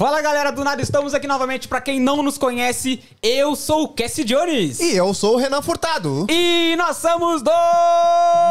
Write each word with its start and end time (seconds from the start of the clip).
Fala 0.00 0.22
galera 0.22 0.50
do 0.50 0.64
nada, 0.64 0.80
estamos 0.80 1.12
aqui 1.12 1.26
novamente. 1.26 1.68
Pra 1.68 1.78
quem 1.78 2.00
não 2.00 2.22
nos 2.22 2.38
conhece, 2.38 3.02
eu 3.22 3.54
sou 3.54 3.82
o 3.82 3.88
Cassie 3.88 4.24
Jones. 4.24 4.80
E 4.80 4.96
eu 4.96 5.12
sou 5.12 5.34
o 5.34 5.36
Renan 5.36 5.60
Furtado. 5.60 6.26
E 6.30 6.74
nós 6.78 6.96
somos 6.96 7.42
do. 7.42 7.50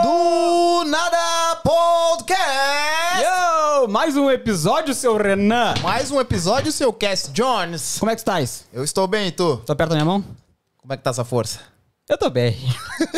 Do 0.03 0.83
Nada 0.85 1.55
Podcast! 1.63 3.23
Yo! 3.23 3.87
Mais 3.87 4.15
um 4.15 4.29
episódio, 4.29 4.93
seu 4.93 5.17
Renan. 5.17 5.73
Mais 5.81 6.11
um 6.11 6.21
episódio, 6.21 6.71
seu 6.71 6.93
Cass 6.93 7.31
Jones. 7.33 7.97
Como 7.97 8.11
é 8.11 8.15
que 8.15 8.21
tu 8.21 8.29
estás? 8.29 8.65
Eu 8.71 8.83
estou 8.83 9.07
bem, 9.07 9.29
e 9.29 9.31
tu? 9.31 9.57
Tô 9.65 9.75
perto 9.75 9.89
da 9.89 9.95
minha 9.95 10.05
mão? 10.05 10.23
Como 10.77 10.93
é 10.93 10.97
que 10.97 11.01
tá 11.01 11.09
essa 11.09 11.25
força? 11.25 11.61
Eu 12.07 12.15
tô 12.15 12.29
bem. 12.29 12.55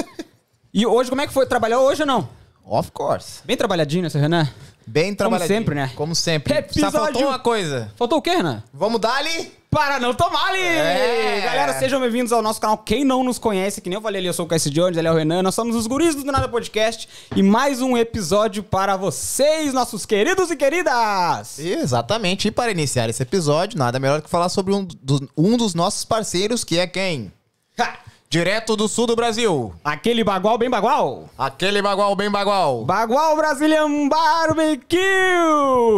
e 0.73 0.88
hoje, 0.88 1.09
como 1.09 1.20
é 1.20 1.27
que 1.27 1.34
foi? 1.34 1.45
Trabalhou 1.45 1.84
hoje 1.86 2.04
ou 2.04 2.07
não? 2.07 2.29
Of 2.63 2.91
course. 2.91 3.41
Bem 3.43 3.57
trabalhadinho, 3.57 4.04
né, 4.04 4.09
seu 4.09 4.21
Renan? 4.21 4.48
Bem 4.91 5.15
trabalhadinho. 5.15 5.59
sempre, 5.59 5.73
né? 5.75 5.89
Como 5.95 6.13
sempre. 6.13 6.53
Episódio- 6.53 6.91
Só 6.91 7.05
faltou 7.05 7.27
uma 7.27 7.39
coisa. 7.39 7.89
Faltou 7.95 8.17
o 8.19 8.21
quê, 8.21 8.31
Renan? 8.31 8.61
Vamos 8.73 8.99
dar 8.99 9.15
ali? 9.15 9.54
Para 9.69 10.01
não 10.01 10.13
tomar 10.13 10.49
ali! 10.49 10.59
É. 10.61 11.41
Galera, 11.45 11.79
sejam 11.79 12.01
bem-vindos 12.01 12.33
ao 12.33 12.41
nosso 12.41 12.59
canal. 12.59 12.77
Quem 12.79 13.05
não 13.05 13.23
nos 13.23 13.39
conhece, 13.39 13.79
que 13.79 13.87
nem 13.87 13.96
eu 13.96 14.01
falei 14.01 14.19
ali, 14.19 14.27
eu 14.27 14.33
sou 14.33 14.46
o 14.46 14.49
Cassie 14.49 14.69
Jones, 14.69 14.97
ele 14.97 15.07
é 15.07 15.11
o 15.11 15.15
Renan, 15.15 15.41
nós 15.41 15.55
somos 15.55 15.77
os 15.77 15.87
guris 15.87 16.13
do 16.13 16.29
Nada 16.29 16.49
Podcast 16.49 17.07
e 17.33 17.41
mais 17.41 17.82
um 17.82 17.96
episódio 17.96 18.63
para 18.63 18.97
vocês, 18.97 19.73
nossos 19.73 20.05
queridos 20.05 20.51
e 20.51 20.57
queridas! 20.57 21.57
Exatamente. 21.57 22.49
E 22.49 22.51
para 22.51 22.69
iniciar 22.69 23.10
esse 23.10 23.23
episódio, 23.23 23.79
nada 23.79 23.97
melhor 23.97 24.21
que 24.21 24.29
falar 24.29 24.49
sobre 24.49 24.73
um, 24.73 24.83
do- 24.83 25.29
um 25.37 25.55
dos 25.55 25.73
nossos 25.73 26.04
parceiros, 26.04 26.65
que 26.65 26.77
é 26.77 26.85
quem? 26.85 27.32
Ha! 27.79 27.93
Direto 28.31 28.77
do 28.77 28.87
sul 28.87 29.05
do 29.07 29.13
Brasil. 29.13 29.75
Aquele 29.83 30.23
bagual 30.23 30.57
bem 30.57 30.69
bagual! 30.69 31.29
Aquele 31.37 31.81
bagual 31.81 32.16
bem 32.16 32.31
bagual. 32.31 32.85
Bagual 32.85 33.35
Brazilian 33.35 34.07
Barbecue! 34.07 34.97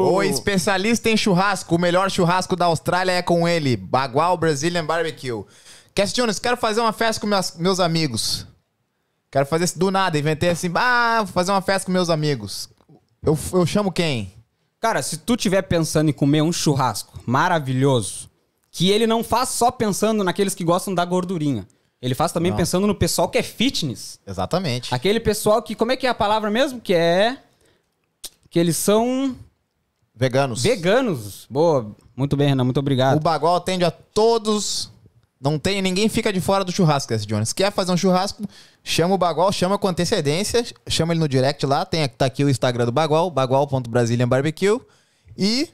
O 0.09 0.23
especialista 0.23 1.11
em 1.11 1.15
churrasco, 1.15 1.75
o 1.75 1.79
melhor 1.79 2.09
churrasco 2.09 2.55
da 2.55 2.65
Austrália 2.65 3.11
é 3.11 3.21
com 3.21 3.47
ele, 3.47 3.77
Bagual 3.77 4.35
Brazilian 4.35 4.83
Barbecue. 4.83 5.45
Cass 5.93 6.11
Jones, 6.11 6.39
quero 6.39 6.57
fazer 6.57 6.81
uma 6.81 6.91
festa 6.91 7.21
com 7.21 7.27
meus, 7.27 7.55
meus 7.55 7.79
amigos. 7.79 8.47
Quero 9.29 9.45
fazer 9.45 9.65
isso 9.65 9.77
do 9.77 9.91
nada, 9.91 10.17
inventei 10.17 10.49
assim, 10.49 10.71
ah, 10.73 11.19
vou 11.19 11.33
fazer 11.33 11.51
uma 11.51 11.61
festa 11.61 11.85
com 11.85 11.91
meus 11.91 12.09
amigos. 12.09 12.67
Eu, 13.21 13.37
eu 13.53 13.65
chamo 13.67 13.91
quem? 13.91 14.33
Cara, 14.79 15.03
se 15.03 15.17
tu 15.17 15.37
tiver 15.37 15.61
pensando 15.61 16.09
em 16.09 16.13
comer 16.13 16.41
um 16.41 16.51
churrasco 16.51 17.13
maravilhoso, 17.27 18.27
que 18.71 18.89
ele 18.89 19.05
não 19.05 19.23
faz 19.23 19.49
só 19.49 19.69
pensando 19.69 20.23
naqueles 20.23 20.55
que 20.55 20.63
gostam 20.63 20.95
da 20.95 21.05
gordurinha. 21.05 21.67
Ele 22.03 22.13
faz 22.13 22.33
também 22.33 22.51
Não. 22.51 22.57
pensando 22.57 22.85
no 22.85 22.93
pessoal 22.93 23.29
que 23.29 23.37
é 23.37 23.41
fitness. 23.41 24.19
Exatamente. 24.27 24.93
Aquele 24.93 25.21
pessoal 25.21 25.61
que. 25.61 25.73
Como 25.73 25.93
é 25.93 25.95
que 25.95 26.05
é 26.05 26.09
a 26.09 26.13
palavra 26.13 26.51
mesmo? 26.51 26.81
Que 26.81 26.93
é. 26.93 27.37
Que 28.49 28.59
eles 28.59 28.75
são 28.75 29.33
Veganos. 30.13 30.61
veganos. 30.61 31.47
Boa. 31.49 31.95
Muito 32.13 32.35
bem, 32.35 32.49
Renan. 32.49 32.65
Muito 32.65 32.75
O 32.77 32.81
obrigado. 32.81 33.21
Bagual 33.21 33.55
atende 33.55 33.85
a 33.85 33.89
todos. 33.89 34.91
Não 35.39 35.57
tem, 35.57 35.81
ninguém 35.81 36.07
fica 36.09 36.31
de 36.31 36.39
fora 36.41 36.63
do 36.63 36.71
churrasco, 36.73 37.09
Cass 37.09 37.25
Jones. 37.25 37.53
Quer 37.53 37.71
fazer 37.71 37.91
um 37.93 37.97
churrasco? 37.97 38.43
Chama 38.83 39.15
o 39.15 39.17
Bagual, 39.17 39.51
chama 39.51 39.77
com 39.77 39.87
antecedência, 39.89 40.65
chama 40.87 41.13
ele 41.13 41.19
no 41.19 41.27
direct 41.27 41.65
lá, 41.65 41.83
tem 41.85 42.07
tá 42.07 42.25
aqui 42.25 42.45
o 42.45 42.49
Instagram 42.49 42.85
do 42.85 42.93
Bagual, 42.93 43.29
bagual.brasilianbarbecue 43.29 44.79
e 45.37 45.67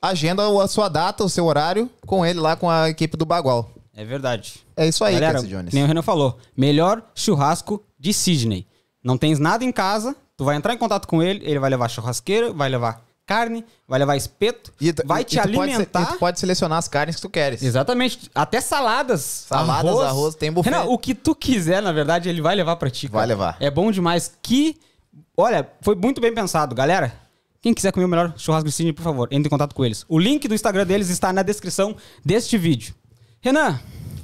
agenda 0.00 0.44
a 0.62 0.68
sua 0.68 0.88
data, 0.88 1.24
o 1.24 1.28
seu 1.28 1.46
horário 1.46 1.90
com 2.06 2.24
ele 2.24 2.38
lá 2.38 2.54
com 2.54 2.70
a 2.70 2.90
equipe 2.90 3.16
do 3.16 3.26
Bagual. 3.26 3.72
É 3.94 4.04
verdade. 4.04 4.54
É 4.76 4.86
isso 4.88 5.04
aí, 5.04 5.14
Galera, 5.14 5.34
Cass 5.40 5.48
Jones. 5.48 5.72
nem 5.74 5.84
o 5.84 5.86
Renan 5.86 6.02
falou. 6.02 6.38
Melhor 6.56 7.02
churrasco 7.14 7.82
de 7.98 8.12
Sydney. 8.12 8.66
Não 9.04 9.18
tens 9.18 9.38
nada 9.38 9.64
em 9.64 9.72
casa, 9.72 10.16
tu 10.36 10.44
vai 10.44 10.56
entrar 10.56 10.72
em 10.72 10.78
contato 10.78 11.06
com 11.06 11.22
ele, 11.22 11.44
ele 11.44 11.58
vai 11.58 11.68
levar 11.68 11.88
churrasqueira, 11.88 12.52
vai 12.52 12.68
levar 12.68 13.04
carne, 13.26 13.64
vai 13.86 13.98
levar 13.98 14.16
espeto, 14.16 14.72
E- 14.80 14.92
vai 15.04 15.24
te 15.24 15.36
tu 15.36 15.42
pode 15.42 15.52
se- 15.54 15.60
alimentar. 15.60 16.02
e 16.02 16.06
tu 16.06 16.18
pode 16.18 16.40
selecionar 16.40 16.78
as 16.78 16.88
carnes 16.88 17.16
que 17.16 17.22
tu 17.22 17.28
queres. 17.30 17.62
Exatamente. 17.62 18.30
Até 18.34 18.60
saladas. 18.60 19.20
Saladas, 19.48 20.00
arroz, 20.00 20.34
tem 20.34 20.50
buffet. 20.52 20.70
Renan, 20.70 20.84
o 20.84 20.98
que 20.98 21.14
tu 21.14 21.34
quiser, 21.34 21.82
na 21.82 21.92
verdade, 21.92 22.28
ele 22.28 22.40
vai 22.40 22.54
levar 22.54 22.76
pra 22.76 22.90
ti. 22.90 23.06
Vai 23.08 23.20
cara. 23.22 23.26
levar. 23.28 23.56
É 23.60 23.70
bom 23.70 23.90
demais. 23.90 24.32
Que. 24.42 24.76
Olha, 25.36 25.68
foi 25.80 25.94
muito 25.94 26.20
bem 26.20 26.32
pensado, 26.34 26.74
galera. 26.74 27.14
Quem 27.60 27.72
quiser 27.72 27.92
comer 27.92 28.06
o 28.06 28.08
melhor 28.08 28.34
churrasco 28.36 28.68
de 28.68 28.72
Cine, 28.74 28.92
por 28.92 29.02
favor, 29.02 29.28
entre 29.30 29.46
em 29.46 29.50
contato 29.50 29.74
com 29.74 29.84
eles. 29.84 30.04
O 30.08 30.18
link 30.18 30.48
do 30.48 30.54
Instagram 30.54 30.84
deles 30.84 31.08
está 31.08 31.32
na 31.32 31.42
descrição 31.42 31.94
deste 32.24 32.58
vídeo. 32.58 32.94
Renan, 33.42 33.80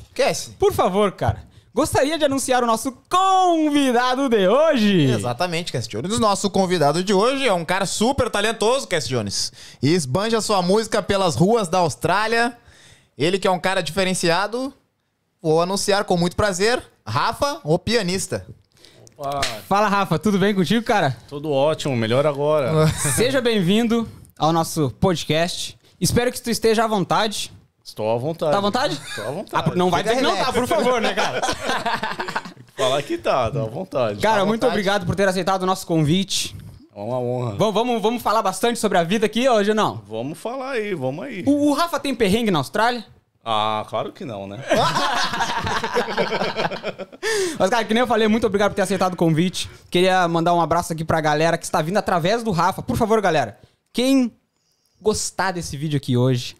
Esquece. 0.08 0.50
por 0.58 0.72
favor, 0.72 1.10
cara, 1.10 1.42
gostaria 1.74 2.16
de 2.16 2.24
anunciar 2.24 2.62
o 2.62 2.66
nosso 2.66 2.92
convidado 3.10 4.28
de 4.28 4.46
hoje. 4.46 5.10
Exatamente, 5.10 5.72
Cass 5.72 5.88
Jones. 5.88 6.12
O 6.16 6.20
nosso 6.20 6.48
convidado 6.48 7.02
de 7.02 7.12
hoje 7.12 7.46
é 7.46 7.52
um 7.52 7.64
cara 7.64 7.84
super 7.84 8.30
talentoso, 8.30 8.86
Cass 8.86 9.08
Jones. 9.08 9.52
E 9.82 9.88
esbanja 9.92 10.40
sua 10.40 10.62
música 10.62 11.02
pelas 11.02 11.34
ruas 11.34 11.66
da 11.66 11.78
Austrália. 11.78 12.56
Ele 13.16 13.40
que 13.40 13.48
é 13.48 13.50
um 13.50 13.58
cara 13.58 13.82
diferenciado. 13.82 14.72
Vou 15.42 15.60
anunciar 15.60 16.04
com 16.04 16.16
muito 16.16 16.36
prazer, 16.36 16.80
Rafa, 17.04 17.60
o 17.64 17.76
pianista. 17.76 18.46
Opa, 19.16 19.40
Fala, 19.68 19.88
Rafa, 19.88 20.16
tudo 20.16 20.38
bem 20.38 20.54
contigo, 20.54 20.84
cara? 20.84 21.16
tudo 21.28 21.50
ótimo, 21.50 21.96
melhor 21.96 22.24
agora. 22.24 22.86
Seja 23.16 23.40
bem-vindo 23.40 24.08
ao 24.38 24.52
nosso 24.52 24.90
podcast. 25.00 25.76
Espero 26.00 26.30
que 26.30 26.40
tu 26.40 26.50
esteja 26.50 26.84
à 26.84 26.86
vontade. 26.86 27.52
Estou 27.88 28.12
à 28.14 28.18
vontade. 28.18 28.52
Tá 28.52 28.58
à 28.58 28.60
vontade? 28.60 28.94
Estou 28.94 29.24
à 29.24 29.28
Ah, 29.28 29.32
vontade. 29.32 29.76
não 29.76 29.88
vai 29.90 30.02
dizer 30.02 30.16
que 30.16 30.22
não 30.22 30.36
tá, 30.36 30.52
por 30.52 30.66
favor, 30.66 31.00
né, 31.00 31.14
cara? 31.14 31.40
Falar 32.76 33.02
que 33.02 33.16
tá, 33.16 33.50
tá 33.50 33.62
à 33.62 33.64
vontade. 33.64 34.20
Cara, 34.20 34.42
à 34.42 34.44
muito 34.46 34.60
vontade. 34.60 34.72
obrigado 34.78 35.06
por 35.06 35.16
ter 35.16 35.26
aceitado 35.26 35.62
o 35.62 35.66
nosso 35.66 35.86
convite. 35.86 36.54
É 36.94 37.00
uma 37.00 37.18
honra. 37.18 37.54
Vamos, 37.56 37.74
vamos, 37.74 38.02
vamos 38.02 38.22
falar 38.22 38.42
bastante 38.42 38.78
sobre 38.78 38.98
a 38.98 39.02
vida 39.02 39.24
aqui 39.24 39.48
hoje 39.48 39.70
ou 39.70 39.74
não? 39.76 40.02
Vamos 40.06 40.36
falar 40.38 40.72
aí, 40.72 40.94
vamos 40.94 41.24
aí. 41.24 41.42
O, 41.46 41.70
o 41.70 41.72
Rafa 41.72 41.98
tem 41.98 42.14
perrengue 42.14 42.50
na 42.50 42.58
Austrália? 42.58 43.04
Ah, 43.42 43.86
claro 43.88 44.12
que 44.12 44.24
não, 44.26 44.46
né? 44.46 44.62
Mas, 47.58 47.70
cara, 47.70 47.84
que 47.84 47.94
nem 47.94 48.02
eu 48.02 48.06
falei, 48.06 48.28
muito 48.28 48.46
obrigado 48.46 48.70
por 48.72 48.76
ter 48.76 48.82
aceitado 48.82 49.14
o 49.14 49.16
convite. 49.16 49.70
Queria 49.90 50.28
mandar 50.28 50.52
um 50.54 50.60
abraço 50.60 50.92
aqui 50.92 51.04
pra 51.04 51.20
galera 51.22 51.56
que 51.56 51.64
está 51.64 51.80
vindo 51.80 51.96
através 51.96 52.42
do 52.42 52.50
Rafa. 52.50 52.82
Por 52.82 52.96
favor, 52.98 53.18
galera, 53.22 53.58
quem 53.94 54.30
gostar 55.00 55.52
desse 55.52 55.74
vídeo 55.76 55.96
aqui 55.96 56.14
hoje, 56.16 56.54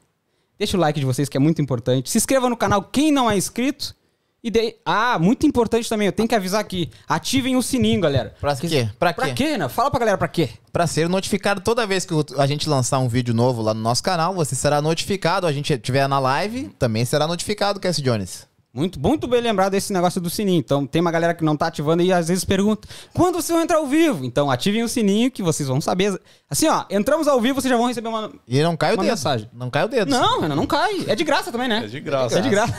deixa 0.59 0.77
o 0.77 0.81
like 0.81 0.99
de 0.99 1.07
vocês, 1.07 1.29
que 1.29 1.37
é 1.37 1.41
muito 1.41 1.63
importante. 1.63 2.11
Se 2.11 2.19
inscreva 2.19 2.49
no 2.51 2.57
canal, 2.57 2.83
quem 2.83 3.13
não 3.13 3.31
é 3.31 3.37
inscrito. 3.37 3.97
E 4.43 4.51
dê... 4.51 4.77
Ah, 4.87 5.19
muito 5.19 5.45
importante 5.47 5.89
também, 5.89 6.07
eu 6.07 6.13
tenho 6.13 6.29
que 6.29 6.35
avisar 6.35 6.61
aqui. 6.61 6.91
Ativem 7.09 7.57
o 7.57 7.63
sininho, 7.63 8.01
galera. 8.01 8.35
Pra 8.41 8.55
quê? 8.55 8.89
Pra 8.99 9.13
Pra 9.13 9.27
quê? 9.27 9.35
quê, 9.35 9.59
né? 9.59 9.69
Fala 9.69 9.91
pra 9.91 9.99
galera 9.99 10.17
pra 10.17 10.29
quê. 10.29 10.51
Pra 10.73 10.87
ser 10.87 11.09
notificado 11.09 11.61
toda 11.61 11.87
vez 11.87 12.05
que 12.05 12.15
a 12.39 12.47
gente 12.47 12.69
lançar 12.69 13.01
um 13.01 13.09
vídeo 13.09 13.35
novo 13.35 13.63
lá 13.63 13.75
no 13.75 13.81
nosso 13.81 14.03
canal, 14.03 14.33
você 14.33 14.55
será 14.55 14.81
notificado. 14.81 15.45
A 15.47 15.53
gente 15.53 15.73
estiver 15.73 16.09
na 16.09 16.21
live, 16.21 16.69
também 16.79 17.05
será 17.05 17.27
notificado, 17.27 17.81
Cass 17.81 18.01
Jones. 18.01 18.48
Muito, 18.79 19.01
muito 19.01 19.27
bem 19.27 19.41
lembrado 19.41 19.75
esse 19.75 19.93
negócio 19.93 20.21
do 20.21 20.31
sininho. 20.31 20.61
Então, 20.61 20.87
tem 20.87 21.01
uma 21.01 21.11
galera 21.11 21.35
que 21.35 21.43
não 21.43 21.57
tá 21.57 21.67
ativando 21.67 22.01
e 22.01 22.13
às 22.13 22.29
vezes 22.29 22.45
pergunta: 22.45 22.87
quando 23.13 23.35
vocês 23.35 23.49
vão 23.49 23.61
entrar 23.61 23.79
ao 23.79 23.87
vivo? 23.89 24.25
Então, 24.25 24.49
ativem 24.49 24.85
o 24.85 24.89
sininho 24.89 25.33
que 25.33 25.43
vocês 25.43 25.69
vão 25.69 25.81
saber. 25.81 26.21
Assim, 26.49 26.69
ó, 26.69 26.85
entramos 26.89 27.27
ao 27.27 27.41
vivo, 27.41 27.61
vocês 27.61 27.69
já 27.69 27.77
vão 27.77 27.89
receber 27.89 28.07
uma. 28.07 28.31
E 28.47 28.63
não 28.63 28.77
cai 28.77 28.95
o 28.95 28.97
dedo. 28.97 29.09
mensagem. 29.09 29.51
Não 29.53 29.69
cai 29.69 29.85
o 29.85 29.89
dedo. 29.89 30.09
Não, 30.09 30.41
Renan, 30.41 30.55
não 30.55 30.67
cai. 30.67 31.05
É 31.09 31.17
de 31.17 31.25
graça 31.25 31.51
também, 31.51 31.67
né? 31.67 31.83
É 31.85 31.89
de 31.89 31.99
graça. 31.99 32.39
É 32.39 32.41
de 32.41 32.49
graça. 32.49 32.73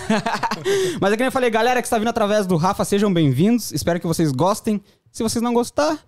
Mas 1.01 1.11
é 1.11 1.17
que 1.17 1.21
nem 1.21 1.27
eu 1.27 1.31
falei, 1.33 1.49
galera 1.49 1.81
que 1.81 1.87
está 1.87 1.97
vindo 1.97 2.07
através 2.07 2.47
do 2.47 2.55
Rafa, 2.55 2.85
sejam 2.85 3.11
bem-vindos. 3.13 3.73
Espero 3.73 3.99
que 3.99 4.07
vocês 4.07 4.31
gostem. 4.31 4.81
Se 5.11 5.21
vocês 5.21 5.41
não 5.41 5.53
gostar, 5.53 5.99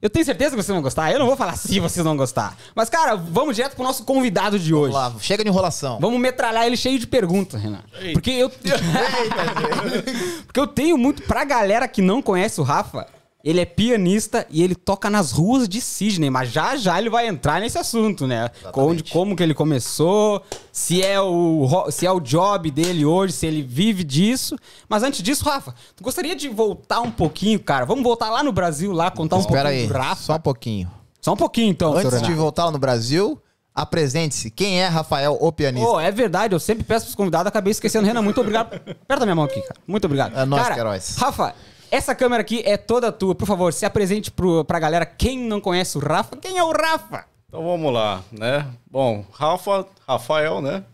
eu 0.00 0.08
tenho 0.08 0.24
certeza 0.24 0.50
que 0.50 0.62
vocês 0.62 0.72
vão 0.72 0.82
gostar. 0.82 1.10
Eu 1.10 1.18
não 1.18 1.26
vou 1.26 1.36
falar 1.36 1.56
se 1.56 1.80
vocês 1.80 2.04
não 2.04 2.16
gostar. 2.16 2.56
Mas, 2.74 2.88
cara, 2.88 3.16
vamos 3.16 3.56
direto 3.56 3.74
pro 3.74 3.82
nosso 3.84 4.04
convidado 4.04 4.58
de 4.58 4.72
hoje. 4.72 4.92
Vamos 4.92 5.14
lá, 5.14 5.20
chega 5.20 5.42
de 5.42 5.50
enrolação. 5.50 5.98
Vamos 6.00 6.20
metralhar 6.20 6.66
ele 6.66 6.76
cheio 6.76 6.98
de 6.98 7.06
perguntas, 7.06 7.60
Renan. 7.60 7.82
Porque 8.12 8.30
eu. 8.30 8.48
Porque 10.46 10.60
eu 10.60 10.66
tenho 10.66 10.96
muito. 10.96 11.22
Pra 11.22 11.44
galera 11.44 11.88
que 11.88 12.00
não 12.00 12.22
conhece 12.22 12.60
o 12.60 12.64
Rafa, 12.64 13.06
ele 13.44 13.60
é 13.60 13.64
pianista 13.64 14.46
e 14.50 14.62
ele 14.62 14.74
toca 14.74 15.08
nas 15.08 15.30
ruas 15.32 15.68
de 15.68 15.80
Sydney. 15.80 16.28
Mas 16.28 16.50
já 16.50 16.76
já 16.76 16.98
ele 16.98 17.08
vai 17.08 17.26
entrar 17.28 17.60
nesse 17.60 17.78
assunto, 17.78 18.26
né? 18.26 18.50
Onde, 18.74 19.04
como 19.04 19.36
que 19.36 19.42
ele 19.42 19.54
começou, 19.54 20.42
se 20.72 21.02
é, 21.02 21.20
o, 21.20 21.88
se 21.90 22.04
é 22.04 22.10
o 22.12 22.20
job 22.20 22.70
dele 22.70 23.04
hoje, 23.04 23.32
se 23.32 23.46
ele 23.46 23.62
vive 23.62 24.02
disso. 24.04 24.56
Mas 24.88 25.02
antes 25.02 25.22
disso, 25.22 25.44
Rafa, 25.44 25.74
tu 25.94 26.02
gostaria 26.02 26.34
de 26.34 26.48
voltar 26.48 27.00
um 27.00 27.10
pouquinho, 27.10 27.60
cara? 27.60 27.84
Vamos 27.86 28.02
voltar 28.02 28.28
lá 28.30 28.42
no 28.42 28.52
Brasil, 28.52 28.92
lá, 28.92 29.10
contar 29.10 29.36
um 29.36 29.40
Espera 29.40 29.62
pouquinho 29.68 29.82
aí, 29.82 29.88
do 29.88 29.94
Rafa. 29.94 30.22
só 30.22 30.34
um 30.34 30.40
pouquinho. 30.40 30.90
Só 31.20 31.32
um 31.32 31.36
pouquinho, 31.36 31.70
então, 31.70 31.96
Antes 31.96 32.22
de 32.22 32.32
voltar 32.32 32.70
no 32.70 32.78
Brasil, 32.78 33.40
apresente-se. 33.74 34.50
Quem 34.50 34.80
é 34.80 34.86
Rafael, 34.86 35.36
o 35.40 35.52
pianista? 35.52 35.86
Pô, 35.88 36.00
é 36.00 36.10
verdade, 36.10 36.54
eu 36.54 36.60
sempre 36.60 36.84
peço 36.84 37.06
pros 37.06 37.14
convidados, 37.14 37.46
acabei 37.48 37.70
esquecendo. 37.70 38.06
Renan, 38.06 38.22
muito 38.22 38.40
obrigado. 38.40 38.74
Aperta 38.74 39.24
minha 39.24 39.34
mão 39.36 39.44
aqui, 39.44 39.60
cara. 39.62 39.80
Muito 39.86 40.04
obrigado. 40.04 40.36
É 40.36 40.44
nóis, 40.44 40.62
cara, 40.62 40.74
Queiroz. 40.74 41.16
Rafa, 41.16 41.54
essa 41.90 42.14
câmera 42.14 42.40
aqui 42.42 42.62
é 42.64 42.76
toda 42.76 43.12
tua. 43.12 43.34
Por 43.34 43.46
favor, 43.46 43.72
se 43.72 43.84
apresente 43.84 44.30
pro, 44.30 44.64
pra 44.64 44.78
galera. 44.78 45.06
Quem 45.06 45.38
não 45.38 45.60
conhece 45.60 45.96
o 45.96 46.00
Rafa, 46.00 46.36
quem 46.36 46.58
é 46.58 46.62
o 46.64 46.72
Rafa? 46.72 47.26
Então 47.48 47.64
vamos 47.64 47.92
lá, 47.92 48.22
né? 48.30 48.70
Bom, 48.90 49.24
Rafa, 49.32 49.86
Rafael, 50.06 50.60
né? 50.60 50.84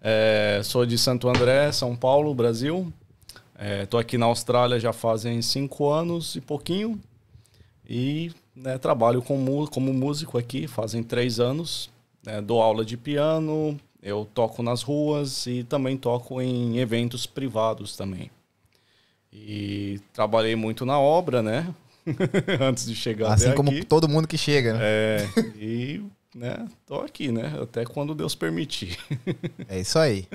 É, 0.00 0.60
sou 0.64 0.84
de 0.84 0.98
Santo 0.98 1.28
André, 1.28 1.70
São 1.70 1.94
Paulo, 1.94 2.34
Brasil. 2.34 2.92
É, 3.56 3.86
tô 3.86 3.96
aqui 3.98 4.18
na 4.18 4.26
Austrália 4.26 4.80
já 4.80 4.92
fazem 4.92 5.40
cinco 5.40 5.88
anos 5.88 6.34
e 6.34 6.40
pouquinho. 6.40 7.00
E 7.88 8.32
né, 8.56 8.78
trabalho 8.78 9.22
como, 9.22 9.68
como 9.70 9.92
músico 9.92 10.36
aqui, 10.38 10.66
fazem 10.66 11.02
três 11.02 11.38
anos. 11.38 11.88
né, 12.24 12.40
dou 12.40 12.60
aula 12.60 12.84
de 12.84 12.96
piano, 12.96 13.78
Eu 14.02 14.26
toco 14.34 14.62
nas 14.64 14.82
ruas 14.82 15.46
e 15.46 15.62
também 15.62 15.96
toco 15.96 16.40
em 16.42 16.78
eventos 16.78 17.24
privados 17.24 17.96
também. 17.96 18.28
E 19.32 20.00
trabalhei 20.12 20.54
muito 20.54 20.84
na 20.84 20.98
obra, 20.98 21.42
né? 21.42 21.66
Antes 22.60 22.84
de 22.86 22.94
chegar 22.94 23.32
Assim 23.32 23.46
até 23.46 23.54
como 23.56 23.70
aqui. 23.70 23.84
todo 23.84 24.08
mundo 24.08 24.28
que 24.28 24.36
chega, 24.36 24.74
né? 24.74 24.80
É, 24.82 25.26
e, 25.56 26.04
né, 26.34 26.66
tô 26.86 26.96
aqui, 27.00 27.32
né? 27.32 27.58
Até 27.62 27.84
quando 27.84 28.14
Deus 28.14 28.34
permitir. 28.34 28.98
É 29.68 29.80
isso 29.80 29.98
aí. 29.98 30.26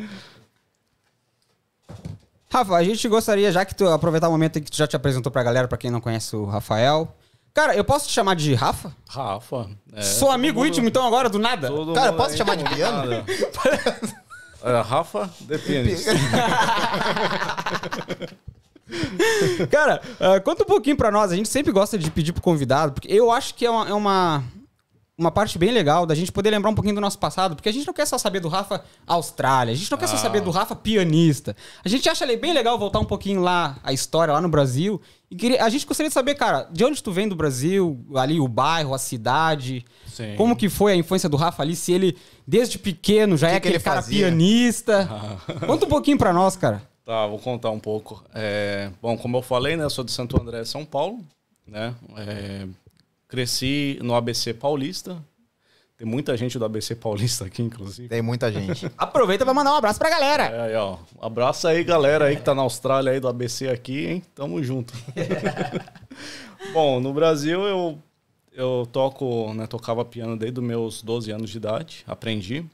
Rafa, 2.49 2.75
a 2.75 2.83
gente 2.83 3.07
gostaria, 3.07 3.51
já 3.51 3.65
que 3.65 3.75
tu 3.75 3.87
aproveitar 3.89 4.29
o 4.29 4.31
momento 4.31 4.57
em 4.57 4.63
que 4.63 4.71
tu 4.71 4.77
já 4.77 4.87
te 4.87 4.95
apresentou 4.95 5.31
pra 5.31 5.43
galera, 5.43 5.67
pra 5.67 5.77
quem 5.77 5.91
não 5.91 6.01
conhece 6.01 6.35
o 6.35 6.45
Rafael. 6.45 7.13
Cara, 7.53 7.75
eu 7.75 7.83
posso 7.83 8.07
te 8.07 8.13
chamar 8.13 8.35
de 8.35 8.53
Rafa? 8.53 8.95
Rafa. 9.09 9.69
é, 9.93 10.01
Sou 10.01 10.31
amigo 10.31 10.59
mundo- 10.59 10.67
íntimo, 10.69 10.87
então, 10.87 11.05
agora, 11.05 11.29
do 11.29 11.39
nada? 11.39 11.67
Cara, 11.93 12.11
mundo 12.11 12.17
posso 12.17 12.31
aí 12.31 12.37
chamar 12.37 12.55
de 12.55 12.63
nada. 12.63 13.25
É, 14.63 14.81
Rafa 14.81 15.29
de 15.41 15.57
pianista. 15.59 16.11
Cara, 19.69 20.01
ah, 20.19 20.39
conta 20.39 20.63
um 20.63 20.67
pouquinho 20.67 20.95
pra 20.97 21.11
nós. 21.11 21.31
A 21.31 21.35
gente 21.35 21.49
sempre 21.49 21.71
gosta 21.71 21.97
de 21.97 22.09
pedir 22.11 22.33
pro 22.33 22.41
convidado, 22.41 22.93
porque 22.93 23.11
eu 23.11 23.31
acho 23.31 23.53
que 23.55 23.65
é 23.65 23.69
uma, 23.69 23.87
é 23.89 23.93
uma, 23.93 24.43
uma 25.17 25.31
parte 25.31 25.57
bem 25.57 25.71
legal 25.71 26.05
da 26.05 26.15
gente 26.15 26.31
poder 26.31 26.49
lembrar 26.51 26.69
um 26.69 26.75
pouquinho 26.75 26.95
do 26.95 27.01
nosso 27.01 27.17
passado, 27.19 27.55
porque 27.55 27.69
a 27.69 27.71
gente 27.73 27.85
não 27.87 27.93
quer 27.93 28.05
só 28.05 28.17
saber 28.17 28.39
do 28.39 28.47
Rafa 28.47 28.83
Austrália, 29.05 29.73
a 29.73 29.75
gente 29.77 29.91
não 29.91 29.97
quer 29.97 30.07
só 30.07 30.15
Ah. 30.15 30.19
saber 30.19 30.41
do 30.41 30.51
Rafa 30.51 30.75
pianista. 30.75 31.55
A 31.83 31.89
gente 31.89 32.07
acha 32.07 32.25
bem 32.37 32.53
legal 32.53 32.77
voltar 32.77 32.99
um 32.99 33.05
pouquinho 33.05 33.41
lá, 33.41 33.77
a 33.83 33.91
história 33.91 34.33
lá 34.33 34.39
no 34.41 34.49
Brasil. 34.49 35.01
E 35.29 35.35
queria- 35.35 35.63
a 35.63 35.67
gente 35.69 35.85
gostaria 35.85 36.09
de 36.09 36.13
saber, 36.13 36.35
cara, 36.35 36.67
de 36.71 36.85
onde 36.85 37.03
tu 37.03 37.11
vem 37.11 37.27
do 37.27 37.35
Brasil, 37.35 37.99
ali 38.15 38.39
o 38.39 38.47
bairro, 38.47 38.93
a 38.93 38.97
cidade. 38.97 39.83
Sim. 40.07 40.35
Como 40.37 40.55
que 40.55 40.69
foi 40.69 40.93
a 40.93 40.95
infância 40.95 41.27
do 41.27 41.35
Rafa 41.35 41.61
ali? 41.63 41.75
Se 41.75 41.91
ele, 41.91 42.17
desde 42.47 42.79
pequeno, 42.79 43.35
já 43.35 43.47
Que 43.49 43.55
é 43.55 43.59
que 43.59 43.67
aquele 43.67 43.75
ele 43.75 43.83
cara 43.83 44.01
fazia? 44.01 44.27
pianista. 44.27 45.09
Conta 45.67 45.85
um 45.85 45.89
pouquinho 45.89 46.17
pra 46.17 46.31
nós, 46.31 46.55
cara. 46.55 46.81
Tá, 47.07 47.25
vou 47.25 47.39
contar 47.39 47.71
um 47.71 47.79
pouco. 47.79 48.21
É, 48.35 48.91
bom, 49.01 49.17
como 49.17 49.37
eu 49.37 49.41
falei, 49.41 49.77
né, 49.77 49.85
eu 49.85 49.89
sou 49.89 50.03
de 50.03 50.11
Santo 50.11 50.37
André, 50.37 50.65
São 50.65 50.83
Paulo, 50.83 51.25
né? 51.65 51.95
É, 52.17 52.67
cresci 53.29 53.97
no 54.03 54.13
ABC 54.13 54.53
Paulista. 54.53 55.17
Tem 55.95 56.05
muita 56.05 56.35
gente 56.35 56.59
do 56.59 56.65
ABC 56.65 56.97
Paulista 56.97 57.45
aqui, 57.45 57.61
inclusive. 57.61 58.09
Tem 58.09 58.21
muita 58.21 58.51
gente. 58.51 58.91
Aproveita 58.99 59.45
pra 59.45 59.53
mandar 59.53 59.71
um 59.71 59.77
abraço 59.77 59.97
pra 59.97 60.09
galera. 60.09 60.47
É, 60.47 60.61
aí, 60.63 60.75
ó. 60.75 60.97
Abraço 61.21 61.65
aí, 61.69 61.81
galera 61.81 62.25
aí 62.25 62.35
que 62.35 62.41
tá 62.41 62.53
na 62.53 62.63
Austrália 62.63 63.13
aí 63.13 63.21
do 63.21 63.29
ABC 63.29 63.69
aqui, 63.69 64.07
hein? 64.07 64.23
Tamo 64.35 64.61
junto. 64.61 64.93
Bom, 66.73 66.99
no 66.99 67.13
Brasil 67.13 67.61
eu, 67.61 67.97
eu 68.51 68.85
toco, 68.91 69.53
né, 69.53 69.65
tocava 69.65 70.03
piano 70.03 70.35
desde 70.35 70.59
os 70.59 70.65
meus 70.65 71.01
12 71.01 71.31
anos 71.31 71.49
de 71.49 71.55
idade, 71.55 72.03
aprendi. 72.05 72.65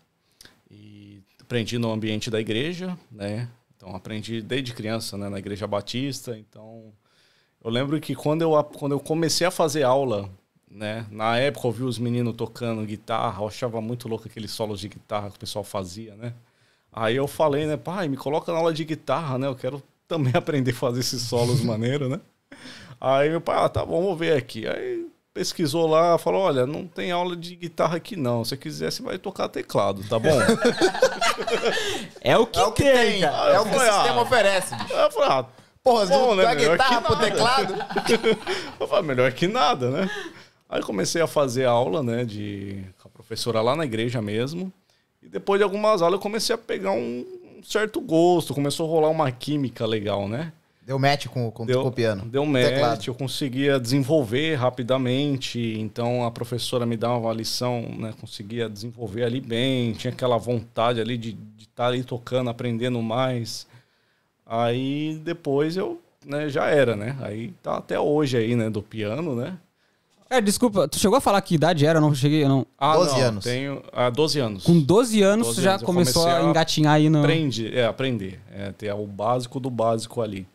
E 0.72 1.22
aprendi 1.40 1.78
no 1.78 1.92
ambiente 1.92 2.32
da 2.32 2.42
igreja, 2.42 2.98
né? 3.12 3.48
Então 3.84 3.94
aprendi 3.94 4.42
desde 4.42 4.74
criança, 4.74 5.18
né, 5.18 5.28
na 5.28 5.38
igreja 5.38 5.68
batista, 5.68 6.38
então 6.38 6.94
eu 7.62 7.70
lembro 7.70 8.00
que 8.00 8.16
quando 8.16 8.42
eu, 8.42 8.64
quando 8.64 8.94
eu 8.94 9.00
comecei 9.00 9.46
a 9.46 9.52
fazer 9.52 9.84
aula, 9.84 10.30
né? 10.72 11.06
Na 11.12 11.38
época 11.38 11.68
eu 11.68 11.72
vi 11.74 11.84
os 11.84 12.00
meninos 12.00 12.34
tocando 12.34 12.86
guitarra, 12.86 13.42
eu 13.44 13.48
achava 13.48 13.82
muito 13.82 14.08
louco 14.08 14.26
aqueles 14.26 14.52
solos 14.52 14.80
de 14.80 14.88
guitarra 14.88 15.30
que 15.30 15.36
o 15.36 15.40
pessoal 15.40 15.66
fazia, 15.66 16.16
né? 16.16 16.34
Aí 16.94 17.18
eu 17.18 17.28
falei, 17.28 17.66
né, 17.66 17.76
pai, 17.76 18.08
me 18.08 18.16
coloca 18.16 18.54
na 18.54 18.60
aula 18.60 18.74
de 18.74 18.86
guitarra, 18.86 19.38
né? 19.38 19.48
Eu 19.48 19.56
quero 19.56 19.84
também 20.08 20.32
aprender 20.36 20.72
a 20.72 20.76
fazer 20.76 21.02
esses 21.02 21.24
solos 21.24 21.62
maneiros, 21.62 22.10
né? 22.10 22.22
Aí 23.02 23.30
meu 23.30 23.42
pai, 23.42 23.66
ah, 23.66 23.68
tá 23.68 23.86
bom, 23.86 24.02
vamos 24.02 24.18
ver 24.18 24.38
aqui. 24.38 24.66
Aí 24.66 25.08
pesquisou 25.34 25.88
lá, 25.88 26.18
falou, 26.18 26.42
olha, 26.44 26.66
não 26.66 26.88
tem 26.88 27.12
aula 27.12 27.36
de 27.36 27.56
guitarra 27.56 27.98
aqui 27.98 28.16
não. 28.16 28.46
Se 28.46 28.52
você 28.52 28.58
quiser, 28.58 28.92
você 28.92 29.04
vai 29.04 29.18
tocar 29.18 29.50
teclado, 29.50 30.04
tá 30.08 30.18
bom? 30.18 30.30
É 32.24 32.38
o 32.38 32.48
que, 32.48 32.58
É 32.58 32.64
o 32.64 32.72
que 32.72 32.84
tem, 32.84 32.94
tem. 32.94 33.22
cara. 33.22 33.54
É 33.54 33.60
o 33.60 33.64
que 33.64 33.70
o 33.70 33.74
Foi, 33.74 33.90
ah. 33.90 33.94
sistema 33.94 34.22
oferece, 34.22 34.76
bicho. 34.76 34.94
Eu 34.94 35.12
falei, 35.12 35.30
ah, 35.30 35.46
Porra, 35.84 36.06
Bom, 36.06 36.36
né, 36.36 36.56
guitarra 36.56 37.02
que 37.02 37.08
pro 37.08 37.16
teclado. 37.18 37.76
Eu 38.80 38.88
falei, 38.88 39.06
melhor 39.06 39.30
que 39.34 39.48
nada, 39.48 39.90
né? 39.90 40.10
Aí 40.70 40.82
comecei 40.82 41.22
a 41.22 41.28
fazer 41.28 41.66
aula, 41.66 42.02
né, 42.02 42.24
de 42.24 42.86
com 43.02 43.10
a 43.10 43.12
professora 43.12 43.62
lá 43.62 43.76
na 43.76 43.84
igreja 43.84 44.22
mesmo. 44.22 44.72
E 45.22 45.28
depois 45.28 45.60
de 45.60 45.64
algumas 45.64 46.02
aulas 46.02 46.18
eu 46.18 46.22
comecei 46.22 46.56
a 46.56 46.58
pegar 46.58 46.92
um 46.92 47.26
certo 47.64 48.00
gosto, 48.00 48.54
começou 48.54 48.88
a 48.88 48.90
rolar 48.90 49.10
uma 49.10 49.30
química 49.30 49.86
legal, 49.86 50.28
né? 50.28 50.54
Deu 50.86 51.00
match 51.00 51.28
com, 51.28 51.50
com, 51.50 51.66
com 51.66 51.88
o 51.88 51.92
piano. 51.92 52.24
Deu 52.26 52.44
Teclado. 52.52 52.82
match, 52.82 53.08
eu 53.08 53.16
conseguia 53.16 53.80
desenvolver 53.80 54.56
rapidamente, 54.56 55.60
então 55.80 56.26
a 56.26 56.32
professora 56.32 56.86
me 56.86 56.98
dava 56.98 57.18
uma 57.18 57.34
lição, 57.34 57.84
né, 57.98 58.14
conseguia 58.20 58.70
desenvolver 58.70 59.24
ali 59.24 59.40
bem, 59.40 59.94
tinha 59.94 60.12
aquela 60.12 60.38
vontade 60.38 61.00
ali 61.00 61.18
de 61.18 61.38
estar 61.60 61.88
ali 61.88 62.04
tocando, 62.04 62.50
aprendendo 62.50 63.02
mais. 63.02 63.66
Aí 64.46 65.22
depois 65.24 65.78
eu, 65.78 66.02
né, 66.26 66.50
já 66.50 66.66
era, 66.66 66.98
né? 66.98 67.16
Aí 67.22 67.54
tá 67.64 67.78
até 67.78 67.98
hoje 67.98 68.36
aí, 68.36 68.54
né, 68.54 68.70
do 68.70 68.84
piano, 68.84 69.36
né? 69.36 69.58
É, 70.30 70.42
desculpa, 70.42 70.88
tu 70.88 70.98
chegou 71.00 71.18
a 71.18 71.22
falar 71.22 71.40
que 71.42 71.56
idade 71.56 71.86
era? 71.86 72.00
Eu 72.00 72.02
não 72.02 72.14
cheguei, 72.14 72.44
eu 72.44 72.50
não... 72.50 72.66
Ah, 72.78 72.96
12 72.96 73.12
não, 73.12 73.22
anos. 73.22 73.44
Tenho, 73.44 73.84
ah, 73.94 74.10
12 74.10 74.40
anos. 74.40 74.64
Com 74.64 74.82
12 74.82 75.22
anos 75.22 75.48
12 75.48 75.60
tu 75.60 75.64
já 75.64 75.72
anos 75.74 75.84
começou 75.84 76.28
a 76.28 76.42
engatinhar 76.42 76.96
aí 76.96 77.08
no... 77.08 77.20
Aprendi, 77.20 77.74
é, 77.74 77.86
aprender. 77.86 78.42
É, 78.52 78.72
ter 78.72 78.92
o 78.92 79.06
básico 79.06 79.60
do 79.60 79.70
básico 79.70 80.22
ali. 80.22 80.48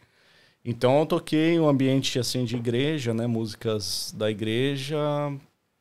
Então 0.65 1.01
eu 1.01 1.07
toquei 1.07 1.55
em 1.55 1.61
um 1.61 1.69
ambiente 1.69 2.19
assim 2.19 2.45
de 2.45 2.57
igreja, 2.57 3.15
né? 3.15 3.27
Músicas 3.27 4.13
da 4.17 4.31
igreja, 4.31 4.99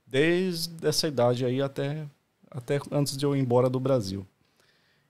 desde 0.05 0.87
essa 0.87 1.07
idade 1.07 1.45
aí 1.45 1.61
até, 1.61 2.05
até 2.49 2.79
antes 2.91 3.17
de 3.17 3.25
eu 3.25 3.35
ir 3.35 3.39
embora 3.39 3.69
do 3.69 3.79
Brasil. 3.79 4.25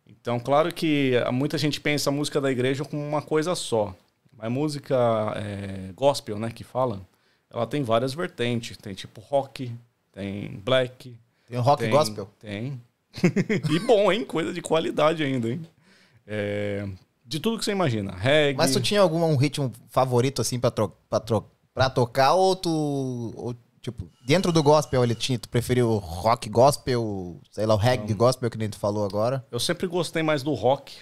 Então, 0.06 0.40
claro 0.40 0.74
que 0.74 1.14
muita 1.32 1.58
gente 1.58 1.80
pensa 1.80 2.10
a 2.10 2.14
música 2.14 2.40
da 2.40 2.52
igreja 2.52 2.84
como 2.86 3.02
uma 3.02 3.22
coisa 3.22 3.56
só. 3.56 3.96
Mas 4.36 4.52
música 4.52 4.96
é, 5.36 5.92
gospel, 5.94 6.38
né, 6.38 6.52
que 6.52 6.64
fala, 6.64 7.02
ela 7.50 7.66
tem 7.66 7.84
várias 7.84 8.14
vertentes. 8.14 8.78
Tem 8.78 8.94
tipo 8.94 9.20
rock, 9.20 9.72
tem 10.12 10.62
black, 10.64 11.18
Tem 11.48 11.58
rock 11.58 11.84
tem, 11.84 11.92
gospel. 11.92 12.30
Tem. 12.40 12.82
e 13.72 13.80
bom, 13.80 14.12
hein? 14.12 14.24
Coisa 14.24 14.54
de 14.54 14.62
qualidade 14.62 15.24
ainda, 15.24 15.50
hein? 15.50 15.62
É, 16.26 16.88
de 17.28 17.40
tudo 17.40 17.58
que 17.60 17.66
você 17.66 17.72
imagina. 17.72 18.12
Reggae. 18.14 18.58
Mas 18.58 18.72
tu 18.72 18.80
tinha 18.80 19.02
algum 19.02 19.22
um 19.24 19.36
ritmo 19.36 19.72
favorito, 19.90 20.42
assim, 20.42 20.60
pra, 20.60 20.72
tro 20.72 20.92
pra, 21.10 21.20
tro 21.20 21.46
pra 21.74 21.90
tocar? 21.90 22.34
Ou 22.34 22.56
tu... 22.56 22.70
Ou, 23.36 23.56
tipo, 23.82 24.08
dentro 24.26 24.52
do 24.52 24.64
gospel, 24.64 25.04
ele 25.04 25.14
tinha... 25.16 25.38
Tu 25.38 25.50
preferiu 25.50 25.98
rock 25.98 26.50
gospel, 26.50 27.40
sei 27.52 27.66
lá, 27.66 27.74
o 27.76 27.78
reggae 27.78 28.14
gospel, 28.14 28.50
que 28.50 28.58
nem 28.58 28.70
tu 28.70 28.78
falou 28.80 29.04
agora? 29.06 29.46
Eu 29.52 29.60
sempre 29.60 29.86
gostei 29.88 30.24
mais 30.24 30.42
do 30.44 30.54
rock, 30.54 30.96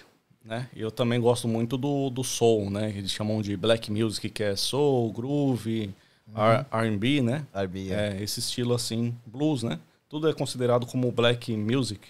né? 0.44 0.68
E 0.74 0.80
eu 0.80 0.90
também 0.90 1.20
gosto 1.20 1.46
muito 1.48 1.76
do, 1.76 2.10
do 2.10 2.22
soul, 2.24 2.70
né? 2.70 2.90
Eles 2.90 3.10
chamam 3.12 3.40
de 3.40 3.56
black 3.56 3.90
music, 3.90 4.28
que 4.28 4.42
é 4.42 4.54
soul, 4.56 5.12
groove, 5.12 5.94
R- 6.34 6.66
R&B, 6.72 7.22
né? 7.22 7.46
R&B, 7.54 7.92
é. 7.92 8.16
É, 8.18 8.22
esse 8.22 8.40
estilo 8.40 8.74
assim, 8.74 9.14
blues, 9.24 9.62
né? 9.62 9.78
Tudo 10.08 10.28
é 10.28 10.32
considerado 10.34 10.86
como 10.86 11.10
black 11.10 11.56
music. 11.56 12.00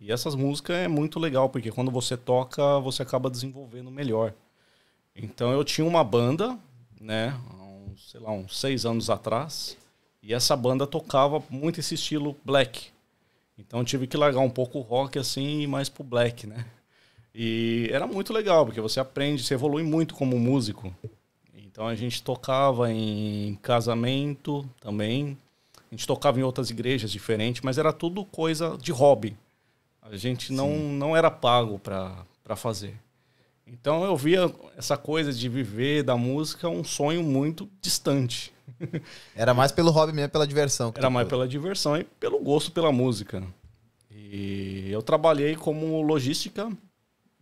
E 0.00 0.10
essas 0.10 0.34
músicas 0.34 0.76
é 0.76 0.88
muito 0.88 1.20
legal, 1.20 1.48
porque 1.50 1.70
quando 1.70 1.90
você 1.90 2.16
toca, 2.16 2.80
você 2.80 3.02
acaba 3.02 3.28
desenvolvendo 3.28 3.90
melhor. 3.90 4.32
Então 5.14 5.52
eu 5.52 5.62
tinha 5.62 5.86
uma 5.86 6.02
banda, 6.02 6.58
né? 6.98 7.38
sei 7.96 8.20
lá, 8.20 8.32
uns 8.32 8.58
seis 8.58 8.86
anos 8.86 9.10
atrás. 9.10 9.76
E 10.22 10.34
essa 10.34 10.56
banda 10.56 10.86
tocava 10.86 11.42
muito 11.50 11.80
esse 11.80 11.94
estilo 11.94 12.36
black. 12.44 12.88
Então 13.58 13.80
eu 13.80 13.84
tive 13.84 14.06
que 14.06 14.16
largar 14.16 14.40
um 14.40 14.50
pouco 14.50 14.78
o 14.78 14.82
rock 14.82 15.18
assim 15.18 15.60
e 15.60 15.66
mais 15.66 15.88
pro 15.88 16.02
black, 16.02 16.46
né? 16.46 16.64
E 17.34 17.88
era 17.92 18.06
muito 18.06 18.32
legal, 18.32 18.64
porque 18.64 18.80
você 18.80 18.98
aprende, 18.98 19.42
você 19.42 19.54
evolui 19.54 19.82
muito 19.82 20.14
como 20.14 20.38
músico. 20.38 20.94
Então 21.54 21.86
a 21.86 21.94
gente 21.94 22.22
tocava 22.22 22.90
em 22.92 23.54
casamento 23.62 24.68
também. 24.80 25.38
A 25.90 25.94
gente 25.94 26.06
tocava 26.06 26.40
em 26.40 26.42
outras 26.42 26.70
igrejas 26.70 27.10
diferentes, 27.10 27.62
mas 27.62 27.78
era 27.78 27.92
tudo 27.92 28.24
coisa 28.24 28.76
de 28.78 28.92
hobby. 28.92 29.36
A 30.02 30.16
gente 30.16 30.52
não, 30.52 30.76
não 30.76 31.16
era 31.16 31.30
pago 31.30 31.78
para 31.78 32.56
fazer. 32.56 32.98
Então 33.66 34.04
eu 34.04 34.16
via 34.16 34.52
essa 34.76 34.96
coisa 34.96 35.32
de 35.32 35.48
viver 35.48 36.02
da 36.02 36.16
música 36.16 36.68
um 36.68 36.82
sonho 36.82 37.22
muito 37.22 37.70
distante. 37.80 38.52
Era 39.34 39.54
mais 39.54 39.70
pelo 39.70 39.90
hobby 39.90 40.12
mesmo, 40.12 40.30
pela 40.30 40.46
diversão. 40.46 40.92
Era 40.96 41.08
mais 41.08 41.24
foi. 41.24 41.30
pela 41.30 41.48
diversão 41.48 41.96
e 41.96 42.02
pelo 42.02 42.40
gosto 42.40 42.72
pela 42.72 42.90
música. 42.90 43.42
E 44.10 44.88
eu 44.90 45.02
trabalhei 45.02 45.54
como 45.54 46.02
logística. 46.02 46.70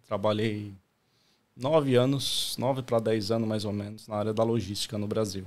Trabalhei 0.06 0.74
nove 1.56 1.94
anos, 1.96 2.56
nove 2.58 2.82
para 2.82 2.98
dez 2.98 3.30
anos 3.30 3.48
mais 3.48 3.64
ou 3.64 3.72
menos, 3.72 4.06
na 4.06 4.16
área 4.16 4.34
da 4.34 4.42
logística 4.42 4.98
no 4.98 5.06
Brasil. 5.06 5.46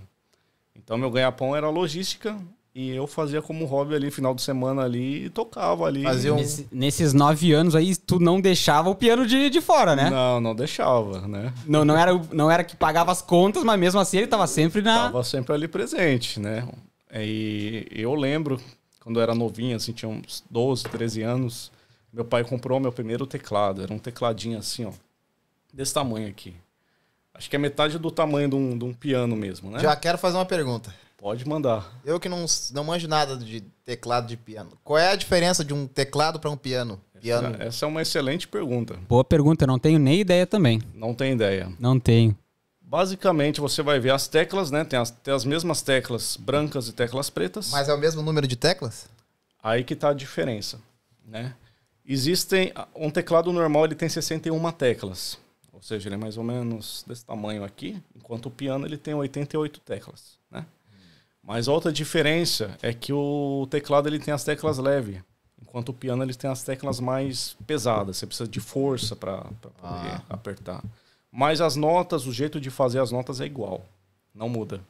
Então 0.76 0.98
meu 0.98 1.12
ganha-pão 1.12 1.56
era 1.56 1.70
logística 1.70 2.40
e 2.74 2.90
eu 2.92 3.06
fazia 3.06 3.42
como 3.42 3.66
hobby 3.66 3.96
ali, 3.96 4.10
final 4.12 4.34
de 4.34 4.42
semana 4.42 4.84
ali, 4.84 5.26
e 5.26 5.30
tocava 5.30 5.86
ali. 5.86 6.04
Fazia 6.04 6.34
um- 6.34 6.38
Nesse- 6.38 6.68
nesses 6.72 7.14
nove 7.14 7.52
anos 7.54 7.76
aí, 7.76 7.96
tu 7.96 8.20
não 8.20 8.40
deixava 8.40 8.90
o 8.90 8.96
piano 8.96 9.26
de, 9.28 9.50
de 9.50 9.60
fora, 9.62 9.96
né? 9.96 10.10
Não, 10.10 10.40
não 10.40 10.56
deixava, 10.56 11.28
né? 11.28 11.54
Não, 11.66 11.84
não, 11.84 11.98
era, 11.98 12.14
não 12.32 12.50
era 12.50 12.64
que 12.64 12.76
pagava 12.76 13.12
as 13.12 13.22
contas, 13.22 13.64
mas 13.64 13.80
mesmo 13.80 14.00
assim 14.00 14.18
ele 14.20 14.28
tava 14.28 14.48
sempre 14.48 14.82
na... 14.82 15.06
Tava 15.06 15.24
sempre 15.24 15.54
ali 15.54 15.68
presente, 15.68 16.40
né? 16.40 16.66
E 17.14 17.88
eu 17.92 18.16
lembro, 18.16 18.60
quando 19.02 19.18
eu 19.20 19.24
era 19.24 19.36
novinho, 19.36 19.76
assim, 19.76 19.92
tinha 19.92 20.08
uns 20.10 20.44
12, 20.50 20.84
13 20.86 21.22
anos, 21.22 21.72
Meu 22.14 22.26
pai 22.26 22.44
comprou 22.44 22.78
meu 22.78 22.92
primeiro 22.92 23.26
teclado. 23.26 23.82
Era 23.82 23.94
um 23.94 23.98
tecladinho 23.98 24.58
assim, 24.60 24.84
ó. 24.84 24.92
Desse 25.74 25.94
tamanho 25.94 26.28
aqui. 26.28 26.54
Acho 27.34 27.50
que 27.50 27.56
é 27.56 27.60
metade 27.60 27.98
do 27.98 28.12
tamanho 28.12 28.50
de 28.50 28.56
um, 28.56 28.78
de 28.78 28.84
um 28.84 28.94
piano 28.94 29.34
mesmo, 29.34 29.72
né? 29.72 29.80
Já 29.80 29.96
quero 29.96 30.18
fazer 30.18 30.36
uma 30.38 30.46
pergunta. 30.46 30.94
Pode 31.22 31.48
mandar. 31.48 32.02
Eu 32.04 32.20
que 32.20 32.28
não, 32.28 32.44
não 32.74 32.84
manjo 32.84 33.08
nada 33.08 33.38
de 33.38 33.62
teclado 33.86 34.28
de 34.28 34.36
piano. 34.36 34.72
Qual 34.84 34.98
é 34.98 35.12
a 35.12 35.16
diferença 35.16 35.64
de 35.64 35.72
um 35.72 35.86
teclado 35.86 36.40
para 36.40 36.50
um 36.50 36.58
piano? 36.58 37.00
piano? 37.22 37.56
Essa 37.60 37.86
é 37.86 37.88
uma 37.88 38.02
excelente 38.02 38.48
pergunta. 38.48 38.98
Boa 39.08 39.24
pergunta, 39.24 39.64
eu 39.64 39.68
não 39.68 39.78
tenho 39.78 40.00
nem 40.00 40.20
ideia 40.20 40.48
também. 40.48 40.82
Não 40.96 41.14
tem 41.14 41.34
ideia. 41.34 41.72
Não 41.80 42.00
tenho. 42.00 42.36
Basicamente, 42.82 43.62
você 43.62 43.84
vai 43.84 44.00
ver 44.00 44.10
as 44.10 44.28
teclas, 44.28 44.72
né? 44.72 44.84
Tem 44.84 44.98
as, 44.98 45.12
tem 45.12 45.32
as 45.32 45.46
mesmas 45.46 45.84
teclas 45.84 46.36
brancas 46.36 46.88
e 46.88 46.92
teclas 46.92 47.30
pretas. 47.30 47.70
Mas 47.70 47.88
é 47.88 47.94
o 47.94 48.00
mesmo 48.00 48.24
número 48.24 48.48
de 48.48 48.56
teclas? 48.56 49.08
Aí 49.62 49.84
que 49.84 49.96
tá 49.96 50.10
a 50.10 50.14
diferença, 50.14 50.80
né? 51.24 51.54
Existem... 52.04 52.74
Um 52.96 53.12
teclado 53.12 53.54
normal, 53.54 53.86
ele 53.86 53.94
tem 53.94 54.10
61 54.10 54.72
teclas. 54.72 55.38
Ou 55.72 55.84
seja, 55.84 56.10
ele 56.10 56.16
é 56.16 56.18
mais 56.18 56.36
ou 56.36 56.44
menos 56.44 57.06
desse 57.08 57.24
tamanho 57.24 57.64
aqui. 57.64 58.02
Enquanto 58.16 58.48
o 58.48 58.52
piano, 58.52 58.88
ele 58.88 58.98
tem 58.98 59.14
88 59.14 59.80
teclas? 59.82 60.41
Mas 61.44 61.68
outra 61.68 61.92
diferença 61.92 62.78
é 62.82 62.94
que 62.94 63.12
o 63.12 63.68
teclado 63.70 64.08
ele 64.08 64.20
tem 64.20 64.34
as 64.34 64.44
teclas 64.44 64.78
leves, 64.78 65.22
enquanto 65.62 65.90
o 65.90 65.94
piano 65.94 66.24
ele 66.24 66.34
tem 66.34 66.50
as 66.50 66.64
teclas 66.64 67.00
mais 67.00 67.58
pesadas. 67.66 68.18
Você 68.18 68.28
precisa 68.28 68.50
de 68.50 68.60
força 68.60 69.16
para 69.16 69.38
poder 69.38 69.72
ah. 69.82 70.24
apertar. 70.30 70.84
Mas 71.32 71.62
as 71.62 71.76
notas, 71.76 72.28
o 72.28 72.34
jeito 72.34 72.60
de 72.60 72.70
fazer 72.70 73.00
as 73.00 73.12
notas 73.12 73.42
é 73.42 73.46
igual, 73.46 73.84
não 74.36 74.50
muda. 74.50 74.82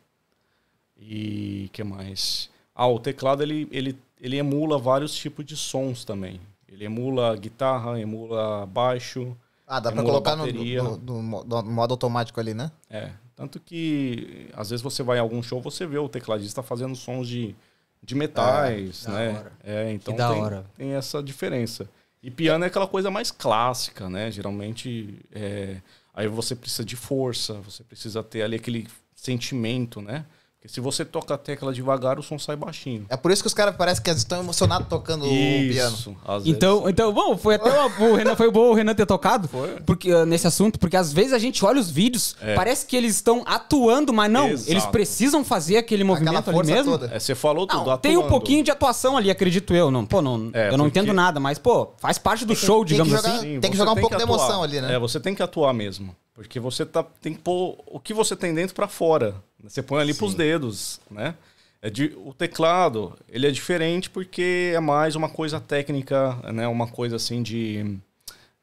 E 0.98 1.70
que 1.72 1.84
mais? 1.84 2.50
Ah, 2.75 2.88
o 2.88 3.00
teclado 3.00 3.41
ele, 3.43 3.67
ele, 3.72 3.98
ele 4.20 4.38
emula 4.38 4.77
vários 4.77 5.13
tipos 5.13 5.46
de 5.46 5.55
sons 5.55 6.03
também. 6.03 6.39
Ele 6.67 6.86
emula 6.86 7.36
guitarra, 7.36 8.00
emula 8.00 8.65
baixo. 8.65 9.36
Ah, 9.67 9.79
dá 9.79 9.91
para 9.91 10.03
colocar 10.03 10.36
no, 10.36 10.46
no, 10.46 10.98
no, 10.98 11.43
no 11.43 11.63
modo 11.63 11.93
automático 11.93 12.39
ali, 12.39 12.53
né? 12.53 12.72
É. 12.89 13.12
Tanto 13.35 13.59
que, 13.59 14.50
às 14.53 14.69
vezes, 14.69 14.83
você 14.83 15.01
vai 15.03 15.17
em 15.17 15.21
algum 15.21 15.41
show, 15.41 15.61
você 15.61 15.85
vê 15.85 15.97
o 15.97 16.09
tecladista 16.09 16.61
fazendo 16.61 16.95
sons 16.95 17.27
de, 17.27 17.55
de 18.03 18.15
metais, 18.15 19.05
é, 19.07 19.11
né? 19.11 19.45
É, 19.63 19.91
então 19.91 20.15
tem, 20.15 20.63
tem, 20.75 20.93
essa 20.93 21.21
diferença. 21.21 21.89
E 22.21 22.29
piano 22.29 22.63
é 22.63 22.67
aquela 22.67 22.88
coisa 22.88 23.09
mais 23.09 23.31
clássica, 23.31 24.09
né? 24.09 24.29
Geralmente, 24.29 25.19
é, 25.31 25.77
aí 26.13 26.27
você 26.27 26.55
precisa 26.55 26.85
de 26.85 26.95
força, 26.95 27.55
você 27.55 27.83
precisa 27.83 28.21
ter 28.21 28.43
ali 28.43 28.57
aquele 28.57 28.88
sentimento, 29.15 30.01
né? 30.01 30.25
Porque 30.62 30.72
se 30.72 30.80
você 30.80 31.03
toca 31.03 31.34
a 31.34 31.38
tecla 31.39 31.74
devagar, 31.74 32.20
o 32.20 32.22
som 32.22 32.38
sai 32.38 32.56
baixinho. 32.56 33.08
É 33.10 33.18
por 33.18 33.32
isso 33.32 33.41
que 33.41 33.48
os 33.48 33.53
caras 33.53 33.75
parecem 33.75 34.03
que 34.03 34.12
estão 34.12 34.41
emocionados 34.41 34.88
tocando 34.88 35.25
isso, 35.25 36.12
o 36.12 36.13
piano. 36.13 36.41
Então, 36.46 36.88
então, 36.88 37.12
bom, 37.12 37.36
foi 37.36 37.56
até 37.56 37.68
uma, 37.72 38.08
o 38.08 38.13
Renan 38.13 38.36
foi 38.36 38.51
bom 38.51 38.70
o 38.70 38.74
Renan 38.75 38.94
ter 38.94 39.08
tocado 39.08 39.48
foi. 39.48 39.80
porque 39.84 40.13
uh, 40.13 40.24
nesse 40.24 40.46
assunto, 40.46 40.77
porque 40.77 40.96
às 40.96 41.12
vezes 41.12 41.34
a 41.34 41.39
gente 41.39 41.65
olha 41.65 41.80
os 41.80 41.89
vídeos, 41.89 42.36
é. 42.39 42.53
parece 42.53 42.86
que 42.86 42.96
eles 42.96 43.15
estão 43.15 43.41
atuando, 43.48 44.13
mas 44.13 44.32
não, 44.32 44.50
Exato. 44.50 44.70
eles 44.72 44.86
precisam 44.86 45.44
fazer 45.44 45.77
aquele 45.77 46.03
movimento 46.03 46.51
ali 46.51 46.63
mesmo. 46.63 47.00
É, 47.06 47.18
você 47.18 47.34
falou 47.34 47.65
tudo, 47.65 47.84
não, 47.84 47.98
Tem 47.98 48.15
um 48.15 48.27
pouquinho 48.27 48.63
de 48.63 48.70
atuação 48.70 49.18
ali, 49.18 49.32
acredito 49.32 49.74
eu, 49.74 49.89
não. 49.89 50.06
Pô, 50.06 50.22
não, 50.22 50.51
é, 50.53 50.70
eu 50.70 50.77
não 50.77 50.86
entendo 50.86 51.12
nada, 51.12 51.39
mas 51.39 51.58
pô, 51.58 51.94
faz 51.98 52.20
parte 52.20 52.46
do 52.46 52.56
show, 52.56 52.86
digamos 52.86 53.12
jogar, 53.12 53.30
assim. 53.30 53.56
Sim, 53.56 53.60
tem 53.62 53.72
que 53.72 53.77
jogar 53.77 53.94
um 53.94 54.00
pouco 54.00 54.15
de 54.15 54.22
emoção 54.22 54.62
ali, 54.62 54.80
né? 54.80 54.94
É, 54.94 55.00
você 55.00 55.20
tem 55.20 55.34
que 55.34 55.41
atuar 55.41 55.74
mesmo. 55.74 56.15
Porque 56.41 56.60
você 56.60 56.86
tá, 56.86 57.03
tem 57.03 57.33
que 57.33 57.39
pôr 57.39 57.77
o 57.86 58.00
que 58.00 58.13
você 58.13 58.36
tem 58.36 58.53
dentro 58.53 58.75
para 58.75 58.88
fora. 58.88 59.36
Você 59.63 59.81
põe 59.83 60.01
ali 60.01 60.13
para 60.13 60.25
os 60.25 60.33
dedos, 60.33 61.00
né? 61.10 61.36
É 61.81 61.89
de, 61.89 62.13
o 62.17 62.33
teclado, 62.33 63.17
ele 63.29 63.48
é 63.48 63.51
diferente 63.51 64.10
porque 64.10 64.71
é 64.75 64.79
mais 64.79 65.15
uma 65.15 65.29
coisa 65.29 65.60
técnica, 65.60 66.36
né? 66.51 66.67
Uma 66.67 66.88
coisa 66.88 67.15
assim 67.15 67.43
de... 67.43 67.98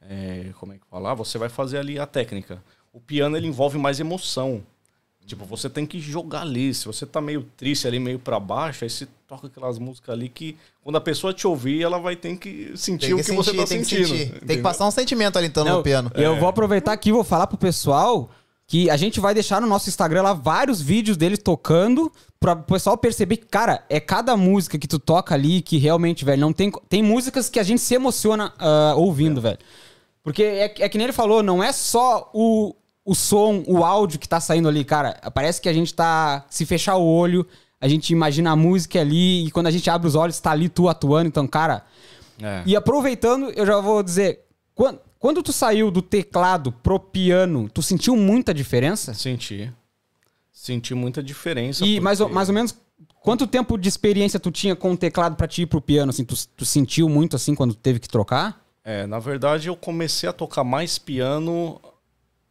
É, 0.03 0.51
como 0.59 0.73
é 0.73 0.79
que 0.79 0.87
falar? 0.91 1.15
Você 1.15 1.39
vai 1.39 1.49
fazer 1.49 1.79
ali 1.79 1.99
a 1.99 2.07
técnica. 2.07 2.63
O 2.93 3.01
piano, 3.01 3.37
ele 3.37 3.47
envolve 3.47 3.79
mais 3.79 4.01
emoção. 4.01 4.63
Tipo, 5.29 5.45
você 5.45 5.69
tem 5.69 5.85
que 5.85 6.01
jogar 6.01 6.41
ali. 6.41 6.73
Se 6.73 6.87
você 6.87 7.05
tá 7.05 7.21
meio 7.21 7.47
triste 7.55 7.87
ali, 7.87 8.01
meio 8.01 8.19
para 8.19 8.41
baixo, 8.41 8.85
aí 8.85 8.91
você 8.91 9.07
toca 9.29 9.47
aquelas 9.47 9.79
músicas 9.79 10.15
ali 10.15 10.31
que 10.31 10.57
quando 10.83 10.97
a 10.97 11.01
pessoa 11.03 11.35
te 11.35 11.47
ouvir, 11.47 11.83
ela 11.83 11.99
vai 11.99 12.17
ter 12.17 12.35
que 12.39 12.73
sentir 12.75 13.09
tem 13.09 13.09
que 13.09 13.15
o 13.15 13.17
que 13.19 13.25
sentir, 13.25 13.37
você 13.37 13.51
tá 13.53 13.67
tem 13.67 13.85
sentindo. 13.85 14.09
Que 14.09 14.19
sentir. 14.25 14.47
Tem 14.47 14.57
que 14.57 14.63
passar 14.63 14.87
um 14.87 14.91
sentimento 14.91 15.37
ali 15.37 15.49
então 15.49 15.67
Não, 15.67 15.77
no 15.77 15.83
piano. 15.83 16.11
Eu 16.15 16.35
é. 16.35 16.41
vou 16.41 16.49
aproveitar 16.49 16.93
aqui 16.93 17.11
e 17.11 17.13
vou 17.13 17.23
falar 17.23 17.47
pro 17.47 17.59
pessoal 17.59 18.31
que 18.67 18.89
a 18.89 18.97
gente 18.97 19.21
vai 19.21 19.35
deixar 19.35 19.61
no 19.61 19.67
nosso 19.67 19.91
Instagram 19.91 20.23
lá 20.23 20.33
vários 20.33 20.81
vídeos 20.81 21.17
deles 21.19 21.39
tocando 21.39 22.11
para 22.41 22.53
o 22.53 22.63
pessoal 22.63 22.97
perceber 22.97 23.37
que, 23.37 23.47
cara, 23.47 23.85
é 23.91 24.01
cada 24.01 24.35
música 24.35 24.79
que 24.79 24.89
tu 24.89 24.99
toca 24.99 25.35
ali 25.35 25.61
que 25.61 25.77
realmente, 25.77 26.25
velho, 26.25 26.41
não 26.41 26.53
tem 26.55 26.73
tem 26.89 27.03
músicas 27.03 27.51
que 27.51 27.61
a 27.61 27.63
gente 27.63 27.83
se 27.83 27.95
emociona 27.95 28.55
uh, 28.59 28.99
ouvindo, 28.99 29.41
é. 29.41 29.43
velho. 29.43 29.59
Porque 30.23 30.43
é, 30.43 30.75
é 30.79 30.89
que 30.89 30.97
nem 30.97 31.05
ele 31.05 31.13
falou, 31.13 31.43
não 31.43 31.63
é 31.63 31.71
só 31.71 32.31
o, 32.33 32.75
o 33.09 33.15
som, 33.15 33.65
o 33.67 33.83
áudio 33.87 34.19
que 34.19 34.29
tá 34.29 34.39
saindo 34.39 34.69
ali, 34.69 34.85
cara. 34.85 35.15
Parece 35.33 35.63
que 35.63 35.69
a 35.69 35.73
gente 35.73 35.95
tá. 35.95 36.45
Se 36.51 36.67
fechar 36.67 36.97
o 36.97 37.07
olho, 37.07 37.47
a 37.81 37.89
gente 37.89 38.11
imagina 38.11 38.51
a 38.51 38.57
música 38.57 39.01
ali 39.01 39.47
e 39.47 39.51
quando 39.51 39.67
a 39.67 39.71
gente 39.71 39.89
abre 39.89 40.07
os 40.07 40.15
olhos, 40.15 40.39
tá 40.39 40.51
ali 40.51 40.69
tu 40.69 40.91
atuando. 40.91 41.27
Então, 41.27 41.47
cara. 41.47 41.87
É. 42.41 42.63
E 42.67 42.77
aproveitando, 42.77 43.51
eu 43.57 43.65
já 43.65 43.81
vou 43.81 44.03
dizer. 44.03 44.45
Quando, 44.75 45.01
quando 45.19 45.43
tu 45.43 45.55
saiu 45.55 45.91
do 45.91 46.03
teclado 46.03 46.71
pro 46.71 47.01
piano, 47.01 47.71
tu 47.73 47.81
sentiu 47.81 48.15
muita 48.15 48.53
diferença? 48.53 49.15
Senti. 49.15 49.73
Senti 50.53 50.95
muita 50.95 51.23
diferença. 51.23 51.87
E 51.87 51.93
porque... 51.93 52.01
mais, 52.01 52.21
ou, 52.21 52.29
mais 52.29 52.49
ou 52.51 52.55
menos 52.55 52.77
quanto 53.23 53.47
tempo 53.47 53.79
de 53.79 53.89
experiência 53.89 54.39
tu 54.39 54.51
tinha 54.51 54.77
com 54.77 54.93
o 54.93 54.97
teclado 54.99 55.35
para 55.35 55.49
ti 55.49 55.63
ir 55.63 55.67
pro 55.67 55.81
piano? 55.81 56.11
Assim, 56.11 56.27
tu, 56.27 56.35
tu 56.49 56.67
sentiu 56.67 57.09
muito 57.09 57.35
assim 57.35 57.55
quando 57.55 57.75
teve 57.75 58.01
que 58.01 58.09
trocar? 58.09 58.63
É, 58.85 59.07
na 59.07 59.19
verdade 59.19 59.69
eu 59.69 59.77
comecei 59.77 60.29
a 60.29 60.33
tocar 60.33 60.63
mais 60.63 60.99
piano 60.99 61.81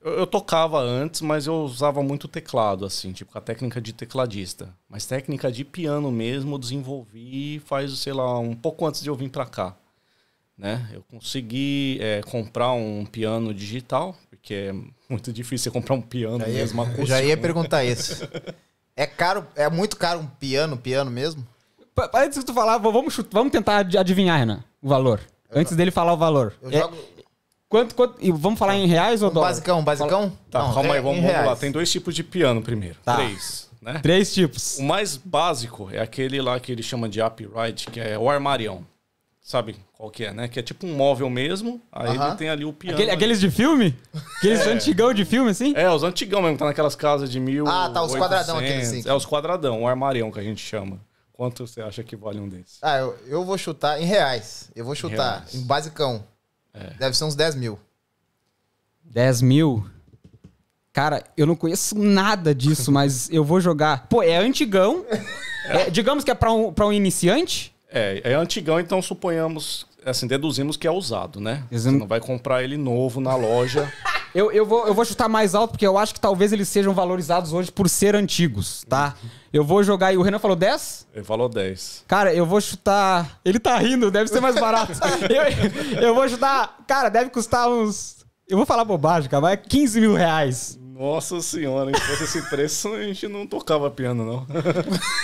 eu, 0.07 0.19
eu, 0.19 0.27
tocava 0.27 0.79
antes, 0.79 1.21
mas 1.21 1.47
eu 1.47 1.55
usava 1.55 2.01
muito 2.01 2.27
teclado, 2.27 2.85
assim, 2.85 3.11
tipo, 3.11 3.37
a 3.37 3.41
técnica 3.41 3.81
de 3.81 3.93
tecladista. 3.93 4.73
Mas 4.89 5.05
técnica 5.05 5.51
de 5.51 5.65
piano 5.65 6.11
mesmo 6.11 6.55
eu 6.55 6.59
desenvolvi 6.59 7.61
faz, 7.65 7.97
sei 7.99 8.13
lá, 8.13 8.39
um 8.39 8.55
pouco 8.55 8.85
antes 8.85 9.01
de 9.01 9.09
eu 9.09 9.15
vir 9.15 9.29
para 9.29 9.45
cá. 9.45 9.75
Né? 10.57 10.89
Eu 10.91 11.03
consegui 11.03 11.99
é, 12.01 12.21
comprar 12.23 12.71
um 12.71 13.05
piano 13.05 13.53
digital, 13.53 14.15
porque 14.29 14.53
é 14.53 14.73
muito 15.09 15.31
difícil 15.31 15.71
comprar 15.71 15.93
um 15.93 16.01
piano 16.01 16.39
já 16.39 16.47
ia, 16.47 16.53
mesmo 16.53 16.81
acústico. 16.81 17.05
Já 17.05 17.21
ia 17.21 17.37
perguntar 17.37 17.83
isso. 17.85 18.27
É 18.95 19.05
caro, 19.05 19.45
é 19.55 19.69
muito 19.69 19.97
caro 19.97 20.21
um 20.21 20.25
piano, 20.27 20.77
piano 20.77 21.11
mesmo? 21.11 21.45
Antes 22.13 22.39
de 22.39 22.45
tu 22.45 22.53
falar, 22.53 22.77
vamos, 22.77 23.19
vamos 23.31 23.51
tentar 23.51 23.85
adivinhar, 23.97 24.39
Renan, 24.39 24.63
o 24.81 24.87
valor. 24.87 25.19
Antes 25.51 25.75
dele 25.75 25.91
falar 25.91 26.13
o 26.13 26.17
valor. 26.17 26.53
Eu 26.61 26.69
é, 26.69 26.79
jogo... 26.79 26.97
Quanto, 27.69 27.95
quanto, 27.95 28.15
e 28.19 28.31
vamos 28.31 28.57
falar 28.57 28.75
em 28.75 28.87
reais 28.87 29.21
ou 29.21 29.29
um 29.29 29.33
dólar? 29.33 29.49
Basicão, 29.49 29.83
basicão? 29.83 30.31
Tá, 30.49 30.63
Não, 30.63 30.73
calma 30.73 30.89
é, 30.89 30.97
aí, 30.97 31.01
vamos, 31.01 31.21
vamos 31.21 31.45
lá. 31.45 31.55
Tem 31.55 31.71
dois 31.71 31.91
tipos 31.91 32.15
de 32.15 32.23
piano 32.23 32.61
primeiro. 32.61 32.97
Tá. 33.03 33.15
Três. 33.15 33.69
Né? 33.81 33.99
Três 34.01 34.33
tipos. 34.33 34.77
O 34.79 34.83
mais 34.83 35.17
básico 35.17 35.89
é 35.91 35.99
aquele 35.99 36.41
lá 36.41 36.59
que 36.59 36.71
ele 36.71 36.81
chama 36.81 37.09
de 37.09 37.21
upright, 37.21 37.89
que 37.91 37.99
é 37.99 38.17
o 38.17 38.29
armarião. 38.29 38.85
Sabe 39.41 39.77
qual 39.93 40.11
que 40.11 40.25
é, 40.25 40.33
né? 40.33 40.47
Que 40.49 40.59
é 40.59 40.61
tipo 40.61 40.85
um 40.85 40.93
móvel 40.93 41.29
mesmo, 41.29 41.81
aí 41.89 42.09
uh 42.09 42.19
-huh. 42.19 42.27
ele 42.27 42.35
tem 42.35 42.49
ali 42.49 42.65
o 42.65 42.73
piano. 42.73 42.97
Aquele, 42.97 43.11
aqueles 43.11 43.39
de 43.39 43.49
filme? 43.49 43.97
Aqueles 44.37 44.59
é. 44.59 44.71
antigão 44.71 45.13
de 45.13 45.23
filme, 45.23 45.51
assim? 45.51 45.73
É, 45.73 45.89
os 45.89 46.03
antigão 46.03 46.41
mesmo, 46.41 46.57
tá 46.57 46.65
naquelas 46.65 46.95
casas 46.95 47.31
de 47.31 47.39
mil. 47.39 47.65
Ah, 47.65 47.89
tá, 47.89 48.01
os 48.03 48.11
800, 48.11 48.17
quadradão 48.17 48.57
aqueles 48.57 48.89
assim. 48.89 49.09
É, 49.09 49.13
os 49.13 49.25
quadradão, 49.25 49.83
o 49.83 49.87
armarião 49.87 50.31
que 50.31 50.39
a 50.39 50.43
gente 50.43 50.61
chama. 50.61 50.99
Quanto 51.31 51.65
você 51.65 51.81
acha 51.81 52.03
que 52.03 52.15
vale 52.15 52.41
um 52.41 52.49
desses? 52.49 52.79
Ah, 52.81 52.97
eu, 52.97 53.17
eu 53.25 53.45
vou 53.45 53.57
chutar 53.57 54.01
em 54.01 54.05
reais. 54.05 54.69
Eu 54.75 54.83
vou 54.83 54.95
chutar 54.95 55.45
em, 55.53 55.59
em 55.59 55.61
basicão. 55.61 56.25
É. 56.79 56.93
Deve 56.99 57.17
ser 57.17 57.23
uns 57.25 57.35
10 57.35 57.55
mil. 57.55 57.79
10 59.03 59.41
mil. 59.41 59.85
Cara, 60.93 61.23
eu 61.35 61.45
não 61.45 61.55
conheço 61.55 61.97
nada 61.97 62.53
disso, 62.55 62.91
mas 62.91 63.29
eu 63.29 63.43
vou 63.43 63.61
jogar. 63.61 64.07
Pô, 64.07 64.21
é 64.23 64.37
antigão. 64.37 65.05
É, 65.69 65.89
digamos 65.89 66.23
que 66.23 66.31
é 66.31 66.33
pra 66.33 66.49
um, 66.53 66.71
pra 66.71 66.87
um 66.87 66.93
iniciante? 66.93 67.75
É, 67.91 68.21
é 68.23 68.33
antigão, 68.35 68.79
então 68.79 69.01
suponhamos, 69.01 69.85
assim, 70.05 70.25
deduzimos 70.25 70.77
que 70.77 70.87
é 70.87 70.91
usado, 70.91 71.41
né? 71.41 71.65
Exato. 71.69 71.95
Você 71.95 71.99
não 71.99 72.07
vai 72.07 72.21
comprar 72.21 72.63
ele 72.63 72.77
novo 72.77 73.19
na 73.19 73.35
loja. 73.35 73.91
eu, 74.33 74.51
eu, 74.51 74.65
vou, 74.65 74.87
eu 74.87 74.93
vou 74.93 75.05
chutar 75.05 75.27
mais 75.27 75.55
alto, 75.55 75.71
porque 75.71 75.87
eu 75.87 75.97
acho 75.97 76.13
que 76.13 76.19
talvez 76.19 76.51
eles 76.51 76.67
sejam 76.67 76.93
valorizados 76.93 77.53
hoje 77.53 77.71
por 77.71 77.89
ser 77.89 78.15
antigos, 78.15 78.83
tá? 78.87 79.15
Eu 79.51 79.63
vou 79.63 79.83
jogar. 79.83 80.13
E 80.13 80.17
o 80.17 80.21
Renan 80.21 80.39
falou 80.39 80.55
10? 80.55 81.07
Ele 81.13 81.23
falou 81.23 81.49
10. 81.49 82.05
Cara, 82.07 82.33
eu 82.33 82.45
vou 82.45 82.61
chutar. 82.61 83.39
Ele 83.43 83.59
tá 83.59 83.77
rindo, 83.77 84.11
deve 84.11 84.29
ser 84.29 84.41
mais 84.41 84.55
barato. 84.55 84.93
eu, 85.29 86.01
eu 86.01 86.15
vou 86.15 86.27
chutar. 86.27 86.77
Cara, 86.87 87.09
deve 87.09 87.29
custar 87.29 87.69
uns 87.69 88.17
eu 88.49 88.55
vou 88.55 88.65
falar 88.65 88.85
bobagem, 88.85 89.29
cara, 89.29 89.41
mas 89.41 89.53
é 89.53 89.57
15 89.57 89.99
mil 89.99 90.13
reais. 90.13 90.79
Nossa 90.81 91.41
senhora, 91.41 91.91
se 91.93 92.01
fosse 92.01 92.23
esse 92.23 92.49
preço, 92.49 92.93
a 92.93 93.03
gente 93.03 93.27
não 93.27 93.45
tocava 93.45 93.91
piano, 93.91 94.25
não. 94.25 94.47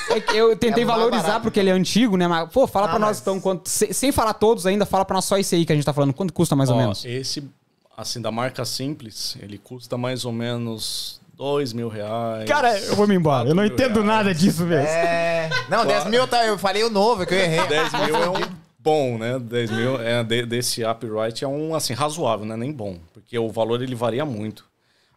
É 0.09 0.37
eu 0.37 0.55
tentei 0.57 0.83
é 0.83 0.85
valorizar 0.85 1.39
porque 1.39 1.59
ele 1.59 1.69
é 1.69 1.73
antigo, 1.73 2.17
né? 2.17 2.27
Mas, 2.27 2.51
pô, 2.51 2.67
fala 2.67 2.87
ah, 2.87 2.89
pra 2.89 2.99
nós 2.99 3.21
então, 3.21 3.39
quanto, 3.39 3.67
sem, 3.69 4.11
falar 4.11 4.33
todos 4.33 4.67
ainda, 4.67 4.85
fala 4.85 5.05
pra 5.05 5.15
nós 5.15 5.25
só 5.25 5.37
esse 5.37 5.55
aí 5.55 5.65
que 5.65 5.71
a 5.71 5.75
gente 5.75 5.85
tá 5.85 5.93
falando. 5.93 6.13
Quanto 6.13 6.33
custa 6.33 6.55
mais 6.55 6.69
Ó, 6.69 6.73
ou 6.73 6.79
menos? 6.79 7.05
Esse, 7.05 7.49
assim, 7.95 8.21
da 8.21 8.31
marca 8.31 8.65
simples, 8.65 9.37
ele 9.41 9.57
custa 9.57 9.97
mais 9.97 10.25
ou 10.25 10.31
menos 10.31 11.21
dois 11.35 11.73
mil 11.73 11.87
reais. 11.89 12.47
Cara, 12.47 12.77
eu 12.79 12.95
vou 12.95 13.07
me 13.07 13.15
embora. 13.15 13.49
Eu 13.49 13.55
não 13.55 13.65
entendo 13.65 14.01
reais. 14.01 14.05
nada 14.07 14.33
disso 14.33 14.63
mesmo. 14.65 14.87
É. 14.87 15.49
Não, 15.69 15.85
10 15.85 16.05
mil 16.05 16.27
tá. 16.27 16.45
Eu 16.45 16.57
falei 16.57 16.83
o 16.83 16.89
novo, 16.89 17.23
é 17.23 17.25
que 17.25 17.33
eu 17.33 17.39
errei. 17.39 17.67
10 17.67 17.91
mil 17.93 18.15
é 18.15 18.29
um 18.29 18.55
bom, 18.79 19.17
né? 19.17 19.39
10 19.39 19.71
mil 19.71 20.01
é, 20.01 20.23
de- 20.23 20.45
desse 20.45 20.83
upright 20.83 21.43
é 21.43 21.47
um 21.47 21.73
assim 21.75 21.93
razoável, 21.93 22.45
né? 22.45 22.55
Nem 22.55 22.71
bom, 22.71 22.97
porque 23.13 23.37
o 23.37 23.49
valor 23.49 23.81
ele 23.81 23.95
varia 23.95 24.25
muito. 24.25 24.65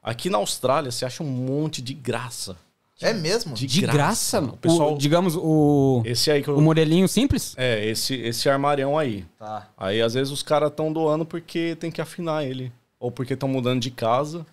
Aqui 0.02 0.30
na 0.30 0.38
Austrália 0.38 0.90
você 0.90 1.04
acha 1.04 1.23
um 1.23 1.26
monte 1.26 1.83
de 1.83 1.92
graça. 1.92 2.56
É 3.00 3.12
mesmo? 3.12 3.55
De, 3.55 3.67
De 3.67 3.81
graça, 3.83 4.41
mano. 4.41 4.55
O 4.55 4.57
pessoal, 4.57 4.95
O- 4.95 4.99
digamos, 4.99 5.37
o, 5.37 6.03
esse 6.05 6.31
aí 6.31 6.43
que 6.43 6.49
eu, 6.49 6.57
o 6.57 6.62
modelinho 6.62 7.07
simples? 7.07 7.55
é 7.59 7.85
esse 7.87 8.15
esse 8.15 8.49
armarião 8.49 8.99
aí. 8.99 9.25
Tá. 9.38 9.69
Aí 9.76 10.00
às 10.00 10.15
vezes 10.15 10.33
os 10.33 10.43
caras 10.43 10.71
estão 10.71 10.93
doando 10.93 11.26
porque 11.26 11.76
tem 11.79 11.91
que 11.91 12.00
afinar 12.00 12.45
ele 12.45 12.73
ou 12.99 13.11
porque 13.11 13.35
estão 13.35 13.49
mudando 13.49 13.81
de 13.81 13.91
casa. 13.91 14.47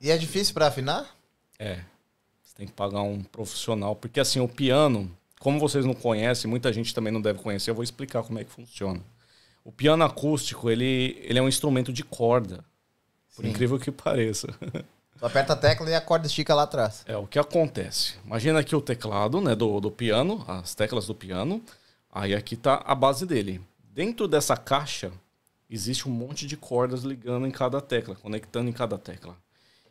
E 0.00 0.10
é 0.10 0.16
difícil 0.16 0.54
pra 0.54 0.68
afinar? 0.68 1.06
É. 1.58 1.80
Você 2.42 2.54
tem 2.56 2.66
que 2.66 2.72
pagar 2.72 3.02
um 3.02 3.22
profissional. 3.22 3.94
Porque 3.94 4.18
assim, 4.18 4.40
o 4.40 4.48
piano, 4.48 5.10
como 5.38 5.58
vocês 5.60 5.84
não 5.84 5.92
conhecem, 5.92 6.48
muita 6.50 6.72
gente 6.72 6.94
também 6.94 7.12
não 7.12 7.20
deve 7.20 7.38
conhecer, 7.40 7.70
eu 7.70 7.74
vou 7.74 7.84
explicar 7.84 8.22
como 8.22 8.38
é 8.38 8.44
que 8.44 8.50
funciona. 8.50 9.00
O 9.62 9.70
piano 9.70 10.02
acústico, 10.04 10.70
ele, 10.70 11.18
ele 11.22 11.38
é 11.38 11.42
um 11.42 11.48
instrumento 11.48 11.92
de 11.92 12.02
corda. 12.02 12.64
Por 13.36 13.44
Sim. 13.44 13.50
incrível 13.50 13.78
que 13.78 13.90
pareça. 13.92 14.48
Tu 15.20 15.26
aperta 15.26 15.52
a 15.52 15.56
tecla 15.56 15.90
e 15.90 15.94
a 15.94 16.00
corda 16.00 16.26
estica 16.26 16.54
lá 16.54 16.62
atrás. 16.62 17.04
É 17.06 17.14
o 17.14 17.26
que 17.26 17.38
acontece. 17.38 18.14
Imagina 18.24 18.58
aqui 18.60 18.74
o 18.74 18.80
teclado 18.80 19.38
né, 19.38 19.54
do, 19.54 19.78
do 19.78 19.90
piano, 19.90 20.42
as 20.48 20.74
teclas 20.74 21.06
do 21.06 21.14
piano. 21.14 21.62
Aí 22.10 22.34
aqui 22.34 22.56
tá 22.56 22.82
a 22.86 22.94
base 22.94 23.26
dele. 23.26 23.60
Dentro 23.92 24.26
dessa 24.26 24.56
caixa, 24.56 25.12
existe 25.68 26.08
um 26.08 26.10
monte 26.10 26.46
de 26.46 26.56
cordas 26.56 27.02
ligando 27.02 27.46
em 27.46 27.50
cada 27.50 27.82
tecla, 27.82 28.14
conectando 28.16 28.70
em 28.70 28.72
cada 28.72 28.96
tecla. 28.96 29.36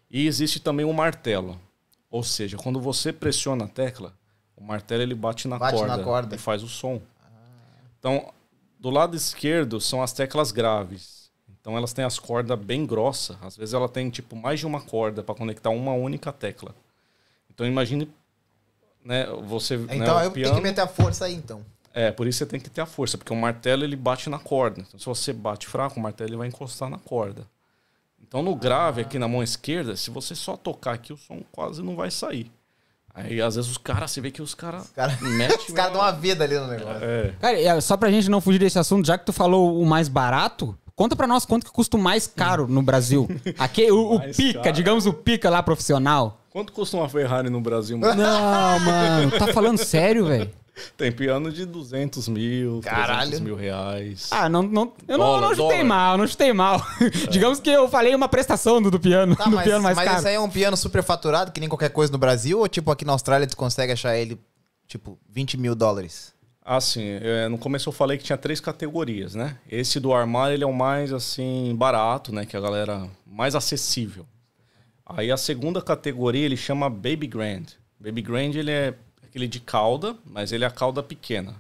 E 0.10 0.26
existe 0.26 0.60
também 0.60 0.84
um 0.84 0.94
martelo. 0.94 1.62
Ou 2.10 2.24
seja, 2.24 2.58
quando 2.58 2.82
você 2.82 3.14
pressiona 3.14 3.66
a 3.66 3.68
tecla, 3.68 4.16
o 4.58 4.64
martelo 4.64 5.04
ele 5.04 5.14
bate 5.14 5.48
na, 5.48 5.60
Bate 5.60 5.78
corda, 5.78 5.96
na 5.96 6.04
corda. 6.04 6.36
e 6.36 6.40
faz 6.40 6.64
o 6.64 6.68
som. 6.68 7.00
Então, 8.00 8.34
do 8.80 8.90
lado 8.90 9.16
esquerdo 9.16 9.80
são 9.80 10.02
as 10.02 10.12
teclas 10.12 10.52
graves. 10.52 11.19
Então 11.70 11.78
elas 11.78 11.94
têm 11.94 12.04
as 12.04 12.18
cordas 12.18 12.58
bem 12.58 12.84
grossas. 12.84 13.38
Às 13.44 13.56
vezes 13.56 13.76
ela 13.76 13.88
tem 13.88 14.10
tipo 14.10 14.36
mais 14.36 14.60
de 14.60 14.66
uma 14.66 14.82
corda 14.82 15.22
para 15.22 15.36
conectar 15.36 15.70
uma 15.70 15.94
única 15.94 16.34
tecla. 16.34 16.74
Então 17.54 17.64
imagine, 17.64 18.10
né, 19.06 19.28
você, 19.44 19.78
né, 19.78 19.98
Então 19.98 20.18
o 20.18 20.22
eu 20.22 20.32
tenho 20.32 20.56
que 20.56 20.62
meter 20.62 20.82
a 20.82 20.88
força 20.88 21.26
aí, 21.26 21.36
então. 21.36 21.64
é, 21.94 22.12
por 22.12 22.26
isso 22.26 22.40
você 22.40 22.48
tem 22.48 22.60
que 22.60 22.72
ter 22.72 22.82
a 22.82 22.88
força, 22.88 23.20
porque 23.20 23.32
o 23.32 23.36
martelo 23.36 23.84
ele 23.84 23.96
bate 23.96 24.32
na 24.32 24.40
corda. 24.40 24.82
Então, 24.82 25.00
se 25.00 25.06
você 25.06 25.32
bate 25.32 25.68
fraco, 25.68 26.00
o 26.00 26.02
martelo 26.02 26.32
ele 26.32 26.38
vai 26.38 26.48
encostar 26.48 26.90
na 26.90 26.98
corda. 26.98 27.46
Então, 28.20 28.42
no 28.42 28.56
grave, 28.56 29.02
aqui 29.02 29.20
na 29.20 29.28
mão 29.28 29.44
esquerda, 29.44 29.96
se 29.96 30.10
você 30.10 30.34
só 30.34 30.58
tocar 30.58 30.94
aqui, 30.94 31.14
o 31.14 31.18
som 31.18 31.44
quase 31.52 31.84
não 31.84 31.96
vai 31.96 32.10
sair. 32.10 32.52
Aí, 33.14 33.42
às 33.42 33.56
vezes, 33.56 33.70
os 33.70 33.78
caras, 33.78 34.12
você 34.12 34.22
vê 34.22 34.32
que 34.32 34.42
os 34.42 34.56
caras 34.56 34.90
Cara, 34.92 35.16
metem. 35.22 35.58
os 35.68 35.74
caras 35.74 35.94
dão 35.94 36.02
uma 36.02 36.12
vida 36.12 36.44
ali 36.44 36.58
no 36.58 36.68
negócio. 36.68 37.04
É, 37.04 37.34
Cara, 37.40 37.62
é, 37.62 37.82
só 37.82 37.96
pra 37.98 38.10
gente 38.12 38.30
não 38.30 38.42
fugir 38.42 38.60
desse 38.60 38.80
assunto, 38.80 39.06
já 39.06 39.18
que 39.18 39.26
tu 39.26 39.34
falou 39.34 39.80
o 39.80 39.86
mais 39.86 40.08
barato, 40.08 40.78
conta 41.00 41.16
pra 41.16 41.26
nós 41.26 41.46
quanto 41.46 41.66
que 41.66 41.72
custa 41.72 41.96
o 41.96 42.00
mais 42.00 42.28
caro 42.28 42.68
no 42.68 42.82
Brasil. 42.82 43.26
Aqui, 43.58 43.90
o, 43.90 44.16
o 44.16 44.20
pica, 44.34 44.60
caro? 44.60 44.76
digamos 44.76 45.06
o 45.06 45.14
pica 45.14 45.50
lá 45.50 45.64
profissional. 45.64 46.42
Quanto 46.50 46.74
custa 46.74 46.98
uma 46.98 47.08
Ferrari 47.08 47.50
no 47.50 47.62
Brasil? 47.62 47.98
mano? 47.98 48.22
Não, 48.22 48.80
mano, 48.82 49.32
tá 49.32 49.48
falando 49.54 49.78
sério, 49.78 50.26
velho? 50.26 50.52
Tem 50.98 51.10
piano 51.10 51.52
de 51.54 51.66
200 51.66 52.28
mil, 52.28 52.82
Caralho. 52.84 53.30
300 53.30 53.40
mil 53.40 53.56
reais. 53.56 54.28
Ah, 54.30 54.50
não, 54.50 54.62
não, 54.62 54.92
eu 55.08 55.18
não, 55.18 55.26
Dólar, 55.26 55.42
não 55.42 55.50
chutei 55.50 55.68
dólar. 55.78 55.84
mal, 55.86 56.18
não 56.18 56.28
chutei 56.28 56.52
mal. 56.54 56.86
digamos 57.32 57.62
que 57.62 57.70
eu 57.70 57.88
falei 57.88 58.14
uma 58.14 58.28
prestação 58.28 58.82
do, 58.82 58.92
do 58.92 59.00
piano, 59.00 59.38
Tá, 59.38 59.46
do 59.46 59.52
mas, 59.52 59.64
piano 59.64 59.84
mais 59.84 59.96
mas 59.96 60.06
caro. 60.06 60.20
isso 60.20 60.28
aí 60.28 60.36
é 60.36 60.40
um 60.40 60.50
piano 60.50 60.76
super 60.76 61.02
faturado, 61.02 61.52
que 61.54 61.62
nem 61.62 61.70
qualquer 61.70 61.92
coisa 61.92 62.12
no 62.12 62.18
Brasil? 62.18 62.60
Ou 62.60 62.68
tipo, 62.68 62.92
aqui 62.92 63.06
na 63.06 63.14
Austrália 63.14 63.48
tu 63.48 63.56
consegue 63.56 63.94
achar 63.94 64.18
ele, 64.18 64.38
tipo, 64.86 65.18
20 65.30 65.56
mil 65.58 65.76
dólares? 65.76 66.34
Assim, 66.72 67.02
é, 67.04 67.48
no 67.48 67.58
começo 67.58 67.90
eu 67.90 67.94
falei 67.94 68.16
que 68.16 68.24
tinha 68.24 68.38
três 68.38 68.60
categorias, 68.60 69.34
né? 69.34 69.58
Esse 69.68 70.00
do 70.00 70.14
armário, 70.14 70.54
ele 70.54 70.64
é 70.64 70.68
o 70.68 70.72
mais, 70.74 71.12
assim, 71.12 71.74
barato, 71.76 72.32
né? 72.32 72.46
Que 72.46 72.56
a 72.56 72.62
galera... 72.62 73.10
Mais 73.26 73.56
acessível. 73.56 74.24
Aí 75.04 75.32
a 75.32 75.38
segunda 75.38 75.82
categoria, 75.82 76.46
ele 76.46 76.56
chama 76.56 76.88
Baby 76.88 77.26
Grand. 77.26 77.64
Baby 78.00 78.22
Grand, 78.22 78.52
ele 78.54 78.70
é 78.70 78.94
aquele 79.24 79.48
de 79.48 79.60
cauda, 79.60 80.16
mas 80.24 80.52
ele 80.52 80.64
é 80.64 80.68
a 80.68 80.72
cauda 80.72 81.02
pequena. 81.02 81.56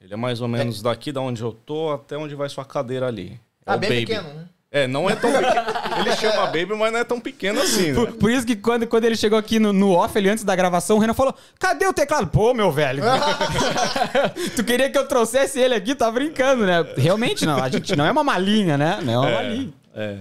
Ele 0.00 0.12
é 0.12 0.16
mais 0.16 0.40
ou 0.40 0.48
menos 0.48 0.82
daqui 0.82 1.12
da 1.12 1.20
onde 1.20 1.40
eu 1.40 1.52
tô 1.52 1.92
até 1.92 2.16
onde 2.18 2.34
vai 2.34 2.48
sua 2.48 2.64
cadeira 2.64 3.06
ali. 3.06 3.38
É 3.64 3.70
Ah, 3.70 3.76
o 3.76 3.78
bem 3.78 3.90
baby. 3.90 4.06
pequeno, 4.06 4.34
né? 4.34 4.48
É, 4.74 4.86
não 4.88 5.08
é 5.08 5.14
tão 5.14 5.30
pequeno. 5.30 5.66
Ele 5.98 6.16
chama 6.16 6.46
Baby, 6.46 6.74
mas 6.74 6.92
não 6.92 6.98
é 6.98 7.04
tão 7.04 7.20
pequeno 7.20 7.60
assim, 7.60 7.88
né? 7.88 7.94
Por, 7.94 8.12
por 8.12 8.30
isso 8.30 8.46
que 8.46 8.56
quando, 8.56 8.86
quando 8.86 9.04
ele 9.04 9.16
chegou 9.16 9.38
aqui 9.38 9.58
no, 9.58 9.70
no 9.70 9.90
off, 9.90 10.16
ele 10.16 10.30
antes 10.30 10.44
da 10.44 10.56
gravação, 10.56 10.96
o 10.96 10.98
Renan 10.98 11.12
falou: 11.12 11.34
Cadê 11.58 11.86
o 11.86 11.92
teclado? 11.92 12.26
Pô, 12.28 12.54
meu 12.54 12.72
velho. 12.72 13.02
tu 14.56 14.64
queria 14.64 14.88
que 14.88 14.96
eu 14.96 15.06
trouxesse 15.06 15.60
ele 15.60 15.74
aqui? 15.74 15.94
Tá 15.94 16.10
brincando, 16.10 16.64
né? 16.64 16.82
Realmente 16.96 17.44
não. 17.44 17.62
A 17.62 17.68
gente 17.68 17.94
não 17.94 18.06
é 18.06 18.10
uma 18.10 18.24
malinha, 18.24 18.78
né? 18.78 18.98
Não 19.02 19.12
é 19.12 19.18
uma 19.18 19.30
malinha. 19.30 19.72
É. 19.94 20.18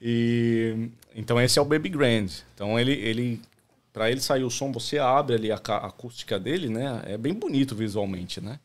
E 0.00 0.88
então 1.14 1.40
esse 1.40 1.60
é 1.60 1.62
o 1.62 1.64
Baby 1.64 1.90
Grand. 1.90 2.26
Então 2.56 2.80
ele 2.80 2.94
ele 2.94 3.40
para 3.92 4.10
ele 4.10 4.20
sair 4.20 4.42
o 4.42 4.50
som, 4.50 4.72
você 4.72 4.98
abre 4.98 5.36
ali 5.36 5.52
a, 5.52 5.60
a 5.64 5.86
acústica 5.86 6.40
dele, 6.40 6.68
né? 6.68 7.02
É 7.04 7.16
bem 7.16 7.34
bonito 7.34 7.76
visualmente, 7.76 8.40
né? 8.40 8.58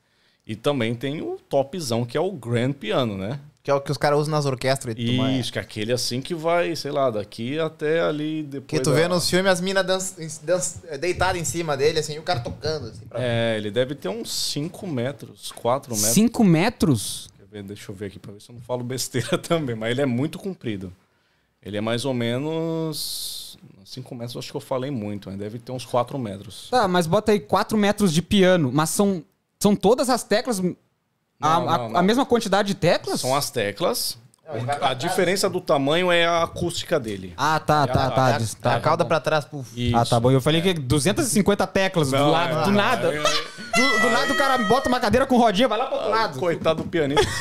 E 0.47 0.55
também 0.55 0.95
tem 0.95 1.21
o 1.21 1.37
topzão 1.47 2.05
que 2.05 2.17
é 2.17 2.21
o 2.21 2.31
Grand 2.31 2.71
Piano, 2.71 3.17
né? 3.17 3.39
Que 3.67 3.71
é 3.71 3.73
o 3.73 3.81
que 3.81 3.91
os 3.91 3.97
caras 3.97 4.17
usam 4.19 4.31
nas 4.31 4.45
orquestras 4.45 4.95
e 4.97 5.05
tudo 5.05 5.17
mais. 5.17 5.41
Isso, 5.41 5.51
que 5.51 5.59
é 5.59 5.61
aquele 5.61 5.91
assim 5.91 6.21
que 6.21 6.33
vai, 6.33 6.73
sei 6.73 6.89
lá, 6.89 7.09
daqui 7.09 7.59
até 7.59 7.99
ali 7.99 8.41
depois. 8.43 8.65
Que 8.65 8.79
tu 8.79 8.91
da- 8.91 8.95
vê 8.95 9.09
nos 9.09 9.29
filmes 9.29 9.51
as 9.51 9.59
minas 9.59 9.85
dan- 9.85 9.99
dan- 10.43 10.97
deitadas 10.97 11.41
em 11.41 11.43
cima 11.43 11.75
dele, 11.75 11.99
assim, 11.99 12.13
e 12.13 12.19
o 12.19 12.23
cara 12.23 12.39
tocando. 12.39 12.87
Assim, 12.87 13.05
pra... 13.09 13.19
É, 13.21 13.57
ele 13.57 13.69
deve 13.69 13.93
ter 13.93 14.07
uns 14.07 14.31
5 14.31 14.87
metros, 14.87 15.51
4 15.51 15.93
metros. 15.93 16.13
5 16.13 16.43
metros? 16.45 17.29
Quer 17.37 17.45
ver? 17.57 17.63
Deixa 17.63 17.91
eu 17.91 17.95
ver 17.95 18.05
aqui 18.05 18.17
pra 18.19 18.31
ver 18.31 18.41
se 18.41 18.49
eu 18.49 18.55
não 18.55 18.61
falo 18.61 18.85
besteira 18.85 19.35
também, 19.37 19.75
mas 19.75 19.91
ele 19.91 20.01
é 20.01 20.05
muito 20.05 20.39
comprido. 20.39 20.93
Ele 21.61 21.75
é 21.75 21.81
mais 21.81 22.05
ou 22.05 22.13
menos 22.13 23.57
5 23.83 24.15
metros, 24.15 24.35
eu 24.35 24.39
acho 24.39 24.49
que 24.51 24.55
eu 24.55 24.61
falei 24.61 24.91
muito, 24.91 25.29
mas 25.29 25.37
deve 25.37 25.59
ter 25.59 25.73
uns 25.73 25.85
4 25.85 26.17
metros. 26.17 26.69
Tá, 26.71 26.87
mas 26.87 27.05
bota 27.05 27.33
aí 27.33 27.39
4 27.41 27.77
metros 27.77 28.13
de 28.13 28.21
piano. 28.21 28.71
Mas 28.73 28.91
são, 28.91 29.21
são 29.59 29.75
todas 29.75 30.09
as 30.09 30.23
teclas. 30.23 30.61
A, 31.41 31.47
Não, 31.59 31.69
a- 31.69 31.77
não, 31.77 31.85
a 31.85 31.89
não. 31.89 32.03
mesma 32.03 32.25
quantidade 32.25 32.69
de 32.69 32.73
teclas? 32.75 33.21
São 33.21 33.35
as 33.35 33.49
teclas. 33.49 34.17
A 34.49 34.75
trás. 34.77 34.97
diferença 34.97 35.49
do 35.49 35.59
tamanho 35.59 36.09
é 36.09 36.25
a 36.25 36.43
acústica 36.43 36.97
dele. 36.97 37.33
Ah, 37.35 37.59
tá, 37.59 37.85
tá, 37.85 38.05
Ah, 38.07 38.11
tá. 38.11 38.29
É, 38.29 38.37
Diz- 38.37 38.53
é 38.53 38.57
tá. 38.61 38.75
a 38.75 38.79
cauda 38.79 39.03
pra 39.03 39.19
trás, 39.19 39.43
puf. 39.43 39.93
Ah, 39.93 40.05
tá 40.05 40.17
bom. 40.21 40.31
Eu 40.31 40.39
falei 40.39 40.61
que 40.61 40.73
250 40.73 41.67
teclas 41.67 42.11
do 42.11 42.27
lado, 42.31 42.63
do 42.63 42.71
nada. 42.71 43.11
Do, 43.11 43.99
do 44.01 44.09
nada 44.09 44.31
o 44.33 44.37
cara 44.37 44.57
bota 44.59 44.87
uma 44.87 45.01
cadeira 45.01 45.25
com 45.25 45.35
rodinha, 45.37 45.67
vai 45.67 45.77
lá 45.77 45.85
pro 45.87 45.95
outro 45.97 46.09
lado. 46.11 46.39
Coitado 46.39 46.81
do 46.83 46.89
pianista. 46.89 47.27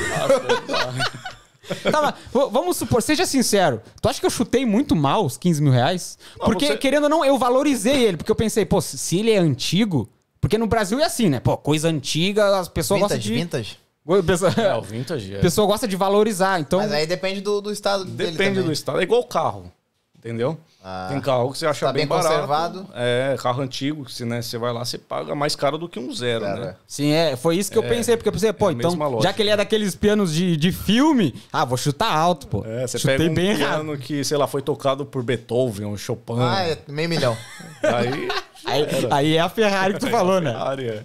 Tá, 1.91 2.01
mas 2.01 2.15
vamos 2.53 2.77
supor, 2.77 3.03
seja 3.03 3.27
sincero. 3.27 3.83
Tu 4.01 4.09
acha 4.09 4.21
que 4.21 4.27
eu 4.27 4.31
chutei 4.31 4.65
muito 4.65 4.95
mal 4.95 5.25
os 5.27 5.37
15 5.37 5.61
mil 5.61 5.73
reais? 5.73 6.17
Não, 6.39 6.47
porque, 6.47 6.67
você- 6.69 6.77
querendo 6.77 7.05
ou 7.05 7.09
não, 7.09 7.25
eu 7.25 7.37
valorizei 7.39 8.05
ele. 8.05 8.17
Porque 8.17 8.31
eu 8.31 8.37
pensei, 8.37 8.65
pô, 8.65 8.81
se 8.81 9.19
ele 9.19 9.33
é 9.33 9.39
antigo. 9.39 10.09
Porque 10.41 10.57
no 10.59 10.69
Brasil 10.69 11.01
é 11.01 11.05
assim, 11.05 11.29
né? 11.29 11.41
Pô, 11.41 11.57
coisa 11.57 11.89
antiga, 11.89 12.57
as 12.61 12.69
pessoas 12.69 13.01
gostam 13.01 13.19
Vintage, 13.19 13.33
de. 13.35 13.41
vintage. 13.41 13.79
A 14.09 14.23
pessoa, 14.23 14.53
É, 14.57 14.75
o 14.75 14.83
vintage 14.83 15.35
é. 15.35 15.39
pessoa 15.41 15.67
gosta 15.67 15.89
de 15.89 15.97
valorizar. 15.97 16.61
Então. 16.61 16.79
Mas 16.81 16.93
aí 16.93 17.07
depende 17.07 17.41
do, 17.41 17.61
do 17.61 17.73
estado 17.73 18.05
dele 18.05 18.33
Depende 18.33 18.63
do 18.63 18.73
estado. 18.73 19.01
É 19.01 19.03
igual 19.03 19.25
carro. 19.25 19.73
Entendeu? 20.17 20.59
Ah. 20.89 21.09
Tem 21.11 21.21
carro 21.21 21.51
que 21.51 21.59
você 21.59 21.67
acha 21.67 21.85
Tá 21.87 21.93
bem, 21.93 22.03
bem 22.03 22.07
barato. 22.09 22.29
conservado. 22.29 22.87
É, 22.95 23.35
carro 23.41 23.61
antigo, 23.61 24.05
que 24.05 24.13
se 24.13 24.25
né, 24.25 24.41
você 24.41 24.57
vai 24.57 24.73
lá, 24.73 24.85
você 24.85 24.97
paga 24.97 25.35
mais 25.35 25.57
caro 25.57 25.77
do 25.77 25.89
que 25.89 25.99
um 25.99 26.13
zero, 26.15 26.45
Zero, 26.45 26.61
né? 26.61 26.67
é. 26.69 26.77
Sim, 26.87 27.11
é, 27.11 27.35
foi 27.35 27.57
isso 27.57 27.73
que 27.73 27.77
eu 27.77 27.83
pensei, 27.83 28.17
porque 28.17 28.29
eu 28.29 28.33
pensei, 28.33 28.53
pô, 28.53 28.67
é 28.67 28.69
a 28.69 28.73
então, 28.75 28.91
mesma 28.93 29.05
já 29.07 29.11
lógica. 29.11 29.33
que 29.33 29.43
ele 29.43 29.51
é 29.51 29.57
daqueles 29.57 29.97
pianos 29.97 30.33
de, 30.33 30.57
de 30.57 30.71
filme, 30.71 31.35
ah, 31.53 31.65
vou 31.65 31.77
chutar 31.77 32.17
alto, 32.17 32.47
pô. 32.47 32.65
É, 32.65 32.87
você 32.87 32.99
Chutei 33.01 33.19
pega 33.19 33.31
um 33.31 33.35
bem 33.35 33.47
errado. 33.49 33.81
piano 33.85 33.99
que, 33.99 34.23
sei 34.23 34.37
lá, 34.39 34.47
foi 34.47 34.63
tocado 34.63 35.05
por 35.05 35.25
Beethoven, 35.25 35.87
ou 35.87 35.97
Chopin. 35.97 36.35
Ah, 36.39 36.63
é 36.69 36.79
meio 36.87 37.09
milhão. 37.09 37.37
Aí, 37.83 38.29
Aí, 38.65 38.87
aí 39.11 39.37
é 39.37 39.41
a 39.41 39.49
Ferrari 39.49 39.95
que 39.95 40.01
tu 40.01 40.09
falou, 40.09 40.41
né? 40.41 40.55
área. 40.55 41.05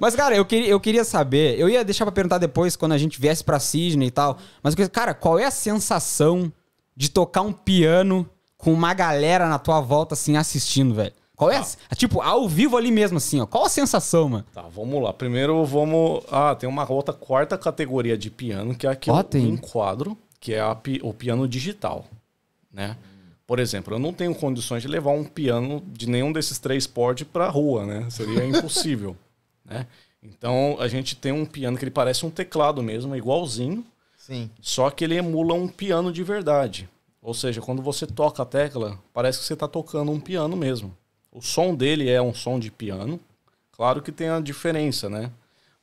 Mas, 0.00 0.14
cara, 0.16 0.34
eu 0.36 0.44
queria, 0.44 0.68
eu 0.68 0.78
queria 0.80 1.04
saber, 1.04 1.58
eu 1.58 1.68
ia 1.68 1.84
deixar 1.84 2.04
pra 2.04 2.12
perguntar 2.12 2.38
depois, 2.38 2.74
quando 2.76 2.92
a 2.92 2.98
gente 2.98 3.20
viesse 3.20 3.42
pra 3.44 3.58
Sydney 3.60 4.08
e 4.08 4.10
tal, 4.10 4.38
mas, 4.62 4.72
eu 4.72 4.76
queria- 4.76 4.88
cara, 4.90 5.12
qual 5.14 5.38
é 5.38 5.44
a 5.44 5.50
sensação 5.50 6.52
de 6.96 7.08
tocar 7.10 7.42
um 7.42 7.52
piano 7.52 8.28
com 8.62 8.72
uma 8.72 8.94
galera 8.94 9.48
na 9.48 9.58
tua 9.58 9.80
volta, 9.80 10.14
assim, 10.14 10.36
assistindo, 10.36 10.94
velho? 10.94 11.12
Qual 11.34 11.50
é? 11.50 11.56
a- 11.58 11.96
Tipo, 11.96 12.20
ao 12.20 12.48
vivo 12.48 12.76
ali 12.76 12.92
mesmo, 12.92 13.16
assim, 13.18 13.40
ó. 13.40 13.46
Qual 13.46 13.64
a 13.64 13.68
sensação, 13.68 14.28
mano? 14.28 14.44
Tá, 14.54 14.62
vamos 14.62 15.02
lá. 15.02 15.12
Primeiro 15.12 15.64
vamos. 15.66 16.22
Ah, 16.30 16.54
tem 16.54 16.68
uma 16.68 16.88
outra 16.90 17.12
quarta 17.12 17.58
categoria 17.58 18.16
de 18.16 18.30
piano, 18.30 18.72
que 18.74 18.86
é 18.86 18.90
a 18.90 18.94
que 18.94 19.10
Ó, 19.10 19.18
eu 19.18 19.24
tem. 19.24 19.48
enquadro, 19.48 20.16
que 20.38 20.54
é 20.54 20.60
a 20.60 20.76
o 21.02 21.12
piano 21.12 21.48
digital. 21.48 22.06
Né? 22.72 22.96
Por 23.46 23.58
exemplo, 23.58 23.94
eu 23.94 23.98
não 23.98 24.12
tenho 24.12 24.32
condições 24.34 24.80
de 24.82 24.88
levar 24.88 25.10
um 25.10 25.24
piano 25.24 25.82
de 25.88 26.08
nenhum 26.08 26.32
desses 26.32 26.58
três 26.60 26.86
portes 26.86 27.26
pra 27.26 27.48
rua, 27.48 27.84
né? 27.84 28.08
Seria 28.10 28.44
impossível. 28.46 29.16
né? 29.64 29.86
Então 30.22 30.76
a 30.78 30.86
gente 30.86 31.16
tem 31.16 31.32
um 31.32 31.44
piano 31.44 31.76
que 31.76 31.82
ele 31.84 31.90
parece 31.90 32.24
um 32.24 32.30
teclado 32.30 32.80
mesmo, 32.80 33.12
é 33.14 33.18
igualzinho, 33.18 33.84
Sim. 34.16 34.48
só 34.60 34.88
que 34.88 35.02
ele 35.02 35.16
emula 35.16 35.52
um 35.54 35.66
piano 35.66 36.12
de 36.12 36.22
verdade. 36.22 36.88
Ou 37.22 37.32
seja, 37.32 37.60
quando 37.60 37.80
você 37.80 38.06
toca 38.06 38.42
a 38.42 38.46
tecla, 38.46 38.98
parece 39.14 39.38
que 39.38 39.44
você 39.44 39.54
está 39.54 39.68
tocando 39.68 40.10
um 40.10 40.18
piano 40.20 40.56
mesmo. 40.56 40.94
O 41.30 41.40
som 41.40 41.74
dele 41.74 42.10
é 42.10 42.20
um 42.20 42.34
som 42.34 42.58
de 42.58 42.70
piano. 42.70 43.18
Claro 43.70 44.02
que 44.02 44.10
tem 44.12 44.28
a 44.28 44.40
diferença, 44.40 45.08
né? 45.08 45.30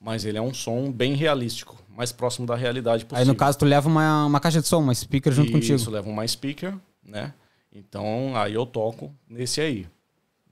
mas 0.02 0.24
ele 0.24 0.38
é 0.38 0.42
um 0.42 0.54
som 0.54 0.90
bem 0.90 1.14
realístico, 1.14 1.76
mais 1.94 2.10
próximo 2.14 2.48
da 2.48 2.56
realidade 2.56 3.04
possível. 3.04 3.22
Aí 3.22 3.28
no 3.28 3.36
caso 3.36 3.58
tu 3.58 3.66
leva 3.66 3.90
uma, 3.90 4.26
uma 4.28 4.40
caixa 4.40 4.62
de 4.62 4.68
som, 4.68 4.80
uma 4.80 4.96
speaker 4.96 5.30
junto 5.34 5.48
Isso, 5.58 5.74
contigo. 5.74 5.92
leva 5.92 6.10
uma 6.10 6.26
speaker, 6.26 6.74
né? 7.04 7.34
Então 7.74 8.32
aí 8.38 8.54
eu 8.54 8.66
toco 8.66 9.14
nesse 9.30 9.60
aí. 9.60 9.86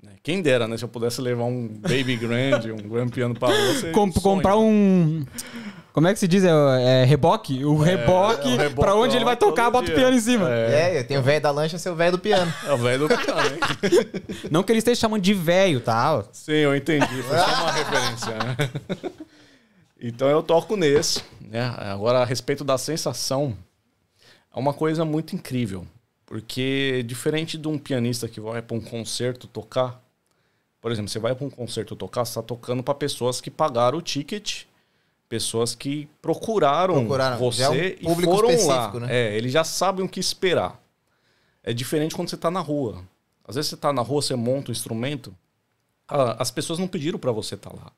né? 0.04 0.12
Quem 0.21 0.41
dera, 0.41 0.67
né? 0.67 0.76
Se 0.78 0.84
eu 0.84 0.89
pudesse 0.89 1.21
levar 1.21 1.45
um 1.45 1.65
Baby 1.80 2.17
Grand, 2.17 2.60
um 2.73 2.89
Grand 2.89 3.08
Piano 3.08 3.34
pra 3.36 3.47
você. 3.71 3.91
Com- 3.91 4.12
comprar 4.12 4.58
um. 4.58 5.26
Como 5.98 6.08
é 6.08 6.14
que 6.14 6.20
se 6.20 6.28
diz? 6.28 6.44
É, 6.44 7.02
é 7.02 7.06
reboque? 7.06 7.66
O 7.66 7.76
reboque, 7.76 8.48
é 8.50 8.54
o 8.54 8.58
reboque, 8.58 8.82
pra 8.82 8.94
onde 8.94 9.16
ele 9.16 9.26
vai 9.26 9.36
tocar, 9.36 9.72
bota 9.72 9.86
o 9.86 9.88
dia. 9.88 9.96
piano 9.96 10.16
em 10.16 10.20
cima. 10.20 10.48
É, 10.48 10.96
É, 10.96 11.00
eu 11.00 11.08
tenho 11.08 11.22
o 11.22 11.24
velho 11.24 11.42
da 11.42 11.50
lancha, 11.50 11.80
seu 11.80 11.96
velho 11.96 12.12
do 12.12 12.20
piano. 12.20 12.54
é 12.68 12.72
o 12.72 12.78
velho 12.78 13.08
do 13.08 13.18
piano, 13.18 13.42
hein? 13.42 13.60
Não 14.52 14.62
que 14.62 14.72
ele 14.72 14.78
esteja 14.78 15.02
chamando 15.02 15.24
de 15.24 15.34
velho, 15.34 15.82
tá? 15.82 16.24
Sim, 16.32 16.52
eu 16.52 16.76
entendi. 16.76 17.24
Foi 17.24 17.36
só 17.40 17.64
uma 17.64 17.72
referência. 17.72 18.32
né? 18.36 19.12
Então 20.00 20.30
eu 20.30 20.44
toco 20.44 20.78
nesse. 20.78 21.24
Né? 21.42 21.74
Agora, 21.76 22.20
a 22.20 22.26
respeito 22.26 22.64
da 22.64 22.78
sensação, 22.78 23.58
é 24.56 24.60
uma 24.60 24.76
coisa 24.76 25.04
muito 25.04 25.36
incrível. 25.36 25.88
Porque, 26.28 27.04
diferente 27.08 27.58
de 27.58 27.68
um 27.68 27.80
pianista 27.80 28.28
que 28.30 28.40
vai 28.40 28.62
para 28.62 28.78
um 28.78 28.82
concerto 28.82 29.48
tocar, 29.48 30.00
por 30.80 30.92
exemplo, 30.92 31.10
você 31.10 31.18
vai 31.18 31.34
para 31.34 31.48
um 31.48 31.50
concerto 31.50 31.96
tocar, 31.96 32.24
você 32.24 32.30
está 32.30 32.44
tocando 32.44 32.84
para 32.84 32.94
pessoas 32.94 33.42
que 33.42 33.50
pagaram 33.50 33.98
o 33.98 34.02
ticket, 34.04 34.66
pessoas 35.30 35.76
que 35.76 36.08
procuraram, 36.22 36.96
Procuraram. 36.96 37.38
você 37.38 37.60
Já 37.62 37.66
é 37.76 37.98
um 38.04 38.20
e 38.20 38.24
foram 38.24 38.68
lá. 38.68 38.94
né? 39.00 39.08
É, 39.10 39.38
eles 39.38 39.52
já 39.52 39.63
sabem 39.63 40.06
o 40.06 40.10
que 40.10 40.20
esperar. 40.20 40.82
É 41.63 41.74
diferente 41.74 42.16
quando 42.16 42.30
você 42.30 42.36
está 42.36 42.50
na 42.50 42.62
rua. 42.62 43.04
Às 43.46 43.56
vezes 43.56 43.70
você 43.70 43.76
está 43.76 43.92
na 43.92 44.02
rua, 44.02 44.22
você 44.22 44.36
monta 44.36 44.70
o 44.70 44.72
instrumento, 44.72 45.34
ah, 46.08 46.36
as 46.40 46.52
pessoas 46.52 46.80
não 46.80 46.88
pediram 46.88 47.20
para 47.20 47.32
você 47.32 47.56
estar 47.56 47.72
lá. 47.72 47.92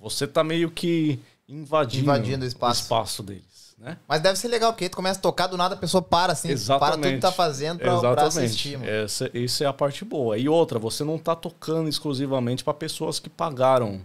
Você 0.00 0.26
tá 0.26 0.44
meio 0.44 0.70
que 0.70 1.18
invadindo, 1.48 2.04
Invadindo 2.04 2.44
o 2.44 2.48
espaço. 2.48 3.22
deles, 3.22 3.74
né? 3.78 3.98
Mas 4.08 4.20
deve 4.20 4.38
ser 4.38 4.48
legal, 4.48 4.72
porque 4.72 4.88
tu 4.88 4.96
começa 4.96 5.18
a 5.18 5.22
tocar, 5.22 5.46
do 5.46 5.56
nada 5.56 5.74
a 5.74 5.78
pessoa 5.78 6.02
para 6.02 6.32
assim, 6.32 6.48
para 6.66 6.92
tudo 6.92 7.02
que 7.08 7.18
tá 7.18 7.32
fazendo 7.32 7.78
pra, 7.78 8.00
pra 8.00 8.26
assistir, 8.26 8.78
mano. 8.78 8.90
Essa, 8.90 9.30
essa 9.34 9.64
é 9.64 9.66
a 9.66 9.72
parte 9.72 10.04
boa. 10.04 10.36
E 10.38 10.48
outra, 10.48 10.78
você 10.78 11.02
não 11.04 11.18
tá 11.18 11.34
tocando 11.34 11.88
exclusivamente 11.88 12.62
para 12.64 12.74
pessoas 12.74 13.18
que 13.18 13.28
pagaram. 13.28 14.04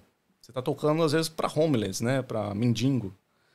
Você 0.49 0.53
tá 0.53 0.63
tocando 0.63 1.03
às 1.03 1.11
vezes 1.11 1.29
para 1.29 1.47
homeless, 1.47 2.03
né? 2.03 2.23
Para 2.23 2.55
mendigo, 2.55 3.13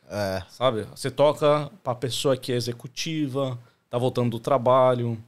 É. 0.09 0.45
sabe? 0.49 0.85
Você 0.95 1.11
toca 1.11 1.69
para 1.83 1.93
pessoa 1.97 2.37
que 2.37 2.53
é 2.53 2.55
executiva, 2.55 3.59
tá 3.91 3.99
voltando 3.99 4.31
do 4.31 4.39
trabalho. 4.39 5.19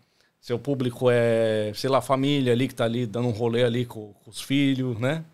Seu 0.40 0.60
público 0.60 1.10
é, 1.10 1.72
sei 1.74 1.90
lá, 1.90 2.00
família 2.00 2.52
ali 2.52 2.68
que 2.68 2.74
tá 2.76 2.84
ali 2.84 3.04
dando 3.04 3.26
um 3.26 3.32
rolê 3.32 3.64
ali 3.64 3.84
com, 3.84 4.12
com 4.12 4.30
os 4.30 4.40
filhos, 4.40 4.96
né? 5.00 5.24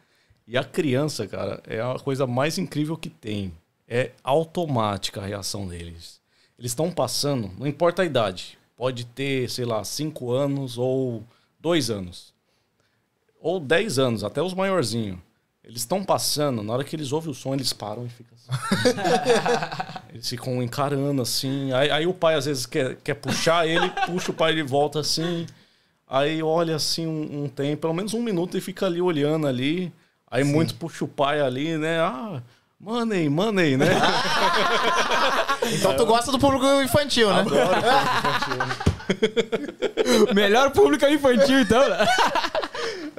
E 0.49 0.57
a 0.57 0.65
criança, 0.65 1.27
cara, 1.27 1.63
é 1.67 1.83
a 1.83 1.99
coisa 1.99 2.27
mais 2.27 2.57
incrível 2.57 2.97
que 2.97 3.11
tem. 3.11 3.53
É 3.87 4.13
automática 4.25 5.21
a 5.21 5.27
reação 5.27 5.69
deles. 5.69 6.19
Eles 6.59 6.71
estão 6.71 6.91
passando, 6.91 7.51
não 7.59 7.67
importa 7.67 8.01
a 8.01 8.07
idade. 8.07 8.59
Pode 8.75 9.05
ter, 9.05 9.51
sei 9.51 9.67
lá, 9.67 9.85
5 9.85 10.33
anos 10.33 10.79
ou 10.79 11.23
2 11.61 11.91
anos. 11.91 12.33
Ou 13.39 13.61
10 13.61 13.99
anos, 13.99 14.25
até 14.25 14.41
os 14.41 14.55
maiorzinhos. 14.55 15.19
Eles 15.65 15.83
estão 15.83 16.03
passando, 16.03 16.63
na 16.63 16.73
hora 16.73 16.83
que 16.83 16.97
eles 16.97 17.13
ouvem 17.13 17.31
o 17.31 17.35
som, 17.35 17.55
eles 17.55 17.73
param 17.73 18.05
e 18.05 18.09
ficam 18.09 18.37
assim. 18.37 18.89
eles 20.13 20.29
ficam 20.29 20.63
encarando 20.63 21.23
assim. 21.23 21.73
Aí, 21.73 21.91
aí 21.91 22.07
o 22.07 22.13
pai 22.13 22.35
às 22.35 22.47
vezes 22.47 22.67
quer, 22.67 22.97
quer 22.97 23.15
puxar 23.15 23.67
ele, 23.67 23.89
puxa 24.07 24.33
o 24.33 24.35
pai 24.35 24.55
de 24.55 24.63
volta 24.63 24.99
assim. 24.99 25.47
Aí 26.09 26.43
olha 26.43 26.77
assim 26.77 27.07
um, 27.07 27.45
um 27.45 27.49
tempo, 27.49 27.83
pelo 27.83 27.95
menos 27.95 28.13
um 28.13 28.21
minuto, 28.21 28.59
e 28.59 28.61
fica 28.61 28.87
ali 28.87 29.01
olhando 29.01 29.47
ali. 29.47 29.93
Aí 30.29 30.43
muitos 30.43 30.75
puxam 30.75 31.07
o 31.07 31.11
pai 31.11 31.41
ali, 31.41 31.79
né? 31.79 32.01
Ah, 32.01 32.43
money, 32.81 33.29
money, 33.29 33.77
né? 33.77 33.87
Então 35.71 35.97
tu 35.97 36.05
gosta 36.05 36.33
do 36.33 36.39
público 36.39 36.67
infantil, 36.83 37.33
né? 37.33 37.43
O 37.43 37.45
melhor 40.35 40.71
público 40.71 41.05
é 41.05 41.13
infantil, 41.13 41.61
então. 41.61 41.89
né? 41.89 42.07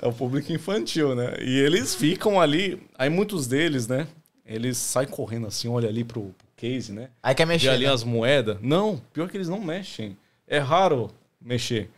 É 0.01 0.07
o 0.07 0.11
público 0.11 0.51
infantil, 0.51 1.15
né? 1.15 1.35
E 1.41 1.59
eles 1.59 1.95
ficam 1.95 2.39
ali. 2.39 2.81
Aí 2.97 3.09
muitos 3.09 3.47
deles, 3.47 3.87
né? 3.87 4.07
Eles 4.45 4.77
saem 4.77 5.07
correndo 5.07 5.47
assim, 5.47 5.69
olha 5.69 5.87
ali 5.87 6.03
pro, 6.03 6.23
pro 6.23 6.47
case, 6.57 6.91
né? 6.91 7.09
Aí 7.21 7.33
quer 7.33 7.47
mexer. 7.47 7.69
ali 7.69 7.85
né? 7.85 7.91
as 7.91 8.03
moedas. 8.03 8.57
Não, 8.61 9.01
pior 9.13 9.29
que 9.29 9.37
eles 9.37 9.47
não 9.47 9.59
mexem. 9.59 10.17
É 10.47 10.59
raro 10.59 11.09
mexer. 11.41 11.89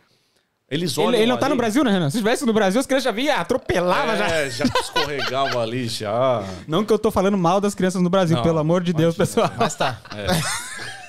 Eles 0.68 0.98
olham. 0.98 1.10
Ele, 1.10 1.22
ele 1.22 1.26
não 1.30 1.38
tá 1.38 1.46
ali- 1.46 1.54
no 1.54 1.58
Brasil, 1.58 1.84
né, 1.84 1.92
Renan? 1.92 2.10
Se 2.10 2.16
estivesse 2.16 2.44
no 2.44 2.52
Brasil, 2.52 2.80
as 2.80 2.86
crianças 2.86 3.04
já 3.04 3.12
vinham, 3.12 3.36
atropelava 3.36 4.16
já. 4.16 4.26
É, 4.26 4.50
já 4.50 4.64
escorregava 4.80 5.62
ali 5.62 5.86
já. 5.86 6.44
Não 6.66 6.84
que 6.84 6.92
eu 6.92 6.98
tô 6.98 7.10
falando 7.10 7.38
mal 7.38 7.60
das 7.60 7.74
crianças 7.74 8.02
no 8.02 8.10
Brasil, 8.10 8.36
Não, 8.36 8.42
pelo 8.42 8.58
amor 8.58 8.82
de 8.82 8.92
Deus, 8.92 9.14
pessoal. 9.16 9.50
Mas 9.56 9.76
tá. 9.76 10.00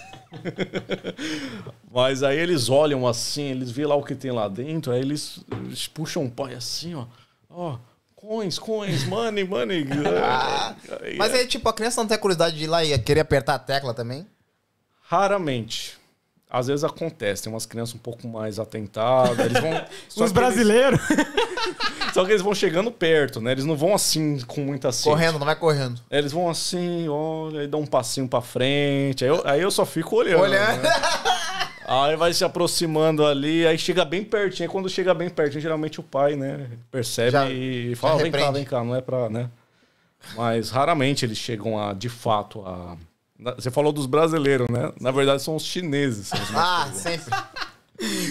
Mas 1.92 2.24
aí 2.24 2.38
eles 2.38 2.70
olham 2.70 3.08
assim, 3.08 3.44
eles 3.44 3.72
veem 3.72 3.88
lá 3.88 3.96
o 3.96 4.04
que 4.04 4.16
tem 4.16 4.32
lá 4.32 4.48
dentro, 4.48 4.92
aí 4.92 5.00
eles, 5.00 5.44
eles 5.52 5.88
puxam 5.88 6.26
o 6.26 6.32
pai 6.32 6.54
assim, 6.54 6.96
ó. 6.96 7.06
Ó, 7.50 7.78
coins, 8.16 8.60
coins, 8.60 9.06
money, 9.06 9.44
money. 9.44 9.86
Mas 11.18 11.34
é, 11.34 11.40
aí, 11.40 11.48
tipo, 11.48 11.68
a 11.70 11.74
criança 11.74 12.02
não 12.02 12.08
tem 12.08 12.18
curiosidade 12.18 12.58
de 12.58 12.64
ir 12.66 12.68
lá 12.68 12.84
e 12.84 12.98
querer 13.00 13.22
apertar 13.22 13.56
a 13.56 13.60
tecla 13.60 13.94
também? 13.94 14.28
Raramente. 15.02 15.98
Às 16.50 16.68
vezes 16.68 16.84
acontece, 16.86 17.44
tem 17.44 17.52
umas 17.52 17.66
crianças 17.66 17.94
um 17.96 17.98
pouco 17.98 18.26
mais 18.28 18.58
atentadas, 18.58 19.38
eles 19.38 19.60
vão... 19.62 19.72
só 20.08 20.08
Os 20.08 20.16
que 20.16 20.22
eles- 20.22 20.32
brasileiros. 20.32 21.00
só 22.14 22.24
que 22.24 22.32
eles 22.32 22.42
vão 22.42 22.56
chegando 22.56 22.90
perto, 22.90 23.42
né? 23.42 23.52
Eles 23.52 23.66
não 23.66 23.76
vão 23.76 23.94
assim, 23.94 24.40
com 24.48 24.62
muita 24.62 24.92
sede. 24.94 25.10
Correndo, 25.10 25.38
não 25.40 25.46
vai 25.46 25.56
correndo. 25.58 26.00
Eles 26.10 26.32
vão 26.32 26.50
assim, 26.50 27.08
olha, 27.10 27.62
aí 27.62 27.68
dão 27.68 27.82
um 27.82 27.86
passinho 27.86 28.28
pra 28.30 28.40
frente. 28.42 29.26
Aí 29.26 29.30
eu, 29.30 29.42
aí 29.46 29.62
eu 29.62 29.70
só 29.70 29.86
fico 29.86 30.16
olhando. 30.16 30.42
Olhando. 30.42 30.82
né? 30.84 30.90
Aí 31.86 32.16
vai 32.16 32.34
se 32.34 32.44
aproximando 32.44 33.26
ali, 33.26 33.66
aí 33.68 33.78
chega 33.78 34.04
bem 34.06 34.24
pertinho. 34.24 34.68
Aí 34.70 34.72
quando 34.72 34.90
chega 34.90 35.14
bem 35.14 35.30
pertinho, 35.30 35.62
geralmente 35.62 36.00
o 36.00 36.04
pai, 36.04 36.36
né, 36.36 36.68
percebe 36.92 37.32
Já- 37.32 37.50
e 37.50 37.94
fala: 37.96 38.22
vem 38.24 38.32
cá, 38.32 38.52
vem 38.52 38.64
cá, 38.66 38.84
não 38.84 38.96
é 38.96 39.02
pra, 39.02 39.30
né? 39.30 39.50
Mas 40.36 40.70
raramente 40.70 41.24
eles 41.26 41.38
chegam 41.38 41.80
a, 41.80 41.94
de 41.94 42.10
fato, 42.10 42.62
a. 42.66 42.98
Você 43.58 43.70
falou 43.70 43.92
dos 43.92 44.06
brasileiros, 44.06 44.68
né? 44.70 44.92
Na 45.00 45.12
verdade, 45.12 45.42
são 45.42 45.56
os 45.56 45.64
chineses. 45.64 46.28
são 46.28 46.42
os 46.42 46.56
Ah, 46.56 46.90
sempre. 46.94 47.34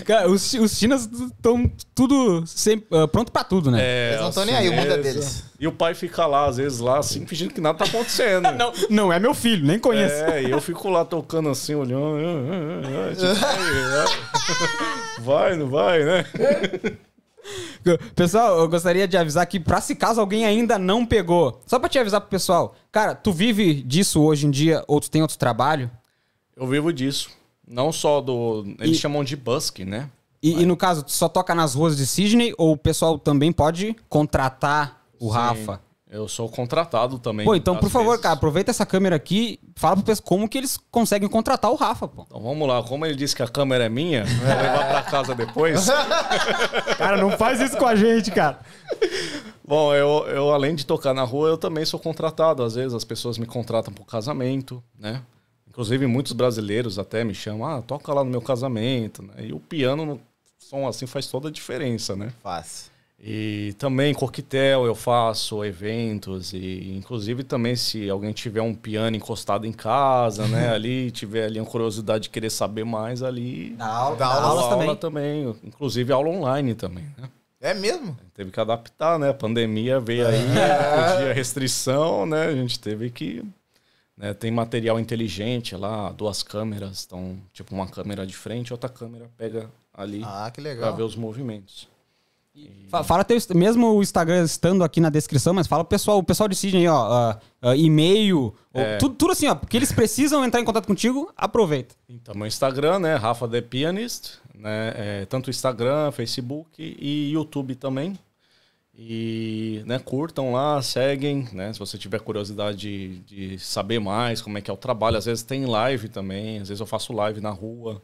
Cara, 0.05 0.29
os, 0.31 0.55
os 0.55 0.79
chinas 0.79 1.09
estão 1.11 1.69
tudo 1.93 2.47
sempre, 2.47 2.87
ah, 2.97 3.09
pronto 3.09 3.33
pra 3.33 3.43
tudo, 3.43 3.69
né? 3.69 3.81
É, 3.83 4.09
Eles 4.11 4.21
não 4.21 4.29
os 4.29 4.35
tão 4.35 4.45
nem 4.45 4.55
aí, 4.55 4.69
o 4.69 4.73
mundo 4.73 4.93
é 4.93 4.99
deles. 4.99 5.45
E 5.59 5.67
o 5.67 5.73
pai 5.73 5.93
fica 5.95 6.25
lá, 6.25 6.47
às 6.47 6.57
vezes, 6.57 6.79
lá, 6.79 6.99
assim, 6.99 7.27
fingindo 7.27 7.53
que 7.53 7.61
nada 7.61 7.79
tá 7.79 7.85
acontecendo. 7.85 8.53
Não, 8.53 8.73
não 8.89 9.13
é 9.13 9.19
meu 9.19 9.35
filho, 9.35 9.67
nem 9.67 9.79
conheço. 9.79 10.15
É, 10.15 10.43
e 10.45 10.51
eu 10.51 10.61
fico 10.61 10.89
lá 10.89 11.05
tocando 11.05 11.49
assim, 11.49 11.75
olhando. 11.75 12.17
ah, 12.21 12.83
ah, 12.85 14.05
ah, 14.05 14.35
tipo, 15.17 15.23
Vai, 15.23 15.57
não 15.57 15.69
vai, 15.69 16.05
né? 16.05 16.25
Pessoal, 18.15 18.59
eu 18.59 18.69
gostaria 18.69 19.07
de 19.07 19.17
avisar 19.17 19.47
que, 19.47 19.61
pra 19.61 19.81
se 19.81 19.95
caso 19.95 20.21
alguém 20.21 20.45
ainda 20.45 20.79
não 20.79 21.07
pegou, 21.07 21.61
só 21.67 21.79
pra 21.79 21.89
te 21.89 21.99
avisar 21.99 22.21
pro 22.21 22.31
pessoal, 22.31 22.75
cara, 22.91 23.15
tu 23.15 23.33
vive 23.33 23.75
disso 23.83 24.21
hoje 24.23 24.47
em 24.47 24.51
dia 24.51 24.83
ou 24.89 25.01
tu 25.01 25.11
tem 25.11 25.23
outro 25.23 25.39
trabalho? 25.39 25.91
Eu 26.57 26.67
vivo 26.67 26.93
disso. 26.93 27.31
Não 27.69 27.91
só 27.93 28.21
do. 28.21 28.65
Eles 28.81 28.97
E- 28.97 29.01
chamam 29.01 29.23
de 29.25 29.37
busk, 29.37 29.81
né? 29.81 30.09
E, 30.43 30.63
e 30.63 30.67
no 30.67 30.77
caso, 30.77 31.03
tu 31.03 31.11
só 31.13 31.29
toca 31.29 31.55
nas 31.55 31.75
ruas 31.75 31.97
de 31.97 32.07
Sydney 32.07 32.55
ou 32.57 32.73
o 32.73 32.77
pessoal 32.77 33.19
também 33.19 33.51
pode 33.53 33.97
contratar 34.09 35.03
o 35.19 35.29
Rafa? 35.29 35.81
Eu 36.09 36.29
sou 36.29 36.49
contratado 36.49 37.19
também. 37.19 37.45
Pô, 37.45 37.57
então, 37.57 37.77
por 37.77 37.91
favor, 37.91 38.11
vezes. 38.11 38.23
cara, 38.23 38.35
aproveita 38.35 38.71
essa 38.71 38.87
câmera 38.87 39.17
aqui 39.17 39.59
e 39.61 39.81
fala 39.81 39.97
pro 39.97 40.05
pessoal 40.05 40.25
como 40.25 40.49
que 40.49 40.57
eles 40.57 40.79
conseguem 40.89 41.29
contratar 41.29 41.71
o 41.71 41.75
Rafa, 41.75 42.07
pô. 42.07 42.23
Então 42.27 42.41
vamos 42.41 42.69
lá, 42.69 42.81
como 42.83 43.05
ele 43.05 43.17
disse 43.17 43.35
que 43.35 43.43
a 43.43 43.49
câmera 43.49 43.85
é 43.85 43.89
minha, 43.89 44.25
vou 44.25 44.47
levar 44.47 44.89
pra 44.89 45.03
casa 45.03 45.35
depois. 45.35 45.87
Cara, 46.97 47.17
não 47.17 47.33
faz 47.33 47.61
isso 47.61 47.77
com 47.77 47.87
a 47.87 47.97
gente, 47.97 48.31
cara. 48.31 48.61
Bom, 49.67 49.93
eu, 49.93 50.27
eu 50.29 50.53
além 50.53 50.77
de 50.77 50.87
tocar 50.87 51.13
na 51.13 51.25
rua, 51.25 51.49
eu 51.49 51.59
também 51.59 51.85
sou 51.85 51.99
contratado. 51.99 52.63
Às 52.63 52.77
vezes 52.77 52.95
as 52.95 53.05
pessoas 53.05 53.37
me 53.37 53.47
contratam 53.47 53.93
pro 53.93 54.05
casamento, 54.05 54.83
né? 54.97 55.23
Inclusive 55.69 56.07
muitos 56.07 56.33
brasileiros 56.33 57.01
até 57.01 57.25
me 57.25 57.35
chamam, 57.35 57.67
ah, 57.67 57.83
toca 57.83 58.15
lá 58.15 58.23
no 58.23 58.31
meu 58.31 58.41
casamento, 58.41 59.23
né? 59.23 59.35
E 59.41 59.53
o 59.53 59.59
piano 59.59 60.07
no 60.07 60.21
som 60.57 60.87
assim 60.87 61.07
faz 61.07 61.27
toda 61.27 61.49
a 61.49 61.53
diferença, 61.53 62.15
né? 62.15 62.33
Fácil. 62.43 62.96
E 63.29 63.75
também 63.77 64.15
coquetel 64.15 64.87
eu 64.87 64.95
faço, 64.95 65.65
eventos, 65.65 66.53
e 66.53 66.95
inclusive 66.97 67.43
também 67.43 67.75
se 67.75 68.09
alguém 68.09 68.33
tiver 68.33 68.61
um 68.63 68.73
piano 68.73 69.17
encostado 69.17 69.67
em 69.67 69.73
casa, 69.73 70.47
né, 70.47 70.69
ali, 70.73 71.11
tiver 71.11 71.47
ali 71.47 71.59
uma 71.59 71.67
curiosidade 71.69 72.25
de 72.25 72.31
querer 72.31 72.51
saber 72.51 72.85
mais 72.85 73.25
ali, 73.25 73.71
Dá 73.71 73.85
aula, 73.89 74.17
Dá 74.17 74.27
aulas 74.27 74.65
aula 74.65 74.71
também. 74.71 74.97
também, 74.97 75.57
inclusive 75.65 76.13
aula 76.13 76.29
online 76.29 76.77
também, 76.77 77.05
né? 77.19 77.29
É 77.61 77.75
mesmo? 77.75 78.17
Teve 78.33 78.53
que 78.53 78.61
adaptar, 78.61 79.19
né? 79.19 79.31
A 79.31 79.35
pandemia 79.35 79.99
veio 79.99 80.25
aí, 80.29 80.39
podia 81.17 81.33
restrição, 81.35 82.25
né? 82.27 82.45
A 82.47 82.55
gente 82.55 82.79
teve 82.79 83.11
que. 83.11 83.43
Né? 84.17 84.35
Tem 84.35 84.53
material 84.53 85.01
inteligente 85.01 85.75
lá, 85.75 86.13
duas 86.13 86.45
câmeras, 86.45 87.05
então, 87.05 87.37
tipo, 87.53 87.75
uma 87.75 87.89
câmera 87.89 88.25
de 88.25 88.37
frente, 88.37 88.73
outra 88.73 88.89
câmera 88.89 89.29
pega 89.37 89.69
ali 89.93 90.23
Ah, 90.25 90.49
que 90.55 90.61
pra 90.61 90.71
legal. 90.71 90.95
ver 90.95 91.03
os 91.03 91.17
movimentos. 91.17 91.89
Fa- 92.89 93.03
Fala 93.03 93.25
teu, 93.25 93.37
mesmo 93.55 93.89
o 93.95 94.03
Instagram 94.03 94.45
estando 94.45 94.85
aqui 94.85 95.01
na 95.01 95.11
descrição, 95.11 95.53
mas 95.53 95.67
fala 95.67 95.83
pro 95.85 95.91
pessoal, 95.91 96.19
o 96.19 96.23
pessoal 96.23 96.49
de 96.49 96.55
Sydney, 96.55 96.87
ó, 96.89 96.97
ah, 96.97 97.41
ah, 97.63 97.77
e-mail, 97.77 98.55
É. 98.73 98.97
tudo, 98.99 99.15
tudo 99.17 99.33
assim, 99.33 99.47
ó, 99.49 99.55
porque 99.55 99.77
eles 99.77 99.91
precisam 99.93 100.45
entrar 100.45 100.61
em 100.61 100.65
contato 100.65 100.87
contigo, 100.87 101.31
aproveita. 101.37 101.95
Então, 102.09 102.35
meu 102.35 102.47
Instagram, 102.47 103.01
né? 103.01 103.17
Rafa 103.17 103.49
The 103.49 103.61
Pianist, 103.61 104.35
né? 104.55 104.93
É, 104.97 105.27
tanto 105.27 105.51
Instagram, 105.51 106.11
Facebook 106.13 106.71
e 106.81 107.33
YouTube 107.33 107.75
também. 107.75 108.17
E, 108.99 109.83
né, 109.85 109.99
curtam 109.99 110.53
lá, 110.53 110.81
seguem, 110.81 111.47
né? 111.53 111.71
Se 111.73 111.79
você 111.79 111.99
tiver 111.99 112.19
curiosidade 112.21 112.79
de, 112.79 113.19
de 113.19 113.59
saber 113.59 113.99
mais 113.99 114.41
como 114.41 114.57
é 114.57 114.63
que 114.63 114.71
é 114.71 114.75
o 114.75 114.77
trabalho. 114.77 115.19
Às 115.19 115.27
vezes 115.27 115.43
tem 115.45 115.67
live 115.67 116.09
também, 116.09 116.61
às 116.61 116.69
vezes 116.69 116.81
eu 116.81 116.87
faço 116.87 117.13
live 117.13 117.41
na 117.41 117.51
rua. 117.51 118.01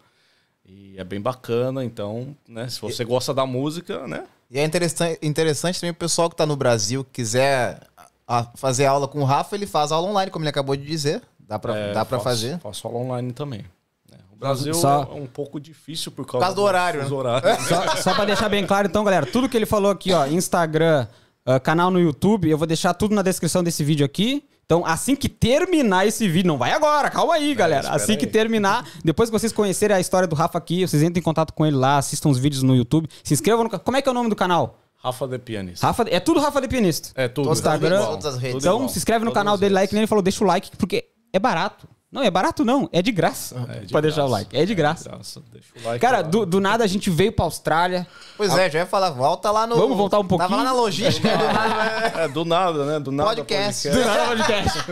E 0.67 0.95
é 0.99 1.03
bem 1.05 1.21
bacana, 1.21 1.83
então, 1.85 2.37
né? 2.47 2.69
Se 2.69 2.81
você 2.81 3.05
gosta 3.05 3.33
da 3.33 3.47
música, 3.47 4.07
né? 4.07 4.25
E 4.53 4.59
é 4.59 4.65
interessante, 4.65 5.19
interessante 5.23 5.81
também 5.81 5.93
o 5.93 5.95
pessoal 5.95 6.29
que 6.29 6.37
tá 6.37 6.45
no 6.45 6.55
Brasil, 6.57 7.07
quiser 7.11 7.81
a- 8.29 8.45
fazer 8.55 8.85
aula 8.85 9.09
com 9.09 9.21
o 9.21 9.25
Rafa, 9.25 9.57
ele 9.57 9.67
faz 9.67 9.91
aula 9.91 10.07
online, 10.09 10.31
como 10.31 10.45
ele 10.45 10.51
acabou 10.51 10.77
de 10.77 10.85
dizer. 10.85 11.23
Dá 11.41 11.59
pra, 11.59 11.75
É, 11.75 11.93
dá 11.95 12.05
pra 12.05 12.19
faço- 12.19 12.25
fazer. 12.43 12.59
Faço 12.59 12.87
aula 12.87 12.99
online 13.01 13.33
também. 13.33 13.65
né? 14.11 14.19
O 14.31 14.37
Brasil 14.37 14.75
Só- 14.75 15.05
é 15.11 15.15
um 15.15 15.27
pouco 15.27 15.59
difícil 15.59 16.13
por 16.13 16.27
Por 16.27 16.33
causa, 16.33 16.45
causa 16.47 16.57
do 16.57 16.63
horário, 16.63 17.01
dos 17.01 17.11
né? 17.11 17.17
horários. 17.17 17.67
Só, 17.67 17.97
só 17.97 18.15
pra 18.15 18.27
deixar 18.27 18.51
bem 18.51 18.67
claro, 18.67 18.87
então, 18.89 19.03
galera, 19.03 19.25
tudo 19.25 19.49
que 19.49 19.57
ele 19.57 19.65
falou 19.67 19.91
aqui, 19.91 20.13
ó, 20.13 20.27
Instagram, 20.27 21.07
ah, 21.47 21.59
canal 21.59 21.91
no 21.91 21.99
YouTube, 21.99 22.51
eu 22.51 22.59
vou 22.59 22.67
deixar 22.67 22.93
tudo 22.93 23.15
na 23.15 23.23
descrição 23.23 23.65
desse 23.65 23.83
vídeo 23.83 24.05
aqui. 24.05 24.45
Então, 24.65 24.87
assim 24.87 25.15
que 25.15 25.29
terminar 25.29 26.07
esse 26.07 26.27
vídeo, 26.29 26.49
não 26.49 26.57
vai 26.57 26.73
agora, 26.73 27.11
calma 27.11 27.35
aí, 27.35 27.55
galera. 27.55 27.91
Assim 27.91 28.17
que 28.17 28.25
aí. 28.25 28.31
terminar, 28.31 28.89
depois 29.05 29.29
que 29.29 29.39
vocês 29.39 29.53
conhecerem 29.53 29.97
a 29.97 30.01
história 30.01 30.27
do 30.27 30.35
Rafa 30.35 30.57
aqui, 30.57 30.87
vocês 30.87 31.03
entrem 31.03 31.21
em 31.21 31.25
contato 31.25 31.53
com 31.53 31.67
ele 31.67 31.77
lá, 31.77 31.99
assistam 31.99 32.29
os 32.31 32.39
vídeos 32.39 32.63
no 32.63 32.75
YouTube, 32.75 33.09
se 33.23 33.35
inscrevam 33.35 33.65
no 33.65 33.71
ca- 33.71 33.79
Como 33.79 33.97
é 33.97 34.03
que 34.03 34.09
é 34.09 34.13
o 34.13 34.15
nome 34.15 34.31
do 34.31 34.37
canal? 34.37 34.79
Rafa 34.97 35.27
The 35.29 35.39
Pianist. 35.39 35.83
Rafa, 35.83 36.05
é 36.09 36.21
tudo 36.21 36.41
Rafa 36.41 36.61
de 36.61 36.69
Pianista. 36.69 37.11
É 37.17 37.27
tudo. 37.29 37.51
Instagram, 37.53 38.03
todas 38.07 38.25
as 38.25 38.39
redes. 38.39 38.59
Então, 38.65 38.89
se 38.89 38.99
inscreve 38.99 39.25
no 39.25 39.33
Todas 39.33 39.41
canal 39.43 39.59
dele 39.59 39.75
lá, 39.75 39.85
e 39.85 39.89
que 39.89 39.95
nem 39.95 40.03
ele 40.03 40.07
falou, 40.07 40.23
deixa 40.23 40.43
o 40.45 40.47
like, 40.47 40.71
porque 40.77 41.07
é 41.33 41.39
barato. 41.41 41.89
Não, 42.13 42.23
é 42.23 42.31
barato 42.31 42.63
não, 42.63 42.91
é 42.93 43.01
de 43.01 43.11
graça. 43.11 43.57
É 43.71 43.81
de 43.87 43.91
pra 43.91 44.03
deixar 44.03 44.27
o 44.27 44.29
graça. 44.29 44.33
like, 44.43 44.55
é 44.57 44.67
de 44.67 44.75
graça. 44.75 45.09
Graça, 45.09 45.43
deixa 45.51 45.69
o 45.83 45.89
like 45.89 45.99
Cara, 45.99 46.19
lá. 46.19 46.23
do, 46.23 46.45
do 46.45 46.61
nada 46.61 46.85
a 46.85 46.87
gente 46.87 47.09
veio 47.09 47.33
pra 47.33 47.47
Austrália. 47.47 48.07
Pois 48.37 48.55
é, 48.55 48.69
já 48.69 48.81
ia 48.81 48.87
falar, 48.87 49.09
volta 49.13 49.51
lá 49.51 49.67
no. 49.67 49.77
Vamos 49.77 49.97
voltar 49.97 50.19
um 50.19 50.25
pouquinho? 50.27 50.51
Tava 50.51 50.63
lá 50.63 50.69
na 50.71 50.77
logística 50.77 51.27
do 51.35 51.45
nada. 51.55 52.21
É, 52.21 52.29
do 52.29 52.45
nada, 52.45 52.85
né? 52.85 53.01
Do 53.01 53.11
nada. 53.11 53.31
Podcast. 53.31 53.89
Do 53.89 53.99
nada 54.05 54.27
podcast. 54.27 54.79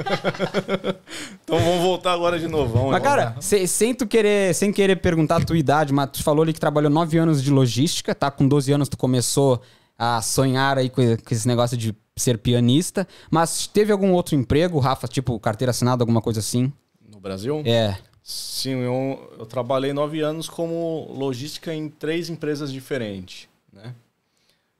Então 1.45 1.59
vamos 1.59 1.83
voltar 1.83 2.13
agora 2.13 2.39
de 2.39 2.47
novo. 2.49 2.73
Vamos, 2.73 2.93
Mas, 2.93 3.03
vamos 3.03 3.17
cara, 3.25 3.37
se- 3.41 3.67
sem 3.67 3.95
tu 3.95 4.07
querer, 4.07 4.55
sem 4.55 4.73
querer 4.73 4.97
perguntar 4.97 5.37
a 5.37 5.45
tua 5.45 5.59
idade, 5.59 5.93
mas 5.93 6.11
tu 6.13 6.23
falou 6.23 6.43
ali 6.43 6.53
que 6.53 6.61
trabalhou 6.61 6.91
9 6.91 7.19
anos 7.19 7.43
de 7.43 7.51
logística, 7.51 8.15
tá? 8.15 8.31
Com 8.31 8.47
12 8.47 8.73
anos 8.73 8.89
tu 8.89 8.97
começou 8.97 9.61
a 9.99 10.23
sonhar 10.23 10.79
aí 10.79 10.89
com, 10.89 11.03
com 11.03 11.35
esse 11.35 11.47
negócio 11.49 11.77
de 11.77 11.95
ser 12.17 12.39
pianista. 12.39 13.07
Mas 13.31 13.67
teve 13.67 13.91
algum 13.93 14.13
outro 14.13 14.35
emprego, 14.37 14.79
Rafa, 14.79 15.09
tipo 15.09 15.39
carteira 15.41 15.71
assinada, 15.71 16.03
alguma 16.03 16.23
coisa 16.23 16.41
assim? 16.41 16.73
No 17.21 17.23
Brasil? 17.23 17.63
É. 17.67 17.99
Sim, 18.23 18.79
eu, 18.79 19.37
eu 19.39 19.45
trabalhei 19.45 19.93
nove 19.93 20.23
anos 20.23 20.49
como 20.49 21.07
logística 21.13 21.75
em 21.75 21.87
três 21.91 22.31
empresas 22.31 22.73
diferentes, 22.73 23.47
né? 23.71 23.95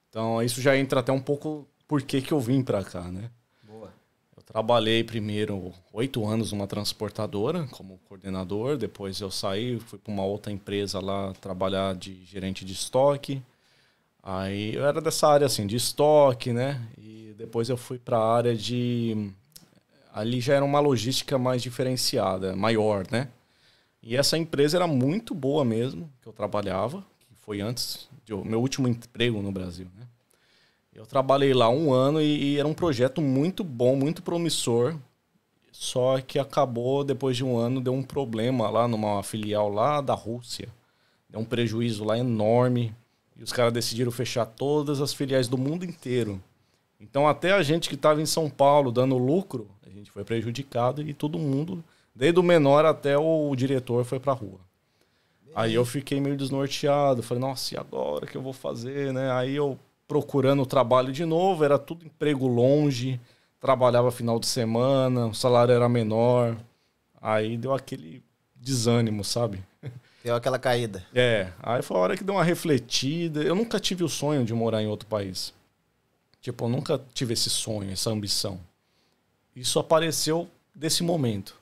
Então 0.09 0.43
isso 0.43 0.63
já 0.63 0.75
entra 0.75 1.01
até 1.01 1.13
um 1.13 1.21
pouco 1.21 1.69
por 1.87 2.01
que 2.01 2.23
que 2.23 2.33
eu 2.33 2.41
vim 2.41 2.63
pra 2.63 2.83
cá, 2.83 3.03
né? 3.03 3.31
Eu 3.69 4.43
trabalhei 4.47 5.05
primeiro 5.05 5.71
oito 5.93 6.27
anos 6.27 6.51
numa 6.51 6.67
transportadora 6.67 7.67
como 7.71 8.01
coordenador, 8.09 8.79
depois 8.79 9.21
eu 9.21 9.31
saí, 9.31 9.79
fui 9.79 9.99
para 9.99 10.13
uma 10.13 10.25
outra 10.25 10.51
empresa 10.51 10.99
lá 10.99 11.35
trabalhar 11.35 11.95
de 11.95 12.25
gerente 12.25 12.65
de 12.65 12.73
estoque. 12.73 13.43
Aí 14.23 14.75
eu 14.75 14.87
era 14.87 15.01
dessa 15.01 15.29
área 15.29 15.47
assim 15.47 15.67
de 15.67 15.77
estoque, 15.77 16.55
né? 16.55 16.81
E 16.97 17.35
depois 17.37 17.69
eu 17.69 17.77
fui 17.77 17.99
para 17.99 18.17
a 18.17 18.35
área 18.35 18.57
de 18.57 19.31
ali 20.13 20.41
já 20.41 20.55
era 20.55 20.65
uma 20.65 20.81
logística 20.81 21.39
mais 21.39 21.63
diferenciada, 21.63 22.55
maior, 22.57 23.07
né? 23.11 23.29
E 24.03 24.17
essa 24.17 24.39
empresa 24.39 24.79
era 24.79 24.87
muito 24.87 25.35
boa 25.35 25.65
mesmo, 25.65 26.11
que 26.23 26.29
eu 26.29 26.33
trabalhava, 26.33 27.05
que 27.21 27.35
foi 27.35 27.61
antes 27.61 28.09
do 28.27 28.45
meu 28.45 28.61
último 28.61 28.89
emprego 28.89 29.43
no 29.43 29.53
Brasil, 29.53 29.87
né? 29.99 30.07
Eu 30.93 31.07
trabalhei 31.07 31.55
lá 31.55 31.69
um 31.71 31.93
ano 31.93 32.21
e, 32.21 32.55
e 32.55 32.59
era 32.59 32.67
um 32.67 32.75
projeto 32.75 33.23
muito 33.23 33.65
bom, 33.65 33.97
muito 33.97 34.23
promissor. 34.23 34.97
Só 35.73 36.21
que 36.21 36.39
acabou, 36.39 37.05
depois 37.05 37.37
de 37.37 37.45
um 37.45 37.57
ano, 37.57 37.81
deu 37.81 37.95
um 37.95 38.03
problema 38.03 38.69
lá 38.69 38.87
numa 38.87 39.23
filial 39.23 39.71
lá 39.71 40.01
da 40.01 40.15
Rússia. 40.15 40.69
Deu 41.29 41.41
um 41.41 41.45
prejuízo 41.45 42.05
lá 42.05 42.19
enorme. 42.19 42.95
E 43.35 43.43
os 43.43 43.53
caras 43.53 43.73
decidiram 43.73 44.11
fechar 44.11 44.45
todas 44.45 45.01
as 45.01 45.15
filiais 45.15 45.49
do 45.49 45.57
mundo 45.57 45.85
inteiro. 45.85 46.43
Então, 47.01 47.27
até 47.27 47.53
a 47.53 47.63
gente 47.63 47.89
que 47.89 47.95
estava 47.95 48.21
em 48.21 48.27
São 48.27 48.51
Paulo 48.51 48.93
dando 48.93 49.17
lucro, 49.17 49.67
gente 50.01 50.11
foi 50.11 50.25
prejudicado 50.25 51.03
e 51.03 51.15
todo 51.15 51.39
mundo, 51.39 51.83
desde 52.15 52.41
o 52.41 52.43
menor 52.43 52.85
até 52.85 53.17
o 53.17 53.55
diretor, 53.55 54.05
foi 54.05 54.19
para 54.19 54.33
rua. 54.33 54.59
Aí 55.55 55.75
eu 55.75 55.85
fiquei 55.85 56.21
meio 56.21 56.37
desnorteado. 56.37 57.23
Falei, 57.23 57.41
nossa, 57.41 57.75
e 57.75 57.79
agora 57.79 58.25
o 58.25 58.29
que 58.29 58.37
eu 58.37 58.43
vou 58.43 58.53
fazer, 58.53 59.13
né? 59.13 59.31
Aí 59.33 59.55
eu 59.55 59.79
procurando 60.07 60.67
trabalho 60.67 61.13
de 61.13 61.25
novo, 61.25 61.65
era 61.65 61.79
tudo 61.79 62.05
emprego 62.05 62.47
longe, 62.47 63.21
trabalhava 63.61 64.11
final 64.11 64.41
de 64.41 64.47
semana, 64.47 65.27
o 65.27 65.35
salário 65.35 65.73
era 65.73 65.89
menor. 65.89 66.57
Aí 67.21 67.57
deu 67.57 67.73
aquele 67.73 68.23
desânimo, 68.57 69.23
sabe? 69.23 69.63
Deu 70.23 70.35
aquela 70.35 70.59
caída. 70.59 71.05
É, 71.15 71.49
aí 71.63 71.83
foi 71.83 71.97
a 71.97 72.01
hora 72.01 72.17
que 72.17 72.25
deu 72.25 72.35
uma 72.35 72.45
refletida. 72.45 73.43
Eu 73.43 73.55
nunca 73.55 73.81
tive 73.81 74.05
o 74.05 74.09
sonho 74.09 74.45
de 74.45 74.53
morar 74.53 74.83
em 74.83 74.87
outro 74.87 75.09
país. 75.09 75.55
Tipo, 76.41 76.65
eu 76.65 76.69
nunca 76.69 77.01
tive 77.15 77.35
esse 77.35 77.51
sonho, 77.51 77.91
essa 77.91 78.11
ambição. 78.11 78.59
Isso 79.55 79.79
apareceu 79.79 80.49
desse 80.75 81.03
momento. 81.03 81.55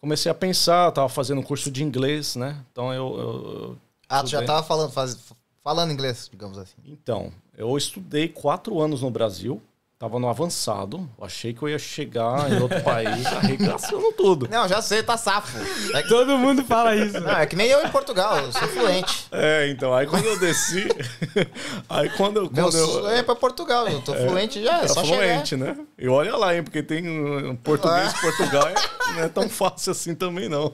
Comecei 0.00 0.30
a 0.30 0.34
pensar, 0.34 0.92
tava 0.92 1.08
fazendo 1.08 1.42
curso 1.42 1.70
de 1.70 1.82
inglês, 1.82 2.36
né? 2.36 2.64
Então 2.72 2.92
eu. 2.92 3.18
eu- 3.18 3.52
eu 3.68 3.78
Ah, 4.08 4.20
tu 4.22 4.28
já 4.28 4.38
estudei. 4.38 4.46
tava 4.46 4.62
falando, 4.66 4.90
faz- 4.92 5.18
falando 5.62 5.92
inglês, 5.92 6.28
digamos 6.30 6.56
assim. 6.56 6.76
Então, 6.86 7.32
eu 7.56 7.76
estudei 7.76 8.28
quatro 8.28 8.80
anos 8.80 9.02
no 9.02 9.10
Brasil, 9.10 9.60
tava 9.98 10.18
no 10.20 10.28
avançado. 10.28 11.08
Achei 11.20 11.52
que 11.52 11.60
eu 11.62 11.68
ia 11.68 11.78
chegar 11.78 12.50
em 12.52 12.62
outro 12.62 12.80
país 12.82 13.26
arregaçando 13.26 14.12
tudo. 14.12 14.48
Não, 14.48 14.68
já 14.68 14.80
sei, 14.80 15.02
tá 15.02 15.16
safo. 15.16 15.58
É 15.94 16.02
que, 16.02 16.08
Todo 16.08 16.38
mundo 16.38 16.64
fala 16.64 16.94
isso. 16.94 17.20
não, 17.20 17.30
é 17.36 17.46
que 17.46 17.56
nem 17.56 17.66
eu 17.68 17.84
em 17.84 17.88
Portugal, 17.90 18.38
eu 18.38 18.52
sou 18.52 18.68
fluente. 18.68 19.26
É, 19.32 19.68
então, 19.70 19.92
aí 19.94 20.06
quando 20.06 20.24
eu 20.24 20.38
desci. 20.38 20.86
aí 21.88 22.08
quando 22.10 22.36
eu. 22.36 22.42
Meu 22.50 22.64
Quando 22.70 22.76
eu 22.78 23.08
é 23.10 23.22
pra 23.22 23.34
Portugal, 23.34 23.88
eu 23.88 24.00
tô 24.02 24.14
fluente 24.14 24.62
já, 24.62 24.82
é 24.82 24.84
É 24.84 24.88
só 24.88 25.02
chegar. 25.02 25.16
fluente, 25.18 25.56
né? 25.56 25.76
E 25.98 26.08
olha 26.08 26.36
lá, 26.36 26.54
hein? 26.54 26.62
Porque 26.62 26.82
tem 26.82 27.08
um, 27.08 27.56
português 27.56 28.14
Ah. 28.14 28.20
Portugal 28.20 28.68
é- 28.68 29.12
não 29.14 29.22
é 29.24 29.28
tão 29.28 29.48
fácil 29.50 29.90
assim 29.92 30.14
também, 30.14 30.48
não. 30.48 30.72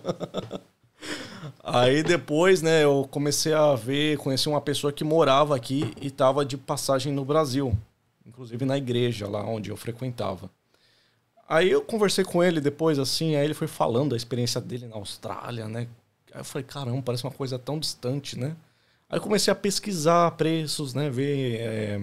Aí 1.63 2.03
depois, 2.03 2.61
né, 2.63 2.85
eu 2.85 3.09
comecei 3.11 3.55
a 3.55 3.75
ver, 3.75 4.19
conheci 4.19 4.49
uma 4.49 4.61
pessoa 4.61 4.93
que 4.93 5.03
morava 5.03 5.57
aqui 5.57 5.93
e 6.01 6.09
estava 6.09 6.45
de 6.45 6.57
passagem 6.59 7.13
no 7.13 7.25
Brasil, 7.25 7.77
inclusive 8.27 8.65
na 8.65 8.77
igreja 8.77 9.29
lá 9.29 9.45
onde 9.45 9.71
eu 9.71 9.77
frequentava. 9.77 10.51
Aí 11.49 11.71
eu 11.71 11.83
conversei 11.83 12.25
com 12.25 12.43
ele 12.43 12.61
depois, 12.61 12.99
assim, 12.99 13.37
aí 13.37 13.45
ele 13.45 13.55
foi 13.55 13.67
falando 13.67 14.11
da 14.11 14.17
experiência 14.17 14.61
dele 14.61 14.87
na 14.87 14.97
Austrália, 14.97 15.69
né? 15.69 15.87
Aí 16.33 16.41
eu 16.41 16.45
falei, 16.45 16.65
caramba, 16.65 17.03
parece 17.03 17.25
uma 17.25 17.33
coisa 17.33 17.59
tão 17.59 17.79
distante, 17.79 18.39
né? 18.39 18.57
Aí 19.09 19.19
eu 19.19 19.23
comecei 19.23 19.53
a 19.53 19.55
pesquisar 19.55 20.31
preços, 20.33 20.95
né? 20.95 21.11
Ver 21.11 21.61
é, 21.61 22.01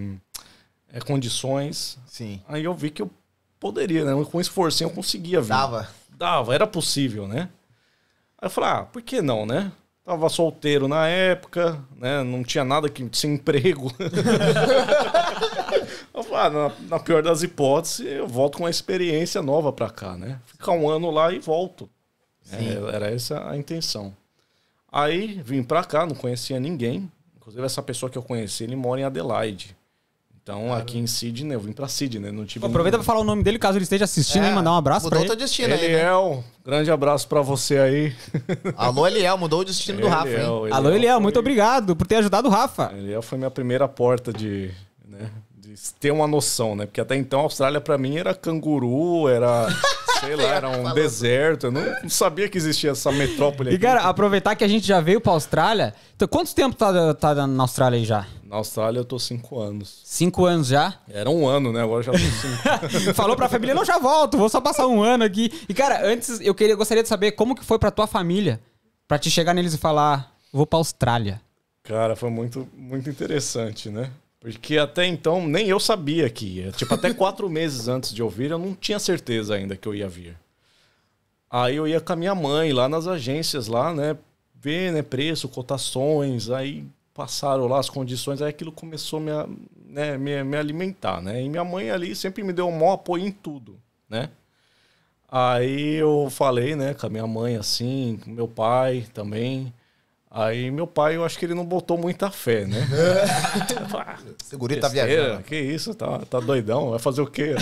é, 0.92 1.00
condições. 1.00 1.98
Sim. 2.06 2.40
Aí 2.48 2.64
eu 2.64 2.74
vi 2.74 2.90
que 2.90 3.02
eu 3.02 3.10
poderia, 3.58 4.04
né? 4.04 4.24
Com 4.24 4.40
esforço 4.40 4.82
eu 4.82 4.90
conseguia 4.90 5.40
vir. 5.40 5.48
Dava. 5.48 5.88
Dava, 6.16 6.54
era 6.54 6.66
possível, 6.66 7.26
né? 7.26 7.48
Aí 8.38 8.46
eu 8.46 8.50
falei, 8.50 8.70
ah, 8.70 8.82
por 8.84 9.02
que 9.02 9.20
não, 9.20 9.44
né? 9.44 9.72
Tava 10.04 10.28
solteiro 10.28 10.88
na 10.88 11.06
época, 11.08 11.78
né? 11.96 12.22
Não 12.22 12.42
tinha 12.42 12.64
nada 12.64 12.88
que 12.88 13.08
sem 13.12 13.34
emprego. 13.34 13.92
ah, 16.34 16.50
na, 16.50 16.72
na 16.88 16.98
pior 16.98 17.22
das 17.22 17.42
hipóteses, 17.42 18.00
eu 18.06 18.26
volto 18.26 18.56
com 18.58 18.64
uma 18.64 18.70
experiência 18.70 19.42
nova 19.42 19.72
pra 19.72 19.90
cá, 19.90 20.16
né? 20.16 20.38
Ficar 20.46 20.72
um 20.72 20.88
ano 20.88 21.10
lá 21.10 21.32
e 21.32 21.38
volto. 21.38 21.88
É, 22.52 22.94
era 22.94 23.10
essa 23.10 23.48
a 23.48 23.56
intenção. 23.56 24.14
Aí 24.90 25.40
vim 25.44 25.62
pra 25.62 25.84
cá, 25.84 26.04
não 26.06 26.14
conhecia 26.14 26.58
ninguém. 26.60 27.10
Inclusive, 27.36 27.64
essa 27.64 27.82
pessoa 27.82 28.10
que 28.10 28.18
eu 28.18 28.22
conheci, 28.22 28.64
ele 28.64 28.76
mora 28.76 29.00
em 29.00 29.04
Adelaide. 29.04 29.76
Então, 30.42 30.74
aqui 30.74 30.98
em 30.98 31.06
Sydney, 31.06 31.54
eu 31.54 31.60
vim 31.60 31.72
pra 31.72 31.86
Sydney, 31.86 32.32
não 32.32 32.44
tive 32.44 32.60
Pô, 32.62 32.66
aproveita 32.66 32.98
pra 32.98 33.04
falar 33.04 33.20
o 33.20 33.24
nome 33.24 33.44
dele, 33.44 33.60
caso 33.60 33.78
ele 33.78 33.84
esteja 33.84 34.04
assistindo, 34.06 34.44
e 34.44 34.50
mandar 34.50 34.72
um 34.72 34.76
abraço 34.76 35.08
pra 35.08 35.18
É, 35.18 35.20
Mudou 35.20 35.34
ele. 35.34 35.38
teu 35.38 35.46
destino 35.46 35.72
aí, 35.72 35.80
né? 35.80 35.86
Eliel, 35.86 36.44
grande 36.64 36.90
abraço 36.90 37.28
pra 37.28 37.40
você 37.42 37.78
aí. 37.78 38.12
Alô, 38.76 39.06
Eliel, 39.06 39.38
mudou 39.38 39.60
o 39.60 39.64
destino 39.64 40.00
do 40.00 40.08
Rafa, 40.08 40.26
hein? 40.28 40.34
Eliel, 40.34 40.74
Alô, 40.74 40.90
Eliel, 40.90 41.14
foi- 41.14 41.22
muito 41.22 41.38
obrigado 41.38 41.94
por 41.94 42.08
ter 42.08 42.16
ajudado 42.16 42.48
o 42.48 42.50
Rafa. 42.50 42.92
Eliel 42.92 43.22
foi 43.22 43.38
minha 43.38 43.52
primeira 43.52 43.86
porta 43.86 44.32
de, 44.32 44.72
né, 45.06 45.30
de 45.51 45.51
ter 46.00 46.10
uma 46.10 46.26
noção, 46.26 46.74
né? 46.76 46.86
Porque 46.86 47.00
até 47.00 47.16
então 47.16 47.40
a 47.40 47.42
Austrália 47.44 47.80
pra 47.80 47.96
mim 47.98 48.16
era 48.18 48.34
canguru, 48.34 49.28
era 49.28 49.68
sei 50.20 50.36
lá, 50.36 50.54
era 50.54 50.68
um 50.68 50.92
deserto. 50.94 51.66
Eu 51.66 51.72
não, 51.72 51.82
não 52.02 52.08
sabia 52.10 52.48
que 52.48 52.56
existia 52.58 52.90
essa 52.90 53.10
metrópole 53.12 53.70
E, 53.70 53.74
aqui. 53.74 53.82
cara, 53.82 54.02
aproveitar 54.02 54.54
que 54.54 54.64
a 54.64 54.68
gente 54.68 54.86
já 54.86 55.00
veio 55.00 55.20
pra 55.20 55.32
Austrália. 55.32 55.94
Então, 56.16 56.28
quanto 56.28 56.54
tempo 56.54 56.74
tá, 56.76 57.14
tá 57.14 57.46
na 57.46 57.62
Austrália 57.64 57.98
aí 57.98 58.04
já? 58.04 58.26
Na 58.44 58.56
Austrália 58.56 59.00
eu 59.00 59.04
tô 59.04 59.18
cinco 59.18 59.58
anos. 59.60 60.00
Cinco 60.04 60.44
anos 60.44 60.68
já? 60.68 60.94
Era 61.08 61.30
um 61.30 61.46
ano, 61.48 61.72
né? 61.72 61.82
Agora 61.82 62.02
já 62.02 62.12
tô 62.12 62.18
cinco. 62.18 63.12
Falou 63.14 63.34
pra 63.34 63.48
família, 63.48 63.74
não, 63.74 63.84
já 63.84 63.98
volto, 63.98 64.36
vou 64.36 64.48
só 64.48 64.60
passar 64.60 64.86
um 64.86 65.02
ano 65.02 65.24
aqui. 65.24 65.50
E, 65.68 65.74
cara, 65.74 66.06
antes 66.06 66.38
eu 66.40 66.54
queria, 66.54 66.76
gostaria 66.76 67.02
de 67.02 67.08
saber 67.08 67.32
como 67.32 67.54
que 67.54 67.64
foi 67.64 67.78
pra 67.78 67.90
tua 67.90 68.06
família 68.06 68.60
pra 69.08 69.18
te 69.18 69.30
chegar 69.30 69.54
neles 69.54 69.74
e 69.74 69.78
falar, 69.78 70.32
vou 70.52 70.66
pra 70.66 70.78
Austrália. 70.78 71.40
Cara, 71.82 72.14
foi 72.14 72.30
muito, 72.30 72.68
muito 72.76 73.10
interessante, 73.10 73.88
né? 73.88 74.10
Porque 74.42 74.76
até 74.76 75.06
então 75.06 75.46
nem 75.46 75.68
eu 75.68 75.78
sabia 75.78 76.28
que 76.28 76.44
ia. 76.44 76.72
Tipo, 76.72 76.94
até 76.94 77.14
quatro 77.14 77.48
meses 77.48 77.86
antes 77.86 78.12
de 78.12 78.20
eu 78.20 78.28
vir, 78.28 78.50
eu 78.50 78.58
não 78.58 78.74
tinha 78.74 78.98
certeza 78.98 79.54
ainda 79.54 79.76
que 79.76 79.86
eu 79.86 79.94
ia 79.94 80.08
vir. 80.08 80.36
Aí 81.48 81.76
eu 81.76 81.86
ia 81.86 82.00
com 82.00 82.12
a 82.12 82.16
minha 82.16 82.34
mãe 82.34 82.72
lá 82.72 82.88
nas 82.88 83.06
agências, 83.06 83.68
lá, 83.68 83.94
né? 83.94 84.18
Ver, 84.54 84.92
né, 84.92 85.00
preço, 85.00 85.48
cotações, 85.48 86.50
aí 86.50 86.84
passaram 87.14 87.68
lá 87.68 87.78
as 87.78 87.88
condições, 87.88 88.42
aí 88.42 88.48
aquilo 88.48 88.72
começou 88.72 89.18
a 89.18 89.46
me, 89.46 89.58
né, 89.86 90.18
me, 90.18 90.42
me 90.42 90.56
alimentar, 90.56 91.22
né? 91.22 91.42
E 91.42 91.48
minha 91.48 91.64
mãe 91.64 91.90
ali 91.90 92.14
sempre 92.16 92.42
me 92.42 92.52
deu 92.52 92.66
um 92.66 92.72
maior 92.72 92.94
apoio 92.94 93.24
em 93.24 93.30
tudo, 93.30 93.78
né? 94.08 94.28
Aí 95.30 95.94
eu 95.94 96.28
falei, 96.30 96.74
né, 96.74 96.94
com 96.94 97.06
a 97.06 97.10
minha 97.10 97.26
mãe 97.26 97.56
assim, 97.56 98.18
com 98.24 98.30
meu 98.30 98.48
pai 98.48 99.06
também. 99.14 99.72
Aí 100.34 100.70
meu 100.70 100.86
pai, 100.86 101.16
eu 101.16 101.26
acho 101.26 101.38
que 101.38 101.44
ele 101.44 101.52
não 101.52 101.66
botou 101.66 101.98
muita 101.98 102.30
fé, 102.30 102.64
né? 102.64 102.78
Segurito 104.42 104.80
tá 104.80 104.88
viajando. 104.88 105.42
Que 105.42 105.60
isso, 105.60 105.94
tá, 105.94 106.20
tá 106.20 106.40
doidão? 106.40 106.88
Vai 106.88 106.98
fazer 106.98 107.20
o 107.20 107.26
quê? 107.26 107.54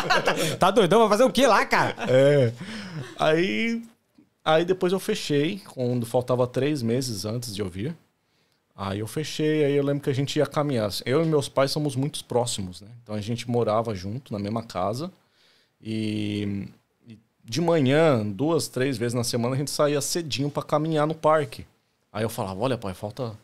Tá 0.58 0.70
doidão? 0.70 1.00
Vai 1.00 1.10
fazer 1.10 1.24
o 1.24 1.30
que 1.30 1.46
lá, 1.46 1.66
cara? 1.66 1.94
é. 2.08 2.52
Aí, 3.18 3.82
aí 4.42 4.64
depois 4.64 4.94
eu 4.94 4.98
fechei, 4.98 5.60
quando 5.74 6.06
faltava 6.06 6.46
três 6.46 6.80
meses 6.80 7.26
antes 7.26 7.54
de 7.54 7.60
eu 7.60 7.68
vir. 7.68 7.94
Aí 8.74 9.00
eu 9.00 9.06
fechei, 9.06 9.66
aí 9.66 9.76
eu 9.76 9.84
lembro 9.84 10.02
que 10.02 10.10
a 10.10 10.14
gente 10.14 10.38
ia 10.38 10.46
caminhar. 10.46 10.90
Eu 11.04 11.22
e 11.22 11.26
meus 11.26 11.50
pais 11.50 11.70
somos 11.70 11.94
muito 11.94 12.24
próximos, 12.24 12.80
né? 12.80 12.88
Então 13.02 13.14
a 13.14 13.20
gente 13.20 13.50
morava 13.50 13.94
junto 13.94 14.32
na 14.32 14.38
mesma 14.38 14.62
casa. 14.62 15.12
E, 15.82 16.66
e 17.06 17.18
de 17.44 17.60
manhã, 17.60 18.24
duas, 18.26 18.68
três 18.68 18.96
vezes 18.96 19.12
na 19.12 19.24
semana, 19.24 19.54
a 19.54 19.58
gente 19.58 19.70
saía 19.70 20.00
cedinho 20.00 20.50
para 20.50 20.62
caminhar 20.62 21.06
no 21.06 21.14
parque. 21.14 21.66
Aí 22.16 22.22
eu 22.22 22.30
falava, 22.30 22.58
olha 22.58 22.78
pai, 22.78 22.94
falta, 22.94 23.36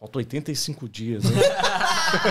falta 0.00 0.16
85 0.16 0.88
dias. 0.88 1.24
Né? 1.24 1.42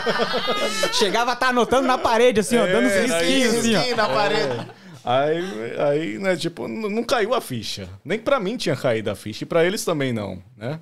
Chegava 0.91 1.33
a 1.33 1.35
tá 1.35 1.49
anotando 1.49 1.87
na 1.87 1.99
parede, 1.99 2.39
assim, 2.39 2.57
ó, 2.57 2.65
dando 2.65 2.87
uns 2.87 2.93
É, 2.93 3.01
risquinhos, 3.05 3.55
assim, 3.57 3.93
ó. 3.93 3.95
Na 3.95 4.09
parede. 4.09 4.71
Aí, 5.05 5.79
aí, 5.79 6.17
né, 6.17 6.35
tipo, 6.35 6.67
não 6.67 7.03
caiu 7.03 7.35
a 7.35 7.39
ficha. 7.39 7.87
Nem 8.03 8.17
pra 8.17 8.39
mim 8.39 8.57
tinha 8.57 8.75
caído 8.75 9.11
a 9.11 9.15
ficha 9.15 9.43
e 9.43 9.45
pra 9.45 9.63
eles 9.63 9.85
também 9.85 10.11
não, 10.11 10.41
né? 10.57 10.79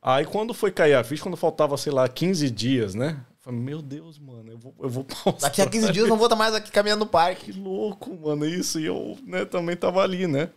Aí 0.00 0.24
quando 0.24 0.54
foi 0.54 0.70
cair 0.70 0.94
a 0.94 1.04
ficha, 1.04 1.22
quando 1.22 1.36
faltava, 1.36 1.76
sei 1.76 1.92
lá, 1.92 2.08
15 2.08 2.50
dias, 2.50 2.94
né? 2.94 3.18
Eu 3.28 3.36
falei, 3.42 3.60
meu 3.60 3.82
Deus, 3.82 4.18
mano, 4.18 4.50
eu 4.50 4.56
vou, 4.56 4.74
eu 4.80 4.88
vou 4.88 5.04
pra 5.04 5.32
Daqui 5.42 5.60
a 5.60 5.66
15 5.66 5.92
dias 5.92 6.04
eu 6.06 6.08
não 6.08 6.16
vou 6.16 6.24
estar 6.24 6.36
mais 6.36 6.54
aqui 6.54 6.72
caminhando 6.72 7.00
no 7.00 7.06
parque. 7.06 7.52
Que 7.52 7.60
louco, 7.60 8.18
mano, 8.18 8.46
isso. 8.46 8.80
E 8.80 8.86
eu, 8.86 9.18
né, 9.26 9.44
também 9.44 9.76
tava 9.76 10.02
ali, 10.02 10.26
né? 10.26 10.48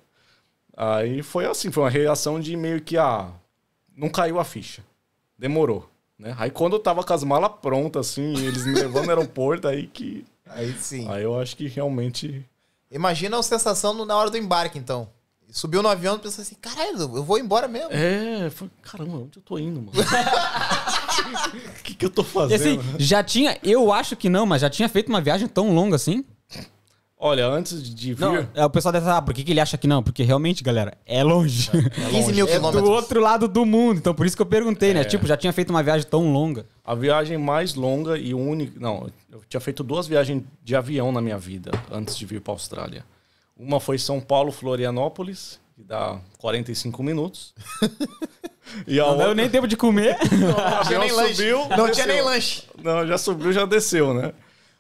Aí 0.78 1.22
foi 1.22 1.46
assim, 1.46 1.70
foi 1.74 1.84
uma 1.84 1.90
reação 1.90 2.40
de 2.40 2.56
meio 2.56 2.80
que, 2.80 2.98
ah, 2.98 3.34
não 3.96 4.10
caiu 4.10 4.40
a 4.40 4.44
ficha. 4.44 4.84
Demorou, 5.38 5.90
né? 6.18 6.36
Aí 6.38 6.50
quando 6.52 6.74
eu 6.74 6.80
tava 6.80 7.04
com 7.04 7.14
as 7.14 7.24
malas 7.24 7.52
prontas, 7.62 8.10
assim, 8.10 8.34
e 8.36 8.46
eles 8.46 8.66
me 8.66 8.74
levando 8.74 9.06
no 9.06 9.10
aeroporto, 9.12 9.68
aí 9.68 9.88
que... 9.88 10.26
Aí 10.48 10.74
sim. 10.80 11.08
Aí 11.10 11.24
eu 11.24 11.40
acho 11.40 11.56
que 11.58 11.68
realmente... 11.68 12.46
Imagina 12.92 13.38
a 13.38 13.44
sensação 13.44 14.06
na 14.06 14.16
hora 14.16 14.30
do 14.30 14.38
embarque, 14.38 14.78
então. 14.78 15.10
Subiu 15.52 15.82
no 15.82 15.90
avião 15.90 16.16
e 16.16 16.20
pensou 16.20 16.42
assim, 16.42 16.56
caralho, 16.56 16.98
eu 17.00 17.24
vou 17.24 17.38
embora 17.38 17.68
mesmo. 17.68 17.90
É, 17.92 18.50
foi, 18.50 18.70
caramba, 18.82 19.18
onde 19.18 19.38
eu 19.38 19.44
tô 19.44 19.58
indo, 19.58 19.82
mano? 19.82 19.92
O 21.80 21.82
que, 21.84 21.94
que 21.96 22.06
eu 22.06 22.10
tô 22.10 22.22
E 22.22 22.26
fazendo? 22.26 22.80
assim, 22.80 22.80
já 23.00 23.24
tinha, 23.24 23.58
eu 23.64 23.92
acho 23.94 24.16
que 24.16 24.30
não, 24.30 24.46
mas 24.46 24.62
já 24.62 24.70
tinha 24.70 24.90
feito 24.90 25.10
uma 25.10 25.22
viagem 25.22 25.48
tão 25.48 25.74
longa 25.74 25.96
assim? 25.96 26.26
Olha, 27.28 27.48
antes 27.48 27.82
de 27.94 28.14
vir. 28.14 28.22
Não, 28.22 28.48
é, 28.54 28.64
o 28.66 28.70
pessoal 28.70 28.92
deve 28.94 29.04
falar, 29.06 29.18
ah, 29.18 29.22
por 29.24 29.34
que, 29.34 29.44
que 29.44 29.52
ele 29.52 29.60
acha 29.60 29.78
que 29.80 29.88
não? 29.88 30.04
Porque 30.04 30.22
realmente, 30.22 30.64
galera, 30.64 30.94
é 31.08 31.24
longe. 31.24 31.72
15 32.12 32.32
mil 32.34 32.46
É 32.46 32.52
do 32.52 32.56
quilômetros. 32.60 32.88
outro 32.90 33.20
lado 33.20 33.48
do 33.48 33.66
mundo, 33.66 33.98
então 33.98 34.14
por 34.14 34.28
isso 34.28 34.36
que 34.36 34.42
eu 34.44 34.46
perguntei, 34.46 34.94
né? 34.94 35.04
Tipo, 35.04 35.26
já 35.26 35.36
tinha 35.36 35.52
feito 35.52 35.72
uma 35.72 35.82
viagem 35.82 36.06
tão 36.08 36.32
longa. 36.32 36.68
A 36.86 36.94
viagem 36.94 37.36
mais 37.38 37.74
longa 37.74 38.16
e 38.16 38.34
única. 38.34 38.80
Não, 38.80 39.10
eu 39.32 39.42
tinha 39.50 39.60
feito 39.60 39.84
duas 39.84 40.06
viagens 40.06 40.44
de 40.64 40.76
avião 40.76 41.12
na 41.12 41.20
minha 41.20 41.38
vida 41.40 41.72
antes 41.92 42.16
de 42.16 42.26
vir 42.28 42.42
para 42.42 42.54
Austrália. 42.54 43.04
Uma 43.58 43.80
foi 43.80 43.98
São 43.98 44.22
Paulo, 44.22 44.52
Florianópolis, 44.52 45.60
que 45.76 45.82
dá 45.84 46.20
45 46.38 47.02
minutos. 47.02 47.56
e 48.86 49.00
a 49.00 49.04
Não 49.04 49.10
outra. 49.12 49.26
deu 49.26 49.36
nem 49.36 49.50
tempo 49.50 49.68
de 49.68 49.76
comer. 49.78 50.16
o 50.22 50.28
tinha 50.28 50.80
avião 50.80 51.02
nem 51.02 51.12
lanche. 51.12 51.34
subiu. 51.36 51.58
Não 51.70 51.90
tinha 51.90 52.06
desceu. 52.06 52.08
nem 52.08 52.22
lanche. 52.22 52.64
Não, 52.84 53.08
já 53.08 53.18
subiu, 53.18 53.52
já 53.52 53.66
desceu, 53.66 54.14
né? 54.14 54.32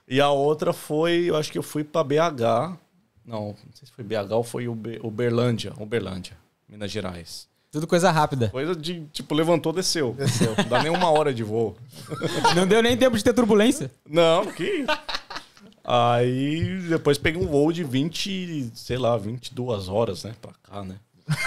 E 0.07 0.21
a 0.21 0.29
outra 0.29 0.71
foi, 0.73 1.25
eu 1.25 1.35
acho 1.35 1.51
que 1.51 1.57
eu 1.57 1.63
fui 1.63 1.83
para 1.83 2.03
BH. 2.03 2.77
Não, 3.25 3.47
não 3.47 3.55
sei 3.73 3.85
se 3.87 3.91
foi 3.91 4.03
BH 4.03 4.31
ou 4.31 4.43
foi 4.43 4.67
Uber- 4.67 5.03
Uberlândia, 5.03 5.73
Uberlândia, 5.79 6.37
Minas 6.69 6.91
Gerais. 6.91 7.47
Tudo 7.71 7.87
coisa 7.87 8.09
rápida. 8.11 8.49
Coisa 8.49 8.75
de, 8.75 9.03
tipo, 9.11 9.33
levantou, 9.35 9.73
desceu. 9.73 10.13
Desceu. 10.13 10.55
Não 10.55 10.63
dá 10.69 10.81
nem 10.83 10.91
uma 10.91 11.09
hora 11.09 11.33
de 11.33 11.43
voo. 11.43 11.75
Não 12.55 12.65
deu 12.67 12.81
nem 12.81 12.95
tempo 12.95 13.17
de 13.17 13.23
ter 13.23 13.33
turbulência. 13.33 13.91
Não, 14.07 14.45
que. 14.45 14.85
Aí 15.83 16.79
depois 16.89 17.17
peguei 17.17 17.41
um 17.41 17.47
voo 17.47 17.71
de 17.71 17.83
20, 17.83 18.71
sei 18.73 18.97
lá, 18.97 19.17
22 19.17 19.87
horas, 19.89 20.23
né? 20.23 20.33
Pra 20.41 20.51
cá, 20.63 20.83
né? 20.83 20.95
Nossa. 21.27 21.35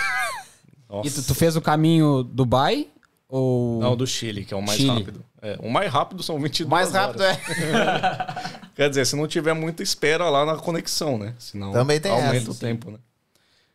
E 1.06 1.10
tu, 1.10 1.22
tu 1.22 1.34
fez 1.34 1.54
o 1.54 1.60
caminho 1.60 2.22
Dubai? 2.22 2.88
Ou. 3.28 3.78
Não, 3.80 3.94
do 3.96 4.06
Chile, 4.06 4.44
que 4.44 4.54
é 4.54 4.56
o 4.56 4.62
mais 4.62 4.78
Chile. 4.78 4.90
rápido. 4.90 5.24
É, 5.42 5.58
o 5.62 5.70
mais 5.70 5.90
rápido 5.92 6.22
são 6.22 6.40
22 6.40 6.68
Mais 6.70 6.92
rápido 6.92 7.20
horas. 7.22 7.36
é. 7.36 8.68
Quer 8.74 8.88
dizer, 8.88 9.06
se 9.06 9.14
não 9.16 9.26
tiver 9.28 9.52
muita 9.54 9.82
espera 9.82 10.28
lá 10.30 10.44
na 10.46 10.56
conexão, 10.56 11.18
né? 11.18 11.34
Senão 11.38 11.72
Também 11.72 12.00
tem 12.00 12.10
aumenta 12.10 12.36
essa, 12.36 12.50
o 12.50 12.54
sim. 12.54 12.60
tempo, 12.60 12.90
né? 12.90 12.98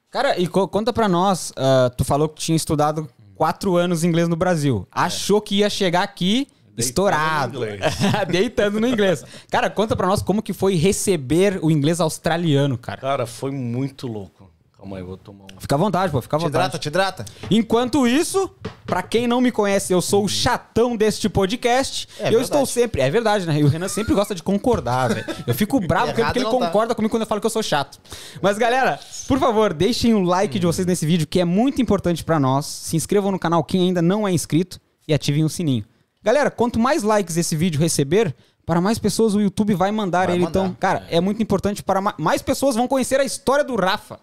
Cara, 0.10 0.38
e 0.40 0.48
co- 0.48 0.68
conta 0.68 0.92
pra 0.94 1.08
nós, 1.08 1.52
ah, 1.56 1.92
tu 1.96 2.04
falou 2.04 2.28
que 2.30 2.42
tinha 2.42 2.56
estudado 2.56 3.08
quatro 3.36 3.76
anos 3.76 4.04
inglês 4.04 4.28
no 4.28 4.36
Brasil. 4.36 4.88
Achou 4.92 5.40
que 5.42 5.56
ia 5.56 5.70
chegar 5.70 6.04
aqui 6.04 6.48
estourado. 6.78 7.60
no 7.60 7.66
inglês. 7.66 7.94
Deitando 8.30 8.80
no 8.80 8.88
inglês. 8.88 9.24
Cara, 9.52 9.70
conta 9.70 9.96
pra 9.96 10.08
nós 10.08 10.22
como 10.22 10.42
que 10.42 10.54
foi 10.54 10.76
receber 10.76 11.60
o 11.64 11.70
inglês 11.72 12.00
australiano, 12.00 12.78
cara. 12.78 13.02
Cara, 13.02 13.26
foi 13.26 13.52
muito 13.52 14.08
louco. 14.08 14.50
Calma 14.84 14.98
aí, 14.98 15.02
eu 15.02 15.08
vou 15.08 15.16
tomar 15.18 15.46
um. 15.46 15.60
Fica 15.62 15.76
à 15.76 15.78
vontade, 15.78 16.12
pô, 16.12 16.22
fica 16.22 16.36
à 16.36 16.40
Te 16.40 16.44
vontade. 16.44 16.58
hidrata, 16.66 16.78
te 16.78 16.88
hidrata. 16.90 17.26
Enquanto 17.50 18.06
isso, 18.06 18.50
pra 18.86 19.02
quem 19.02 19.28
não 19.28 19.40
me 19.40 19.50
conhece, 19.50 19.94
eu 19.94 20.02
sou 20.02 20.26
o 20.26 20.28
chatão 20.28 20.98
deste 20.98 21.30
podcast. 21.30 22.06
É 22.18 22.24
eu 22.24 22.24
verdade. 22.24 22.44
estou 22.44 22.66
sempre. 22.66 23.00
É 23.02 23.10
verdade, 23.10 23.46
né? 23.48 23.58
E 23.62 23.64
o 23.64 23.70
Renan 23.70 23.88
sempre 23.88 24.14
gosta 24.14 24.36
de 24.36 24.44
concordar, 24.44 25.14
velho. 25.14 25.26
Eu 25.48 25.56
fico 25.56 25.80
bravo 25.88 26.08
Errado 26.08 26.26
porque 26.26 26.40
ele 26.40 26.44
não 26.46 26.60
tá. 26.60 26.66
concorda 26.66 26.94
comigo 26.94 27.10
quando 27.12 27.22
eu 27.22 27.28
falo 27.28 27.40
que 27.40 27.48
eu 27.48 27.52
sou 27.52 27.64
chato. 27.64 27.98
Mas, 28.42 28.58
galera, 28.58 29.00
por 29.26 29.40
favor, 29.40 29.72
deixem 29.74 30.14
o 30.14 30.22
like 30.22 30.60
de 30.60 30.66
vocês 30.66 30.86
nesse 30.86 31.06
vídeo, 31.06 31.26
que 31.26 31.40
é 31.40 31.46
muito 31.46 31.82
importante 31.82 32.22
pra 32.22 32.38
nós. 32.38 32.66
Se 32.66 32.98
inscrevam 32.98 33.32
no 33.32 33.40
canal 33.40 33.64
quem 33.64 33.84
ainda 33.84 34.02
não 34.02 34.28
é 34.28 34.34
inscrito 34.34 34.82
e 35.08 35.14
ativem 35.14 35.46
o 35.46 35.50
sininho. 35.50 35.86
Galera, 36.22 36.52
quanto 36.52 36.78
mais 36.78 37.04
likes 37.04 37.38
esse 37.38 37.56
vídeo 37.56 37.80
receber, 37.80 38.36
para 38.66 38.82
mais 38.82 39.00
pessoas 39.00 39.34
o 39.34 39.40
YouTube 39.40 39.74
vai 39.76 39.94
mandar 39.94 40.28
Vai 40.28 40.36
ele. 40.36 40.44
mandar. 40.44 40.60
Então, 40.60 40.76
cara, 40.78 41.06
é 41.10 41.22
muito 41.22 41.42
importante 41.42 41.82
para 41.82 42.02
ma- 42.02 42.16
mais 42.18 42.42
pessoas 42.42 42.76
vão 42.76 42.86
conhecer 42.88 43.20
a 43.22 43.24
história 43.24 43.64
do 43.64 43.76
Rafa. 43.78 44.20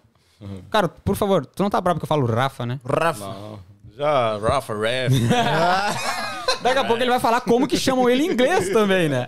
Cara, 0.69 0.87
por 0.89 1.15
favor, 1.15 1.45
tu 1.45 1.63
não 1.63 1.69
tá 1.69 1.79
bravo 1.79 1.99
que 1.99 2.03
eu 2.03 2.07
falo 2.07 2.25
Rafa, 2.25 2.65
né? 2.65 2.79
Rafa. 2.85 3.25
Não, 3.25 3.59
já, 3.97 4.37
Rafa, 4.37 4.73
Ref. 4.77 5.13
Daqui 6.61 6.79
a 6.79 6.83
pouco 6.83 7.01
ele 7.01 7.09
vai 7.09 7.19
falar 7.19 7.41
como 7.41 7.67
que 7.67 7.77
chamam 7.77 8.09
ele 8.09 8.23
em 8.23 8.31
inglês 8.31 8.69
também, 8.69 9.09
né? 9.09 9.27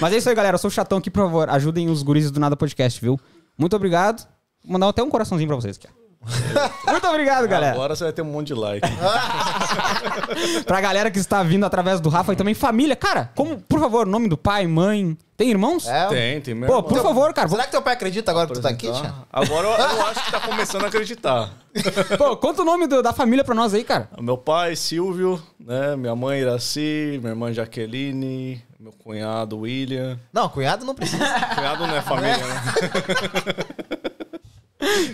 Mas 0.00 0.12
é 0.12 0.16
isso 0.18 0.28
aí, 0.28 0.34
galera. 0.34 0.54
Eu 0.54 0.58
sou 0.58 0.68
o 0.68 0.72
chatão 0.72 0.98
aqui, 0.98 1.10
por 1.10 1.22
favor. 1.24 1.48
Ajudem 1.50 1.88
os 1.88 2.02
guris 2.02 2.30
do 2.30 2.40
Nada 2.40 2.56
Podcast, 2.56 3.00
viu? 3.00 3.18
Muito 3.56 3.74
obrigado. 3.76 4.26
Vou 4.62 4.72
mandar 4.72 4.88
até 4.88 5.02
um 5.02 5.10
coraçãozinho 5.10 5.48
pra 5.48 5.56
vocês 5.56 5.76
aqui. 5.76 5.88
Muito 6.90 7.06
obrigado, 7.06 7.46
galera. 7.48 7.72
Agora 7.74 7.94
você 7.94 8.04
vai 8.04 8.12
ter 8.12 8.22
um 8.22 8.26
monte 8.26 8.48
de 8.48 8.54
like. 8.54 8.86
Pra 10.66 10.80
galera 10.80 11.10
que 11.10 11.18
está 11.18 11.42
vindo 11.42 11.64
através 11.64 12.00
do 12.00 12.08
Rafa 12.08 12.32
e 12.32 12.36
também 12.36 12.54
família. 12.54 12.96
Cara, 12.96 13.30
como, 13.34 13.58
por 13.60 13.78
favor, 13.80 14.06
nome 14.06 14.28
do 14.28 14.36
pai, 14.36 14.66
mãe. 14.66 15.16
Tem 15.36 15.50
irmãos? 15.50 15.86
É, 15.86 16.06
Tem, 16.06 16.40
tem 16.40 16.54
meu 16.54 16.66
Pô, 16.66 16.76
irmão. 16.78 16.88
por 16.88 17.02
favor, 17.02 17.32
cara. 17.34 17.46
vou- 17.46 17.56
Será 17.56 17.66
que 17.66 17.70
teu 17.72 17.82
pai 17.82 17.92
acredita 17.92 18.30
agora 18.30 18.46
que 18.46 18.54
tu 18.54 18.62
tá 18.62 18.70
aqui, 18.70 18.90
tia? 18.90 19.12
Agora 19.30 19.66
eu, 19.68 19.72
eu 19.72 20.06
acho 20.06 20.24
que 20.24 20.30
tá 20.32 20.40
começando 20.40 20.84
a 20.84 20.86
acreditar. 20.88 21.50
Pô, 22.16 22.36
conta 22.38 22.62
o 22.62 22.64
nome 22.64 22.86
do- 22.86 23.02
da 23.02 23.12
família 23.12 23.44
pra 23.44 23.54
nós 23.54 23.74
aí, 23.74 23.84
cara. 23.84 24.08
Meu 24.18 24.38
pai, 24.38 24.74
Silvio, 24.74 25.40
né? 25.60 25.94
Minha 25.94 26.16
mãe, 26.16 26.40
Iraci, 26.40 27.18
minha 27.20 27.32
irmã, 27.32 27.52
Jaqueline, 27.52 28.64
meu 28.80 28.92
cunhado, 28.92 29.58
William. 29.58 30.18
Não, 30.32 30.48
cunhado 30.48 30.86
não 30.86 30.94
precisa. 30.94 31.22
Cunhado 31.54 31.86
não 31.86 31.96
é 31.96 32.00
família, 32.00 32.38
né? 32.38 32.62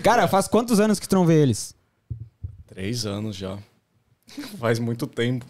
Cara, 0.03 0.27
faz 0.27 0.47
quantos 0.47 0.79
anos 0.79 0.99
que 0.99 1.07
tu 1.07 1.15
não 1.15 1.25
vê 1.25 1.41
eles? 1.41 1.75
Três 2.67 3.05
anos 3.05 3.35
já. 3.35 3.57
Faz 4.59 4.79
muito 4.79 5.05
tempo. 5.07 5.45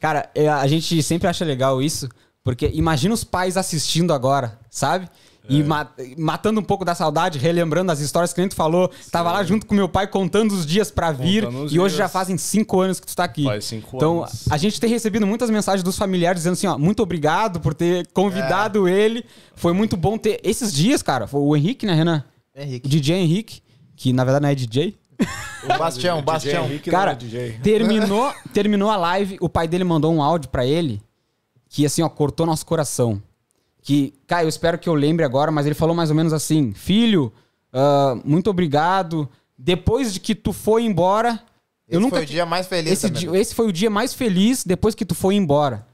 Cara, 0.00 0.30
é, 0.34 0.48
a 0.48 0.66
gente 0.66 1.02
sempre 1.02 1.26
acha 1.26 1.44
legal 1.44 1.80
isso, 1.82 2.08
porque 2.44 2.70
imagina 2.74 3.14
os 3.14 3.24
pais 3.24 3.56
assistindo 3.56 4.12
agora, 4.12 4.58
sabe? 4.70 5.08
E 5.48 5.62
ma- 5.62 5.88
matando 6.18 6.58
um 6.58 6.62
pouco 6.62 6.84
da 6.84 6.92
saudade, 6.92 7.38
relembrando 7.38 7.92
as 7.92 8.00
histórias 8.00 8.32
que 8.32 8.40
a 8.40 8.42
gente 8.42 8.56
falou. 8.56 8.90
Tava 9.12 9.30
lá 9.30 9.44
junto 9.44 9.64
com 9.64 9.76
meu 9.76 9.88
pai 9.88 10.08
contando 10.08 10.50
os 10.50 10.66
dias 10.66 10.90
pra 10.90 11.12
vir. 11.12 11.44
E 11.70 11.78
hoje 11.78 11.94
dias. 11.94 11.98
já 11.98 12.08
fazem 12.08 12.36
cinco 12.36 12.80
anos 12.80 12.98
que 12.98 13.06
tu 13.06 13.14
tá 13.14 13.22
aqui. 13.22 13.44
Faz 13.44 13.64
cinco 13.64 13.96
então, 13.96 14.24
anos. 14.24 14.44
a 14.50 14.56
gente 14.56 14.80
tem 14.80 14.90
recebido 14.90 15.24
muitas 15.24 15.48
mensagens 15.48 15.84
dos 15.84 15.96
familiares 15.96 16.40
dizendo 16.40 16.54
assim, 16.54 16.66
ó, 16.66 16.76
muito 16.76 17.00
obrigado 17.00 17.60
por 17.60 17.74
ter 17.74 18.08
convidado 18.08 18.88
ele. 18.88 19.24
Foi 19.54 19.72
muito 19.72 19.96
bom 19.96 20.18
ter. 20.18 20.40
Esses 20.42 20.72
dias, 20.74 21.00
cara, 21.00 21.28
foi 21.28 21.40
o 21.40 21.56
Henrique, 21.56 21.86
né, 21.86 21.94
Renan? 21.94 22.24
O 22.56 22.60
Henrique. 22.60 22.88
DJ 22.88 23.16
Henrique, 23.16 23.62
que 23.94 24.12
na 24.12 24.24
verdade 24.24 24.42
não 24.42 24.48
é 24.48 24.54
DJ. 24.54 24.96
O 25.64 25.78
Bastião, 25.78 26.18
o 26.18 26.22
DJ 26.22 26.24
Bastião. 26.32 26.64
Henrique 26.66 26.90
não 26.90 26.98
Cara, 26.98 27.12
é 27.12 27.14
DJ. 27.16 27.52
terminou, 27.62 28.32
terminou 28.52 28.90
a 28.90 28.96
live, 28.96 29.36
o 29.40 29.48
pai 29.48 29.68
dele 29.68 29.84
mandou 29.84 30.12
um 30.14 30.22
áudio 30.22 30.48
pra 30.48 30.64
ele 30.66 31.00
que 31.68 31.84
assim, 31.84 32.02
ó, 32.02 32.08
cortou 32.08 32.46
nosso 32.46 32.64
coração. 32.64 33.20
Que, 33.82 34.14
cara, 34.26 34.42
eu 34.44 34.48
espero 34.48 34.78
que 34.78 34.88
eu 34.88 34.94
lembre 34.94 35.24
agora, 35.24 35.52
mas 35.52 35.66
ele 35.66 35.74
falou 35.74 35.94
mais 35.94 36.10
ou 36.10 36.16
menos 36.16 36.32
assim: 36.32 36.72
Filho, 36.72 37.32
ah, 37.72 38.16
muito 38.24 38.48
obrigado. 38.50 39.28
Depois 39.58 40.12
de 40.12 40.18
que 40.20 40.34
tu 40.34 40.52
foi 40.52 40.84
embora, 40.84 41.40
eu 41.88 41.98
Esse 41.98 42.00
nunca 42.00 42.16
foi 42.16 42.24
o 42.24 42.26
dia 42.28 42.44
mais 42.46 42.66
feliz 42.66 42.92
esse, 42.92 43.08
di- 43.10 43.26
esse 43.36 43.54
foi 43.54 43.66
o 43.68 43.72
dia 43.72 43.88
mais 43.90 44.12
feliz 44.12 44.64
depois 44.64 44.94
que 44.94 45.04
tu 45.04 45.14
foi 45.14 45.34
embora. 45.34 45.86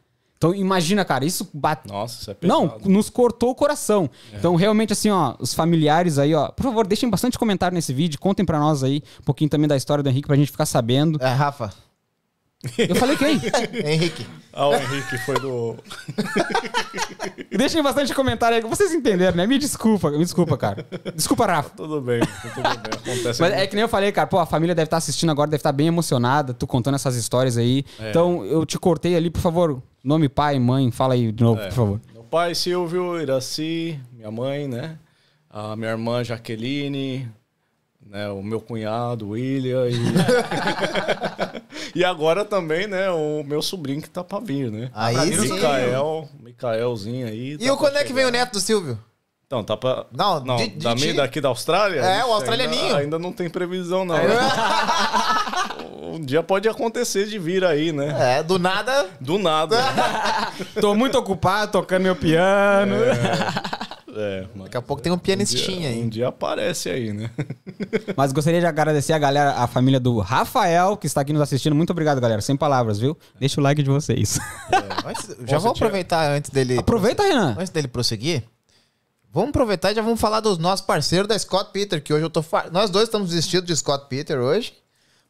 Então 0.43 0.53
imagina, 0.53 1.05
cara, 1.05 1.25
isso 1.25 1.49
bate. 1.55 1.87
Nossa, 1.87 2.21
isso 2.21 2.31
é 2.33 2.35
pesado. 2.35 2.61
Não, 2.61 2.79
nos 2.93 3.09
cortou 3.09 3.51
o 3.51 3.55
coração. 3.55 4.11
Então, 4.35 4.57
realmente, 4.57 4.93
assim, 4.93 5.09
ó, 5.09 5.37
os 5.39 5.55
familiares 5.55 6.19
aí, 6.19 6.35
ó, 6.35 6.49
por 6.49 6.65
favor, 6.65 6.85
deixem 6.85 7.09
bastante 7.09 7.39
comentário 7.39 7.77
nesse 7.77 7.95
vídeo, 7.95 8.19
contem 8.19 8.45
pra 8.45 8.59
nós 8.59 8.83
aí 8.83 9.05
um 9.21 9.25
pouquinho 9.25 9.49
também 9.49 9.69
da 9.69 9.77
história 9.77 10.03
do 10.03 10.09
Henrique 10.09 10.27
pra 10.27 10.35
gente 10.35 10.51
ficar 10.51 10.67
sabendo. 10.67 11.17
É, 11.23 11.29
Rafa. 11.33 11.73
Eu 12.77 12.97
falei 12.97 13.17
quem? 13.17 13.41
Henrique. 13.87 14.27
Ah, 14.53 14.67
o 14.67 14.75
Henrique 14.75 15.17
foi 15.19 15.39
do. 15.39 15.77
Deixem 17.57 17.81
bastante 17.81 18.13
comentário 18.13 18.57
aí. 18.57 18.63
Vocês 18.63 18.93
entenderam, 18.93 19.37
né? 19.37 19.47
Me 19.47 19.59
desculpa, 19.59 20.11
me 20.11 20.19
desculpa, 20.19 20.57
cara. 20.57 20.85
Desculpa, 21.15 21.47
Rafa. 21.47 21.71
Tudo 21.71 22.01
bem, 22.01 22.21
tudo 22.21 22.63
bem. 22.63 23.15
Acontece. 23.15 23.41
Mas 23.41 23.53
é 23.53 23.67
que 23.69 23.77
nem 23.77 23.83
eu 23.83 23.89
falei, 23.89 24.11
cara, 24.11 24.27
pô, 24.27 24.41
a 24.41 24.47
família 24.47 24.75
deve 24.75 24.87
estar 24.87 24.97
assistindo 24.97 25.31
agora, 25.31 25.49
deve 25.49 25.61
estar 25.61 25.73
bem 25.73 25.87
emocionada, 25.87 26.53
tu 26.53 26.67
contando 26.67 26.97
essas 26.97 27.15
histórias 27.15 27.57
aí. 27.57 27.85
É. 28.01 28.11
Então, 28.11 28.45
eu 28.45 28.67
te 28.67 28.77
cortei 28.79 29.15
ali, 29.15 29.31
por 29.31 29.41
favor. 29.41 29.81
Nome, 30.03 30.29
pai, 30.29 30.59
mãe, 30.59 30.91
fala 30.91 31.15
aí 31.15 31.31
de 31.31 31.45
novo, 31.45 31.61
É. 31.61 31.67
por 31.69 31.75
favor. 31.75 32.01
Meu 32.13 32.25
pai, 32.25 32.55
Silvio, 32.55 33.21
Iraci, 33.21 34.01
minha 34.13 34.31
mãe, 34.31 34.67
né? 34.67 34.99
A 35.49 35.77
minha 35.77 35.91
irmã, 35.91 36.25
Jaqueline, 36.25 37.29
né? 38.05 38.29
o 38.31 38.43
meu 38.43 38.61
cunhado, 38.61 39.29
William. 39.31 39.89
E... 39.89 39.95
e 42.01 42.05
agora 42.05 42.45
também, 42.45 42.89
né? 42.89 43.11
O 43.11 43.45
meu 43.45 43.63
sobrinho 43.63 44.03
que 44.03 44.11
tá 44.11 44.25
pra 44.25 44.41
vir, 44.41 44.73
né? 44.73 44.91
Aí 44.93 45.37
sim. 45.37 45.55
Micael, 45.55 46.29
Micaelzinho 46.41 47.29
aí. 47.29 47.53
E 47.53 47.59
tá 47.67 47.73
o 47.73 47.77
quando 47.77 47.97
é 47.97 48.05
que 48.05 48.13
vem 48.13 48.25
o 48.25 48.31
neto 48.31 48.53
do 48.55 48.61
Silvio? 48.61 48.99
Então, 49.53 49.63
tá 49.63 49.77
pra. 49.77 50.07
Não, 50.11 50.41
Não, 50.43 50.57
de- 50.57 50.69
de 50.69 50.79
da 50.79 50.95
minha 50.95 51.13
daqui 51.13 51.39
da 51.39 51.51
Austrália? 51.51 52.01
É, 52.01 52.25
o 52.25 52.33
australianinho. 52.33 52.85
Ainda, 52.87 52.99
ainda 53.01 53.19
não 53.19 53.31
tem 53.35 53.51
previsão, 53.51 54.03
não. 54.03 54.17
um 56.15 56.19
dia 56.19 56.43
pode 56.43 56.67
acontecer 56.71 57.27
de 57.27 57.39
vir 57.39 57.63
aí, 57.63 57.93
né? 57.93 58.39
É, 58.39 58.43
do 58.43 58.59
nada. 58.59 59.09
Do 59.21 59.39
nada. 59.39 59.77
Tô 60.81 60.95
muito 60.95 61.19
ocupado 61.19 61.71
tocando 61.71 62.03
meu 62.05 62.17
piano. 62.17 62.95
É, 64.15 64.45
mas 64.55 64.65
Daqui 64.65 64.77
a 64.77 64.83
pouco 64.83 65.03
tem 65.03 65.11
um 65.13 65.17
um 65.17 65.19
pianistinha 65.19 65.81
dia, 65.81 65.89
aí. 65.89 66.03
um 66.03 66.09
dia 66.09 66.29
aparece 66.29 66.89
aí, 66.91 67.13
né? 67.13 67.31
Mas 68.17 68.31
gostaria 68.33 68.61
de 68.61 68.67
agradecer 68.67 69.13
a 69.15 69.19
galera, 69.19 69.53
a 69.53 69.67
família 69.67 69.99
do 70.01 70.19
Rafael, 70.19 70.97
que 70.99 71.07
está 71.07 71.21
aqui 71.23 71.33
nos 71.33 71.41
assistindo. 71.43 71.75
Muito 71.75 71.91
obrigado, 71.91 72.21
galera. 72.21 72.41
Sem 72.43 72.55
palavras, 72.57 72.99
viu? 72.99 73.17
Deixa 73.41 73.59
o 73.61 73.65
like 73.65 73.83
de 73.83 73.89
vocês. 73.91 74.39
Mas 75.05 75.17
já 75.47 75.55
Nossa, 75.55 75.59
vou 75.61 75.73
tinha- 75.75 75.87
aproveitar 75.87 76.31
antes 76.31 76.51
dele. 76.51 76.79
Aproveita, 76.79 77.23
Renan. 77.23 77.57
Antes 77.59 77.71
dele 77.71 77.89
prosseguir, 77.89 78.43
vamos 79.33 79.51
aproveitar 79.51 79.93
e 79.93 79.95
já 79.95 80.03
vamos 80.03 80.21
falar 80.21 80.41
dos 80.41 80.59
nossos 80.59 80.85
parceiros 80.85 81.27
da 81.27 81.39
Scott 81.39 81.71
Peter, 81.73 82.03
que 82.03 82.13
hoje 82.13 82.25
eu 82.25 82.31
tô. 82.31 82.45
Nós 82.71 82.91
dois 82.91 83.05
estamos 83.05 83.33
vestidos 83.33 83.67
de 83.67 83.75
Scott 83.75 84.07
Peter 84.09 84.39
hoje. 84.39 84.75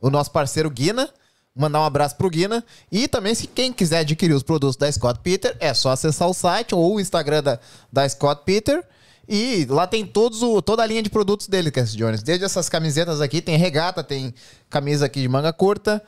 O 0.01 0.11
nosso 0.11 0.31
parceiro 0.31 0.69
Guina. 0.69 1.09
Mandar 1.55 1.81
um 1.81 1.85
abraço 1.85 2.17
pro 2.17 2.31
Guina. 2.31 2.65
E 2.91 3.07
também, 3.07 3.35
se 3.35 3.47
quem 3.47 3.73
quiser 3.73 3.99
adquirir 4.01 4.35
os 4.35 4.43
produtos 4.43 4.77
da 4.77 4.91
Scott 4.91 5.21
Peter, 5.23 5.57
é 5.61 5.73
só 5.75 5.91
acessar 5.91 6.29
o 6.29 6.35
site 6.35 6.75
ou 6.75 6.95
o 6.95 7.01
Instagram 7.01 7.43
da, 7.43 7.59
da 7.93 8.09
Scott 8.09 8.43
Peter. 8.45 8.83
E 9.29 9.67
lá 9.67 9.87
tem 9.87 10.05
todos 10.05 10.43
o, 10.43 10.61
toda 10.61 10.83
a 10.83 10.87
linha 10.87 11.03
de 11.03 11.11
produtos 11.11 11.47
dele, 11.47 11.71
Cass 11.71 11.95
Jones. 11.95 12.23
Desde 12.23 12.45
essas 12.45 12.69
camisetas 12.69 13.21
aqui, 13.21 13.41
tem 13.41 13.57
regata, 13.57 14.03
tem 14.03 14.35
camisa 14.69 15.07
aqui 15.07 15.21
de 15.21 15.29
manga 15.29 15.53
curta, 15.53 16.03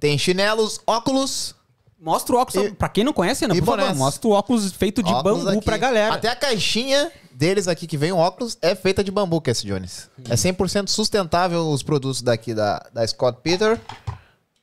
tem 0.00 0.18
chinelos, 0.18 0.80
óculos. 0.86 1.55
Mostra 1.98 2.36
o 2.36 2.38
óculos. 2.38 2.66
E- 2.66 2.70
pra 2.74 2.88
quem 2.88 3.02
não 3.04 3.12
conhece, 3.12 3.42
Renan, 3.42 3.54
e 3.56 3.62
por 3.62 3.78
favor, 3.78 3.94
mostra 3.94 4.28
o 4.28 4.32
óculos 4.32 4.70
feito 4.72 5.02
de 5.02 5.10
óculos 5.12 5.38
bambu 5.44 5.56
aqui. 5.58 5.64
pra 5.64 5.76
galera. 5.78 6.14
Até 6.14 6.28
a 6.28 6.36
caixinha 6.36 7.10
deles 7.32 7.66
aqui 7.68 7.86
que 7.86 7.96
vem 7.96 8.12
o 8.12 8.16
óculos 8.18 8.58
é 8.60 8.74
feita 8.74 9.02
de 9.02 9.10
bambu, 9.10 9.40
Cass 9.40 9.62
Jones. 9.62 10.10
É 10.28 10.34
100% 10.36 10.88
sustentável 10.88 11.66
os 11.68 11.82
produtos 11.82 12.20
daqui 12.22 12.52
da, 12.54 12.84
da 12.92 13.06
Scott 13.06 13.38
Peter. 13.42 13.80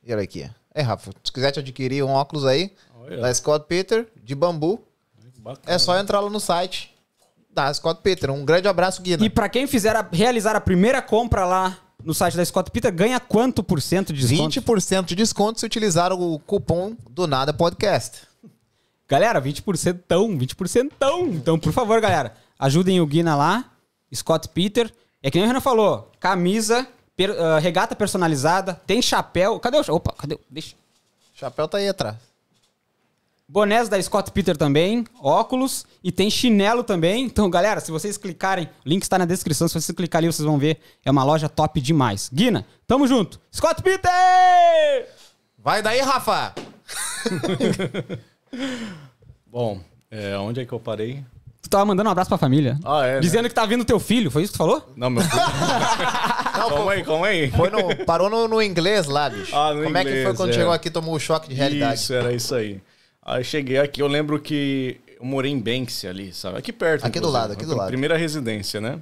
E 0.06 0.12
olha 0.12 0.22
aqui. 0.22 0.48
É, 0.74 0.82
Rafa, 0.82 1.10
se 1.24 1.32
quiser 1.32 1.50
te 1.50 1.58
adquirir 1.60 2.02
um 2.04 2.10
óculos 2.10 2.44
aí 2.44 2.72
Olha. 3.00 3.18
da 3.20 3.32
Scott 3.34 3.66
Peter 3.68 4.06
de 4.22 4.34
bambu, 4.34 4.80
Bacana. 5.38 5.74
é 5.74 5.78
só 5.78 5.96
entrar 5.98 6.20
lá 6.20 6.28
no 6.30 6.40
site 6.40 6.92
da 7.52 7.72
Scott 7.72 8.00
Peter. 8.02 8.30
Um 8.30 8.44
grande 8.44 8.66
abraço, 8.68 9.00
Guina. 9.02 9.24
E 9.24 9.30
pra 9.30 9.48
quem 9.48 9.66
fizer 9.66 9.94
a- 9.94 10.08
realizar 10.12 10.56
a 10.56 10.60
primeira 10.60 11.00
compra 11.00 11.44
lá 11.46 11.78
no 12.04 12.12
site 12.14 12.36
da 12.36 12.44
Scott 12.44 12.70
Peter, 12.70 12.92
ganha 12.92 13.18
quanto 13.18 13.62
por 13.62 13.80
cento 13.80 14.12
de 14.12 14.26
desconto? 14.26 14.60
20% 14.60 15.04
de 15.06 15.14
desconto 15.14 15.60
se 15.60 15.66
utilizar 15.66 16.12
o 16.12 16.38
cupom 16.40 16.96
do 17.10 17.26
Nada 17.26 17.52
Podcast. 17.52 18.22
Galera, 19.08 19.40
20% 19.40 20.00
tão, 20.08 20.28
20% 20.38 20.92
tão. 20.98 21.26
Então, 21.28 21.58
por 21.58 21.72
favor, 21.72 22.00
galera, 22.00 22.34
ajudem 22.58 23.00
o 23.00 23.06
Guina 23.06 23.34
lá, 23.36 23.70
Scott 24.14 24.48
Peter. 24.48 24.92
É 25.22 25.30
que 25.30 25.38
nem 25.38 25.44
o 25.44 25.48
Renan 25.48 25.60
falou, 25.60 26.10
camisa, 26.20 26.86
per- 27.16 27.30
ah, 27.38 27.58
regata 27.58 27.94
personalizada, 27.96 28.80
tem 28.86 29.00
chapéu. 29.02 29.58
Cadê 29.60 29.78
o... 29.78 29.82
cha- 29.82 29.92
Opa, 29.92 30.12
cadê? 30.16 30.38
Deixa. 30.50 30.74
Chapéu 31.34 31.66
tá 31.68 31.78
aí 31.78 31.88
atrás. 31.88 32.16
Bonés 33.46 33.90
da 33.90 34.00
Scott 34.00 34.32
Peter 34.32 34.56
também, 34.56 35.04
óculos 35.20 35.84
e 36.02 36.10
tem 36.10 36.30
chinelo 36.30 36.82
também. 36.82 37.24
Então, 37.24 37.50
galera, 37.50 37.78
se 37.80 37.90
vocês 37.90 38.16
clicarem, 38.16 38.68
o 38.84 38.88
link 38.88 39.02
está 39.02 39.18
na 39.18 39.26
descrição, 39.26 39.68
se 39.68 39.74
vocês 39.74 39.94
clicarem 39.94 40.26
ali, 40.26 40.34
vocês 40.34 40.46
vão 40.46 40.58
ver. 40.58 40.78
É 41.04 41.10
uma 41.10 41.22
loja 41.24 41.48
top 41.48 41.80
demais. 41.80 42.30
Guina, 42.32 42.64
tamo 42.86 43.06
junto. 43.06 43.38
Scott 43.54 43.82
Peter! 43.82 44.10
Vai 45.58 45.82
daí, 45.82 46.00
Rafa! 46.00 46.54
Bom, 49.46 49.80
é, 50.10 50.36
onde 50.38 50.60
é 50.60 50.64
que 50.64 50.72
eu 50.72 50.80
parei? 50.80 51.22
Tu 51.62 51.68
tava 51.70 51.84
mandando 51.84 52.08
um 52.08 52.12
abraço 52.12 52.28
pra 52.28 52.38
família. 52.38 52.78
Ah, 52.84 53.06
é, 53.06 53.14
né? 53.14 53.20
Dizendo 53.20 53.48
que 53.48 53.54
tá 53.54 53.64
vindo 53.66 53.84
teu 53.84 53.98
filho, 54.00 54.30
foi 54.30 54.42
isso 54.42 54.52
que 54.52 54.58
tu 54.58 54.62
falou? 54.62 54.92
Não, 54.96 55.08
meu 55.10 55.22
filho. 55.22 55.42
calma 56.52 56.92
aí, 56.92 57.04
calma 57.04 57.26
aí. 57.26 57.50
Foi 57.50 57.70
no- 57.70 58.04
parou 58.04 58.28
no, 58.30 58.48
no 58.48 58.62
inglês 58.62 59.06
lá, 59.06 59.28
bicho. 59.30 59.54
Ah, 59.54 59.72
no 59.72 59.82
Como 59.84 59.96
é 59.96 60.02
que 60.04 60.10
foi 60.10 60.20
inglês, 60.20 60.36
quando 60.36 60.50
é. 60.50 60.52
chegou 60.54 60.72
aqui 60.72 60.88
e 60.88 60.90
tomou 60.90 61.14
o 61.14 61.18
choque 61.20 61.48
de 61.48 61.54
realidade? 61.54 62.00
Isso, 62.00 62.12
era 62.12 62.32
isso 62.32 62.54
aí. 62.54 62.80
Aí 63.24 63.42
cheguei 63.42 63.78
aqui, 63.78 64.02
eu 64.02 64.06
lembro 64.06 64.38
que 64.38 65.00
eu 65.18 65.24
morei 65.24 65.50
em 65.50 65.58
Banksy 65.58 66.06
ali, 66.06 66.32
sabe? 66.32 66.58
Aqui 66.58 66.72
perto. 66.72 67.06
Aqui 67.06 67.18
do 67.18 67.30
lado, 67.30 67.54
aqui 67.54 67.64
do 67.64 67.74
lado. 67.74 67.88
Primeira 67.88 68.16
residência, 68.16 68.80
né? 68.80 69.00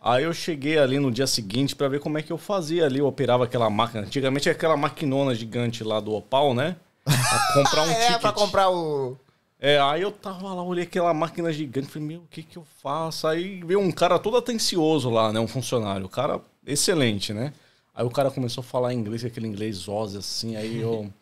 Aí 0.00 0.24
eu 0.24 0.34
cheguei 0.34 0.78
ali 0.78 0.98
no 0.98 1.12
dia 1.12 1.28
seguinte 1.28 1.76
pra 1.76 1.86
ver 1.86 2.00
como 2.00 2.18
é 2.18 2.22
que 2.22 2.32
eu 2.32 2.38
fazia 2.38 2.86
ali. 2.86 2.98
Eu 2.98 3.06
operava 3.06 3.44
aquela 3.44 3.70
máquina. 3.70 4.02
Antigamente 4.02 4.48
era 4.48 4.56
aquela 4.58 4.76
maquinona 4.76 5.32
gigante 5.32 5.84
lá 5.84 6.00
do 6.00 6.12
Opal, 6.12 6.52
né? 6.54 6.74
Pra 7.04 7.52
comprar 7.54 7.82
um 7.84 7.90
é, 7.92 8.06
ticket. 8.06 8.20
pra 8.20 8.32
comprar 8.32 8.70
o... 8.70 9.16
É, 9.60 9.78
aí 9.80 10.02
eu 10.02 10.10
tava 10.10 10.52
lá, 10.52 10.60
olhei 10.60 10.82
aquela 10.82 11.14
máquina 11.14 11.52
gigante, 11.52 11.86
falei, 11.86 12.08
meu, 12.08 12.18
o 12.22 12.26
que 12.28 12.42
que 12.42 12.56
eu 12.56 12.66
faço? 12.82 13.28
Aí 13.28 13.62
veio 13.62 13.78
um 13.78 13.92
cara 13.92 14.18
todo 14.18 14.36
atencioso 14.36 15.08
lá, 15.08 15.32
né, 15.32 15.38
um 15.38 15.46
funcionário, 15.46 16.04
o 16.04 16.08
cara 16.08 16.40
excelente, 16.66 17.32
né? 17.32 17.52
Aí 17.94 18.04
o 18.04 18.10
cara 18.10 18.28
começou 18.28 18.62
a 18.62 18.64
falar 18.64 18.92
inglês, 18.92 19.24
aquele 19.24 19.46
inglês 19.46 19.86
rosa, 19.86 20.18
assim, 20.18 20.56
aí 20.56 20.80
eu 20.80 21.12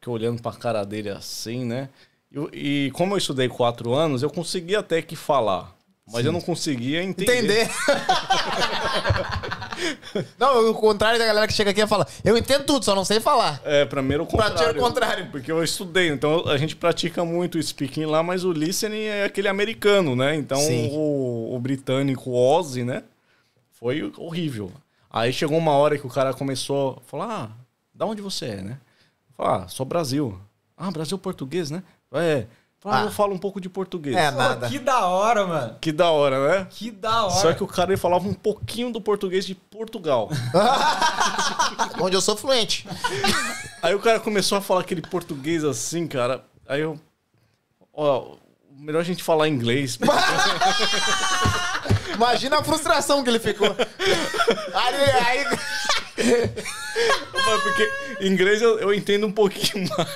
fiquei 0.00 0.12
olhando 0.12 0.40
pra 0.40 0.52
cara 0.52 0.84
dele 0.84 1.10
assim, 1.10 1.64
né? 1.64 1.90
E, 2.52 2.86
e 2.86 2.90
como 2.92 3.14
eu 3.14 3.18
estudei 3.18 3.48
quatro 3.48 3.92
anos, 3.92 4.22
eu 4.22 4.30
conseguia 4.30 4.78
até 4.78 5.02
que 5.02 5.14
falar, 5.14 5.76
mas 6.10 6.24
eu 6.24 6.32
não 6.32 6.40
conseguia 6.40 7.02
entender. 7.02 7.36
Entender. 7.36 7.70
não, 10.38 10.70
o 10.70 10.74
contrário 10.74 11.18
da 11.18 11.26
galera 11.26 11.46
que 11.46 11.52
chega 11.52 11.70
aqui 11.70 11.82
e 11.82 11.86
fala, 11.86 12.06
eu 12.24 12.36
entendo 12.38 12.64
tudo, 12.64 12.84
só 12.84 12.94
não 12.94 13.04
sei 13.04 13.20
falar. 13.20 13.60
É, 13.64 13.84
pra 13.84 14.00
mim 14.00 14.14
era 14.14 14.22
o 14.22 14.26
Pra 14.26 14.48
contrário. 14.48 14.72
ti 14.72 14.78
é 14.78 14.80
o 14.80 14.84
contrário. 14.84 15.30
Porque 15.30 15.52
eu 15.52 15.62
estudei, 15.62 16.08
então 16.08 16.48
a 16.48 16.56
gente 16.56 16.74
pratica 16.74 17.24
muito 17.24 17.58
o 17.58 17.62
speaking 17.62 18.06
lá, 18.06 18.22
mas 18.22 18.42
o 18.42 18.52
listening 18.52 19.04
é 19.04 19.24
aquele 19.24 19.48
americano, 19.48 20.16
né? 20.16 20.34
Então 20.34 20.58
Sim. 20.58 20.88
o, 20.92 21.54
o 21.54 21.60
britânico 21.60 22.32
Ozzy, 22.32 22.84
né? 22.84 23.02
Foi 23.72 24.10
horrível. 24.16 24.72
Aí 25.10 25.32
chegou 25.32 25.58
uma 25.58 25.72
hora 25.72 25.98
que 25.98 26.06
o 26.06 26.10
cara 26.10 26.32
começou 26.32 27.02
a 27.04 27.10
falar: 27.10 27.28
ah, 27.28 27.50
da 27.94 28.06
onde 28.06 28.22
você 28.22 28.46
é, 28.46 28.62
né? 28.62 28.78
Ah, 29.40 29.66
sou 29.68 29.86
Brasil. 29.86 30.38
Ah, 30.76 30.90
Brasil 30.90 31.16
português, 31.18 31.70
né? 31.70 31.82
É. 32.12 32.46
Fala, 32.78 33.00
Ah. 33.00 33.04
eu 33.04 33.10
falo 33.10 33.34
um 33.34 33.38
pouco 33.38 33.60
de 33.60 33.68
português. 33.68 34.16
É, 34.16 34.30
nada. 34.30 34.66
que 34.68 34.78
da 34.78 35.04
hora, 35.04 35.46
mano. 35.46 35.76
Que 35.80 35.92
da 35.92 36.10
hora, 36.10 36.48
né? 36.60 36.66
Que 36.70 36.90
da 36.90 37.24
hora. 37.26 37.34
Só 37.34 37.52
que 37.52 37.62
o 37.62 37.66
cara 37.66 37.90
ele 37.92 38.00
falava 38.00 38.26
um 38.26 38.32
pouquinho 38.32 38.90
do 38.90 39.00
português 39.02 39.44
de 39.44 39.54
Portugal. 39.54 40.30
Onde 42.00 42.16
eu 42.16 42.22
sou 42.22 42.36
fluente. 42.38 42.88
Aí 43.82 43.94
o 43.94 44.00
cara 44.00 44.18
começou 44.18 44.56
a 44.56 44.62
falar 44.62 44.80
aquele 44.80 45.02
português 45.02 45.62
assim, 45.62 46.06
cara. 46.06 46.42
Aí 46.66 46.80
eu. 46.80 46.98
Ó, 47.92 48.36
melhor 48.78 49.00
a 49.00 49.04
gente 49.04 49.22
falar 49.22 49.46
inglês. 49.48 49.98
Imagina 52.14 52.58
a 52.58 52.64
frustração 52.64 53.22
que 53.22 53.28
ele 53.30 53.38
ficou. 53.38 53.68
Aí, 54.74 54.94
aí- 55.26 55.44
Porque 57.62 57.90
inglês 58.20 58.60
eu, 58.62 58.78
eu 58.78 58.94
entendo 58.94 59.26
um 59.26 59.32
pouquinho 59.32 59.88
mais. 59.96 60.08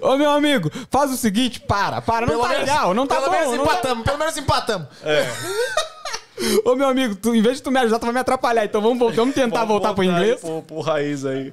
Ô, 0.00 0.16
meu 0.16 0.30
amigo, 0.30 0.70
faz 0.90 1.10
o 1.12 1.16
seguinte, 1.16 1.60
para, 1.60 2.00
para, 2.00 2.26
não 2.26 2.40
tá 2.40 2.48
legal, 2.48 2.94
não 2.94 3.06
tá 3.06 3.16
pelo 3.16 3.26
bom. 3.26 3.32
menos 3.32 3.56
não 3.56 3.64
tá- 3.66 3.72
empatamos, 3.72 4.04
pelo 4.04 4.18
menos 4.18 4.36
empatamos. 4.36 4.88
Ô, 6.64 6.74
meu 6.74 6.88
amigo, 6.88 7.14
tu, 7.14 7.34
em 7.34 7.40
vez 7.42 7.56
de 7.58 7.62
tu 7.62 7.70
me 7.70 7.78
ajudar, 7.80 7.98
tu 7.98 8.06
vai 8.06 8.14
me 8.14 8.20
atrapalhar. 8.20 8.64
Então 8.64 8.80
vamos, 8.82 8.98
vol- 8.98 9.12
vamos 9.12 9.34
tentar 9.34 9.60
Vamos 9.64 9.68
voltar 9.68 9.94
pro 9.94 10.02
voltar 10.04 10.18
aí 10.18 10.22
inglês. 10.24 10.40
Pro, 10.40 10.62
pro 10.62 10.80
raiz 10.80 11.24
aí. 11.24 11.52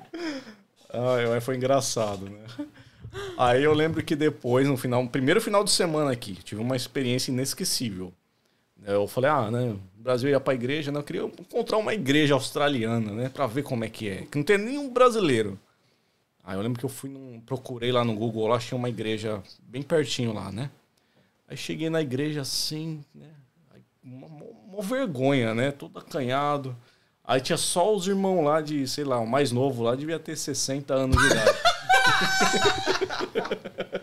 Ai, 0.94 1.32
ai, 1.34 1.40
foi 1.42 1.56
engraçado, 1.56 2.26
né? 2.30 2.66
Aí 3.38 3.64
eu 3.64 3.74
lembro 3.74 4.04
que 4.04 4.16
depois, 4.16 4.68
no 4.68 4.76
final, 4.78 5.04
no 5.04 5.10
primeiro 5.10 5.40
final 5.42 5.64
de 5.64 5.72
semana 5.72 6.12
aqui, 6.12 6.34
tive 6.44 6.62
uma 6.62 6.76
experiência 6.76 7.32
inesquecível. 7.32 8.12
Eu 8.86 9.08
falei, 9.08 9.30
ah, 9.30 9.52
né? 9.52 9.76
O 10.00 10.04
Brasil 10.04 10.30
ia 10.30 10.40
pra 10.40 10.54
igreja, 10.56 10.92
né? 10.92 11.00
Eu 11.00 11.04
queria 11.04 11.22
encontrar 11.24 11.78
uma 11.78 11.94
igreja 11.94 12.34
australiana, 12.34 13.12
né? 13.12 13.30
Pra 13.30 13.46
ver 13.48 13.64
como 13.64 13.86
é 13.86 13.90
que 13.90 14.10
é. 14.10 14.26
Que 14.26 14.38
não 14.38 14.44
tem 14.44 14.58
nenhum 14.58 14.90
brasileiro. 14.92 15.60
Aí 16.44 16.58
eu 16.58 16.62
lembro 16.62 16.80
que 16.80 16.86
eu 16.86 16.90
fui 16.90 17.10
num, 17.10 17.40
procurei 17.46 17.92
lá 17.92 18.04
no 18.04 18.16
Google, 18.16 18.48
lá 18.48 18.58
tinha 18.58 18.78
uma 18.78 18.90
igreja 18.90 19.44
bem 19.62 19.84
pertinho 19.84 20.34
lá, 20.34 20.52
né? 20.52 20.72
Aí 21.48 21.56
cheguei 21.56 21.90
na 21.90 22.02
igreja 22.02 22.42
assim, 22.42 23.04
né? 23.14 23.28
Aí, 23.72 23.82
uma, 24.04 24.26
uma- 24.26 24.46
uma 24.74 24.82
vergonha, 24.82 25.54
né? 25.54 25.72
Todo 25.72 26.00
acanhado. 26.00 26.76
Aí 27.24 27.40
tinha 27.40 27.58
só 27.58 27.94
os 27.96 28.08
irmãos 28.08 28.44
lá 28.44 28.60
de, 28.62 28.88
sei 28.88 29.04
lá, 29.04 29.20
o 29.20 29.28
mais 29.28 29.52
novo 29.52 29.84
lá 29.84 29.94
devia 29.96 30.18
ter 30.18 30.36
60 30.36 30.92
anos 30.94 31.16
de 31.16 31.26
idade. 31.28 31.58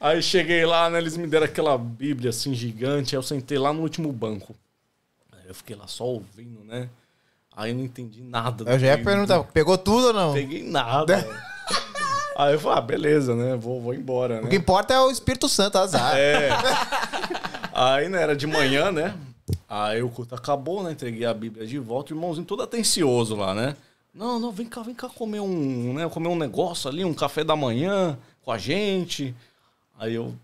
Aí 0.00 0.22
cheguei 0.22 0.64
lá, 0.64 0.88
né? 0.88 0.98
Eles 0.98 1.14
me 1.14 1.26
deram 1.26 1.44
aquela 1.44 1.76
bíblia 1.76 2.30
assim 2.30 2.54
gigante. 2.54 3.14
Aí 3.14 3.18
eu 3.18 3.22
sentei 3.22 3.58
lá 3.58 3.70
no 3.70 3.82
último 3.82 4.10
banco. 4.10 4.56
Aí 5.30 5.46
eu 5.46 5.54
fiquei 5.54 5.76
lá 5.76 5.86
só 5.86 6.04
ouvindo, 6.04 6.64
né? 6.64 6.88
Aí 7.54 7.72
eu 7.72 7.76
não 7.76 7.84
entendi 7.84 8.22
nada. 8.22 8.64
Eu 8.66 8.78
já 8.78 8.86
ia 8.86 9.04
perguntar, 9.04 9.44
pegou 9.44 9.76
tudo 9.76 10.06
ou 10.06 10.12
não? 10.14 10.32
Peguei 10.32 10.62
nada. 10.62 11.28
Aí 12.34 12.54
eu 12.54 12.60
falei, 12.60 12.78
ah, 12.78 12.80
beleza, 12.80 13.36
né? 13.36 13.54
Vou, 13.56 13.82
vou 13.82 13.92
embora, 13.92 14.40
né? 14.40 14.46
O 14.46 14.48
que 14.48 14.56
importa 14.56 14.94
é 14.94 15.00
o 15.00 15.10
Espírito 15.10 15.46
Santo, 15.46 15.76
azar. 15.76 16.16
É. 16.16 16.48
Aí, 17.74 18.08
né, 18.08 18.22
era 18.22 18.34
de 18.34 18.46
manhã, 18.46 18.90
né? 18.90 19.14
Aí 19.68 20.02
o 20.02 20.08
culto 20.08 20.34
acabou, 20.34 20.82
né? 20.82 20.92
Entreguei 20.92 21.26
a 21.26 21.34
Bíblia 21.34 21.66
de 21.66 21.78
volta, 21.78 22.14
o 22.14 22.16
irmãozinho 22.16 22.46
todo 22.46 22.62
atencioso 22.62 23.36
lá, 23.36 23.54
né? 23.54 23.76
Não, 24.14 24.38
não, 24.38 24.50
vem 24.50 24.66
cá, 24.66 24.82
vem 24.82 24.94
cá 24.94 25.08
comer 25.10 25.40
um, 25.40 25.92
né? 25.92 26.08
Comer 26.08 26.28
um 26.28 26.36
negócio 26.36 26.88
ali, 26.88 27.04
um 27.04 27.12
café 27.12 27.44
da 27.44 27.54
manhã 27.54 28.18
com 28.42 28.50
a 28.50 28.56
gente. 28.56 29.34
Aí 30.00 30.14
eu 30.14 30.34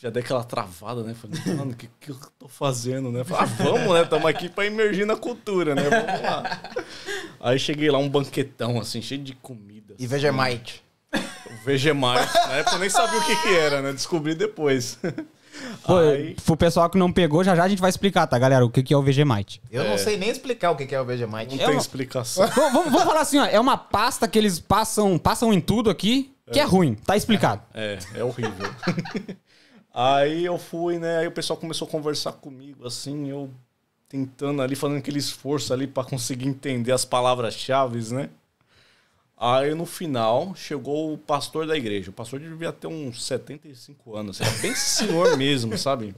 já 0.00 0.08
dei 0.10 0.22
aquela 0.22 0.42
travada, 0.42 1.02
né? 1.02 1.14
Falei, 1.14 1.38
mano, 1.54 1.72
o 1.72 1.76
que, 1.76 1.88
que 2.00 2.10
eu 2.10 2.16
tô 2.38 2.48
fazendo, 2.48 3.12
né? 3.12 3.22
Falei, 3.24 3.44
ah, 3.44 3.62
vamos, 3.62 3.92
né? 3.94 4.02
Estamos 4.02 4.24
aqui 4.26 4.48
pra 4.48 4.64
emergir 4.66 5.06
na 5.06 5.14
cultura, 5.16 5.74
né? 5.74 5.82
Vamos 5.82 6.22
lá. 6.22 6.60
Aí 7.40 7.58
cheguei 7.58 7.90
lá, 7.90 7.98
um 7.98 8.08
banquetão, 8.08 8.80
assim, 8.80 9.02
cheio 9.02 9.22
de 9.22 9.34
comida. 9.34 9.92
E 9.98 10.04
assim. 10.04 10.06
Vegemite. 10.06 10.82
Vegemite. 11.64 12.34
Na 12.48 12.54
época 12.54 12.76
eu 12.76 12.80
nem 12.80 12.88
sabia 12.90 13.18
o 13.20 13.24
que 13.26 13.36
que 13.42 13.54
era, 13.54 13.82
né? 13.82 13.92
Descobri 13.92 14.34
depois. 14.34 14.98
Pô, 15.84 15.98
Aí, 15.98 16.34
pro 16.46 16.56
pessoal 16.56 16.88
que 16.88 16.96
não 16.96 17.12
pegou, 17.12 17.44
já 17.44 17.54
já 17.54 17.64
a 17.64 17.68
gente 17.68 17.78
vai 17.80 17.90
explicar, 17.90 18.26
tá, 18.26 18.38
galera? 18.38 18.64
O 18.64 18.70
que, 18.70 18.82
que 18.82 18.94
é 18.94 18.96
o 18.96 19.02
Vegemite. 19.02 19.60
Eu 19.70 19.84
não 19.84 19.98
sei 19.98 20.16
nem 20.16 20.30
explicar 20.30 20.70
o 20.70 20.76
que 20.76 20.86
que 20.86 20.94
é 20.94 20.98
o 20.98 21.02
não 21.02 21.06
Vegemite. 21.08 21.58
tem 21.58 21.66
uma- 21.68 21.76
explicação. 21.76 22.46
vamos, 22.48 22.72
vamos- 22.72 22.90
vamos 22.92 23.04
falar 23.04 23.20
assim, 23.20 23.38
ó. 23.38 23.44
É 23.44 23.60
uma 23.60 23.76
pasta 23.76 24.26
que 24.26 24.38
eles 24.38 24.58
passam, 24.58 25.18
passam 25.18 25.52
em 25.52 25.60
tudo 25.60 25.90
aqui, 25.90 26.31
que 26.50 26.60
é, 26.60 26.64
ruim. 26.64 26.94
Tá 26.94 27.16
explicado. 27.16 27.62
É, 27.74 27.98
é 28.14 28.24
horrível. 28.24 28.74
aí 29.92 30.44
eu 30.44 30.58
fui, 30.58 30.98
né? 30.98 31.18
Aí 31.18 31.26
o 31.26 31.32
pessoal 31.32 31.56
começou 31.56 31.86
a 31.86 31.90
conversar 31.90 32.32
comigo, 32.32 32.86
assim, 32.86 33.28
eu 33.28 33.50
tentando 34.08 34.60
ali, 34.60 34.76
fazendo 34.76 34.98
aquele 34.98 35.18
esforço 35.18 35.72
ali 35.72 35.86
pra 35.86 36.04
conseguir 36.04 36.46
entender 36.46 36.92
as 36.92 37.04
palavras-chave, 37.04 38.12
né? 38.12 38.28
Aí 39.44 39.74
no 39.74 39.84
final 39.84 40.52
chegou 40.54 41.12
o 41.12 41.18
pastor 41.18 41.66
da 41.66 41.76
igreja. 41.76 42.10
O 42.10 42.12
pastor 42.12 42.38
devia 42.38 42.70
ter 42.70 42.86
uns 42.86 43.24
75 43.24 44.16
anos. 44.16 44.40
Era 44.40 44.52
bem 44.62 44.72
senhor 44.72 45.34
mesmo, 45.36 45.76
sabe? 45.76 46.14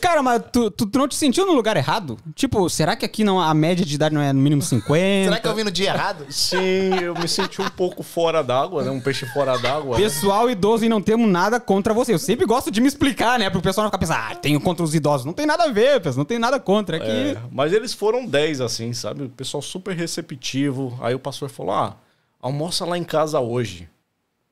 Cara, 0.00 0.24
mas 0.24 0.42
tu, 0.52 0.72
tu, 0.72 0.84
tu 0.84 0.98
não 0.98 1.06
te 1.06 1.14
sentiu 1.14 1.46
no 1.46 1.52
lugar 1.52 1.76
errado? 1.76 2.18
Tipo, 2.34 2.68
será 2.68 2.96
que 2.96 3.04
aqui 3.04 3.22
não, 3.22 3.40
a 3.40 3.54
média 3.54 3.86
de 3.86 3.94
idade 3.94 4.12
não 4.12 4.20
é 4.20 4.32
no 4.32 4.40
mínimo 4.40 4.60
50? 4.60 5.24
Será 5.24 5.38
que 5.40 5.46
eu 5.46 5.54
vim 5.54 5.62
no 5.62 5.70
dia 5.70 5.90
errado? 5.90 6.26
Sim, 6.28 6.94
eu 7.00 7.14
me 7.14 7.28
senti 7.28 7.62
um 7.62 7.68
pouco 7.68 8.02
fora 8.02 8.42
d'água, 8.42 8.82
né? 8.82 8.90
Um 8.90 9.00
peixe 9.00 9.24
fora 9.26 9.56
d'água. 9.56 9.96
né? 9.96 10.02
Pessoal 10.02 10.50
idoso 10.50 10.84
e 10.84 10.88
não 10.88 11.00
temos 11.00 11.28
nada 11.30 11.60
contra 11.60 11.94
você. 11.94 12.12
Eu 12.12 12.18
sempre 12.18 12.44
gosto 12.44 12.72
de 12.72 12.80
me 12.80 12.88
explicar, 12.88 13.38
né? 13.38 13.48
Pro 13.50 13.62
pessoal 13.62 13.84
não 13.84 13.88
ficar 13.90 13.98
pensando, 13.98 14.18
ah, 14.18 14.34
tenho 14.34 14.60
contra 14.60 14.82
os 14.84 14.96
idosos. 14.96 15.24
Não 15.24 15.32
tem 15.32 15.46
nada 15.46 15.62
a 15.62 15.68
ver, 15.70 16.00
pessoal. 16.00 16.18
Não 16.18 16.24
tem 16.24 16.40
nada 16.40 16.58
contra. 16.58 16.96
Aqui. 16.96 17.06
É, 17.08 17.36
mas 17.52 17.72
eles 17.72 17.94
foram 17.94 18.26
10, 18.26 18.60
assim, 18.60 18.92
sabe? 18.92 19.22
O 19.22 19.28
pessoal 19.28 19.62
super 19.62 19.94
receptivo. 19.94 20.98
Aí 21.00 21.14
o 21.14 21.20
pastor 21.20 21.48
falou: 21.48 21.72
ah, 21.72 21.96
almoça 22.44 22.84
lá 22.84 22.96
em 22.98 23.04
casa 23.04 23.40
hoje. 23.40 23.88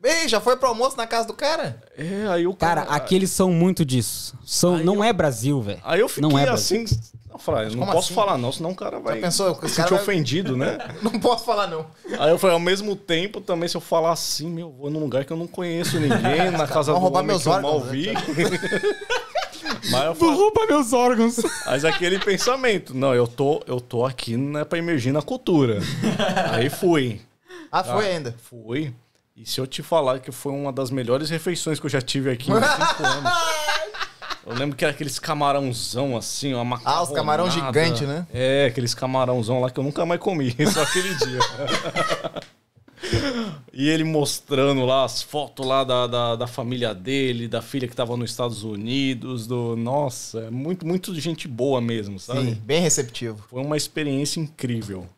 Ei, 0.02 0.26
já 0.26 0.40
foi 0.40 0.56
pro 0.56 0.68
almoço 0.68 0.96
na 0.96 1.06
casa 1.06 1.28
do 1.28 1.34
cara? 1.34 1.80
É, 1.96 2.26
aí 2.28 2.44
o 2.46 2.54
Cara, 2.54 2.82
cara. 2.82 2.96
aqui 2.96 3.14
eles 3.14 3.30
são 3.30 3.52
muito 3.52 3.84
disso. 3.84 4.34
São, 4.44 4.74
Aí 4.76 4.84
não 4.84 4.96
eu- 4.96 5.04
é 5.04 5.12
Brasil, 5.12 5.60
velho. 5.62 5.78
Aí 5.84 6.00
eu 6.00 6.08
fiquei 6.08 6.28
não 6.28 6.36
é 6.36 6.48
assim. 6.48 6.84
Eu 7.30 7.38
falei, 7.38 7.74
não 7.76 7.86
posso 7.86 7.98
assim? 8.08 8.14
falar, 8.14 8.36
não, 8.36 8.50
senão 8.50 8.70
o 8.70 8.74
cara 8.74 8.98
vai 8.98 9.20
pensou, 9.20 9.54
se 9.54 9.60
cara 9.60 9.68
sentir 9.68 9.90
vai- 9.94 10.02
ofendido, 10.02 10.56
né? 10.56 10.76
Não 11.02 11.18
posso 11.20 11.44
falar, 11.46 11.66
não. 11.66 11.86
Aí 12.18 12.30
eu 12.30 12.38
falei, 12.38 12.54
ao 12.54 12.60
mesmo 12.60 12.94
tempo, 12.96 13.40
também, 13.40 13.68
se 13.68 13.76
eu 13.76 13.80
falar 13.80 14.12
assim, 14.12 14.50
meu, 14.50 14.70
vou 14.70 14.90
num 14.90 14.98
lugar 15.00 15.24
que 15.24 15.32
eu 15.32 15.36
não 15.36 15.46
conheço 15.46 15.98
ninguém, 15.98 16.50
na 16.50 16.66
casa 16.66 16.92
do 16.92 16.98
roubar 16.98 17.20
homem 17.20 17.28
meus 17.28 17.42
que 17.44 17.48
eu 17.48 17.52
mal 17.62 17.76
órgãos, 17.76 17.84
né? 17.86 17.90
vi. 17.92 18.12
Mas 19.90 20.04
eu 20.04 20.12
Tu 20.14 20.18
falei, 20.18 20.34
rouba 20.34 20.66
meus 20.66 20.92
órgãos. 20.92 21.36
Mas 21.66 21.84
aquele 21.84 22.18
pensamento, 22.18 22.94
não, 22.94 23.14
eu 23.14 23.26
tô, 23.26 23.62
eu 23.66 23.80
tô 23.80 24.04
aqui 24.04 24.36
né, 24.36 24.64
pra 24.64 24.78
emergir 24.78 25.12
na 25.12 25.22
cultura. 25.22 25.78
Aí 26.52 26.68
fui. 26.68 27.20
Ah, 27.72 27.82
foi 27.82 28.06
ainda. 28.06 28.34
Fui. 28.42 28.92
E 29.34 29.46
se 29.46 29.58
eu 29.58 29.66
te 29.66 29.82
falar 29.82 30.20
que 30.20 30.30
foi 30.30 30.52
uma 30.52 30.70
das 30.70 30.90
melhores 30.90 31.30
refeições 31.30 31.80
que 31.80 31.86
eu 31.86 31.90
já 31.90 32.02
tive 32.02 32.30
aqui 32.30 32.50
em 32.50 32.54
cinco 32.54 33.02
anos. 33.02 33.32
Eu 34.46 34.54
lembro 34.54 34.76
que 34.76 34.84
era 34.84 34.92
aqueles 34.92 35.18
camarãozão 35.18 36.14
assim, 36.14 36.52
uma 36.52 36.64
macarronada. 36.64 37.00
Ah, 37.00 37.02
os 37.02 37.14
camarão 37.16 37.50
gigante, 37.50 38.04
né? 38.04 38.26
É, 38.32 38.66
aqueles 38.66 38.92
camarãozão 38.92 39.60
lá 39.60 39.70
que 39.70 39.80
eu 39.80 39.84
nunca 39.84 40.04
mais 40.04 40.20
comi, 40.20 40.54
só 40.70 40.82
aquele 40.82 41.14
dia. 41.14 41.38
e 43.72 43.88
ele 43.88 44.04
mostrando 44.04 44.84
lá 44.84 45.04
as 45.04 45.22
fotos 45.22 45.64
lá 45.64 45.82
da, 45.82 46.06
da, 46.06 46.36
da 46.36 46.46
família 46.46 46.92
dele, 46.94 47.48
da 47.48 47.62
filha 47.62 47.88
que 47.88 47.96
tava 47.96 48.16
nos 48.16 48.30
Estados 48.30 48.64
Unidos, 48.64 49.46
do... 49.46 49.76
Nossa, 49.76 50.40
é 50.40 50.50
muito, 50.50 50.86
muito 50.86 51.14
gente 51.18 51.48
boa 51.48 51.80
mesmo, 51.80 52.18
sabe? 52.18 52.40
Sim, 52.40 52.54
bem 52.64 52.82
receptivo. 52.82 53.42
Foi 53.48 53.62
uma 53.62 53.76
experiência 53.76 54.40
incrível. 54.40 55.08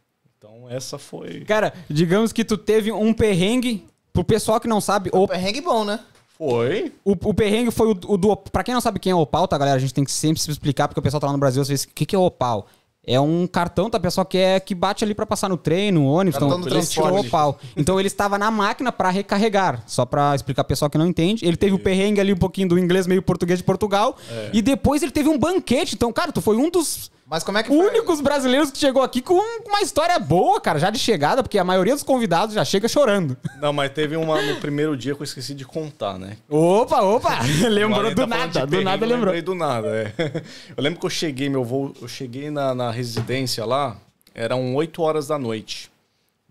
Então 0.64 0.70
essa 0.70 0.98
foi... 0.98 1.40
Cara, 1.40 1.72
digamos 1.88 2.32
que 2.32 2.44
tu 2.44 2.56
teve 2.56 2.90
um 2.90 3.12
perrengue. 3.12 3.84
Pro 4.12 4.24
pessoal 4.24 4.60
que 4.60 4.68
não 4.68 4.80
sabe, 4.80 5.10
o, 5.12 5.26
Perrengue 5.26 5.60
bom, 5.60 5.84
né? 5.84 5.98
Foi. 6.38 6.92
o, 7.04 7.12
o 7.12 7.34
perrengue 7.34 7.70
foi 7.70 7.88
o, 7.88 7.98
o 8.06 8.16
do. 8.16 8.36
Pra 8.36 8.62
quem 8.62 8.72
não 8.74 8.80
sabe 8.80 9.00
quem 9.00 9.10
é 9.10 9.14
Opal, 9.14 9.46
tá, 9.46 9.58
galera? 9.58 9.76
A 9.76 9.80
gente 9.80 9.94
tem 9.94 10.04
que 10.04 10.12
sempre 10.12 10.40
se 10.40 10.50
explicar, 10.50 10.88
porque 10.88 11.00
o 11.00 11.02
pessoal 11.02 11.20
tá 11.20 11.26
lá 11.26 11.32
no 11.32 11.38
Brasil 11.38 11.62
às 11.62 11.68
vezes. 11.68 11.84
O 11.84 11.88
que, 11.88 12.06
que 12.06 12.14
é 12.14 12.18
Opal? 12.18 12.66
É 13.06 13.20
um 13.20 13.46
cartão, 13.46 13.90
tá, 13.90 14.00
pessoal, 14.00 14.24
que 14.24 14.38
é 14.38 14.58
que 14.58 14.74
bate 14.74 15.04
ali 15.04 15.14
pra 15.14 15.26
passar 15.26 15.48
no 15.48 15.56
trem, 15.56 15.92
no 15.92 16.06
ônibus. 16.06 16.38
Cartão 16.38 16.60
Então, 16.60 16.72
eles 16.72 16.90
tiram 16.90 17.12
o. 17.12 17.20
Opal. 17.20 17.58
Então 17.76 17.98
ele 17.98 18.06
estava 18.06 18.38
na 18.38 18.50
máquina 18.50 18.92
pra 18.92 19.10
recarregar. 19.10 19.82
Só 19.86 20.06
pra 20.06 20.34
explicar 20.34 20.62
pro 20.64 20.68
pessoal 20.68 20.88
que 20.88 20.96
não 20.98 21.06
entende. 21.06 21.44
Ele 21.44 21.56
teve 21.56 21.74
o 21.74 21.78
perrengue 21.78 22.20
ali 22.20 22.32
um 22.32 22.36
pouquinho 22.36 22.68
do 22.68 22.78
inglês, 22.78 23.06
meio 23.06 23.22
português 23.22 23.58
de 23.58 23.64
Portugal. 23.64 24.16
E 24.52 24.62
depois 24.62 25.02
ele 25.02 25.12
teve 25.12 25.28
um 25.28 25.38
banquete. 25.38 25.94
Então, 25.96 26.12
cara, 26.12 26.32
tu 26.32 26.40
foi 26.40 26.56
um 26.56 26.70
dos 26.70 27.10
Mas 27.26 27.42
como 27.42 27.56
é 27.56 27.62
que 27.62 27.68
foi? 27.68 27.78
únicos 27.88 28.20
brasileiros 28.20 28.70
que 28.70 28.78
chegou 28.78 29.02
aqui 29.02 29.22
com 29.22 29.34
uma 29.66 29.80
história 29.80 30.18
boa, 30.18 30.60
cara, 30.60 30.78
já 30.78 30.90
de 30.90 30.98
chegada, 30.98 31.42
porque 31.42 31.58
a 31.58 31.64
maioria 31.64 31.94
dos 31.94 32.02
convidados 32.02 32.54
já 32.54 32.64
chega 32.64 32.86
chorando. 32.86 33.36
Não, 33.60 33.72
mas 33.72 33.90
teve 33.92 34.14
uma 34.16 34.42
no 34.42 34.56
primeiro 34.60 34.94
dia 34.96 35.14
que 35.14 35.22
eu 35.22 35.24
esqueci 35.24 35.54
de 35.54 35.64
contar, 35.64 36.18
né? 36.18 36.36
Opa, 36.48 37.00
opa! 37.02 37.38
Lembrou 37.68 38.10
do 38.14 38.20
tá 38.22 38.26
nada, 38.26 38.66
do 38.66 38.82
nada 38.82 39.04
eu 39.04 39.08
lembrou. 39.08 39.32
lembrei 39.32 39.42
do 39.42 39.54
nada, 39.54 39.88
é. 39.88 40.12
Eu 40.76 40.82
lembro 40.82 41.00
que 41.00 41.06
eu 41.06 41.10
cheguei, 41.10 41.48
meu 41.48 41.64
voo, 41.64 41.94
eu 42.00 42.08
cheguei 42.08 42.50
na, 42.50 42.74
na 42.74 42.90
residência 42.90 43.64
lá, 43.64 43.96
eram 44.34 44.74
8 44.74 45.00
horas 45.00 45.28
da 45.28 45.38
noite. 45.38 45.90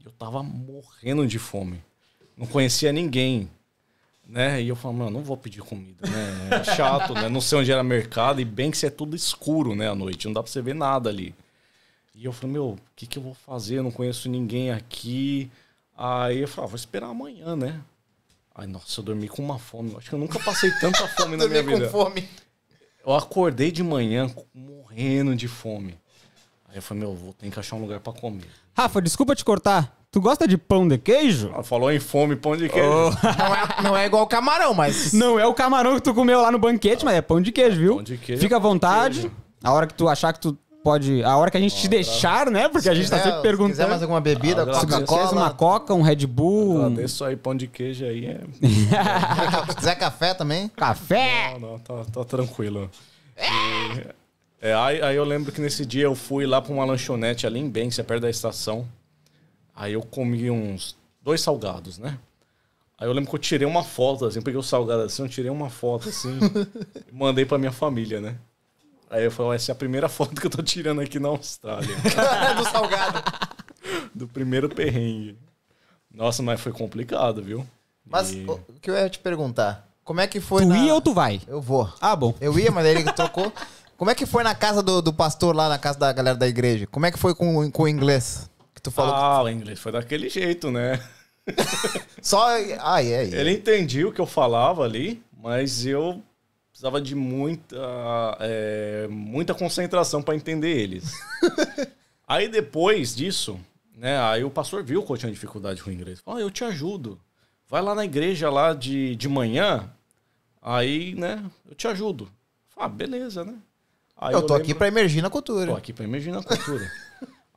Eu 0.04 0.12
tava 0.12 0.42
morrendo 0.42 1.28
de 1.28 1.38
fome. 1.38 1.82
Não 2.36 2.48
conhecia 2.48 2.92
ninguém. 2.92 3.50
Né? 4.34 4.64
E 4.64 4.68
eu 4.68 4.76
falei, 4.76 4.98
mano, 4.98 5.12
não 5.12 5.22
vou 5.22 5.38
pedir 5.38 5.62
comida, 5.62 6.10
né? 6.10 6.50
É 6.60 6.64
chato, 6.64 7.14
né? 7.14 7.30
Não 7.30 7.40
sei 7.40 7.60
onde 7.60 7.72
era 7.72 7.84
mercado 7.84 8.42
e 8.42 8.46
bem 8.46 8.72
que 8.72 8.78
isso 8.78 8.86
é 8.88 8.90
tudo 8.90 9.16
escuro, 9.16 9.76
né, 9.76 9.88
à 9.88 9.94
noite. 9.94 10.26
Não 10.26 10.34
dá 10.34 10.42
pra 10.42 10.52
você 10.52 10.60
ver 10.60 10.74
nada 10.74 11.08
ali. 11.08 11.36
E 12.16 12.26
eu 12.26 12.34
falei, 12.34 12.54
meu, 12.54 12.70
o 12.70 12.80
que, 12.96 13.06
que 13.06 13.20
eu 13.20 13.22
vou 13.22 13.36
fazer? 13.36 13.78
Eu 13.78 13.84
não 13.84 13.92
conheço 13.92 14.28
ninguém 14.28 14.72
aqui. 14.72 15.52
Aí 15.96 16.40
eu 16.40 16.48
falei, 16.48 16.66
ah, 16.66 16.70
vou 16.72 16.76
esperar 16.76 17.10
amanhã, 17.10 17.56
né? 17.56 17.80
Ai, 18.56 18.66
nossa, 18.66 19.02
eu 19.02 19.04
dormi 19.04 19.28
com 19.28 19.44
uma 19.44 19.60
fome. 19.60 19.92
Eu 19.92 20.00
acho 20.00 20.10
que 20.10 20.16
eu 20.16 20.20
nunca 20.20 20.40
passei 20.40 20.72
tanta 20.80 21.08
fome 21.10 21.38
na 21.38 21.48
minha 21.48 21.62
Dormi 21.62 21.78
vida. 21.78 21.92
com 21.92 21.92
fome. 21.92 22.28
Eu 23.06 23.14
acordei 23.14 23.72
de 23.72 23.84
manhã 23.84 24.34
morrendo 24.52 25.36
de 25.36 25.48
fome. 25.48 25.96
Aí 26.70 26.78
eu 26.78 26.82
falei, 26.82 27.04
meu, 27.04 27.16
vou 27.16 27.34
ter 27.34 27.52
que 27.52 27.60
achar 27.60 27.76
um 27.76 27.82
lugar 27.82 28.00
pra 28.00 28.12
comer. 28.12 28.48
Rafa, 28.76 29.00
desculpa 29.00 29.36
te 29.36 29.46
cortar. 29.46 29.96
Tu 30.14 30.22
gosta 30.22 30.48
de 30.48 30.60
pão 30.60 30.88
de 30.88 30.96
queijo? 31.00 31.52
Ah, 31.56 31.64
falou 31.64 31.92
em 31.92 32.00
fome, 32.00 32.36
pão 32.36 32.56
de 32.56 32.70
queijo. 32.70 32.88
Não 33.40 33.56
é, 33.56 33.82
não 33.82 33.98
é 33.98 34.06
igual 34.06 34.28
camarão, 34.28 34.72
mas. 34.72 35.12
Não 35.14 35.40
é 35.40 35.48
o 35.48 35.56
camarão 35.56 35.96
que 35.96 36.02
tu 36.04 36.14
comeu 36.14 36.40
lá 36.40 36.52
no 36.52 36.60
banquete, 36.60 37.04
mas 37.04 37.16
é 37.16 37.22
pão 37.22 37.42
de 37.42 37.52
queijo, 37.52 37.80
viu? 37.80 37.96
Pão 37.96 38.04
de 38.04 38.18
queijo 38.18 38.40
Fica 38.40 38.58
à 38.58 38.60
vontade. 38.60 39.22
queijo. 39.22 39.36
A 39.64 39.72
hora 39.74 39.88
que 39.88 39.96
tu 39.96 40.08
achar 40.08 40.32
que 40.32 40.40
tu 40.40 40.56
pode. 40.84 41.24
A 41.24 41.36
hora 41.36 41.50
que 41.50 41.58
a 41.58 41.60
gente 41.60 41.76
te 41.76 41.88
deixar, 41.88 42.52
né? 42.52 42.70
Porque 42.70 42.88
a 42.90 42.94
gente 42.94 43.10
tá 43.10 43.18
É, 43.18 43.22
sempre 43.24 43.38
Se 43.38 43.40
quiser 43.42 43.58
mais 43.58 43.72
perguntando. 43.72 44.04
alguma 44.04 44.22
bebida, 44.22 44.70
Ah, 44.70 44.74
Se 44.80 44.86
quiser 44.86 45.00
uma 45.00 45.06
Coca-Cola. 45.08 45.50
coca, 45.56 45.94
um 45.96 46.04
Red 46.04 46.28
Bull, 46.28 46.76
um 46.76 46.86
Agradeço 46.86 47.26
aí, 47.26 47.36
pão 47.36 47.56
de 47.56 47.66
queijo 47.66 48.06
aí. 48.06 48.28
É... 48.28 48.40
Se 49.72 49.76
quiser 49.78 49.96
café 49.96 50.36
também. 50.36 50.68
café. 50.76 51.58
Não, 51.60 51.72
não, 51.72 51.80
tá, 51.80 51.94
tá 52.14 52.24
tranquilo. 52.24 52.88
E, 53.36 54.04
é, 54.62 54.76
aí, 54.76 55.02
aí 55.02 55.16
eu 55.16 55.24
lembro 55.24 55.52
que 55.52 55.60
nesse 55.60 55.84
dia 55.88 56.04
eu 56.04 56.14
fui 56.14 56.46
lá 56.46 56.62
pra 56.62 56.72
uma 56.72 56.86
lanchonete 56.86 57.48
ali 57.48 57.60
em 57.60 57.68
Bência, 57.68 58.04
perto 58.04 58.22
da 58.22 58.30
estação. 58.30 58.86
Aí 59.76 59.94
eu 59.94 60.02
comi 60.02 60.50
uns 60.52 60.96
dois 61.22 61.42
salgados, 61.42 61.98
né? 61.98 62.18
Aí 62.98 63.08
eu 63.08 63.14
lembro 63.14 63.30
que 63.30 63.36
eu 63.36 63.40
tirei 63.40 63.68
uma 63.68 63.84
foto, 63.84 64.26
assim, 64.26 64.42
peguei 64.42 64.60
o 64.60 64.64
salgado 64.64 65.02
assim, 65.04 65.24
eu 65.24 65.30
tirei 65.30 65.50
uma 65.52 65.70
foto 65.70 66.10
assim 66.10 66.38
e 67.12 67.16
mandei 67.16 67.46
pra 67.46 67.58
minha 67.58 67.72
família, 67.72 68.22
né? 68.22 68.36
Aí 69.10 69.24
eu 69.26 69.32
falei, 69.32 69.56
essa 69.56 69.72
é 69.72 69.74
a 69.74 69.76
primeira 69.76 70.08
foto 70.10 70.40
que 70.40 70.48
eu 70.48 70.52
tô 70.52 70.62
tirando 70.64 71.02
aqui 71.02 71.20
na 71.20 71.30
Austrália. 71.30 71.88
do 72.58 72.64
salgado. 72.70 73.22
do 74.14 74.28
primeiro 74.28 74.70
perrengue. 74.70 75.38
Nossa, 76.14 76.44
mas 76.44 76.62
foi 76.62 76.72
complicado, 76.72 77.42
viu? 77.42 77.66
Mas 78.06 78.32
E- 78.32 78.46
o 78.48 78.60
que 78.82 78.90
eu 78.92 78.96
ia 78.96 79.10
te 79.10 79.20
perguntar? 79.20 79.88
Como 80.04 80.20
é 80.20 80.28
que 80.28 80.40
foi 80.42 80.64
Tu 80.64 80.68
na... 80.70 80.78
ia 80.78 80.94
ou 80.94 81.02
tu 81.02 81.14
vai? 81.14 81.42
Eu 81.48 81.62
vou. 81.62 81.92
Ah, 82.00 82.16
bom. 82.16 82.36
Eu 82.42 82.58
ia, 82.60 82.70
mas 82.72 82.86
ele 82.86 83.04
trocou. 83.14 83.52
Como 83.98 84.12
é 84.12 84.16
que 84.16 84.26
foi 84.26 84.44
na 84.44 84.54
casa 84.54 84.84
do, 84.84 85.02
do 85.02 85.14
pastor 85.14 85.56
lá, 85.56 85.70
na 85.70 85.78
casa 85.80 85.98
da 85.98 86.12
galera 86.12 86.38
da 86.38 86.48
igreja? 86.48 86.86
Como 86.88 87.06
é 87.06 87.12
que 87.12 87.18
foi 87.18 87.34
com, 87.34 87.72
com 87.72 87.84
o 87.84 87.88
inglês? 87.88 88.50
Que 88.84 88.90
tu 88.90 88.92
falou. 88.92 89.14
Ah, 89.16 89.44
o 89.44 89.50
inglês 89.50 89.80
foi 89.80 89.94
daquele 89.94 90.28
jeito, 90.28 90.70
né? 90.70 91.00
Só. 92.22 92.46
Ai, 92.82 93.14
é. 93.14 93.24
Ele 93.24 93.52
entendia 93.52 94.06
o 94.08 94.12
que 94.12 94.20
eu 94.20 94.26
falava 94.26 94.84
ali, 94.84 95.24
mas 95.42 95.86
eu 95.86 96.22
precisava 96.70 97.00
de 97.00 97.16
muita, 97.16 97.78
é, 98.42 99.08
muita 99.10 99.54
concentração 99.54 100.22
para 100.22 100.36
entender 100.36 100.76
eles. 100.78 101.14
aí 102.28 102.50
depois 102.50 103.16
disso, 103.16 103.58
né? 103.96 104.20
Aí 104.20 104.44
o 104.44 104.50
pastor 104.50 104.84
viu 104.84 105.02
que 105.04 105.12
eu 105.14 105.18
tinha 105.18 105.32
dificuldade 105.32 105.82
com 105.82 105.90
o 105.90 105.94
inglês. 105.94 106.20
Falou, 106.20 106.40
ah, 106.40 106.44
eu 106.44 106.52
te 106.52 106.66
ajudo. 106.66 107.18
Vai 107.70 107.82
lá 107.82 107.96
na 107.96 108.04
igreja 108.04 108.50
lá 108.50 108.74
de, 108.74 109.16
de 109.16 109.30
manhã, 109.30 109.90
aí, 110.62 111.16
né? 111.16 111.42
Eu 111.70 111.74
te 111.74 111.88
ajudo. 111.88 112.30
Ah, 112.76 112.90
beleza, 112.90 113.46
né? 113.46 113.56
Aí 114.18 114.34
Eu 114.34 114.42
tô 114.42 114.54
aqui 114.54 114.64
lembro- 114.68 114.78
pra 114.80 114.88
emergir 114.90 115.22
na 115.22 115.30
cultura. 115.30 115.68
Tô 115.72 115.78
aqui 115.78 115.94
pra 115.94 116.04
imaginar 116.06 116.40
a 116.40 116.44
cultura. 116.44 116.92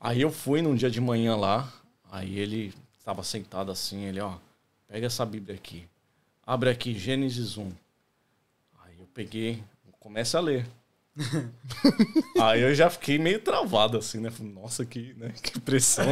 Aí 0.00 0.22
eu 0.22 0.30
fui 0.30 0.62
num 0.62 0.74
dia 0.74 0.90
de 0.90 1.00
manhã 1.00 1.36
lá, 1.36 1.72
aí 2.10 2.38
ele 2.38 2.74
estava 2.98 3.22
sentado 3.22 3.70
assim, 3.70 4.04
ele, 4.04 4.20
ó, 4.20 4.34
pega 4.88 5.06
essa 5.06 5.24
Bíblia 5.24 5.54
aqui. 5.54 5.88
Abre 6.46 6.70
aqui, 6.70 6.96
Gênesis 6.96 7.56
1. 7.58 7.70
Aí 8.84 8.94
eu 8.98 9.08
peguei, 9.12 9.62
começa 10.06 10.38
a 10.38 10.40
ler. 10.40 10.64
aí 12.40 12.60
eu 12.60 12.74
já 12.74 12.88
fiquei 12.88 13.18
meio 13.18 13.40
travado 13.40 13.98
assim, 13.98 14.20
né? 14.20 14.30
Falei, 14.30 14.52
Nossa, 14.52 14.84
que, 14.84 15.14
né? 15.14 15.32
que 15.42 15.58
pressão. 15.58 16.06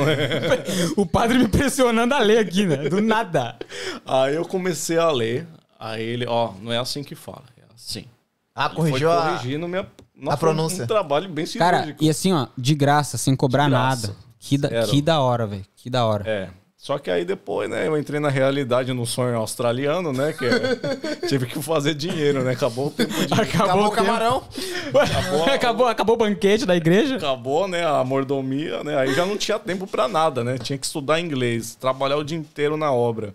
O 0.96 1.06
padre 1.06 1.38
me 1.38 1.46
pressionando 1.46 2.14
a 2.14 2.18
ler 2.18 2.38
aqui, 2.38 2.66
né? 2.66 2.88
Do 2.88 3.00
nada. 3.00 3.56
aí 4.04 4.34
eu 4.34 4.44
comecei 4.44 4.98
a 4.98 5.10
ler, 5.10 5.46
aí 5.78 6.02
ele, 6.02 6.26
ó, 6.26 6.52
não 6.60 6.72
é 6.72 6.78
assim 6.78 7.04
que 7.04 7.14
fala, 7.14 7.44
é 7.56 7.62
assim. 7.72 8.06
Ah, 8.54 8.66
Ele 8.66 8.74
corrigiu 8.74 9.08
foi 9.08 9.18
a. 9.18 9.22
corrigindo 9.38 9.68
minha... 9.68 9.86
Nossa, 10.16 10.34
a 10.34 10.38
pronúncia. 10.38 10.84
Um 10.84 10.86
trabalho 10.86 11.28
bem 11.28 11.44
cirúrgico. 11.46 11.78
Cara, 11.82 11.96
e 12.00 12.08
assim, 12.08 12.32
ó, 12.32 12.46
de 12.56 12.74
graça, 12.74 13.18
sem 13.18 13.34
cobrar 13.34 13.68
graça. 13.68 14.06
nada. 14.08 14.16
Que 14.38 14.58
da, 14.58 14.68
Zero. 14.68 14.88
que 14.88 15.02
da 15.02 15.20
hora, 15.20 15.46
velho. 15.46 15.64
Que 15.76 15.88
da 15.90 16.04
hora. 16.06 16.28
É. 16.30 16.48
Só 16.76 16.98
que 16.98 17.10
aí 17.10 17.24
depois, 17.24 17.68
né, 17.70 17.86
eu 17.88 17.98
entrei 17.98 18.20
na 18.20 18.28
realidade 18.28 18.92
no 18.92 19.06
sonho 19.06 19.34
australiano, 19.38 20.12
né? 20.12 20.34
Que 20.34 20.44
é- 20.44 21.16
tive 21.26 21.46
que 21.46 21.60
fazer 21.62 21.94
dinheiro, 21.94 22.42
né? 22.44 22.52
Acabou 22.52 22.88
o 22.88 22.90
tempo 22.90 23.12
de. 23.26 23.32
Acabou 23.32 23.84
o 23.86 23.90
tempo. 23.90 23.92
camarão. 24.04 24.44
Acabou, 25.02 25.44
acabou, 25.46 25.86
acabou 25.86 26.14
o 26.14 26.18
banquete 26.18 26.66
da 26.66 26.76
igreja. 26.76 27.16
acabou, 27.16 27.66
né? 27.66 27.86
A 27.86 28.04
mordomia, 28.04 28.84
né? 28.84 28.98
Aí 28.98 29.14
já 29.14 29.24
não 29.24 29.38
tinha 29.38 29.58
tempo 29.58 29.86
pra 29.86 30.06
nada, 30.06 30.44
né? 30.44 30.58
Tinha 30.58 30.76
que 30.78 30.84
estudar 30.84 31.18
inglês, 31.20 31.74
trabalhar 31.74 32.18
o 32.18 32.24
dia 32.24 32.36
inteiro 32.36 32.76
na 32.76 32.92
obra. 32.92 33.34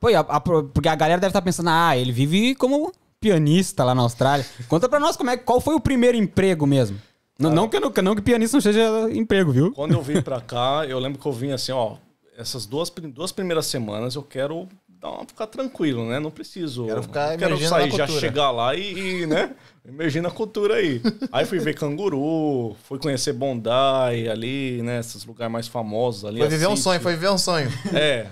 Pô, 0.00 0.08
e 0.08 0.14
a- 0.14 0.20
a- 0.20 0.40
porque 0.40 0.88
a 0.88 0.94
galera 0.94 1.20
deve 1.20 1.30
estar 1.30 1.42
pensando, 1.42 1.68
ah, 1.68 1.94
ele 1.94 2.12
vive 2.12 2.54
como 2.54 2.90
pianista 3.20 3.84
lá 3.84 3.94
na 3.94 4.02
Austrália. 4.02 4.46
Conta 4.68 4.88
pra 4.88 4.98
nós 4.98 5.16
como 5.16 5.30
é, 5.30 5.36
qual 5.36 5.60
foi 5.60 5.74
o 5.74 5.80
primeiro 5.80 6.16
emprego 6.16 6.66
mesmo. 6.66 6.98
Não, 7.38 7.50
não, 7.50 7.68
que, 7.68 7.78
não, 7.78 7.92
não 8.02 8.14
que 8.14 8.22
pianista 8.22 8.56
não 8.56 8.60
seja 8.60 9.08
emprego, 9.12 9.52
viu? 9.52 9.72
Quando 9.72 9.92
eu 9.92 10.02
vim 10.02 10.20
pra 10.22 10.40
cá, 10.40 10.84
eu 10.88 10.98
lembro 10.98 11.18
que 11.20 11.26
eu 11.26 11.32
vim 11.32 11.52
assim, 11.52 11.72
ó. 11.72 11.96
Essas 12.36 12.64
duas, 12.64 12.90
duas 13.14 13.32
primeiras 13.32 13.66
semanas 13.66 14.14
eu 14.14 14.22
quero 14.22 14.66
dar 14.88 15.10
uma, 15.10 15.26
ficar 15.26 15.46
tranquilo, 15.46 16.06
né? 16.08 16.18
Não 16.18 16.30
preciso. 16.30 16.86
Quero 16.86 17.02
ficar 17.02 17.36
quero 17.36 17.50
emergindo 17.52 17.68
sair, 17.68 17.90
na 17.90 17.96
já 17.96 18.06
chegar 18.06 18.50
lá 18.50 18.74
e, 18.74 19.22
e, 19.22 19.26
né? 19.26 19.50
Emergir 19.86 20.22
na 20.22 20.30
cultura 20.30 20.74
aí. 20.76 21.02
Aí 21.32 21.44
fui 21.44 21.58
ver 21.58 21.74
canguru, 21.74 22.74
fui 22.84 22.98
conhecer 22.98 23.32
Bondi 23.34 23.68
ali, 24.30 24.80
né? 24.82 25.00
Esses 25.00 25.24
lugares 25.24 25.52
mais 25.52 25.68
famosos 25.68 26.24
ali. 26.24 26.38
Foi 26.38 26.48
viver 26.48 26.68
um 26.68 26.76
sonho, 26.76 27.00
foi 27.00 27.12
viver 27.12 27.30
um 27.30 27.38
sonho. 27.38 27.70
É. 27.94 28.26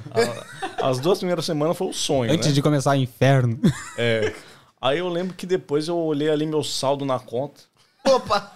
a- 0.80 0.88
as 0.88 0.98
duas 0.98 1.18
primeiras 1.18 1.44
semanas 1.44 1.76
foi 1.76 1.88
o 1.88 1.92
sonho, 1.92 2.32
Antes 2.32 2.48
né? 2.48 2.52
de 2.54 2.62
começar 2.62 2.92
o 2.92 2.94
inferno. 2.96 3.58
É. 3.96 4.32
Aí 4.80 4.98
eu 4.98 5.08
lembro 5.08 5.34
que 5.34 5.46
depois 5.46 5.88
eu 5.88 5.96
olhei 5.96 6.30
ali 6.30 6.46
meu 6.46 6.62
saldo 6.62 7.04
na 7.04 7.18
conta. 7.18 7.62
Opa! 8.04 8.52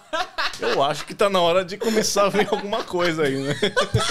Eu 0.59 0.83
acho 0.83 1.05
que 1.05 1.13
tá 1.13 1.29
na 1.29 1.41
hora 1.41 1.65
de 1.65 1.77
começar 1.77 2.25
a 2.25 2.29
ver 2.29 2.47
alguma 2.49 2.83
coisa 2.83 3.23
aí, 3.23 3.37
né? 3.37 3.55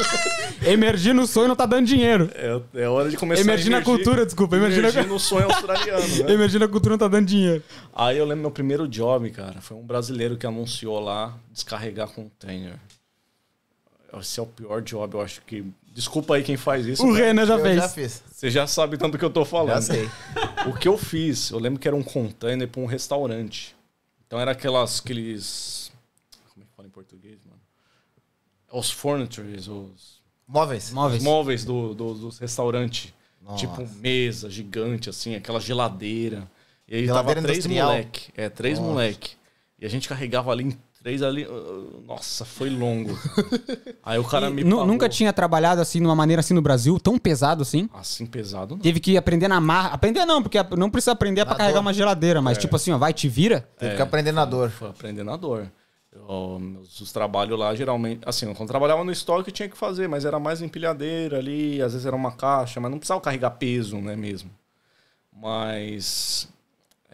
Emergir 0.67 1.15
no 1.15 1.27
sonho 1.27 1.49
não 1.49 1.57
tá 1.57 1.67
dando 1.67 1.87
dinheiro. 1.87 2.31
É, 2.35 2.83
é 2.83 2.89
hora 2.89 3.09
de 3.09 3.17
começar 3.17 3.43
Emergir 3.43 3.71
na 3.71 3.83
cultura, 3.83 4.27
desculpa, 4.27 4.57
emergir 4.57 4.81
emergir 4.81 5.07
no 5.07 5.19
sonho 5.19 5.47
australiano, 5.47 6.07
né? 6.07 6.33
Emergir 6.35 6.59
na 6.59 6.69
cultura 6.69 6.93
não 6.93 6.99
tá 6.99 7.09
dando 7.09 7.27
dinheiro. 7.27 7.63
Aí 7.95 8.19
eu 8.19 8.25
lembro 8.25 8.43
meu 8.43 8.51
primeiro 8.51 8.87
job, 8.89 9.31
cara. 9.31 9.61
Foi 9.61 9.77
um 9.77 9.83
brasileiro 9.83 10.37
que 10.37 10.47
anunciou 10.47 11.01
lá 11.01 11.35
descarregar 11.51 12.09
container. 12.09 12.75
Esse 14.21 14.41
é 14.41 14.43
o 14.43 14.47
pior 14.47 14.83
job, 14.83 15.15
eu 15.15 15.23
acho 15.23 15.43
que. 15.43 15.65
Desculpa 15.93 16.36
aí 16.36 16.43
quem 16.43 16.57
faz 16.57 16.86
isso. 16.86 17.07
O 17.07 17.12
Renan 17.12 17.45
já 17.45 17.55
eu 17.59 17.62
fez. 17.62 17.76
já 17.76 17.88
fiz. 17.88 18.22
Você 18.32 18.51
já 18.51 18.66
sabe 18.66 18.97
tanto 18.97 19.18
que 19.18 19.24
eu 19.24 19.30
tô 19.30 19.45
falando. 19.45 19.74
Já 19.74 19.82
sei. 19.95 20.11
O 20.64 20.72
que 20.78 20.86
eu 20.86 20.97
fiz, 20.97 21.51
eu 21.51 21.59
lembro 21.59 21.80
que 21.80 21.88
era 21.88 21.97
um 21.97 22.05
container 22.05 22.68
pra 22.68 22.80
um 22.80 22.86
restaurante. 22.86 23.74
Então 24.24 24.38
era 24.38 24.53
aquelas, 24.53 25.01
aqueles. 25.01 25.90
Como 26.55 26.62
é 26.62 26.66
que 26.68 26.76
fala 26.76 26.86
em 26.86 26.90
português, 26.90 27.40
mano? 27.45 27.61
Os 28.70 28.90
furnitures, 28.93 29.66
os 29.66 30.22
Móveis. 30.47 30.90
Móveis. 30.90 31.18
os 31.18 31.24
móveis 31.24 31.64
do, 31.64 31.95
do, 31.95 32.14
dos 32.14 32.38
restaurantes. 32.38 33.12
Nossa. 33.40 33.57
Tipo 33.57 33.88
mesa 33.97 34.49
gigante, 34.51 35.11
assim, 35.11 35.34
aquela 35.34 35.59
geladeira. 35.59 36.49
E 36.86 36.95
aí 36.97 37.07
Geladeira 37.07 37.40
tava 37.40 37.47
três 37.47 37.64
industrial. 37.64 37.88
moleque. 37.90 38.32
É, 38.36 38.49
três 38.49 38.78
Nossa. 38.78 38.90
moleque. 38.90 39.30
E 39.78 39.86
a 39.86 39.88
gente 39.88 40.09
carregava 40.09 40.53
ali 40.53 40.64
em 40.64 40.78
três 41.03 41.23
ali. 41.23 41.47
Nossa, 42.07 42.45
foi 42.45 42.71
longo. 42.71 43.19
aí 44.05 44.19
o 44.19 44.25
cara 44.25 44.49
E 44.49 44.53
me 44.53 44.65
pagou. 44.65 44.87
nunca 44.87 45.09
tinha 45.09 45.33
trabalhado 45.33 45.81
assim, 45.81 45.99
de 45.99 46.05
uma 46.07 46.15
maneira 46.15 46.41
assim 46.41 46.55
no 46.55 46.63
Brasil, 46.63 46.99
tão 47.01 47.19
pesado 47.19 47.63
assim. 47.63 47.89
Assim, 47.93 48.25
pesado 48.25 48.77
não. 48.77 48.83
Teve 48.83 49.01
que 49.01 49.17
aprender 49.17 49.49
na 49.49 49.61
marra. 49.61 49.91
Aprender 49.91 50.25
não, 50.25 50.43
porque 50.43 50.59
não 50.77 50.89
precisa 50.91 51.13
aprender 51.13 51.45
pra 51.45 51.55
Na 51.55 51.59
carregar 51.59 51.79
dor. 51.79 51.87
uma 51.87 51.93
geladeira, 51.93 52.39
É. 52.39 52.43
mas 52.43 52.57
tipo 52.59 52.77
assim, 52.77 52.93
ó, 52.93 52.99
vai, 52.99 53.13
te 53.13 53.29
vira. 53.29 53.69
Teve 53.79 53.97
que 53.97 54.03
aprender 54.03 54.33
na 54.33 54.45
dor. 54.45 54.71
Foi 54.71 54.89
aprender 54.91 55.25
na 55.25 55.37
dor. 55.37 55.71
Eu, 56.15 56.59
meus, 56.61 57.01
os 57.01 57.11
trabalhos 57.11 57.59
lá, 57.59 57.75
geralmente... 57.75 58.21
Assim, 58.27 58.45
quando 58.47 58.61
eu 58.61 58.67
trabalhava 58.67 59.03
no 59.03 59.11
estoque, 59.11 59.49
eu 59.49 59.55
tinha 59.55 59.69
que 59.69 59.77
fazer, 59.79 60.09
mas 60.09 60.27
era 60.27 60.39
mais 60.39 60.61
empilhadeira 60.61 61.39
ali, 61.39 61.81
às 61.81 61.93
vezes 61.95 62.07
era 62.07 62.15
uma 62.15 62.31
caixa, 62.33 62.79
mas 62.81 62.91
não 62.91 62.99
precisava 62.99 63.19
carregar 63.21 63.51
peso, 63.53 63.97
né, 63.97 64.15
mesmo. 64.15 64.51
Mas... 65.35 66.49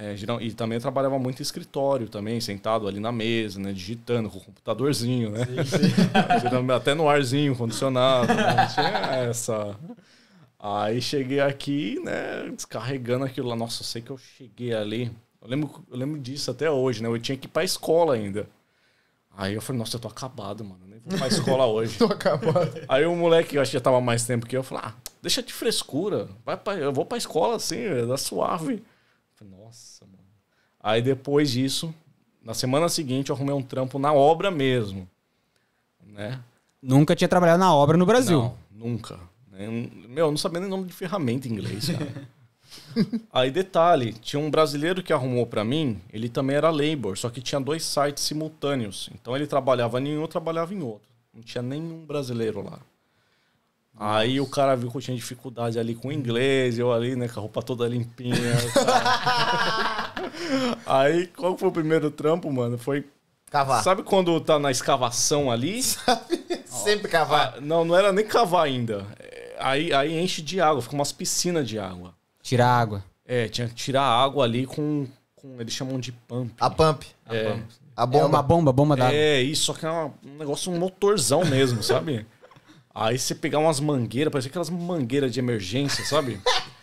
é, 0.00 0.14
geral, 0.16 0.40
e 0.40 0.52
também 0.52 0.76
eu 0.76 0.80
trabalhava 0.80 1.18
muito 1.18 1.40
em 1.40 1.42
escritório 1.42 2.08
também, 2.08 2.40
sentado 2.40 2.86
ali 2.86 3.00
na 3.00 3.10
mesa, 3.10 3.58
né, 3.58 3.72
digitando 3.72 4.30
com 4.30 4.38
o 4.38 4.40
computadorzinho, 4.40 5.30
né? 5.30 5.40
Geralmente 6.40 6.70
Até 6.76 6.94
no 6.94 7.08
arzinho, 7.08 7.56
condicionado, 7.56 8.32
né? 8.32 8.68
Tinha 8.72 8.88
essa... 9.28 9.76
Aí 10.60 11.00
cheguei 11.00 11.40
aqui, 11.40 12.00
né, 12.04 12.48
descarregando 12.54 13.24
aquilo 13.24 13.48
lá. 13.48 13.56
Nossa, 13.56 13.82
eu 13.82 13.86
sei 13.86 14.00
que 14.02 14.10
eu 14.10 14.18
cheguei 14.18 14.72
ali. 14.72 15.10
Eu 15.40 15.48
lembro, 15.48 15.84
eu 15.90 15.96
lembro 15.96 16.20
disso 16.20 16.50
até 16.50 16.70
hoje, 16.70 17.02
né? 17.02 17.08
Eu 17.08 17.18
tinha 17.18 17.36
que 17.36 17.46
ir 17.46 17.50
pra 17.50 17.64
escola 17.64 18.14
ainda. 18.14 18.48
Aí 19.36 19.54
eu 19.54 19.62
falei, 19.62 19.78
nossa, 19.78 19.96
eu 19.96 20.00
tô 20.00 20.08
acabado, 20.08 20.64
mano. 20.64 20.80
Eu 20.82 20.88
nem 20.88 20.98
vou 20.98 21.16
pra 21.16 21.28
escola 21.28 21.66
hoje. 21.70 21.96
Tô 21.96 22.06
acabado. 22.06 22.72
Aí 22.88 23.06
o 23.06 23.14
moleque, 23.14 23.54
eu 23.54 23.62
acho 23.62 23.70
que 23.70 23.76
já 23.76 23.80
tava 23.80 24.00
mais 24.00 24.26
tempo 24.26 24.46
que 24.46 24.56
eu, 24.56 24.64
falou, 24.64 24.84
ah, 24.84 24.94
deixa 25.22 25.42
de 25.42 25.52
frescura. 25.52 26.28
Vai 26.44 26.56
pra, 26.56 26.74
eu 26.74 26.92
vou 26.92 27.06
pra 27.06 27.16
escola 27.16 27.54
assim, 27.54 27.78
é 27.78 28.04
da 28.04 28.16
suave. 28.16 28.74
Eu 28.74 28.82
falei, 29.36 29.54
nossa. 29.56 29.87
Aí 30.88 31.02
depois 31.02 31.50
disso, 31.50 31.94
na 32.42 32.54
semana 32.54 32.88
seguinte, 32.88 33.28
eu 33.28 33.36
arrumei 33.36 33.54
um 33.54 33.60
trampo 33.60 33.98
na 33.98 34.10
obra 34.10 34.50
mesmo. 34.50 35.06
Né? 36.02 36.40
Nunca 36.80 37.14
tinha 37.14 37.28
trabalhado 37.28 37.58
na 37.58 37.74
obra 37.74 37.98
no 37.98 38.06
Brasil. 38.06 38.40
Não, 38.40 38.56
nunca. 38.88 39.20
né? 39.52 39.68
Meu, 40.08 40.24
eu 40.24 40.30
não 40.30 40.38
sabia 40.38 40.60
nem 40.60 40.70
nome 40.70 40.86
de 40.86 40.94
ferramenta 40.94 41.46
em 41.46 41.52
inglês, 41.52 41.90
cara. 41.90 42.28
Aí, 43.30 43.50
detalhe, 43.50 44.14
tinha 44.14 44.40
um 44.40 44.50
brasileiro 44.50 45.02
que 45.02 45.12
arrumou 45.12 45.44
pra 45.44 45.62
mim, 45.62 46.00
ele 46.10 46.26
também 46.26 46.56
era 46.56 46.70
labor, 46.70 47.18
só 47.18 47.28
que 47.28 47.42
tinha 47.42 47.60
dois 47.60 47.84
sites 47.84 48.24
simultâneos. 48.24 49.10
Então 49.12 49.36
ele 49.36 49.46
trabalhava 49.46 50.00
em 50.00 50.16
um, 50.16 50.22
eu 50.22 50.28
trabalhava 50.28 50.72
em 50.72 50.80
outro. 50.80 51.06
Não 51.34 51.42
tinha 51.42 51.60
nenhum 51.60 52.06
brasileiro 52.06 52.64
lá. 52.64 52.80
Aí 53.94 54.40
o 54.40 54.46
cara 54.46 54.74
viu 54.74 54.90
que 54.90 54.96
eu 54.96 55.02
tinha 55.02 55.16
dificuldade 55.16 55.78
ali 55.78 55.94
com 55.94 56.08
o 56.08 56.12
inglês, 56.12 56.78
eu 56.78 56.90
ali, 56.90 57.14
né, 57.14 57.28
com 57.28 57.40
a 57.40 57.42
roupa 57.42 57.60
toda 57.60 57.86
limpinha. 57.86 58.36
Aí, 60.86 61.26
qual 61.28 61.56
foi 61.56 61.68
o 61.68 61.72
primeiro 61.72 62.10
trampo, 62.10 62.50
mano? 62.52 62.76
Foi. 62.78 63.04
Cavar. 63.50 63.82
Sabe 63.82 64.02
quando 64.02 64.38
tá 64.40 64.58
na 64.58 64.70
escavação 64.70 65.50
ali? 65.50 65.80
Sempre 66.66 67.08
cavar. 67.08 67.54
Ah, 67.56 67.60
não, 67.60 67.84
não 67.84 67.96
era 67.96 68.12
nem 68.12 68.24
cavar 68.26 68.64
ainda. 68.66 69.06
É, 69.18 69.38
Aí, 69.60 69.92
aí 69.92 70.16
enche 70.16 70.40
de 70.40 70.60
água, 70.60 70.80
fica 70.80 70.94
umas 70.94 71.10
piscinas 71.10 71.66
de 71.68 71.78
água. 71.78 72.14
Tirar 72.42 72.68
água. 72.68 73.04
É, 73.26 73.48
tinha 73.48 73.66
que 73.68 73.74
tirar 73.74 74.02
a 74.02 74.22
água 74.22 74.44
ali 74.44 74.64
com, 74.66 75.06
com. 75.34 75.60
Eles 75.60 75.72
chamam 75.74 75.98
de 75.98 76.12
pump. 76.12 76.52
A 76.60 76.70
pump. 76.70 77.04
é, 77.28 77.58
A 77.96 78.04
É 78.04 78.06
bomba. 78.06 78.26
uma 78.26 78.42
bomba, 78.42 78.72
bomba 78.72 78.96
d'água. 78.96 79.14
é, 79.14 79.40
isso, 79.42 79.64
só 79.64 79.72
que 79.74 79.84
é 79.84 79.90
uma- 79.90 80.14
um 80.24 80.36
negócio, 80.38 80.70
um 80.70 80.78
motorzão 80.78 81.44
mesmo, 81.44 81.82
sabe? 81.82 82.24
Aí 82.94 83.18
você 83.18 83.34
pegar 83.34 83.58
umas 83.58 83.80
mangueiras, 83.80 84.30
parecia 84.30 84.48
aquelas 84.48 84.70
mangueiras 84.70 85.32
de 85.32 85.40
emergência, 85.40 86.04
sabe? 86.04 86.40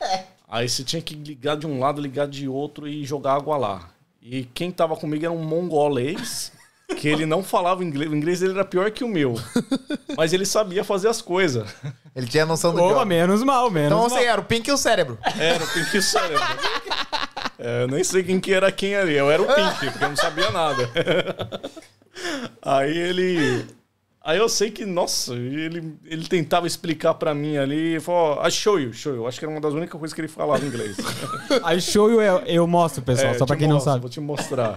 Aí 0.47 0.69
você 0.69 0.83
tinha 0.83 1.01
que 1.01 1.15
ligar 1.15 1.57
de 1.57 1.65
um 1.67 1.79
lado, 1.79 2.01
ligar 2.01 2.27
de 2.27 2.47
outro 2.47 2.87
e 2.87 3.03
jogar 3.05 3.33
água 3.33 3.57
lá. 3.57 3.89
E 4.21 4.43
quem 4.53 4.71
tava 4.71 4.95
comigo 4.95 5.23
era 5.25 5.33
um 5.33 5.43
mongolês, 5.43 6.51
que 6.97 7.07
ele 7.07 7.25
não 7.25 7.43
falava 7.43 7.83
inglês. 7.83 8.11
O 8.11 8.15
inglês 8.15 8.39
dele 8.39 8.53
era 8.53 8.65
pior 8.65 8.89
que 8.91 9.03
o 9.03 9.07
meu. 9.07 9.35
Mas 10.15 10.33
ele 10.33 10.45
sabia 10.45 10.83
fazer 10.83 11.07
as 11.09 11.21
coisas. 11.21 11.67
Ele 12.15 12.27
tinha 12.27 12.45
noção 12.45 12.73
do 12.73 12.81
Opa, 12.81 12.93
job. 12.99 13.05
menos 13.05 13.43
mal, 13.43 13.69
menos 13.69 13.87
Então 13.87 13.99
mal. 14.01 14.09
você 14.09 14.23
era 14.23 14.39
o 14.39 14.45
Pink 14.45 14.69
e 14.69 14.73
o 14.73 14.77
cérebro. 14.77 15.17
Era 15.37 15.63
o 15.63 15.67
Pink 15.67 16.01
Cérebro. 16.01 16.43
É, 17.57 17.83
eu 17.83 17.87
nem 17.87 18.03
sei 18.03 18.21
quem 18.21 18.37
que 18.37 18.53
era 18.53 18.69
quem 18.69 18.97
ali. 18.97 19.13
Eu 19.15 19.31
era 19.31 19.41
o 19.41 19.45
Pink, 19.47 19.89
porque 19.89 20.03
eu 20.03 20.09
não 20.09 20.15
sabia 20.17 20.51
nada. 20.51 20.91
Aí 22.61 22.95
ele. 22.95 23.65
Aí 24.25 24.39
eu 24.39 24.49
sei 24.49 24.71
que, 24.71 24.87
nossa, 24.87 25.35
ele, 25.35 25.93
ele 26.03 26.27
tentava 26.27 26.65
explicar 26.65 27.13
pra 27.13 27.31
mim 27.35 27.57
ali. 27.57 27.99
Falou, 27.99 28.43
I 28.43 28.49
show 28.49 28.79
you, 28.79 28.91
show 28.91 29.13
you. 29.13 29.27
Acho 29.27 29.37
que 29.37 29.45
era 29.45 29.51
uma 29.53 29.61
das 29.61 29.71
únicas 29.71 29.99
coisas 29.99 30.15
que 30.15 30.19
ele 30.21 30.27
falava 30.27 30.65
em 30.65 30.67
inglês. 30.67 30.97
Aí 31.63 31.79
show 31.79 32.09
eu, 32.09 32.39
eu 32.39 32.65
mostro, 32.65 33.03
pessoal, 33.03 33.33
É, 33.35 33.37
só 33.37 33.45
pra 33.45 33.55
quem 33.55 33.67
não 33.67 33.75
mostro, 33.75 33.91
sabe. 33.91 34.01
Vou 34.01 34.09
te 34.09 34.19
mostrar. 34.19 34.75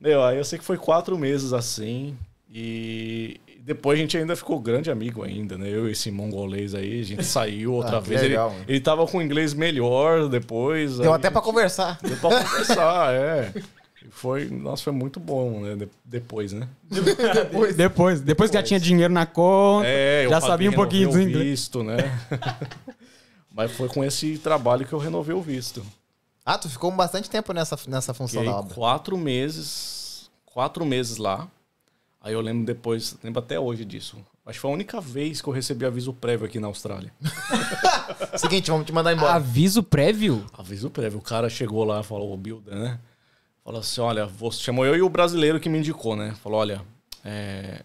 Meu, 0.00 0.22
aí 0.22 0.38
eu 0.38 0.44
sei 0.44 0.58
que 0.58 0.64
foi 0.64 0.78
quatro 0.78 1.18
meses 1.18 1.52
assim. 1.52 2.16
E 2.50 3.38
depois 3.60 3.98
a 3.98 4.00
gente 4.00 4.16
ainda 4.16 4.34
ficou 4.34 4.58
grande 4.58 4.90
amigo 4.90 5.22
ainda, 5.22 5.58
né? 5.58 5.68
Eu 5.68 5.86
e 5.86 5.92
esse 5.92 6.10
mongolês 6.10 6.74
aí, 6.74 7.00
a 7.00 7.04
gente 7.04 7.24
saiu 7.24 7.74
outra 7.74 7.98
Ah, 7.98 8.00
vez. 8.00 8.22
legal, 8.22 8.52
ele, 8.60 8.64
ele 8.66 8.80
tava 8.80 9.06
com 9.06 9.20
inglês 9.20 9.52
melhor 9.52 10.26
depois. 10.28 10.96
Deu 10.98 11.12
até 11.12 11.28
pra 11.30 11.42
conversar. 11.42 11.98
Deu 12.00 12.16
pra 12.16 12.30
conversar, 12.30 13.12
é. 13.12 13.52
Foi, 14.18 14.46
nossa, 14.50 14.82
foi 14.82 14.92
muito 14.92 15.20
bom, 15.20 15.60
né? 15.60 15.76
de- 15.76 15.88
Depois, 16.04 16.52
né? 16.52 16.68
Depois, 17.76 18.20
depois 18.20 18.50
que 18.50 18.56
já 18.56 18.62
tinha 18.64 18.80
dinheiro 18.80 19.12
na 19.14 19.24
conta, 19.26 19.86
É, 19.86 20.24
eu 20.26 20.30
já 20.30 20.40
sabia 20.40 20.68
um 20.70 20.72
pouquinho 20.74 21.08
do 21.12 21.20
inglês. 21.20 21.44
visto, 21.46 21.84
né? 21.84 21.96
Mas 23.54 23.70
foi 23.72 23.88
com 23.88 24.02
esse 24.04 24.36
trabalho 24.38 24.84
que 24.86 24.92
eu 24.92 24.98
renovei 24.98 25.34
o 25.34 25.40
visto. 25.40 25.84
Ah, 26.44 26.58
tu 26.58 26.68
ficou 26.68 26.90
bastante 26.90 27.30
tempo 27.30 27.52
nessa, 27.52 27.78
nessa 27.86 28.12
função 28.12 28.40
Fiquei 28.40 28.52
da 28.52 28.58
obra. 28.58 28.74
quatro 28.74 29.16
meses, 29.16 30.28
quatro 30.46 30.84
meses 30.84 31.16
lá. 31.16 31.46
Aí 32.20 32.32
eu 32.32 32.40
lembro 32.40 32.66
depois, 32.66 33.16
lembro 33.22 33.38
até 33.38 33.58
hoje 33.60 33.84
disso. 33.84 34.16
Acho 34.44 34.54
que 34.56 34.60
foi 34.62 34.70
a 34.70 34.74
única 34.74 35.00
vez 35.00 35.40
que 35.40 35.48
eu 35.48 35.52
recebi 35.52 35.84
aviso 35.84 36.12
prévio 36.12 36.46
aqui 36.46 36.58
na 36.58 36.66
Austrália. 36.66 37.12
Seguinte, 38.36 38.70
vamos 38.70 38.86
te 38.86 38.92
mandar 38.92 39.12
embora. 39.12 39.34
Aviso 39.34 39.82
prévio? 39.82 40.44
Aviso 40.56 40.90
prévio. 40.90 41.18
O 41.18 41.22
cara 41.22 41.48
chegou 41.48 41.84
lá 41.84 42.00
e 42.00 42.04
falou, 42.04 42.32
o 42.32 42.36
Builder, 42.36 42.74
né? 42.74 42.98
Falou 43.68 43.82
assim, 43.82 44.00
olha, 44.00 44.24
você 44.24 44.60
chamou 44.62 44.86
eu 44.86 44.96
e 44.96 45.02
o 45.02 45.10
brasileiro 45.10 45.60
que 45.60 45.68
me 45.68 45.78
indicou, 45.78 46.16
né? 46.16 46.34
Falou, 46.42 46.58
olha, 46.58 46.80
é, 47.22 47.82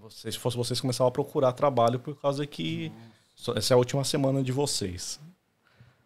vocês, 0.00 0.32
se 0.34 0.40
fosse 0.40 0.56
vocês 0.56 0.80
começavam 0.80 1.08
a 1.08 1.12
procurar 1.12 1.52
trabalho 1.52 1.98
por 1.98 2.18
causa 2.18 2.46
que 2.46 2.90
só- 3.36 3.52
essa 3.52 3.74
é 3.74 3.76
a 3.76 3.76
última 3.76 4.02
semana 4.04 4.42
de 4.42 4.52
vocês. 4.52 5.20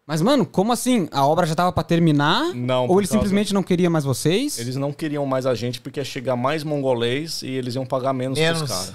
Mas, 0.05 0.21
mano, 0.21 0.45
como 0.45 0.73
assim? 0.73 1.07
A 1.09 1.25
obra 1.25 1.45
já 1.47 1.55
tava 1.55 1.71
pra 1.71 1.83
terminar? 1.83 2.53
Não, 2.53 2.81
Ou 2.81 2.87
por 2.89 2.99
ele 2.99 3.07
causa- 3.07 3.13
simplesmente 3.13 3.53
não 3.53 3.63
queria 3.63 3.89
mais 3.89 4.03
vocês? 4.03 4.59
Eles 4.59 4.75
não 4.75 4.91
queriam 4.91 5.25
mais 5.25 5.45
a 5.45 5.55
gente 5.55 5.79
porque 5.79 6.01
ia 6.01 6.03
chegar 6.03 6.35
mais 6.35 6.61
mongolês 6.65 7.43
e 7.43 7.47
eles 7.49 7.75
iam 7.75 7.85
pagar 7.85 8.11
menos, 8.11 8.37
Menos. 8.37 8.57
pros 8.63 8.71
caras. 8.71 8.93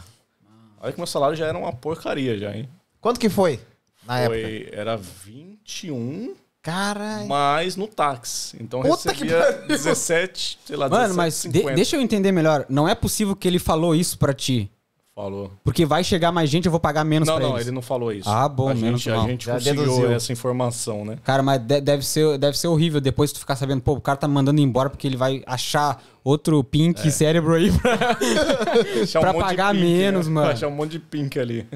Olha 0.78 0.92
que 0.92 0.98
meu 1.00 1.06
salário 1.06 1.36
já 1.36 1.46
era 1.46 1.56
uma 1.56 1.72
porcaria 1.72 2.36
já, 2.36 2.54
hein? 2.54 2.68
Quanto 3.00 3.18
que 3.18 3.30
foi? 3.30 3.58
Na 4.06 4.18
época. 4.20 4.38
Foi, 4.42 4.68
era 4.72 4.94
21 4.94 6.34
Caralho. 6.72 7.26
mais 7.28 7.76
no 7.76 7.86
táxi. 7.86 8.56
Então 8.60 8.80
Puta 8.82 9.10
recebia 9.12 9.38
pariu. 9.42 9.68
17, 9.68 10.58
sei 10.64 10.76
lá, 10.76 10.88
Mano, 10.88 11.14
mas 11.14 11.34
17, 11.34 11.52
de- 11.52 11.58
50. 11.60 11.76
deixa 11.76 11.96
eu 11.96 12.00
entender 12.00 12.32
melhor. 12.32 12.66
Não 12.68 12.88
é 12.88 12.94
possível 12.94 13.34
que 13.34 13.46
ele 13.48 13.58
falou 13.58 13.94
isso 13.94 14.18
pra 14.18 14.32
ti. 14.32 14.70
Falou. 15.18 15.50
Porque 15.64 15.84
vai 15.84 16.04
chegar 16.04 16.30
mais 16.30 16.48
gente, 16.48 16.66
eu 16.66 16.70
vou 16.70 16.78
pagar 16.78 17.02
menos 17.02 17.26
Não, 17.26 17.34
pra 17.38 17.44
não, 17.44 17.54
eles. 17.56 17.66
ele 17.66 17.74
não 17.74 17.82
falou 17.82 18.12
isso. 18.12 18.28
Ah, 18.30 18.48
bom, 18.48 18.68
a 18.68 18.74
menos 18.74 19.00
gente, 19.00 19.10
a 19.10 19.16
mal. 19.16 19.26
gente 19.26 19.46
Já 19.46 19.54
conseguiu 19.54 19.82
deduziu. 19.82 20.12
essa 20.12 20.32
informação, 20.32 21.04
né? 21.04 21.18
Cara, 21.24 21.42
mas 21.42 21.58
de- 21.60 21.80
deve 21.80 22.06
ser, 22.06 22.38
deve 22.38 22.56
ser 22.56 22.68
horrível 22.68 23.00
depois 23.00 23.32
tu 23.32 23.40
ficar 23.40 23.56
sabendo, 23.56 23.80
pô, 23.82 23.94
o 23.94 24.00
cara 24.00 24.16
tá 24.16 24.28
me 24.28 24.34
mandando 24.34 24.60
embora 24.60 24.88
porque 24.88 25.08
ele 25.08 25.16
vai 25.16 25.42
achar 25.44 26.00
outro 26.22 26.62
pink 26.62 27.10
cérebro 27.10 27.54
aí 27.54 27.72
pra... 27.72 27.94
Achar 29.02 29.18
Pra 29.18 29.32
monte 29.32 29.42
de 29.42 29.48
pagar 29.48 29.72
pink, 29.74 29.84
menos, 29.84 30.28
né? 30.28 30.32
mano. 30.34 30.50
Achar 30.52 30.68
um 30.68 30.70
monte 30.70 30.92
de 30.92 30.98
pink 31.00 31.36
ali. 31.40 31.66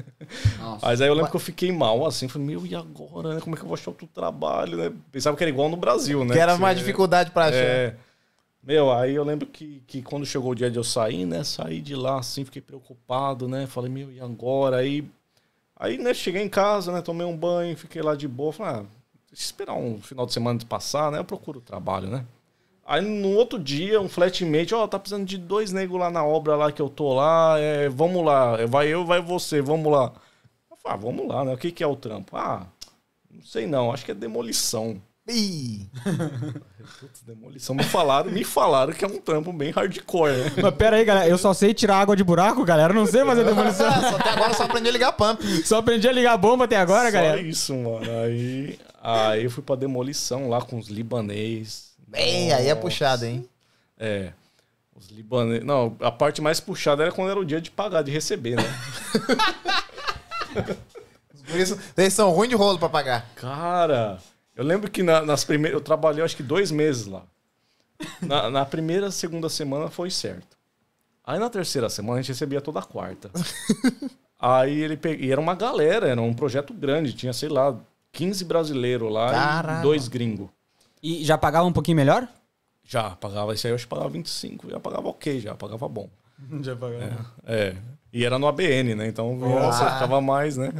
Mas 0.81 1.01
aí 1.01 1.09
eu 1.09 1.13
lembro 1.13 1.29
que 1.29 1.35
eu 1.35 1.39
fiquei 1.41 1.69
mal, 1.69 2.05
assim. 2.05 2.29
Falei, 2.29 2.47
meu, 2.47 2.65
e 2.65 2.73
agora, 2.73 3.35
né? 3.35 3.41
Como 3.41 3.55
é 3.55 3.59
que 3.59 3.63
eu 3.65 3.67
vou 3.67 3.75
achar 3.75 3.91
outro 3.91 4.07
trabalho, 4.07 4.77
né? 4.77 4.89
Pensava 5.11 5.35
que 5.35 5.43
era 5.43 5.49
igual 5.51 5.67
no 5.67 5.75
Brasil, 5.75 6.23
né? 6.23 6.33
Que 6.33 6.39
era 6.39 6.55
Você- 6.55 6.61
mais 6.61 6.77
dificuldade 6.77 7.31
pra 7.31 7.45
achar. 7.47 7.55
É. 7.57 7.95
Meu, 8.63 8.91
aí 8.91 9.13
eu 9.13 9.25
lembro 9.25 9.45
que, 9.47 9.83
que 9.85 10.01
quando 10.01 10.25
chegou 10.25 10.51
o 10.51 10.55
dia 10.55 10.71
de 10.71 10.77
eu 10.77 10.83
sair, 10.85 11.25
né? 11.25 11.43
Saí 11.43 11.81
de 11.81 11.95
lá, 11.95 12.19
assim, 12.19 12.45
fiquei 12.45 12.61
preocupado, 12.61 13.47
né? 13.47 13.67
Falei, 13.67 13.91
meu, 13.91 14.09
e 14.09 14.21
agora? 14.21 14.77
Aí, 14.77 15.05
aí 15.75 15.97
né, 15.97 16.13
cheguei 16.13 16.41
em 16.41 16.49
casa, 16.49 16.91
né? 16.93 17.01
Tomei 17.01 17.27
um 17.27 17.35
banho, 17.35 17.75
fiquei 17.77 18.01
lá 18.01 18.15
de 18.15 18.27
boa. 18.27 18.53
Falei, 18.53 18.83
ah, 18.83 18.85
esperar 19.33 19.75
um 19.75 20.01
final 20.01 20.25
de 20.25 20.33
semana 20.33 20.57
de 20.59 20.65
passar, 20.65 21.11
né? 21.11 21.19
Eu 21.19 21.25
procuro 21.25 21.59
trabalho, 21.59 22.07
né? 22.09 22.25
Aí 22.85 23.01
no 23.01 23.29
outro 23.35 23.59
dia, 23.59 23.99
um 24.01 24.09
flatmate, 24.09 24.73
ó, 24.75 24.87
tá 24.87 24.99
precisando 24.99 25.25
de 25.25 25.37
dois 25.37 25.71
negros 25.71 25.99
lá 25.99 26.09
na 26.11 26.25
obra 26.25 26.55
lá 26.55 26.71
que 26.71 26.81
eu 26.81 26.89
tô 26.89 27.13
lá, 27.13 27.57
é, 27.59 27.87
vamos 27.89 28.25
lá, 28.25 28.65
vai 28.65 28.87
eu, 28.87 29.05
vai 29.05 29.21
você, 29.21 29.61
vamos 29.61 29.91
lá. 29.91 30.13
Eu 30.71 30.77
falei, 30.77 30.97
ah, 30.97 31.01
vamos 31.01 31.27
lá, 31.27 31.45
né? 31.45 31.53
O 31.53 31.57
que 31.57 31.71
que 31.71 31.83
é 31.83 31.87
o 31.87 31.95
trampo? 31.95 32.35
Ah, 32.35 32.67
não 33.31 33.43
sei 33.43 33.67
não, 33.67 33.91
acho 33.91 34.05
que 34.05 34.11
é 34.11 34.15
demolição. 34.15 35.01
Ih. 35.27 35.87
Putz, 36.99 37.21
demolição. 37.25 37.73
Me 37.73 37.83
falaram, 37.83 38.29
me 38.29 38.43
falaram 38.43 38.91
que 38.91 39.05
é 39.05 39.07
um 39.07 39.19
trampo 39.19 39.53
bem 39.53 39.71
hardcore, 39.71 40.33
né? 40.33 40.51
mas 40.61 40.75
pera 40.75 40.97
aí, 40.97 41.05
galera, 41.05 41.29
eu 41.29 41.37
só 41.37 41.53
sei 41.53 41.73
tirar 41.73 41.99
água 41.99 42.15
de 42.15 42.23
buraco, 42.23 42.65
galera. 42.65 42.91
Eu 42.93 42.97
não 42.97 43.05
sei 43.05 43.23
fazer 43.23 43.45
demolição. 43.45 43.89
Só 44.01 44.17
até 44.17 44.29
agora 44.31 44.51
eu 44.51 44.55
só 44.55 44.63
aprendi 44.63 44.89
a 44.89 44.91
ligar 44.91 45.13
pump. 45.13 45.41
só 45.65 45.77
aprendi 45.77 46.07
a 46.07 46.11
ligar 46.11 46.33
a 46.33 46.37
bomba 46.37 46.65
até 46.65 46.75
agora, 46.75 47.05
Só 47.05 47.11
galera. 47.11 47.39
isso, 47.39 47.73
mano. 47.73 48.05
Aí, 48.23 48.77
aí 49.01 49.43
eu 49.45 49.49
fui 49.49 49.63
pra 49.63 49.77
demolição 49.77 50.49
lá 50.49 50.61
com 50.61 50.77
os 50.77 50.89
libanês. 50.89 51.93
Bem, 52.05 52.51
aí 52.51 52.67
é 52.67 52.75
puxado, 52.75 53.25
hein? 53.25 53.47
É. 53.97 54.33
Os 54.93 55.09
libaneses. 55.09 55.65
Não, 55.65 55.95
a 56.01 56.11
parte 56.11 56.41
mais 56.41 56.59
puxada 56.59 57.03
era 57.03 57.11
quando 57.13 57.31
era 57.31 57.39
o 57.39 57.45
dia 57.45 57.61
de 57.61 57.71
pagar, 57.71 58.03
de 58.03 58.11
receber, 58.11 58.57
né? 58.57 58.63
Por 61.47 61.59
isso, 61.59 61.79
eles 61.97 62.13
são 62.13 62.29
ruins 62.31 62.49
de 62.49 62.55
rolo 62.55 62.77
pra 62.77 62.89
pagar. 62.89 63.25
Cara, 63.35 64.19
eu 64.55 64.63
lembro 64.63 64.89
que 64.89 65.01
na- 65.03 65.21
nas 65.23 65.43
primeiras. 65.43 65.77
Eu 65.79 65.83
trabalhei 65.83 66.23
acho 66.23 66.35
que 66.35 66.43
dois 66.43 66.71
meses 66.71 67.05
lá. 67.07 67.23
Na, 68.21 68.49
na 68.49 68.65
primeira, 68.65 69.09
segunda 69.11 69.47
semana 69.49 69.89
foi 69.89 70.09
certo. 70.09 70.57
Aí 71.23 71.39
na 71.39 71.49
terceira 71.49 71.89
semana 71.89 72.19
a 72.19 72.21
gente 72.21 72.29
recebia 72.33 72.59
toda 72.61 72.81
quarta. 72.81 73.29
Aí 74.39 74.77
ele 74.81 74.97
pe... 74.97 75.15
E 75.15 75.31
era 75.31 75.39
uma 75.39 75.55
galera, 75.55 76.07
era 76.09 76.21
um 76.21 76.33
projeto 76.33 76.73
grande, 76.73 77.13
tinha, 77.13 77.31
sei 77.31 77.47
lá, 77.47 77.77
15 78.11 78.43
brasileiros 78.43 79.09
lá 79.11 79.31
Caramba. 79.31 79.79
e 79.79 79.81
dois 79.83 80.07
gringos. 80.09 80.49
E 81.01 81.23
já 81.23 81.37
pagava 81.37 81.65
um 81.65 81.71
pouquinho 81.71 81.95
melhor? 81.95 82.27
Já, 82.83 83.11
pagava 83.11 83.53
isso 83.53 83.65
aí, 83.65 83.71
eu 83.71 83.75
acho 83.75 83.85
que 83.85 83.89
pagava 83.89 84.09
25, 84.09 84.69
já 84.69 84.79
pagava 84.81 85.07
ok, 85.07 85.39
já 85.39 85.55
pagava 85.55 85.87
bom. 85.87 86.09
Já 86.61 86.75
pagava. 86.75 87.25
É. 87.45 87.73
E 88.11 88.25
era 88.25 88.37
no 88.37 88.47
ABN, 88.47 88.95
né? 88.95 89.07
Então 89.07 89.33
nossa, 89.37 89.89
ficava 89.93 90.19
mais, 90.19 90.57
né? 90.57 90.73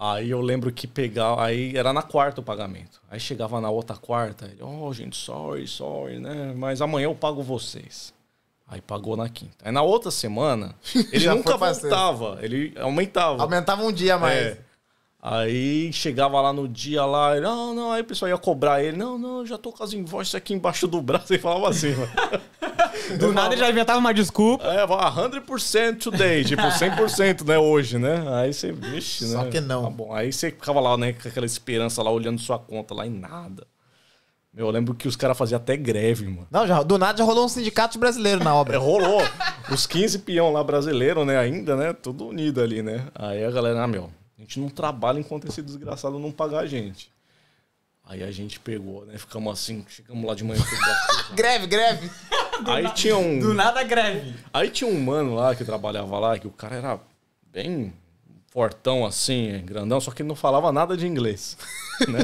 Aí 0.00 0.30
eu 0.30 0.40
lembro 0.40 0.70
que 0.70 0.86
pegava. 0.86 1.44
Aí 1.44 1.76
era 1.76 1.92
na 1.92 2.02
quarta 2.02 2.40
o 2.40 2.44
pagamento. 2.44 3.00
Aí 3.10 3.18
chegava 3.18 3.60
na 3.60 3.68
outra 3.68 3.96
quarta, 3.96 4.44
ele, 4.44 4.62
oh, 4.62 4.92
gente, 4.92 5.16
sorry, 5.16 5.66
sorry, 5.66 6.20
né? 6.20 6.54
Mas 6.56 6.80
amanhã 6.80 7.06
eu 7.06 7.14
pago 7.16 7.42
vocês. 7.42 8.14
Aí 8.68 8.80
pagou 8.80 9.16
na 9.16 9.28
quinta. 9.28 9.56
Aí 9.64 9.72
na 9.72 9.82
outra 9.82 10.12
semana, 10.12 10.72
ele 11.10 11.28
nunca 11.28 11.56
voltava, 11.56 12.38
ele 12.42 12.72
aumentava. 12.78 13.42
Aumentava 13.42 13.82
um 13.82 13.90
dia 13.90 14.16
mais. 14.16 14.38
É. 14.38 14.58
Aí 15.20 15.92
chegava 15.92 16.40
lá 16.40 16.52
no 16.52 16.68
dia 16.68 17.04
lá, 17.04 17.36
ele, 17.36 17.44
não, 17.44 17.74
não, 17.74 17.90
aí 17.90 18.02
o 18.02 18.04
pessoal 18.04 18.28
ia 18.28 18.38
cobrar 18.38 18.84
ele, 18.84 18.96
não, 18.96 19.18
não, 19.18 19.44
já 19.44 19.58
tô 19.58 19.72
com 19.72 19.82
as 19.82 19.92
invoices 19.92 20.36
aqui 20.36 20.54
embaixo 20.54 20.86
do 20.86 21.02
braço, 21.02 21.32
ele 21.32 21.42
falava 21.42 21.68
assim, 21.68 21.92
mano. 21.92 22.12
Do 23.16 23.32
nada 23.32 23.54
ele 23.54 23.60
já 23.60 23.70
inventava 23.70 23.98
uma 23.98 24.12
desculpa. 24.12 24.64
É, 24.64 24.86
vai 24.86 24.98
100% 24.98 25.98
today, 25.98 26.44
tipo 26.44 26.62
100%, 26.68 27.46
né, 27.46 27.58
hoje, 27.58 27.98
né? 27.98 28.24
Aí 28.36 28.52
você, 28.52 28.72
vixe, 28.72 29.24
né? 29.26 29.30
Só 29.32 29.44
que 29.46 29.60
não. 29.60 29.84
Tá 29.84 29.90
bom, 29.90 30.12
aí 30.12 30.32
você 30.32 30.50
ficava 30.50 30.80
lá, 30.80 30.96
né, 30.96 31.12
com 31.12 31.28
aquela 31.28 31.46
esperança 31.46 32.02
lá, 32.02 32.10
olhando 32.10 32.40
sua 32.40 32.58
conta 32.58 32.94
lá 32.94 33.06
e 33.06 33.10
nada. 33.10 33.66
Meu, 34.52 34.66
eu 34.66 34.70
lembro 34.72 34.94
que 34.94 35.06
os 35.06 35.14
caras 35.14 35.36
faziam 35.38 35.56
até 35.58 35.76
greve, 35.76 36.24
mano. 36.26 36.46
Não, 36.50 36.66
já, 36.66 36.82
do 36.82 36.98
nada 36.98 37.18
já 37.18 37.24
rolou 37.24 37.44
um 37.44 37.48
sindicato 37.48 37.98
brasileiro 37.98 38.42
na 38.42 38.50
É, 38.50 38.54
obra. 38.54 38.78
rolou. 38.78 39.22
Os 39.70 39.86
15 39.86 40.20
peão 40.20 40.50
lá 40.52 40.64
brasileiro, 40.64 41.24
né, 41.24 41.38
ainda, 41.38 41.76
né, 41.76 41.92
tudo 41.92 42.26
unido 42.26 42.60
ali, 42.60 42.82
né? 42.82 43.06
Aí 43.14 43.44
a 43.44 43.50
galera, 43.50 43.82
ah, 43.84 43.86
meu, 43.86 44.10
A 44.36 44.40
gente 44.40 44.58
não 44.60 44.68
trabalha 44.68 45.18
enquanto 45.20 45.46
esse 45.48 45.60
desgraçado 45.62 46.18
não 46.18 46.30
pagar 46.32 46.60
a 46.60 46.66
gente. 46.66 47.10
Aí 48.08 48.22
a 48.22 48.30
gente 48.30 48.58
pegou, 48.58 49.04
né? 49.04 49.18
Ficamos 49.18 49.52
assim, 49.52 49.84
chegamos 49.86 50.24
lá 50.24 50.34
de 50.34 50.42
manhã. 50.42 50.64
greve, 51.36 51.66
greve. 51.66 52.10
Aí 52.64 52.90
tinha 52.94 53.18
um. 53.18 53.38
Do 53.38 53.52
nada 53.52 53.82
greve. 53.84 54.34
Aí 54.50 54.70
tinha 54.70 54.88
um 54.88 54.98
mano 54.98 55.34
lá 55.34 55.54
que 55.54 55.62
trabalhava 55.62 56.18
lá, 56.18 56.38
que 56.38 56.46
o 56.46 56.50
cara 56.50 56.76
era 56.76 57.00
bem 57.52 57.92
fortão 58.50 59.04
assim, 59.04 59.62
grandão, 59.64 60.00
só 60.00 60.10
que 60.10 60.22
ele 60.22 60.28
não 60.28 60.34
falava 60.34 60.72
nada 60.72 60.96
de 60.96 61.06
inglês. 61.06 61.56
Né? 62.08 62.20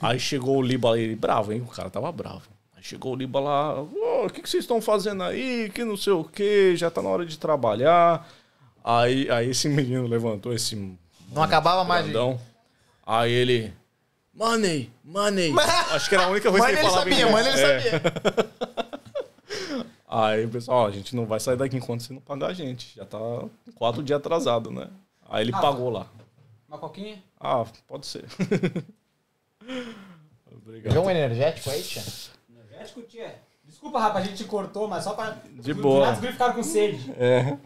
Aí 0.00 0.18
chegou 0.18 0.56
o 0.56 0.62
Liba 0.62 0.94
aí, 0.94 1.14
bravo, 1.14 1.52
hein? 1.52 1.60
O 1.60 1.70
cara 1.70 1.90
tava 1.90 2.10
bravo. 2.10 2.44
Aí 2.74 2.82
chegou 2.82 3.12
o 3.12 3.14
Liba 3.14 3.38
lá, 3.38 3.82
o 3.82 4.30
que, 4.32 4.40
que 4.40 4.48
vocês 4.48 4.64
estão 4.64 4.80
fazendo 4.80 5.22
aí? 5.22 5.70
Que 5.74 5.84
não 5.84 5.98
sei 5.98 6.14
o 6.14 6.24
que, 6.24 6.74
já 6.74 6.90
tá 6.90 7.02
na 7.02 7.10
hora 7.10 7.26
de 7.26 7.38
trabalhar. 7.38 8.26
Aí, 8.82 9.30
aí 9.30 9.50
esse 9.50 9.68
menino 9.68 10.06
levantou 10.06 10.54
esse. 10.54 10.74
Não 11.30 11.42
acabava 11.42 11.84
mais. 11.84 12.06
Grandão. 12.06 12.40
Aí 13.06 13.30
ele. 13.30 13.70
Money, 14.36 14.90
money. 15.02 15.52
Acho 15.92 16.08
que 16.08 16.14
era 16.14 16.24
a 16.24 16.28
única 16.28 16.50
coisa 16.50 16.66
que 16.66 16.72
ele 16.72 16.82
falava 16.82 16.98
sabia. 17.10 17.30
Mano, 17.30 17.48
ele 17.48 17.60
É. 17.60 17.80
sabia. 17.80 18.02
Aí 20.08 20.44
o 20.44 20.48
pessoal, 20.48 20.84
ó, 20.84 20.86
a 20.86 20.90
gente 20.90 21.16
não 21.16 21.26
vai 21.26 21.40
sair 21.40 21.56
daqui 21.56 21.76
enquanto 21.76 22.02
você 22.02 22.12
não 22.12 22.20
pagar 22.20 22.48
a 22.48 22.52
gente. 22.52 22.94
Já 22.96 23.04
tá 23.04 23.18
quatro 23.74 24.02
dias 24.02 24.18
atrasado, 24.18 24.70
né? 24.70 24.88
Aí 25.28 25.42
ele 25.44 25.52
Ah, 25.54 25.60
pagou 25.60 25.90
lá. 25.90 26.06
Uma 26.68 26.78
coquinha? 26.78 27.22
Ah, 27.40 27.64
pode 27.88 28.06
ser. 28.06 28.24
Obrigado. 30.64 30.94
Joga 30.94 31.08
um 31.08 31.10
energético 31.10 31.70
aí, 31.70 31.82
tia? 31.82 32.02
Energético, 32.50 33.02
tia. 33.02 33.34
Desculpa, 33.64 33.98
rapaz, 34.00 34.24
a 34.24 34.28
gente 34.28 34.38
te 34.38 34.44
cortou, 34.44 34.86
mas 34.86 35.02
só 35.04 35.14
pra... 35.14 35.36
De 35.50 35.74
boa. 35.74 36.12
Os 36.12 36.18
ficaram 36.20 36.54
com 36.54 36.62
sede. 36.62 37.12
É. 37.18 37.56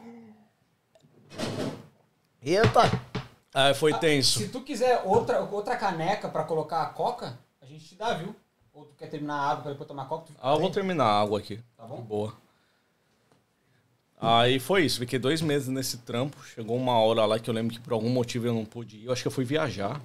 Eita. 2.42 3.09
Aí 3.54 3.74
foi 3.74 3.92
tenso. 3.94 4.38
Se 4.38 4.48
tu 4.48 4.60
quiser 4.60 5.02
outra, 5.04 5.40
outra 5.40 5.76
caneca 5.76 6.28
pra 6.28 6.44
colocar 6.44 6.82
a 6.82 6.86
coca, 6.86 7.38
a 7.60 7.66
gente 7.66 7.84
te 7.84 7.94
dá, 7.96 8.14
viu? 8.14 8.34
Ou 8.72 8.84
tu 8.84 8.94
quer 8.96 9.08
terminar 9.08 9.34
a 9.34 9.50
água 9.50 9.62
pra 9.62 9.72
depois 9.72 9.88
tomar 9.88 10.06
coca? 10.06 10.26
Tu... 10.26 10.32
Ah, 10.40 10.54
eu 10.54 10.60
vou 10.60 10.70
terminar 10.70 11.04
a 11.04 11.20
água 11.20 11.38
aqui. 11.38 11.60
Tá 11.76 11.84
bom? 11.84 12.00
Boa. 12.02 12.32
Aí 14.20 14.60
foi 14.60 14.84
isso, 14.84 14.98
fiquei 14.98 15.18
dois 15.18 15.40
meses 15.40 15.68
nesse 15.68 15.98
trampo. 15.98 16.36
Chegou 16.44 16.76
uma 16.76 16.98
hora 16.98 17.24
lá 17.24 17.38
que 17.38 17.48
eu 17.48 17.54
lembro 17.54 17.74
que 17.74 17.80
por 17.80 17.94
algum 17.94 18.10
motivo 18.10 18.46
eu 18.46 18.54
não 18.54 18.64
pude 18.64 18.98
ir. 18.98 19.06
Eu 19.06 19.12
acho 19.12 19.22
que 19.22 19.28
eu 19.28 19.32
fui 19.32 19.44
viajar. 19.44 20.00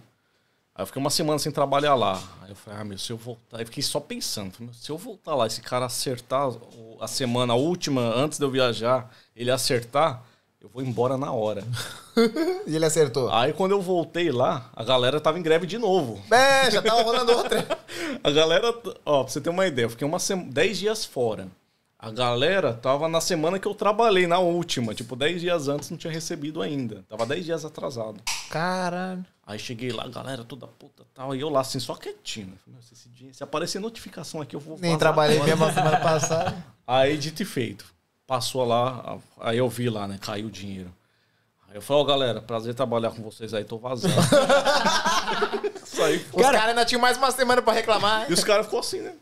Aí 0.73 0.81
eu 0.81 0.87
fiquei 0.87 0.99
uma 0.99 1.09
semana 1.09 1.37
sem 1.37 1.51
trabalhar 1.51 1.95
lá. 1.95 2.21
Aí 2.41 2.49
eu 2.49 2.55
falei, 2.55 2.79
ah, 2.79 2.83
meu, 2.83 2.97
se 2.97 3.11
eu 3.11 3.17
voltar. 3.17 3.57
Aí 3.57 3.63
eu 3.63 3.67
fiquei 3.67 3.83
só 3.83 3.99
pensando, 3.99 4.51
falei, 4.51 4.73
se 4.73 4.89
eu 4.89 4.97
voltar 4.97 5.35
lá, 5.35 5.45
esse 5.47 5.61
cara 5.61 5.85
acertar 5.85 6.49
a 6.99 7.07
semana 7.07 7.53
a 7.53 7.55
última, 7.55 8.01
antes 8.01 8.39
de 8.39 8.45
eu 8.45 8.51
viajar, 8.51 9.09
ele 9.35 9.51
acertar, 9.51 10.23
eu 10.65 10.69
vou 10.73 10.83
embora 10.83 11.17
na 11.17 11.31
hora. 11.31 11.63
E 12.65 12.73
ele 12.75 12.85
acertou. 12.85 13.29
Aí 13.29 13.51
quando 13.51 13.71
eu 13.73 13.81
voltei 13.81 14.31
lá, 14.31 14.69
a 14.73 14.83
galera 14.85 15.19
tava 15.19 15.37
em 15.37 15.41
greve 15.41 15.67
de 15.67 15.77
novo. 15.77 16.21
É, 16.31 16.71
já 16.71 16.81
tava 16.81 17.01
rolando 17.03 17.31
outra. 17.33 17.65
A 18.23 18.31
galera, 18.31 18.73
ó, 19.05 19.23
pra 19.23 19.31
você 19.33 19.41
ter 19.41 19.49
uma 19.49 19.67
ideia, 19.67 19.85
eu 19.85 19.89
fiquei 19.89 20.07
uma 20.07 20.17
sema- 20.17 20.45
10 20.49 20.77
dias 20.79 21.03
fora. 21.05 21.47
A 21.99 22.09
galera 22.11 22.73
tava 22.73 23.07
na 23.09 23.19
semana 23.19 23.59
que 23.59 23.67
eu 23.67 23.75
trabalhei, 23.75 24.27
na 24.27 24.39
última. 24.39 24.93
Tipo, 24.93 25.15
10 25.15 25.41
dias 25.41 25.67
antes 25.67 25.89
não 25.89 25.97
tinha 25.97 26.11
recebido 26.13 26.61
ainda. 26.61 27.03
Tava 27.09 27.25
10 27.25 27.43
dias 27.45 27.65
atrasado. 27.65 28.21
Caralho. 28.49 29.25
Aí 29.45 29.59
cheguei 29.59 29.91
lá, 29.91 30.05
a 30.05 30.09
galera 30.09 30.43
toda 30.43 30.65
puta 30.67 31.03
tal. 31.13 31.35
E 31.35 31.41
eu 31.41 31.49
lá 31.49 31.61
assim, 31.61 31.79
só 31.79 31.95
quietinho. 31.95 32.53
Falei, 32.63 32.75
"Meu, 32.75 32.81
se, 32.81 32.93
esse 32.93 33.09
dia- 33.09 33.33
se 33.33 33.43
aparecer 33.43 33.79
notificação 33.79 34.41
aqui, 34.41 34.55
eu 34.55 34.59
vou 34.59 34.77
Nem 34.79 34.97
trabalhei 34.97 35.35
agora." 35.37 35.51
mesmo 35.51 35.65
a 35.65 35.71
semana 35.73 35.97
passada. 35.99 36.65
Aí, 36.87 37.17
dito 37.17 37.41
e 37.41 37.45
feito. 37.45 37.93
Passou 38.27 38.65
lá, 38.65 39.17
aí 39.39 39.57
eu 39.57 39.69
vi 39.69 39.89
lá, 39.89 40.07
né? 40.07 40.17
Caiu 40.19 40.47
o 40.47 40.51
dinheiro. 40.51 40.91
Aí 41.69 41.75
eu 41.75 41.81
falei, 41.81 42.01
ó, 42.03 42.05
galera, 42.05 42.41
prazer 42.41 42.73
trabalhar 42.73 43.11
com 43.11 43.21
vocês 43.21 43.53
aí, 43.53 43.63
tô 43.63 43.77
vazando. 43.77 44.13
Saí. 45.85 46.25
Os 46.33 46.41
caras 46.41 46.61
ainda 46.69 46.85
tinham 46.85 47.01
mais 47.01 47.17
uma 47.17 47.31
semana 47.31 47.61
pra 47.61 47.73
reclamar. 47.73 48.29
E 48.29 48.33
os 48.33 48.43
caras 48.43 48.65
ficou 48.65 48.79
assim, 48.79 49.01
né? 49.01 49.13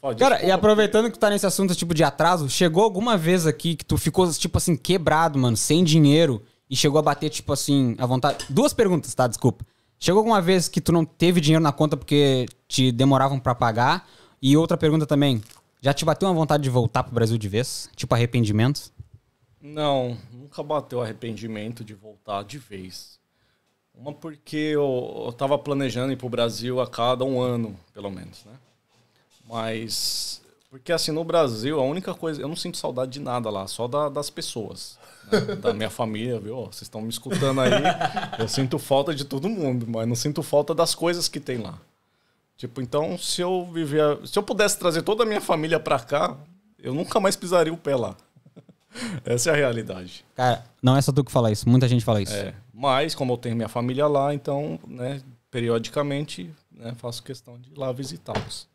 Falei, 0.00 0.16
Cara, 0.16 0.34
e 0.34 0.38
"Desculpa, 0.38 0.54
aproveitando 0.54 1.04
que 1.06 1.12
tu 1.12 1.18
tá 1.18 1.30
nesse 1.30 1.46
assunto 1.46 1.74
tipo 1.74 1.92
de 1.94 2.04
atraso, 2.04 2.48
chegou 2.48 2.84
alguma 2.84 3.16
vez 3.16 3.46
aqui 3.46 3.74
que 3.74 3.84
tu 3.84 3.96
ficou, 3.96 4.30
tipo 4.32 4.56
assim, 4.58 4.76
quebrado, 4.76 5.38
mano, 5.38 5.56
sem 5.56 5.82
dinheiro 5.82 6.42
e 6.70 6.76
chegou 6.76 6.98
a 6.98 7.02
bater, 7.02 7.30
tipo 7.30 7.52
assim, 7.52 7.96
a 7.98 8.06
vontade. 8.06 8.44
Duas 8.48 8.72
perguntas, 8.72 9.12
tá? 9.14 9.26
Desculpa. 9.26 9.64
Chegou 9.98 10.20
alguma 10.20 10.40
vez 10.40 10.68
que 10.68 10.80
tu 10.80 10.92
não 10.92 11.04
teve 11.04 11.40
dinheiro 11.40 11.62
na 11.62 11.72
conta 11.72 11.96
porque 11.96 12.46
te 12.68 12.92
demoravam 12.92 13.40
pra 13.40 13.54
pagar? 13.54 14.06
E 14.40 14.56
outra 14.56 14.76
pergunta 14.76 15.04
também, 15.04 15.42
já 15.80 15.92
te 15.94 16.04
bateu 16.04 16.28
uma 16.28 16.34
vontade 16.34 16.62
de 16.62 16.70
voltar 16.70 17.02
pro 17.04 17.14
Brasil 17.14 17.38
de 17.38 17.48
vez? 17.48 17.88
Tipo 17.96 18.14
arrependimento? 18.14 18.92
Não, 19.60 20.16
nunca 20.32 20.62
bateu 20.62 21.00
arrependimento 21.02 21.84
de 21.84 21.94
voltar 21.94 22.44
de 22.44 22.58
vez. 22.58 23.18
Uma 23.94 24.12
porque 24.12 24.56
eu, 24.56 25.24
eu 25.26 25.32
tava 25.32 25.58
planejando 25.58 26.12
ir 26.12 26.16
pro 26.16 26.28
Brasil 26.28 26.80
a 26.80 26.86
cada 26.86 27.24
um 27.24 27.40
ano, 27.40 27.76
pelo 27.92 28.10
menos, 28.10 28.44
né? 28.44 28.52
Mas. 29.48 30.40
Porque 30.70 30.92
assim, 30.92 31.10
no 31.10 31.24
Brasil, 31.24 31.80
a 31.80 31.82
única 31.82 32.14
coisa. 32.14 32.40
Eu 32.40 32.48
não 32.48 32.56
sinto 32.56 32.76
saudade 32.76 33.10
de 33.12 33.20
nada 33.20 33.48
lá, 33.50 33.66
só 33.66 33.88
da- 33.88 34.08
das 34.08 34.30
pessoas. 34.30 34.98
né? 35.32 35.40
Da 35.60 35.72
minha 35.74 35.90
família, 35.90 36.38
viu? 36.38 36.56
Vocês 36.66 36.82
estão 36.82 37.00
me 37.02 37.08
escutando 37.08 37.60
aí. 37.60 37.70
Eu 38.38 38.48
sinto 38.48 38.78
falta 38.78 39.14
de 39.14 39.24
todo 39.24 39.48
mundo, 39.48 39.86
mas 39.88 40.06
não 40.06 40.14
sinto 40.14 40.42
falta 40.42 40.74
das 40.74 40.94
coisas 40.94 41.28
que 41.28 41.40
tem 41.40 41.58
lá. 41.58 41.78
Tipo, 42.58 42.82
então, 42.82 43.16
se 43.16 43.40
eu 43.40 43.64
viver. 43.72 44.02
Se 44.26 44.36
eu 44.36 44.42
pudesse 44.42 44.76
trazer 44.78 45.02
toda 45.02 45.22
a 45.22 45.26
minha 45.26 45.40
família 45.40 45.78
pra 45.78 45.98
cá, 46.00 46.36
eu 46.78 46.92
nunca 46.92 47.20
mais 47.20 47.36
pisaria 47.36 47.72
o 47.72 47.76
pé 47.76 47.94
lá. 47.94 48.16
Essa 49.24 49.50
é 49.50 49.52
a 49.52 49.56
realidade. 49.56 50.24
Cara, 50.34 50.64
não 50.82 50.96
é 50.96 51.00
só 51.00 51.12
tu 51.12 51.22
que 51.22 51.30
fala 51.30 51.52
isso, 51.52 51.68
muita 51.68 51.86
gente 51.86 52.04
fala 52.04 52.20
isso. 52.20 52.34
É, 52.34 52.52
mas, 52.74 53.14
como 53.14 53.32
eu 53.32 53.36
tenho 53.38 53.54
minha 53.54 53.68
família 53.68 54.08
lá, 54.08 54.34
então, 54.34 54.78
né, 54.88 55.22
periodicamente, 55.52 56.50
né, 56.72 56.92
faço 56.96 57.22
questão 57.22 57.56
de 57.60 57.70
ir 57.70 57.78
lá 57.78 57.92
visitá-los. 57.92 58.66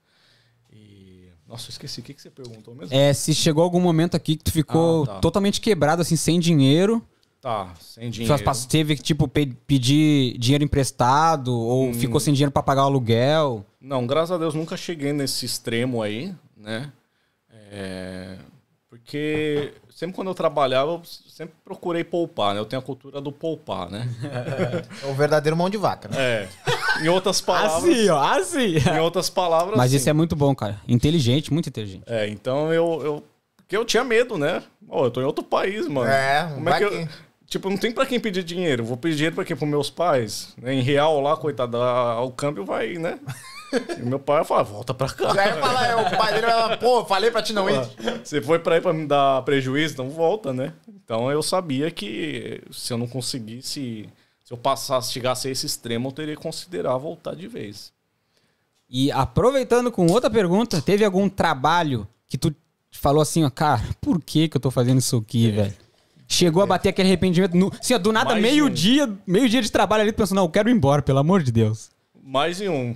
E. 0.71 1.27
Nossa, 1.45 1.65
eu 1.67 1.71
esqueci. 1.71 1.99
O 1.99 2.03
que, 2.03 2.13
que 2.13 2.21
você 2.21 2.29
perguntou 2.29 2.73
mesmo? 2.73 2.95
É, 2.95 3.13
se 3.13 3.35
chegou 3.35 3.63
algum 3.65 3.81
momento 3.81 4.15
aqui 4.15 4.37
que 4.37 4.45
tu 4.45 4.51
ficou 4.53 5.03
Ah, 5.03 5.07
tá. 5.07 5.19
totalmente 5.19 5.59
quebrado, 5.59 6.01
assim, 6.01 6.15
sem 6.15 6.39
dinheiro, 6.39 7.05
Tá, 7.43 7.73
sem 7.77 8.09
dinheiro. 8.09 8.33
teve 8.69 8.95
que, 8.95 9.03
tipo, 9.03 9.27
pe- 9.27 9.53
pedir 9.67 10.37
dinheiro 10.37 10.63
emprestado 10.63 11.53
ou 11.53 11.89
Hum. 11.89 11.93
ficou 11.93 12.17
sem 12.17 12.33
dinheiro 12.33 12.51
pra 12.53 12.63
pagar 12.63 12.83
o 12.83 12.85
aluguel. 12.85 13.65
Não, 13.81 14.07
graças 14.07 14.31
a 14.31 14.37
Deus 14.37 14.53
nunca 14.55 14.77
cheguei 14.77 15.11
nesse 15.11 15.45
extremo 15.45 16.01
aí, 16.01 16.33
né? 16.55 16.89
É, 17.69 18.37
Porque 18.89 19.73
sempre 19.89 20.15
quando 20.15 20.27
eu 20.29 20.33
trabalhava, 20.35 20.91
eu 20.91 21.01
sempre 21.03 21.55
procurei 21.65 22.03
poupar, 22.03 22.53
né? 22.53 22.61
Eu 22.61 22.65
tenho 22.65 22.79
a 22.79 22.85
cultura 22.85 23.19
do 23.19 23.31
poupar, 23.31 23.89
né? 23.91 24.07
É 25.03 25.07
o 25.07 25.13
verdadeiro 25.13 25.57
mão 25.57 25.69
de 25.69 25.75
vaca, 25.77 26.07
né? 26.07 26.15
É. 26.17 26.49
Em 27.03 27.09
outras 27.09 27.41
palavras. 27.43 27.83
Assim, 27.83 28.07
ó, 28.09 28.23
assim. 28.23 28.75
Em 28.77 28.99
outras 28.99 29.29
palavras. 29.29 29.75
Mas 29.75 29.87
assim, 29.87 29.97
isso 29.97 30.09
é 30.09 30.13
muito 30.13 30.33
bom, 30.35 30.55
cara. 30.55 30.79
Inteligente, 30.87 31.51
muito 31.51 31.67
inteligente. 31.67 32.03
É, 32.05 32.29
então 32.29 32.71
eu, 32.71 33.01
eu. 33.03 33.23
Porque 33.57 33.75
eu 33.75 33.83
tinha 33.83 34.03
medo, 34.03 34.37
né? 34.37 34.61
Ó, 34.87 35.05
eu 35.05 35.11
tô 35.11 35.19
em 35.21 35.25
outro 35.25 35.43
país, 35.43 35.87
mano. 35.87 36.09
É, 36.09 36.49
Como 36.53 36.69
é 36.69 36.77
que 36.77 36.83
eu. 36.85 37.07
Tipo, 37.53 37.69
não 37.69 37.77
tem 37.77 37.91
pra 37.91 38.03
quem 38.07 38.19
pedir 38.19 38.43
dinheiro. 38.43 38.83
Vou 38.83 38.97
pedir 38.97 39.15
dinheiro 39.17 39.35
pra 39.35 39.45
quê? 39.45 39.55
Pros 39.55 39.69
meus 39.69 39.87
pais. 39.87 40.55
Né? 40.59 40.73
Em 40.73 40.81
real 40.81 41.21
lá, 41.21 41.37
coitado, 41.37 41.77
a- 41.77 42.19
o 42.23 42.31
câmbio 42.31 42.65
vai, 42.65 42.93
né? 42.95 43.19
E 43.99 44.01
meu 44.03 44.17
pai 44.19 44.43
fala, 44.43 44.63
volta 44.63 44.91
pra 44.93 45.07
cá. 45.09 45.33
Já 45.35 45.45
ia 45.47 45.55
falar, 45.57 45.87
é, 45.87 45.95
o 45.95 46.17
pai 46.17 46.33
dele 46.33 46.45
vai 46.47 46.51
falar, 46.61 46.77
pô, 46.77 47.05
falei 47.05 47.29
pra 47.31 47.41
ti 47.43 47.53
não 47.53 47.67
ir. 47.69 47.79
Você 48.23 48.39
foi 48.41 48.57
pra 48.59 48.75
aí 48.75 48.81
pra 48.81 48.91
me 48.93 49.05
dar 49.07 49.41
prejuízo, 49.43 49.93
então 49.93 50.09
volta, 50.09 50.51
né? 50.53 50.73
Então 50.87 51.31
eu 51.31 51.41
sabia 51.43 51.89
que 51.91 52.61
se 52.71 52.91
eu 52.93 52.97
não 52.99 53.07
conseguisse, 53.07 54.07
se 54.43 54.51
eu 54.53 54.57
passasse, 54.57 55.11
chegasse 55.11 55.47
a 55.47 55.51
esse 55.51 55.65
extremo, 55.67 56.07
eu 56.09 56.11
teria 56.11 56.35
que 56.35 56.41
considerar 56.41 56.97
voltar 56.97 57.35
de 57.35 57.47
vez. 57.47 57.91
E 58.89 59.11
aproveitando 59.11 59.91
com 59.91 60.05
outra 60.07 60.29
pergunta, 60.29 60.79
teve 60.81 61.03
algum 61.03 61.27
trabalho 61.29 62.07
que 62.27 62.37
tu 62.37 62.53
falou 62.91 63.21
assim, 63.23 63.43
ó, 63.43 63.49
cara, 63.49 63.83
por 63.99 64.21
que 64.23 64.47
que 64.49 64.57
eu 64.57 64.61
tô 64.61 64.69
fazendo 64.71 64.99
isso 64.99 65.17
aqui, 65.17 65.49
velho? 65.51 65.73
Chegou 66.33 66.63
a 66.63 66.65
bater 66.65 66.89
aquele 66.89 67.09
arrependimento. 67.09 67.55
No, 67.55 67.71
assim, 67.79 67.97
do 67.99 68.11
nada, 68.11 68.35
meio-dia, 68.35 69.07
meio-dia 69.25 69.61
de 69.61 69.71
trabalho 69.71 70.01
ali, 70.01 70.11
pensou, 70.11 70.35
não, 70.35 70.45
eu 70.45 70.49
quero 70.49 70.67
ir 70.67 70.73
embora, 70.73 70.99
pelo 70.99 71.19
amor 71.19 71.43
de 71.43 71.51
Deus. 71.51 71.91
Mais 72.23 72.59
em 72.59 72.69
um. 72.69 72.95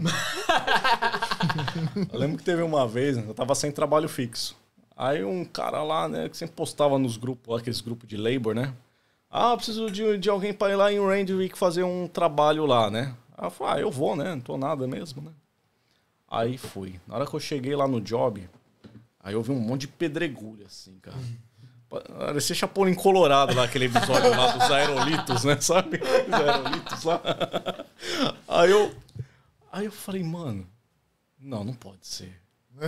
eu 2.11 2.19
lembro 2.19 2.37
que 2.37 2.43
teve 2.43 2.63
uma 2.63 2.87
vez, 2.87 3.15
eu 3.15 3.33
tava 3.35 3.53
sem 3.53 3.71
trabalho 3.71 4.09
fixo. 4.09 4.57
Aí 4.95 5.23
um 5.23 5.45
cara 5.45 5.83
lá, 5.83 6.09
né, 6.09 6.27
que 6.27 6.35
sempre 6.35 6.55
postava 6.55 6.97
nos 6.97 7.15
grupos, 7.15 7.59
aqueles 7.59 7.79
grupos 7.79 8.09
de 8.09 8.17
labor, 8.17 8.55
né? 8.55 8.73
Ah, 9.29 9.55
preciso 9.55 9.91
de, 9.91 10.17
de 10.17 10.29
alguém 10.29 10.51
pra 10.51 10.71
ir 10.71 10.75
lá 10.75 10.91
em 10.91 10.99
Randwick 10.99 11.55
fazer 11.55 11.83
um 11.83 12.07
trabalho 12.07 12.65
lá, 12.65 12.89
né? 12.89 13.13
Aí 13.37 13.45
eu 13.45 13.51
falei, 13.51 13.73
ah, 13.75 13.79
eu 13.81 13.91
vou, 13.91 14.15
né? 14.15 14.31
Não 14.31 14.39
tô 14.41 14.57
nada 14.57 14.87
mesmo, 14.87 15.21
né? 15.21 15.31
Aí 16.27 16.57
fui. 16.57 16.99
Na 17.07 17.15
hora 17.15 17.27
que 17.27 17.35
eu 17.35 17.39
cheguei 17.39 17.75
lá 17.75 17.87
no 17.87 18.01
job, 18.01 18.49
aí 19.19 19.35
eu 19.35 19.43
vi 19.43 19.51
um 19.51 19.59
monte 19.59 19.81
de 19.81 19.89
pedregulho, 19.89 20.65
assim, 20.65 20.97
cara. 20.99 21.17
Parecia 21.89 22.55
Chapolin 22.55 22.93
Colorado 22.93 23.55
lá, 23.55 23.63
aquele 23.63 23.85
episódio 23.85 24.29
lá 24.29 24.51
dos 24.51 24.71
aerolitos, 24.71 25.43
né? 25.45 25.57
Sabe? 25.61 25.99
Os 26.27 26.33
aerolitos 26.33 27.03
lá. 27.03 27.21
Aí 28.47 28.71
eu. 28.71 28.93
Aí 29.71 29.85
eu 29.85 29.91
falei, 29.91 30.23
mano, 30.23 30.67
não, 31.39 31.63
não 31.63 31.73
pode 31.73 32.05
ser. 32.07 32.41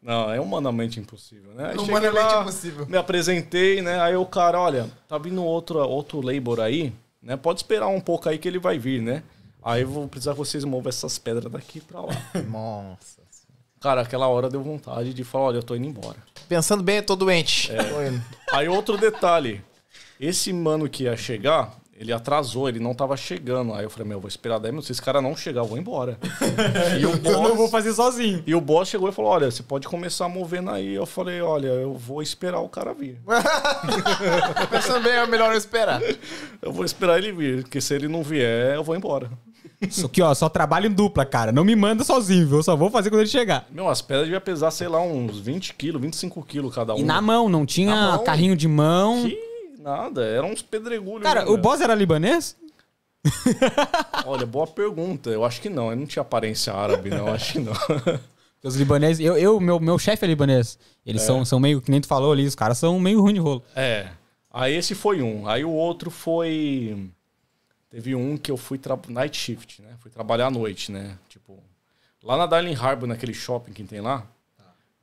Não, 0.00 0.30
é 0.30 0.38
humanamente 0.38 1.00
impossível, 1.00 1.52
né? 1.54 1.70
Aí 1.70 1.78
Humanamente 1.78 2.14
lá, 2.14 2.42
impossível. 2.42 2.86
Me 2.86 2.96
apresentei, 2.96 3.80
né? 3.80 4.00
Aí 4.00 4.14
o 4.14 4.26
cara, 4.26 4.60
olha, 4.60 4.88
tá 5.08 5.16
vindo 5.16 5.42
outro, 5.42 5.78
outro 5.78 6.20
labor 6.20 6.60
aí, 6.60 6.92
né? 7.22 7.36
Pode 7.36 7.60
esperar 7.60 7.88
um 7.88 8.00
pouco 8.00 8.28
aí 8.28 8.38
que 8.38 8.46
ele 8.46 8.58
vai 8.58 8.78
vir, 8.78 9.00
né? 9.00 9.22
Aí 9.62 9.80
eu 9.80 9.88
vou 9.88 10.06
precisar 10.06 10.32
que 10.32 10.38
vocês 10.38 10.62
movam 10.62 10.90
essas 10.90 11.18
pedras 11.18 11.50
daqui 11.50 11.80
pra 11.80 12.02
lá. 12.02 12.14
Nossa. 12.46 13.23
Cara, 13.84 14.00
aquela 14.00 14.26
hora 14.28 14.48
deu 14.48 14.62
vontade 14.62 15.12
de 15.12 15.22
falar, 15.22 15.44
olha, 15.44 15.56
eu 15.58 15.62
tô 15.62 15.76
indo 15.76 15.86
embora. 15.86 16.16
Pensando 16.48 16.82
bem, 16.82 16.96
eu 16.96 17.02
tô 17.02 17.14
doente. 17.14 17.70
É. 17.70 17.82
Tô 17.82 18.02
indo. 18.02 18.22
Aí 18.50 18.66
outro 18.66 18.96
detalhe. 18.96 19.62
Esse 20.18 20.54
mano 20.54 20.88
que 20.88 21.02
ia 21.02 21.14
chegar, 21.18 21.70
ele 21.94 22.10
atrasou, 22.10 22.66
ele 22.66 22.80
não 22.80 22.94
tava 22.94 23.14
chegando. 23.14 23.74
Aí 23.74 23.84
eu 23.84 23.90
falei, 23.90 24.08
meu, 24.08 24.16
eu 24.16 24.20
vou 24.22 24.28
esperar 24.28 24.58
10 24.58 24.72
minutos. 24.72 24.86
Se 24.86 24.92
esse 24.92 25.02
cara 25.02 25.20
não 25.20 25.36
chegar, 25.36 25.60
eu 25.60 25.66
vou 25.66 25.76
embora. 25.76 26.18
e, 26.98 27.04
o 27.04 27.10
Eu 27.10 27.42
não 27.42 27.48
vou 27.50 27.56
boss, 27.56 27.70
fazer 27.70 27.92
sozinho. 27.92 28.42
e 28.46 28.54
o 28.54 28.60
boss 28.62 28.88
chegou 28.88 29.06
e 29.06 29.12
falou, 29.12 29.30
olha, 29.30 29.50
você 29.50 29.62
pode 29.62 29.86
começar 29.86 30.30
movendo 30.30 30.70
aí. 30.70 30.94
Eu 30.94 31.04
falei, 31.04 31.42
olha, 31.42 31.68
eu 31.68 31.92
vou 31.92 32.22
esperar 32.22 32.60
o 32.60 32.70
cara 32.70 32.94
vir. 32.94 33.20
Pensando 34.70 35.02
bem, 35.02 35.12
é 35.12 35.26
melhor 35.26 35.52
eu 35.52 35.58
esperar. 35.58 36.00
Eu 36.62 36.72
vou 36.72 36.86
esperar 36.86 37.18
ele 37.18 37.32
vir, 37.32 37.62
porque 37.64 37.82
se 37.82 37.94
ele 37.94 38.08
não 38.08 38.22
vier, 38.22 38.76
eu 38.76 38.82
vou 38.82 38.96
embora. 38.96 39.30
Isso 39.80 40.06
aqui, 40.06 40.22
ó, 40.22 40.32
só 40.34 40.48
trabalho 40.48 40.86
em 40.86 40.92
dupla, 40.92 41.24
cara. 41.24 41.52
Não 41.52 41.64
me 41.64 41.76
manda 41.76 42.04
sozinho, 42.04 42.46
viu? 42.46 42.58
Eu 42.58 42.62
só 42.62 42.76
vou 42.76 42.90
fazer 42.90 43.10
quando 43.10 43.20
ele 43.20 43.28
chegar. 43.28 43.66
Meu, 43.70 43.88
as 43.88 44.00
pedras 44.00 44.26
deviam 44.26 44.40
pesar, 44.40 44.70
sei 44.70 44.88
lá, 44.88 45.00
uns 45.00 45.38
20 45.38 45.74
quilos, 45.74 46.00
25 46.00 46.42
quilos 46.44 46.74
cada 46.74 46.94
um. 46.94 46.98
E 46.98 47.02
na 47.02 47.20
mão, 47.20 47.48
não 47.48 47.66
tinha 47.66 47.94
mão? 47.94 48.24
carrinho 48.24 48.56
de 48.56 48.68
mão. 48.68 49.24
Que 49.24 49.38
nada, 49.80 50.24
eram 50.24 50.50
uns 50.52 50.62
pedregulhos. 50.62 51.22
Cara, 51.22 51.40
né, 51.40 51.46
o 51.46 51.52
meu? 51.52 51.60
boss 51.60 51.80
era 51.80 51.94
libanês? 51.94 52.56
Olha, 54.26 54.46
boa 54.46 54.66
pergunta. 54.66 55.30
Eu 55.30 55.44
acho 55.44 55.60
que 55.60 55.68
não, 55.68 55.90
ele 55.90 56.00
não 56.00 56.06
tinha 56.06 56.22
aparência 56.22 56.72
árabe, 56.72 57.10
não, 57.10 57.28
acho 57.28 57.52
que 57.52 57.58
não. 57.58 57.72
Os 58.62 58.76
libaneses, 58.76 59.24
eu, 59.24 59.36
eu 59.36 59.60
meu, 59.60 59.78
meu 59.78 59.98
chefe 59.98 60.24
é 60.24 60.28
libanês. 60.28 60.78
Eles 61.04 61.20
são, 61.20 61.44
são 61.44 61.60
meio, 61.60 61.82
que 61.82 61.90
nem 61.90 62.00
tu 62.00 62.06
falou 62.06 62.32
ali, 62.32 62.46
os 62.46 62.54
caras 62.54 62.78
são 62.78 62.98
meio 62.98 63.20
ruim 63.20 63.34
de 63.34 63.40
rolo. 63.40 63.62
É. 63.76 64.08
Aí 64.50 64.74
esse 64.74 64.94
foi 64.94 65.20
um. 65.20 65.46
Aí 65.46 65.64
o 65.64 65.70
outro 65.70 66.10
foi. 66.10 67.10
Teve 67.94 68.12
um 68.16 68.36
que 68.36 68.50
eu 68.50 68.56
fui 68.56 68.76
tra... 68.76 68.98
night 69.08 69.36
shift, 69.36 69.80
né? 69.80 69.90
Fui 70.00 70.10
trabalhar 70.10 70.46
à 70.46 70.50
noite, 70.50 70.90
né? 70.90 71.16
Tipo, 71.28 71.62
lá 72.24 72.36
na 72.36 72.44
Darling 72.44 72.74
Harbor, 72.74 73.06
naquele 73.08 73.32
shopping 73.32 73.72
que 73.72 73.84
tem 73.84 74.00
lá, 74.00 74.26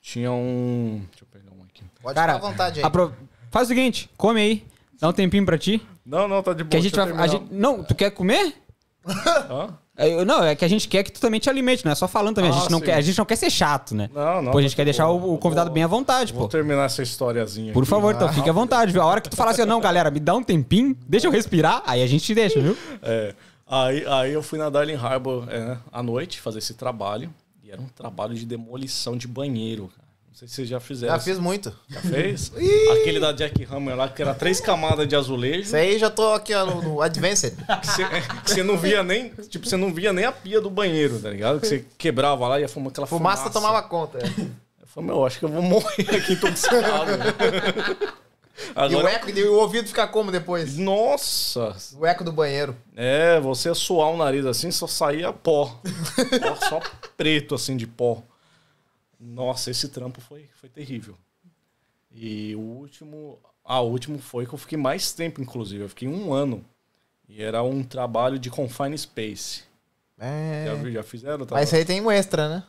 tinha 0.02 0.30
um. 0.30 1.02
Deixa 1.10 1.24
eu 1.24 1.28
pegar 1.32 1.52
um 1.58 1.64
aqui. 1.64 1.86
Pode 2.02 2.16
Cara, 2.16 2.34
ficar 2.34 2.46
à 2.48 2.52
vontade 2.52 2.80
aí. 2.82 2.86
apro- 2.86 3.16
faz 3.50 3.68
o 3.68 3.70
seguinte, 3.70 4.10
come 4.18 4.42
aí. 4.42 4.66
Dá 5.00 5.08
um 5.08 5.14
tempinho 5.14 5.46
pra 5.46 5.58
ti. 5.58 5.82
Não, 6.06 6.28
não, 6.28 6.44
tá 6.44 6.52
de 6.52 6.66
boa. 6.66 6.70
Que 6.70 6.76
a 6.76 6.82
gente 6.82 6.94
vai. 6.94 7.12
a 7.14 7.28
gente- 7.28 7.46
não, 7.54 7.82
tu 7.82 7.96
quer 7.96 8.12
comer? 8.12 8.61
Hã? 9.06 9.78
É, 9.98 10.08
eu- 10.14 10.26
Não, 10.26 10.44
é 10.44 10.56
que 10.56 10.64
a 10.64 10.68
gente 10.68 10.88
quer 10.88 11.04
que 11.04 11.12
tu 11.12 11.20
também 11.20 11.40
te 11.40 11.50
alimente, 11.50 11.84
não 11.86 11.92
é 11.92 11.96
só 11.96 12.08
falando 12.08 12.36
também. 12.36 12.50
a, 12.52 12.54
Ah, 12.54 12.60
gente 12.60 12.72
não 12.72 12.80
sim. 12.80 12.86
quer, 12.86 12.94
a 12.96 13.02
gente 13.02 13.18
não 13.18 13.26
quer 13.26 13.36
ser 13.36 13.50
chato, 13.50 13.94
né? 13.96 14.10
Não, 14.14 14.42
não. 14.42 14.52
Pô, 14.52 14.58
a 14.58 14.62
gente 14.62 14.72
tá 14.72 14.78
quer 14.78 14.84
de 14.84 14.92
deixar 14.92 15.10
o, 15.10 15.34
o 15.34 15.38
convidado 15.38 15.70
Vou- 15.70 15.74
bem 15.74 15.84
à 15.84 15.88
vontade, 15.88 16.34
Vou 16.34 16.44
pô. 16.44 16.48
terminar 16.48 16.86
essa 16.86 17.02
historiazinha. 17.04 17.74
Por 17.74 17.82
aqui. 17.84 17.90
favor, 17.90 18.14
então 18.16 18.32
fique 18.32 18.50
à 18.50 18.54
vontade, 18.54 18.92
viu? 18.92 19.02
A 19.02 19.06
hora 19.06 19.22
que 19.22 19.30
tu 19.30 19.36
falar 19.36 19.52
assim, 19.52 19.66
não, 19.66 19.80
galera, 19.82 20.10
me 20.10 20.20
dá 20.20 20.34
um 20.36 20.44
tempinho, 20.44 20.96
deixa 21.08 21.28
eu 21.28 21.32
respirar, 21.32 21.84
aí 21.86 22.02
a 22.02 22.08
gente 22.08 22.24
te 22.24 22.34
deixa, 22.34 22.60
viu? 22.60 22.78
É, 23.02 23.34
aí, 23.68 24.06
aí 24.08 24.34
eu 24.34 24.42
fui 24.42 24.58
na 24.58 24.70
Darling 24.70 24.96
Harbor 24.96 25.46
é, 25.50 25.78
à 25.92 26.02
noite 26.02 26.40
fazer 26.40 26.60
esse 26.60 26.74
trabalho. 26.74 27.30
E 27.64 27.70
era 27.72 27.80
um 27.82 27.88
trabalho 27.88 28.34
de 28.34 28.46
demolição 28.46 29.16
de 29.18 29.28
banheiro. 29.28 29.92
Não 30.32 30.38
sei 30.38 30.48
se 30.48 30.56
vocês 30.56 30.70
já 30.70 30.80
fizeram. 30.80 31.14
Já 31.14 31.20
fiz 31.20 31.38
muito. 31.38 31.76
Já 31.90 32.00
fez? 32.02 32.52
Aquele 33.02 33.20
da 33.20 33.34
Jack 33.34 33.68
Hammer 33.70 33.96
lá, 33.98 34.08
que 34.08 34.22
era 34.22 34.34
três 34.34 34.62
camadas 34.62 35.06
de 35.08 35.14
azulejo. 35.16 35.60
Isso 35.64 35.76
aí 35.76 36.00
já 36.00 36.10
tô 36.10 36.32
aqui 36.34 36.54
ó, 36.56 36.66
no, 36.66 36.82
no 36.82 37.02
Advanced. 37.02 37.54
Que 38.46 38.52
você, 38.54 38.64
não 38.64 38.78
via 38.78 39.04
nem. 39.04 39.30
Tipo, 39.50 39.68
você 39.68 39.76
não 39.76 39.94
via 39.94 40.14
nem 40.14 40.24
a 40.26 40.32
pia 40.32 40.62
do 40.62 40.70
banheiro, 40.70 41.20
tá 41.20 41.30
ligado? 41.30 41.60
Que 41.60 41.68
você 41.68 41.86
quebrava 41.98 42.48
lá 42.48 42.58
e 42.60 42.62
ia 42.64 42.70
fumar 42.70 42.92
aquela 42.92 43.06
Fumaça, 43.06 43.44
fumaça. 43.44 43.54
tomava 43.60 43.84
conta. 43.84 44.20
é. 44.20 44.24
Eu 44.82 44.88
falei, 44.88 45.10
meu, 45.10 45.26
acho 45.26 45.38
que 45.38 45.46
eu 45.46 45.50
vou 45.50 45.62
morrer 45.62 46.16
aqui 46.16 46.36
todo 46.38 46.54
estado. 46.56 47.12
E 48.58 48.74
o 48.76 48.80
Agora. 48.80 49.10
eco, 49.12 49.30
e 49.30 49.44
o 49.44 49.56
ouvido 49.60 49.88
fica 49.88 50.08
como 50.08 50.32
depois? 50.32 50.78
Nossa! 50.78 51.76
O 51.98 52.06
eco 52.06 52.24
do 52.24 52.32
banheiro. 52.32 52.76
É, 52.96 53.40
você 53.40 53.74
suar 53.76 54.10
o 54.10 54.18
nariz 54.18 54.46
assim, 54.46 54.72
só 54.72 54.88
saía 54.88 55.32
pó. 55.34 55.80
Só 56.70 56.80
preto 57.18 57.56
assim 57.56 57.76
de 57.76 57.86
pó. 57.88 58.22
Nossa, 59.24 59.70
esse 59.70 59.88
trampo 59.90 60.20
foi, 60.20 60.50
foi 60.60 60.68
terrível. 60.68 61.16
E 62.12 62.56
o 62.56 62.60
último. 62.60 63.38
Ah, 63.64 63.80
o 63.82 63.90
último 63.90 64.18
foi 64.18 64.46
que 64.48 64.54
eu 64.54 64.58
fiquei 64.58 64.78
mais 64.78 65.14
tempo, 65.14 65.42
inclusive. 65.42 65.84
Eu 65.84 65.90
fiquei 65.90 66.08
um 66.08 66.34
ano. 66.34 66.66
E 67.30 67.42
era 67.42 67.62
um 67.64 67.84
trabalho 67.84 68.40
de 68.40 68.50
confine 68.50 68.98
space. 68.98 69.64
Já, 70.18 70.26
É. 70.26 70.76
vi- 70.76 70.92
já 70.94 71.04
fizeram? 71.04 71.48
Mas 71.52 71.70
isso 71.70 71.76
aí 71.76 71.86
tem 71.86 72.02
um 72.02 72.12
extra, 72.12 72.50
né? 72.50 72.64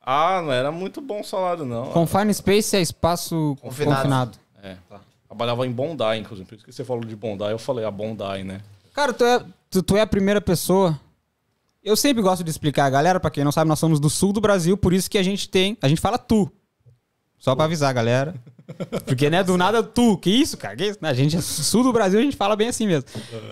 Ah, 0.00 0.40
não 0.42 0.52
era 0.52 0.70
muito 0.70 1.00
bom 1.00 1.20
o 1.20 1.24
salário, 1.24 1.64
não. 1.64 1.90
Confine 1.92 2.32
Space 2.34 2.76
é 2.76 2.80
espaço 2.80 3.56
Confinado. 3.60 3.96
confinado. 3.96 4.38
É. 4.62 4.76
Trabalhava 5.26 5.66
em 5.66 5.72
Bondi, 5.72 6.02
inclusive. 6.18 6.46
Por 6.46 6.54
isso 6.56 6.64
que 6.64 6.72
você 6.72 6.84
falou 6.84 7.04
de 7.04 7.16
Bondi, 7.16 7.42
eu 7.44 7.58
falei 7.58 7.84
a 7.84 7.90
Bondi, 7.90 8.44
né? 8.44 8.60
Cara, 8.92 9.12
tu 9.14 9.24
é, 9.24 9.44
tu, 9.70 9.82
tu 9.82 9.96
é 9.96 10.02
a 10.02 10.06
primeira 10.06 10.40
pessoa. 10.42 10.98
Eu 11.84 11.96
sempre 11.96 12.22
gosto 12.22 12.42
de 12.42 12.50
explicar, 12.50 12.88
galera, 12.88 13.20
pra 13.20 13.30
quem 13.30 13.44
não 13.44 13.52
sabe, 13.52 13.68
nós 13.68 13.78
somos 13.78 14.00
do 14.00 14.08
sul 14.08 14.32
do 14.32 14.40
Brasil, 14.40 14.74
por 14.74 14.94
isso 14.94 15.10
que 15.10 15.18
a 15.18 15.22
gente 15.22 15.46
tem. 15.46 15.76
A 15.82 15.88
gente 15.88 16.00
fala 16.00 16.16
tu. 16.16 16.50
Só 17.38 17.54
pra 17.54 17.64
avisar, 17.66 17.92
galera. 17.92 18.34
Porque, 19.04 19.28
né, 19.28 19.44
do 19.44 19.58
nada 19.58 19.82
tu. 19.82 20.16
Que 20.16 20.30
isso, 20.30 20.56
cara? 20.56 20.74
Que 20.74 20.86
isso? 20.86 20.98
A 21.02 21.12
gente 21.12 21.36
é 21.36 21.40
sul 21.42 21.82
do 21.82 21.92
Brasil, 21.92 22.18
a 22.18 22.22
gente 22.22 22.34
fala 22.36 22.56
bem 22.56 22.68
assim 22.68 22.86
mesmo. 22.86 23.04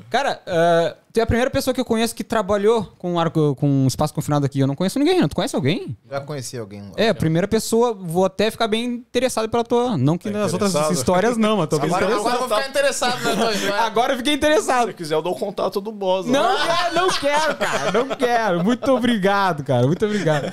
Cara, 0.08 0.40
ah, 0.46 0.96
tu 1.12 1.20
é 1.20 1.22
a 1.22 1.26
primeira 1.26 1.50
pessoa 1.50 1.74
que 1.74 1.80
eu 1.80 1.84
conheço 1.84 2.14
que 2.14 2.24
trabalhou 2.24 2.90
com, 2.96 3.20
arco, 3.20 3.54
com 3.56 3.84
espaço 3.86 4.14
confinado 4.14 4.46
aqui. 4.46 4.60
Eu 4.60 4.66
não 4.66 4.74
conheço 4.74 4.98
ninguém, 4.98 5.20
não. 5.20 5.28
Tu 5.28 5.36
conhece 5.36 5.54
alguém? 5.54 5.94
Já 6.10 6.18
conheci 6.22 6.56
alguém 6.56 6.80
lá. 6.80 6.92
É, 6.96 7.10
a 7.10 7.14
primeira 7.14 7.46
pessoa, 7.46 7.92
vou 7.92 8.24
até 8.24 8.50
ficar 8.50 8.66
bem 8.68 8.86
interessado 8.86 9.50
pela 9.50 9.62
tua. 9.62 9.98
Não 9.98 10.16
que 10.16 10.30
Tá 10.30 10.38
nas 10.38 10.52
outras 10.54 10.74
histórias, 10.90 11.36
não, 11.36 11.58
mas 11.58 11.68
tô 11.68 11.78
bem 11.78 11.88
Agora, 11.90 12.06
interessado. 12.06 12.26
agora 12.30 12.42
eu 12.44 12.48
vou 12.48 12.56
ficar 12.58 12.70
interessado, 12.70 13.22
né, 13.22 13.36
Tonho? 13.36 13.74
Agora 13.82 14.12
eu 14.14 14.16
fiquei 14.16 14.32
Se 14.32 14.38
interessado. 14.38 14.86
você 14.86 14.92
quiser, 14.94 15.14
eu 15.16 15.20
dou 15.22 15.34
o 15.34 15.38
contato 15.38 15.78
do 15.78 15.92
boss. 15.92 16.24
né? 16.24 16.32
Não 16.38 16.56
quero, 16.56 16.94
não 16.94 17.08
quero, 17.10 17.56
cara. 17.56 17.92
Não 17.92 18.08
quero. 18.16 18.64
Muito 18.64 18.90
obrigado, 18.90 19.62
cara. 19.62 19.86
Muito 19.86 20.06
obrigado. 20.06 20.46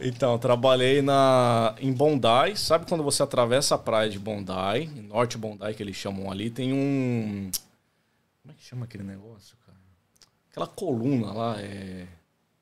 Então, 0.00 0.38
trabalhei 0.38 1.02
na, 1.02 1.74
em 1.80 1.92
Bondi. 1.92 2.56
Sabe 2.56 2.86
quando 2.86 3.02
você 3.02 3.22
atravessa 3.22 3.74
a 3.74 3.78
praia 3.78 4.08
de 4.08 4.18
Bondi, 4.18 4.52
em 4.52 5.02
Norte 5.02 5.36
Bondi, 5.36 5.74
que 5.74 5.82
eles 5.82 5.96
chamam 5.96 6.30
ali, 6.30 6.50
tem 6.50 6.72
um. 6.72 7.50
Como 8.42 8.52
é 8.52 8.54
que 8.54 8.64
chama 8.64 8.84
aquele 8.84 9.04
negócio, 9.04 9.56
cara? 9.66 9.78
Aquela 10.50 10.66
coluna 10.66 11.32
lá, 11.32 11.60
é. 11.60 12.06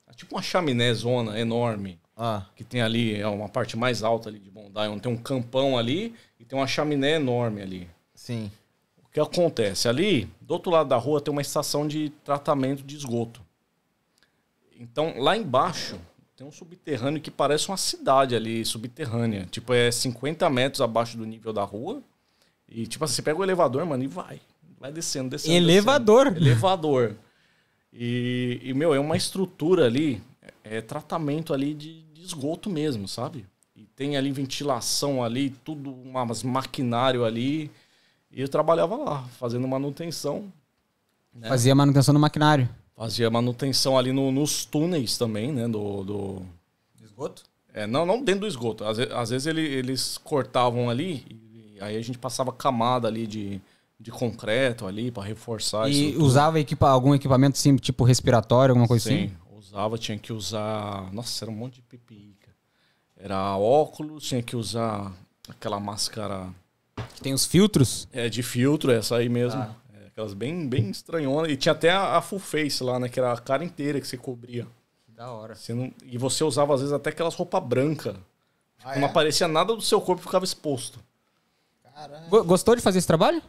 é 0.07 0.13
tipo 0.13 0.35
uma 0.35 0.41
chaminé 0.41 0.93
zona 0.93 1.39
enorme. 1.39 1.99
Ah, 2.19 2.47
Que 2.55 2.63
tem 2.63 2.81
ali, 2.81 3.15
é 3.15 3.27
uma 3.27 3.47
parte 3.47 3.77
mais 3.77 4.01
alta 4.01 4.29
ali 4.29 4.39
de 4.39 4.49
Bondi, 4.49 4.79
onde 4.89 5.01
tem 5.01 5.11
um 5.11 5.17
campão 5.17 5.77
ali 5.77 6.15
e 6.39 6.45
tem 6.45 6.57
uma 6.57 6.65
chaminé 6.65 7.11
enorme 7.11 7.61
ali. 7.61 7.87
sim. 8.13 8.51
O 8.97 9.09
que 9.17 9.19
acontece? 9.19 9.87
Ali, 9.87 10.29
do 10.39 10.53
outro 10.53 10.69
lado 10.71 10.89
da 10.89 10.97
rua, 10.97 11.19
tem 11.19 11.31
uma 11.31 11.41
estação 11.41 11.87
de 11.87 12.09
tratamento 12.23 12.83
de 12.83 12.95
esgoto. 12.95 13.41
Então, 14.79 15.17
lá 15.17 15.35
embaixo, 15.35 15.99
tem 16.37 16.45
um 16.45 16.51
subterrâneo 16.51 17.19
que 17.19 17.31
parece 17.31 17.67
uma 17.67 17.77
cidade 17.77 18.35
ali, 18.35 18.63
subterrânea. 18.63 19.47
Tipo, 19.49 19.73
é 19.73 19.89
50 19.89 20.47
metros 20.51 20.81
abaixo 20.81 21.17
do 21.17 21.25
nível 21.25 21.51
da 21.51 21.63
rua. 21.63 22.03
E, 22.69 22.85
tipo 22.85 23.03
assim, 23.03 23.15
você 23.15 23.21
pega 23.23 23.39
o 23.39 23.43
elevador, 23.43 23.83
mano, 23.87 24.03
e 24.03 24.07
vai. 24.07 24.39
Vai 24.79 24.91
descendo, 24.91 25.31
descendo. 25.31 25.55
Elevador? 25.55 26.25
descendo. 26.25 26.45
Elevador. 26.45 27.15
E, 27.91 28.61
e, 28.61 28.71
meu, 28.75 28.93
é 28.93 28.99
uma 28.99 29.17
estrutura 29.17 29.85
ali, 29.85 30.21
é, 30.63 30.77
é 30.77 30.81
tratamento 30.81 31.55
ali 31.55 31.73
de, 31.73 32.03
de 32.13 32.21
esgoto 32.21 32.69
mesmo, 32.69 33.07
sabe? 33.07 33.43
E 33.75 33.85
tem 33.95 34.15
ali 34.15 34.31
ventilação 34.31 35.23
ali, 35.23 35.49
tudo, 35.49 35.91
umas 35.91 36.43
maquinário 36.43 37.25
ali. 37.25 37.71
E 38.29 38.41
eu 38.41 38.47
trabalhava 38.47 38.95
lá, 38.95 39.23
fazendo 39.39 39.67
manutenção. 39.67 40.53
né? 41.33 41.49
Fazia 41.49 41.73
manutenção 41.73 42.13
no 42.13 42.19
maquinário. 42.19 42.69
Fazia 42.97 43.29
manutenção 43.29 43.95
ali 43.97 44.11
no- 44.11 44.31
nos 44.31 44.65
túneis 44.65 45.17
também, 45.17 45.51
né? 45.53 45.67
Do, 45.67 46.03
do... 46.03 46.41
Esgoto? 47.03 47.43
É, 47.73 47.85
não, 47.85 48.05
não 48.07 48.23
dentro 48.23 48.41
do 48.41 48.47
esgoto. 48.47 48.83
Às, 48.83 48.97
às 48.99 49.29
vezes 49.29 49.45
ele- 49.45 49.61
eles 49.61 50.17
cortavam 50.17 50.89
ali 50.89 51.23
e, 51.29 51.77
aí 51.79 51.95
a 51.95 52.01
gente 52.01 52.17
passava 52.17 52.51
camada 52.51 53.07
ali 53.07 53.27
de, 53.27 53.61
de 53.99 54.09
concreto 54.09 54.87
ali 54.87 55.11
para 55.11 55.21
reforçar 55.23 55.87
E 55.87 56.09
isso. 56.09 56.23
usava 56.23 56.59
equipa, 56.59 56.89
algum 56.89 57.13
equipamento 57.13 57.55
assim, 57.55 57.75
tipo 57.75 58.03
respiratório, 58.03 58.71
alguma 58.71 58.87
coisa 58.87 59.07
Sim, 59.07 59.25
assim? 59.25 59.33
usava, 59.55 59.95
tinha 59.99 60.17
que 60.17 60.33
usar. 60.33 61.13
Nossa, 61.13 61.45
era 61.45 61.51
um 61.51 61.55
monte 61.55 61.75
de 61.75 61.81
PPI, 61.83 62.35
cara. 62.41 62.57
Era 63.15 63.57
óculos, 63.57 64.23
tinha 64.23 64.41
que 64.41 64.55
usar 64.55 65.13
aquela 65.47 65.79
máscara 65.79 66.47
Que 67.13 67.21
tem 67.21 67.33
os 67.33 67.45
filtros. 67.45 68.07
é, 68.11 68.27
de 68.27 68.41
filtro, 68.41 68.91
essa 68.91 69.17
aí 69.17 69.29
mesmo. 69.29 69.61
Ah. 69.61 69.75
Aquelas 70.17 70.33
bem, 70.33 70.67
bem 70.67 70.89
estranhonas. 70.89 71.51
E 71.51 71.55
tinha 71.55 71.73
até 71.73 71.91
a, 71.91 72.17
a 72.17 72.21
full 72.23 72.39
face 72.39 72.83
lá, 72.83 72.99
né? 72.99 73.07
Que 73.07 73.19
era 73.19 73.31
a 73.33 73.37
cara 73.37 73.63
inteira 73.63 74.01
que 74.01 74.07
você 74.07 74.17
cobria. 74.17 74.65
Da 75.09 75.31
hora. 75.31 75.53
Você 75.53 75.75
não- 75.75 75.93
e 76.03 76.17
você 76.17 76.43
usava, 76.43 76.73
às 76.73 76.79
vezes, 76.79 76.91
até 76.91 77.11
aquelas 77.11 77.35
roupas 77.35 77.61
brancas. 77.63 78.15
Ah, 78.83 78.95
Não 78.95 79.03
é? 79.07 79.11
aparecia 79.11 79.47
nada 79.47 79.75
do 79.75 79.81
seu 79.81 80.01
corpo 80.01 80.23
ficava 80.23 80.43
exposto. 80.43 80.99
Caralho. 81.83 82.29
Gostou 82.45 82.75
de 82.75 82.81
fazer 82.81 82.97
esse 82.97 83.05
trabalho? 83.05 83.43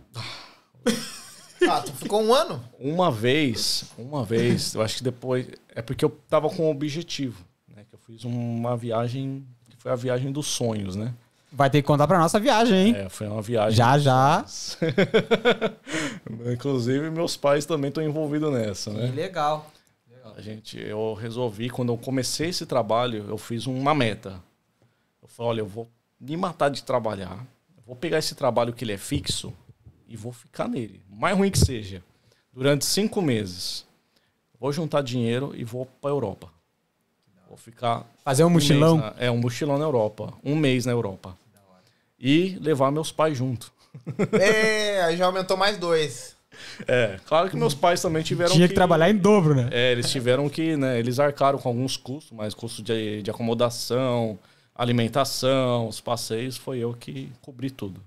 Ah, 1.71 1.81
tu 1.81 1.91
ficou 1.95 2.23
um 2.23 2.35
ano? 2.35 2.63
Uma 2.79 3.11
vez, 3.11 3.85
uma 3.97 4.23
vez, 4.23 4.75
eu 4.75 4.83
acho 4.83 4.99
que 4.99 5.05
depois. 5.05 5.47
É 5.75 5.81
porque 5.81 6.05
eu 6.05 6.11
tava 6.29 6.51
com 6.51 6.67
um 6.67 6.71
objetivo. 6.71 7.43
Né? 7.75 7.87
Que 7.89 7.95
eu 7.95 7.99
fiz 7.99 8.25
uma 8.25 8.77
viagem. 8.77 9.43
Que 9.71 9.77
foi 9.79 9.91
a 9.91 9.97
viagem 9.97 10.31
dos 10.31 10.47
sonhos, 10.49 10.97
né? 10.97 11.15
Vai 11.51 11.71
ter 11.71 11.81
que 11.81 11.87
contar 11.87 12.07
pra 12.07 12.19
nossa 12.19 12.39
viagem, 12.39 12.89
hein? 12.89 12.95
É, 12.97 13.09
foi 13.09 13.27
uma 13.27 13.41
viagem. 13.41 13.77
Já, 13.77 13.99
já. 13.99 14.45
Inclusive, 16.53 17.11
meus 17.11 17.37
pais 17.37 17.65
também 17.65 17.89
estão 17.89 18.03
envolvidos 18.03 18.53
nessa, 18.53 18.93
né? 18.93 19.11
legal. 19.11 19.71
A 20.37 20.41
gente, 20.41 20.79
eu 20.79 21.15
resolvi, 21.15 21.71
quando 21.71 21.93
eu 21.93 21.97
comecei 21.97 22.51
esse 22.51 22.67
trabalho, 22.67 23.25
eu 23.29 23.39
fiz 23.39 23.67
uma 23.67 23.95
meta. 23.95 24.41
Eu 25.23 25.29
falei, 25.29 25.51
olha, 25.51 25.61
eu 25.63 25.67
vou 25.67 25.89
me 26.21 26.37
matar 26.37 26.69
de 26.69 26.85
trabalhar. 26.85 27.45
Eu 27.77 27.83
vou 27.85 27.97
pegar 27.97 28.19
esse 28.19 28.35
trabalho 28.35 28.73
que 28.73 28.85
ele 28.85 28.93
é 28.93 28.99
fixo 28.99 29.53
e 30.07 30.17
vou 30.17 30.33
ficar 30.33 30.69
nele. 30.69 31.01
Mais 31.11 31.37
ruim 31.37 31.51
que 31.51 31.59
seja. 31.59 32.03
Durante 32.53 32.85
cinco 32.85 33.23
meses. 33.23 33.87
Vou 34.61 34.73
juntar 34.73 35.03
dinheiro 35.03 35.53
e 35.57 35.65
vou 35.65 35.87
para 35.87 36.11
Europa. 36.11 36.53
Vou 37.49 37.57
ficar. 37.57 38.05
Fazer 38.25 38.45
um 38.45 38.51
mochilão. 38.51 38.99
mês 38.99 39.15
na- 39.17 39.25
é, 39.25 39.31
um 39.31 39.39
mochilão 39.39 39.79
na 39.79 39.85
Europa. 39.85 40.33
Um 40.45 40.55
mês 40.55 40.85
na 40.87 40.93
Europa. 40.93 41.37
E 42.21 42.59
levar 42.61 42.91
meus 42.91 43.11
pais 43.13 43.37
junto. 43.39 43.73
É, 44.41 45.03
aí 45.03 45.17
já 45.17 45.27
aumentou 45.27 45.57
mais 45.57 45.77
dois. 45.79 46.37
É, 46.87 47.19
claro 47.27 47.49
que 47.49 47.57
meus 47.57 47.75
pais 47.75 48.03
também 48.03 48.23
tiveram 48.23 48.53
Tinha 48.53 48.67
que 48.69 48.75
trabalhar 48.75 49.09
em 49.11 49.17
dobro, 49.17 49.55
né? 49.55 49.69
É, 49.71 49.93
eles 49.93 50.11
tiveram 50.11 50.49
que, 50.49 50.77
né? 50.77 50.99
Eles 50.99 51.19
arcaram 51.21 51.59
com 51.59 51.69
alguns 51.69 51.97
custos, 51.97 52.33
mas 52.37 52.53
custo 52.55 52.83
de, 52.83 53.23
de 53.23 53.31
acomodação, 53.31 54.39
alimentação, 54.75 55.87
os 55.89 56.01
passeios, 56.01 56.57
foi 56.57 56.79
eu 56.79 56.93
que 56.95 57.31
cobri 57.41 57.71
tudo. 57.71 58.01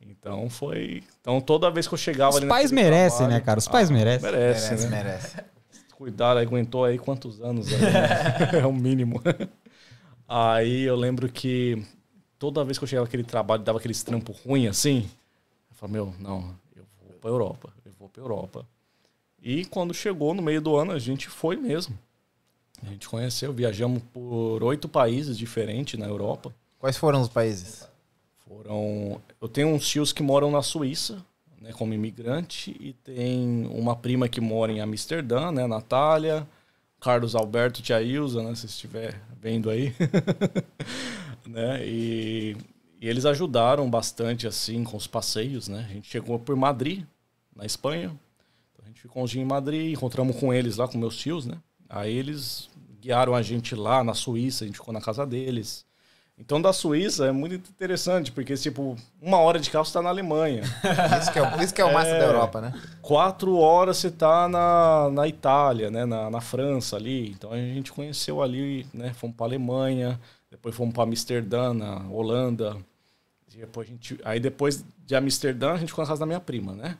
Então 0.00 0.48
foi. 0.50 1.02
Então 1.20 1.40
toda 1.40 1.70
vez 1.70 1.86
que 1.88 1.94
eu 1.94 1.98
chegava 1.98 2.30
Os 2.30 2.36
ali 2.38 2.46
pais 2.48 2.70
naquele 2.70 2.90
merecem, 2.90 3.18
trabalho- 3.18 3.34
né, 3.38 3.40
cara? 3.44 3.58
Os 3.58 3.68
pais 3.68 3.90
Ah, 3.90 3.92
merecem. 3.92 4.30
Merece, 4.30 4.70
merece, 4.70 4.88
né? 4.88 4.96
merece. 5.02 5.36
Cuidado, 6.00 6.38
aguentou 6.38 6.82
aí 6.82 6.98
quantos 6.98 7.42
anos? 7.42 7.70
aí, 7.70 7.78
né? 7.78 8.58
é 8.62 8.66
o 8.66 8.72
mínimo. 8.72 9.20
Aí 10.26 10.80
eu 10.80 10.96
lembro 10.96 11.30
que 11.30 11.84
toda 12.38 12.64
vez 12.64 12.78
que 12.78 12.84
eu 12.84 12.88
chegava 12.88 13.04
naquele 13.04 13.22
trabalho, 13.22 13.62
dava 13.62 13.76
aqueles 13.76 14.02
trampos 14.02 14.34
ruins 14.40 14.70
assim. 14.70 15.10
Eu 15.68 15.76
falei, 15.76 15.92
meu, 15.92 16.14
não, 16.18 16.54
eu 16.74 16.84
vou 17.02 17.18
pra 17.20 17.28
Europa, 17.28 17.70
eu 17.84 17.92
vou 17.98 18.08
pra 18.08 18.22
Europa. 18.22 18.66
E 19.42 19.66
quando 19.66 19.92
chegou 19.92 20.32
no 20.32 20.40
meio 20.40 20.62
do 20.62 20.74
ano, 20.74 20.92
a 20.92 20.98
gente 20.98 21.28
foi 21.28 21.54
mesmo. 21.54 21.98
A 22.82 22.86
gente 22.86 23.06
conheceu, 23.06 23.52
viajamos 23.52 24.02
por 24.10 24.62
oito 24.62 24.88
países 24.88 25.36
diferentes 25.36 26.00
na 26.00 26.06
Europa. 26.06 26.50
Quais 26.78 26.96
foram 26.96 27.20
os 27.20 27.28
países? 27.28 27.86
Foram. 28.48 29.20
Eu 29.38 29.48
tenho 29.50 29.68
uns 29.68 29.86
tios 29.86 30.14
que 30.14 30.22
moram 30.22 30.50
na 30.50 30.62
Suíça, 30.62 31.22
né, 31.60 31.72
como 31.72 31.92
imigrante, 31.92 32.74
e 32.80 32.92
tem 32.92 33.66
uma 33.66 33.94
prima 33.94 34.28
que 34.28 34.40
mora 34.40 34.72
em 34.72 34.80
Amsterdã, 34.80 35.52
né, 35.52 35.66
Natália, 35.66 36.46
Carlos 36.98 37.34
Alberto, 37.34 37.82
tia 37.82 38.00
Ilza, 38.02 38.42
né, 38.42 38.54
se 38.54 38.66
estiver 38.66 39.20
vendo 39.40 39.68
aí. 39.68 39.94
né, 41.46 41.86
e, 41.86 42.56
e 43.00 43.08
eles 43.08 43.26
ajudaram 43.26 43.88
bastante 43.90 44.46
assim 44.46 44.84
com 44.84 44.96
os 44.96 45.06
passeios, 45.06 45.68
né? 45.68 45.86
A 45.88 45.92
gente 45.92 46.08
chegou 46.08 46.38
por 46.38 46.56
Madrid, 46.56 47.04
na 47.54 47.64
Espanha. 47.64 48.06
Então, 48.72 48.84
a 48.84 48.88
gente 48.88 49.00
ficou 49.00 49.22
um 49.22 49.26
dia 49.26 49.42
em 49.42 49.44
Madrid, 49.44 49.92
encontramos 49.92 50.36
com 50.36 50.52
eles 50.52 50.76
lá, 50.76 50.88
com 50.88 50.98
meus 50.98 51.16
tios, 51.16 51.46
né? 51.46 51.58
Aí 51.88 52.14
eles 52.14 52.68
guiaram 53.00 53.34
a 53.34 53.42
gente 53.42 53.74
lá 53.74 54.04
na 54.04 54.14
Suíça, 54.14 54.64
a 54.64 54.66
gente 54.66 54.76
ficou 54.76 54.92
na 54.92 55.00
casa 55.00 55.26
deles. 55.26 55.84
Então, 56.40 56.60
da 56.60 56.72
Suíça 56.72 57.26
é 57.26 57.32
muito 57.32 57.68
interessante, 57.68 58.32
porque, 58.32 58.56
tipo, 58.56 58.96
uma 59.20 59.36
hora 59.36 59.60
de 59.60 59.70
carro 59.70 59.84
você 59.84 59.92
tá 59.92 60.00
na 60.00 60.08
Alemanha. 60.08 60.62
Isso 61.20 61.30
que 61.30 61.38
é, 61.38 61.62
isso 61.62 61.74
que 61.74 61.80
é 61.82 61.84
o 61.84 61.92
massa 61.92 62.12
da 62.12 62.24
Europa, 62.24 62.60
né? 62.62 62.72
Quatro 63.02 63.56
horas 63.58 63.98
você 63.98 64.10
tá 64.10 64.48
na, 64.48 65.10
na 65.12 65.28
Itália, 65.28 65.90
né? 65.90 66.06
Na, 66.06 66.30
na 66.30 66.40
França 66.40 66.96
ali. 66.96 67.30
Então, 67.30 67.52
a 67.52 67.56
gente 67.56 67.92
conheceu 67.92 68.42
ali, 68.42 68.86
né? 68.92 69.12
Fomos 69.12 69.36
pra 69.36 69.44
Alemanha, 69.44 70.18
depois 70.50 70.74
fomos 70.74 70.94
pra 70.94 71.02
Amsterdã, 71.02 71.74
na 71.74 72.08
Holanda. 72.08 72.76
Depois 73.54 73.86
a 73.86 73.90
gente, 73.90 74.18
aí, 74.24 74.40
depois 74.40 74.82
de 75.06 75.14
Amsterdã, 75.14 75.72
a 75.72 75.76
gente 75.76 75.88
ficou 75.88 76.02
na 76.02 76.08
casa 76.08 76.20
da 76.20 76.26
minha 76.26 76.40
prima, 76.40 76.72
né? 76.72 76.96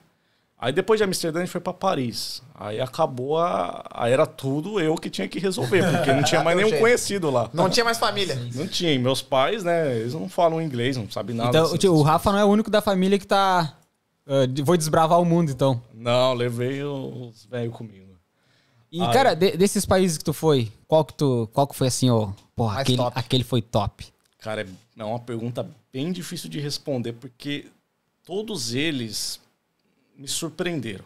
Aí, 0.62 0.72
depois 0.72 0.98
de 0.98 1.04
Amsterdã, 1.04 1.38
a 1.38 1.42
gente 1.42 1.50
foi 1.52 1.60
pra 1.60 1.72
Paris. 1.72 2.42
Aí, 2.54 2.78
acabou 2.80 3.38
a... 3.38 3.82
Aí, 3.90 4.12
era 4.12 4.26
tudo 4.26 4.78
eu 4.78 4.94
que 4.94 5.08
tinha 5.08 5.26
que 5.26 5.38
resolver, 5.38 5.82
porque 5.96 6.12
não 6.12 6.22
tinha 6.22 6.44
mais 6.44 6.54
nenhum 6.58 6.68
jeito. 6.68 6.82
conhecido 6.82 7.30
lá. 7.30 7.48
Não 7.54 7.70
tinha 7.70 7.82
mais 7.84 7.98
família. 7.98 8.36
Não 8.54 8.66
tinha. 8.68 8.92
E 8.92 8.98
meus 8.98 9.22
pais, 9.22 9.64
né? 9.64 9.96
Eles 9.96 10.12
não 10.12 10.28
falam 10.28 10.60
inglês, 10.60 10.98
não 10.98 11.10
sabem 11.10 11.34
nada. 11.34 11.48
Então, 11.48 11.64
assim, 11.64 11.78
tio, 11.78 11.94
o 11.94 12.02
Rafa 12.02 12.30
não 12.32 12.38
é 12.38 12.44
o 12.44 12.48
único 12.48 12.70
da 12.70 12.82
família 12.82 13.18
que 13.18 13.26
tá. 13.26 13.74
de- 14.52 14.62
vou 14.62 14.76
desbravar 14.76 15.18
o 15.18 15.24
mundo, 15.24 15.50
então. 15.50 15.80
Não, 15.94 16.34
levei 16.34 16.84
os 16.84 17.46
velhos 17.46 17.74
comigo. 17.74 18.10
E, 18.92 19.00
Ah, 19.00 19.10
cara, 19.12 19.34
de- 19.34 19.56
desses 19.56 19.86
países 19.86 20.18
que 20.18 20.24
tu 20.24 20.32
foi, 20.34 20.70
qual 20.86 21.04
que 21.06 21.14
tu. 21.14 21.48
Qual 21.54 21.66
que 21.66 21.74
foi 21.76 21.86
assim, 21.86 22.10
ó? 22.10 22.32
Porra, 22.54 22.74
Mais 22.74 22.82
aquele, 22.82 22.98
top. 22.98 23.18
aquele 23.18 23.44
foi 23.44 23.62
top. 23.62 24.06
Cara, 24.40 24.60
é- 24.62 24.66
é 25.00 25.04
uma 25.04 25.18
pergunta 25.20 25.66
bem 25.90 26.12
difícil 26.12 26.50
de 26.50 26.60
responder, 26.60 27.14
porque 27.14 27.66
todos 28.26 28.74
eles 28.74 29.40
me 30.20 30.28
surpreenderam. 30.28 31.04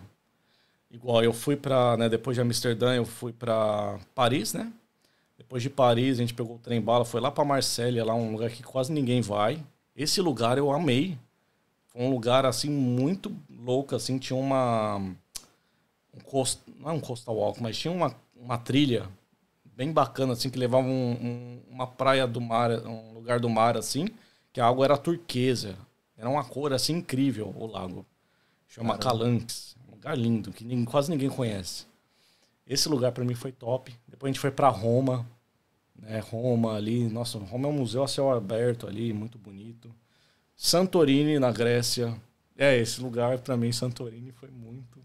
Igual 0.90 1.22
eu 1.22 1.32
fui 1.32 1.56
pra, 1.56 1.96
né, 1.96 2.08
depois 2.08 2.34
de 2.36 2.40
Amsterdã, 2.40 2.94
eu 2.94 3.04
fui 3.04 3.32
pra 3.32 3.98
Paris, 4.14 4.52
né? 4.52 4.72
Depois 5.38 5.62
de 5.62 5.70
Paris, 5.70 6.18
a 6.18 6.22
gente 6.22 6.34
pegou 6.34 6.56
o 6.56 6.58
trem 6.58 6.80
bala, 6.80 7.04
foi 7.04 7.20
lá 7.20 7.30
pra 7.30 7.44
Marsella, 7.44 8.04
lá 8.04 8.14
um 8.14 8.32
lugar 8.32 8.50
que 8.50 8.62
quase 8.62 8.92
ninguém 8.92 9.20
vai. 9.20 9.62
Esse 9.96 10.20
lugar 10.20 10.58
eu 10.58 10.70
amei. 10.72 11.16
Foi 11.86 12.02
um 12.02 12.10
lugar 12.10 12.44
assim 12.44 12.68
muito 12.70 13.34
louco, 13.48 13.94
assim, 13.94 14.18
tinha 14.18 14.36
uma 14.36 14.96
um 14.96 16.20
coast, 16.20 16.60
não 16.78 16.90
é 16.90 16.92
um 16.92 17.00
coastal 17.00 17.36
walk, 17.36 17.60
mas 17.62 17.76
tinha 17.76 17.92
uma, 17.92 18.14
uma 18.36 18.56
trilha 18.58 19.08
bem 19.76 19.92
bacana, 19.92 20.32
assim, 20.32 20.48
que 20.50 20.58
levava 20.58 20.86
um- 20.86 21.12
um- 21.12 21.60
uma 21.70 21.86
praia 21.86 22.26
do 22.26 22.40
mar, 22.40 22.70
um 22.86 23.12
lugar 23.12 23.40
do 23.40 23.48
mar, 23.48 23.76
assim, 23.76 24.08
que 24.52 24.60
a 24.60 24.66
água 24.66 24.84
era 24.84 24.96
turquesa. 24.96 25.76
Era 26.16 26.28
uma 26.28 26.44
cor, 26.44 26.72
assim, 26.72 26.94
incrível, 26.94 27.52
o 27.56 27.66
lago. 27.66 28.06
Chama 28.74 28.98
Calanques. 28.98 29.76
Um 29.88 29.92
lugar 29.92 30.16
lindo, 30.18 30.50
que 30.52 30.64
ninguém- 30.64 30.84
quase 30.84 31.10
ninguém 31.10 31.28
conhece. 31.30 31.86
Esse 32.66 32.88
lugar 32.88 33.12
para 33.12 33.24
mim 33.24 33.34
foi 33.34 33.52
top. 33.52 33.94
Depois 34.08 34.30
a 34.30 34.32
gente 34.32 34.40
foi 34.40 34.50
para 34.50 34.68
Roma, 34.68 35.24
né? 35.94 36.18
Roma 36.18 36.74
ali, 36.74 37.08
nossa, 37.08 37.38
Roma 37.38 37.68
é 37.68 37.70
um 37.70 37.74
museu 37.74 38.02
a 38.02 38.08
céu 38.08 38.30
aberto 38.32 38.86
ali, 38.86 39.12
muito 39.12 39.38
bonito. 39.38 39.94
Santorini 40.56 41.38
na 41.38 41.52
Grécia. 41.52 42.20
É, 42.56 42.76
esse 42.78 43.00
lugar 43.00 43.38
para 43.38 43.56
mim 43.56 43.72
Santorini 43.72 44.32
foi 44.32 44.48
muito 44.50 45.02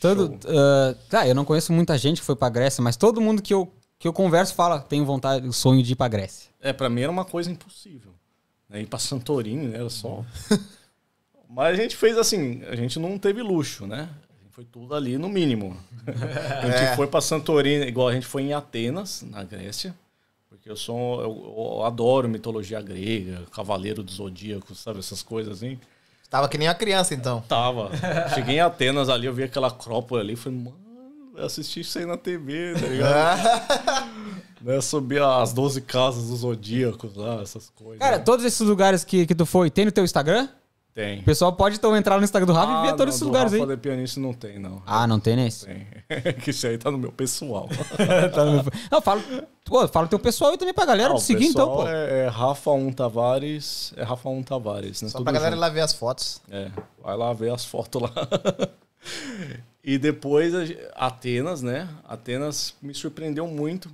Todo, 0.00 0.36
ah, 0.48 0.96
tá, 1.08 1.28
eu 1.28 1.34
não 1.34 1.44
conheço 1.44 1.72
muita 1.72 1.96
gente 1.96 2.20
que 2.20 2.26
foi 2.26 2.34
pra 2.34 2.48
Grécia, 2.48 2.82
mas 2.82 2.96
todo 2.96 3.20
mundo 3.20 3.40
que 3.40 3.54
eu, 3.54 3.72
que 4.00 4.08
eu 4.08 4.12
converso 4.12 4.52
fala, 4.52 4.80
tenho 4.80 5.04
vontade, 5.04 5.46
o 5.46 5.52
sonho 5.52 5.80
de 5.80 5.92
ir 5.92 5.96
pra 5.96 6.08
Grécia. 6.08 6.50
É, 6.60 6.72
pra 6.72 6.90
mim 6.90 7.02
era 7.02 7.10
uma 7.12 7.24
coisa 7.24 7.48
impossível. 7.48 8.12
Né? 8.68 8.80
Ir 8.82 8.86
pra 8.86 8.98
Santorini, 8.98 9.68
né? 9.68 9.78
Era 9.78 9.88
só. 9.88 10.24
Mas 11.54 11.78
a 11.78 11.82
gente 11.82 11.96
fez 11.96 12.16
assim, 12.16 12.62
a 12.68 12.74
gente 12.74 12.98
não 12.98 13.18
teve 13.18 13.42
luxo, 13.42 13.86
né? 13.86 14.08
A 14.38 14.42
gente 14.42 14.52
foi 14.52 14.64
tudo 14.64 14.94
ali 14.94 15.18
no 15.18 15.28
mínimo. 15.28 15.76
a 16.06 16.66
gente 16.66 16.82
É. 16.82 16.96
foi 16.96 17.06
pra 17.06 17.20
Santorini, 17.20 17.86
igual 17.86 18.08
a 18.08 18.12
gente 18.14 18.26
foi 18.26 18.42
em 18.42 18.52
Atenas, 18.54 19.22
na 19.30 19.44
Grécia. 19.44 19.94
Porque 20.48 20.70
eu 20.70 20.76
sou. 20.76 21.20
Eu, 21.20 21.54
eu 21.78 21.84
adoro 21.84 22.28
mitologia 22.28 22.80
grega, 22.80 23.42
Cavaleiro 23.54 24.02
do 24.02 24.10
Zodíaco, 24.12 24.74
sabe? 24.74 24.98
Essas 25.00 25.22
coisas 25.22 25.56
assim. 25.58 25.78
Tava 26.30 26.48
que 26.48 26.56
nem 26.56 26.68
uma 26.68 26.74
criança, 26.74 27.14
então. 27.14 27.42
Tava. 27.48 27.90
Cheguei 28.34 28.56
em 28.56 28.60
Atenas 28.60 29.08
ali, 29.08 29.26
eu 29.26 29.34
vi 29.34 29.42
aquela 29.42 29.68
acrópole 29.68 30.20
ali, 30.22 30.36
falei, 30.36 30.58
mano, 30.58 30.76
eu 31.36 31.44
assisti 31.44 31.80
isso 31.80 31.98
aí 31.98 32.06
na 32.06 32.16
TV, 32.16 32.74
tá 32.80 32.86
ligado? 32.86 33.42
né? 34.62 34.80
Subir 34.80 35.20
as 35.20 35.52
12 35.52 35.80
casas 35.82 36.28
dos 36.28 36.40
zodíacos 36.40 37.14
lá, 37.16 37.42
essas 37.42 37.68
coisas. 37.70 37.98
Cara, 37.98 38.18
todos 38.18 38.44
esses 38.46 38.60
lugares 38.60 39.04
que, 39.04 39.26
que 39.26 39.34
tu 39.34 39.44
foi, 39.44 39.70
tem 39.70 39.84
no 39.84 39.92
teu 39.92 40.04
Instagram? 40.04 40.48
Tem. 40.94 41.20
O 41.20 41.22
pessoal 41.24 41.52
pode 41.54 41.76
então 41.76 41.96
entrar 41.96 42.18
no 42.18 42.24
Instagram 42.24 42.46
do 42.46 42.52
Rafa 42.52 42.70
e 42.70 42.82
ver 42.82 42.88
Ah, 42.88 42.90
todos 42.90 42.98
não, 42.98 43.08
esses 43.08 43.22
lugares 43.22 43.52
Rafa 43.52 43.64
aí. 43.64 43.70
de 43.70 43.76
pianista 43.78 44.20
não 44.20 44.34
tem, 44.34 44.58
não. 44.58 44.82
Ah, 44.86 45.06
não 45.06 45.18
tem 45.18 45.36
nesse? 45.36 45.64
Tem. 45.64 45.86
que 46.44 46.50
isso 46.50 46.66
aí 46.66 46.76
tá 46.76 46.90
no 46.90 46.98
meu 46.98 47.10
pessoal. 47.10 47.66
Tá 48.34 48.44
no 48.44 48.52
meu- 48.62 48.64
Não, 48.90 49.00
fala, 49.00 49.22
pô, 49.64 49.88
fala 49.88 50.04
o 50.04 50.08
teu 50.10 50.18
pessoal 50.18 50.52
e 50.52 50.58
também 50.58 50.74
pra 50.74 50.84
galera 50.84 51.12
Ah, 51.14 51.16
te 51.16 51.22
seguir 51.22 51.46
então, 51.46 51.66
pessoal 51.66 51.86
pô. 51.86 51.88
É, 51.88 52.24
é 52.24 52.28
Rafa 52.28 52.70
1 52.72 52.92
Tavares. 52.92 53.94
É 53.96 54.02
Rafa 54.02 54.28
1 54.28 54.42
Tavares, 54.42 55.00
né? 55.00 55.08
Só 55.08 55.16
Tudo 55.18 55.24
pra 55.24 55.32
galera 55.32 55.52
ir 55.52 55.56
junto. 55.56 55.60
lá 55.62 55.68
ver 55.70 55.80
as 55.80 55.94
fotos. 55.94 56.42
É, 56.50 56.70
vai 57.02 57.16
lá 57.16 57.32
ver 57.32 57.52
as 57.54 57.64
fotos 57.64 58.02
lá. 58.02 58.12
e 59.82 59.96
depois 59.98 60.52
Atenas, 60.94 61.62
né? 61.62 61.88
Atenas 62.06 62.74
me 62.82 62.94
surpreendeu 62.94 63.46
muito, 63.46 63.90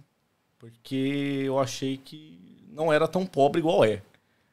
porque 0.58 1.42
eu 1.46 1.58
achei 1.60 1.96
que 1.96 2.38
não 2.72 2.92
era 2.92 3.06
tão 3.08 3.24
pobre 3.24 3.60
igual 3.60 3.84
é. 3.84 4.02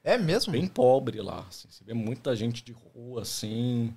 É 0.05 0.17
mesmo? 0.19 0.53
Bem 0.53 0.67
pobre 0.67 1.19
lá. 1.19 1.43
assim. 1.49 1.67
Você 1.69 1.83
vê 1.83 1.93
muita 1.93 2.35
gente 2.35 2.63
de 2.63 2.71
rua, 2.71 3.23
assim. 3.23 3.91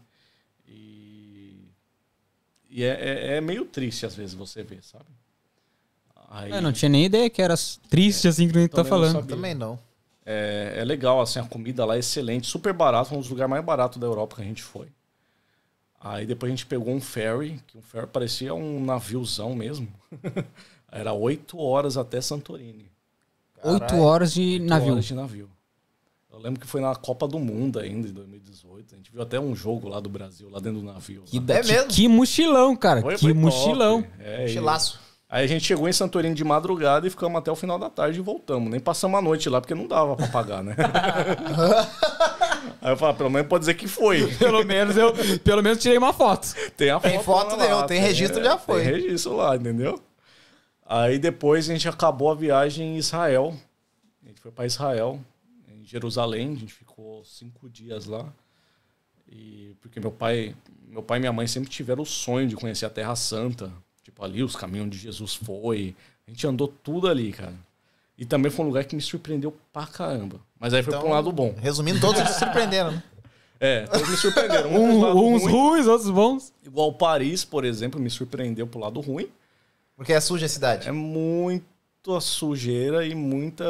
E, 0.66 1.54
e 2.70 2.82
é, 2.82 2.88
é- 2.88 3.36
é 3.36 3.40
meio 3.42 3.64
triste 3.66 4.06
às 4.06 4.14
vezes 4.14 4.34
você 4.34 4.62
ver, 4.62 4.82
sabe? 4.82 5.04
Aí, 6.30 6.50
Eu 6.50 6.62
não 6.62 6.72
tinha 6.72 6.88
nem 6.88 7.04
ideia 7.04 7.28
que 7.30 7.40
era 7.42 7.54
triste 7.90 8.26
assim 8.26 8.48
que 8.48 8.56
a 8.56 8.60
gente 8.62 8.70
tá 8.70 8.84
falando. 8.84 9.26
Também 9.26 9.54
não. 9.54 9.78
É, 10.24 10.74
é 10.78 10.84
legal, 10.84 11.20
assim, 11.20 11.38
a 11.38 11.44
comida 11.44 11.84
lá 11.84 11.96
é 11.96 12.00
excelente, 12.00 12.46
super 12.46 12.72
barato, 12.72 13.14
um 13.14 13.18
dos 13.18 13.28
lugares 13.30 13.48
mais 13.50 13.64
baratos 13.64 13.98
da 13.98 14.06
Europa 14.06 14.36
que 14.36 14.42
a 14.42 14.44
gente 14.44 14.62
foi. 14.62 14.88
Aí 16.00 16.26
depois 16.26 16.50
a 16.50 16.54
gente 16.54 16.66
pegou 16.66 16.94
um 16.94 17.00
ferry, 17.00 17.60
que 17.66 17.76
um 17.76 17.82
ferry 17.82 18.06
parecia 18.06 18.54
um 18.54 18.82
naviozão 18.84 19.54
mesmo. 19.54 19.88
Era 20.92 21.12
oito 21.12 21.58
horas 21.58 21.96
até 21.96 22.20
Santorini. 22.20 22.90
Oito 23.62 23.96
horas 23.96 24.32
de 24.32 24.52
Oito 24.52 24.64
navio. 24.64 24.92
horas 24.92 25.04
de 25.04 25.14
navio. 25.14 25.50
Eu 26.38 26.44
lembro 26.44 26.60
que 26.60 26.66
foi 26.66 26.80
na 26.80 26.94
Copa 26.94 27.26
do 27.26 27.38
Mundo 27.38 27.80
ainda, 27.80 28.06
em 28.08 28.12
2018. 28.12 28.94
A 28.94 28.96
gente 28.96 29.10
viu 29.10 29.20
até 29.20 29.40
um 29.40 29.54
jogo 29.56 29.88
lá 29.88 29.98
do 29.98 30.08
Brasil, 30.08 30.48
lá 30.48 30.60
dentro 30.60 30.80
do 30.80 30.86
navio. 30.86 31.22
Que. 31.26 31.38
É 31.38 31.60
que- 31.60 31.72
mesmo? 31.72 31.88
que 31.88 32.08
mochilão, 32.08 32.76
cara. 32.76 33.02
Foi- 33.02 33.14
que 33.14 33.20
foi 33.20 33.32
top. 33.32 33.44
mochilão. 33.44 34.04
É, 34.20 34.44
e- 34.44 34.48
Chilaço. 34.48 35.00
Aí 35.28 35.44
a 35.44 35.48
gente 35.48 35.64
chegou 35.64 35.88
em 35.88 35.92
Santorini 35.92 36.34
de 36.34 36.44
madrugada 36.44 37.06
e 37.06 37.10
ficamos 37.10 37.36
até 37.38 37.50
o 37.50 37.56
final 37.56 37.78
da 37.78 37.90
tarde 37.90 38.18
e 38.18 38.22
voltamos. 38.22 38.70
Nem 38.70 38.80
passamos 38.80 39.18
a 39.18 39.22
noite 39.22 39.50
lá, 39.50 39.60
porque 39.60 39.74
não 39.74 39.86
dava 39.86 40.16
pra 40.16 40.26
pagar, 40.28 40.62
né? 40.62 40.74
Aí 42.80 42.92
eu 42.92 42.96
falei, 42.96 43.14
ah, 43.14 43.16
pelo 43.18 43.30
menos 43.30 43.48
pode 43.48 43.60
dizer 43.62 43.74
que 43.74 43.88
foi. 43.88 44.26
Pelo 44.38 44.64
menos 44.64 44.96
eu, 44.96 45.12
pelo 45.40 45.62
menos 45.62 45.78
tirei 45.78 45.98
uma 45.98 46.12
foto. 46.12 46.54
Tem 46.76 46.90
a 46.90 47.00
Tem 47.00 47.20
foto, 47.22 47.56
lá, 47.56 47.66
deu, 47.66 47.82
tem 47.84 48.00
registro, 48.00 48.42
já 48.42 48.56
foi. 48.56 48.82
Tem 48.84 48.92
registro 48.92 49.36
lá, 49.36 49.56
entendeu? 49.56 50.00
Aí 50.86 51.18
depois 51.18 51.68
a 51.68 51.72
gente 51.72 51.88
acabou 51.88 52.30
a 52.30 52.34
viagem 52.34 52.94
em 52.94 52.96
Israel. 52.96 53.54
A 54.24 54.28
gente 54.28 54.40
foi 54.40 54.50
para 54.50 54.66
Israel, 54.66 55.20
Jerusalém. 55.90 56.52
A 56.52 56.56
gente 56.56 56.72
ficou 56.72 57.24
cinco 57.24 57.68
dias 57.68 58.06
lá. 58.06 58.32
E 59.30 59.74
porque 59.80 60.00
meu 60.00 60.10
pai, 60.10 60.54
meu 60.86 61.02
pai 61.02 61.18
e 61.18 61.20
minha 61.20 61.32
mãe 61.32 61.46
sempre 61.46 61.68
tiveram 61.68 62.02
o 62.02 62.06
sonho 62.06 62.48
de 62.48 62.56
conhecer 62.56 62.86
a 62.86 62.90
Terra 62.90 63.14
Santa. 63.16 63.70
Tipo 64.02 64.24
ali, 64.24 64.42
os 64.42 64.56
caminhos 64.56 64.86
onde 64.86 64.98
Jesus 64.98 65.34
foi. 65.34 65.94
A 66.26 66.30
gente 66.30 66.46
andou 66.46 66.68
tudo 66.68 67.08
ali, 67.08 67.32
cara. 67.32 67.54
E 68.16 68.24
também 68.24 68.50
foi 68.50 68.64
um 68.64 68.68
lugar 68.68 68.84
que 68.84 68.96
me 68.96 69.02
surpreendeu 69.02 69.56
pra 69.72 69.86
caramba. 69.86 70.40
Mas 70.58 70.74
aí 70.74 70.82
foi 70.82 70.90
Então, 70.92 71.02
pra 71.02 71.10
um 71.10 71.12
lado 71.12 71.30
bom. 71.30 71.54
Resumindo, 71.60 72.00
todos 72.00 72.20
se 72.28 72.38
surpreenderam, 72.38 72.92
né? 72.92 73.02
É, 73.60 73.82
todos 73.88 74.08
me 74.08 74.16
surpreenderam. 74.16 74.70
Um, 74.70 75.00
Um- 75.04 75.34
uns 75.34 75.42
ruim. 75.42 75.52
ruins, 75.52 75.86
outros 75.88 76.10
bons. 76.10 76.52
Igual 76.64 76.92
Paris, 76.92 77.44
por 77.44 77.64
exemplo, 77.64 77.98
me 78.00 78.08
surpreendeu 78.08 78.68
pro 78.68 78.78
lado 78.78 79.00
ruim. 79.00 79.28
Porque 79.96 80.12
é 80.12 80.20
suja 80.20 80.46
a 80.46 80.48
cidade. 80.48 80.86
É 80.88 80.92
muita 80.92 82.20
sujeira 82.20 83.04
e 83.04 83.16
muita. 83.16 83.64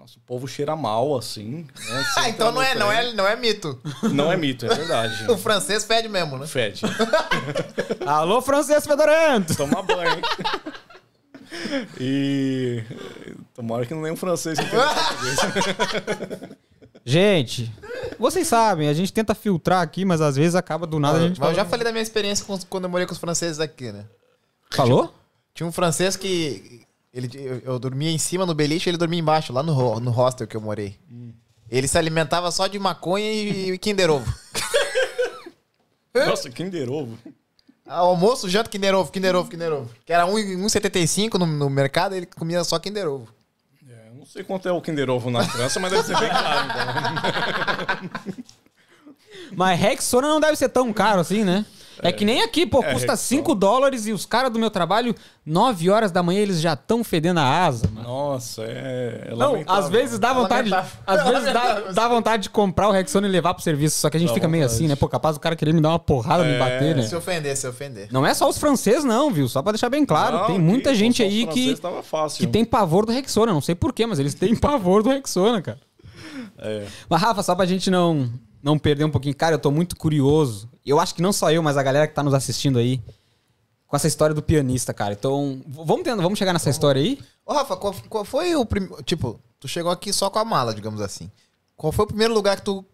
Nossa, 0.00 0.18
o 0.18 0.22
povo 0.22 0.48
cheira 0.48 0.74
mal, 0.74 1.14
assim. 1.14 1.66
né? 1.78 2.06
Ah, 2.16 2.28
então 2.30 2.50
não 2.50 2.62
é, 2.62 2.74
não, 2.74 2.90
é, 2.90 3.12
não 3.12 3.28
é 3.28 3.36
mito. 3.36 3.78
Não 4.02 4.32
é 4.32 4.36
mito, 4.36 4.64
é 4.64 4.74
verdade. 4.74 5.24
O 5.30 5.36
francês 5.36 5.84
fede 5.84 6.08
mesmo, 6.08 6.38
né? 6.38 6.46
Fede. 6.46 6.80
Alô, 8.06 8.40
francês 8.40 8.86
fedorento. 8.86 9.54
Toma 9.54 9.82
banho, 9.82 10.10
hein? 10.14 10.22
E. 12.00 12.82
Tomara 13.54 13.84
que 13.84 13.92
não 13.92 14.00
nem 14.00 14.12
um 14.12 14.16
francês 14.16 14.58
que. 14.58 14.64
Gente, 17.04 17.70
vocês 18.18 18.46
sabem, 18.46 18.88
a 18.88 18.94
gente 18.94 19.12
tenta 19.12 19.34
filtrar 19.34 19.82
aqui, 19.82 20.06
mas 20.06 20.22
às 20.22 20.36
vezes 20.36 20.54
acaba 20.54 20.86
do 20.86 20.98
nada 20.98 21.18
a 21.18 21.20
gente 21.20 21.38
Mas 21.40 21.50
eu 21.50 21.54
já 21.56 21.60
fala- 21.62 21.70
falei 21.70 21.84
da 21.84 21.92
minha 21.92 22.02
experiência 22.02 22.44
com 22.46 22.58
quando 22.70 22.84
eu 22.84 22.90
morei 22.90 23.06
com 23.06 23.12
os 23.12 23.18
franceses 23.18 23.60
aqui, 23.60 23.92
né? 23.92 24.06
Falou? 24.70 25.12
Tinha 25.54 25.66
um 25.66 25.72
francês 25.72 26.16
que. 26.16 26.86
Ele, 27.12 27.28
eu, 27.34 27.58
eu 27.64 27.78
dormia 27.78 28.10
em 28.10 28.18
cima 28.18 28.46
no 28.46 28.54
beliche 28.54 28.88
e 28.88 28.90
ele 28.90 28.96
dormia 28.98 29.18
embaixo, 29.18 29.52
lá 29.52 29.62
no, 29.62 29.98
no 30.00 30.10
hostel 30.10 30.46
que 30.46 30.56
eu 30.56 30.60
morei. 30.60 30.96
Ele 31.68 31.88
se 31.88 31.98
alimentava 31.98 32.50
só 32.50 32.66
de 32.66 32.78
maconha 32.78 33.30
e, 33.32 33.72
e 33.72 33.78
Kinder 33.78 34.10
Ovo. 34.10 34.32
Nossa, 36.14 36.50
Kinder 36.50 36.88
Ovo. 36.90 37.18
Ah, 37.86 37.98
Almoço, 37.98 38.48
janta, 38.48 38.70
Kinder 38.70 38.94
Ovo, 38.94 39.10
Kinder 39.10 39.34
Ovo, 39.34 39.50
Kinder 39.50 39.72
Ovo. 39.72 39.90
Que 40.06 40.12
era 40.12 40.24
um- 40.26 40.34
1,75 40.34 41.34
no, 41.38 41.46
no 41.46 41.68
mercado, 41.70 42.14
ele 42.14 42.26
comia 42.26 42.62
só 42.62 42.78
Kinder 42.78 43.08
Ovo. 43.08 43.28
É, 43.88 44.08
eu 44.08 44.14
não 44.14 44.24
sei 44.26 44.44
quanto 44.44 44.68
é 44.68 44.72
o 44.72 44.80
Kinder 44.80 45.10
Ovo 45.10 45.30
na 45.30 45.42
França, 45.44 45.80
mas 45.80 45.90
deve 45.92 46.04
ser 46.04 46.18
bem 46.18 46.28
caro. 46.28 46.68
Então. 48.04 48.10
Mas 49.56 49.78
Rexona 49.80 50.28
não 50.28 50.40
deve 50.40 50.56
ser 50.56 50.68
tão 50.68 50.92
caro 50.92 51.20
assim, 51.20 51.44
né? 51.44 51.64
É, 52.02 52.12
que 52.12 52.24
nem 52.24 52.42
aqui, 52.42 52.66
pô, 52.66 52.78
É, 52.82 52.92
custa 52.92 53.12
Rexona. 53.12 53.16
5 53.16 53.54
dólares 53.54 54.06
e 54.06 54.12
os 54.12 54.24
caras 54.26 54.50
do 54.52 54.58
meu 54.58 54.70
trabalho, 54.70 55.14
9 55.44 55.90
horas 55.90 56.10
da 56.10 56.22
manhã, 56.22 56.40
eles 56.40 56.60
já 56.60 56.72
estão 56.72 57.04
fedendo 57.04 57.40
a 57.40 57.64
asa, 57.66 57.88
mano. 57.92 58.08
Nossa, 58.08 58.62
é. 58.62 59.28
é 59.30 59.34
Não, 59.34 59.62
às 59.66 59.88
vezes 59.88 60.18
dá 60.18 60.32
vontade, 60.32 60.70
Lamentável. 60.70 61.00
às 61.06 61.24
vezes 61.24 61.52
dá, 61.52 61.80
dá 61.92 62.08
vontade 62.08 62.42
de 62.44 62.50
comprar 62.50 62.88
o 62.88 62.92
Rexona 62.92 63.26
e 63.26 63.30
levar 63.30 63.54
pro 63.54 63.62
serviço, 63.62 63.98
só 63.98 64.08
que 64.08 64.16
a 64.16 64.20
gente 64.20 64.28
Dá 64.30 64.34
fica 64.34 64.48
meio 64.48 64.64
vontade. 64.64 64.76
assim, 64.78 64.88
né? 64.88 64.96
Pô, 64.96 65.08
capaz 65.08 65.36
o 65.36 65.40
cara 65.40 65.54
querer 65.56 65.72
me 65.74 65.80
dar 65.80 65.90
uma 65.90 65.98
porrada, 65.98 66.42
me 66.44 66.52
É, 66.54 66.58
bater, 66.58 66.96
né? 66.96 67.02
Se 67.02 67.14
ofender, 67.16 67.56
se 67.56 67.66
ofender. 67.66 68.08
Não 68.10 68.26
é 68.26 68.32
só 68.34 68.48
os 68.48 68.56
franceses 68.58 69.04
não, 69.04 69.30
viu? 69.30 69.48
Só 69.48 69.62
pra 69.62 69.72
deixar 69.72 69.88
bem 69.90 70.04
claro, 70.06 70.38
Não, 70.38 70.46
tem 70.46 70.58
muita 70.58 70.90
que 70.90 70.96
gente 70.96 71.22
aí 71.22 71.40
que, 71.40 71.52
franceses 71.52 71.80
tava 71.80 72.02
fácil. 72.02 72.38
que 72.38 72.46
tem 72.46 72.64
pavor 72.64 73.04
do 73.06 73.12
Rexona, 73.12 73.52
não 73.52 73.60
sei 73.60 73.74
porquê, 73.74 74.06
mas 74.06 74.18
eles 74.18 74.34
têm 74.34 74.54
pavor 74.56 75.02
do 75.02 75.10
Rexona, 75.10 75.60
cara. 75.60 75.78
É. 76.58 76.84
Mas, 77.08 77.20
Rafa, 77.20 77.42
só 77.42 77.54
pra 77.54 77.64
gente 77.66 77.90
não, 77.90 78.28
não 78.62 78.78
perder 78.78 79.04
um 79.04 79.10
pouquinho, 79.10 79.34
cara, 79.34 79.54
eu 79.54 79.58
tô 79.58 79.70
muito 79.70 79.96
curioso. 79.96 80.68
Eu 80.84 81.00
acho 81.00 81.14
que 81.14 81.22
não 81.22 81.32
só 81.32 81.50
eu, 81.50 81.62
mas 81.62 81.76
a 81.76 81.82
galera 81.82 82.06
que 82.06 82.14
tá 82.14 82.22
nos 82.22 82.34
assistindo 82.34 82.78
aí, 82.78 83.00
com 83.86 83.96
essa 83.96 84.06
história 84.06 84.34
do 84.34 84.42
pianista, 84.42 84.94
cara. 84.94 85.14
Então, 85.14 85.60
vamos, 85.66 86.04
tendo, 86.04 86.22
vamos 86.22 86.38
chegar 86.38 86.52
nessa 86.52 86.70
história 86.70 87.00
aí? 87.00 87.18
Ô, 87.44 87.52
Rafa, 87.52 87.76
qual, 87.76 87.94
qual 88.08 88.24
foi 88.24 88.54
o 88.54 88.64
primeiro. 88.64 89.02
Tipo, 89.02 89.40
tu 89.58 89.66
chegou 89.66 89.90
aqui 89.90 90.12
só 90.12 90.30
com 90.30 90.38
a 90.38 90.44
mala, 90.44 90.74
digamos 90.74 91.00
assim. 91.00 91.30
Qual 91.76 91.92
foi 91.92 92.04
o 92.04 92.08
primeiro 92.08 92.32
lugar 92.34 92.56
que 92.56 92.62
tu 92.62 92.84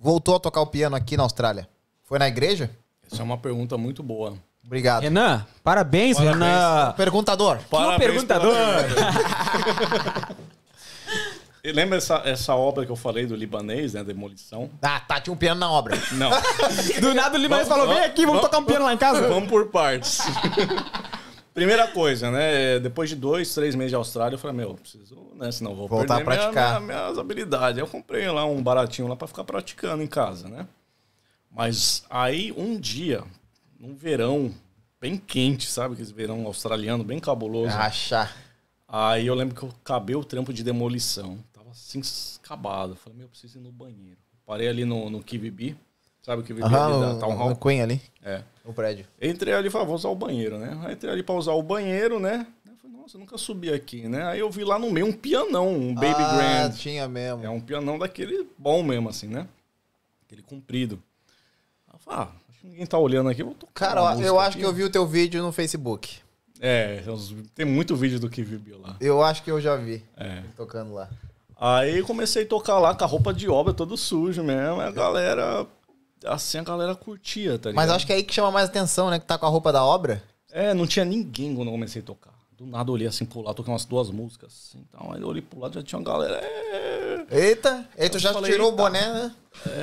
voltou 0.00 0.36
a 0.36 0.40
tocar 0.40 0.60
o 0.60 0.66
piano 0.66 0.94
aqui 0.94 1.16
na 1.16 1.24
Austrália? 1.24 1.68
Foi 2.04 2.18
na 2.18 2.28
igreja? 2.28 2.70
Essa 3.10 3.22
é 3.22 3.24
uma 3.24 3.38
pergunta 3.38 3.76
muito 3.76 4.02
boa. 4.02 4.34
Obrigado. 4.64 5.02
Renan, 5.02 5.46
parabéns, 5.62 6.16
Parabéns. 6.16 6.44
Renan. 6.44 6.92
Perguntador. 6.96 7.58
Que 7.58 7.64
Parabéns 7.64 7.98
perguntador. 7.98 8.54
lembra 11.72 11.98
essa, 11.98 12.22
essa 12.24 12.54
obra 12.54 12.84
que 12.86 12.92
eu 12.92 12.96
falei 12.96 13.26
do 13.26 13.34
libanês, 13.36 13.94
né? 13.94 14.02
Demolição? 14.04 14.70
Ah, 14.82 15.00
tá, 15.00 15.20
tinha 15.20 15.32
um 15.32 15.36
piano 15.36 15.60
na 15.60 15.70
obra. 15.70 15.96
Não. 16.12 16.30
Do 17.00 17.14
nada 17.14 17.36
o 17.36 17.40
Libanês 17.40 17.66
falou, 17.68 17.88
vem 17.88 18.00
aqui, 18.04 18.24
vamos 18.26 18.40
tocar 18.42 18.58
um 18.58 18.64
piano 18.64 18.84
lá 18.84 18.92
em 18.92 18.98
casa. 18.98 19.26
Vamos 19.28 19.48
por 19.48 19.66
partes. 19.68 20.20
Primeira 21.54 21.88
coisa, 21.88 22.30
né? 22.30 22.78
Depois 22.78 23.08
de 23.08 23.16
dois, 23.16 23.54
três 23.54 23.74
meses 23.74 23.90
de 23.90 23.96
Austrália, 23.96 24.34
eu 24.34 24.38
falei, 24.38 24.56
meu, 24.56 24.74
preciso, 24.74 25.16
né? 25.36 25.50
Senão 25.50 25.74
vou 25.74 25.88
Voltar 25.88 26.16
perder 26.16 26.32
a 26.32 26.36
praticar. 26.36 26.80
minha- 26.80 26.80
minha- 26.80 27.02
minhas 27.04 27.18
habilidades. 27.18 27.78
Eu 27.78 27.86
comprei 27.86 28.28
lá 28.30 28.44
um 28.44 28.62
baratinho 28.62 29.08
lá 29.08 29.16
pra 29.16 29.26
ficar 29.26 29.42
praticando 29.44 30.02
em 30.02 30.06
casa, 30.06 30.48
né? 30.48 30.66
Mas 31.50 32.04
aí, 32.10 32.52
um 32.56 32.78
dia, 32.78 33.22
num 33.80 33.94
verão 33.94 34.54
bem 35.00 35.16
quente, 35.16 35.66
sabe? 35.70 35.94
Aquele 35.94 36.12
verão 36.12 36.44
australiano 36.44 37.02
bem 37.02 37.18
cabuloso. 37.18 37.74
Achar. 37.74 38.36
Aí 38.86 39.26
eu 39.26 39.34
lembro 39.34 39.54
que 39.54 39.62
eu 39.62 39.70
acabei 39.82 40.14
o 40.14 40.22
trampo 40.24 40.52
de 40.52 40.62
demolição. 40.62 41.38
Assim, 41.76 42.00
acabado. 42.42 42.92
Eu 42.92 42.96
Falei, 42.96 43.18
meu, 43.18 43.24
eu 43.26 43.30
preciso 43.30 43.58
ir 43.58 43.62
no 43.62 43.70
banheiro. 43.72 44.16
Parei 44.46 44.68
ali 44.68 44.84
no, 44.84 45.10
no 45.10 45.22
KVB. 45.22 45.76
Sabe 46.22 46.42
o 46.42 46.44
KVB 46.44 46.64
ali 46.64 46.74
Aham, 46.74 47.00
da 47.00 47.14
o- 47.14 47.18
Town 47.20 47.36
Hall? 47.36 47.48
no 47.50 47.56
Queen 47.56 47.82
ali, 47.82 48.00
É. 48.24 48.42
no 48.64 48.72
prédio. 48.72 49.06
Entrei 49.22 49.54
ali 49.54 49.68
e 49.68 49.70
falei, 49.70 49.86
vou 49.86 49.94
usar 49.96 50.08
o 50.08 50.14
banheiro, 50.16 50.58
né? 50.58 50.76
Aí 50.84 50.94
entrei 50.94 51.12
ali 51.12 51.22
pra 51.22 51.34
usar 51.36 51.52
o 51.52 51.62
banheiro, 51.62 52.18
né? 52.18 52.44
Eu 52.66 52.76
falei, 52.76 52.96
nossa, 52.96 53.16
eu 53.16 53.20
nunca 53.20 53.38
subi 53.38 53.72
aqui, 53.72 54.08
né? 54.08 54.24
Aí 54.26 54.40
eu 54.40 54.50
vi 54.50 54.64
lá 54.64 54.76
no 54.78 54.90
meio 54.90 55.06
um 55.06 55.12
pianão, 55.12 55.72
um 55.72 55.94
Baby 55.94 56.20
ah, 56.20 56.36
Grand. 56.36 56.70
tinha 56.76 57.06
mesmo. 57.08 57.44
É 57.44 57.50
um 57.50 57.60
pianão 57.60 57.96
daquele 57.98 58.44
bom 58.58 58.82
mesmo, 58.82 59.08
assim, 59.08 59.28
né? 59.28 59.46
Aquele 60.26 60.42
comprido. 60.42 61.00
Aí 61.86 61.94
eu 61.94 61.98
falei, 62.00 62.20
ah, 62.24 62.28
acho 62.50 62.60
que 62.60 62.66
ninguém 62.66 62.86
tá 62.86 62.98
olhando 62.98 63.28
aqui, 63.28 63.42
eu 63.42 63.46
vou 63.46 63.54
tocar 63.54 63.88
Cara, 63.88 64.02
uma 64.02 64.10
eu 64.14 64.16
música 64.16 64.34
acho 64.40 64.48
aqui. 64.48 64.58
que 64.58 64.64
eu 64.64 64.72
vi 64.72 64.82
o 64.82 64.90
teu 64.90 65.06
vídeo 65.06 65.40
no 65.42 65.52
Facebook. 65.52 66.18
É, 66.58 67.04
tem 67.54 67.64
muito 67.66 67.94
vídeo 67.94 68.18
do 68.18 68.28
KVB 68.28 68.72
lá. 68.80 68.96
Eu 69.00 69.22
acho 69.22 69.44
que 69.44 69.50
eu 69.50 69.60
já 69.60 69.76
vi. 69.76 70.02
É. 70.16 70.42
Tocando 70.56 70.92
lá. 70.94 71.08
Aí 71.58 72.02
comecei 72.02 72.44
a 72.44 72.46
tocar 72.48 72.78
lá 72.78 72.94
com 72.94 73.04
a 73.04 73.06
roupa 73.06 73.32
de 73.32 73.48
obra, 73.48 73.72
todo 73.72 73.96
sujo 73.96 74.42
mesmo. 74.42 74.80
A 74.80 74.90
galera. 74.90 75.66
Assim 76.24 76.58
a 76.58 76.62
galera 76.62 76.94
curtia, 76.94 77.58
tá 77.58 77.70
ligado? 77.70 77.76
Mas 77.76 77.90
acho 77.90 78.06
que 78.06 78.12
é 78.12 78.16
aí 78.16 78.22
que 78.22 78.34
chama 78.34 78.50
mais 78.50 78.68
atenção, 78.68 79.10
né? 79.10 79.18
Que 79.18 79.26
tá 79.26 79.38
com 79.38 79.46
a 79.46 79.48
roupa 79.48 79.72
da 79.72 79.84
obra. 79.84 80.22
É, 80.50 80.74
não 80.74 80.86
tinha 80.86 81.04
ninguém 81.04 81.54
quando 81.54 81.68
eu 81.68 81.72
comecei 81.72 82.02
a 82.02 82.04
tocar. 82.04 82.35
Do 82.58 82.64
nada 82.66 82.88
eu 82.90 82.94
olhei 82.94 83.06
assim 83.06 83.26
pro 83.26 83.42
lado, 83.42 83.54
toquei 83.54 83.70
umas 83.72 83.84
duas 83.84 84.10
músicas. 84.10 84.50
Assim, 84.70 84.82
então, 84.88 85.12
aí 85.12 85.20
eu 85.20 85.28
olhei 85.28 85.42
pro 85.42 85.60
lado 85.60 85.74
já 85.74 85.82
tinha 85.82 85.98
uma 85.98 86.04
galera. 86.10 86.36
É... 86.42 87.26
Eita, 87.30 87.86
aí 87.98 88.08
tu 88.08 88.18
já 88.18 88.32
falei, 88.32 88.50
tirou 88.50 88.72
o 88.72 88.72
boné, 88.72 89.00
né? 89.12 89.32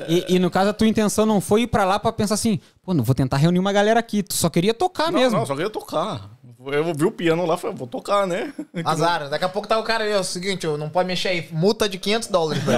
E, 0.08 0.36
e 0.36 0.40
no 0.40 0.50
caso, 0.50 0.70
a 0.72 0.74
tua 0.74 0.88
intenção 0.88 1.26
não 1.26 1.40
foi 1.40 1.62
ir 1.64 1.68
pra 1.68 1.84
lá 1.86 2.00
pra 2.00 2.12
pensar 2.12 2.34
assim, 2.36 2.60
pô, 2.82 2.94
não 2.94 3.04
vou 3.04 3.14
tentar 3.14 3.38
reunir 3.38 3.60
uma 3.60 3.72
galera 3.72 4.00
aqui. 4.00 4.24
Tu 4.24 4.34
só 4.34 4.50
queria 4.50 4.74
tocar 4.74 5.12
Não, 5.12 5.20
mesmo. 5.20 5.38
não, 5.38 5.46
só 5.46 5.54
queria 5.56 5.70
tocar. 5.70 6.32
Eu 6.66 6.94
vi 6.96 7.06
o 7.06 7.12
piano 7.12 7.46
lá, 7.46 7.58
falei, 7.58 7.76
vou 7.76 7.88
tocar, 7.88 8.26
né? 8.26 8.54
Azar, 8.86 9.30
daqui 9.30 9.44
a 9.46 9.50
pouco 9.50 9.68
tá 9.68 9.78
o 9.78 9.84
cara 9.84 10.06
aí, 10.06 10.12
é 10.12 10.18
o 10.18 10.24
seguinte, 10.24 10.66
eu 10.66 10.78
não 10.78 10.90
pode 10.90 11.08
mexer 11.08 11.28
aí, 11.28 11.48
multa 11.52 11.88
de 11.90 11.98
500 12.00 12.30
dólares. 12.30 12.64
Pra 12.64 12.74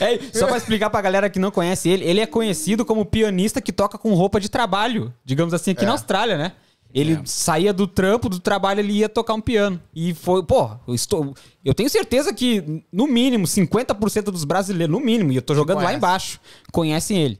É, 0.00 0.18
só 0.38 0.46
pra 0.46 0.56
explicar 0.56 0.90
pra 0.90 1.00
galera 1.00 1.30
que 1.30 1.38
não 1.38 1.50
conhece 1.50 1.88
ele, 1.88 2.04
ele 2.04 2.20
é 2.20 2.26
conhecido 2.26 2.84
como 2.84 3.04
pianista 3.06 3.60
que 3.60 3.72
toca 3.72 3.96
com 3.96 4.12
roupa 4.14 4.40
de 4.40 4.48
trabalho, 4.48 5.14
digamos 5.24 5.54
assim, 5.54 5.70
aqui 5.70 5.84
É. 5.84 5.86
na 5.86 5.92
Austrália, 5.92 6.36
né? 6.36 6.52
Ele 6.96 7.12
É. 7.12 7.20
saía 7.26 7.74
do 7.74 7.86
trampo, 7.86 8.26
do 8.26 8.40
trabalho, 8.40 8.80
ele 8.80 8.94
ia 8.94 9.08
tocar 9.08 9.34
um 9.34 9.40
piano. 9.40 9.78
E 9.94 10.14
foi, 10.14 10.42
pô, 10.42 10.70
eu, 10.88 10.94
estou, 10.94 11.34
eu 11.62 11.74
tenho 11.74 11.90
certeza 11.90 12.32
que, 12.32 12.82
no 12.90 13.06
mínimo, 13.06 13.46
50% 13.46 14.30
dos 14.30 14.44
brasileiros, 14.44 14.90
no 14.90 14.98
mínimo, 15.04 15.30
e 15.30 15.36
eu 15.36 15.42
tô 15.42 15.54
jogando 15.54 15.82
lá 15.82 15.92
embaixo, 15.92 16.40
conhecem 16.72 17.18
ele. 17.22 17.38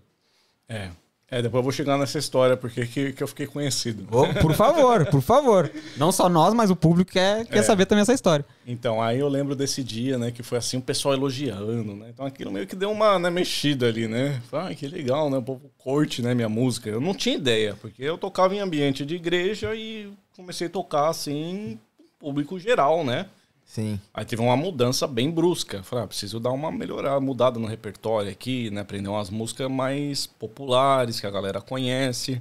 É. 0.69 0.91
É, 1.29 1.43
depois 1.43 1.59
eu 1.59 1.63
vou 1.65 1.73
chegar 1.73 1.99
nessa 1.99 2.19
história, 2.19 2.57
porque 2.57 2.87
que, 2.87 3.13
que 3.13 3.21
eu 3.21 3.27
fiquei 3.27 3.49
conhecido. 3.49 4.07
Ô, 4.17 4.33
por 4.41 4.55
favor, 4.55 5.05
por 5.07 5.21
favor. 5.21 5.69
Não 5.97 6.13
só 6.13 6.29
nós, 6.29 6.55
mas 6.55 6.71
o 6.71 6.77
público 6.77 7.11
quer, 7.11 7.45
quer 7.47 7.59
É. 7.59 7.63
saber 7.63 7.85
também 7.87 8.03
essa 8.03 8.13
história. 8.13 8.45
Então, 8.65 9.03
aí 9.03 9.19
eu 9.19 9.29
lembro 9.29 9.57
desse 9.57 9.83
dia, 9.83 10.17
né? 10.19 10.31
Que 10.31 10.45
foi 10.45 10.57
assim, 10.59 10.77
o 10.79 10.83
pessoal 10.83 11.15
elogiando, 11.15 11.97
né? 11.97 12.11
Então 12.15 12.25
aquilo 12.25 12.53
meio 12.53 12.65
que 12.65 12.77
deu 12.77 12.93
uma 12.93 13.19
né, 13.19 13.29
mexida 13.29 13.89
ali, 13.89 14.07
né? 14.07 14.41
Falei, 14.49 14.73
ah, 14.73 14.77
que 14.77 14.87
legal, 14.87 15.29
né? 15.29 15.39
O 15.39 15.43
povo 15.43 15.69
curte, 15.77 16.23
né? 16.23 16.33
Minha 16.33 16.49
música. 16.49 16.89
Eu 16.89 17.01
não 17.01 17.13
tinha 17.13 17.35
ideia, 17.35 17.77
porque 17.81 18.05
eu 18.05 18.17
tocava 18.17 18.55
em 18.55 18.61
ambiente 18.61 19.05
de 19.05 19.17
igreja 19.17 19.75
e 19.75 20.09
comecei 20.37 20.69
a 20.69 20.71
tocar, 20.71 21.09
assim, 21.09 21.77
público 22.21 22.57
geral, 22.57 23.05
né? 23.05 23.27
Sim. 23.67 24.01
Aí 24.15 24.25
teve 24.25 24.41
uma 24.41 24.57
mudança 24.57 25.07
bem 25.09 25.31
brusca. 25.31 25.83
Falei, 25.83 26.05
ah, 26.05 26.09
preciso 26.09 26.39
dar 26.39 26.53
uma 26.53 26.71
melhorada, 26.71 27.21
mudada 27.21 27.59
no 27.59 27.67
repertório 27.67 28.31
aqui, 28.31 28.71
né? 28.71 28.81
Aprender 28.81 29.09
umas 29.09 29.29
músicas 29.29 29.69
mais 29.69 30.27
populares 30.27 31.21
que 31.21 31.27
a 31.27 31.31
galera 31.31 31.61
conhece. 31.61 32.41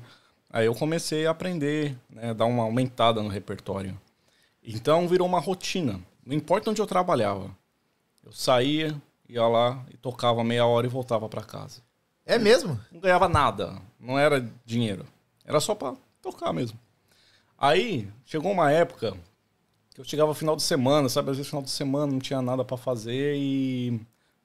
Aí 0.50 0.68
eu 0.68 0.76
comecei 0.76 1.26
a 1.26 1.32
aprender, 1.32 1.98
né? 2.10 2.34
Dar 2.34 2.46
uma 2.46 2.64
aumentada 2.64 3.22
no 3.24 3.28
repertório. 3.28 4.00
Então 4.64 5.08
virou 5.08 5.28
uma 5.28 5.40
rotina. 5.40 6.00
Não 6.24 6.36
importa 6.36 6.70
onde 6.70 6.82
eu 6.82 6.88
trabalhava. 6.88 7.50
Eu 8.24 8.32
saía, 8.32 8.96
ia 9.28 9.48
lá 9.48 9.84
e 9.92 9.98
tocava 9.98 10.44
meia 10.44 10.66
hora 10.66 10.86
e 10.86 10.90
voltava 10.90 11.28
para 11.28 11.44
casa. 11.44 11.82
É 12.24 12.38
mesmo? 12.38 12.80
Não 12.92 13.00
ganhava 13.00 13.28
nada. 13.28 13.82
Não 14.00 14.18
era 14.18 14.48
dinheiro. 14.64 15.06
Era 15.44 15.60
só 15.60 15.74
pra 15.74 15.96
tocar 16.22 16.54
mesmo. 16.54 16.80
Aí 17.58 18.08
chegou 18.26 18.52
uma 18.52 18.72
época 18.72 19.16
que 19.96 20.02
eu 20.02 20.06
chegava 20.06 20.36
final 20.36 20.58
de 20.58 20.62
semana, 20.62 21.08
sabe? 21.08 21.32
Às 21.32 21.38
vezes 21.38 21.50
final 21.50 21.64
de 21.64 21.72
semana 21.72 22.12
não 22.12 22.20
tinha 22.20 22.42
nada 22.42 22.66
para 22.66 22.76
fazer 22.76 23.36
e. 23.38 24.00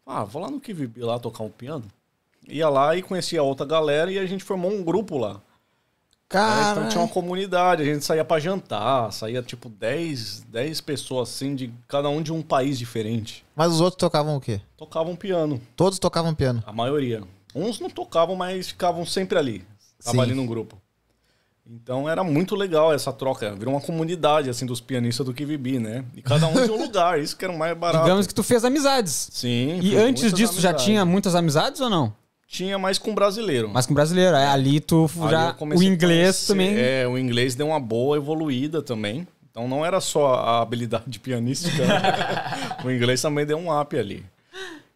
Ah, 0.07 0.25
vou 0.25 0.41
lá 0.41 0.49
no 0.49 0.61
que 0.61 0.73
vivi 0.73 1.01
lá 1.01 1.19
tocar 1.19 1.43
um 1.43 1.51
piano. 1.51 1.85
Ia 2.49 2.69
lá 2.69 2.97
e 2.97 3.03
conhecia 3.03 3.43
outra 3.43 3.67
galera 3.67 4.11
e 4.13 4.19
a 4.19 4.27
gente 4.27 4.45
formou 4.45 4.71
um 4.71 4.83
grupo 4.83 5.19
lá. 5.19 5.41
Cara. 6.29 6.71
Então 6.71 6.89
tinha 6.89 7.03
uma 7.03 7.09
comunidade, 7.09 7.83
a 7.83 7.85
gente 7.85 8.05
saía 8.05 8.25
para 8.25 8.41
jantar, 8.41 9.13
saía 9.13 9.43
tipo 9.43 9.69
10, 9.69 10.43
10 10.49 10.81
pessoas 10.83 11.29
assim, 11.29 11.57
de 11.57 11.73
cada 11.89 12.09
um 12.09 12.23
de 12.23 12.33
um 12.33 12.41
país 12.41 12.79
diferente. 12.79 13.45
Mas 13.55 13.73
os 13.73 13.81
outros 13.81 13.99
tocavam 13.99 14.37
o 14.37 14.41
quê? 14.41 14.61
Tocavam 14.77 15.17
piano, 15.17 15.61
Todos 15.75 15.99
tocavam 15.99 16.33
piano. 16.33 16.63
a 16.65 16.73
maioria. 16.73 17.25
Uns 17.53 17.81
não 17.81 17.91
tocavam, 17.91 18.37
mas 18.37 18.69
ficavam 18.69 19.05
sempre 19.05 19.37
ali, 19.37 19.65
tava 20.03 20.19
Sim. 20.19 20.23
ali 20.23 20.35
no 20.35 20.47
grupo. 20.47 20.81
Então 21.73 22.09
era 22.09 22.25
muito 22.25 22.57
legal 22.57 22.93
essa 22.93 23.13
troca, 23.13 23.55
virou 23.55 23.73
uma 23.73 23.81
comunidade 23.81 24.51
assim 24.51 24.67
dos 24.67 24.81
pianistas 24.81 25.25
do 25.25 25.33
Kivibi, 25.33 25.79
né? 25.79 26.05
E 26.17 26.21
cada 26.21 26.49
um 26.49 26.65
de 26.65 26.69
um 26.69 26.83
lugar, 26.83 27.21
isso 27.21 27.37
que 27.37 27.45
era 27.45 27.55
o 27.55 27.57
mais 27.57 27.79
barato. 27.79 28.03
Digamos 28.03 28.27
que 28.27 28.35
tu 28.35 28.43
fez 28.43 28.65
amizades. 28.65 29.29
Sim. 29.31 29.79
E 29.81 29.97
antes 29.97 30.33
disso, 30.33 30.55
já 30.55 30.71
amizades. 30.71 30.85
tinha 30.85 31.05
muitas 31.05 31.37
amizades 31.37 31.81
ou 31.81 31.89
não? 31.89 32.13
Tinha 32.49 32.77
mais 32.77 32.99
com 32.99 33.15
brasileiro. 33.15 33.71
Mas 33.73 33.87
com 33.87 33.95
brasileiro. 33.95 34.35
É, 34.35 34.49
ali 34.49 34.81
tu 34.81 35.09
Ali 35.21 35.31
já. 35.31 35.57
O 35.61 35.83
inglês 35.85 36.49
também. 36.49 36.75
É, 36.77 37.07
o 37.07 37.17
inglês 37.17 37.55
deu 37.55 37.69
uma 37.69 37.79
boa 37.79 38.17
evoluída 38.17 38.83
também. 38.83 39.25
Então 39.49 39.69
não 39.69 39.87
era 39.87 40.01
só 40.01 40.35
a 40.35 40.61
habilidade 40.61 41.19
pianística. 41.21 41.87
né? 41.87 42.79
o 42.85 42.91
inglês 42.91 43.23
também 43.23 43.47
deu 43.47 43.57
um 43.57 43.81
up 43.81 43.97
ali. 43.97 44.25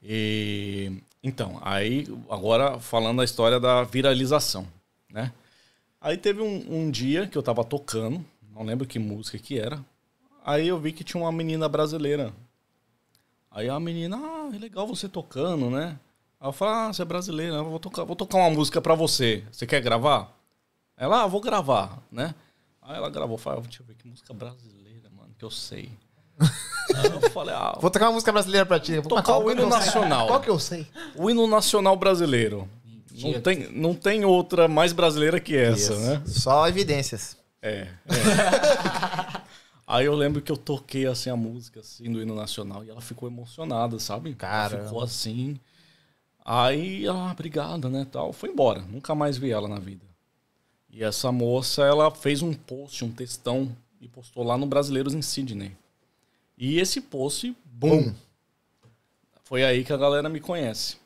E 0.03 0.91
então, 1.23 1.61
aí 1.63 2.09
agora 2.29 2.81
falando 2.81 3.21
a 3.21 3.25
história 3.25 3.61
da 3.61 3.85
viralização, 3.85 4.67
né? 5.09 5.31
Aí 6.05 6.19
teve 6.19 6.43
um, 6.43 6.67
um 6.69 6.91
dia 6.91 7.27
que 7.27 7.39
eu 7.39 7.43
tava 7.43 7.65
tocando, 7.65 8.23
não 8.55 8.63
lembro 8.63 8.87
que 8.87 8.99
música 8.99 9.39
que 9.39 9.59
era. 9.59 9.83
Aí 10.45 10.69
eu 10.69 10.79
vi 10.79 10.93
que 10.93 11.03
tinha 11.03 11.19
uma 11.19 11.33
menina 11.33 11.67
brasileira. 11.67 12.31
Aí 13.51 13.71
a 13.71 13.81
menina, 13.81 14.19
ah, 14.19 14.51
é 14.55 14.59
legal 14.59 14.87
você 14.87 15.09
tocando, 15.09 15.71
né? 15.71 15.99
Aí 16.39 16.47
eu 16.47 16.53
falei, 16.53 16.75
ah, 16.75 16.93
você 16.93 17.01
é 17.01 17.05
brasileira, 17.07 17.63
vou 17.63 17.79
tocar, 17.81 18.05
vou 18.05 18.15
tocar 18.15 18.37
uma 18.37 18.51
música 18.51 18.83
pra 18.83 18.95
você. 18.95 19.45
Você 19.51 19.67
quer 19.67 19.81
gravar? 19.81 20.31
Ela, 20.95 21.23
ah, 21.23 21.27
vou 21.27 21.41
gravar, 21.41 22.03
né? 22.13 22.35
Aí 22.83 22.99
ela 22.99 23.09
gravou, 23.09 23.39
falei, 23.39 23.61
ah, 23.61 23.63
deixa 23.63 23.83
eu 23.83 23.87
ver 23.87 23.95
que 23.95 24.07
música 24.07 24.35
brasileira, 24.35 25.09
mano, 25.09 25.35
que 25.39 25.45
eu 25.47 25.51
sei. 25.51 25.91
Aí 26.97 27.13
eu 27.15 27.31
falei, 27.31 27.55
ah, 27.55 27.79
Vou 27.81 27.91
tocar 27.91 28.09
uma 28.09 28.13
música 28.13 28.31
brasileira 28.31 28.67
pra 28.67 28.79
ti. 28.79 28.99
Vou 28.99 29.09
Tocar 29.09 29.39
o 29.39 29.51
hino 29.51 29.67
nacional. 29.67 30.27
Qual 30.27 30.41
que 30.43 30.51
eu 30.51 30.59
sei? 30.59 30.87
o 31.17 31.31
hino 31.31 31.47
nacional 31.47 31.97
brasileiro. 31.97 32.69
Não 33.23 33.41
tem, 33.41 33.73
não 33.73 33.95
tem 33.95 34.25
outra 34.25 34.67
mais 34.67 34.93
brasileira 34.93 35.39
que 35.39 35.57
essa, 35.57 35.93
Isso. 35.93 36.01
né? 36.01 36.23
Só 36.27 36.69
evidências. 36.69 37.37
É. 37.63 37.83
é. 37.83 37.89
Aí 39.87 40.07
eu 40.07 40.15
lembro 40.15 40.43
que 40.43 40.51
eu 40.51 40.57
toquei 40.57 41.07
assim 41.07 41.31
a 41.31 41.37
música 41.37 41.81
assim 41.81 42.11
do 42.11 42.21
hino 42.21 42.35
nacional 42.35 42.83
e 42.85 42.91
ela 42.91 43.01
ficou 43.01 43.29
emocionada, 43.29 43.99
sabe? 43.99 44.35
Ela 44.77 44.85
ficou 44.85 45.03
assim. 45.03 45.61
Aí 46.45 47.07
ela, 47.07 47.29
ah, 47.29 47.33
obrigada, 47.33 47.89
né, 47.89 48.07
tal, 48.11 48.33
foi 48.33 48.51
embora. 48.51 48.81
Nunca 48.81 49.15
mais 49.15 49.39
vi 49.39 49.51
ela 49.51 49.69
na 49.69 49.79
vida. 49.79 50.05
E 50.91 51.03
essa 51.03 51.31
moça, 51.31 51.83
ela 51.83 52.11
fez 52.11 52.43
um 52.43 52.53
post, 52.53 53.05
um 53.05 53.11
textão 53.11 53.75
e 54.01 54.09
postou 54.09 54.43
lá 54.43 54.59
no 54.59 54.67
Brasileiros 54.67 55.15
em 55.15 55.23
Sydney. 55.23 55.77
E 56.57 56.79
esse 56.79 57.01
post. 57.01 57.55
Bum. 57.65 58.13
Foi 59.45 59.65
aí 59.65 59.85
que 59.85 59.93
a 59.93 59.97
galera 59.97 60.29
me 60.29 60.41
conhece. 60.41 60.97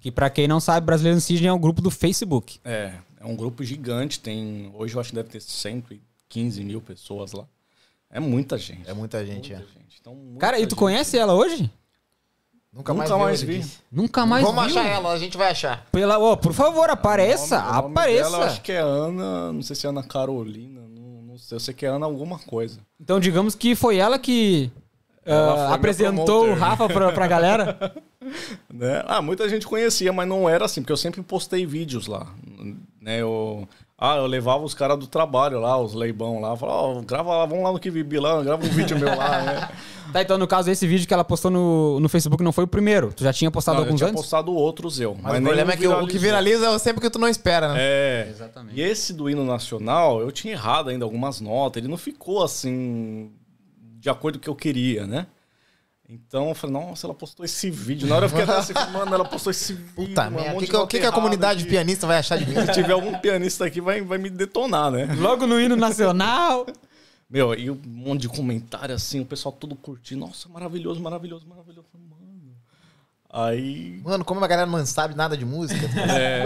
Que 0.00 0.10
pra 0.10 0.30
quem 0.30 0.48
não 0.48 0.60
sabe, 0.60 0.86
Brasileiro 0.86 1.18
em 1.18 1.20
Sydney 1.20 1.48
é 1.48 1.52
um 1.52 1.58
grupo 1.58 1.82
do 1.82 1.90
Facebook. 1.90 2.58
É, 2.64 2.94
é 3.20 3.26
um 3.26 3.36
grupo 3.36 3.62
gigante, 3.62 4.18
tem. 4.18 4.70
Hoje 4.74 4.94
eu 4.94 5.00
acho 5.00 5.10
que 5.10 5.16
deve 5.16 5.28
ter 5.28 5.40
115 5.40 6.64
mil 6.64 6.80
pessoas 6.80 7.32
lá. 7.32 7.44
É 8.10 8.18
muita 8.18 8.56
gente. 8.58 8.88
É 8.88 8.92
muita 8.94 9.24
gente, 9.24 9.50
muita 9.52 9.64
é. 9.64 9.80
gente. 9.80 9.98
Então, 10.00 10.14
muita 10.14 10.40
Cara, 10.40 10.58
e 10.58 10.62
tu 10.66 10.70
gente. 10.70 10.78
conhece 10.78 11.18
ela 11.18 11.34
hoje? 11.34 11.70
Nunca, 12.72 12.92
Nunca 12.94 12.94
mais, 12.94 13.10
mais 13.10 13.42
vi. 13.42 13.64
Nunca 13.90 14.24
mais 14.24 14.44
Vamos 14.44 14.66
viu? 14.72 14.80
achar 14.80 14.88
ela, 14.88 15.12
a 15.12 15.18
gente 15.18 15.36
vai 15.36 15.50
achar. 15.50 15.86
Pela, 15.90 16.18
ô, 16.18 16.36
por 16.36 16.52
favor, 16.52 16.88
apareça, 16.88 17.56
O 17.56 17.60
nome- 17.60 17.70
o 17.70 17.82
nome 17.82 17.90
apareça. 17.90 18.22
Dela, 18.30 18.36
eu 18.38 18.42
acho 18.44 18.62
que 18.62 18.72
é 18.72 18.78
Ana, 18.80 19.52
não 19.52 19.62
sei 19.62 19.74
se 19.76 19.86
é 19.86 19.90
Ana 19.90 20.04
Carolina, 20.04 20.80
não, 20.88 21.22
não 21.22 21.36
sei, 21.38 21.56
eu 21.56 21.60
sei 21.60 21.74
que 21.74 21.84
é 21.84 21.88
Ana 21.88 22.06
alguma 22.06 22.38
coisa. 22.38 22.78
Então, 23.00 23.18
digamos 23.18 23.56
que 23.56 23.74
foi 23.74 23.96
ela 23.96 24.20
que 24.20 24.70
Minha 25.30 25.74
apresentou 25.74 26.48
o. 26.48 26.54
Rafa 26.54 26.88
pra, 26.88 27.12
pra 27.12 27.26
galera. 27.26 27.92
Né? 28.72 29.02
Ah, 29.06 29.20
muita 29.20 29.48
gente 29.48 29.66
conhecia, 29.66 30.12
mas 30.12 30.28
não 30.28 30.48
era 30.48 30.66
assim, 30.66 30.82
porque 30.82 30.92
eu 30.92 30.96
sempre 30.96 31.22
postei 31.22 31.66
vídeos 31.66 32.06
lá. 32.06 32.26
Né? 33.00 33.20
Eu, 33.20 33.66
ah, 33.98 34.16
eu 34.16 34.26
levava 34.26 34.64
os 34.64 34.72
caras 34.72 34.98
do 34.98 35.06
trabalho 35.06 35.58
lá, 35.60 35.78
os 35.78 35.94
leibão 35.94 36.40
lá, 36.40 36.56
falava, 36.56 36.78
ó, 36.78 37.00
grava 37.02 37.36
lá, 37.36 37.46
vamos 37.46 37.64
lá 37.64 37.72
no 37.72 37.78
que 37.78 37.90
vibi 37.90 38.18
lá, 38.18 38.42
grava 38.42 38.64
um 38.64 38.68
vídeo 38.68 38.98
meu 38.98 39.08
lá, 39.14 39.42
né? 39.42 39.68
Tá, 40.10 40.22
então, 40.22 40.36
no 40.36 40.46
caso, 40.48 40.68
esse 40.68 40.88
vídeo 40.88 41.06
que 41.06 41.14
ela 41.14 41.22
postou 41.22 41.52
no, 41.52 42.00
no 42.00 42.08
Facebook 42.08 42.42
não 42.42 42.50
foi 42.50 42.64
o 42.64 42.66
primeiro. 42.66 43.12
Tu 43.12 43.22
já 43.22 43.32
tinha 43.32 43.48
postado 43.48 43.76
Não, 43.76 43.82
eu 43.82 43.86
alguns 43.86 44.00
tinha 44.00 44.10
antes? 44.10 44.20
postado 44.20 44.52
outros 44.52 44.98
eu. 44.98 45.14
Mas, 45.14 45.30
o 45.30 45.32
nenhum 45.34 45.44
problema 45.44 45.72
é 45.72 45.76
que 45.76 45.86
o 45.86 46.06
que 46.08 46.18
viraliza 46.18 46.66
é 46.66 46.78
sempre 46.80 46.98
o 46.98 47.00
que 47.00 47.08
tu 47.08 47.18
não 47.20 47.28
espera, 47.28 47.72
né? 47.72 47.76
É. 47.78 48.28
Exatamente. 48.28 48.76
E 48.76 48.82
esse 48.82 49.12
do 49.12 49.30
hino 49.30 49.44
nacional, 49.44 50.20
eu 50.20 50.32
tinha 50.32 50.52
errado 50.52 50.90
ainda 50.90 51.04
algumas 51.04 51.40
notas. 51.40 51.80
Ele 51.80 51.88
não 51.88 51.96
ficou 51.96 52.42
assim, 52.42 53.30
de 54.00 54.08
acordo 54.08 54.36
com 54.36 54.40
o 54.40 54.42
que 54.42 54.48
eu 54.48 54.56
queria, 54.56 55.06
né? 55.06 55.26
Então 56.08 56.48
eu 56.48 56.54
falei, 56.54 56.74
nossa, 56.74 57.06
ela 57.06 57.14
postou 57.14 57.44
esse 57.44 57.70
vídeo. 57.70 58.08
Na 58.08 58.16
hora 58.16 58.24
eu 58.24 58.28
fiquei 58.30 58.42
até 58.42 58.56
assim, 58.56 58.72
mano, 58.92 59.14
ela 59.14 59.24
postou 59.24 59.50
esse 59.50 59.74
vídeo. 59.74 59.94
Puta 59.94 60.28
merda. 60.28 60.56
O 60.56 60.58
que, 60.58 60.66
de 60.66 60.72
que, 60.72 60.86
que 60.86 61.00
que 61.00 61.06
a 61.06 61.12
comunidade 61.12 61.60
aqui. 61.60 61.70
pianista 61.70 62.06
vai 62.06 62.18
achar 62.18 62.36
de 62.36 62.46
mim? 62.46 62.54
Se 62.66 62.72
tiver 62.72 62.92
algum 62.92 63.16
pianista 63.18 63.66
aqui, 63.66 63.80
vai, 63.80 64.00
vai 64.00 64.18
me 64.18 64.28
detonar, 64.28 64.90
né? 64.90 65.14
Logo 65.16 65.46
no 65.46 65.60
hino 65.60 65.76
nacional. 65.76 66.66
Meu, 67.28 67.54
e 67.54 67.70
um 67.70 67.80
monte 67.86 68.22
de 68.22 68.28
comentário 68.28 68.92
assim, 68.92 69.20
o 69.20 69.24
pessoal 69.24 69.52
todo 69.52 69.76
curtindo. 69.76 70.26
Nossa, 70.26 70.48
maravilhoso, 70.48 71.00
maravilhoso, 71.00 71.46
maravilhoso. 71.46 71.86
Mano. 71.94 72.56
Aí. 73.30 74.00
Mano, 74.02 74.24
como 74.24 74.44
a 74.44 74.48
galera 74.48 74.68
não 74.68 74.84
sabe 74.84 75.14
nada 75.14 75.36
de 75.36 75.44
música. 75.44 75.86
É. 76.10 76.44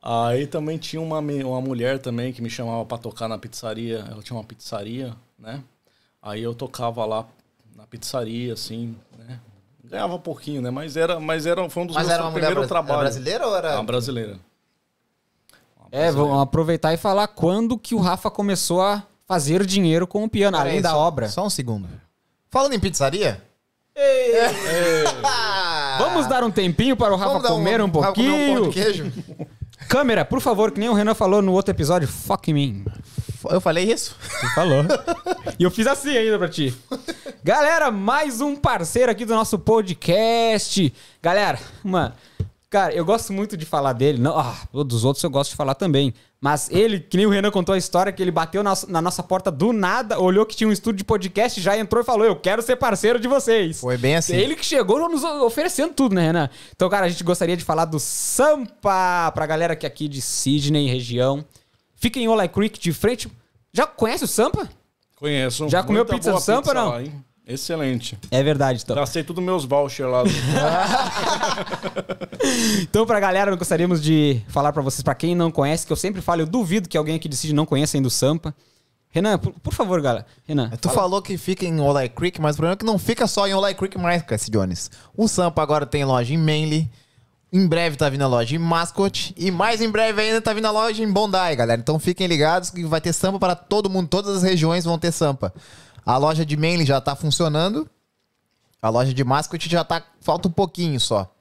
Aí 0.00 0.46
também 0.46 0.76
tinha 0.78 1.00
uma, 1.00 1.18
uma 1.18 1.60
mulher 1.60 1.98
também 1.98 2.32
que 2.32 2.42
me 2.42 2.50
chamava 2.50 2.84
pra 2.84 2.98
tocar 2.98 3.26
na 3.26 3.38
pizzaria. 3.38 4.04
Ela 4.08 4.22
tinha 4.22 4.36
uma 4.36 4.44
pizzaria, 4.44 5.16
né? 5.36 5.64
Aí 6.26 6.42
eu 6.42 6.54
tocava 6.54 7.04
lá 7.04 7.26
na 7.76 7.86
pizzaria, 7.86 8.54
assim, 8.54 8.96
né? 9.18 9.38
Ganhava 9.84 10.18
pouquinho, 10.18 10.62
né? 10.62 10.70
Mas 10.70 10.96
era, 10.96 11.20
mas 11.20 11.44
era, 11.44 11.68
foi 11.68 11.82
um 11.82 11.86
dos 11.86 11.94
Mas 11.94 12.06
meus 12.06 12.14
era 12.14 12.24
uma 12.24 12.30
mulher 12.30 12.46
primeiros 12.46 12.66
bra- 12.68 12.78
era 12.78 12.86
trabalhos. 12.86 13.14
brasileira 13.14 13.46
ou 13.46 13.56
era. 13.56 13.74
Uma 13.74 13.84
brasileira. 13.84 14.38
Uma 15.78 15.88
É, 15.92 16.10
vamos 16.10 16.40
aproveitar 16.42 16.94
e 16.94 16.96
falar 16.96 17.28
quando 17.28 17.78
que 17.78 17.94
o 17.94 17.98
Rafa 17.98 18.30
começou 18.30 18.80
a 18.80 19.02
fazer 19.26 19.66
dinheiro 19.66 20.06
com 20.06 20.24
o 20.24 20.28
piano, 20.28 20.56
Pera 20.56 20.64
além 20.68 20.76
aí, 20.78 20.82
da 20.82 20.90
só- 20.90 20.98
obra. 20.98 21.28
Só 21.28 21.44
um 21.44 21.50
segundo. 21.50 21.88
Falando 22.50 22.72
em 22.72 22.80
pizzaria. 22.80 23.42
Vamos 25.98 26.26
dar 26.26 26.42
um 26.42 26.50
tempinho 26.50 26.96
para 26.96 27.12
o 27.12 27.16
Rafa 27.16 27.34
Vamos 27.34 27.48
comer 27.48 27.80
um, 27.80 27.86
Rafa 27.86 28.12
comer 28.14 28.30
um 28.30 28.54
pão 28.54 28.62
pouquinho. 28.64 28.70
de 28.70 28.74
queijo? 28.74 29.12
Câmera, 29.88 30.24
por 30.24 30.40
favor, 30.40 30.72
que 30.72 30.80
nem 30.80 30.88
o 30.88 30.94
Renan 30.94 31.14
falou 31.14 31.40
no 31.42 31.52
outro 31.52 31.70
episódio, 31.72 32.08
fuck 32.08 32.52
me. 32.52 32.84
Eu 33.50 33.60
falei 33.60 33.90
isso? 33.90 34.16
Tu 34.40 34.54
falou. 34.54 34.84
e 35.58 35.64
eu 35.64 35.70
fiz 35.70 35.86
assim 35.86 36.16
ainda 36.16 36.38
pra 36.38 36.48
ti. 36.48 36.74
Galera, 37.42 37.90
mais 37.90 38.40
um 38.40 38.56
parceiro 38.56 39.10
aqui 39.10 39.24
do 39.24 39.34
nosso 39.34 39.58
podcast. 39.58 40.92
Galera, 41.22 41.58
mano, 41.82 42.14
cara, 42.70 42.94
eu 42.94 43.04
gosto 43.04 43.32
muito 43.32 43.56
de 43.56 43.66
falar 43.66 43.92
dele. 43.92 44.18
Não, 44.18 44.38
ah, 44.38 44.56
dos 44.72 45.04
outros 45.04 45.22
eu 45.22 45.30
gosto 45.30 45.50
de 45.50 45.56
falar 45.56 45.74
também. 45.74 46.14
Mas 46.40 46.68
ele, 46.70 47.00
que 47.00 47.16
nem 47.16 47.24
o 47.24 47.30
Renan 47.30 47.50
contou 47.50 47.74
a 47.74 47.78
história, 47.78 48.12
que 48.12 48.22
ele 48.22 48.30
bateu 48.30 48.62
na, 48.62 48.74
na 48.88 49.00
nossa 49.00 49.22
porta 49.22 49.50
do 49.50 49.72
nada, 49.72 50.20
olhou 50.20 50.44
que 50.44 50.54
tinha 50.54 50.68
um 50.68 50.72
estúdio 50.72 50.98
de 50.98 51.04
podcast, 51.04 51.58
já 51.60 51.76
entrou 51.78 52.02
e 52.02 52.04
falou: 52.04 52.26
Eu 52.26 52.36
quero 52.36 52.60
ser 52.60 52.76
parceiro 52.76 53.18
de 53.18 53.26
vocês. 53.26 53.80
Foi 53.80 53.96
bem 53.96 54.16
assim. 54.16 54.34
Ele 54.34 54.54
que 54.54 54.64
chegou 54.64 55.08
nos 55.08 55.24
oferecendo 55.24 55.94
tudo, 55.94 56.14
né, 56.14 56.26
Renan? 56.26 56.50
Então, 56.74 56.90
cara, 56.90 57.06
a 57.06 57.08
gente 57.08 57.24
gostaria 57.24 57.56
de 57.56 57.64
falar 57.64 57.86
do 57.86 57.98
Sampa 57.98 59.32
pra 59.32 59.46
galera 59.46 59.74
que 59.74 59.86
é 59.86 59.88
aqui 59.88 60.06
de 60.06 60.20
Sydney, 60.20 60.86
região. 60.86 61.44
Fica 61.96 62.18
em 62.18 62.28
Olay 62.28 62.48
Creek, 62.48 62.78
de 62.78 62.92
frente. 62.92 63.30
Já 63.72 63.86
conhece 63.86 64.24
o 64.24 64.28
Sampa? 64.28 64.68
Conheço. 65.16 65.68
Já 65.68 65.82
comeu 65.82 66.02
Muita 66.02 66.14
pizza 66.14 66.32
do 66.32 66.40
Sampa, 66.40 66.62
pizza 66.62 66.74
não? 66.74 66.88
lá? 66.90 67.02
Excelente. 67.46 68.18
É 68.30 68.42
verdade, 68.42 68.80
então. 68.82 68.96
Gastei 68.96 69.22
tudo 69.22 69.42
meus 69.42 69.64
vouchers 69.64 70.10
lá. 70.10 70.22
Então, 72.82 73.06
pra 73.06 73.18
galera, 73.18 73.54
gostaríamos 73.56 74.02
de 74.02 74.42
falar 74.48 74.72
pra 74.72 74.82
vocês, 74.82 75.02
pra 75.02 75.14
quem 75.14 75.34
não 75.34 75.50
conhece, 75.50 75.86
que 75.86 75.92
eu 75.92 75.96
sempre 75.96 76.20
falo, 76.20 76.42
eu 76.42 76.46
duvido 76.46 76.88
que 76.88 76.96
alguém 76.96 77.16
aqui 77.16 77.28
de 77.28 77.36
Sydney 77.36 77.56
não 77.56 77.64
conheça 77.66 77.96
ainda 77.96 78.08
o 78.08 78.10
Sampa. 78.10 78.54
Renan, 79.08 79.38
por, 79.38 79.52
por 79.52 79.72
favor, 79.72 80.00
galera. 80.02 80.26
Renan. 80.46 80.70
Tu 80.70 80.90
falou 80.90 81.22
que 81.22 81.38
fica 81.38 81.64
em 81.64 81.80
Olay 81.80 82.08
Creek, 82.08 82.40
mas 82.40 82.54
o 82.54 82.58
problema 82.58 82.74
é 82.74 82.76
que 82.76 82.84
não 82.84 82.98
fica 82.98 83.26
só 83.26 83.46
em 83.46 83.54
Olay 83.54 83.74
Creek 83.74 83.96
mais, 83.96 84.22
Cassie 84.22 84.50
Jones. 84.50 84.90
O 85.16 85.28
Sampa 85.28 85.62
agora 85.62 85.86
tem 85.86 86.04
loja 86.04 86.34
em 86.34 86.38
Manly. 86.38 86.90
Em 87.54 87.68
breve 87.68 87.96
tá 87.96 88.08
vindo 88.08 88.22
a 88.22 88.26
loja 88.26 88.56
em 88.56 88.58
Mascot. 88.58 89.32
E 89.36 89.48
mais 89.48 89.80
em 89.80 89.88
breve 89.88 90.20
ainda 90.20 90.40
tá 90.40 90.52
vindo 90.52 90.64
a 90.64 90.72
loja 90.72 91.00
em 91.00 91.12
Bondi, 91.12 91.54
galera. 91.54 91.80
Então 91.80 92.00
fiquem 92.00 92.26
ligados 92.26 92.68
que 92.68 92.84
vai 92.84 93.00
ter 93.00 93.12
Sampa 93.12 93.38
para 93.38 93.54
todo 93.54 93.88
mundo. 93.88 94.08
Todas 94.08 94.38
as 94.38 94.42
regiões 94.42 94.84
vão 94.84 94.98
ter 94.98 95.12
Sampa. 95.12 95.54
A 96.04 96.16
loja 96.16 96.44
de 96.44 96.56
Manly 96.56 96.84
já 96.84 97.00
tá 97.00 97.14
funcionando. 97.14 97.88
A 98.82 98.88
loja 98.88 99.14
de 99.14 99.22
Mascot 99.22 99.70
já 99.70 99.84
tá. 99.84 100.02
Falta 100.20 100.48
um 100.48 100.50
pouquinho 100.50 100.98
só. 100.98 101.32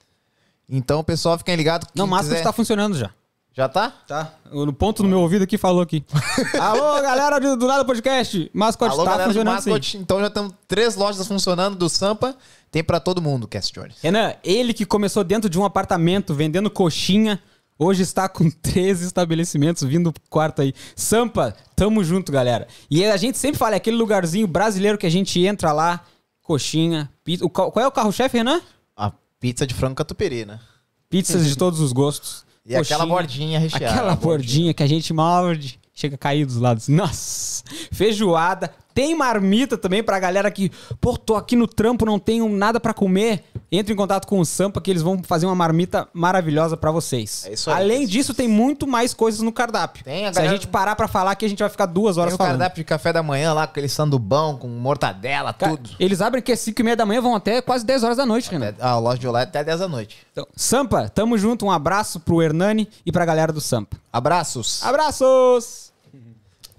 Então, 0.69 1.03
pessoal, 1.03 1.35
fiquem 1.35 1.55
ligados. 1.55 1.87
Não, 1.95 2.05
Mascot 2.05 2.29
quiser... 2.29 2.43
tá 2.43 2.53
funcionando 2.53 2.95
já. 2.95 3.09
Já 3.55 3.69
tá? 3.69 3.93
Tá. 4.07 4.33
No 4.51 4.73
ponto 4.73 5.03
no 5.03 5.09
meu 5.09 5.19
ouvido 5.19 5.43
aqui 5.43 5.59
falou 5.59 5.83
aqui. 5.83 6.03
Alô, 6.59 6.99
galera 7.03 7.39
do, 7.39 7.55
do 7.55 7.67
Nada 7.67 7.85
Podcast. 7.85 8.49
Mascot 8.51 8.89
Alô, 8.89 9.05
tá 9.05 9.25
funcionando 9.25 9.53
Mascot. 9.53 9.91
sim. 9.91 9.99
Então 9.99 10.19
já 10.19 10.29
temos 10.31 10.53
três 10.67 10.95
lojas 10.95 11.27
funcionando 11.27 11.75
do 11.75 11.87
Sampa. 11.87 12.35
Tem 12.71 12.83
pra 12.83 12.99
todo 12.99 13.21
mundo, 13.21 13.47
Cass 13.47 13.69
Jones. 13.69 13.97
Renan, 14.01 14.33
ele 14.43 14.73
que 14.73 14.87
começou 14.87 15.23
dentro 15.23 15.47
de 15.47 15.59
um 15.59 15.63
apartamento 15.63 16.33
vendendo 16.33 16.67
coxinha, 16.71 17.39
hoje 17.77 18.01
está 18.01 18.27
com 18.27 18.49
três 18.59 19.01
estabelecimentos 19.01 19.83
vindo 19.83 20.11
pro 20.11 20.23
quarto 20.31 20.63
aí. 20.63 20.73
Sampa, 20.95 21.55
tamo 21.75 22.03
junto, 22.03 22.31
galera. 22.31 22.67
E 22.89 23.05
a 23.05 23.17
gente 23.17 23.37
sempre 23.37 23.59
fala, 23.59 23.75
é 23.75 23.77
aquele 23.77 23.97
lugarzinho 23.97 24.47
brasileiro 24.47 24.97
que 24.97 25.05
a 25.05 25.11
gente 25.11 25.39
entra 25.45 25.71
lá, 25.71 26.01
coxinha, 26.41 27.07
pizza. 27.23 27.45
O 27.45 27.49
qual 27.51 27.71
é 27.77 27.87
o 27.87 27.91
carro-chefe, 27.91 28.35
Renan? 28.35 28.59
A 28.97 29.11
pizza 29.39 29.67
de 29.67 29.75
frango 29.75 29.93
catupiry, 29.93 30.43
né? 30.43 30.59
Pizzas 31.07 31.45
de 31.45 31.55
todos 31.55 31.79
os 31.79 31.93
gostos. 31.93 32.42
E 32.65 32.75
aquela 32.75 33.05
bordinha 33.05 33.59
recheada. 33.59 33.89
Aquela 33.89 34.15
bordinha 34.15 34.73
que 34.73 34.83
a 34.83 34.87
gente 34.87 35.13
morde, 35.13 35.79
chega 35.93 36.15
a 36.15 36.17
cair 36.17 36.45
dos 36.45 36.55
lados. 36.57 36.87
Nossa! 36.87 37.63
Feijoada. 37.91 38.73
Tem 38.93 39.15
marmita 39.15 39.77
também 39.77 40.03
pra 40.03 40.19
galera 40.19 40.49
que, 40.51 40.71
pô, 41.01 41.17
tô 41.17 41.35
aqui 41.35 41.55
no 41.55 41.67
trampo, 41.67 42.05
não 42.05 42.19
tenho 42.19 42.47
nada 42.49 42.79
pra 42.79 42.93
comer. 42.93 43.43
Entre 43.71 43.91
em 43.91 43.95
contato 43.97 44.27
com 44.27 44.39
o 44.39 44.45
Sampa 44.45 44.79
que 44.79 44.91
eles 44.91 45.01
vão 45.01 45.21
fazer 45.23 45.47
uma 45.47 45.55
marmita 45.55 46.07
maravilhosa 46.13 46.77
pra 46.77 46.91
vocês. 46.91 47.45
É 47.47 47.53
isso 47.53 47.71
aí. 47.71 47.77
Além 47.77 48.05
disso, 48.05 48.33
tem 48.33 48.47
muito 48.47 48.85
mais 48.85 49.13
coisas 49.15 49.41
no 49.41 49.51
cardápio. 49.51 50.03
Tem, 50.03 50.27
a 50.27 50.31
Se 50.33 50.37
a 50.37 50.41
galera- 50.43 50.53
gente 50.57 50.67
parar 50.67 50.95
pra 50.95 51.07
falar 51.07 51.31
aqui, 51.31 51.45
a 51.45 51.49
gente 51.49 51.59
vai 51.59 51.69
ficar 51.69 51.87
duas 51.87 52.17
horas 52.17 52.31
Tem 52.31 52.35
o 52.35 52.37
falando. 52.37 52.51
cardápio 52.59 52.83
de 52.83 52.87
café 52.87 53.11
da 53.11 53.23
manhã 53.23 53.51
lá, 53.53 53.65
com 53.65 53.71
aquele 53.71 53.89
sandubão, 53.89 54.57
com 54.57 54.67
mortadela, 54.67 55.51
Cara, 55.53 55.75
tudo. 55.75 55.89
Eles 55.99 56.21
abrem 56.21 56.43
que 56.43 56.51
é 56.51 56.55
5 56.55 56.79
e 56.81 56.83
meia 56.83 56.95
da 56.95 57.05
manhã, 57.05 57.19
vão 57.21 57.35
até 57.35 57.61
quase 57.63 57.83
10 57.83 58.03
horas 58.03 58.17
da 58.17 58.25
noite, 58.27 58.51
Renan. 58.51 58.75
A 58.79 58.97
loja 58.99 59.17
de 59.17 59.27
Olá 59.27 59.39
é 59.39 59.43
até 59.43 59.63
10 59.63 59.79
da 59.79 59.87
noite. 59.87 60.17
Então, 60.31 60.45
Sampa, 60.55 61.09
tamo 61.09 61.35
junto. 61.37 61.65
Um 61.65 61.71
abraço 61.71 62.19
pro 62.19 62.41
Hernani 62.43 62.87
e 63.05 63.11
pra 63.11 63.25
galera 63.25 63.51
do 63.51 63.59
Sampa. 63.61 63.97
Abraços. 64.11 64.83
Abraços! 64.85 65.92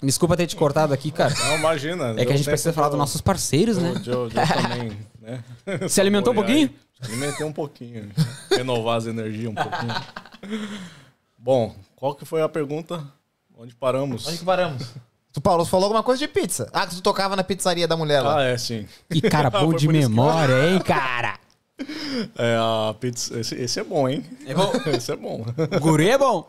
Desculpa 0.04 0.36
ter 0.36 0.46
te 0.46 0.56
cortado 0.56 0.92
aqui, 0.92 1.10
cara. 1.10 1.34
Não, 1.34 1.56
imagina. 1.56 2.14
É 2.16 2.24
que 2.24 2.32
a 2.32 2.36
gente 2.36 2.46
precisa 2.48 2.72
falar 2.72 2.88
dos 2.88 2.98
nossos 2.98 3.20
parceiros, 3.20 3.78
né? 3.78 3.94
Eu, 4.06 4.24
eu, 4.24 4.30
também, 4.30 4.98
né? 5.20 5.42
Se 5.88 6.00
alimentou 6.00 6.32
um 6.32 6.36
pouquinho? 6.36 6.70
Alimentei 7.00 7.46
um 7.46 7.52
pouquinho. 7.52 8.10
Renovar 8.50 8.98
as 8.98 9.06
energias 9.06 9.50
um 9.50 9.54
pouquinho. 9.54 9.94
Bom, 11.38 11.74
qual 11.96 12.14
que 12.14 12.24
foi 12.24 12.42
a 12.42 12.48
pergunta? 12.48 13.04
Onde 13.56 13.74
paramos? 13.74 14.26
Onde 14.26 14.38
que 14.38 14.44
paramos? 14.44 14.92
Tu, 15.32 15.40
Paulo, 15.40 15.64
falou 15.64 15.86
alguma 15.86 16.02
coisa 16.02 16.20
de 16.20 16.28
pizza. 16.28 16.68
Ah, 16.72 16.86
que 16.86 16.94
tu 16.94 17.02
tocava 17.02 17.34
na 17.34 17.42
pizzaria 17.42 17.88
da 17.88 17.96
mulher 17.96 18.20
lá. 18.20 18.38
Ah, 18.38 18.42
é, 18.44 18.56
sim. 18.56 18.86
E 19.10 19.20
cara, 19.20 19.50
bom 19.50 19.72
de 19.72 19.86
que- 19.86 19.92
memória, 19.92 20.70
hein, 20.70 20.80
cara? 20.80 21.38
É, 22.38 22.56
a 22.56 22.94
pizza, 22.94 23.38
esse, 23.38 23.54
esse 23.56 23.80
é 23.80 23.84
bom, 23.84 24.08
hein? 24.08 24.24
É 24.46 24.54
bom? 24.54 24.70
esse 24.96 25.10
é 25.12 25.16
bom. 25.16 25.44
O 25.76 25.80
guri 25.80 26.08
é 26.08 26.16
bom. 26.16 26.48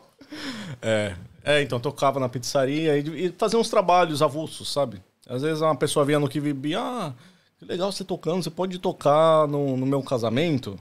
É, 0.81 1.15
é, 1.45 1.61
então 1.61 1.79
tocava 1.79 2.19
na 2.19 2.27
pizzaria 2.27 2.97
e, 2.97 3.27
e 3.27 3.31
fazia 3.37 3.59
uns 3.59 3.69
trabalhos 3.69 4.21
avulsos, 4.21 4.69
sabe? 4.71 5.01
Às 5.29 5.43
vezes 5.43 5.61
uma 5.61 5.75
pessoa 5.75 6.03
via 6.03 6.19
no 6.19 6.27
que 6.27 6.39
vivia, 6.39 6.79
ah, 6.81 7.13
que 7.57 7.65
legal 7.65 7.91
você 7.91 8.03
tocando, 8.03 8.43
você 8.43 8.49
pode 8.49 8.79
tocar 8.79 9.47
no, 9.47 9.77
no 9.77 9.85
meu 9.85 10.01
casamento. 10.03 10.77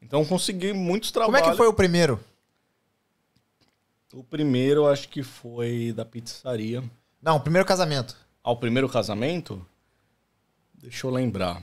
Então 0.00 0.24
consegui 0.24 0.72
muitos 0.72 1.10
Como 1.10 1.24
trabalhos. 1.24 1.48
é 1.48 1.50
que 1.50 1.56
foi 1.56 1.66
o 1.66 1.72
primeiro? 1.72 2.20
O 4.14 4.22
primeiro 4.22 4.82
eu 4.82 4.88
acho 4.88 5.08
que 5.08 5.22
foi 5.22 5.92
da 5.94 6.04
pizzaria. 6.04 6.82
Não, 7.20 7.36
o 7.36 7.40
primeiro 7.40 7.66
casamento. 7.66 8.16
Ao 8.42 8.56
primeiro 8.56 8.88
casamento, 8.88 9.64
deixa 10.74 11.06
eu 11.06 11.10
lembrar. 11.10 11.62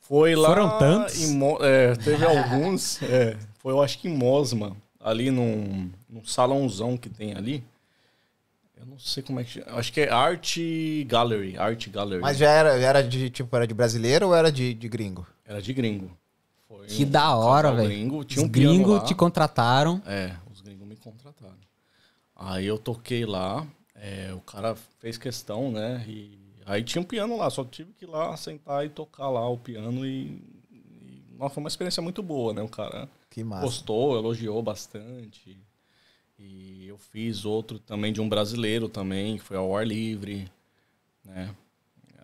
Foi 0.00 0.34
lá. 0.36 0.48
Foram 0.48 0.78
tantos? 0.78 1.20
Em, 1.20 1.34
Mo- 1.34 1.58
é, 1.62 1.94
teve 1.96 2.24
alguns. 2.24 3.00
é, 3.04 3.36
foi, 3.58 3.72
eu 3.72 3.82
acho 3.82 3.98
que 3.98 4.08
em 4.08 4.14
Mosma, 4.16 4.76
ali 5.00 5.30
num, 5.30 5.90
num 6.08 6.24
salãozão 6.24 6.96
que 6.96 7.08
tem 7.08 7.34
ali. 7.34 7.64
Eu 8.80 8.86
não 8.86 8.98
sei 8.98 9.22
como 9.22 9.38
é 9.38 9.44
que. 9.44 9.50
chama, 9.50 9.72
Acho 9.78 9.92
que 9.92 10.00
é 10.00 10.10
Art 10.10 10.56
Gallery. 11.06 11.54
Art 11.58 11.88
Gallery. 11.90 12.22
Mas 12.22 12.38
já 12.38 12.48
era, 12.50 12.70
era 12.78 13.02
de 13.02 13.28
tipo, 13.28 13.54
era 13.54 13.66
de 13.66 13.74
brasileiro 13.74 14.28
ou 14.28 14.34
era 14.34 14.50
de, 14.50 14.72
de 14.72 14.88
gringo? 14.88 15.26
Era 15.44 15.60
de 15.60 15.72
gringo. 15.74 16.10
Foi 16.66 16.86
Que 16.86 17.04
um 17.04 17.10
da 17.10 17.36
hora, 17.36 17.72
velho. 17.72 17.88
Gringo, 17.88 18.24
tinha 18.24 18.42
Os 18.42 18.48
um 18.48 18.50
gringos 18.50 19.02
te 19.02 19.14
contrataram. 19.14 20.00
É, 20.06 20.34
os 20.50 20.62
gringos 20.62 20.88
me 20.88 20.96
contrataram. 20.96 21.58
Aí 22.34 22.64
eu 22.64 22.78
toquei 22.78 23.26
lá, 23.26 23.66
é, 23.94 24.32
o 24.32 24.40
cara 24.40 24.74
fez 24.98 25.18
questão, 25.18 25.70
né? 25.70 26.02
E 26.08 26.38
aí 26.64 26.82
tinha 26.82 27.02
um 27.02 27.04
piano 27.04 27.36
lá, 27.36 27.50
só 27.50 27.62
tive 27.62 27.92
que 27.92 28.06
ir 28.06 28.08
lá 28.08 28.34
sentar 28.38 28.86
e 28.86 28.88
tocar 28.88 29.28
lá 29.28 29.46
o 29.46 29.58
piano 29.58 30.06
e. 30.06 30.42
e 30.70 31.22
nossa, 31.36 31.54
foi 31.54 31.62
uma 31.62 31.68
experiência 31.68 32.02
muito 32.02 32.22
boa, 32.22 32.54
né? 32.54 32.62
O 32.62 32.68
cara 32.68 33.06
Que 33.28 33.44
massa. 33.44 33.62
gostou, 33.62 34.16
elogiou 34.16 34.62
bastante. 34.62 35.58
E 36.42 36.86
eu 36.88 36.96
fiz 36.98 37.44
outro 37.44 37.78
também 37.78 38.12
de 38.12 38.20
um 38.20 38.28
brasileiro 38.28 38.88
também, 38.88 39.36
que 39.36 39.44
foi 39.44 39.56
ao 39.56 39.76
ar 39.76 39.86
livre, 39.86 40.50
né? 41.24 41.50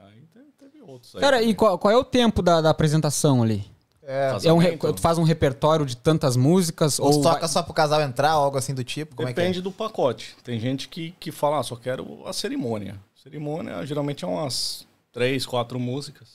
Aí 0.04 0.22
teve, 0.58 0.82
outros 0.82 1.14
aí. 1.14 1.20
Cara, 1.20 1.42
e 1.42 1.54
qual, 1.54 1.78
qual 1.78 1.92
é 1.92 1.96
o 1.96 2.04
tempo 2.04 2.40
da, 2.42 2.60
da 2.60 2.70
apresentação 2.70 3.42
ali? 3.42 3.64
É, 4.02 4.30
É 4.44 4.52
um, 4.52 4.60
tu 4.94 5.00
faz 5.00 5.18
um 5.18 5.24
repertório 5.24 5.84
de 5.84 5.96
tantas 5.96 6.36
músicas? 6.36 6.98
ou 7.00 7.06
Ou 7.06 7.12
tu 7.14 7.22
toca 7.22 7.40
vai- 7.40 7.48
só 7.48 7.62
pro 7.62 7.74
casal 7.74 8.00
entrar, 8.00 8.30
algo 8.30 8.56
assim 8.56 8.72
do 8.72 8.84
tipo? 8.84 9.16
Como 9.16 9.26
Depende 9.28 9.58
é 9.58 9.62
do 9.62 9.72
pacote. 9.72 10.36
Tem 10.44 10.60
gente 10.60 10.88
que, 10.88 11.10
que 11.18 11.32
fala, 11.32 11.58
ah, 11.58 11.62
só 11.62 11.74
quero 11.76 12.24
a 12.26 12.32
cerimônia. 12.32 12.98
Cerimônia 13.20 13.84
geralmente 13.84 14.24
é 14.24 14.28
umas 14.28 14.86
três, 15.12 15.44
quatro 15.44 15.78
músicas. 15.80 16.28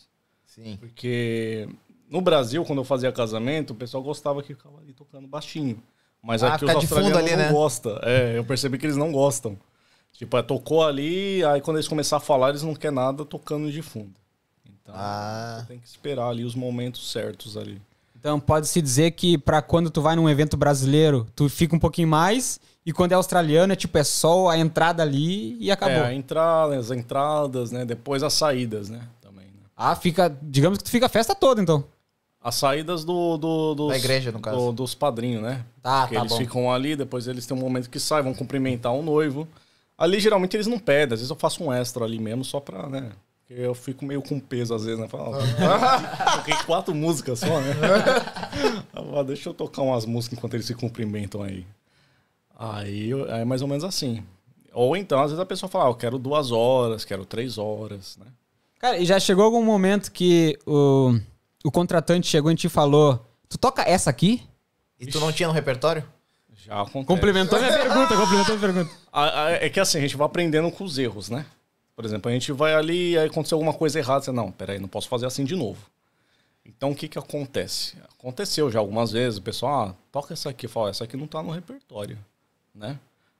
é? 0.57 0.63
Sim. 0.63 0.77
Porque 0.77 1.69
no 2.09 2.19
Brasil, 2.19 2.65
quando 2.65 2.79
eu 2.79 2.83
fazia 2.85 3.09
casamento, 3.11 3.71
o 3.71 3.75
pessoal 3.75 4.03
gostava 4.03 4.43
que 4.43 4.53
ficava 4.53 4.77
ali 4.79 4.91
tocando 4.91 5.25
baixinho. 5.27 5.81
Mas 6.23 6.43
Ah, 6.43 6.53
aqui 6.53 6.65
os 6.65 6.79
de 6.79 6.87
fundo 6.87 6.99
australianos 7.01 7.17
ali, 7.31 7.31
não 7.31 7.45
né? 7.45 7.51
gostam. 7.51 7.99
É, 8.03 8.37
eu 8.37 8.43
percebi 8.45 8.77
que 8.77 8.85
eles 8.85 8.97
não 8.97 9.11
gostam. 9.11 9.57
Tipo, 10.13 10.37
é, 10.37 10.43
tocou 10.43 10.83
ali, 10.85 11.43
aí 11.45 11.61
quando 11.61 11.77
eles 11.77 11.87
começarem 11.87 12.21
a 12.21 12.25
falar, 12.25 12.49
eles 12.49 12.61
não 12.61 12.75
querem 12.75 12.95
nada 12.95 13.25
tocando 13.25 13.71
de 13.71 13.81
fundo. 13.81 14.11
Então, 14.65 14.93
Ah. 14.95 15.57
você 15.61 15.67
tem 15.67 15.79
que 15.79 15.87
esperar 15.87 16.27
ali 16.27 16.43
os 16.43 16.53
momentos 16.53 17.11
certos 17.11 17.57
ali. 17.57 17.81
Então 18.19 18.39
pode-se 18.39 18.79
dizer 18.83 19.11
que 19.11 19.35
pra 19.35 19.63
quando 19.63 19.89
tu 19.89 19.99
vai 19.99 20.15
num 20.15 20.29
evento 20.29 20.55
brasileiro, 20.55 21.25
tu 21.35 21.49
fica 21.49 21.75
um 21.75 21.79
pouquinho 21.79 22.07
mais, 22.07 22.59
e 22.85 22.93
quando 22.93 23.13
é 23.13 23.15
australiano 23.15 23.73
é 23.73 23.75
tipo, 23.75 23.97
é 23.97 24.03
só 24.03 24.49
a 24.49 24.57
entrada 24.59 25.01
ali 25.01 25.57
e 25.59 25.71
acabou. 25.71 25.95
É, 26.03 26.07
a 26.09 26.13
entrada, 26.13 26.77
as 26.77 26.91
entradas, 26.91 27.71
né? 27.71 27.83
Depois 27.83 28.21
as 28.21 28.33
saídas, 28.33 28.89
né? 28.89 29.01
Também, 29.21 29.45
né? 29.47 29.63
Ah, 29.75 29.95
fica. 29.95 30.37
Digamos 30.39 30.77
que 30.77 30.83
tu 30.83 30.91
fica 30.91 31.07
a 31.07 31.09
festa 31.09 31.33
toda, 31.33 31.59
então. 31.59 31.83
As 32.43 32.55
saídas 32.55 33.05
do, 33.05 33.37
do- 33.37 33.75
dos, 33.75 33.89
Da 33.89 33.97
igreja, 33.97 34.31
no 34.31 34.39
caso. 34.39 34.57
do- 34.57 34.71
dos 34.71 34.95
padrinhos, 34.95 35.43
né? 35.43 35.63
Tá, 35.81 36.01
Porque 36.01 36.15
tá 36.15 36.21
eles 36.21 36.31
bom. 36.31 36.37
ficam 36.39 36.71
ali, 36.71 36.95
depois 36.95 37.27
eles 37.27 37.45
têm 37.45 37.55
um 37.55 37.59
momento 37.59 37.89
que 37.89 37.99
saem, 37.99 38.23
vão 38.23 38.33
cumprimentar 38.33 38.91
o 38.93 39.03
noivo. 39.03 39.47
Ali, 39.97 40.19
geralmente, 40.19 40.55
eles 40.57 40.65
não 40.65 40.79
pedem. 40.79 41.13
Às 41.13 41.19
vezes 41.19 41.29
eu 41.29 41.35
faço 41.35 41.63
um 41.63 41.71
extra 41.71 42.03
ali 42.03 42.17
mesmo, 42.17 42.43
só 42.43 42.59
pra, 42.59 42.87
né? 42.89 43.11
Porque 43.47 43.61
eu 43.61 43.75
fico 43.75 44.03
meio 44.03 44.23
com 44.23 44.39
peso, 44.39 44.73
às 44.73 44.83
vezes, 44.85 44.99
né? 44.99 45.07
Falo, 45.07 45.35
"Ah, 45.35 46.37
Toquei 46.37 46.55
quatro 46.65 46.95
músicas 46.95 47.39
só, 47.39 47.59
né? 47.61 47.73
Ah, 49.15 49.23
Deixa 49.23 49.49
eu 49.49 49.53
tocar 49.53 49.81
umas 49.83 50.05
músicas 50.05 50.37
enquanto 50.37 50.53
eles 50.55 50.65
se 50.65 50.73
cumprimentam 50.73 51.43
aí. 51.43 51.65
Aí 52.57 53.11
é 53.29 53.45
mais 53.45 53.61
ou 53.61 53.67
menos 53.67 53.83
assim. 53.83 54.23
Ou 54.73 54.95
então, 54.95 55.19
às 55.19 55.31
vezes 55.31 55.39
a 55.39 55.45
pessoa 55.45 55.69
fala, 55.69 55.85
ah, 55.85 55.89
eu 55.89 55.95
quero 55.95 56.17
duas 56.17 56.51
horas, 56.51 57.03
quero 57.03 57.25
três 57.25 57.57
horas, 57.57 58.17
né? 58.17 58.25
Cara, 58.79 58.97
e 58.97 59.05
já 59.05 59.19
chegou 59.19 59.43
algum 59.45 59.63
momento 59.63 60.11
que 60.11 60.57
o, 60.65 61.19
o 61.63 61.71
contratante 61.71 62.27
chegou 62.27 62.51
e 62.51 62.55
te 62.55 62.69
falou: 62.69 63.25
Tu 63.49 63.57
toca 63.57 63.81
essa 63.83 64.09
aqui? 64.09 64.43
E 64.99 65.05
tu 65.07 65.19
não 65.19 65.31
tinha 65.31 65.47
no 65.47 65.53
repertório? 65.53 66.03
Já 66.53 66.81
acontece. 66.81 67.05
Complementou 67.07 67.59
minha 67.59 67.71
pergunta, 67.73 68.15
complementou 68.15 68.57
minha 68.57 68.73
pergunta. 68.73 68.95
A- 69.11 69.45
a- 69.45 69.51
É 69.53 69.69
que 69.69 69.79
assim, 69.79 69.97
a 69.97 70.01
gente 70.01 70.15
vai 70.15 70.25
aprendendo 70.25 70.71
com 70.71 70.83
os 70.83 70.97
erros, 70.97 71.29
né? 71.29 71.45
Por 71.95 72.05
exemplo, 72.05 72.29
a 72.29 72.33
gente 72.33 72.51
vai 72.51 72.73
ali, 72.73 73.17
aí 73.17 73.27
aconteceu 73.27 73.55
alguma 73.57 73.73
coisa 73.73 73.99
errada, 73.99 74.23
você, 74.23 74.31
não, 74.31 74.51
peraí, 74.51 74.79
não 74.79 74.87
posso 74.87 75.07
fazer 75.09 75.25
assim 75.25 75.43
de 75.43 75.55
novo. 75.55 75.79
Então, 76.65 76.91
o 76.91 76.95
que 76.95 77.07
que 77.07 77.17
acontece? 77.17 77.95
Aconteceu 78.17 78.71
já 78.71 78.79
algumas 78.79 79.11
vezes, 79.11 79.39
o 79.39 79.41
pessoal, 79.41 79.89
ah, 79.89 79.95
toca 80.11 80.33
essa 80.33 80.49
aqui, 80.49 80.67
fala, 80.67 80.89
essa 80.91 81.03
aqui 81.03 81.17
não 81.17 81.27
tá 81.27 81.41
no 81.43 81.51
repertório, 81.51 82.17
né? 82.73 82.97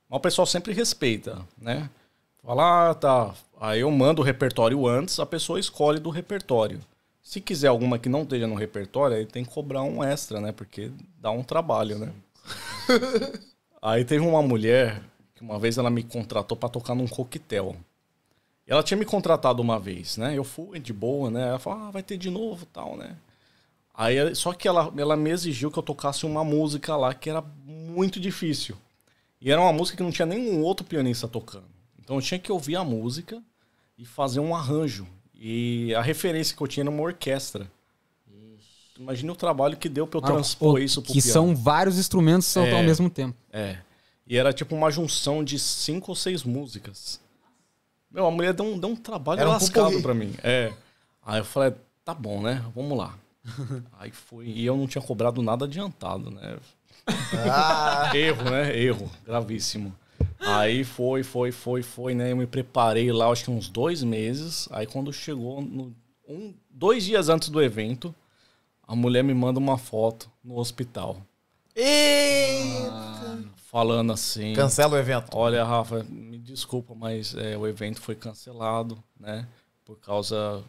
Mas 0.10 0.18
o 0.18 0.20
pessoal 0.20 0.46
sempre 0.46 0.74
respeita, 0.74 1.40
né? 1.58 1.90
Fala, 2.44 2.90
ah, 2.90 2.94
tá, 2.96 3.34
aí 3.60 3.82
eu 3.82 3.92
mando 3.92 4.22
o 4.22 4.26
repertório 4.26 4.88
antes, 4.88 5.20
a 5.20 5.26
pessoa 5.26 5.60
escolhe 5.60 6.00
do 6.00 6.10
repertório. 6.10 6.82
Se 7.24 7.40
quiser 7.40 7.68
alguma 7.68 8.00
que 8.00 8.10
não 8.10 8.24
esteja 8.24 8.48
no 8.48 8.56
repertório, 8.56 9.18
aí 9.18 9.26
tem 9.26 9.46
que 9.46 9.52
cobrar 9.52 9.84
um 9.84 10.04
extra, 10.04 10.42
né? 10.42 10.52
Porque 10.52 10.92
dá 11.20 11.32
um 11.32 11.44
trabalho, 11.44 11.98
né? 12.00 12.12
Aí 13.82 14.04
teve 14.04 14.26
uma 14.26 14.42
mulher 14.42 15.02
que 15.34 15.42
uma 15.42 15.58
vez 15.60 15.78
ela 15.78 15.90
me 15.90 16.04
contratou 16.04 16.58
para 16.58 16.70
tocar 16.70 16.96
num 16.96 17.08
coquetel. 17.08 17.76
Ela 18.68 18.84
tinha 18.84 18.98
me 18.98 19.06
contratado 19.06 19.62
uma 19.62 19.80
vez, 19.80 20.18
né? 20.18 20.38
Eu 20.38 20.44
fui 20.44 20.80
de 20.80 20.94
boa, 20.94 21.30
né? 21.30 21.50
Ela 21.50 21.60
falou, 21.60 21.80
ah, 21.88 21.92
vai 21.92 22.04
ter 22.04 22.18
de 22.18 22.30
novo 22.30 22.66
tal, 22.68 22.96
né? 22.96 23.16
Aí, 23.94 24.34
só 24.36 24.54
que 24.54 24.68
ela, 24.68 24.92
ela 24.98 25.18
me 25.18 25.30
exigiu 25.30 25.70
que 25.70 25.78
eu 25.78 25.84
tocasse 25.84 26.26
uma 26.26 26.44
música 26.44 26.96
lá 26.96 27.14
que 27.14 27.30
era 27.30 27.44
muito 27.66 28.20
difícil. 28.20 28.78
E 29.40 29.52
era 29.52 29.60
uma 29.60 29.74
música 29.74 29.98
que 29.98 30.04
não 30.04 30.12
tinha 30.12 30.26
nenhum 30.26 30.62
outro 30.62 30.86
pianista 30.86 31.28
tocando. 31.28 31.66
Então 32.00 32.16
eu 32.16 32.22
tinha 32.22 32.40
que 32.40 32.52
ouvir 32.52 32.76
a 32.76 32.84
música 32.84 33.42
e 33.98 34.06
fazer 34.06 34.40
um 34.40 34.56
arranjo. 34.56 35.08
E 35.44 35.94
a 35.96 36.02
referência 36.04 36.56
que 36.56 36.62
eu 36.62 36.68
tinha 36.68 36.84
era 36.84 36.90
uma 36.92 37.02
orquestra. 37.02 37.66
Imagina 39.00 39.32
o 39.32 39.36
trabalho 39.36 39.76
que 39.76 39.90
deu 39.90 40.06
pra 40.06 40.20
eu 40.20 40.24
Ah, 40.24 40.28
transpor 40.28 40.76
o- 40.76 40.80
isso 40.80 41.02
pro 41.02 41.12
Que 41.12 41.20
piano. 41.22 41.34
são 41.34 41.56
vários 41.56 41.98
instrumentos 41.98 42.56
É. 42.56 42.72
ao 42.72 42.84
mesmo 42.84 43.10
tempo. 43.10 43.36
É. 43.52 43.78
E 44.28 44.38
era 44.38 44.54
tipo 44.54 44.76
uma 44.76 44.92
junção 44.92 45.44
de 45.44 45.58
cinco 45.58 46.12
ou 46.12 46.16
seis 46.16 46.44
músicas. 46.44 47.20
Meu, 48.12 48.28
a 48.28 48.32
mulher 48.32 48.54
deu 48.54 48.66
um, 48.66 48.78
deu 48.78 48.90
um 48.92 48.96
trabalho 48.96 49.40
Era 49.42 49.50
um 49.50 49.54
lascado 49.54 49.86
pupurri. 49.86 50.04
pra 50.04 50.14
mim. 50.14 50.36
É. 50.44 50.72
Aí 51.26 51.40
eu 51.40 51.46
falei, 51.46 51.74
tá 52.06 52.14
bom, 52.14 52.44
né? 52.44 52.64
Vamos 52.76 52.96
lá. 52.96 53.18
Aí 54.00 54.12
fui. 54.12 54.46
E 54.48 54.64
eu 54.64 54.78
não 54.78 54.86
tinha 54.86 55.02
cobrado 55.02 55.42
nada 55.42 55.66
adiantado, 55.66 56.30
né? 56.30 56.58
Ah, 57.50 58.12
Erro, 58.14 58.44
né? 58.52 58.78
Erro. 58.78 59.10
Gravíssimo. 59.26 59.96
Aí 60.40 60.84
foi, 60.84 61.24
foi, 61.24 61.52
foi, 61.52 61.82
foi, 61.84 62.14
né? 62.16 62.32
Eu 62.32 62.38
me 62.38 62.48
preparei 62.48 63.12
lá, 63.12 63.28
acho 63.30 63.46
que 63.46 63.52
uns 63.52 63.70
dois 63.70 64.04
meses. 64.04 64.68
Aí 64.72 64.86
quando 64.86 65.12
chegou, 65.14 65.62
no- 65.62 65.96
um, 66.28 66.54
dois 66.70 67.04
dias 67.04 67.30
antes 67.30 67.50
do 67.50 67.62
evento, 67.62 68.14
a 68.88 68.96
mulher 68.96 69.24
me 69.24 69.34
manda 69.34 69.60
uma 69.60 69.78
foto 69.78 70.30
no 70.44 70.58
hospital. 70.58 71.22
Falando 73.72 74.12
assim. 74.12 74.54
cancela 74.54 74.96
o 74.96 75.00
evento. 75.00 75.28
Olha, 75.34 75.64
Rafa, 75.64 76.04
me 76.10 76.38
desculpa, 76.38 76.94
mas 76.94 77.34
é, 77.36 77.58
o 77.58 77.66
evento 77.68 78.02
foi 78.02 78.16
cancelado, 78.16 79.02
né? 79.20 79.48
Por 79.86 79.98
causa 79.98 80.62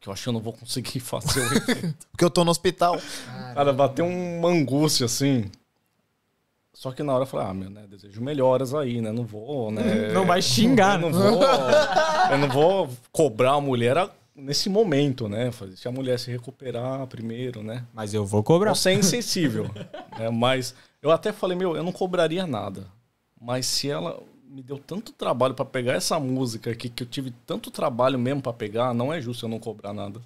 que 0.00 0.08
eu 0.08 0.12
acho 0.12 0.24
que 0.24 0.28
eu 0.28 0.32
não 0.32 0.40
vou 0.40 0.52
conseguir 0.52 0.98
fazer 1.00 1.40
o 1.40 1.44
evento. 1.56 2.06
Porque 2.10 2.24
eu 2.24 2.30
tô 2.30 2.44
no 2.44 2.50
hospital. 2.50 3.00
Cara, 3.54 3.72
bateu 3.72 4.04
uma 4.06 4.48
angústia 4.48 5.06
assim. 5.06 5.48
Só 6.74 6.90
que 6.90 7.02
na 7.02 7.12
hora 7.12 7.22
eu 7.22 7.26
falei, 7.26 7.46
ah, 7.48 7.54
meu, 7.54 7.68
né? 7.70 7.84
Desejo 7.88 8.20
melhoras 8.22 8.72
aí, 8.74 9.00
né? 9.00 9.12
Não 9.12 9.24
vou, 9.24 9.70
né? 9.70 9.82
Não 10.12 10.24
vai 10.24 10.40
xingar, 10.40 11.00
Eu 11.00 11.10
né? 11.10 11.12
não 11.12 11.30
vou, 11.30 11.42
eu 12.30 12.38
não 12.38 12.48
vou 12.48 12.88
cobrar 13.12 13.52
a 13.52 13.60
mulher 13.60 13.96
a- 13.98 14.10
nesse 14.34 14.70
momento, 14.70 15.28
né? 15.28 15.50
Fazer- 15.52 15.76
Se 15.76 15.86
a 15.86 15.92
mulher 15.92 16.18
se 16.18 16.30
recuperar 16.30 17.06
primeiro, 17.08 17.62
né? 17.62 17.84
Mas 17.92 18.14
eu 18.14 18.24
vou 18.24 18.42
cobrar. 18.42 18.74
Você 18.74 18.90
é 18.90 18.94
insensível. 18.94 19.70
né? 20.18 20.30
Mas 20.30 20.74
eu 21.02 21.10
até 21.10 21.30
falei, 21.30 21.56
meu, 21.56 21.76
eu 21.76 21.82
não 21.82 21.92
cobraria 21.92 22.46
nada. 22.46 22.86
Mas 23.38 23.66
se 23.66 23.90
ela 23.90 24.18
me 24.48 24.62
deu 24.62 24.78
tanto 24.78 25.12
trabalho 25.12 25.54
pra 25.54 25.64
pegar 25.66 25.92
essa 25.92 26.18
música 26.18 26.70
aqui, 26.70 26.88
que 26.88 27.02
eu 27.02 27.06
tive 27.06 27.32
tanto 27.46 27.70
trabalho 27.70 28.18
mesmo 28.18 28.40
pra 28.40 28.52
pegar, 28.52 28.94
não 28.94 29.12
é 29.12 29.20
justo 29.20 29.44
eu 29.44 29.48
não 29.50 29.58
cobrar 29.58 29.92
nada. 29.92 30.20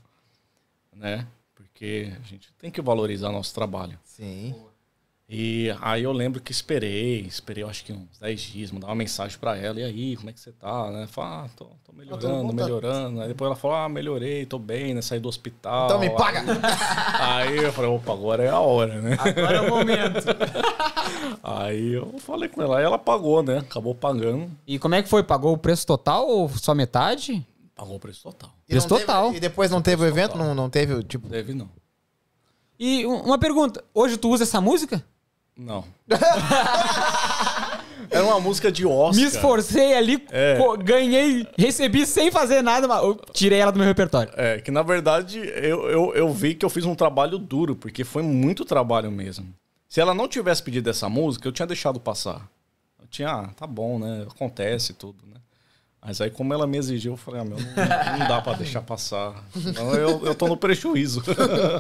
Né? 0.95 1.27
Porque 1.55 2.13
a 2.17 2.23
gente 2.27 2.53
tem 2.59 2.71
que 2.71 2.81
valorizar 2.81 3.31
nosso 3.33 3.53
trabalho. 3.55 3.99
Sim. 4.05 4.55
E 5.29 5.75
aí 5.81 6.05
eu 6.05 6.13
lembro 6.13 6.41
que 6.41 6.53
esperei, 6.53 7.23
esperei 7.23 7.65
eu 7.65 7.69
acho 7.69 7.85
que 7.85 7.93
uns 7.93 8.17
10 8.21 8.41
dias, 8.41 8.71
mandar 8.71 8.87
uma 8.87 8.95
mensagem 8.95 9.37
pra 9.41 9.57
ela, 9.57 9.81
e 9.81 9.83
aí, 9.83 10.17
como 10.17 10.31
é 10.31 10.33
que 10.33 10.39
você 10.39 10.53
tá, 10.53 10.89
né? 10.93 11.09
Fala, 11.09 11.47
ah, 11.47 11.49
tô, 11.57 11.65
tô 11.85 11.93
melhorando, 11.93 12.43
bom, 12.45 12.49
tá- 12.51 12.55
melhorando. 12.55 13.21
Aí 13.21 13.29
depois 13.29 13.47
ela 13.49 13.57
falou, 13.57 13.77
ah, 13.77 13.89
melhorei, 13.89 14.47
tô 14.47 14.57
bem, 14.57 14.95
né? 14.95 15.03
Saí 15.03 15.19
do 15.19 15.29
hospital. 15.29 15.87
Então 15.87 15.99
me 15.99 16.11
paga! 16.11 16.45
Aí 17.21 17.57
eu 17.57 17.73
falei, 17.73 17.91
opa, 17.91 18.13
agora 18.13 18.45
é 18.45 18.49
a 18.51 18.61
hora, 18.61 19.03
né? 19.03 19.17
Agora 19.19 19.57
é 19.57 19.61
o 19.63 19.69
momento. 19.69 20.25
Aí 21.43 21.93
eu 21.95 22.19
falei 22.19 22.49
com 22.49 22.63
ela, 22.63 22.79
aí 22.79 22.85
ela 22.85 22.99
pagou, 22.99 23.41
né? 23.43 23.59
Acabou 23.59 23.95
pagando, 23.95 24.51
E 24.67 24.79
como 24.79 24.95
é 24.97 25.03
que 25.03 25.09
foi? 25.09 25.23
Pagou 25.23 25.53
o 25.55 25.59
preço 25.59 25.87
total 25.87 26.27
ou 26.29 26.49
só 26.49 26.75
metade? 26.75 27.47
pagou 27.75 27.97
o 27.97 28.01
preço 28.01 28.23
total. 28.23 28.51
E 28.67 28.71
Preço 28.73 28.89
teve- 28.89 29.01
total. 29.01 29.35
e 29.35 29.39
depois 29.41 29.71
não 29.71 29.83
teve 29.83 30.03
o 30.03 30.07
evento? 30.07 30.37
Não, 30.39 30.55
não 30.55 30.69
teve, 30.71 31.03
tipo... 31.05 31.29
Deve 31.29 31.53
não. 31.53 31.69
E 32.79 33.07
um- 33.07 33.21
uma 33.21 33.39
pergunta: 33.39 33.85
hoje 33.95 34.17
tu 34.17 34.31
usa 34.31 34.45
essa 34.45 34.61
música? 34.61 35.05
Não. 35.57 35.85
Era 38.11 38.25
uma 38.25 38.39
música 38.39 38.71
de 38.71 38.85
Oscar. 38.87 39.15
Me 39.17 39.25
esforcei 39.29 39.95
ali, 39.95 40.25
É. 40.31 40.59
ganhei, 40.85 41.47
recebi 41.59 42.07
sem 42.07 42.31
fazer 42.31 42.63
nada, 42.63 42.87
mas 42.87 43.03
eu 43.03 43.15
tirei 43.33 43.59
ela 43.59 43.73
do 43.73 43.79
meu 43.79 43.87
repertório. 43.89 44.33
É, 44.37 44.61
que 44.61 44.71
na 44.71 44.83
verdade 44.83 45.39
eu, 45.39 45.89
eu, 45.89 46.15
eu 46.15 46.33
vi 46.33 46.55
que 46.55 46.65
eu 46.65 46.71
fiz 46.71 46.85
um 46.85 46.95
trabalho 46.95 47.39
duro, 47.39 47.75
porque 47.75 48.05
foi 48.05 48.23
muito 48.23 48.65
trabalho 48.65 49.11
mesmo. 49.11 49.49
Se 49.89 50.01
ela 50.01 50.13
não 50.15 50.29
tivesse 50.29 50.63
pedido 50.63 50.91
essa 50.91 51.09
música, 51.09 51.49
eu 51.49 51.53
tinha 51.53 51.67
deixado 51.67 51.99
passar. 51.99 52.47
Eu 53.01 53.07
tinha, 53.09 53.31
ah, 53.31 53.49
tá 53.57 53.67
bom, 53.67 53.99
né? 53.99 54.27
Acontece 54.31 54.93
tudo, 54.93 55.17
né? 55.27 55.41
Mas 56.05 56.21
aí, 56.21 56.31
como 56.31 56.53
ela 56.53 56.67
me 56.67 56.77
exigiu, 56.77 57.15
eu 57.15 57.17
falei, 57.17 57.41
ah, 57.41 57.45
meu, 57.45 57.57
não, 57.57 58.19
não 58.19 58.29
dá 58.29 58.41
pra 58.43 58.53
deixar 58.53 58.83
passar. 58.83 59.43
Senão 59.53 59.95
eu, 59.95 60.25
eu 60.25 60.35
tô 60.35 60.47
no 60.49 60.57
prejuízo. 60.57 61.23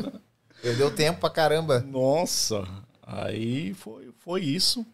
Perdeu 0.62 0.90
tempo 0.90 1.20
pra 1.20 1.30
caramba. 1.30 1.80
Nossa, 1.80 2.66
aí 3.06 3.72
foi, 3.74 4.10
foi 4.18 4.42
isso. 4.42 4.84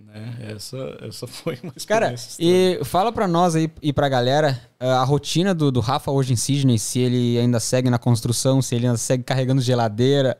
Né? 0.00 0.52
Essa, 0.54 0.98
essa 1.02 1.26
foi 1.28 1.58
uma 1.62 1.72
Cara, 1.86 2.14
e 2.38 2.80
fala 2.84 3.12
pra 3.12 3.26
nós 3.26 3.54
aí 3.54 3.70
e 3.80 3.92
pra 3.92 4.08
galera 4.08 4.60
ah, 4.78 5.00
a 5.00 5.04
rotina 5.04 5.54
do, 5.54 5.70
do 5.70 5.80
Rafa 5.80 6.10
hoje 6.10 6.32
em 6.32 6.36
Sydney, 6.36 6.78
se 6.78 6.98
ele 6.98 7.38
ainda 7.38 7.60
segue 7.60 7.88
na 7.88 7.98
construção, 7.98 8.60
se 8.60 8.74
ele 8.74 8.86
ainda 8.86 8.98
segue 8.98 9.22
carregando 9.22 9.62
geladeira, 9.62 10.36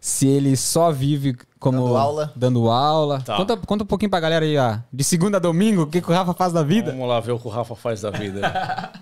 se 0.00 0.26
ele 0.26 0.56
só 0.56 0.90
vive 0.90 1.36
como. 1.58 1.78
Dando 1.78 1.96
aula. 1.96 2.32
Dando 2.36 2.70
aula. 2.70 3.20
Tá. 3.22 3.36
Conta, 3.36 3.56
conta 3.56 3.84
um 3.84 3.86
pouquinho 3.86 4.10
pra 4.10 4.20
galera 4.20 4.44
aí, 4.44 4.56
ó, 4.56 4.78
de 4.92 5.04
segunda 5.04 5.38
a 5.38 5.40
domingo, 5.40 5.82
o 5.82 5.86
que, 5.86 6.00
que 6.00 6.10
o 6.10 6.14
Rafa 6.14 6.34
faz 6.34 6.52
da 6.52 6.62
vida. 6.62 6.90
Vamos 6.90 7.08
lá 7.08 7.20
ver 7.20 7.32
o 7.32 7.38
que 7.38 7.46
o 7.46 7.50
Rafa 7.50 7.74
faz 7.74 8.00
da 8.00 8.10
vida. 8.10 8.40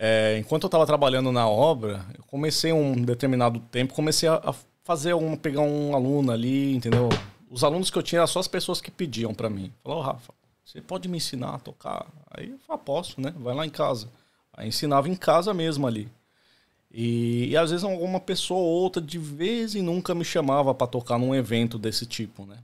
É, 0.00 0.38
enquanto 0.38 0.62
eu 0.62 0.68
estava 0.68 0.86
trabalhando 0.86 1.32
na 1.32 1.48
obra, 1.48 2.06
eu 2.16 2.22
comecei 2.24 2.72
um 2.72 2.94
determinado 2.94 3.58
tempo, 3.58 3.92
comecei 3.92 4.28
a, 4.28 4.34
a 4.34 4.54
fazer 4.88 5.12
um, 5.12 5.36
pegar 5.36 5.60
um 5.60 5.94
aluno 5.94 6.32
ali, 6.32 6.74
entendeu? 6.74 7.10
Os 7.50 7.62
alunos 7.62 7.90
que 7.90 7.98
eu 7.98 8.02
tinha 8.02 8.20
eram 8.20 8.26
só 8.26 8.40
as 8.40 8.48
pessoas 8.48 8.80
que 8.80 8.90
pediam 8.90 9.34
para 9.34 9.50
mim. 9.50 9.70
Falou, 9.84 10.00
Rafa, 10.00 10.32
você 10.64 10.80
pode 10.80 11.06
me 11.10 11.18
ensinar 11.18 11.56
a 11.56 11.58
tocar? 11.58 12.06
Aí 12.30 12.48
eu 12.48 12.58
falei, 12.60 12.66
"Ah, 12.70 12.78
posso, 12.78 13.20
né? 13.20 13.34
Vai 13.36 13.54
lá 13.54 13.66
em 13.66 13.70
casa. 13.70 14.08
Aí 14.50 14.66
ensinava 14.66 15.06
em 15.06 15.14
casa 15.14 15.52
mesmo 15.52 15.86
ali. 15.86 16.08
E, 16.90 17.48
e 17.50 17.56
às 17.58 17.70
vezes 17.70 17.84
alguma 17.84 18.18
pessoa 18.18 18.60
ou 18.60 18.66
outra 18.66 19.02
de 19.02 19.18
vez 19.18 19.74
em 19.74 19.82
nunca 19.82 20.14
me 20.14 20.24
chamava 20.24 20.74
para 20.74 20.86
tocar 20.86 21.18
num 21.18 21.34
evento 21.34 21.78
desse 21.78 22.06
tipo, 22.06 22.46
né? 22.46 22.56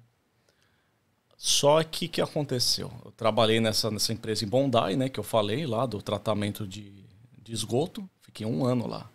Só 1.36 1.82
que 1.82 2.08
que 2.08 2.22
aconteceu? 2.22 2.90
Eu 3.04 3.12
trabalhei 3.12 3.60
nessa, 3.60 3.90
nessa 3.90 4.14
empresa 4.14 4.46
em 4.46 4.48
Bondi, 4.48 4.96
né? 4.96 5.10
Que 5.10 5.20
eu 5.20 5.24
falei 5.24 5.66
lá 5.66 5.84
do 5.84 6.00
tratamento 6.00 6.66
de, 6.66 6.90
de 7.42 7.52
esgoto. 7.52 8.08
Fiquei 8.22 8.46
um 8.46 8.64
ano 8.64 8.86
lá. 8.86 9.10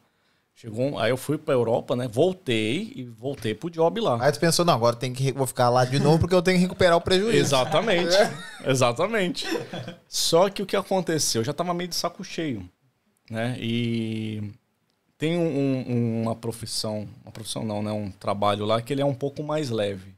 Chegou 0.59 0.99
aí 0.99 1.09
eu 1.09 1.15
fui 1.15 1.37
pra 1.37 1.53
Europa, 1.53 1.95
né? 1.95 2.05
Voltei 2.05 2.91
e 2.93 3.05
voltei 3.05 3.55
pro 3.55 3.69
job 3.69 4.01
lá. 4.01 4.17
Aí 4.21 4.29
tu 4.29 4.41
pensou, 4.41 4.65
não, 4.65 4.73
agora 4.73 4.93
tem 4.93 5.13
que, 5.13 5.31
vou 5.31 5.47
ficar 5.47 5.69
lá 5.69 5.85
de 5.85 5.97
novo 5.99 6.19
porque 6.19 6.35
eu 6.35 6.41
tenho 6.41 6.57
que 6.57 6.63
recuperar 6.63 6.97
o 6.97 7.01
prejuízo. 7.01 7.37
Exatamente. 7.37 8.13
Exatamente. 8.67 9.47
Só 10.05 10.49
que 10.49 10.61
o 10.61 10.65
que 10.65 10.75
aconteceu? 10.75 11.39
Eu 11.39 11.45
já 11.45 11.53
tava 11.53 11.73
meio 11.73 11.87
de 11.87 11.95
saco 11.95 12.25
cheio, 12.25 12.69
né? 13.31 13.55
E 13.57 14.51
tem 15.17 15.37
um- 15.37 15.85
um- 15.89 16.21
uma 16.23 16.35
profissão, 16.35 17.07
uma 17.23 17.31
profissão 17.31 17.63
não, 17.63 17.81
né? 17.81 17.93
Um 17.93 18.11
trabalho 18.11 18.65
lá 18.65 18.81
que 18.81 18.91
ele 18.91 19.01
é 19.01 19.05
um 19.05 19.15
pouco 19.15 19.41
mais 19.41 19.69
leve. 19.69 20.13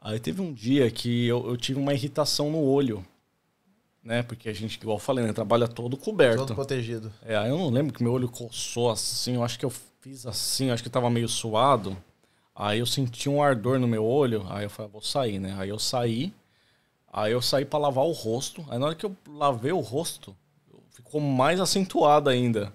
Aí 0.00 0.18
teve 0.18 0.40
um 0.40 0.50
dia 0.50 0.90
que 0.90 1.26
eu, 1.26 1.46
eu 1.46 1.58
tive 1.58 1.78
uma 1.78 1.92
irritação 1.92 2.50
no 2.50 2.62
olho, 2.62 3.04
né? 4.06 4.22
Porque 4.22 4.48
a 4.48 4.52
gente, 4.52 4.76
igual 4.76 4.96
eu 4.96 5.00
falei, 5.00 5.24
né? 5.24 5.32
Trabalha 5.32 5.66
todo 5.66 5.96
coberto. 5.96 6.38
Todo 6.38 6.54
protegido. 6.54 7.12
É, 7.22 7.36
aí 7.36 7.48
eu 7.50 7.58
não 7.58 7.68
lembro 7.68 7.92
que 7.92 8.02
meu 8.02 8.12
olho 8.12 8.28
coçou 8.28 8.90
assim, 8.90 9.34
eu 9.34 9.44
acho 9.44 9.58
que 9.58 9.64
eu 9.64 9.72
fiz 10.00 10.24
assim, 10.24 10.66
eu 10.68 10.74
acho 10.74 10.82
que 10.82 10.88
tava 10.88 11.10
meio 11.10 11.28
suado. 11.28 11.96
Aí 12.54 12.78
eu 12.78 12.86
senti 12.86 13.28
um 13.28 13.42
ardor 13.42 13.78
no 13.78 13.88
meu 13.88 14.04
olho, 14.04 14.46
aí 14.48 14.64
eu 14.64 14.70
falei, 14.70 14.88
ah, 14.88 14.92
vou 14.92 15.02
sair, 15.02 15.38
né? 15.38 15.54
Aí 15.58 15.68
eu 15.68 15.78
saí, 15.78 16.32
aí 17.12 17.32
eu 17.32 17.42
saí 17.42 17.64
pra 17.64 17.78
lavar 17.78 18.04
o 18.04 18.12
rosto. 18.12 18.64
Aí 18.70 18.78
na 18.78 18.86
hora 18.86 18.94
que 18.94 19.04
eu 19.04 19.14
lavei 19.28 19.72
o 19.72 19.80
rosto, 19.80 20.34
ficou 20.90 21.20
mais 21.20 21.60
acentuado 21.60 22.30
ainda. 22.30 22.72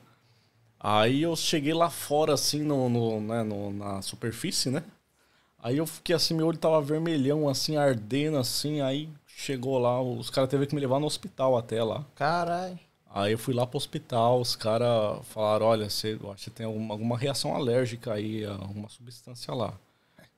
Aí 0.80 1.22
eu 1.22 1.36
cheguei 1.36 1.74
lá 1.74 1.90
fora, 1.90 2.34
assim, 2.34 2.62
no, 2.62 2.90
no, 2.90 3.22
né, 3.22 3.42
no- 3.44 3.72
na 3.72 4.02
superfície, 4.02 4.70
né? 4.70 4.84
Aí 5.64 5.78
eu 5.78 5.86
fiquei 5.88 6.16
assim, 6.16 6.34
meu 6.34 6.48
olho 6.48 6.58
tava 6.58 6.82
vermelhão, 6.82 7.48
assim, 7.48 7.78
ardendo, 7.78 8.38
assim. 8.38 8.82
Aí 8.82 9.08
chegou 9.42 9.78
lá, 9.80 10.02
os 10.02 10.30
caras 10.30 10.50
teve 10.50 10.68
que 10.68 10.76
me 10.76 10.82
levar 10.82 11.00
no 11.00 11.08
hospital 11.08 11.58
até 11.58 11.84
lá. 11.84 12.06
Caralho. 12.16 12.80
Aí 13.14 13.34
eu 13.34 13.38
fui 13.38 13.54
lá 13.54 13.68
pro 13.68 13.78
hospital, 13.78 14.40
os 14.40 14.56
caras 14.56 15.20
falaram, 15.28 15.66
olha, 15.66 15.90
você, 15.90 16.18
acho 16.32 16.46
que 16.46 16.50
tem 16.50 16.66
alguma, 16.66 16.94
alguma 16.94 17.18
reação 17.18 17.54
alérgica 17.54 18.14
aí, 18.14 18.46
alguma 18.46 18.88
substância 18.88 19.54
lá. 19.54 19.74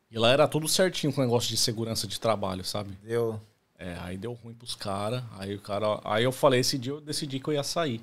E 0.10 0.18
lá 0.18 0.32
era 0.32 0.48
tudo 0.48 0.68
certinho 0.68 1.14
com 1.14 1.22
o 1.22 1.24
negócio 1.24 1.50
de 1.50 1.58
segurança 1.58 2.08
de 2.08 2.20
trabalho, 2.20 2.64
sabe? 2.64 2.98
Deu. 3.04 3.40
É, 3.78 3.98
aí 4.02 4.18
deu 4.18 4.34
ruim 4.34 4.54
pros 4.54 4.76
caras, 4.76 5.24
aí 5.38 5.54
o 5.56 5.60
cara... 5.60 6.00
Aí 6.04 6.24
eu 6.24 6.32
falei, 6.32 6.62
esse 6.62 6.78
dia 6.78 6.94
eu 6.94 7.02
decidi 7.02 7.40
que 7.40 7.48
eu 7.50 7.54
ia 7.54 7.64
sair. 7.64 8.02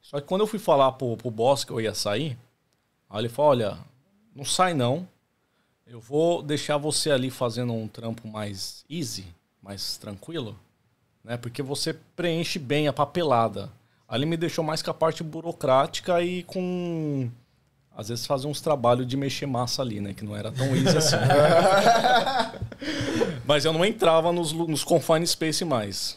Só 0.00 0.20
que 0.20 0.26
quando 0.26 0.42
eu 0.42 0.46
fui 0.46 0.58
falar 0.58 0.92
pro, 0.92 1.16
pro 1.16 1.30
boss 1.30 1.64
que 1.64 1.72
eu 1.72 1.80
ia 1.80 1.94
sair, 1.94 2.38
aí 3.08 3.20
ele 3.20 3.28
falou, 3.28 3.50
olha, 3.50 3.78
não 4.34 4.44
sai 4.44 4.72
não, 4.72 5.06
eu 5.86 6.00
vou 6.00 6.42
deixar 6.42 6.76
você 6.76 7.10
ali 7.10 7.30
fazendo 7.30 7.72
um 7.72 7.88
trampo 7.88 8.28
mais 8.28 8.84
easy, 8.88 9.26
mais 9.62 9.96
tranquilo, 9.96 10.56
né? 11.24 11.36
Porque 11.36 11.62
você 11.62 11.94
preenche 12.16 12.58
bem 12.58 12.88
a 12.88 12.92
papelada. 12.92 13.70
Ali 14.08 14.26
me 14.26 14.36
deixou 14.36 14.64
mais 14.64 14.82
com 14.82 14.90
a 14.90 14.94
parte 14.94 15.22
burocrática 15.22 16.20
e 16.22 16.42
com 16.42 17.30
às 17.96 18.08
vezes 18.08 18.26
fazer 18.26 18.46
uns 18.46 18.60
trabalhos 18.60 19.06
de 19.06 19.16
mexer 19.16 19.46
massa 19.46 19.82
ali, 19.82 20.00
né? 20.00 20.14
Que 20.14 20.24
não 20.24 20.34
era 20.34 20.50
tão 20.50 20.74
easy 20.74 20.96
assim. 20.96 21.16
Mas 23.46 23.64
eu 23.64 23.72
não 23.72 23.84
entrava 23.84 24.32
nos, 24.32 24.52
nos 24.52 24.84
confine 24.84 25.26
space 25.26 25.64
mais. 25.64 26.16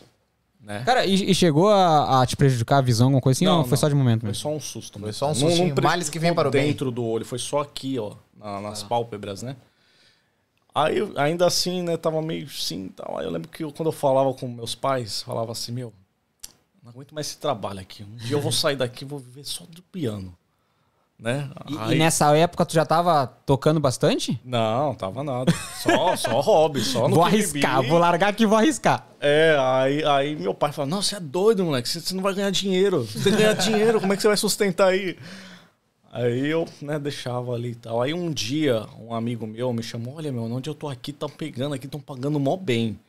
Né? 0.61 0.81
Cara, 0.85 1.05
e, 1.05 1.31
e 1.31 1.35
chegou 1.35 1.69
a, 1.69 2.21
a 2.21 2.25
te 2.25 2.37
prejudicar 2.37 2.77
a 2.77 2.81
visão, 2.81 3.07
alguma 3.07 3.21
coisa 3.21 3.37
assim? 3.37 3.45
Não, 3.45 3.57
ou 3.59 3.63
foi 3.63 3.71
não. 3.71 3.77
só 3.77 3.89
de 3.89 3.95
momento 3.95 4.21
Foi 4.21 4.29
mesmo? 4.29 4.41
só 4.41 4.49
um 4.49 4.59
susto. 4.61 4.97
Foi 4.97 5.07
mesmo. 5.07 5.19
só 5.19 5.25
um 5.25 5.29
Não- 5.29 5.35
sustinho, 5.35 5.67
não 5.67 5.75
pre- 5.75 5.85
males 5.85 6.09
que 6.09 6.17
vem 6.19 6.33
para 6.33 6.47
o 6.47 6.51
bem. 6.51 6.67
Dentro 6.67 6.89
do 6.89 7.03
olho, 7.03 7.25
foi 7.25 7.39
só 7.39 7.59
aqui, 7.59 7.99
ó, 7.99 8.13
na- 8.39 8.61
nas 8.61 8.81
pálpebras, 8.81 9.41
né? 9.43 9.57
Aí, 10.75 10.97
ainda 11.17 11.45
assim, 11.45 11.83
né, 11.83 11.97
tava 11.97 12.21
meio 12.21 12.45
assim, 12.47 12.87
tal. 12.89 13.17
Aí 13.19 13.25
eu 13.25 13.31
lembro 13.31 13.47
que 13.49 13.63
eu, 13.63 13.71
quando 13.71 13.89
eu 13.89 13.93
falava 13.93 14.33
com 14.33 14.47
meus 14.47 14.73
pais, 14.73 15.21
falava 15.21 15.51
assim, 15.51 15.71
meu, 15.71 15.93
não 16.83 16.89
aguento 16.91 17.13
mais 17.13 17.27
esse 17.27 17.37
trabalho 17.37 17.79
aqui. 17.79 18.03
Um 18.03 18.15
dia 18.15 18.35
eu 18.35 18.41
vou 18.41 18.51
sair 18.51 18.75
daqui 18.75 19.03
e 19.03 19.07
vou 19.07 19.19
viver 19.19 19.43
só 19.45 19.65
do 19.69 19.81
piano. 19.83 20.35
Né? 21.19 21.49
E, 21.69 21.77
Aí- 21.77 21.95
e 21.95 21.99
nessa 21.99 22.35
época 22.35 22.65
tu 22.65 22.73
já 22.73 22.85
tava 22.85 23.27
tocando 23.45 23.79
bastante? 23.79 24.37
Não, 24.43 24.93
tava 24.95 25.23
nada. 25.23 25.53
Só, 25.81 26.15
só 26.17 26.39
hobby, 26.41 26.81
só 26.81 27.07
no 27.07 27.15
vou 27.15 27.23
arriscar, 27.23 27.81
vou 27.83 27.97
largar 27.99 28.29
aqui 28.29 28.43
e 28.43 28.45
vou 28.45 28.57
arriscar. 28.57 29.05
É, 29.21 29.55
aí, 29.59 30.03
aí 30.03 30.35
meu 30.35 30.53
pai 30.53 30.73
fala, 30.73 30.87
não, 30.87 31.01
você 31.01 31.15
é 31.15 31.19
doido, 31.19 31.63
moleque, 31.63 31.87
você, 31.87 32.01
você 32.01 32.13
não 32.15 32.23
vai 32.23 32.33
ganhar 32.33 32.49
dinheiro. 32.49 33.03
Você 33.05 33.19
tem 33.23 33.31
que 33.33 33.37
ganhar 33.37 33.53
dinheiro, 33.53 34.01
como 34.01 34.11
é 34.11 34.15
que 34.15 34.21
você 34.21 34.27
vai 34.27 34.35
sustentar 34.35 34.87
aí? 34.89 35.17
Aí 36.15 36.47
eu, 36.47 36.67
né, 36.79 36.99
deixava 36.99 37.53
ali 37.53 37.71
e 37.71 37.75
tal. 37.75 37.99
Aí 37.99 38.13
um 38.13 38.29
dia, 38.31 38.85
um 38.99 39.15
amigo 39.15 39.47
meu 39.47 39.73
me 39.73 39.81
chamou, 39.81 40.17
olha, 40.17 40.31
meu, 40.31 40.43
onde 40.43 40.69
eu 40.69 40.75
tô 40.75 40.87
aqui, 40.87 41.09
estão 41.09 41.27
pegando 41.27 41.73
aqui, 41.73 41.87
estão 41.87 41.99
pagando 41.99 42.39
mó 42.39 42.55
bem. 42.55 42.99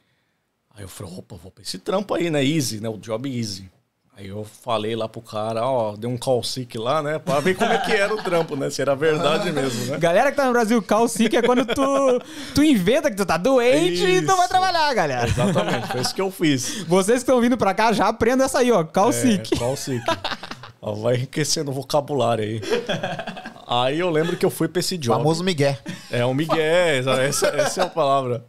Aí 0.75 0.83
eu 0.83 0.89
falei, 0.89 1.13
opa, 1.19 1.37
vou 1.37 1.53
pra 1.53 1.63
esse 1.63 1.79
trampo 1.79 2.15
aí, 2.15 2.31
né, 2.31 2.43
easy, 2.43 2.81
né, 2.81 2.89
o 2.89 2.97
job 2.97 3.29
easy. 3.29 3.71
Aí 4.17 4.29
eu 4.29 4.43
falei 4.45 4.97
lá 4.97 5.07
pro 5.07 5.21
cara, 5.21 5.67
ó, 5.67 5.97
dei 5.97 6.09
um 6.09 6.17
call 6.17 6.43
sick 6.43 6.79
lá, 6.79 7.03
né, 7.03 7.19
pra 7.19 7.41
ver 7.41 7.55
como 7.57 7.71
é 7.71 7.79
que 7.79 7.93
era 7.93 8.15
o 8.15 8.23
trampo, 8.23 8.57
né, 8.57 8.71
se 8.71 8.81
era 8.81 8.97
verdade 8.97 9.51
mesmo, 9.53 9.85
né. 9.85 9.99
Galera 9.99 10.31
que 10.31 10.37
tá 10.39 10.47
no 10.47 10.53
Brasil, 10.53 10.81
call 10.81 11.07
sick 11.07 11.37
é 11.37 11.43
quando 11.43 11.67
tu, 11.67 12.23
tu 12.55 12.65
inventa 12.65 13.11
que 13.11 13.17
tu 13.17 13.27
tá 13.27 13.37
doente 13.37 14.03
e 14.03 14.23
tu 14.23 14.29
vai 14.29 14.39
Isso. 14.39 14.49
trabalhar, 14.49 14.95
galera. 14.95 15.29
Exatamente, 15.29 15.89
foi 15.89 16.01
isso 16.01 16.15
que 16.15 16.23
eu 16.23 16.31
fiz. 16.31 16.85
Vocês 16.85 17.19
que 17.23 17.31
estão 17.31 17.41
vindo 17.41 17.59
pra 17.59 17.75
cá, 17.75 17.93
já 17.93 18.09
aprendam 18.09 18.47
essa 18.47 18.61
aí, 18.61 18.73
ó. 18.73 18.83
Call 18.83 19.13
sick. 19.13 19.53
É? 19.53 19.63
Ó, 19.63 19.75
vai 20.93 21.17
enriquecendo 21.17 21.71
o 21.71 21.75
vocabulário 21.75 22.45
aí. 22.45 22.61
Aí 23.67 23.99
eu 23.99 24.11
lembro 24.11 24.37
que 24.37 24.45
eu 24.45 24.51
fui 24.51 24.69
pra 24.69 24.81
esse 24.81 24.99
job. 24.99 25.17
Famoso 25.17 25.43
Miguel. 25.43 25.77
É, 26.11 26.25
o 26.25 26.35
Miguel, 26.35 26.59
essa, 27.19 27.47
essa 27.47 27.81
é 27.81 27.85
a 27.85 27.89
palavra. 27.89 28.45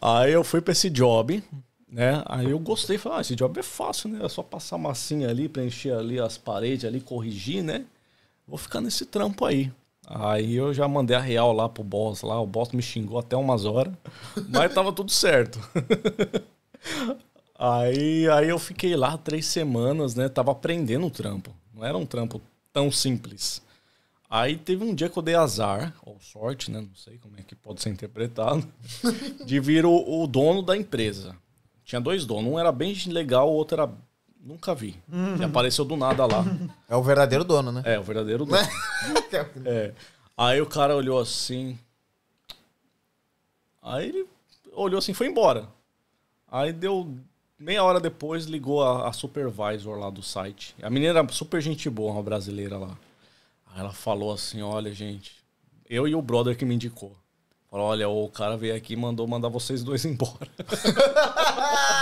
Aí 0.00 0.32
eu 0.32 0.42
fui 0.42 0.62
pra 0.62 0.72
esse 0.72 0.88
job, 0.88 1.42
né? 1.90 2.22
Aí 2.24 2.50
eu 2.50 2.58
gostei, 2.58 2.96
falei, 2.96 3.18
ah, 3.18 3.20
esse 3.20 3.36
job 3.36 3.60
é 3.60 3.62
fácil, 3.62 4.08
né? 4.08 4.24
É 4.24 4.28
só 4.30 4.42
passar 4.42 4.78
massinha 4.78 5.28
ali, 5.28 5.46
preencher 5.46 5.92
ali 5.92 6.18
as 6.18 6.38
paredes 6.38 6.86
ali, 6.86 7.00
corrigir, 7.00 7.62
né? 7.62 7.84
Vou 8.48 8.56
ficar 8.56 8.80
nesse 8.80 9.04
trampo 9.04 9.44
aí. 9.44 9.70
Aí 10.06 10.54
eu 10.54 10.72
já 10.72 10.86
mandei 10.86 11.16
a 11.16 11.20
real 11.20 11.52
lá 11.52 11.68
pro 11.68 11.82
boss 11.82 12.22
lá, 12.22 12.40
o 12.40 12.46
boss 12.46 12.70
me 12.70 12.80
xingou 12.80 13.18
até 13.18 13.36
umas 13.36 13.64
horas, 13.64 13.92
mas 14.48 14.72
tava 14.72 14.92
tudo 14.92 15.10
certo. 15.10 15.58
Aí, 17.58 18.28
aí 18.28 18.50
eu 18.50 18.58
fiquei 18.58 18.94
lá 18.94 19.16
três 19.16 19.46
semanas, 19.46 20.14
né? 20.14 20.28
Tava 20.28 20.52
aprendendo 20.52 21.06
o 21.06 21.10
trampo. 21.10 21.54
Não 21.76 21.84
era 21.84 21.96
um 21.96 22.06
trampo 22.06 22.40
tão 22.72 22.90
simples. 22.90 23.60
Aí 24.30 24.56
teve 24.56 24.82
um 24.82 24.94
dia 24.94 25.10
que 25.10 25.16
eu 25.16 25.22
dei 25.22 25.34
azar, 25.34 25.94
ou 26.02 26.18
sorte, 26.18 26.70
né? 26.70 26.80
Não 26.80 26.94
sei 26.94 27.18
como 27.18 27.38
é 27.38 27.42
que 27.42 27.54
pode 27.54 27.82
ser 27.82 27.90
interpretado, 27.90 28.66
de 29.44 29.60
vir 29.60 29.84
o, 29.84 30.22
o 30.22 30.26
dono 30.26 30.62
da 30.62 30.74
empresa. 30.74 31.36
Tinha 31.84 32.00
dois 32.00 32.24
donos, 32.24 32.50
um 32.50 32.58
era 32.58 32.72
bem 32.72 32.94
legal, 33.08 33.48
o 33.48 33.52
outro 33.52 33.80
era. 33.80 33.92
Nunca 34.40 34.74
vi. 34.74 34.96
E 35.40 35.44
apareceu 35.44 35.84
do 35.84 35.96
nada 35.96 36.24
lá. 36.24 36.44
É 36.88 36.96
o 36.96 37.02
verdadeiro 37.02 37.44
dono, 37.44 37.70
né? 37.72 37.82
É, 37.84 37.98
o 37.98 38.02
verdadeiro 38.02 38.44
dono. 38.46 38.58
É. 39.64 39.92
Aí 40.36 40.60
o 40.60 40.66
cara 40.66 40.94
olhou 40.96 41.20
assim. 41.20 41.78
Aí 43.82 44.08
ele 44.08 44.26
olhou 44.72 44.98
assim 44.98 45.12
e 45.12 45.14
foi 45.14 45.26
embora. 45.26 45.68
Aí 46.50 46.72
deu. 46.72 47.12
Meia 47.58 47.82
hora 47.82 47.98
depois 47.98 48.44
ligou 48.44 48.82
a, 48.82 49.08
a 49.08 49.12
supervisor 49.12 49.98
lá 49.98 50.10
do 50.10 50.22
site. 50.22 50.74
A 50.82 50.90
menina 50.90 51.18
era 51.18 51.28
super 51.32 51.60
gente 51.62 51.88
boa, 51.88 52.12
uma 52.12 52.22
brasileira 52.22 52.76
lá. 52.76 52.96
Aí 53.72 53.80
ela 53.80 53.92
falou 53.92 54.32
assim: 54.32 54.60
olha, 54.62 54.92
gente, 54.92 55.32
eu 55.88 56.06
e 56.06 56.14
o 56.14 56.20
brother 56.20 56.56
que 56.56 56.64
me 56.64 56.74
indicou. 56.74 57.16
Falou, 57.70 57.86
olha, 57.88 58.08
o 58.08 58.28
cara 58.28 58.56
veio 58.56 58.74
aqui 58.76 58.92
e 58.92 58.96
mandou 58.96 59.26
mandar 59.26 59.48
vocês 59.48 59.82
dois 59.82 60.04
embora. 60.06 60.48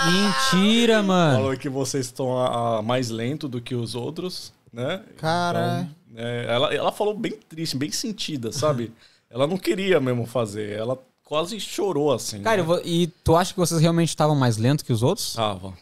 Mentira, 0.05 1.01
mano. 1.01 1.37
Falou 1.37 1.57
que 1.57 1.69
vocês 1.69 2.05
estão 2.05 2.37
a- 2.37 2.79
a 2.79 2.81
mais 2.81 3.09
lento 3.09 3.47
do 3.47 3.59
que 3.61 3.73
os 3.75 3.95
outros, 3.95 4.53
né? 4.71 5.03
Caralho. 5.17 5.89
Então, 6.11 6.23
é, 6.23 6.45
ela, 6.47 6.73
ela 6.73 6.91
falou 6.91 7.13
bem 7.17 7.31
triste, 7.33 7.75
bem 7.77 7.91
sentida, 7.91 8.51
sabe? 8.51 8.93
ela 9.29 9.47
não 9.47 9.57
queria 9.57 9.99
mesmo 9.99 10.25
fazer. 10.25 10.77
Ela 10.77 10.97
quase 11.25 11.59
chorou 11.59 12.13
assim. 12.13 12.41
Cara, 12.41 12.57
né? 12.57 12.63
vou- 12.63 12.81
e 12.85 13.07
tu 13.23 13.35
acha 13.35 13.51
que 13.51 13.59
vocês 13.59 13.81
realmente 13.81 14.09
estavam 14.09 14.35
mais 14.35 14.55
lentos 14.57 14.83
que 14.85 14.93
os 14.93 15.03
outros? 15.03 15.33
Tava. 15.35 15.73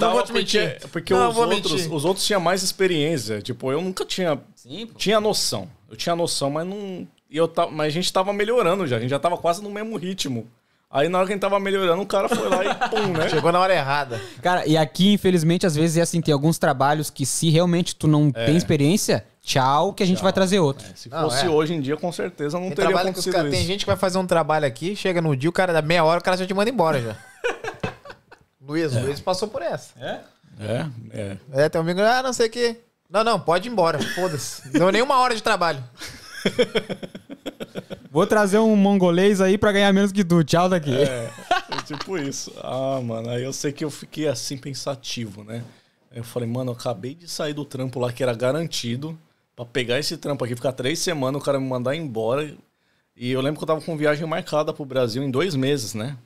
Não 0.00 0.12
vou 0.12 0.22
te 0.22 0.32
porque, 0.32 0.38
mentir. 0.38 0.88
Porque 0.90 1.14
Não 1.14 1.28
os, 1.28 1.34
vou 1.34 1.44
outros, 1.48 1.72
mentir. 1.72 1.92
os 1.94 2.04
outros 2.04 2.26
tinham 2.26 2.40
mais 2.40 2.62
experiência. 2.62 3.40
Tipo, 3.42 3.70
eu 3.70 3.80
nunca 3.80 4.04
tinha. 4.04 4.38
Sim. 4.56 4.88
Tinha 4.96 5.20
noção. 5.20 5.68
Eu 5.90 5.96
tinha 5.96 6.16
noção, 6.16 6.50
mas 6.50 6.66
não. 6.66 7.06
E 7.30 7.36
eu 7.36 7.46
ta... 7.46 7.66
Mas 7.66 7.88
a 7.88 7.90
gente 7.90 8.12
tava 8.12 8.32
melhorando 8.32 8.86
já. 8.86 8.96
A 8.96 9.00
gente 9.00 9.10
já 9.10 9.18
tava 9.18 9.36
quase 9.36 9.62
no 9.62 9.70
mesmo 9.70 9.96
ritmo. 9.96 10.46
Aí 10.90 11.06
na 11.10 11.18
hora 11.18 11.26
que 11.26 11.32
a 11.32 11.36
gente 11.36 11.42
tava 11.42 11.60
melhorando, 11.60 12.00
o 12.00 12.06
cara 12.06 12.30
foi 12.30 12.48
lá 12.48 12.64
e 12.64 12.74
pum, 12.88 13.08
né? 13.08 13.28
Chegou 13.28 13.52
na 13.52 13.60
hora 13.60 13.74
errada. 13.74 14.18
Cara, 14.40 14.66
e 14.66 14.74
aqui, 14.74 15.12
infelizmente, 15.12 15.66
às 15.66 15.76
vezes 15.76 15.98
é 15.98 16.00
assim, 16.00 16.22
tem 16.22 16.32
alguns 16.32 16.56
trabalhos 16.58 17.10
que 17.10 17.26
se 17.26 17.50
realmente 17.50 17.94
tu 17.94 18.08
não 18.08 18.30
tem 18.30 18.56
experiência, 18.56 19.22
tchau, 19.48 19.94
que 19.94 20.02
a 20.02 20.06
gente 20.06 20.22
vai 20.22 20.32
trazer 20.32 20.58
outro. 20.58 20.86
É, 20.86 20.94
se 20.94 21.08
Não, 21.08 21.22
fosse 21.22 21.46
é. 21.46 21.48
hoje 21.48 21.72
em 21.72 21.80
dia, 21.80 21.96
com 21.96 22.12
certeza 22.12 22.58
não 22.60 22.66
Tem, 22.66 22.76
teria 22.76 22.96
acontecido 22.96 23.32
cara- 23.32 23.48
isso. 23.48 23.56
tem 23.56 23.66
gente 23.66 23.80
que 23.80 23.86
vai 23.86 23.96
fazer 23.96 24.18
um 24.18 24.26
trabalho 24.26 24.66
aqui, 24.66 24.94
chega 24.94 25.22
no 25.22 25.34
dia, 25.34 25.48
o 25.48 25.52
cara 25.52 25.72
dá 25.72 25.80
meia 25.80 26.04
hora, 26.04 26.20
o 26.20 26.22
cara 26.22 26.36
já 26.36 26.46
te 26.46 26.52
manda 26.52 26.68
embora 26.70 27.00
já. 27.00 27.16
Luiz, 28.60 28.94
o 28.94 29.00
Luiz 29.00 29.18
passou 29.20 29.48
por 29.48 29.62
essa. 29.62 29.94
É, 29.98 30.20
é. 31.10 31.36
É, 31.52 31.68
tem 31.70 31.80
um 31.80 31.84
amigo, 31.84 32.00
ah, 32.02 32.22
não 32.22 32.32
sei 32.34 32.48
o 32.48 32.50
que. 32.50 32.76
Não, 33.08 33.24
não, 33.24 33.40
pode 33.40 33.66
ir 33.68 33.72
embora, 33.72 33.98
foda-se. 34.14 34.68
Deu 34.70 34.92
nem 34.92 35.00
uma 35.00 35.18
hora 35.18 35.34
de 35.34 35.42
trabalho. 35.42 35.82
Vou 38.10 38.26
trazer 38.26 38.58
um 38.58 38.74
mongolês 38.76 39.40
aí 39.40 39.56
pra 39.58 39.72
ganhar 39.72 39.92
menos 39.92 40.12
que 40.12 40.24
tu. 40.24 40.42
Tchau 40.44 40.68
daqui. 40.68 40.94
É, 40.94 41.30
é 41.70 41.82
tipo 41.86 42.18
isso. 42.18 42.52
Ah, 42.62 43.00
mano, 43.02 43.30
aí 43.30 43.42
eu 43.44 43.52
sei 43.52 43.72
que 43.72 43.84
eu 43.84 43.90
fiquei 43.90 44.28
assim 44.28 44.56
pensativo, 44.56 45.44
né? 45.44 45.62
Aí 46.10 46.18
eu 46.18 46.24
falei, 46.24 46.48
mano, 46.48 46.70
eu 46.72 46.74
acabei 46.74 47.14
de 47.14 47.28
sair 47.28 47.52
do 47.52 47.64
trampo 47.64 47.98
lá 48.00 48.12
que 48.12 48.22
era 48.22 48.34
garantido. 48.34 49.18
Pra 49.58 49.64
pegar 49.64 49.98
esse 49.98 50.16
trampo 50.16 50.44
aqui, 50.44 50.54
ficar 50.54 50.70
três 50.70 51.00
semanas, 51.00 51.42
o 51.42 51.44
cara 51.44 51.58
me 51.58 51.66
mandar 51.66 51.96
embora. 51.96 52.54
E 53.16 53.32
eu 53.32 53.40
lembro 53.40 53.58
que 53.58 53.64
eu 53.64 53.66
tava 53.66 53.80
com 53.80 53.96
viagem 53.96 54.24
marcada 54.24 54.72
pro 54.72 54.84
Brasil 54.84 55.20
em 55.20 55.32
dois 55.32 55.56
meses, 55.56 55.94
né? 55.94 56.16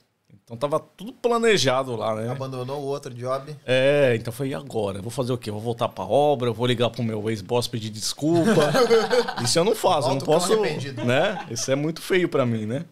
Então 0.45 0.55
tava 0.55 0.79
tudo 0.79 1.15
planejado 1.15 1.97
lá, 1.97 2.15
né? 2.15 2.31
Abandonou 2.31 2.83
o 2.83 2.85
outro 2.85 3.15
job. 3.15 3.57
É, 3.65 4.15
então 4.17 4.31
falei, 4.35 4.53
e 4.53 4.55
agora? 4.55 5.01
Vou 5.01 5.11
fazer 5.11 5.33
o 5.33 5.39
quê? 5.39 5.51
Vou 5.51 5.63
voltar 5.63 5.89
pra 5.89 6.05
obra, 6.05 6.53
vou 6.53 6.67
ligar 6.67 6.91
pro 6.91 7.03
meu 7.03 7.31
ex-boss 7.31 7.67
pedir 7.67 7.89
desculpa. 7.89 8.71
Isso 9.43 9.59
eu 9.59 9.65
não 9.65 9.75
faço, 9.75 10.11
eu 10.11 10.17
não 10.17 10.21
posso. 10.21 10.53
arrependido. 10.53 11.03
Né? 11.03 11.47
Isso 11.51 11.73
é 11.73 11.75
muito 11.75 12.03
feio 12.03 12.29
pra 12.29 12.45
mim, 12.45 12.67
né? 12.67 12.85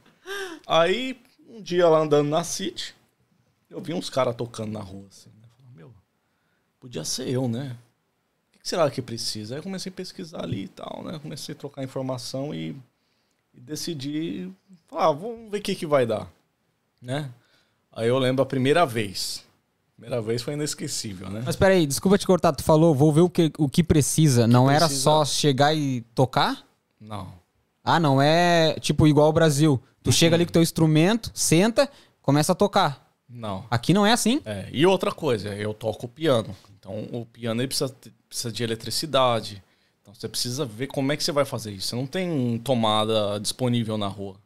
Aí, 0.66 1.20
um 1.50 1.60
dia 1.60 1.86
lá 1.86 1.98
andando 1.98 2.30
na 2.30 2.42
City, 2.42 2.94
eu 3.68 3.78
vi 3.78 3.92
uns 3.92 4.08
caras 4.08 4.34
tocando 4.34 4.72
na 4.72 4.80
rua, 4.80 5.04
assim. 5.10 5.28
Né? 5.38 5.46
Falei, 5.54 5.70
meu, 5.76 5.92
podia 6.80 7.04
ser 7.04 7.28
eu, 7.28 7.46
né? 7.46 7.76
O 8.70 8.72
que 8.72 8.76
será 8.76 8.88
que 8.88 9.02
precisa? 9.02 9.54
Aí 9.54 9.58
eu 9.58 9.64
comecei 9.64 9.90
a 9.90 9.92
pesquisar 9.92 10.44
ali 10.44 10.62
e 10.62 10.68
tal, 10.68 11.02
né? 11.02 11.18
Comecei 11.20 11.56
a 11.56 11.58
trocar 11.58 11.82
informação 11.82 12.54
e, 12.54 12.76
e 13.52 13.60
decidi, 13.60 14.48
ah, 14.92 15.10
vamos 15.10 15.50
ver 15.50 15.58
o 15.58 15.60
que, 15.60 15.74
que 15.74 15.86
vai 15.86 16.06
dar, 16.06 16.30
né? 17.02 17.28
Aí 17.90 18.06
eu 18.06 18.16
lembro 18.16 18.44
a 18.44 18.46
primeira 18.46 18.86
vez. 18.86 19.44
Primeira 19.96 20.22
vez 20.22 20.40
foi 20.40 20.54
inesquecível, 20.54 21.28
né? 21.28 21.42
Mas 21.44 21.56
peraí, 21.56 21.84
desculpa 21.84 22.16
te 22.16 22.24
cortar, 22.24 22.52
tu 22.52 22.62
falou, 22.62 22.94
vou 22.94 23.12
ver 23.12 23.22
o 23.22 23.28
que, 23.28 23.50
o 23.58 23.68
que 23.68 23.82
precisa. 23.82 24.46
não 24.46 24.70
era 24.70 24.86
precisa? 24.86 25.02
só 25.02 25.24
chegar 25.24 25.74
e 25.74 26.02
tocar? 26.14 26.64
Não. 27.00 27.32
Ah, 27.82 27.98
não 27.98 28.22
é 28.22 28.74
tipo 28.78 29.04
igual 29.04 29.30
o 29.30 29.32
Brasil. 29.32 29.82
Tu 30.00 30.12
chega 30.12 30.36
ali 30.36 30.46
com 30.46 30.52
teu 30.52 30.62
instrumento, 30.62 31.32
senta, 31.34 31.90
começa 32.22 32.52
a 32.52 32.54
tocar. 32.54 33.04
Não. 33.28 33.64
Aqui 33.68 33.92
não 33.92 34.06
é 34.06 34.12
assim. 34.12 34.40
É, 34.44 34.68
e 34.72 34.86
outra 34.86 35.10
coisa, 35.10 35.48
eu 35.56 35.74
toco 35.74 36.06
piano. 36.06 36.54
Então 36.78 37.08
o 37.12 37.26
piano 37.26 37.60
ele 37.60 37.66
precisa, 37.66 37.92
precisa 38.30 38.50
de 38.50 38.62
eletricidade. 38.62 39.62
Então 40.00 40.14
você 40.14 40.26
precisa 40.28 40.64
ver 40.64 40.86
como 40.86 41.12
é 41.12 41.16
que 41.16 41.22
você 41.22 41.32
vai 41.32 41.44
fazer 41.44 41.72
isso. 41.72 41.88
Você 41.88 41.96
não 41.96 42.06
tem 42.06 42.58
tomada 42.60 43.38
disponível 43.38 43.98
na 43.98 44.08
rua. 44.08 44.36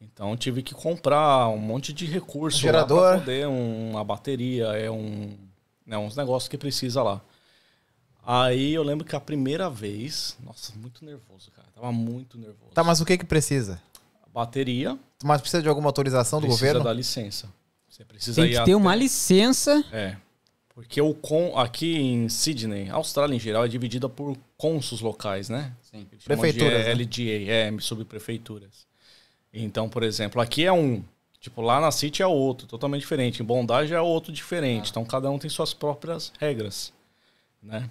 Então 0.00 0.30
eu 0.30 0.36
tive 0.36 0.62
que 0.62 0.74
comprar 0.74 1.48
um 1.48 1.58
monte 1.58 1.92
de 1.92 2.06
recurso 2.06 2.58
lá 2.58 2.72
Gerador. 2.72 3.10
pra 3.10 3.18
poder, 3.18 3.46
um- 3.48 3.90
uma 3.90 4.04
bateria, 4.04 4.66
é 4.68 4.90
um, 4.90 5.36
né, 5.84 5.98
uns 5.98 6.16
negócios 6.16 6.48
que 6.48 6.56
precisa 6.56 7.02
lá. 7.02 7.20
Aí 8.24 8.72
eu 8.74 8.82
lembro 8.82 9.04
que 9.04 9.14
a 9.14 9.20
primeira 9.20 9.70
vez, 9.70 10.36
nossa, 10.44 10.72
muito 10.76 11.04
nervoso, 11.04 11.50
cara. 11.54 11.68
Tava 11.74 11.92
muito 11.92 12.36
nervoso. 12.38 12.72
Tá, 12.74 12.82
mas 12.82 13.00
o 13.00 13.04
que 13.04 13.16
que 13.18 13.24
precisa? 13.24 13.80
A 14.24 14.28
bateria 14.32 14.98
Mas 15.24 15.40
precisa 15.40 15.62
de 15.62 15.68
alguma 15.68 15.88
autorização 15.88 16.40
do 16.40 16.46
precisa 16.46 16.66
governo? 16.66 16.84
da 16.84 16.92
licença. 16.92 17.48
Você 17.88 18.04
precisa 18.04 18.34
Tem 18.42 18.50
ir 18.50 18.52
que 18.52 18.56
até- 18.56 18.64
ter 18.66 18.74
uma 18.74 18.94
licença. 18.94 19.82
É. 19.92 20.16
Porque 20.76 21.00
o 21.00 21.14
con 21.14 21.58
aqui 21.58 21.96
em 21.96 22.28
Sydney, 22.28 22.90
a 22.90 22.96
Austrália 22.96 23.34
em 23.34 23.40
geral 23.40 23.64
é 23.64 23.68
dividida 23.68 24.10
por 24.10 24.36
consos 24.58 25.00
locais, 25.00 25.48
né? 25.48 25.72
Sim. 25.80 26.06
Eles 26.12 26.22
chamam 26.22 26.44
de 26.44 26.52
Prefeituras, 26.52 26.84
né? 26.84 26.92
LGA, 26.92 27.50
é, 27.50 27.80
subprefeituras. 27.80 28.86
Então, 29.54 29.88
por 29.88 30.02
exemplo, 30.02 30.38
aqui 30.38 30.66
é 30.66 30.72
um. 30.72 31.02
Tipo, 31.40 31.62
lá 31.62 31.80
na 31.80 31.90
City 31.90 32.22
é 32.22 32.26
outro, 32.26 32.66
totalmente 32.66 33.00
diferente. 33.00 33.42
Em 33.42 33.46
Bondage 33.46 33.94
é 33.94 34.00
outro 34.02 34.30
diferente. 34.30 34.90
Então, 34.90 35.02
cada 35.02 35.30
um 35.30 35.38
tem 35.38 35.48
suas 35.48 35.72
próprias 35.72 36.30
regras, 36.38 36.92
né? 37.62 37.88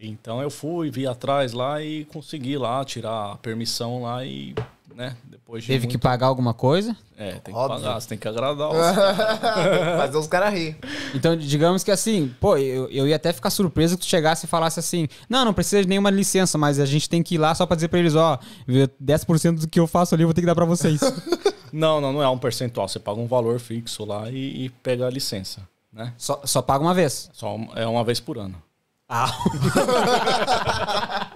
Então, 0.00 0.40
eu 0.40 0.48
fui, 0.48 0.90
vi 0.90 1.06
atrás 1.06 1.52
lá 1.52 1.82
e 1.82 2.06
consegui 2.06 2.56
lá 2.56 2.82
tirar 2.82 3.32
a 3.32 3.36
permissão 3.36 4.04
lá 4.04 4.24
e, 4.24 4.54
né? 4.94 5.16
Depois 5.24 5.62
de 5.62 5.68
Teve 5.68 5.86
que 5.86 5.94
muito- 5.94 6.02
pagar 6.02 6.26
alguma 6.26 6.52
coisa. 6.54 6.96
É, 7.16 7.32
tem 7.32 7.54
que 7.54 7.60
Óbvio. 7.60 7.80
pagar, 7.82 8.00
você 8.00 8.08
tem 8.08 8.18
que 8.18 8.26
agradar 8.28 8.68
os 8.70 8.76
Fazer 9.98 10.16
os 10.18 10.26
caras 10.26 10.52
rir. 10.54 10.76
Então, 11.14 11.36
digamos 11.36 11.84
que 11.84 11.90
assim, 11.90 12.34
pô, 12.40 12.56
eu, 12.56 12.88
eu 12.90 13.06
ia 13.06 13.16
até 13.16 13.32
ficar 13.32 13.50
surpreso 13.50 13.96
que 13.96 14.04
tu 14.04 14.08
chegasse 14.08 14.46
e 14.46 14.48
falasse 14.48 14.80
assim: 14.80 15.08
não, 15.28 15.44
não 15.44 15.52
precisa 15.54 15.82
de 15.82 15.88
nenhuma 15.88 16.10
licença, 16.10 16.56
mas 16.58 16.78
a 16.80 16.86
gente 16.86 17.08
tem 17.08 17.22
que 17.22 17.36
ir 17.36 17.38
lá 17.38 17.54
só 17.54 17.64
pra 17.66 17.74
dizer 17.76 17.88
pra 17.88 17.98
eles: 17.98 18.14
ó, 18.14 18.38
10% 18.68 19.60
do 19.60 19.68
que 19.68 19.78
eu 19.80 19.86
faço 19.86 20.14
ali 20.14 20.22
eu 20.24 20.28
vou 20.28 20.34
ter 20.34 20.40
que 20.42 20.46
dar 20.46 20.54
pra 20.54 20.64
vocês. 20.64 21.00
Não, 21.72 22.02
não, 22.02 22.12
não 22.12 22.22
é 22.22 22.28
um 22.28 22.36
percentual. 22.36 22.86
Você 22.86 22.98
paga 22.98 23.18
um 23.18 23.26
valor 23.26 23.58
fixo 23.58 24.04
lá 24.04 24.28
e, 24.30 24.66
e 24.66 24.68
pega 24.82 25.06
a 25.06 25.10
licença, 25.10 25.60
né? 25.90 26.12
só, 26.18 26.38
só 26.44 26.60
paga 26.60 26.84
uma 26.84 26.92
vez. 26.92 27.30
Só 27.32 27.56
é 27.74 27.86
uma 27.86 28.04
vez 28.04 28.20
por 28.20 28.36
ano. 28.36 28.62
Ah, 29.08 29.32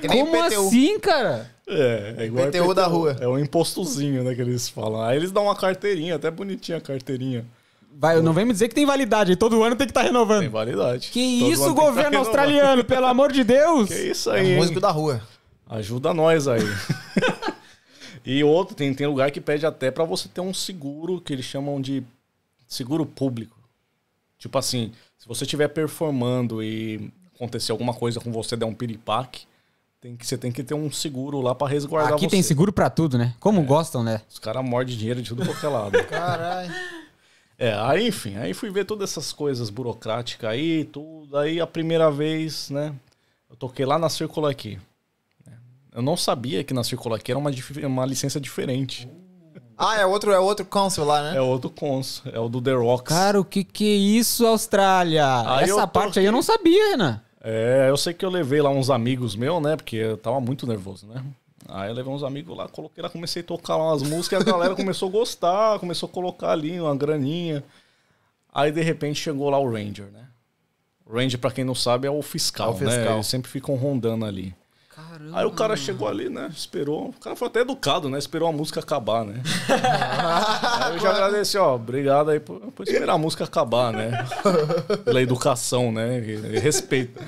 Que 0.00 0.08
nem 0.08 0.24
como 0.24 0.42
assim, 0.42 0.98
cara? 0.98 1.50
É, 1.68 2.14
é 2.18 2.24
igual 2.24 2.48
PTU 2.48 2.74
da 2.74 2.86
rua. 2.86 3.16
É 3.20 3.28
um 3.28 3.38
impostozinho, 3.38 4.24
né, 4.24 4.34
que 4.34 4.40
eles 4.40 4.68
falam. 4.68 5.02
Aí 5.02 5.16
eles 5.16 5.30
dão 5.30 5.44
uma 5.44 5.54
carteirinha, 5.54 6.16
até 6.16 6.30
bonitinha 6.30 6.78
a 6.78 6.80
carteirinha. 6.80 7.44
Vai, 8.00 8.20
não 8.22 8.32
vem 8.32 8.44
me 8.44 8.52
dizer 8.52 8.68
que 8.68 8.74
tem 8.74 8.86
validade, 8.86 9.34
todo 9.34 9.62
ano 9.62 9.74
tem 9.74 9.86
que 9.86 9.90
estar 9.90 10.02
renovando. 10.02 10.40
Tem 10.40 10.48
validade. 10.48 11.10
Que 11.10 11.40
Todo 11.40 11.52
isso, 11.52 11.64
que 11.64 11.80
governo 11.80 12.12
tá 12.12 12.18
australiano, 12.18 12.84
pelo 12.84 13.06
amor 13.06 13.32
de 13.32 13.42
Deus! 13.42 13.88
Que 13.88 14.10
isso 14.10 14.30
É 14.30 14.40
aí, 14.40 14.50
hein? 14.52 14.56
músico 14.56 14.80
da 14.80 14.90
rua. 14.90 15.20
Ajuda 15.68 16.14
nós 16.14 16.46
aí. 16.46 16.62
e 18.24 18.42
outro, 18.44 18.74
tem, 18.74 18.94
tem 18.94 19.06
lugar 19.06 19.30
que 19.30 19.40
pede 19.40 19.66
até 19.66 19.90
pra 19.90 20.04
você 20.04 20.28
ter 20.28 20.40
um 20.40 20.54
seguro 20.54 21.20
que 21.20 21.32
eles 21.32 21.44
chamam 21.44 21.80
de 21.80 22.02
seguro 22.68 23.04
público. 23.04 23.58
Tipo 24.38 24.56
assim, 24.58 24.92
se 25.18 25.26
você 25.26 25.44
estiver 25.44 25.68
performando 25.68 26.62
e 26.62 27.10
acontecer 27.34 27.72
alguma 27.72 27.92
coisa 27.92 28.20
com 28.20 28.30
você, 28.30 28.56
der 28.56 28.64
um 28.66 28.74
piripaque, 28.74 29.46
tem 30.00 30.16
que, 30.16 30.26
você 30.26 30.38
tem 30.38 30.52
que 30.52 30.62
ter 30.62 30.74
um 30.74 30.90
seguro 30.90 31.40
lá 31.40 31.54
pra 31.54 31.68
resguardar 31.68 32.14
Aqui 32.14 32.24
você. 32.24 32.30
tem 32.30 32.42
seguro 32.42 32.72
pra 32.72 32.88
tudo, 32.88 33.18
né? 33.18 33.34
Como 33.40 33.62
gostam, 33.62 34.02
né? 34.02 34.20
Os 34.30 34.38
caras 34.38 34.64
mordem 34.64 34.96
dinheiro 34.96 35.20
de 35.20 35.28
tudo 35.28 35.44
qualquer 35.44 35.68
lado. 35.68 35.92
Caralho. 36.06 36.72
É, 37.58 37.74
aí 37.74 38.06
enfim, 38.06 38.36
aí 38.36 38.54
fui 38.54 38.70
ver 38.70 38.84
todas 38.84 39.10
essas 39.10 39.32
coisas 39.32 39.68
burocráticas 39.70 40.48
aí, 40.48 40.84
tudo. 40.84 41.36
Aí 41.36 41.60
a 41.60 41.66
primeira 41.66 42.10
vez, 42.10 42.70
né, 42.70 42.94
eu 43.50 43.56
toquei 43.56 43.84
lá 43.84 43.98
na 43.98 44.08
Circular 44.08 44.50
aqui. 44.50 44.78
Eu 45.92 46.02
não 46.02 46.16
sabia 46.16 46.62
que 46.62 46.72
na 46.72 46.84
Circular 46.84 47.16
aqui 47.18 47.32
era 47.32 47.38
uma, 47.38 47.50
uma 47.84 48.06
licença 48.06 48.40
diferente. 48.40 49.08
Ah, 49.76 49.96
é 49.96 50.06
outro, 50.06 50.30
é 50.32 50.38
outro 50.38 50.64
council 50.64 51.04
lá, 51.04 51.22
né? 51.22 51.36
É 51.36 51.40
outro 51.40 51.70
cons, 51.70 52.22
é 52.32 52.38
o 52.38 52.48
do 52.48 52.60
The 52.60 52.72
Rocks. 52.72 53.14
Cara, 53.14 53.40
o 53.40 53.44
que 53.44 53.64
que 53.64 53.84
é 53.84 53.96
isso, 53.96 54.46
Austrália? 54.46 55.24
Aí 55.56 55.70
Essa 55.70 55.86
parte 55.86 56.18
aí 56.20 56.24
eu 56.24 56.32
não 56.32 56.42
sabia, 56.42 56.90
Renan. 56.90 57.20
É, 57.42 57.86
eu 57.88 57.96
sei 57.96 58.12
que 58.12 58.24
eu 58.24 58.30
levei 58.30 58.60
lá 58.60 58.70
uns 58.70 58.90
amigos 58.90 59.36
meus, 59.36 59.62
né, 59.62 59.76
porque 59.76 59.96
eu 59.96 60.16
tava 60.16 60.40
muito 60.40 60.66
nervoso, 60.66 61.06
né. 61.06 61.22
Aí 61.68 61.88
eu 61.90 61.94
levei 61.94 62.12
uns 62.12 62.22
amigos 62.22 62.56
lá, 62.56 62.66
coloquei 62.68 63.02
lá, 63.02 63.08
comecei 63.10 63.42
a 63.42 63.44
tocar 63.44 63.76
umas 63.76 64.02
músicas 64.02 64.40
e 64.40 64.48
a 64.48 64.52
galera 64.52 64.74
começou 64.74 65.08
a 65.08 65.12
gostar, 65.12 65.78
começou 65.78 66.08
a 66.08 66.12
colocar 66.12 66.50
ali 66.50 66.80
uma 66.80 66.96
graninha. 66.96 67.62
Aí 68.52 68.72
de 68.72 68.80
repente 68.82 69.20
chegou 69.20 69.50
lá 69.50 69.58
o 69.58 69.70
Ranger, 69.70 70.06
né. 70.06 70.26
O 71.04 71.14
Ranger, 71.14 71.38
pra 71.38 71.50
quem 71.50 71.64
não 71.64 71.74
sabe, 71.74 72.06
é 72.06 72.10
o 72.10 72.22
fiscal, 72.22 72.68
É 72.68 72.74
o 72.74 72.78
fiscal. 72.78 73.04
né? 73.04 73.14
Eles 73.14 73.26
sempre 73.26 73.50
ficam 73.50 73.74
rondando 73.76 74.24
ali. 74.24 74.54
Caramba. 75.10 75.38
Aí 75.38 75.44
o 75.46 75.50
cara 75.52 75.76
chegou 75.76 76.08
ali, 76.08 76.28
né? 76.28 76.48
Esperou. 76.54 77.10
O 77.10 77.12
cara 77.20 77.36
foi 77.36 77.46
até 77.48 77.60
educado, 77.60 78.08
né? 78.10 78.18
Esperou 78.18 78.48
a 78.48 78.52
música 78.52 78.80
acabar, 78.80 79.24
né? 79.24 79.40
Aí 80.82 80.94
eu 80.94 80.98
já 80.98 81.10
agradeci, 81.10 81.56
ó. 81.56 81.76
Obrigado 81.76 82.30
aí 82.30 82.40
por, 82.40 82.58
por 82.72 82.82
esperar 82.86 83.12
a 83.14 83.18
música 83.18 83.44
acabar, 83.44 83.92
né? 83.92 84.10
Pela 85.04 85.22
educação, 85.22 85.92
né? 85.92 86.18
E- 86.20 86.56
e 86.56 86.58
respeito. 86.58 87.20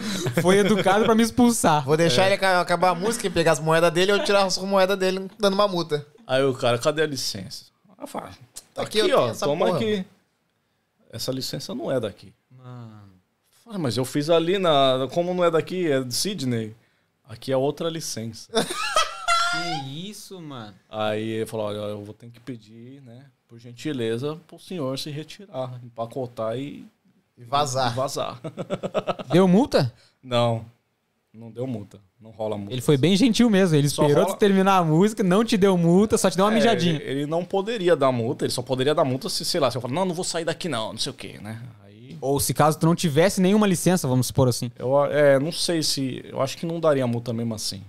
Foi 0.42 0.59
educado 0.59 1.05
pra 1.05 1.14
me 1.14 1.22
expulsar. 1.22 1.84
Vou 1.84 1.97
deixar 1.97 2.26
ele 2.26 2.34
aca- 2.34 2.60
acabar 2.60 2.90
a 2.90 2.94
música 2.94 3.26
e 3.26 3.30
pegar 3.30 3.52
as 3.52 3.60
moedas 3.60 3.92
dele 3.92 4.10
e 4.12 4.14
eu 4.14 4.24
tirar 4.24 4.44
as 4.44 4.59
moedas 4.59 4.98
dele 4.98 5.28
dando 5.38 5.55
uma 5.55 5.68
multa. 5.68 6.05
Aí 6.26 6.42
o 6.42 6.52
cara, 6.55 6.78
cadê 6.78 7.02
a 7.02 7.06
licença? 7.06 7.66
Falo, 8.06 8.28
tá 8.74 8.82
Aqui 8.82 9.01
aqui, 9.01 9.12
ó. 9.12 9.32
Toma 9.34 9.66
porra. 9.66 9.76
aqui. 9.78 10.05
Essa 11.12 11.30
licença 11.32 11.74
não 11.74 11.90
é 11.90 12.01
daqui. 12.01 12.32
Falei, 13.64 13.78
mas 13.80 13.97
eu 13.97 14.05
fiz 14.05 14.28
ali 14.30 14.59
na. 14.59 15.06
Como 15.12 15.32
não 15.34 15.44
é 15.44 15.51
daqui, 15.51 15.90
é 15.90 16.01
de 16.02 16.14
Sydney. 16.14 16.74
Aqui 17.31 17.51
é 17.52 17.57
outra 17.57 17.89
licença. 17.89 18.51
Que 19.52 20.09
isso, 20.09 20.40
mano? 20.40 20.73
Aí 20.89 21.28
ele 21.28 21.47
falou: 21.47 21.66
olha, 21.66 21.78
eu 21.78 22.05
vou 22.05 22.15
ter 22.15 22.31
que 22.31 22.39
pedir, 22.39 23.02
né, 23.02 23.27
por 23.48 23.59
gentileza, 23.59 24.36
pro 24.47 24.61
senhor 24.61 24.97
se 24.97 25.11
retirar, 25.11 25.81
empacotar 25.82 26.57
e, 26.57 26.86
E 27.36 27.43
e 27.43 27.44
vazar. 27.44 27.93
vazar. 27.93 28.40
Deu 29.32 29.48
multa? 29.48 29.93
não, 30.23 30.65
não 31.35 31.51
deu 31.51 31.66
multa. 31.66 31.98
Não 32.20 32.31
rola 32.31 32.57
multa. 32.57 32.73
Ele 32.73 32.81
foi 32.81 32.97
bem 32.97 33.16
gentil 33.16 33.51
mesmo. 33.51 33.74
Ele 33.77 33.89
Só 33.89 34.02
esperou 34.02 34.23
rola- 34.24 34.36
tu 34.36 34.39
terminar 34.39 34.77
a 34.78 34.85
música, 34.85 35.23
não 35.24 35.44
te 35.44 35.57
deu 35.57 35.77
multa, 35.77 36.16
só 36.16 36.31
te 36.31 36.36
deu 36.36 36.44
uma 36.47 36.52
É, 36.52 36.55
mijadinha. 36.55 37.01
Ele 37.02 37.27
não 37.27 37.44
poderia 37.44 37.97
dar 37.97 38.12
multa, 38.12 38.44
ele 38.44 38.52
só 38.52 38.62
poderia 38.62 38.94
dar 38.94 39.05
multa 39.05 39.28
se, 39.28 39.44
sei 39.44 39.59
lá, 39.61 39.69
se 39.69 39.77
eu 39.77 39.81
falar, 39.81 39.94
não, 39.94 40.05
não 40.05 40.15
vou 40.15 40.24
sair 40.24 40.44
daqui 40.44 40.69
não, 40.69 40.93
não 40.93 40.98
sei 40.98 41.11
o 41.11 41.15
quê, 41.15 41.39
né? 41.43 41.61
Ou 42.20 42.38
se 42.40 42.52
caso 42.52 42.78
tu 42.78 42.86
não 42.86 42.94
tivesse 42.94 43.40
nenhuma 43.40 43.66
licença, 43.66 44.06
vamos 44.06 44.26
supor 44.26 44.48
assim. 44.48 44.70
Eu 44.78 45.05
é, 45.06 45.38
não 45.38 45.52
sei 45.52 45.82
se. 45.82 46.24
Eu 46.24 46.40
acho 46.40 46.56
que 46.56 46.66
não 46.66 46.80
daria 46.80 47.06
multa 47.06 47.32
mesmo 47.32 47.55
assim. 47.55 47.82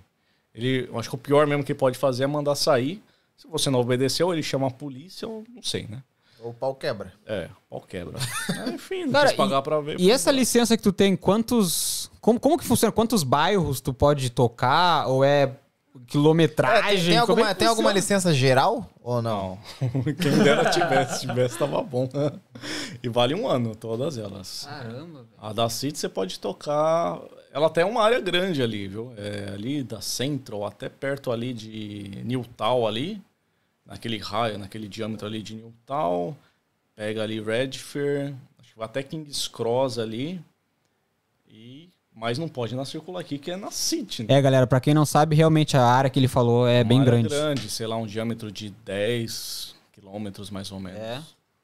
Ele, 0.53 0.87
eu 0.89 0.99
acho 0.99 1.09
que 1.09 1.15
o 1.15 1.17
pior 1.17 1.47
mesmo 1.47 1.63
que 1.63 1.71
ele 1.71 1.79
pode 1.79 1.97
fazer 1.97 2.23
é 2.23 2.27
mandar 2.27 2.55
sair. 2.55 3.01
Se 3.37 3.47
você 3.47 3.69
não 3.69 3.79
obedeceu, 3.79 4.31
ele 4.31 4.43
chama 4.43 4.67
a 4.67 4.71
polícia, 4.71 5.27
ou 5.27 5.43
não 5.53 5.63
sei, 5.63 5.87
né? 5.87 6.03
O 6.43 6.53
pau 6.53 6.73
quebra. 6.75 7.13
É, 7.25 7.49
pau 7.69 7.81
quebra. 7.81 8.19
É, 8.65 8.69
enfim, 8.69 9.05
não 9.05 9.13
Cara, 9.13 9.29
quis 9.29 9.37
pagar 9.37 9.61
pra 9.61 9.79
ver. 9.79 9.99
E 9.99 10.11
essa 10.11 10.31
licença 10.31 10.75
que 10.75 10.83
tu 10.83 10.91
tem, 10.91 11.15
quantos. 11.15 12.11
Como, 12.19 12.39
como 12.39 12.57
que 12.57 12.65
funciona? 12.65 12.91
Quantos 12.91 13.23
bairros 13.23 13.79
tu 13.79 13.93
pode 13.93 14.29
tocar? 14.29 15.07
Ou 15.07 15.23
É, 15.23 15.51
quilometragem? 16.07 16.97
tem, 16.97 17.05
tem 17.05 17.19
Como 17.19 17.31
alguma, 17.31 17.49
é 17.49 17.53
tem 17.53 17.68
alguma 17.68 17.91
licença 17.91 18.34
geral 18.34 18.89
ou 19.01 19.22
não? 19.22 19.31
Não. 19.31 20.03
Quem 20.15 20.43
dera 20.43 20.69
tivesse, 20.69 21.19
se 21.19 21.27
tivesse, 21.27 21.57
tava 21.57 21.81
bom. 21.81 22.07
E 23.01 23.09
vale 23.09 23.35
um 23.35 23.47
ano, 23.47 23.76
todas 23.76 24.18
elas. 24.18 24.65
Caramba, 24.69 25.23
velho. 25.23 25.27
A 25.39 25.53
da 25.53 25.69
City 25.69 25.97
você 25.97 26.09
pode 26.09 26.39
tocar. 26.39 27.19
Ela 27.53 27.69
tem 27.69 27.84
uma 27.84 28.03
área 28.03 28.19
grande 28.19 28.61
ali, 28.61 28.88
viu? 28.88 29.13
É, 29.18 29.51
ali 29.53 29.84
da 29.84 30.01
Central, 30.01 30.65
até 30.65 30.88
perto 30.88 31.31
ali 31.31 31.53
de 31.53 32.22
Newtown 32.23 32.88
ali. 32.88 33.22
Naquele 33.85 34.18
raio, 34.18 34.57
naquele 34.57 34.88
diâmetro 34.88 35.27
ali 35.27 35.41
de 35.41 35.55
Newtown. 35.55 36.35
Pega 36.95 37.23
ali 37.23 37.41
Redfair. 37.41 38.34
Acho 38.59 38.72
que 38.72 38.77
vai 38.77 38.85
até 38.85 39.03
King's 39.03 39.47
Cross 39.47 39.99
ali. 39.99 40.41
E. 41.47 41.89
Mas 42.13 42.38
não 42.38 42.47
pode 42.49 42.75
na 42.75 42.83
circular 42.83 43.21
aqui, 43.21 43.38
que 43.38 43.49
é 43.51 43.55
na 43.55 43.71
City, 43.71 44.23
né? 44.23 44.33
É, 44.33 44.41
galera, 44.41 44.67
pra 44.67 44.79
quem 44.81 44.93
não 44.93 45.05
sabe, 45.05 45.35
realmente 45.35 45.77
a 45.77 45.83
área 45.85 46.09
que 46.09 46.19
ele 46.19 46.27
falou 46.27 46.67
é 46.67 46.79
Uma 46.81 46.83
bem 46.89 46.99
área 46.99 47.11
grande. 47.11 47.29
grande, 47.29 47.69
sei 47.69 47.88
lá, 47.88 47.95
um 47.95 48.05
diâmetro 48.05 48.51
de 48.51 48.69
10 48.69 49.75
quilômetros 49.93 50.49
mais 50.49 50.71
ou 50.71 50.79
menos. 50.79 50.99
É, 50.99 51.21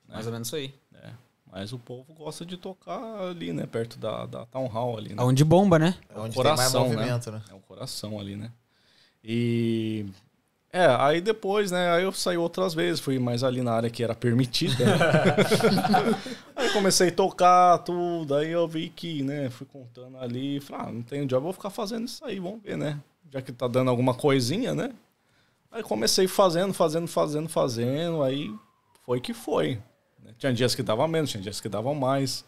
mais 0.07 0.25
ou 0.25 0.31
menos 0.31 0.47
isso 0.47 0.55
aí. 0.55 0.73
É. 1.03 1.09
Mas 1.51 1.73
o 1.73 1.79
povo 1.79 2.13
gosta 2.13 2.45
de 2.45 2.55
tocar 2.55 2.99
ali, 3.29 3.51
né? 3.51 3.65
Perto 3.65 3.99
da, 3.99 4.25
da 4.25 4.45
Town 4.45 4.67
Hall 4.67 4.97
ali, 4.97 5.13
né? 5.13 5.21
Onde 5.21 5.43
bomba, 5.43 5.77
né? 5.77 5.95
É 6.09 6.19
onde 6.19 6.35
coração, 6.35 6.83
tem 6.83 6.95
mais 6.95 7.07
movimento, 7.07 7.31
né? 7.31 7.41
É 7.49 7.53
o 7.53 7.59
coração 7.59 8.19
ali, 8.19 8.35
né? 8.35 8.51
E. 9.23 10.05
É, 10.77 10.95
aí 10.99 11.19
depois, 11.19 11.71
né? 11.71 11.89
Aí 11.91 12.03
eu 12.03 12.11
saí 12.11 12.37
outras 12.37 12.75
vezes, 12.75 12.99
fui 12.99 13.17
mais 13.17 13.43
ali 13.43 13.63
na 13.63 13.71
área 13.71 13.89
que 13.89 14.03
era 14.03 14.13
permitida. 14.13 14.85
aí 16.55 16.69
comecei 16.69 17.09
a 17.09 17.11
tocar 17.11 17.79
tudo, 17.79 18.35
aí 18.35 18.51
eu 18.51 18.67
vi 18.67 18.87
que, 18.89 19.23
né? 19.23 19.49
Fui 19.49 19.65
contando 19.65 20.19
ali, 20.19 20.59
falei, 20.59 20.85
ah, 20.85 20.91
não 20.91 21.01
tenho 21.01 21.25
job, 21.25 21.41
vou 21.41 21.51
ficar 21.53 21.71
fazendo 21.71 22.05
isso 22.05 22.23
aí, 22.23 22.39
vamos 22.39 22.61
ver, 22.61 22.77
né? 22.77 22.99
Já 23.33 23.41
que 23.41 23.51
tá 23.51 23.67
dando 23.67 23.89
alguma 23.89 24.13
coisinha, 24.13 24.75
né? 24.75 24.91
Aí 25.71 25.81
comecei 25.81 26.27
fazendo, 26.27 26.75
fazendo, 26.75 27.07
fazendo, 27.07 27.49
fazendo, 27.49 28.21
aí 28.21 28.53
foi 29.03 29.19
que 29.19 29.33
foi. 29.33 29.79
né? 30.23 30.31
Tinha 30.37 30.53
dias 30.53 30.75
que 30.75 30.83
dava 30.83 31.07
menos, 31.07 31.31
tinha 31.31 31.41
dias 31.41 31.59
que 31.59 31.67
davam 31.67 31.95
mais. 31.95 32.45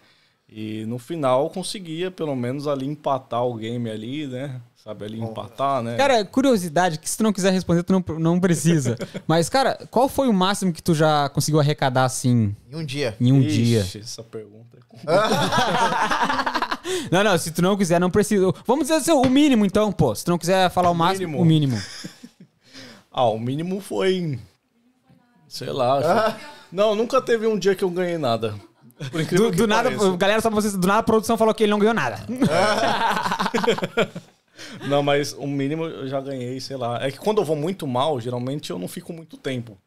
E 0.52 0.84
no 0.86 0.98
final 0.98 1.44
eu 1.44 1.50
conseguia, 1.50 2.10
pelo 2.10 2.36
menos, 2.36 2.68
ali 2.68 2.86
empatar 2.88 3.46
o 3.46 3.54
game 3.54 3.88
ali, 3.90 4.26
né? 4.28 4.60
Sabe, 4.84 5.06
ali 5.06 5.20
empatar, 5.22 5.84
né? 5.84 5.96
Cara, 5.98 6.24
curiosidade, 6.26 6.98
que 6.98 7.08
se 7.10 7.18
tu 7.18 7.24
não 7.24 7.32
quiser 7.34 7.52
responder, 7.54 7.84
tu 7.84 7.94
não, 7.94 8.04
não 8.18 8.40
precisa. 8.40 8.98
Mas, 9.28 9.48
cara, 9.50 9.78
qual 9.92 10.08
foi 10.10 10.28
o 10.28 10.34
máximo 10.34 10.74
que 10.74 10.82
tu 10.82 10.96
já 10.96 11.30
conseguiu 11.30 11.60
arrecadar 11.60 12.06
assim 12.06 12.56
Em 12.72 12.76
um 12.78 12.84
dia. 12.86 13.16
em 13.22 13.32
um 13.32 13.42
Ixi, 13.42 13.64
dia? 13.64 13.82
Essa 14.02 14.24
pergunta 14.24 14.78
é 14.78 14.80
Não, 17.12 17.24
não, 17.24 17.38
se 17.38 17.52
tu 17.52 17.62
não 17.62 17.78
quiser, 17.78 18.00
não 18.00 18.10
precisa. 18.10 18.52
Vamos 18.66 18.86
dizer 18.88 18.96
assim, 18.96 19.12
o 19.12 19.30
mínimo 19.30 19.64
então, 19.66 19.92
pô. 19.92 20.16
Se 20.16 20.26
tu 20.26 20.32
não 20.32 20.38
quiser 20.40 20.72
falar 20.72 20.90
o 20.90 20.96
máximo, 20.96 21.28
mínimo. 21.28 21.42
o 21.42 21.46
mínimo. 21.46 21.80
Ah, 23.12 23.26
o 23.26 23.40
mínimo 23.40 23.82
foi. 23.82 24.40
Sei 25.48 25.70
lá. 25.72 25.98
acho- 26.30 26.38
Não, 26.72 26.94
nunca 26.96 27.20
teve 27.20 27.48
um 27.48 27.58
dia 27.58 27.74
que 27.76 27.84
eu 27.84 27.90
ganhei 27.90 28.20
nada. 28.20 28.54
Por 29.12 29.22
incrível 29.22 29.46
Do, 29.48 29.52
que 29.52 29.58
do 29.58 29.68
nada, 29.68 29.90
pareça. 29.92 30.18
galera, 30.18 30.42
só 30.42 30.50
pra 30.50 30.62
vocês, 30.62 30.76
do 30.76 30.88
nada 30.88 31.00
a 31.00 31.04
produção 31.04 31.38
falou 31.38 31.54
que 31.54 31.64
ele 31.64 31.72
não 31.72 31.80
ganhou 31.80 31.94
nada. 31.94 32.20
Não, 34.88 35.02
mas 35.02 35.34
o 35.34 35.48
mínimo 35.48 35.86
eu 35.86 36.08
já 36.08 36.20
ganhei, 36.20 36.60
sei 36.60 36.76
lá. 36.76 37.02
É 37.02 37.10
que 37.12 37.18
quando 37.18 37.38
eu 37.40 37.46
vou 37.46 37.56
muito 37.56 37.88
mal, 37.88 38.20
geralmente 38.20 38.70
eu 38.70 38.78
não 38.78 38.90
fico 38.90 39.14
muito 39.14 39.38
tempo. 39.38 39.78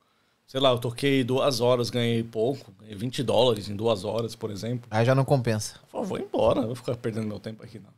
Sei 0.47 0.61
lá, 0.61 0.71
eu 0.71 0.79
toquei 0.79 1.25
duas 1.25 1.61
horas, 1.61 1.89
ganhei 1.89 2.23
pouco. 2.23 2.73
Ganhei 2.81 2.95
20 2.95 3.23
dólares 3.23 3.69
em 3.69 3.77
duas 3.77 4.05
horas, 4.05 4.35
por 4.35 4.51
exemplo. 4.51 4.87
Aí 4.91 5.05
já 5.05 5.15
não 5.15 5.25
compensa. 5.25 5.75
Eu 5.83 5.89
falo, 5.89 6.05
vou 6.05 6.19
embora, 6.19 6.61
não 6.61 6.67
vou 6.69 6.77
ficar 6.77 6.97
perdendo 6.97 7.27
meu 7.27 7.39
tempo 7.39 7.63
aqui, 7.63 7.79
não. 7.79 7.91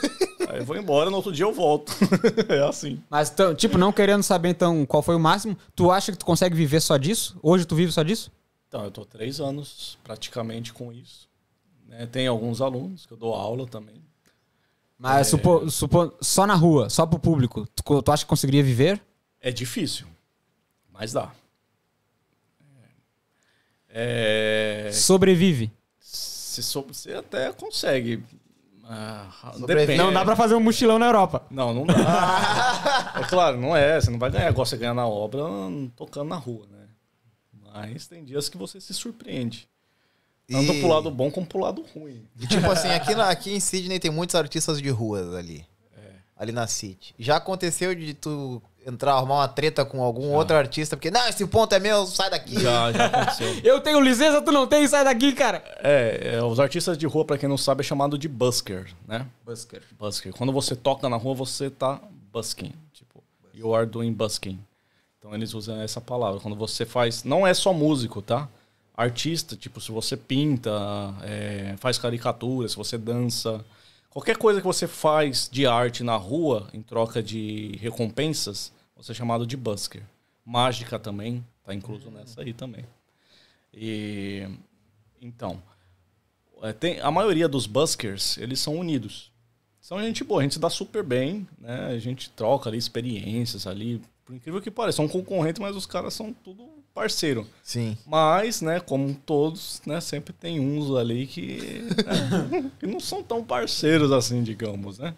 Aí 0.48 0.58
eu 0.58 0.64
vou 0.64 0.76
embora, 0.76 1.08
no 1.08 1.16
outro 1.16 1.32
dia 1.32 1.44
eu 1.44 1.52
volto. 1.52 1.92
é 2.48 2.66
assim. 2.68 3.00
Mas, 3.08 3.30
então, 3.30 3.54
tipo, 3.54 3.78
não 3.78 3.92
querendo 3.92 4.22
saber, 4.22 4.50
então, 4.50 4.84
qual 4.84 5.02
foi 5.02 5.14
o 5.14 5.20
máximo, 5.20 5.56
tu 5.74 5.90
acha 5.90 6.12
que 6.12 6.18
tu 6.18 6.26
consegue 6.26 6.54
viver 6.54 6.80
só 6.80 6.96
disso? 6.98 7.38
Hoje 7.42 7.64
tu 7.64 7.74
vive 7.74 7.92
só 7.92 8.02
disso? 8.02 8.30
Então, 8.72 8.84
eu 8.84 8.90
tô 8.90 9.04
três 9.04 9.38
anos 9.38 9.98
praticamente 10.02 10.72
com 10.72 10.90
isso. 10.90 11.28
né? 11.86 12.06
Tem 12.06 12.26
alguns 12.26 12.62
alunos 12.62 13.04
que 13.04 13.12
eu 13.12 13.18
dou 13.18 13.34
aula 13.34 13.66
também. 13.66 14.02
Mas 14.96 15.26
supo, 15.26 15.68
supo- 15.70 16.14
só 16.22 16.46
na 16.46 16.54
rua, 16.54 16.88
só 16.88 17.04
pro 17.04 17.18
público, 17.18 17.66
tu, 17.76 18.00
tu 18.00 18.10
acha 18.10 18.24
que 18.24 18.30
conseguiria 18.30 18.62
viver? 18.62 18.98
É 19.42 19.50
difícil, 19.52 20.06
mas 20.90 21.12
dá. 21.12 21.30
É, 23.90 24.88
Sobrevive. 24.90 25.70
se 26.00 26.62
sou- 26.62 26.86
você 26.90 27.12
até 27.12 27.52
consegue. 27.52 28.24
Ah. 28.84 29.28
Não 29.98 30.10
dá 30.14 30.24
pra 30.24 30.34
fazer 30.34 30.54
um 30.54 30.60
mochilão 30.60 30.98
na 30.98 31.06
Europa. 31.06 31.44
Não, 31.50 31.74
não 31.74 31.84
dá. 31.84 31.94
é 33.20 33.24
claro, 33.28 33.60
não 33.60 33.76
é. 33.76 34.00
Você 34.00 34.10
não 34.10 34.18
vai 34.18 34.30
ganhar 34.30 34.48
igual 34.50 34.64
você 34.64 34.78
ganha 34.78 34.94
na 34.94 35.06
obra 35.06 35.42
tocando 35.94 36.28
na 36.30 36.36
rua, 36.36 36.66
né? 36.70 36.81
Mas 37.72 38.06
tem 38.06 38.24
dias 38.24 38.48
que 38.48 38.56
você 38.56 38.80
se 38.80 38.92
surpreende. 38.94 39.68
Tanto 40.48 40.72
E- 40.72 40.80
pro 40.80 40.88
lado 40.88 41.10
bom 41.10 41.30
como 41.30 41.46
pro 41.46 41.60
lado 41.60 41.84
ruim. 41.94 42.26
E 42.40 42.46
tipo 42.46 42.70
assim, 42.70 42.88
aqui, 42.88 43.14
na- 43.14 43.30
aqui 43.30 43.52
em 43.54 43.60
Sydney 43.60 43.98
tem 43.98 44.10
muitos 44.10 44.34
artistas 44.34 44.80
de 44.80 44.90
ruas 44.90 45.34
ali. 45.34 45.64
Ali 46.36 46.50
na 46.50 46.66
City. 46.66 47.14
Já 47.18 47.36
aconteceu 47.36 47.94
de 47.94 48.14
tu 48.14 48.60
entrar, 48.84 49.12
arrumar 49.12 49.36
uma 49.36 49.48
treta 49.48 49.84
com 49.84 50.02
algum 50.02 50.32
outro 50.32 50.56
artista, 50.56 50.96
porque, 50.96 51.08
não, 51.08 51.28
esse 51.28 51.46
ponto 51.46 51.72
é 51.72 51.78
meu, 51.78 52.04
sai 52.04 52.30
daqui. 52.30 52.60
Já, 52.60 52.90
já 52.90 53.06
aconteceu. 53.06 53.46
Eu 53.62 53.80
tenho 53.80 54.00
licença, 54.00 54.42
tu 54.42 54.50
não 54.50 54.66
tem, 54.66 54.88
sai 54.88 55.04
daqui, 55.04 55.32
cara. 55.34 55.62
É, 55.84 56.32
é, 56.34 56.42
os 56.42 56.58
artistas 56.58 56.98
de 56.98 57.06
rua, 57.06 57.24
pra 57.24 57.38
quem 57.38 57.48
não 57.48 57.56
sabe, 57.56 57.82
é 57.82 57.84
chamado 57.84 58.18
de 58.18 58.26
busker, 58.26 58.92
né? 59.06 59.24
Busker. 59.46 59.82
Busker. 59.96 60.32
Quando 60.32 60.52
você 60.52 60.74
toca 60.74 61.08
na 61.08 61.16
rua, 61.16 61.32
você 61.34 61.70
tá 61.70 62.00
busking. 62.32 62.72
Tipo, 62.92 63.22
you 63.54 63.72
are 63.72 63.86
doing 63.86 64.12
busking. 64.12 64.58
Então 65.22 65.32
eles 65.32 65.54
usam 65.54 65.80
essa 65.80 66.00
palavra. 66.00 66.40
Quando 66.40 66.56
você 66.56 66.84
faz. 66.84 67.22
Não 67.22 67.46
é 67.46 67.54
só 67.54 67.72
músico, 67.72 68.20
tá? 68.20 68.48
Artista, 68.92 69.54
tipo, 69.54 69.80
se 69.80 69.92
você 69.92 70.16
pinta, 70.16 70.72
é, 71.22 71.76
faz 71.78 71.96
caricatura, 71.96 72.68
se 72.68 72.74
você 72.74 72.98
dança. 72.98 73.64
Qualquer 74.10 74.36
coisa 74.36 74.60
que 74.60 74.66
você 74.66 74.88
faz 74.88 75.48
de 75.50 75.64
arte 75.64 76.02
na 76.02 76.16
rua, 76.16 76.68
em 76.74 76.82
troca 76.82 77.22
de 77.22 77.78
recompensas, 77.80 78.72
você 78.96 79.12
é 79.12 79.14
chamado 79.14 79.46
de 79.46 79.56
busker. 79.56 80.02
Mágica 80.44 80.98
também, 80.98 81.46
tá 81.62 81.72
incluso 81.72 82.10
nessa 82.10 82.42
aí 82.42 82.52
também. 82.52 82.84
E. 83.72 84.44
Então. 85.20 85.62
é, 86.62 86.72
tem, 86.72 86.98
a 86.98 87.12
maioria 87.12 87.48
dos 87.48 87.64
buskers, 87.64 88.36
eles 88.38 88.58
são 88.58 88.76
unidos. 88.76 89.30
São 89.80 90.02
gente 90.02 90.24
boa, 90.24 90.40
a 90.40 90.42
gente 90.42 90.54
se 90.54 90.60
dá 90.60 90.68
super 90.68 91.04
bem, 91.04 91.46
né? 91.58 91.86
A 91.86 91.98
gente 91.98 92.28
troca 92.30 92.68
ali 92.68 92.76
experiências 92.76 93.68
ali. 93.68 94.02
Por 94.24 94.34
incrível 94.34 94.60
que 94.60 94.70
pareça, 94.70 94.96
são 94.96 95.08
concorrentes, 95.08 95.60
mas 95.60 95.74
os 95.76 95.84
caras 95.86 96.14
são 96.14 96.32
tudo 96.32 96.64
parceiro. 96.94 97.46
Sim. 97.62 97.96
Mas, 98.06 98.60
né, 98.62 98.78
como 98.80 99.12
todos, 99.14 99.82
né, 99.86 100.00
sempre 100.00 100.32
tem 100.32 100.60
uns 100.60 100.94
ali 100.96 101.26
que, 101.26 101.84
né, 102.06 102.70
que 102.78 102.86
não 102.86 103.00
são 103.00 103.22
tão 103.22 103.42
parceiros 103.44 104.12
assim, 104.12 104.42
digamos, 104.42 104.98
né? 104.98 105.14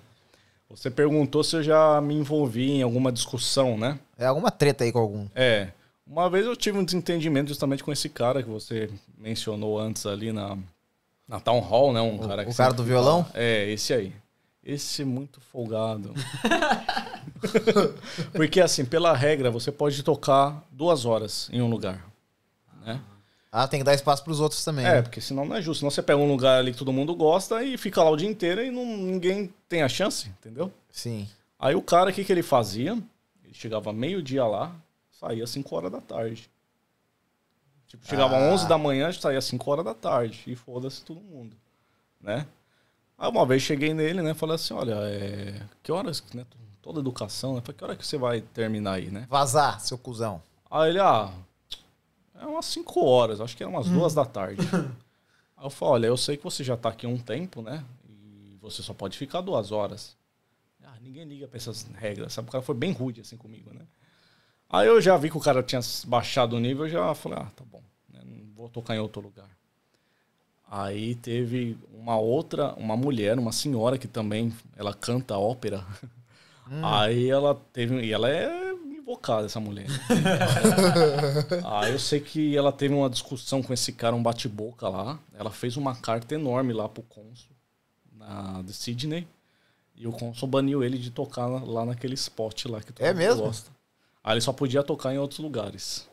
Você 0.71 0.91
perguntou 0.91 1.45
se 1.45 1.55
eu 1.57 1.63
já 1.63 2.01
me 2.01 2.15
envolvi 2.15 2.71
em 2.73 2.83
alguma 2.83 3.13
discussão, 3.13 3.77
né? 3.77 3.99
É 4.19 4.27
alguma 4.27 4.51
treta 4.51 4.83
aí 4.85 4.91
com 4.91 4.99
algum. 4.99 5.27
É. 5.35 5.69
Uma 6.07 6.29
vez 6.29 6.45
eu 6.47 6.57
tive 6.57 6.79
um 6.79 6.85
desentendimento 6.85 7.49
justamente 7.49 7.85
com 7.85 7.93
esse 7.93 8.09
cara 8.09 8.43
que 8.43 8.49
você 8.49 8.91
mencionou 9.17 9.79
antes 9.79 10.05
ali 10.07 10.33
na, 10.33 10.57
na 11.29 11.39
Town 11.39 11.61
Hall, 11.61 11.93
né? 11.93 12.01
Um 12.01 12.19
cara 12.19 12.45
que 12.45 12.51
o 12.51 12.55
cara 12.55 12.73
do 12.73 12.83
violão? 12.83 13.23
fala- 13.25 13.35
É, 13.39 13.71
esse 13.71 13.93
aí. 13.93 14.13
Esse 14.65 15.03
é 15.03 15.05
muito 15.05 15.41
folgado. 15.41 16.13
Porque, 18.33 18.61
assim, 18.61 18.85
pela 18.85 19.15
regra, 19.15 19.51
você 19.51 19.71
pode 19.73 20.03
tocar 20.03 20.63
duas 20.71 21.05
horas 21.05 21.49
em 21.53 21.61
um 21.63 21.69
lugar. 21.69 22.05
Né? 22.85 23.01
Ah, 23.57 23.69
tem 23.69 23.79
que 23.79 23.85
dar 23.85 23.95
espaço 23.95 24.25
pros 24.25 24.41
outros 24.41 24.65
também. 24.65 24.85
É, 24.85 24.95
né? 24.95 25.03
porque 25.03 25.21
senão 25.21 25.45
não 25.45 25.55
é 25.55 25.63
justo. 25.63 25.79
Senão 25.81 25.91
você 25.91 26.03
pega 26.03 26.19
um 26.19 26.27
lugar 26.27 26.59
ali 26.59 26.73
que 26.73 26.79
todo 26.79 26.93
mundo 26.93 27.15
gosta 27.15 27.63
e 27.63 27.79
fica 27.79 28.03
lá 28.03 28.11
o 28.11 28.17
dia 28.17 28.29
inteiro 28.29 28.61
e 28.61 28.69
não, 28.69 28.85
ninguém 28.85 29.55
tem 29.69 29.83
a 29.83 29.89
chance, 29.89 30.29
entendeu? 30.29 30.73
Sim. 30.91 31.29
Aí 31.57 31.75
o 31.77 31.81
cara, 31.81 32.11
o 32.11 32.13
que, 32.13 32.25
que 32.25 32.33
ele 32.33 32.43
fazia? 32.43 32.93
Ele 33.45 33.55
chegava 33.55 33.93
meio-dia 33.93 34.45
lá, 34.45 34.75
saía 35.13 35.45
às 35.45 35.51
5 35.51 35.77
horas 35.77 35.93
da 35.93 36.01
tarde. 36.01 36.51
Tipo, 37.87 38.05
chegava 38.09 38.37
Ah. 38.37 38.53
11 38.53 38.67
da 38.67 38.77
manhã, 38.77 39.13
saía 39.13 39.39
às 39.39 39.45
5 39.45 39.71
horas 39.71 39.85
da 39.85 39.95
tarde. 39.95 40.43
E 40.49 40.57
foda-se 40.57 41.05
todo 41.05 41.21
mundo, 41.21 41.57
né? 42.21 42.47
Aí 43.17 43.31
uma 43.31 43.47
vez 43.47 43.63
cheguei 43.63 43.95
nele, 43.95 44.21
né? 44.21 44.35
Falei 44.35 44.57
assim, 44.57 44.75
olha, 44.75 44.97
é... 45.05 45.63
que 45.81 45.93
horas, 45.93 46.25
né? 46.35 46.45
Toda 46.85 47.01
educação, 47.01 47.55
né? 47.55 47.63
Falei, 47.63 47.79
que 47.79 47.85
hora 47.85 47.97
que 47.97 48.07
você 48.07 48.19
vai 48.19 48.43
terminar 48.43 48.93
aí, 48.93 49.11
né? 49.11 49.27
Vazar, 49.31 49.81
seu 49.81 49.97
cuzão. 49.97 50.43
Aí 50.71 50.91
ele, 50.91 50.99
ah, 51.01 51.33
é 52.39 52.45
umas 52.45 52.67
5 52.67 53.03
horas, 53.03 53.41
acho 53.41 53.57
que 53.57 53.63
era 53.63 53.71
umas 53.71 53.89
duas 53.89 54.13
da 54.13 54.27
tarde. 54.27 54.61
Aí 55.57 55.65
eu 55.65 55.71
falei, 55.71 55.95
olha, 55.95 56.07
eu 56.09 56.17
sei 56.19 56.37
que 56.37 56.45
você 56.45 56.63
já 56.63 56.77
tá 56.77 56.91
aqui 56.91 57.07
há 57.07 57.09
um 57.09 57.17
tempo, 57.17 57.63
né? 57.63 57.83
E 58.07 58.59
você 58.61 58.83
só 58.83 58.93
pode 58.93 59.17
ficar 59.17 59.41
duas 59.41 59.73
horas. 59.73 60.15
Ah, 60.85 60.99
ninguém 61.01 61.25
liga 61.25 61.49
pra 61.49 61.57
essas 61.57 61.87
regras, 61.95 62.35
sabe? 62.35 62.51
O 62.51 62.53
cara 62.53 62.63
foi 62.63 62.75
bem 62.75 62.93
rude 62.93 63.23
assim 63.23 63.39
comigo, 63.39 63.73
né? 63.73 63.87
Aí 64.69 64.87
eu 64.87 65.01
já 65.01 65.17
vi 65.17 65.31
que 65.31 65.39
o 65.39 65.41
cara 65.41 65.63
tinha 65.63 65.81
baixado 66.07 66.55
o 66.55 66.61
nível, 66.61 66.85
eu 66.85 66.91
já 66.91 67.15
falei, 67.15 67.39
ah, 67.39 67.51
tá 67.57 67.65
bom, 67.65 67.83
né? 68.13 68.21
não 68.27 68.55
vou 68.55 68.69
tocar 68.69 68.95
em 68.95 68.99
outro 68.99 69.23
lugar. 69.23 69.49
Aí 70.69 71.15
teve 71.15 71.79
uma 71.95 72.19
outra, 72.19 72.75
uma 72.75 72.95
mulher, 72.95 73.39
uma 73.39 73.53
senhora 73.53 73.97
que 73.97 74.09
também, 74.09 74.53
ela 74.77 74.93
canta 74.93 75.39
ópera. 75.39 75.83
Aí 76.83 77.29
ela 77.31 77.55
teve, 77.73 78.01
e 78.05 78.13
ela 78.13 78.29
é 78.31 78.73
invocada, 78.99 79.47
essa 79.47 79.61
mulher. 79.61 79.87
Aí 81.65 81.93
eu 81.93 81.99
sei 81.99 82.21
que 82.21 82.57
ela 82.57 82.73
teve 82.73 82.95
uma 82.95 83.09
discussão 83.11 83.63
com 83.63 83.73
esse 83.73 83.93
cara, 83.93 84.15
um 84.17 84.23
bate-boca 84.23 84.89
lá. 84.89 85.19
Ela 85.39 85.51
fez 85.51 85.77
uma 85.77 85.95
carta 85.95 86.35
enorme 86.35 86.73
lá 86.73 86.89
pro 86.89 87.03
cônsul 87.03 87.51
na, 88.17 88.63
de 88.63 88.73
Sydney. 88.73 89.27
E 89.97 90.07
o 90.07 90.13
cônsul 90.13 90.49
baniu 90.49 90.83
ele 90.83 90.99
de 90.99 91.11
tocar 91.11 91.47
lá- 91.47 91.85
naquele 91.85 92.15
spot 92.15 92.65
lá 92.67 92.81
que 92.81 92.93
todo 92.93 93.05
É 93.05 93.13
mundo 93.13 93.19
mesmo? 93.19 93.43
gosta. 93.43 93.71
Aí 94.23 94.35
ele 94.35 94.41
só 94.41 94.53
podia 94.53 94.83
tocar 94.83 95.15
em 95.15 95.19
outros 95.19 95.39
lugares. 95.39 96.09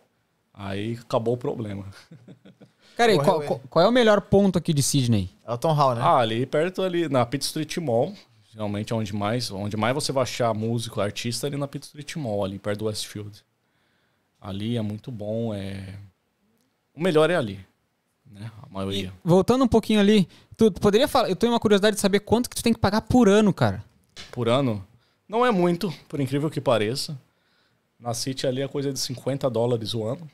Aí 0.53 0.99
acabou 1.01 1.33
o 1.33 1.37
problema. 1.37 1.85
Cara, 2.97 3.13
e 3.13 3.17
Correu 3.17 3.41
qual, 3.47 3.61
qual- 3.69 3.85
é 3.85 3.87
o 3.87 3.91
melhor 3.91 4.21
ponto 4.21 4.57
aqui 4.59 4.73
de 4.73 4.83
Sydney? 4.83 5.29
É 5.47 5.51
o 5.53 5.57
Tom 5.57 5.71
Hall, 5.73 5.95
né? 5.95 6.01
Ah, 6.03 6.17
ali 6.17 6.45
perto 6.45 6.81
ali 6.83 7.07
na 7.09 7.25
Pitt 7.25 7.43
Street 7.45 7.77
Mall, 7.77 8.13
realmente 8.55 8.91
é 8.93 8.95
onde 8.95 9.13
mais, 9.13 9.49
onde 9.51 9.77
mais 9.77 9.93
você 9.93 10.11
vai 10.11 10.23
achar 10.23 10.53
músico, 10.53 10.99
artista 11.01 11.47
ali 11.47 11.57
na 11.57 11.67
Pitt 11.67 11.85
Street 11.85 12.15
Mall, 12.15 12.43
ali 12.43 12.59
perto 12.59 12.79
do 12.79 12.85
Westfield. 12.85 13.43
Ali 14.39 14.77
é 14.77 14.81
muito 14.81 15.11
bom, 15.11 15.53
é 15.53 15.95
o 16.95 17.01
melhor 17.01 17.29
é 17.29 17.35
ali, 17.35 17.59
né? 18.25 18.51
A 18.63 18.67
maioria. 18.73 19.13
Voltando 19.23 19.63
um 19.63 19.67
pouquinho 19.67 19.99
ali, 19.99 20.27
tu, 20.57 20.71
tu 20.71 20.81
poderia 20.81 21.07
falar, 21.07 21.29
eu 21.29 21.35
tenho 21.35 21.53
uma 21.53 21.59
curiosidade 21.59 21.95
de 21.95 22.01
saber 22.01 22.19
quanto 22.21 22.49
que 22.49 22.55
tu 22.55 22.63
tem 22.63 22.73
que 22.73 22.79
pagar 22.79 23.01
por 23.01 23.29
ano, 23.29 23.53
cara. 23.53 23.83
Por 24.31 24.49
ano 24.49 24.85
não 25.27 25.45
é 25.45 25.51
muito, 25.51 25.93
por 26.09 26.19
incrível 26.19 26.49
que 26.49 26.59
pareça. 26.59 27.17
Na 27.99 28.13
City 28.15 28.47
ali 28.47 28.61
é 28.63 28.67
coisa 28.67 28.91
de 28.91 28.99
50 28.99 29.47
dólares 29.49 29.93
o 29.93 30.03
ano. 30.03 30.27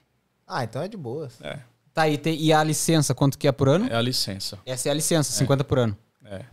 Ah, 0.48 0.64
então 0.64 0.81
é 0.81 0.88
de 0.88 0.95
boas. 0.98 1.39
É, 1.41 1.60
Tá, 1.94 2.07
e, 2.07 2.15
tem- 2.18 2.39
e 2.39 2.53
a 2.53 2.64
licença, 2.64 3.14
quanto 3.15 3.38
que 3.39 3.48
é 3.48 3.52
por 3.52 3.68
ano? 3.68 3.88
é 3.91 3.95
a 3.95 4.02
licença. 4.02 4.60
Essa 4.65 4.88
é 4.88 4.91
a 4.91 4.94
licença, 4.94 5.31
50 5.34 5.64
por 5.64 5.80
ano. 5.80 5.98
É. 6.23 6.45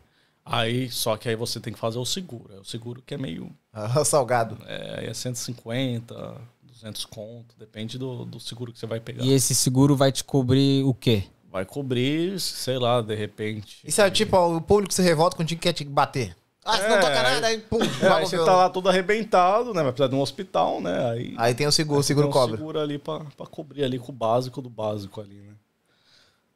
Aí, 0.45 0.91
só 0.91 1.16
que 1.16 1.29
aí 1.29 1.37
você 1.37 1.59
tem 1.59 1.73
que 1.73 1.79
fazer 1.79 1.99
o 1.99 2.05
seguro. 2.05 2.53
É 2.55 2.61
o 2.61 2.65
seguro 2.65 3.03
que 3.05 3.15
é 3.15 3.19
meio 3.19 3.51
Salgado. 4.05 4.59
É, 4.66 5.07
é 5.09 5.15
150, 5.15 6.41
200 6.62 7.05
conto, 7.07 7.55
depende 7.59 7.97
do, 7.99 8.25
do 8.25 8.39
seguro 8.39 8.73
que 8.73 8.79
você 8.79 8.87
vai 8.87 9.01
pegar. 9.01 9.25
E 9.25 9.33
esse 9.33 9.55
seguro 9.55 9.97
vai 9.97 10.12
te 10.12 10.23
cobrir 10.23 10.85
o 10.85 10.93
quê? 10.93 11.25
Vai 11.51 11.65
cobrir, 11.65 12.39
sei 12.41 12.79
lá, 12.79 13.01
de 13.01 13.15
repente. 13.15 13.79
Isso 13.85 14.01
é 14.03 14.11
tipo, 14.11 14.37
ó, 14.37 14.57
o 14.57 14.61
público 14.61 14.93
se 14.93 15.01
revolta 15.03 15.37
contigo 15.37 15.61
e 15.61 15.62
quer 15.62 15.73
te 15.73 15.85
bater. 15.85 16.37
Ah, 16.65 16.77
você 16.79 16.89
não 16.89 16.97
É, 16.97 17.01
toca 17.01 17.12
aí- 17.21 17.23
nada, 17.35 17.47
aí 17.47 17.59
pum, 17.59 17.79
É, 18.03 18.09
aí 18.09 18.27
você 18.27 18.37
tá 18.39 18.57
lá 18.57 18.71
todo 18.71 18.89
arrebentado, 18.89 19.73
né? 19.75 19.83
Vai 19.83 19.93
precisar 19.93 20.09
de 20.09 20.15
um 20.15 20.21
hospital, 20.21 20.81
né? 20.81 21.11
Aí, 21.11 21.35
Aí 21.39 21.55
tem 21.55 21.66
o 21.66 21.73
seguro, 21.73 22.01
o 22.01 22.03
seguro 22.03 22.27
tem 22.27 22.31
um 22.31 22.33
cobra. 22.33 22.57
seguro 22.57 22.81
ali 22.81 22.99
pra, 22.99 23.21
pra 23.37 23.47
cobrir 23.47 23.85
ali 23.85 23.99
com 23.99 24.11
o 24.11 24.15
básico 24.15 24.61
do 24.62 24.69
básico 24.71 25.21
ali, 25.21 25.35
né? 25.37 25.53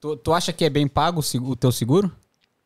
Tu, 0.00 0.16
tu 0.16 0.32
acha 0.32 0.52
que 0.52 0.64
é 0.64 0.70
bem 0.70 0.88
pago 0.88 1.20
o 1.20 1.22
seg- 1.22 1.42
o 1.46 1.54
teu 1.54 1.70
seguro? 1.70 2.10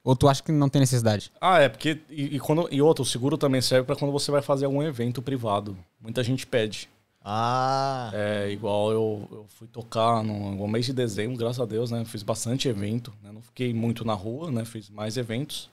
Ou 0.04 0.16
tu 0.16 0.28
acha 0.28 0.42
que 0.42 0.50
não 0.50 0.68
tem 0.68 0.80
necessidade? 0.80 1.30
Ah, 1.40 1.60
é, 1.60 1.68
porque. 1.68 2.00
E, 2.10 2.36
e 2.36 2.40
quando, 2.40 2.68
e 2.72 2.82
outro, 2.82 3.02
o 3.02 3.06
seguro 3.06 3.38
também 3.38 3.60
serve 3.60 3.86
pra 3.86 3.94
quando 3.96 4.10
você 4.10 4.30
vai 4.30 4.42
fazer 4.42 4.64
algum 4.64 4.82
evento 4.82 5.22
privado. 5.22 5.76
Muita 6.00 6.24
gente 6.24 6.46
pede. 6.46 6.88
Ah. 7.24 8.10
É, 8.12 8.50
igual 8.50 8.90
eu, 8.90 9.28
eu 9.30 9.46
fui 9.48 9.68
tocar 9.68 10.24
no, 10.24 10.56
no 10.56 10.66
mês 10.66 10.86
de 10.86 10.92
dezembro, 10.92 11.36
graças 11.36 11.60
a 11.60 11.64
Deus, 11.64 11.90
né? 11.90 12.04
Fiz 12.04 12.22
bastante 12.22 12.68
evento, 12.68 13.12
né? 13.22 13.30
Não 13.32 13.42
fiquei 13.42 13.72
muito 13.72 14.04
na 14.04 14.14
rua, 14.14 14.50
né? 14.50 14.64
Fiz 14.64 14.90
mais 14.90 15.16
eventos. 15.16 15.70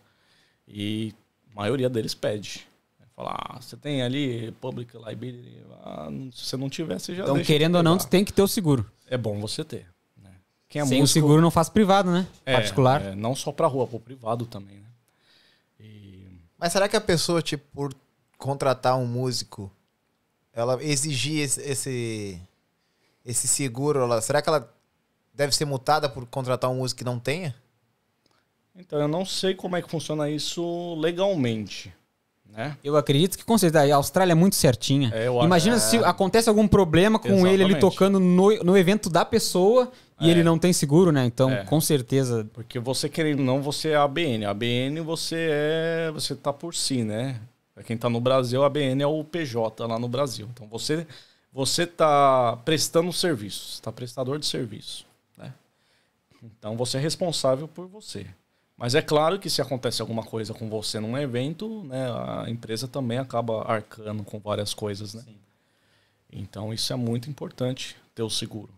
E 0.68 1.12
a 1.52 1.56
maioria 1.56 1.90
deles 1.90 2.14
pede. 2.14 2.68
Falar, 3.16 3.36
ah, 3.50 3.60
você 3.60 3.76
tem 3.76 4.02
ali 4.02 4.52
Public 4.62 4.96
Liability. 4.96 5.58
Ah, 5.84 6.08
se 6.32 6.46
você 6.46 6.56
não 6.56 6.70
tiver, 6.70 6.98
você 7.00 7.14
já 7.14 7.24
Então, 7.24 7.36
deixa 7.36 7.52
querendo 7.52 7.76
ou 7.76 7.84
não, 7.84 7.98
tu 7.98 8.08
tem 8.08 8.24
que 8.24 8.32
ter 8.32 8.42
o 8.42 8.48
seguro. 8.48 8.90
É 9.08 9.18
bom 9.18 9.40
você 9.42 9.62
ter. 9.62 9.88
Quem 10.70 10.82
é 10.82 10.86
Sem 10.86 11.00
o 11.00 11.02
músico, 11.02 11.14
seguro 11.20 11.42
não 11.42 11.50
faz 11.50 11.68
privado, 11.68 12.12
né? 12.12 12.28
é, 12.46 12.54
Particular. 12.54 13.02
é, 13.04 13.16
não 13.16 13.36
só 13.36 13.52
pra 13.52 13.66
rua, 13.68 13.88
pro 13.88 14.00
privado 14.00 14.46
também, 14.46 14.78
né? 14.78 14.86
E 15.80 16.28
Mas 16.58 16.72
será 16.72 16.88
que 16.88 16.96
a 16.96 17.02
pessoa, 17.02 17.42
tipo, 17.42 17.66
por 17.74 17.94
contratar 18.38 18.96
um 18.98 19.08
músico, 19.08 19.72
ela 20.54 20.82
exigir 20.84 21.42
esse, 21.44 21.62
esse, 21.62 22.40
esse 23.26 23.48
seguro, 23.48 24.00
ela, 24.02 24.22
será 24.22 24.42
que 24.44 24.50
ela 24.50 24.72
deve 25.34 25.56
ser 25.56 25.66
multada 25.66 26.08
por 26.08 26.26
contratar 26.28 26.70
um 26.70 26.76
músico 26.76 27.00
que 27.00 27.04
não 27.06 27.20
tenha? 27.20 27.56
Então, 28.76 29.00
eu 29.00 29.08
não 29.08 29.26
sei 29.26 29.56
como 29.56 29.76
é 29.76 29.82
que 29.82 29.90
funciona 29.90 30.30
isso 30.30 30.96
legalmente, 31.00 31.92
né? 32.52 32.78
Eu 32.84 32.98
acredito 32.98 33.38
que 33.38 33.44
com 33.46 33.58
certeza 33.58 33.94
a 33.94 33.96
Austrália 33.98 34.32
é 34.34 34.36
muito 34.36 34.56
certinha. 34.56 35.12
É, 35.14 35.28
Imagina 35.28 35.76
é. 35.76 35.80
se 35.80 35.98
acontece 35.98 36.50
algum 36.50 36.68
problema 36.68 37.18
com 37.20 37.30
ele 37.48 37.64
ali 37.64 37.74
Exatamente. 37.74 37.80
tocando 37.80 38.20
no, 38.20 38.64
no 38.64 38.78
evento 38.78 39.10
da 39.10 39.24
pessoa 39.24 39.92
e 40.20 40.28
É. 40.28 40.32
ele 40.32 40.44
não 40.44 40.60
tem 40.60 40.74
seguro, 40.74 41.12
né? 41.12 41.26
Então, 41.26 41.50
É. 41.50 41.64
com 41.64 41.80
certeza. 41.80 42.46
Porque 42.54 42.80
você 42.80 43.08
querendo 43.08 43.40
ou 43.40 43.46
não, 43.46 43.62
você 43.62 43.90
é 43.90 43.96
ABN. 43.96 44.46
A 44.46 44.50
ABN 44.52 45.00
você 45.02 45.48
é. 45.50 46.12
Você 46.14 46.36
tá 46.36 46.52
por 46.52 46.76
si, 46.76 47.04
né? 47.04 47.40
Pra 47.74 47.84
quem 47.84 47.96
tá 47.98 48.10
no 48.10 48.20
Brasil, 48.20 48.62
a 48.64 48.68
ABN 48.68 49.02
é 49.02 49.08
o 49.08 49.24
PJ 49.24 49.86
lá 49.88 49.98
no 49.98 50.10
Brasil. 50.10 50.50
Então 50.54 50.68
você, 50.68 51.08
você 51.54 51.88
tá 51.88 52.58
prestando 52.66 53.14
serviço, 53.14 53.82
tá 53.82 53.90
prestador 53.92 54.38
de 54.38 54.46
serviço. 54.46 55.06
Né? 55.38 55.54
Então 56.44 56.76
você 56.76 56.98
é 56.98 57.00
responsável 57.00 57.70
por 57.70 57.88
você. 57.88 58.26
Mas 58.80 58.96
é 58.96 59.02
claro 59.02 59.38
que 59.38 59.50
se 59.50 59.62
acontece 59.62 60.02
alguma 60.02 60.24
coisa 60.24 60.54
com 60.54 60.70
você 60.70 61.02
num 61.02 61.18
evento, 61.18 61.84
né, 61.84 62.10
a 62.10 62.46
empresa 62.50 62.88
também 62.88 63.18
acaba 63.18 63.70
arcando 63.70 64.24
com 64.24 64.40
várias 64.40 64.74
coisas, 64.74 65.14
né? 65.14 65.24
Então 66.32 66.74
isso 66.74 66.94
é 66.94 66.96
muito 66.96 67.30
importante 67.30 67.98
ter 68.16 68.24
o 68.24 68.30
seguro. 68.30 68.70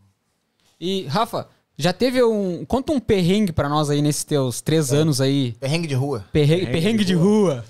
E, 0.80 1.06
Rafa, 1.06 1.48
já 1.78 1.94
teve 1.94 2.24
um. 2.24 2.66
Conta 2.66 2.92
um 2.92 3.00
perrengue 3.00 3.52
pra 3.52 3.70
nós 3.70 3.92
aí 3.92 4.02
nesses 4.02 4.24
teus 4.24 4.60
três 4.60 4.92
anos 4.92 5.22
aí. 5.22 5.52
Perrengue 5.60 5.88
de 5.88 5.94
rua. 5.94 6.26
Perrengue, 6.32 6.66
Perrengue 6.66 6.82
perrengue 6.82 7.06
de 7.06 7.06
de 7.06 7.14
rua. 7.14 7.64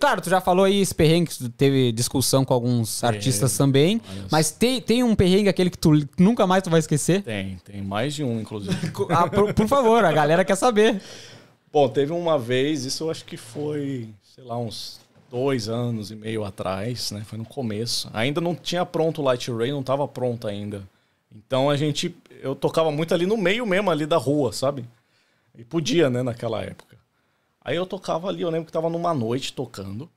Claro, 0.00 0.20
tu 0.20 0.30
já 0.30 0.40
falou 0.40 0.64
aí 0.64 0.80
esse 0.80 0.94
perrengue, 0.94 1.30
que 1.30 1.38
tu 1.38 1.48
teve 1.50 1.92
discussão 1.92 2.44
com 2.44 2.54
alguns 2.54 3.04
artistas 3.04 3.56
também. 3.56 4.00
Mas 4.30 4.50
tem, 4.50 4.80
tem 4.80 5.02
um 5.02 5.14
perrengue 5.14 5.48
aquele 5.48 5.70
que 5.70 5.78
tu 5.78 5.92
nunca 6.18 6.46
mais 6.46 6.62
tu 6.62 6.70
vai 6.70 6.80
esquecer? 6.80 7.22
Tem, 7.22 7.58
tem 7.64 7.82
mais 7.82 8.14
de 8.14 8.24
um, 8.24 8.40
inclusive. 8.40 8.76
Ah, 9.10 9.28
por, 9.28 9.52
por 9.54 9.68
favor, 9.68 10.04
a 10.04 10.12
galera 10.12 10.44
quer 10.44 10.56
saber. 10.56 11.00
Bom, 11.72 11.88
teve 11.88 12.12
uma 12.12 12.38
vez, 12.38 12.84
isso 12.84 13.04
eu 13.04 13.10
acho 13.10 13.24
que 13.24 13.36
foi, 13.36 14.08
sei 14.34 14.44
lá, 14.44 14.58
uns 14.58 14.98
dois 15.30 15.68
anos 15.68 16.10
e 16.10 16.16
meio 16.16 16.44
atrás, 16.44 17.10
né? 17.10 17.22
Foi 17.24 17.38
no 17.38 17.44
começo. 17.44 18.08
Ainda 18.12 18.40
não 18.40 18.54
tinha 18.54 18.84
pronto 18.86 19.20
o 19.20 19.24
Light 19.24 19.50
Ray, 19.50 19.70
não 19.70 19.82
tava 19.82 20.06
pronto 20.08 20.48
ainda. 20.48 20.82
Então 21.34 21.68
a 21.68 21.76
gente, 21.76 22.16
eu 22.42 22.54
tocava 22.54 22.90
muito 22.90 23.12
ali 23.12 23.26
no 23.26 23.36
meio 23.36 23.66
mesmo, 23.66 23.90
ali 23.90 24.06
da 24.06 24.16
rua, 24.16 24.52
sabe? 24.52 24.84
E 25.56 25.64
podia, 25.64 26.08
né, 26.08 26.22
naquela 26.22 26.62
época. 26.62 26.95
Aí 27.66 27.74
eu 27.74 27.84
tocava 27.84 28.28
ali, 28.28 28.42
eu 28.42 28.48
lembro 28.48 28.66
que 28.66 28.72
tava 28.72 28.88
numa 28.88 29.12
noite 29.12 29.52
tocando. 29.52 30.08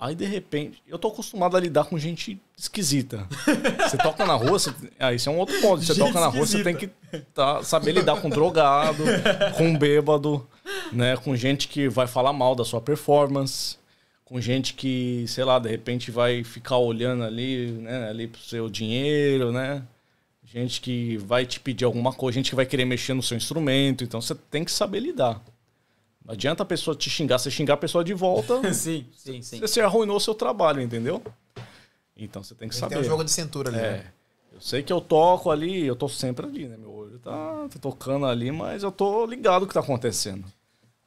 Aí 0.00 0.14
de 0.14 0.24
repente, 0.24 0.82
eu 0.88 0.98
tô 0.98 1.08
acostumado 1.08 1.54
a 1.54 1.60
lidar 1.60 1.84
com 1.84 1.98
gente 1.98 2.40
esquisita. 2.56 3.28
Você 3.86 3.98
toca 3.98 4.24
na 4.24 4.32
rua, 4.32 4.58
você, 4.58 4.72
ah, 4.98 5.12
isso 5.12 5.28
é 5.28 5.32
um 5.32 5.36
outro 5.36 5.60
ponto. 5.60 5.84
Você 5.84 5.92
Gente 5.92 6.06
toca 6.06 6.18
na 6.18 6.28
rua, 6.28 6.46
você 6.46 6.64
tem 6.64 6.74
que 6.74 6.88
tá, 7.34 7.62
saber 7.62 7.92
lidar 7.92 8.22
com 8.22 8.30
drogado, 8.30 9.04
com 9.58 9.76
bêbado, 9.76 10.48
né? 10.90 11.14
Com 11.18 11.36
gente 11.36 11.68
que 11.68 11.90
vai 11.90 12.06
falar 12.06 12.32
mal 12.32 12.54
da 12.54 12.64
sua 12.64 12.80
performance, 12.80 13.76
com 14.24 14.40
gente 14.40 14.72
que, 14.72 15.26
sei 15.28 15.44
lá, 15.44 15.58
de 15.58 15.68
repente 15.68 16.10
vai 16.10 16.42
ficar 16.42 16.78
olhando 16.78 17.22
ali, 17.22 17.70
né, 17.72 18.08
ali 18.08 18.26
pro 18.26 18.40
seu 18.40 18.70
dinheiro, 18.70 19.52
né? 19.52 19.82
Gente 20.42 20.80
que 20.80 21.18
vai 21.18 21.44
te 21.44 21.60
pedir 21.60 21.84
alguma 21.84 22.14
coisa, 22.14 22.36
gente 22.36 22.48
que 22.48 22.56
vai 22.56 22.64
querer 22.64 22.86
mexer 22.86 23.12
no 23.12 23.22
seu 23.22 23.36
instrumento, 23.36 24.02
então 24.02 24.22
você 24.22 24.34
tem 24.34 24.64
que 24.64 24.72
saber 24.72 25.00
lidar. 25.00 25.42
Não 26.30 26.34
adianta 26.34 26.62
a 26.62 26.66
pessoa 26.66 26.94
te 26.96 27.10
xingar, 27.10 27.38
você 27.40 27.50
xingar 27.50 27.74
a 27.74 27.76
pessoa 27.76 28.04
de 28.04 28.14
volta, 28.14 28.62
Sim, 28.72 29.04
sim, 29.16 29.42
sim. 29.42 29.58
você 29.58 29.80
arruinou 29.80 30.16
o 30.16 30.20
seu 30.20 30.32
trabalho, 30.32 30.80
entendeu? 30.80 31.20
Então 32.16 32.40
você 32.40 32.54
tem 32.54 32.68
que 32.68 32.74
Tem 32.74 32.80
saber. 32.80 32.98
um 32.98 33.02
jogo 33.02 33.24
de 33.24 33.32
cintura 33.32 33.68
ali. 33.68 33.78
É. 33.80 33.90
né? 33.90 34.04
Eu 34.52 34.60
sei 34.60 34.80
que 34.80 34.92
eu 34.92 35.00
toco 35.00 35.50
ali, 35.50 35.84
eu 35.84 35.96
tô 35.96 36.08
sempre 36.08 36.46
ali, 36.46 36.68
né? 36.68 36.76
Meu 36.76 36.92
olho 36.92 37.18
tá, 37.18 37.66
tá 37.68 37.78
tocando 37.80 38.26
ali, 38.26 38.52
mas 38.52 38.84
eu 38.84 38.92
tô 38.92 39.26
ligado 39.26 39.64
o 39.64 39.66
que 39.66 39.74
tá 39.74 39.80
acontecendo. 39.80 40.44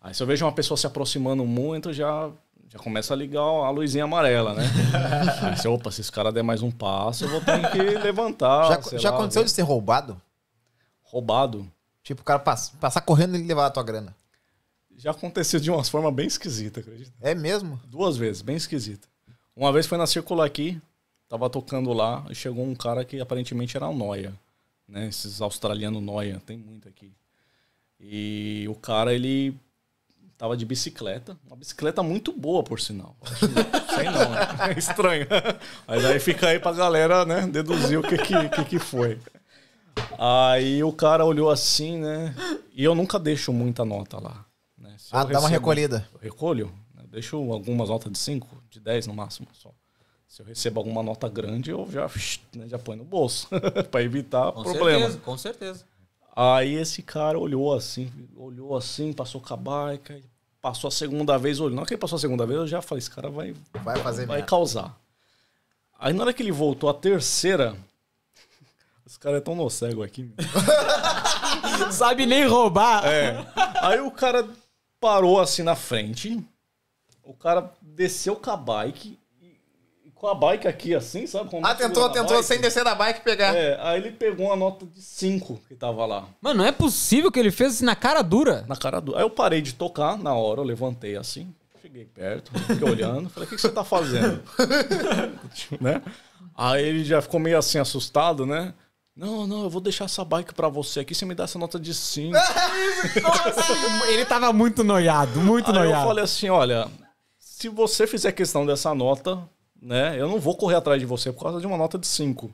Aí 0.01 0.13
se 0.13 0.21
eu 0.21 0.27
vejo 0.27 0.43
uma 0.45 0.51
pessoa 0.51 0.77
se 0.77 0.85
aproximando 0.85 1.45
muito, 1.45 1.93
já, 1.93 2.29
já 2.67 2.77
começa 2.77 3.13
a 3.13 3.15
ligar 3.17 3.39
a 3.43 3.69
luzinha 3.69 4.03
amarela, 4.03 4.53
né? 4.53 4.63
Aí 5.43 5.57
se, 5.57 5.69
opa, 5.69 5.89
se 5.89 6.01
esse 6.01 6.11
cara 6.11 6.33
der 6.33 6.43
mais 6.43 6.61
um 6.61 6.69
passo, 6.69 7.23
eu 7.23 7.29
vou 7.29 7.39
ter 7.39 7.71
que 7.71 7.77
levantar. 7.99 8.81
Já, 8.91 8.97
já 8.97 9.09
lá, 9.11 9.15
aconteceu 9.15 9.41
ver. 9.43 9.45
de 9.45 9.51
ser 9.51 9.61
roubado? 9.61 10.21
Roubado. 11.01 11.65
Tipo, 12.03 12.21
o 12.21 12.25
cara 12.25 12.39
pass- 12.39 12.73
passar 12.81 12.99
correndo 12.99 13.37
e 13.37 13.43
levar 13.43 13.67
a 13.67 13.69
tua 13.69 13.83
grana. 13.83 14.13
Já 14.97 15.11
aconteceu 15.11 15.59
de 15.59 15.69
umas 15.69 15.89
formas 15.89 16.13
bem 16.13 16.27
esquisitas, 16.27 16.83
acredita? 16.83 17.11
É 17.21 17.35
mesmo? 17.35 17.79
Duas 17.85 18.15
vezes, 18.17 18.41
bem 18.41 18.55
esquisita. 18.55 19.07
Uma 19.55 19.71
vez 19.71 19.85
foi 19.85 19.97
na 19.97 20.07
Circular 20.07 20.45
aqui, 20.45 20.81
tava 21.27 21.49
tocando 21.49 21.91
lá, 21.93 22.25
e 22.29 22.35
chegou 22.35 22.65
um 22.65 22.75
cara 22.75 23.03
que 23.03 23.19
aparentemente 23.19 23.77
era 23.77 23.87
um 23.87 23.95
noia. 23.95 24.33
Né? 24.87 25.07
Esses 25.07 25.41
australianos 25.41 26.01
noia, 26.01 26.41
tem 26.45 26.57
muito 26.57 26.87
aqui. 26.87 27.11
E 27.99 28.65
o 28.69 28.75
cara, 28.75 29.13
ele 29.13 29.55
tava 30.37 30.57
de 30.57 30.65
bicicleta, 30.65 31.37
uma 31.47 31.55
bicicleta 31.55 32.03
muito 32.03 32.33
boa, 32.33 32.63
por 32.63 32.79
sinal. 32.79 33.15
Sei 33.95 34.05
não, 34.05 34.29
né? 34.29 34.39
é 34.75 34.77
estranho. 34.77 35.27
Mas 35.87 36.03
aí 36.03 36.19
fica 36.19 36.49
aí 36.49 36.59
pra 36.59 36.73
galera, 36.73 37.25
né, 37.25 37.47
deduzir 37.47 37.97
o 37.99 38.03
que 38.03 38.17
que, 38.17 38.49
que 38.49 38.65
que 38.65 38.79
foi. 38.79 39.19
Aí 40.17 40.83
o 40.83 40.91
cara 40.91 41.23
olhou 41.23 41.49
assim, 41.49 41.97
né, 41.99 42.35
e 42.73 42.83
eu 42.83 42.93
nunca 42.93 43.19
deixo 43.19 43.53
muita 43.53 43.85
nota 43.85 44.19
lá. 44.19 44.45
Ah, 45.13 45.21
eu 45.21 45.27
dá 45.27 45.39
uma 45.39 45.47
recebo- 45.47 45.51
recolhida. 45.51 46.09
eu 46.13 46.19
recolho, 46.19 46.73
né? 46.95 47.03
deixo 47.09 47.35
algumas 47.51 47.89
notas 47.89 48.11
de 48.11 48.17
5, 48.17 48.47
de 48.69 48.79
10 48.79 49.07
no 49.07 49.13
máximo 49.13 49.47
só. 49.53 49.71
Se 50.27 50.41
eu 50.41 50.45
recebo 50.45 50.79
alguma 50.79 51.03
nota 51.03 51.29
grande, 51.29 51.69
eu 51.69 51.87
já, 51.91 52.09
né, 52.55 52.67
já 52.67 52.79
põe 52.79 52.95
no 52.95 53.03
bolso, 53.03 53.47
para 53.91 54.01
evitar 54.01 54.51
problema. 54.51 55.11
com 55.17 55.37
certeza. 55.37 55.85
Aí 56.35 56.73
esse 56.73 57.03
cara 57.03 57.37
olhou 57.37 57.71
assim, 57.73 58.11
olhou 58.35 58.75
assim, 58.75 59.13
passou 59.13 59.39
com 59.39 59.53
a 59.53 59.87
aí 59.89 60.23
passou 60.59 60.87
a 60.87 60.91
segunda 60.91 61.37
vez, 61.37 61.59
olhou. 61.59 61.75
Na 61.75 61.81
hora 61.81 61.87
que 61.87 61.93
ele 61.93 62.01
passou 62.01 62.15
a 62.15 62.19
segunda 62.19 62.45
vez, 62.47 62.57
eu 62.59 62.65
já 62.67 62.81
falei, 62.81 62.99
esse 62.99 63.11
cara 63.11 63.29
vai, 63.29 63.53
Vai 63.83 63.97
fazer 63.99 64.25
vai 64.25 64.41
causar. 64.41 64.97
Aí 65.99 66.11
na 66.13 66.23
hora 66.23 66.33
que 66.33 66.41
ele 66.41 66.51
voltou 66.51 66.89
a 66.89 66.93
terceira, 66.95 67.75
esse 69.05 69.19
cara 69.19 69.37
é 69.37 69.41
tão 69.41 69.53
no 69.53 69.69
cego 69.69 70.01
aqui. 70.01 70.33
Sabe 71.91 72.25
nem 72.25 72.47
roubar. 72.47 73.05
É. 73.05 73.45
Aí 73.81 73.99
o 73.99 74.09
cara 74.09 74.47
parou 75.03 75.41
assim 75.41 75.63
na 75.63 75.75
frente. 75.75 76.41
O 77.21 77.33
cara 77.33 77.69
desceu 77.81 78.37
com 78.37 78.49
a 78.49 78.55
bike. 78.55 79.19
e- 79.41 80.09
com 80.15 80.27
a 80.27 80.33
bike 80.33 80.65
aqui 80.67 80.95
assim, 80.95 81.27
sabe? 81.27 81.49
Com 81.49 81.57
a 81.65 81.71
Ah, 81.71 81.75
tentou, 81.75 82.09
tentou 82.09 82.37
bike. 82.37 82.43
sem 82.47 82.61
descer 82.61 82.85
da 82.85 82.95
bike 82.95 83.21
pegar. 83.21 83.53
É, 83.53 83.77
aí 83.81 83.99
ele 83.99 84.11
pegou 84.11 84.45
uma 84.47 84.55
nota 84.55 84.85
de 84.85 85.01
5 85.01 85.59
que 85.67 85.75
tava 85.75 86.05
lá. 86.05 86.25
Mano, 86.41 86.59
não 86.59 86.65
é 86.65 86.71
possível 86.71 87.29
que 87.29 87.37
ele 87.39 87.51
fez 87.51 87.73
isso 87.75 87.85
na 87.85 87.95
cara 87.97 88.21
dura. 88.21 88.63
Na 88.67 88.77
cara 88.77 89.01
do. 89.01 89.13
Aí 89.15 89.21
eu 89.23 89.29
parei 89.29 89.61
de 89.61 89.73
tocar 89.73 90.17
na 90.17 90.33
hora, 90.33 90.61
eu 90.61 90.65
levantei 90.65 91.17
assim, 91.17 91.53
cheguei 91.81 92.05
perto, 92.05 92.51
fiquei 92.61 92.89
olhando, 92.89 93.29
falei, 93.29 93.45
o 93.45 93.49
que, 93.49 93.55
que 93.57 93.61
você 93.61 93.69
tá 93.69 93.83
fazendo? 93.83 94.41
né? 95.81 96.01
Aí 96.55 96.81
ele 96.83 97.03
já 97.03 97.21
ficou 97.21 97.39
meio 97.41 97.57
assim 97.57 97.77
assustado, 97.79 98.45
né? 98.45 98.73
Não, 99.15 99.45
não, 99.45 99.63
eu 99.63 99.69
vou 99.69 99.79
deixar 99.81 100.05
essa 100.05 100.25
bike 100.25 100.53
pra 100.55 100.67
você 100.69 101.01
aqui, 101.01 101.13
você 101.13 101.23
me 101.25 101.35
dá 101.35 101.43
essa 101.43 101.59
nota 101.59 101.79
de 101.79 101.93
5. 101.93 102.35
Ele 104.09 104.25
tava 104.25 104.51
muito 104.51 104.83
noiado, 104.83 105.39
muito 105.39 105.69
Aí 105.71 105.77
eu 105.77 105.83
noiado. 105.83 106.07
falei 106.07 106.23
assim, 106.23 106.49
olha, 106.49 106.89
se 107.37 107.69
você 107.69 108.07
fizer 108.07 108.31
questão 108.31 108.65
dessa 108.65 108.93
nota, 108.95 109.47
né, 109.79 110.19
eu 110.19 110.27
não 110.27 110.39
vou 110.39 110.55
correr 110.57 110.75
atrás 110.75 110.99
de 110.99 111.05
você 111.05 111.31
por 111.31 111.43
causa 111.43 111.59
de 111.61 111.67
uma 111.67 111.77
nota 111.77 111.97
de 111.97 112.07
5. 112.07 112.51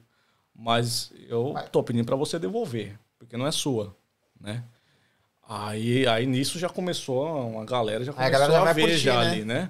Mas 0.53 1.11
eu 1.29 1.55
tô 1.71 1.81
pedindo 1.81 2.05
pra 2.05 2.17
você 2.17 2.37
devolver, 2.37 2.99
porque 3.17 3.37
não 3.37 3.47
é 3.47 3.51
sua, 3.51 3.95
né? 4.39 4.63
Aí, 5.47 6.05
aí 6.05 6.25
nisso 6.25 6.59
já 6.59 6.67
começou 6.69 7.25
uma 7.49 7.63
galera 7.65 8.03
já 8.03 8.11
Aí 8.11 8.17
a 8.17 8.31
começou 8.31 8.31
galera 8.31 8.51
já 8.53 8.59
a 8.59 8.63
vai 8.65 8.73
ver 8.73 8.81
curtir, 8.81 8.97
já 8.97 9.13
né? 9.21 9.27
ali, 9.31 9.45
né? 9.45 9.69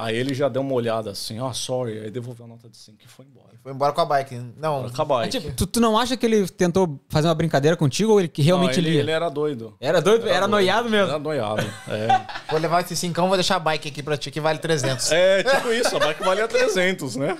Aí 0.00 0.16
ele 0.16 0.32
já 0.32 0.48
deu 0.48 0.62
uma 0.62 0.72
olhada 0.72 1.10
assim, 1.10 1.38
ó, 1.40 1.52
sorry, 1.52 2.00
aí 2.00 2.10
devolveu 2.10 2.46
a 2.46 2.48
nota 2.48 2.70
de 2.70 2.76
5 2.78 2.96
e 3.04 3.06
foi 3.06 3.26
embora. 3.26 3.50
Foi 3.62 3.70
embora 3.70 3.92
com 3.92 4.00
a 4.00 4.06
bike. 4.06 4.40
Não, 4.56 4.86
Acabar. 4.86 5.26
Mas, 5.26 5.34
tipo, 5.34 5.52
tu, 5.52 5.66
tu 5.66 5.78
não 5.78 5.98
acha 5.98 6.16
que 6.16 6.24
ele 6.24 6.48
tentou 6.48 6.98
fazer 7.10 7.28
uma 7.28 7.34
brincadeira 7.34 7.76
contigo 7.76 8.12
ou 8.12 8.18
ele 8.18 8.28
que 8.28 8.40
realmente 8.40 8.80
ele, 8.80 8.88
ele... 8.88 8.98
ele 9.00 9.10
era 9.10 9.28
doido. 9.28 9.76
Era 9.78 10.00
doido? 10.00 10.26
Era, 10.26 10.40
doido. 10.40 10.50
noiado 10.52 10.88
mesmo. 10.88 11.08
Era 11.10 11.18
noiado, 11.18 11.62
é. 11.86 12.26
vou 12.50 12.58
levar 12.58 12.80
esse 12.80 12.96
cincão, 12.96 13.28
vou 13.28 13.36
deixar 13.36 13.56
a 13.56 13.58
bike 13.58 13.88
aqui 13.88 14.02
pra 14.02 14.16
ti 14.16 14.30
que 14.30 14.40
vale 14.40 14.58
300. 14.58 15.12
É, 15.12 15.42
tipo 15.42 15.70
isso, 15.70 15.94
a 15.94 15.98
bike 15.98 16.24
valia 16.24 16.48
300, 16.48 17.16
né? 17.16 17.36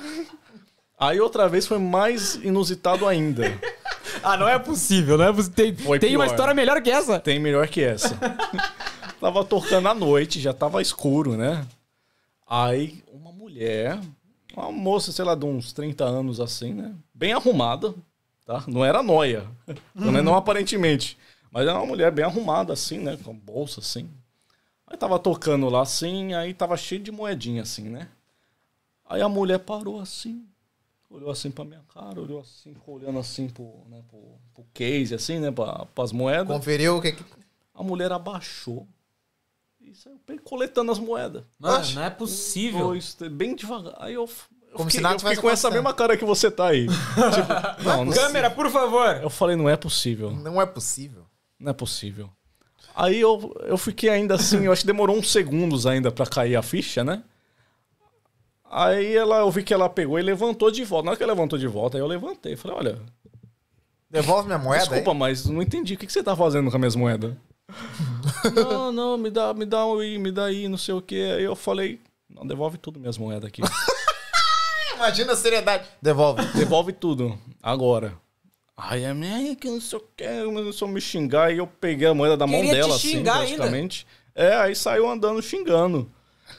Aí 0.99 1.19
outra 1.19 1.49
vez 1.49 1.67
foi 1.67 1.79
mais 1.79 2.35
inusitado 2.37 3.09
ainda. 3.09 3.51
Ah, 4.23 4.37
não 4.37 4.47
é 4.47 4.59
possível, 4.59 5.17
não 5.17 5.25
é 5.25 5.33
possível. 5.33 5.55
Tem, 5.55 5.75
Foi 5.75 5.99
tem 5.99 6.17
uma 6.17 6.27
história 6.27 6.53
melhor 6.53 6.83
que 6.83 6.91
essa. 6.91 7.21
Tem 7.21 7.39
melhor 7.39 7.69
que 7.69 7.81
essa. 7.83 8.19
tava 9.19 9.45
tocando 9.45 9.89
à 9.89 9.95
noite, 9.95 10.41
já 10.41 10.53
tava 10.53 10.83
escuro, 10.83 11.37
né? 11.37 11.65
Aí 12.53 13.05
uma 13.13 13.31
mulher, 13.31 14.01
uma 14.57 14.73
moça, 14.73 15.13
sei 15.13 15.25
lá, 15.25 15.37
de 15.37 15.47
uns 15.47 15.73
30 15.73 16.03
anos 16.03 16.41
assim, 16.41 16.75
né? 16.75 16.93
Bem 17.15 17.33
arrumada, 17.33 17.95
tá? 18.45 18.65
Não 18.67 18.85
era 18.85 19.05
noia. 19.05 19.47
Não, 19.95 20.19
é 20.19 20.21
não 20.21 20.35
aparentemente. 20.35 21.17
Mas 21.49 21.69
era 21.69 21.79
uma 21.79 21.87
mulher 21.87 22.11
bem 22.11 22.25
arrumada 22.25 22.73
assim, 22.73 22.99
né? 22.99 23.17
Com 23.23 23.33
bolsa 23.33 23.79
assim. 23.79 24.11
Aí 24.85 24.97
tava 24.97 25.17
tocando 25.21 25.69
lá 25.69 25.83
assim, 25.83 26.35
aí 26.35 26.53
tava 26.53 26.77
cheio 26.77 27.01
de 27.01 27.13
moedinha 27.13 27.63
assim, 27.63 27.89
né? 27.89 28.09
Aí 29.09 29.23
a 29.23 29.29
mulher 29.29 29.61
parou 29.61 30.01
assim, 30.01 30.45
olhou 31.09 31.31
assim 31.31 31.53
pra 31.53 31.65
minha 31.65 31.83
cara, 31.95 32.21
olhou 32.21 32.41
assim, 32.41 32.75
ficou 32.75 32.97
olhando 32.97 33.21
assim 33.21 33.49
pro, 33.49 33.85
né, 33.89 34.03
pro, 34.09 34.19
pro 34.55 34.65
case, 34.75 35.15
assim, 35.15 35.39
né? 35.39 35.53
Pra, 35.53 35.87
pras 35.95 36.11
moedas. 36.11 36.49
Conferiu 36.49 36.97
o 36.97 37.01
que 37.01 37.13
que... 37.13 37.25
A 37.73 37.83
mulher 37.85 38.11
abaixou 38.11 38.89
e 39.91 39.95
saiu 39.95 40.19
coletando 40.45 40.93
as 40.93 40.99
moedas. 40.99 41.43
Mano, 41.59 41.85
não 41.95 42.03
é 42.03 42.11
possível. 42.11 42.89
Dois, 42.89 43.15
três, 43.15 43.33
bem 43.33 43.55
devagar. 43.55 43.95
Aí 43.99 44.15
eu, 44.15 44.23
eu 44.23 44.77
Como 44.77 44.91
se 44.91 44.97
fiquei, 44.97 45.01
nada 45.03 45.17
eu 45.17 45.21
fiquei 45.21 45.37
com 45.37 45.51
essa 45.51 45.71
mesma 45.71 45.93
cara 45.93 46.17
que 46.17 46.25
você 46.25 46.51
tá 46.51 46.69
aí. 46.69 46.87
tipo, 46.89 47.85
não, 47.85 48.05
não 48.05 48.13
Câmera, 48.13 48.51
por 48.51 48.71
favor. 48.71 49.17
Eu 49.23 49.31
falei, 49.31 49.57
não 49.57 49.69
é 49.69 49.77
possível. 49.77 50.31
Não 50.31 50.61
é 50.61 50.67
possível. 50.67 51.27
Não 51.59 51.71
é 51.71 51.75
possível. 51.75 52.31
Aí 52.95 53.21
eu, 53.21 53.55
eu 53.65 53.79
fiquei 53.79 54.11
ainda 54.11 54.35
assim, 54.35 54.65
eu 54.65 54.73
acho 54.73 54.83
que 54.83 54.87
demorou 54.87 55.17
uns 55.17 55.31
segundos 55.31 55.87
ainda 55.87 56.11
pra 56.11 56.27
cair 56.27 56.57
a 56.57 56.63
ficha, 56.63 57.03
né? 57.03 57.23
Aí 58.71 59.17
ela, 59.17 59.39
eu 59.39 59.51
vi 59.51 59.63
que 59.65 59.75
ela 59.75 59.89
pegou 59.89 60.19
e 60.19 60.23
levantou 60.23 60.71
de 60.71 60.85
volta. 60.85 61.05
Na 61.05 61.11
hora 61.11 61.17
que 61.17 61.23
ela 61.23 61.33
levantou 61.33 61.59
de 61.59 61.67
volta, 61.67 61.97
aí 61.97 62.03
eu 62.03 62.07
levantei. 62.07 62.57
Falei, 62.57 62.77
olha, 62.77 63.03
Devolve 64.11 64.47
minha 64.47 64.59
moeda 64.59 64.81
Desculpa, 64.81 65.15
mas 65.15 65.47
não 65.47 65.63
entendi. 65.63 65.95
O 65.95 65.97
que 65.97 66.07
que 66.07 66.13
você 66.13 66.23
tá 66.23 66.35
fazendo 66.35 66.69
com 66.69 66.77
as 66.77 66.81
minhas 66.81 66.97
moedas? 66.97 67.35
Não, 68.55 68.93
não, 68.93 69.19
me 69.19 69.31
dá, 69.31 69.53
me 69.55 69.65
dá 69.65 69.83
aí, 69.85 70.19
me 70.19 70.31
dá 70.31 70.45
aí, 70.47 70.69
não 70.69 70.79
sei 70.79 70.95
o 70.95 71.03
quê. 71.03 71.35
Aí 71.37 71.45
eu 71.45 71.57
falei, 71.57 72.01
não, 72.29 72.47
devolve 72.47 72.79
tudo 72.79 73.01
minhas 73.01 73.19
moedas 73.19 73.49
aqui. 73.49 73.63
Imagina 74.95 75.33
a 75.33 75.37
seriedade. 75.37 75.89
Devolve. 76.01 76.45
devolve 76.55 76.93
tudo, 76.93 77.39
agora. 77.63 78.15
Aí 78.77 79.05
a 79.05 79.13
minha, 79.13 79.55
que 79.57 79.69
não 79.69 79.81
sei 79.81 79.99
o 79.99 80.05
quê, 80.17 80.27
começou 80.45 80.89
a 80.89 80.91
me 80.91 81.01
xingar 81.01 81.53
e 81.53 81.59
eu 81.59 81.67
peguei 81.67 82.09
a 82.09 82.15
moeda 82.15 82.37
da 82.37 82.47
mão 82.47 82.61
Queria 82.61 82.73
te 82.73 82.77
dela, 82.77 82.95
assim, 82.95 83.09
xingar 83.09 83.41
ainda? 83.41 83.57
praticamente. 83.57 84.07
É, 84.35 84.55
aí 84.55 84.75
saiu 84.75 85.09
andando 85.11 85.43
xingando. 85.43 86.11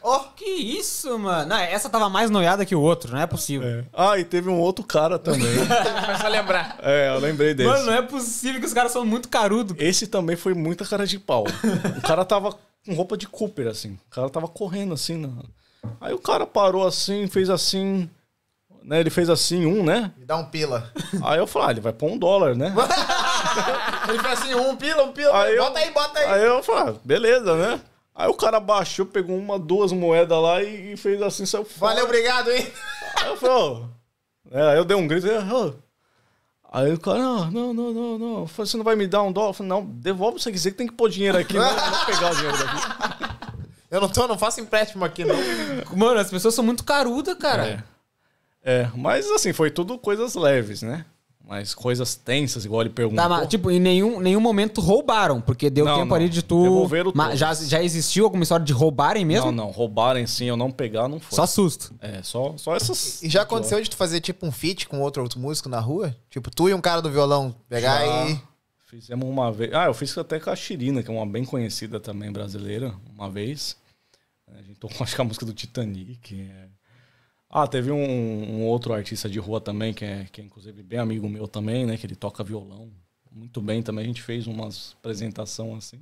Ó, 0.01 0.19
Que 0.35 0.45
isso, 0.49 1.17
mano? 1.19 1.49
Não, 1.49 1.57
essa 1.57 1.89
tava 1.89 2.09
mais 2.09 2.29
noiada 2.29 2.65
que 2.65 2.75
o 2.75 2.81
outro, 2.81 3.11
não 3.13 3.21
é 3.21 3.27
possível. 3.27 3.67
É. 3.67 3.83
Ah, 3.93 4.17
e 4.17 4.23
teve 4.23 4.49
um 4.49 4.57
outro 4.59 4.83
cara 4.83 5.19
também. 5.19 5.41
começa 6.01 6.25
a 6.25 6.29
lembrar. 6.29 6.77
é, 6.81 7.09
eu 7.09 7.19
lembrei 7.19 7.53
desse. 7.53 7.69
Mano, 7.69 7.85
não 7.85 7.93
é 7.93 8.01
possível 8.01 8.59
que 8.59 8.67
os 8.67 8.73
caras 8.73 8.91
são 8.91 9.05
muito 9.05 9.29
carudo. 9.29 9.75
Esse 9.77 10.07
também 10.07 10.35
foi 10.35 10.53
muita 10.53 10.85
cara 10.85 11.05
de 11.05 11.19
pau. 11.19 11.45
O 11.97 12.01
cara 12.01 12.25
tava 12.25 12.51
com 12.85 12.93
roupa 12.95 13.15
de 13.15 13.27
Cooper, 13.27 13.67
assim. 13.67 13.97
O 14.09 14.15
cara 14.15 14.29
tava 14.29 14.47
correndo, 14.47 14.93
assim. 14.93 15.17
Na... 15.17 15.29
Aí 15.99 16.13
o 16.13 16.19
cara 16.19 16.45
parou 16.47 16.85
assim, 16.87 17.27
fez 17.27 17.49
assim. 17.49 18.09
Né? 18.83 18.99
Ele 18.99 19.11
fez 19.11 19.29
assim, 19.29 19.65
um, 19.67 19.83
né? 19.83 20.11
Me 20.17 20.25
dá 20.25 20.35
um 20.37 20.45
pila. 20.45 20.91
Aí 21.23 21.37
eu 21.37 21.45
falei, 21.45 21.67
ah, 21.67 21.71
ele 21.71 21.81
vai 21.81 21.93
pôr 21.93 22.09
um 22.11 22.17
dólar, 22.17 22.55
né? 22.55 22.73
Ele 24.09 24.19
fez 24.19 24.39
assim, 24.39 24.55
um 24.55 24.75
pila, 24.75 25.03
um 25.03 25.11
pila. 25.11 25.39
Aí 25.43 25.55
eu- 25.55 25.63
bota 25.63 25.79
aí, 25.79 25.91
bota 25.91 26.19
aí. 26.19 26.25
Aí 26.25 26.43
eu 26.47 26.63
falei, 26.63 26.93
ah, 26.93 26.99
beleza, 27.03 27.55
né? 27.55 27.79
Aí 28.13 28.27
o 28.27 28.33
cara 28.33 28.59
baixou, 28.59 29.05
pegou 29.05 29.37
uma, 29.37 29.57
duas 29.57 29.91
moedas 29.91 30.37
lá 30.41 30.61
e, 30.61 30.93
e 30.93 30.97
fez 30.97 31.21
assim, 31.21 31.45
saiu 31.45 31.65
fora. 31.65 31.93
Valeu, 31.93 32.05
obrigado, 32.05 32.51
hein? 32.51 32.71
Aí 33.17 33.29
eu 33.29 33.37
falei, 33.37 33.55
ó. 33.55 33.81
É, 34.51 34.71
aí 34.71 34.77
eu 34.77 34.85
dei 34.85 34.97
um 34.97 35.07
grito, 35.07 35.27
ó. 35.51 35.73
Aí 36.73 36.93
o 36.93 36.99
cara, 36.99 37.19
não, 37.19 37.49
não, 37.51 37.73
não, 37.73 37.93
não, 37.93 38.17
não. 38.17 38.39
Eu 38.41 38.47
falei, 38.47 38.69
você 38.69 38.77
não 38.77 38.83
vai 38.83 38.95
me 38.95 39.07
dar 39.07 39.23
um 39.23 39.31
dólar? 39.31 39.49
Eu 39.49 39.53
falei, 39.53 39.69
não, 39.69 39.85
devolve 39.85 40.39
se 40.39 40.43
você 40.43 40.51
quiser 40.51 40.71
que 40.71 40.77
tem 40.77 40.87
que 40.87 40.93
pôr 40.93 41.09
dinheiro 41.09 41.37
aqui, 41.37 41.53
não, 41.53 41.63
não 41.63 41.91
vou 41.91 42.05
pegar 42.05 42.31
o 42.31 42.35
dinheiro 42.35 42.57
daqui. 42.57 43.31
Eu 43.91 43.99
não 43.99 44.07
tô, 44.07 44.25
não 44.25 44.37
faço 44.37 44.61
empréstimo 44.61 45.03
aqui, 45.03 45.25
não. 45.25 45.35
Mano, 45.97 46.17
as 46.17 46.29
pessoas 46.29 46.55
são 46.55 46.63
muito 46.63 46.81
carudas, 46.81 47.37
cara. 47.37 47.67
É. 47.67 47.83
É, 48.63 48.89
mas 48.95 49.29
assim, 49.31 49.51
foi 49.51 49.69
tudo 49.69 49.97
coisas 49.97 50.33
leves, 50.35 50.81
né? 50.81 51.05
Mas 51.47 51.75
coisas 51.75 52.15
tensas, 52.15 52.63
igual 52.63 52.81
ele 52.81 52.89
perguntou. 52.91 53.21
Tá, 53.21 53.27
mas, 53.27 53.47
tipo, 53.47 53.69
em 53.69 53.79
nenhum, 53.79 54.21
nenhum 54.21 54.39
momento 54.39 54.79
roubaram, 54.79 55.41
porque 55.41 55.69
deu 55.69 55.83
Não, 55.83 55.95
tempo 55.95 56.07
não. 56.07 56.15
ali 56.15 56.29
de 56.29 56.41
tu. 56.41 56.63
Devolveram 56.63 57.11
Mas 57.13 57.37
já, 57.37 57.53
já 57.53 57.83
existiu 57.83 58.23
alguma 58.23 58.43
história 58.43 58.65
de 58.65 58.71
roubarem 58.71 59.25
mesmo? 59.25 59.47
Não, 59.51 59.65
não, 59.65 59.71
roubarem 59.71 60.25
sim, 60.25 60.45
eu 60.45 60.55
não 60.55 60.71
pegar, 60.71 61.09
não 61.09 61.19
foi. 61.19 61.35
Só 61.35 61.45
susto. 61.45 61.93
É, 61.99 62.23
só, 62.23 62.55
só 62.57 62.73
essas. 62.75 63.21
E 63.21 63.29
já 63.29 63.41
aconteceu 63.41 63.81
de 63.81 63.89
tu 63.89 63.97
fazer 63.97 64.21
tipo 64.21 64.45
um 64.45 64.51
feat 64.51 64.87
com 64.87 65.01
outro, 65.01 65.21
outro 65.21 65.39
músico 65.39 65.67
na 65.67 65.79
rua? 65.79 66.15
Tipo, 66.29 66.49
tu 66.49 66.69
e 66.69 66.73
um 66.73 66.79
cara 66.81 67.01
do 67.01 67.11
violão 67.11 67.53
pegar 67.67 67.99
Já. 67.99 68.29
e. 68.29 68.39
Fizemos 68.91 69.27
uma 69.27 69.51
vez. 69.51 69.73
Ah, 69.73 69.85
eu 69.85 69.93
fiz 69.93 70.17
até 70.17 70.37
com 70.39 70.49
a 70.49 70.55
Chirina, 70.55 71.01
que 71.01 71.09
é 71.09 71.13
uma 71.13 71.25
bem 71.25 71.45
conhecida 71.45 71.97
também 71.99 72.29
brasileira, 72.31 72.93
uma 73.13 73.29
vez. 73.29 73.77
A 74.47 74.61
gente 74.61 74.79
tocou, 74.79 74.97
acho 75.03 75.15
que 75.15 75.21
a 75.21 75.23
música 75.23 75.45
do 75.45 75.53
Titanic. 75.53 76.41
é. 76.41 76.67
Ah, 77.51 77.67
teve 77.67 77.91
um, 77.91 77.97
um 77.97 78.65
outro 78.65 78.93
artista 78.93 79.29
de 79.29 79.37
rua 79.37 79.59
também, 79.59 79.93
que 79.93 80.05
é, 80.05 80.25
que 80.31 80.39
é 80.39 80.43
inclusive 80.43 80.81
bem 80.81 80.99
amigo 80.99 81.27
meu 81.27 81.47
também, 81.47 81.85
né? 81.85 81.97
Que 81.97 82.05
ele 82.05 82.15
toca 82.15 82.43
violão 82.43 82.89
muito 83.31 83.61
bem 83.61 83.81
também. 83.81 84.03
A 84.03 84.07
gente 84.07 84.21
fez 84.21 84.45
umas 84.47 84.95
apresentação 84.99 85.75
assim. 85.75 85.99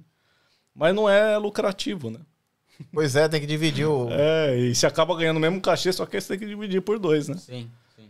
Mas 0.74 0.96
não 0.96 1.10
é 1.10 1.38
lucrativo, 1.38 2.10
né? 2.10 2.20
Pois 2.94 3.16
é, 3.16 3.28
tem 3.28 3.42
que 3.42 3.48
dividir 3.48 3.86
o. 3.86 4.10
É, 4.14 4.58
e 4.58 4.74
se 4.76 4.86
acaba 4.86 5.16
ganhando 5.16 5.38
o 5.38 5.40
mesmo 5.40 5.62
cachê, 5.62 5.92
só 5.92 6.06
que 6.06 6.20
você 6.20 6.30
tem 6.30 6.40
que 6.40 6.46
dividir 6.46 6.82
por 6.82 6.98
dois, 6.98 7.28
né? 7.28 7.38
Sim, 7.38 7.70
sim. 7.96 8.10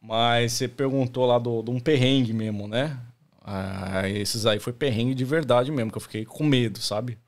Mas 0.00 0.52
você 0.52 0.68
perguntou 0.68 1.24
lá 1.24 1.38
do, 1.38 1.62
de 1.62 1.70
um 1.70 1.80
perrengue 1.80 2.32
mesmo, 2.32 2.68
né? 2.68 3.00
Ah, 3.42 4.08
esses 4.08 4.46
aí 4.46 4.58
foi 4.58 4.72
perrengue 4.72 5.14
de 5.14 5.24
verdade 5.24 5.72
mesmo, 5.72 5.90
que 5.90 5.96
eu 5.96 6.02
fiquei 6.02 6.24
com 6.24 6.44
medo, 6.44 6.78
sabe? 6.78 7.18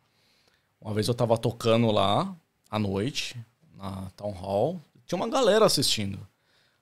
Uma 0.80 0.92
vez 0.92 1.08
eu 1.08 1.14
tava 1.14 1.38
tocando 1.38 1.90
lá 1.90 2.34
à 2.70 2.78
noite, 2.78 3.36
na 3.76 4.10
Town 4.16 4.32
Hall, 4.32 4.80
tinha 5.06 5.16
uma 5.16 5.28
galera 5.28 5.64
assistindo. 5.66 6.18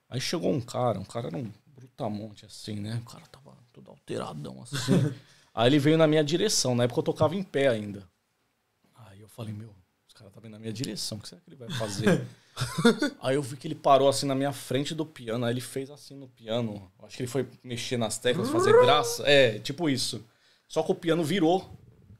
Aí 0.09 0.19
chegou 0.19 0.51
um 0.51 0.61
cara, 0.61 0.99
um 0.99 1.03
cara 1.03 1.27
era 1.27 1.37
um 1.37 1.51
brutamonte 1.67 2.45
assim, 2.45 2.79
né? 2.79 3.01
O 3.05 3.09
cara 3.09 3.25
tava 3.27 3.55
todo 3.73 3.89
alteradão 3.89 4.61
assim. 4.63 5.13
aí 5.53 5.67
ele 5.69 5.79
veio 5.79 5.97
na 5.97 6.07
minha 6.07 6.23
direção, 6.23 6.73
na 6.73 6.85
época 6.85 6.99
eu 6.99 7.03
tocava 7.03 7.35
em 7.35 7.43
pé 7.43 7.67
ainda. 7.67 8.07
Aí 8.95 9.19
eu 9.19 9.27
falei, 9.27 9.53
meu, 9.53 9.75
os 10.07 10.13
caras 10.13 10.33
tá 10.33 10.39
vindo 10.39 10.53
na 10.53 10.59
minha 10.59 10.73
direção, 10.73 11.17
o 11.17 11.21
que 11.21 11.29
será 11.29 11.41
que 11.41 11.49
ele 11.49 11.57
vai 11.57 11.69
fazer? 11.71 12.25
Aí 13.21 13.35
eu 13.35 13.41
vi 13.41 13.57
que 13.57 13.67
ele 13.67 13.75
parou 13.75 14.07
assim 14.07 14.25
na 14.25 14.33
minha 14.33 14.53
frente 14.53 14.95
do 14.95 15.05
piano, 15.05 15.43
aí 15.43 15.51
ele 15.51 15.59
fez 15.59 15.89
assim 15.89 16.15
no 16.15 16.29
piano. 16.29 16.89
Acho 17.03 17.17
que 17.17 17.23
ele 17.23 17.29
foi 17.29 17.45
mexer 17.61 17.97
nas 17.97 18.17
teclas, 18.17 18.49
fazer 18.49 18.71
graça. 18.71 19.23
É, 19.27 19.59
tipo 19.59 19.89
isso. 19.89 20.25
Só 20.65 20.81
que 20.81 20.89
o 20.89 20.95
piano 20.95 21.21
virou. 21.21 21.69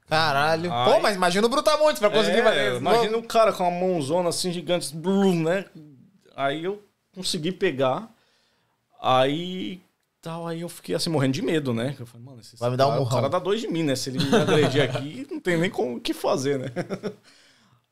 Caralho. 0.08 0.72
Ai. 0.72 0.92
Pô, 0.92 1.00
mas 1.00 1.16
imagina 1.16 1.46
o 1.46 1.50
Brutamontes 1.50 1.98
pra 1.98 2.10
conseguir 2.10 2.38
É, 2.38 2.42
fazer 2.42 2.68
isso. 2.70 2.80
imagina 2.80 3.16
o 3.16 3.22
cara 3.22 3.52
com 3.52 3.64
uma 3.68 3.70
mãozona 3.86 4.28
assim 4.28 4.52
gigante, 4.52 4.94
blum, 4.94 5.42
né? 5.42 5.64
Aí 6.36 6.64
eu 6.64 6.82
consegui 7.14 7.50
pegar. 7.52 8.08
Aí 9.00 9.80
tal, 10.22 10.46
aí 10.46 10.60
eu 10.62 10.68
fiquei 10.68 10.94
assim 10.94 11.10
morrendo 11.10 11.34
de 11.34 11.42
medo, 11.42 11.72
né? 11.72 11.94
Eu 11.98 12.06
falei, 12.06 12.26
mano, 12.26 12.40
esse 12.40 12.56
Vai 12.56 12.70
me 12.70 12.76
dar 12.76 12.86
um 12.88 12.90
cara, 12.90 13.02
o 13.02 13.08
cara 13.08 13.28
dá 13.28 13.38
dois 13.38 13.60
de 13.60 13.68
mim, 13.68 13.82
né? 13.84 13.94
Se 13.94 14.10
ele 14.10 14.18
me 14.24 14.34
agredir 14.34 14.82
aqui, 14.82 15.26
não 15.30 15.38
tem 15.40 15.56
nem 15.56 15.70
como 15.70 15.96
o 15.96 16.00
que 16.00 16.12
fazer, 16.12 16.58
né? 16.58 16.72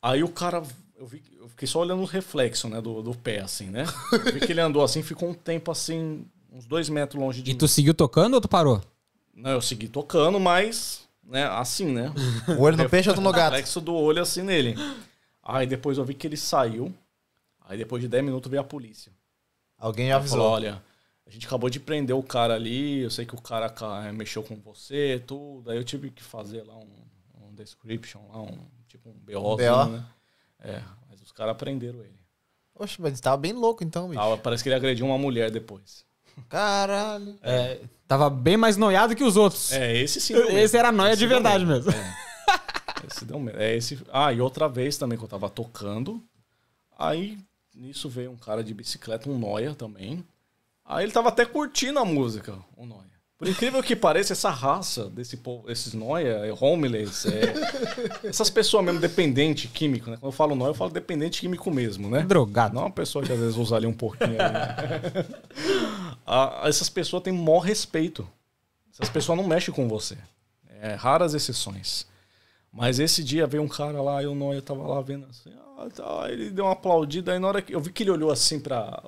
Aí 0.02 0.22
o 0.22 0.28
cara, 0.28 0.62
eu, 0.98 1.06
vi, 1.06 1.22
eu 1.40 1.48
fiquei 1.48 1.66
só 1.68 1.80
olhando 1.80 2.02
o 2.02 2.06
reflexo, 2.06 2.68
né, 2.68 2.80
do, 2.80 3.02
do 3.02 3.14
pé, 3.14 3.40
assim, 3.40 3.66
né? 3.70 3.84
Eu 4.12 4.32
vi 4.32 4.40
que 4.40 4.52
ele 4.52 4.60
andou 4.60 4.82
assim, 4.82 5.02
ficou 5.02 5.28
um 5.30 5.34
tempo 5.34 5.70
assim, 5.70 6.26
uns 6.52 6.66
dois 6.66 6.88
metros 6.88 7.20
longe 7.22 7.40
de 7.42 7.50
E 7.50 7.54
mim. 7.54 7.58
tu 7.58 7.66
seguiu 7.68 7.94
tocando 7.94 8.34
ou 8.34 8.40
tu 8.40 8.48
parou? 8.48 8.82
Não, 9.34 9.50
eu 9.52 9.62
segui 9.62 9.88
tocando, 9.88 10.38
mas, 10.38 11.03
né, 11.26 11.44
assim, 11.46 11.86
né? 11.86 12.12
O 12.58 12.62
olho 12.62 12.76
no 12.76 12.88
peixe, 12.88 13.08
outro 13.08 13.22
no 13.22 13.32
gato. 13.32 13.52
reflexo 13.52 13.80
do 13.80 13.94
olho 13.94 14.22
assim 14.22 14.42
nele. 14.42 14.74
Aí 15.42 15.66
depois 15.66 15.98
eu 15.98 16.04
vi 16.04 16.14
que 16.14 16.26
ele 16.26 16.36
saiu. 16.36 16.92
Aí 17.66 17.78
depois 17.78 18.02
de 18.02 18.08
10 18.08 18.24
minutos 18.24 18.50
veio 18.50 18.60
a 18.60 18.64
polícia. 18.64 19.10
Alguém 19.78 20.08
já 20.08 20.14
Ela 20.14 20.22
falou, 20.24 20.54
avisou. 20.54 20.70
olha, 20.70 20.82
a 21.26 21.30
gente 21.30 21.46
acabou 21.46 21.68
de 21.70 21.80
prender 21.80 22.14
o 22.14 22.22
cara 22.22 22.54
ali, 22.54 23.00
eu 23.00 23.10
sei 23.10 23.24
que 23.26 23.34
o 23.34 23.40
cara 23.40 23.68
ca- 23.70 24.12
mexeu 24.12 24.42
com 24.42 24.56
você, 24.56 25.22
tudo. 25.26 25.70
Aí 25.70 25.76
eu 25.76 25.84
tive 25.84 26.10
que 26.10 26.22
fazer 26.22 26.62
lá 26.62 26.76
um, 26.76 26.88
um 27.42 27.54
description, 27.54 28.20
lá 28.30 28.40
um 28.42 28.58
tipo 28.88 29.08
um 29.08 29.12
BO, 29.14 29.56
BO. 29.56 29.86
né? 29.90 30.04
É, 30.60 30.82
mas 31.10 31.20
os 31.20 31.32
caras 31.32 31.56
prenderam 31.56 32.00
ele. 32.00 32.18
Oxe, 32.74 33.00
mas 33.00 33.20
tava 33.20 33.36
bem 33.36 33.52
louco 33.52 33.82
então, 33.84 34.08
bicho. 34.08 34.20
Parece 34.42 34.62
que 34.62 34.68
ele 34.68 34.76
agrediu 34.76 35.06
uma 35.06 35.18
mulher 35.18 35.50
depois. 35.50 36.04
Caralho. 36.48 37.36
É, 37.42 37.80
tava 38.06 38.28
bem 38.30 38.56
mais 38.56 38.76
noiado 38.76 39.14
que 39.14 39.24
os 39.24 39.36
outros. 39.36 39.72
É, 39.72 39.96
esse 39.96 40.20
sim. 40.20 40.34
Esse 40.34 40.76
era 40.76 40.92
noia 40.92 41.10
Esse 41.12 41.18
de 41.18 41.26
verdade 41.26 41.64
medo. 41.64 41.86
mesmo. 41.86 42.04
Esse 43.10 43.24
deu 43.24 43.38
medo. 43.38 43.60
É 43.60 43.74
esse. 43.76 43.98
Ah, 44.12 44.32
e 44.32 44.40
outra 44.40 44.68
vez 44.68 44.96
também 44.96 45.18
que 45.18 45.24
eu 45.24 45.28
tava 45.28 45.48
tocando. 45.48 46.22
Aí 46.98 47.38
nisso 47.74 48.08
veio 48.08 48.30
um 48.30 48.36
cara 48.36 48.62
de 48.62 48.72
bicicleta, 48.72 49.28
um 49.28 49.38
Noia 49.38 49.74
também. 49.74 50.24
Aí 50.84 51.04
ele 51.04 51.12
tava 51.12 51.28
até 51.28 51.44
curtindo 51.44 51.98
a 51.98 52.04
música, 52.04 52.56
o 52.76 52.86
Noia. 52.86 53.14
Por 53.36 53.48
incrível 53.48 53.82
que 53.82 53.96
pareça, 53.96 54.32
essa 54.32 54.48
raça 54.48 55.06
desse 55.10 55.36
povo, 55.36 55.68
esses 55.70 55.92
noia, 55.92 56.54
homeless, 56.60 57.26
é, 57.28 57.52
essas 58.28 58.48
pessoas 58.48 58.84
mesmo 58.84 59.00
dependente 59.00 59.66
químico, 59.66 60.08
né? 60.08 60.16
Quando 60.16 60.30
eu 60.32 60.36
falo 60.36 60.54
noia, 60.54 60.70
eu 60.70 60.74
falo 60.74 60.90
dependente 60.92 61.40
químico 61.40 61.68
mesmo, 61.70 62.08
né? 62.08 62.22
Drogado. 62.22 62.74
Não 62.76 62.82
uma 62.82 62.90
pessoa 62.90 63.24
que 63.24 63.32
às 63.32 63.38
vezes 63.38 63.56
usa 63.56 63.74
ali 63.74 63.88
um 63.88 63.92
pouquinho. 63.92 64.40
ali, 64.40 64.52
né? 64.52 65.26
Ah, 66.26 66.62
essas 66.64 66.88
pessoas 66.88 67.22
têm 67.22 67.32
maior 67.32 67.60
respeito. 67.60 68.28
Essas 68.92 69.08
pessoas 69.08 69.36
não 69.36 69.46
mexem 69.46 69.74
com 69.74 69.88
você. 69.88 70.16
É 70.80 70.94
raras 70.94 71.34
exceções. 71.34 72.06
Mas 72.72 72.98
esse 72.98 73.22
dia 73.22 73.46
veio 73.46 73.62
um 73.62 73.68
cara 73.68 74.02
lá, 74.02 74.22
e 74.22 74.26
o 74.26 74.34
Noia 74.34 74.60
tava 74.60 74.86
lá 74.86 75.00
vendo 75.00 75.26
assim, 75.26 75.52
ah, 75.78 75.88
tá. 75.94 76.26
ele 76.28 76.50
deu 76.50 76.64
uma 76.64 76.72
aplaudida, 76.72 77.32
aí 77.32 77.38
na 77.38 77.46
hora 77.46 77.62
que 77.62 77.72
eu 77.72 77.80
vi 77.80 77.92
que 77.92 78.02
ele 78.02 78.10
olhou 78.10 78.32
assim 78.32 78.58
pra, 78.58 79.00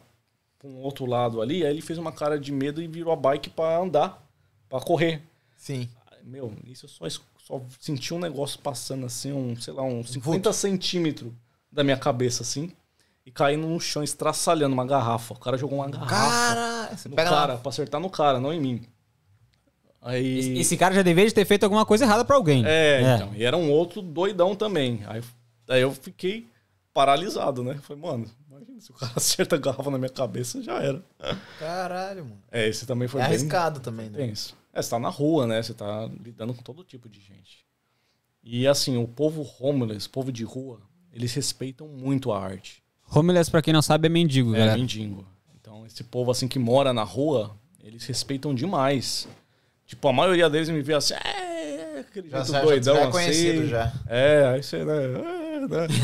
pra 0.57 0.69
um 0.69 0.77
outro 0.79 1.05
lado 1.05 1.43
ali, 1.43 1.65
aí 1.65 1.73
ele 1.73 1.83
fez 1.83 1.99
uma 1.99 2.13
cara 2.13 2.39
de 2.39 2.53
medo 2.53 2.81
e 2.81 2.87
virou 2.87 3.13
a 3.13 3.17
bike 3.17 3.51
pra 3.51 3.79
andar, 3.79 4.25
pra 4.69 4.81
correr. 4.81 5.21
Sim. 5.57 5.89
Meu, 6.23 6.53
isso 6.65 6.87
eu 6.87 6.89
só, 6.89 7.21
só 7.39 7.63
senti 7.81 8.15
um 8.15 8.19
negócio 8.21 8.61
passando 8.61 9.05
assim, 9.05 9.33
um, 9.33 9.57
sei 9.57 9.75
lá, 9.75 9.83
uns 9.83 10.13
50 10.13 10.53
centímetros 10.53 11.33
da 11.71 11.83
minha 11.83 11.97
cabeça, 11.97 12.43
assim, 12.43 12.73
e 13.27 13.31
caindo 13.33 13.67
no 13.67 13.81
chão, 13.81 14.05
estraçalhando 14.05 14.73
uma 14.73 14.87
garrafa. 14.87 15.35
O 15.35 15.39
cara 15.39 15.59
jogou 15.59 15.81
uma 15.81 15.91
garrafa 15.91 16.09
Cara, 16.15 16.91
no 17.09 17.17
pega 17.17 17.29
cara, 17.31 17.53
lá. 17.55 17.59
pra 17.59 17.69
acertar 17.69 18.01
no 18.01 18.09
cara, 18.09 18.39
não 18.39 18.53
em 18.53 18.61
mim. 18.61 18.87
Aí. 20.01 20.39
Esse, 20.39 20.59
esse 20.59 20.77
cara 20.77 20.95
já 20.95 21.03
deveria 21.03 21.33
ter 21.33 21.45
feito 21.45 21.65
alguma 21.65 21.85
coisa 21.85 22.05
errada 22.05 22.25
pra 22.25 22.37
alguém. 22.37 22.63
É, 22.65 23.17
então. 23.17 23.35
E 23.35 23.43
era 23.45 23.57
um 23.57 23.69
outro 23.71 24.01
doidão 24.01 24.55
também. 24.55 25.03
Aí, 25.09 25.21
aí 25.69 25.83
eu 25.83 25.93
fiquei 25.93 26.47
paralisado, 26.95 27.65
né? 27.65 27.75
Falei, 27.83 28.01
mano, 28.01 28.31
imagina 28.49 28.81
se 28.81 28.93
o 28.93 28.95
cara 28.95 29.13
acerta 29.17 29.57
a 29.57 29.59
garrafa 29.59 29.91
na 29.91 29.99
minha 29.99 30.09
cabeça, 30.09 30.63
já 30.63 30.81
era. 30.81 31.03
Caralho, 31.59 32.25
mano. 32.25 32.43
É, 32.53 32.69
esse 32.69 32.87
também 32.87 33.09
foi 33.09 33.21
É 33.21 33.25
bem 33.25 33.35
arriscado 33.35 33.81
também, 33.81 34.09
né? 34.09 34.19
tenso. 34.19 34.57
É, 34.73 34.81
você 34.81 34.91
tá 34.91 34.99
na 35.01 35.09
rua, 35.09 35.47
né? 35.49 35.61
Você 35.61 35.75
tá 35.75 36.09
lidando 36.23 36.55
com 36.55 36.63
todo 36.63 36.85
tipo 36.85 37.09
de 37.09 37.21
gente. 37.21 37.67
E 38.45 38.69
assim, 38.69 38.97
o 38.97 39.09
povo 39.09 39.45
homeless, 39.59 40.07
o 40.07 40.11
povo 40.11 40.31
de 40.31 40.45
rua, 40.45 40.81
eles 41.13 41.35
respeitam 41.35 41.89
muito 41.89 42.31
a 42.31 42.41
arte. 42.41 42.81
Homeless, 43.11 43.51
pra 43.51 43.63
quem 43.63 43.73
não 43.73 43.83
sabe, 43.83 44.07
é 44.07 44.09
mendigo, 44.09 44.55
É, 44.55 44.59
galera. 44.59 44.79
mendigo. 44.79 45.25
Então, 45.61 45.85
esse 45.87 46.05
povo 46.05 46.31
assim 46.31 46.47
que 46.49 46.59
mora 46.59 46.93
na 46.93 47.03
rua, 47.03 47.57
eles 47.83 48.05
respeitam 48.07 48.55
demais. 48.55 49.27
Tipo, 49.87 50.09
a 50.09 50.13
maioria 50.13 50.51
deles 50.51 50.69
me 50.69 50.83
vê 50.83 50.95
assim, 50.95 51.15
é, 51.15 51.97
é, 51.97 52.01
aquele 52.01 52.29
Já, 52.29 52.39
jeito 52.43 52.53
já, 52.53 52.61
doidão 52.63 52.95
já 52.95 53.01
é 53.01 53.05
assim. 53.05 53.13
conhecido 53.13 53.67
já. 53.69 53.93
É, 54.09 54.47
aí 54.55 54.63
você, 54.63 54.85
né? 54.85 55.05
é, 55.05 55.61
né? 55.61 55.87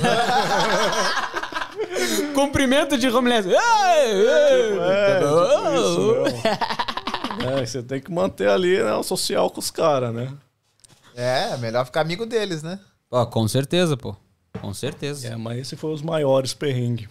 Cumprimento 2.35 2.97
de 2.97 3.09
homeless. 3.09 3.49
Ei, 3.49 3.55
ei. 3.55 4.79
É, 4.79 5.19
tipo 5.19 5.75
isso 5.75 6.13
mesmo. 6.13 6.27
É, 7.59 7.67
você 7.67 7.83
tem 7.83 8.01
que 8.01 8.11
manter 8.13 8.49
ali 8.49 8.81
né, 8.83 8.95
o 8.95 9.03
social 9.03 9.51
com 9.51 9.59
os 9.61 9.71
caras, 9.71 10.15
né? 10.15 10.33
É, 11.15 11.57
melhor 11.59 11.85
ficar 11.85 12.01
amigo 12.01 12.25
deles, 12.25 12.63
né? 12.63 12.79
Ó, 13.11 13.27
com 13.27 13.47
certeza, 13.49 13.97
pô. 13.97 14.17
Com 14.61 14.73
certeza. 14.75 15.29
É, 15.29 15.37
mas 15.37 15.59
esse 15.59 15.77
foi 15.77 15.93
os 15.93 16.03
maiores 16.03 16.55
perrengues. 16.55 17.09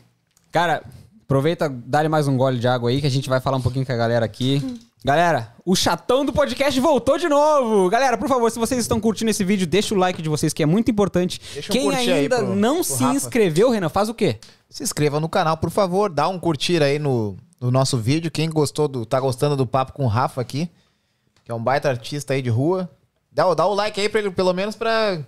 Cara, 0.51 0.84
aproveita, 1.23 1.69
dá-lhe 1.69 2.09
mais 2.09 2.27
um 2.27 2.38
gole 2.38 2.59
de 2.59 2.68
água 2.68 2.89
aí 2.89 3.01
que 3.01 3.07
a 3.07 3.11
gente 3.11 3.30
vai 3.30 3.39
falar 3.39 3.57
um 3.57 3.61
pouquinho 3.61 3.85
com 3.85 3.91
a 3.91 3.97
galera 3.97 4.26
aqui. 4.26 4.61
Galera, 5.03 5.51
o 5.65 5.76
chatão 5.76 6.23
do 6.23 6.31
podcast 6.31 6.80
voltou 6.80 7.18
de 7.18 7.27
novo. 7.27 7.89
Galera, 7.89 8.18
por 8.18 8.27
favor, 8.30 8.51
se 8.51 8.59
vocês 8.59 8.80
estão 8.81 8.99
curtindo 8.99 9.31
esse 9.31 9.43
vídeo, 9.43 9.65
deixa 9.65 9.95
o 9.95 9.97
like 9.97 10.22
de 10.22 10.30
vocês 10.30 10.53
que 10.53 10.61
é 10.61 10.65
muito 10.65 10.91
importante. 10.91 11.41
Deixa 11.53 11.72
um 11.72 11.76
Quem 11.76 11.95
ainda 11.95 12.38
pro- 12.38 12.55
não 12.55 12.76
pro 12.76 12.84
se 12.84 13.03
Rafa. 13.03 13.15
inscreveu, 13.15 13.72
Renan, 13.72 13.89
faz 13.89 14.09
o 14.09 14.13
quê? 14.13 14.38
Se 14.69 14.84
inscreva 14.84 15.19
no 15.19 15.27
canal, 15.27 15.57
por 15.57 15.72
favor, 15.72 16.09
dá 16.11 16.27
um 16.27 16.38
curtir 16.39 16.84
aí 16.84 16.99
no, 16.99 17.35
no 17.59 17.72
nosso 17.72 17.97
vídeo. 17.97 18.30
Quem 18.30 18.47
gostou 18.49 18.88
do, 18.88 19.03
tá 19.05 19.19
gostando 19.19 19.55
do 19.57 19.65
papo 19.65 19.93
com 19.93 20.03
o 20.05 20.07
Rafa 20.07 20.39
aqui, 20.39 20.69
que 21.43 21.51
é 21.51 21.55
um 21.55 21.63
baita 21.63 21.89
artista 21.89 22.34
aí 22.35 22.41
de 22.43 22.49
rua, 22.51 22.88
dá, 23.31 23.47
o- 23.47 23.55
dá 23.55 23.65
o 23.65 23.73
like 23.73 23.99
aí 23.99 24.07
pra 24.07 24.19
ele, 24.19 24.30
pelo 24.30 24.53
menos 24.53 24.76
pra 24.76 25.19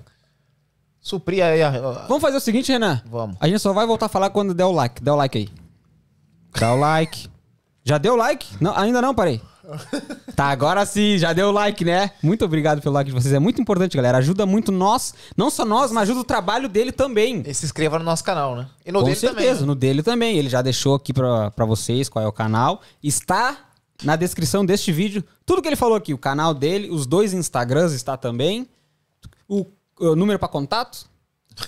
suprir 1.03 1.43
aí 1.43 1.61
a, 1.61 1.69
Vamos 2.07 2.21
fazer 2.21 2.37
o 2.37 2.39
seguinte, 2.39 2.71
Renan. 2.71 3.01
Vamos. 3.05 3.35
A 3.39 3.47
gente 3.47 3.59
só 3.59 3.73
vai 3.73 3.85
voltar 3.85 4.07
a 4.07 4.09
falar 4.09 4.29
quando 4.31 4.53
der 4.53 4.65
o 4.65 4.71
like. 4.71 5.03
Dá 5.03 5.13
o 5.13 5.17
like 5.17 5.37
aí. 5.37 5.49
Dá 6.57 6.73
o 6.73 6.79
like. 6.79 7.27
Já 7.83 7.97
deu 7.97 8.15
like? 8.15 8.47
Não, 8.61 8.75
ainda 8.75 9.01
não, 9.01 9.13
parei. 9.13 9.41
Tá, 10.35 10.45
agora 10.45 10.85
sim, 10.85 11.17
já 11.17 11.31
deu 11.31 11.51
like, 11.51 11.85
né? 11.85 12.11
Muito 12.21 12.43
obrigado 12.43 12.81
pelo 12.81 12.95
like 12.95 13.09
de 13.09 13.13
vocês. 13.13 13.33
É 13.33 13.39
muito 13.39 13.61
importante, 13.61 13.95
galera. 13.95 14.17
Ajuda 14.17 14.45
muito 14.45 14.71
nós, 14.71 15.13
não 15.37 15.49
só 15.49 15.63
nós, 15.65 15.91
mas 15.91 16.03
ajuda 16.03 16.21
o 16.21 16.23
trabalho 16.23 16.67
dele 16.67 16.91
também. 16.91 17.43
e 17.45 17.53
se 17.53 17.65
inscreva 17.65 17.99
no 17.99 18.05
nosso 18.05 18.23
canal, 18.23 18.55
né? 18.55 18.67
E 18.85 18.91
no 18.91 18.99
Com 18.99 19.05
dele 19.05 19.15
certeza, 19.17 19.45
também. 19.45 19.61
né? 19.61 19.65
no 19.67 19.75
dele 19.75 20.03
também. 20.03 20.37
Ele 20.37 20.49
já 20.49 20.61
deixou 20.61 20.95
aqui 20.95 21.13
pra, 21.13 21.51
pra 21.51 21.65
vocês 21.65 22.09
qual 22.09 22.23
é 22.23 22.27
o 22.27 22.31
canal. 22.31 22.81
Está 23.01 23.57
na 24.03 24.15
descrição 24.15 24.65
deste 24.65 24.91
vídeo. 24.91 25.23
Tudo 25.45 25.61
que 25.61 25.67
ele 25.67 25.75
falou 25.75 25.95
aqui, 25.95 26.13
o 26.13 26.17
canal 26.17 26.53
dele, 26.53 26.89
os 26.89 27.05
dois 27.05 27.33
Instagrams 27.33 27.93
está 27.93 28.17
também. 28.17 28.67
O 29.47 29.65
número 29.99 30.39
pra 30.39 30.47
contato? 30.47 31.05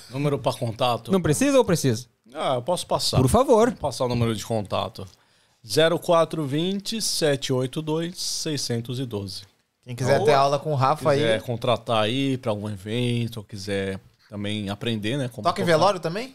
Número 0.09 0.39
pra 0.39 0.53
contato. 0.53 1.11
Não 1.11 1.21
precisa 1.21 1.57
ou 1.57 1.65
precisa? 1.65 2.07
Ah, 2.33 2.55
eu 2.55 2.61
posso 2.61 2.85
passar. 2.87 3.17
Por 3.17 3.29
favor. 3.29 3.69
Vou 3.69 3.79
passar 3.79 4.05
o 4.05 4.09
número 4.09 4.35
de 4.35 4.45
contato. 4.45 5.07
0420 5.63 7.01
782 7.01 8.17
612. 8.19 9.43
Quem 9.83 9.95
quiser 9.95 10.23
ter 10.23 10.33
aula 10.33 10.57
com 10.57 10.71
o 10.71 10.75
Rafa 10.75 11.13
quiser 11.13 11.35
aí. 11.35 11.41
contratar 11.41 12.03
aí 12.03 12.37
pra 12.37 12.51
algum 12.51 12.67
evento, 12.69 13.37
ou 13.37 13.43
quiser 13.43 13.99
também 14.29 14.69
aprender, 14.69 15.17
né? 15.17 15.27
como 15.27 15.43
Toca 15.43 15.61
em 15.61 15.63
tocar. 15.65 15.77
velório 15.77 15.99
também? 15.99 16.33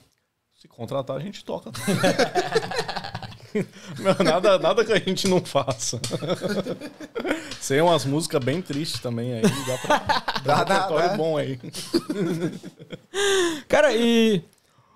Se 0.61 0.69
contratar, 0.69 1.17
a 1.17 1.21
gente 1.21 1.45
toca. 1.45 1.71
Meu, 3.99 4.15
nada, 4.25 4.59
nada 4.59 4.85
que 4.85 4.93
a 4.93 4.99
gente 4.99 5.27
não 5.29 5.45
faça. 5.45 6.01
Tem 7.67 7.81
umas 7.81 8.05
músicas 8.05 8.43
bem 8.43 8.61
tristes 8.61 9.01
também 9.01 9.35
aí. 9.35 9.43
Dá 9.43 9.79
pra 9.79 9.99
Dá, 10.45 10.65
dar 10.65 10.91
um 10.93 10.97
dá, 10.97 11.09
dá. 11.09 11.17
bom 11.17 11.37
aí. 11.37 11.59
Cara, 13.69 13.95
e. 13.95 14.43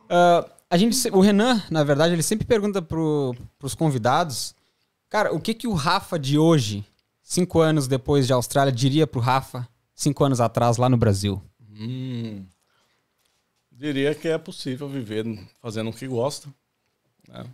ah, 0.08 0.48
a 0.70 0.76
gente, 0.76 0.96
o 1.12 1.20
Renan, 1.20 1.62
na 1.70 1.84
verdade, 1.84 2.14
ele 2.14 2.22
sempre 2.22 2.46
pergunta 2.46 2.82
pro, 2.82 3.34
pros 3.58 3.74
convidados. 3.74 4.54
Cara, 5.08 5.32
o 5.32 5.40
que 5.40 5.54
que 5.54 5.68
o 5.68 5.72
Rafa 5.72 6.18
de 6.18 6.36
hoje, 6.38 6.84
cinco 7.22 7.60
anos 7.60 7.86
depois 7.86 8.26
de 8.26 8.32
Austrália, 8.32 8.72
diria 8.72 9.06
pro 9.06 9.20
Rafa, 9.20 9.68
cinco 9.94 10.24
anos 10.24 10.40
atrás, 10.40 10.76
lá 10.76 10.88
no 10.88 10.96
Brasil? 10.96 11.40
Hum, 11.78 12.44
diria 13.70 14.14
que 14.14 14.26
é 14.26 14.38
possível 14.38 14.88
viver 14.88 15.24
fazendo 15.62 15.90
o 15.90 15.92
que 15.92 16.08
gosta. 16.08 16.48
Né? 17.28 17.44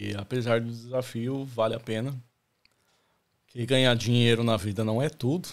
E 0.00 0.14
apesar 0.16 0.62
do 0.62 0.70
desafio, 0.70 1.44
vale 1.44 1.74
a 1.74 1.78
pena. 1.78 2.18
Que 3.48 3.66
ganhar 3.66 3.94
dinheiro 3.94 4.42
na 4.42 4.56
vida 4.56 4.82
não 4.82 5.02
é 5.02 5.10
tudo. 5.10 5.46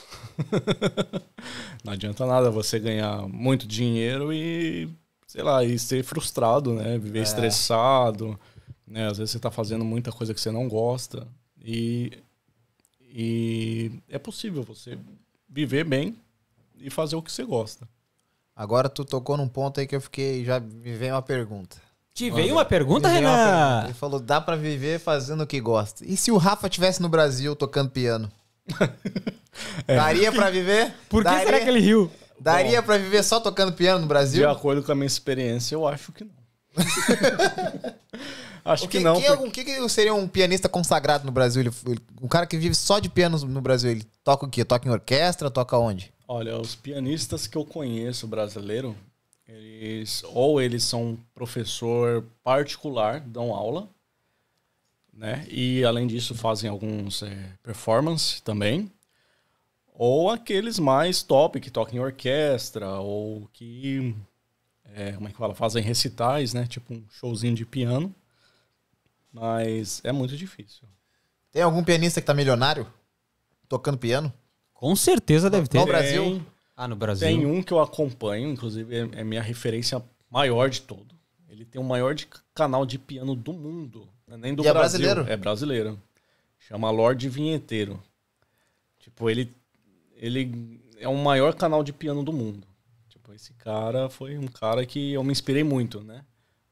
não 1.84 1.92
adianta 1.92 2.26
nada 2.26 2.50
você 2.50 2.80
ganhar 2.80 3.28
muito 3.28 3.68
dinheiro 3.68 4.32
e, 4.32 4.88
sei 5.28 5.44
lá, 5.44 5.66
e 5.66 5.78
ser 5.78 6.02
frustrado, 6.02 6.74
né? 6.74 6.98
Viver 6.98 7.24
estressado. 7.24 8.40
Né? 8.88 9.08
Às 9.08 9.18
vezes 9.18 9.32
você 9.32 9.40
tá 9.40 9.52
fazendo 9.52 9.84
muita 9.84 10.14
coisa 10.14 10.34
que 10.34 10.40
você 10.40 10.50
não 10.50 10.70
gosta. 10.70 11.28
E, 11.62 12.14
e 13.02 13.92
é 14.08 14.18
possível 14.18 14.64
você 14.64 14.98
viver 15.50 15.84
bem 15.84 16.16
e 16.80 16.90
fazer 16.90 17.18
o 17.18 17.22
que 17.22 17.34
você 17.34 17.44
gosta. 17.44 17.86
Agora 18.56 18.88
tu 18.88 19.04
tocou 19.04 19.36
num 19.36 19.50
ponto 19.50 19.82
aí 19.82 19.86
que 19.86 19.96
eu 19.96 20.02
fiquei. 20.02 20.46
Já 20.46 20.58
me 20.58 20.96
veio 20.96 21.16
uma 21.16 21.22
pergunta. 21.22 21.86
Te 22.18 22.32
veio 22.32 22.54
uma 22.56 22.66
pergunta, 22.66 23.08
veio 23.08 23.22
uma 23.22 23.30
pergunta. 23.38 23.56
Renan? 23.56 23.84
Ele 23.86 23.94
falou: 23.94 24.20
dá 24.20 24.42
pra 24.42 24.56
viver 24.56 25.00
fazendo 25.00 25.42
o 25.44 25.48
que 25.48 25.60
gosta. 25.62 26.04
E 26.04 26.18
se 26.18 26.32
o 26.32 26.38
Rafa 26.38 26.68
tivesse 26.68 27.00
no 27.00 27.08
Brasil 27.08 27.56
tocando 27.56 27.92
piano? 27.92 28.32
Daria 29.86 30.32
pra 30.32 30.50
viver? 30.50 30.94
Por 31.08 31.24
que 31.24 31.30
daria, 31.30 31.46
será 31.46 31.60
que 31.60 31.70
ele 31.70 31.80
riu? 31.80 32.12
Daria 32.40 32.82
pra 32.82 32.98
viver 32.98 33.24
só 33.24 33.40
tocando 33.40 33.72
piano 33.74 33.98
no 34.00 34.06
De 34.06 34.10
Brasil? 34.10 34.50
acordo 34.50 34.82
com 34.82 34.92
a 34.92 34.96
minha 34.96 35.06
experiência, 35.06 35.76
eu 35.76 35.88
acho 35.88 36.12
que 36.12 36.24
não. 36.24 36.32
acho 38.66 38.86
O 38.86 38.88
que, 38.88 38.98
que, 38.98 39.04
não. 39.04 39.16
quem, 39.16 39.26
é 39.26 39.30
algum- 39.30 39.50
que 39.50 39.64
que 39.64 39.90
seria 39.90 40.14
um 40.14 40.28
pianista 40.28 40.68
consagrado 40.68 41.24
no 41.26 41.32
Brasil? 41.32 41.62
Ele, 41.62 41.72
ele- 41.86 42.00
um 42.22 42.28
cara 42.28 42.46
que 42.48 42.58
vive 42.58 42.74
só 42.76 42.98
de 43.00 43.10
piano 43.10 43.38
no 43.46 43.62
Brasil, 43.62 43.92
ele 43.92 44.06
toca 44.24 44.46
o 44.46 44.50
quê? 44.50 44.64
Toca 44.66 44.88
em 44.88 44.92
orquestra? 44.92 45.50
Toca 45.50 45.78
onde? 45.78 46.12
Olha, 46.28 46.58
os 46.60 46.76
pianistas 46.76 47.48
que 47.48 47.58
eu 47.58 47.64
conheço 47.66 48.28
brasileiro, 48.28 48.96
eles 49.48 50.24
ou 50.26 50.62
eles 50.62 50.84
são 50.84 51.18
professor 51.34 52.24
particular, 52.44 53.20
dão 53.22 53.54
aula, 53.54 53.90
né? 55.14 55.48
E 55.50 55.84
além 55.84 56.06
disso 56.06 56.36
fazem 56.36 56.70
alguns 56.70 57.24
é, 57.24 57.54
performance 57.64 58.42
também. 58.44 58.92
Ou 59.94 60.30
aqueles 60.30 60.78
mais 60.78 61.24
top 61.24 61.60
que 61.60 61.72
tocam 61.72 61.96
em 61.96 62.00
orquestra 62.00 63.00
ou 63.00 63.48
que 63.52 64.16
é, 64.94 65.14
como 65.14 65.28
é 65.28 65.32
que 65.32 65.38
fala, 65.38 65.56
fazem 65.56 65.82
recitais, 65.82 66.54
né? 66.54 66.68
Tipo 66.68 66.94
um 66.94 67.04
showzinho 67.10 67.56
de 67.56 67.66
piano. 67.66 68.14
Mas 69.32 70.02
é 70.04 70.12
muito 70.12 70.36
difícil. 70.38 70.88
Tem 71.52 71.62
algum 71.62 71.84
pianista 71.84 72.22
que 72.22 72.28
tá 72.28 72.34
milionário? 72.34 72.92
Tocando 73.68 73.98
piano? 73.98 74.32
Com 74.74 74.96
certeza 74.96 75.50
deve 75.50 75.68
ter. 75.68 75.80
No 75.80 75.86
Brasil? 75.86 76.24
Tem- 76.24 76.46
Ah, 76.78 76.88
no 76.88 76.96
Brasil. 76.96 77.28
Tem 77.28 77.44
um 77.46 77.62
que 77.64 77.74
eu 77.74 77.80
acompanho, 77.80 78.48
inclusive 78.50 78.96
é, 78.96 79.10
é 79.20 79.24
minha 79.24 79.42
referência 79.42 80.02
maior 80.30 80.70
de 80.70 80.82
todo. 80.82 81.16
Ele 81.50 81.66
tem 81.66 81.82
o 81.82 81.84
maior 81.84 82.14
de- 82.14 82.28
canal 82.54 82.86
de 82.86 83.00
piano 83.00 83.36
do 83.36 83.52
mundo, 83.52 84.08
não 84.28 84.36
é 84.36 84.38
nem 84.38 84.54
do 84.54 84.64
E 84.64 84.68
é 84.68 84.72
Brasil. 84.74 85.00
brasileiro? 85.00 85.32
É 85.32 85.36
brasileiro. 85.36 86.02
Chama 86.60 86.92
Lorde 86.92 87.28
Vinheteiro. 87.30 88.00
Tipo, 89.00 89.30
ele, 89.30 89.52
ele 90.16 90.80
é 91.00 91.08
o 91.08 91.16
maior 91.18 91.56
canal 91.56 91.84
de 91.84 91.92
piano 91.92 92.24
do 92.24 92.32
mundo. 92.32 92.68
Tipo, 93.10 93.34
esse 93.34 93.54
cara 93.54 94.10
foi 94.10 94.38
um 94.38 94.48
cara 94.48 94.86
que 94.86 95.14
eu 95.14 95.24
me 95.24 95.32
inspirei 95.32 95.64
muito, 95.64 96.02
né? 96.04 96.24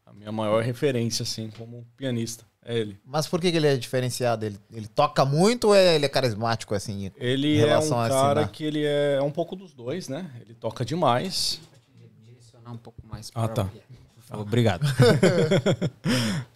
A 0.06 0.14
minha 0.14 0.32
maior 0.32 0.62
referência, 0.64 1.24
assim, 1.24 1.50
como 1.58 1.86
pianista. 1.98 2.46
É 2.68 2.76
ele. 2.78 2.98
Mas 3.06 3.28
por 3.28 3.40
que, 3.40 3.52
que 3.52 3.58
ele 3.58 3.68
é 3.68 3.78
diferenciado? 3.78 4.44
Ele, 4.46 4.58
ele 4.74 4.88
toca 4.88 5.24
muito 5.24 5.68
ou 5.68 5.76
é- 5.76 5.96
ele 5.96 6.06
é 6.06 6.10
carismático, 6.10 6.74
assim? 6.74 7.12
Ele 7.16 7.58
Em 7.58 7.62
é 7.62 7.78
um 7.78 7.90
cara 7.90 8.08
assinar. 8.42 8.52
que 8.52 8.64
ele 8.64 8.84
é 8.84 9.22
um 9.22 9.30
pouco 9.32 9.56
dos 9.56 9.72
dois, 9.72 10.10
né? 10.10 10.30
Ele 10.42 10.56
toca 10.56 10.84
demais. 10.84 11.62
Direcionar 12.24 12.74
um 12.74 12.78
pouco 12.78 13.02
mais 13.08 13.32
Ah, 13.36 13.48
tá. 13.48 13.70
Obrigado. 14.32 14.84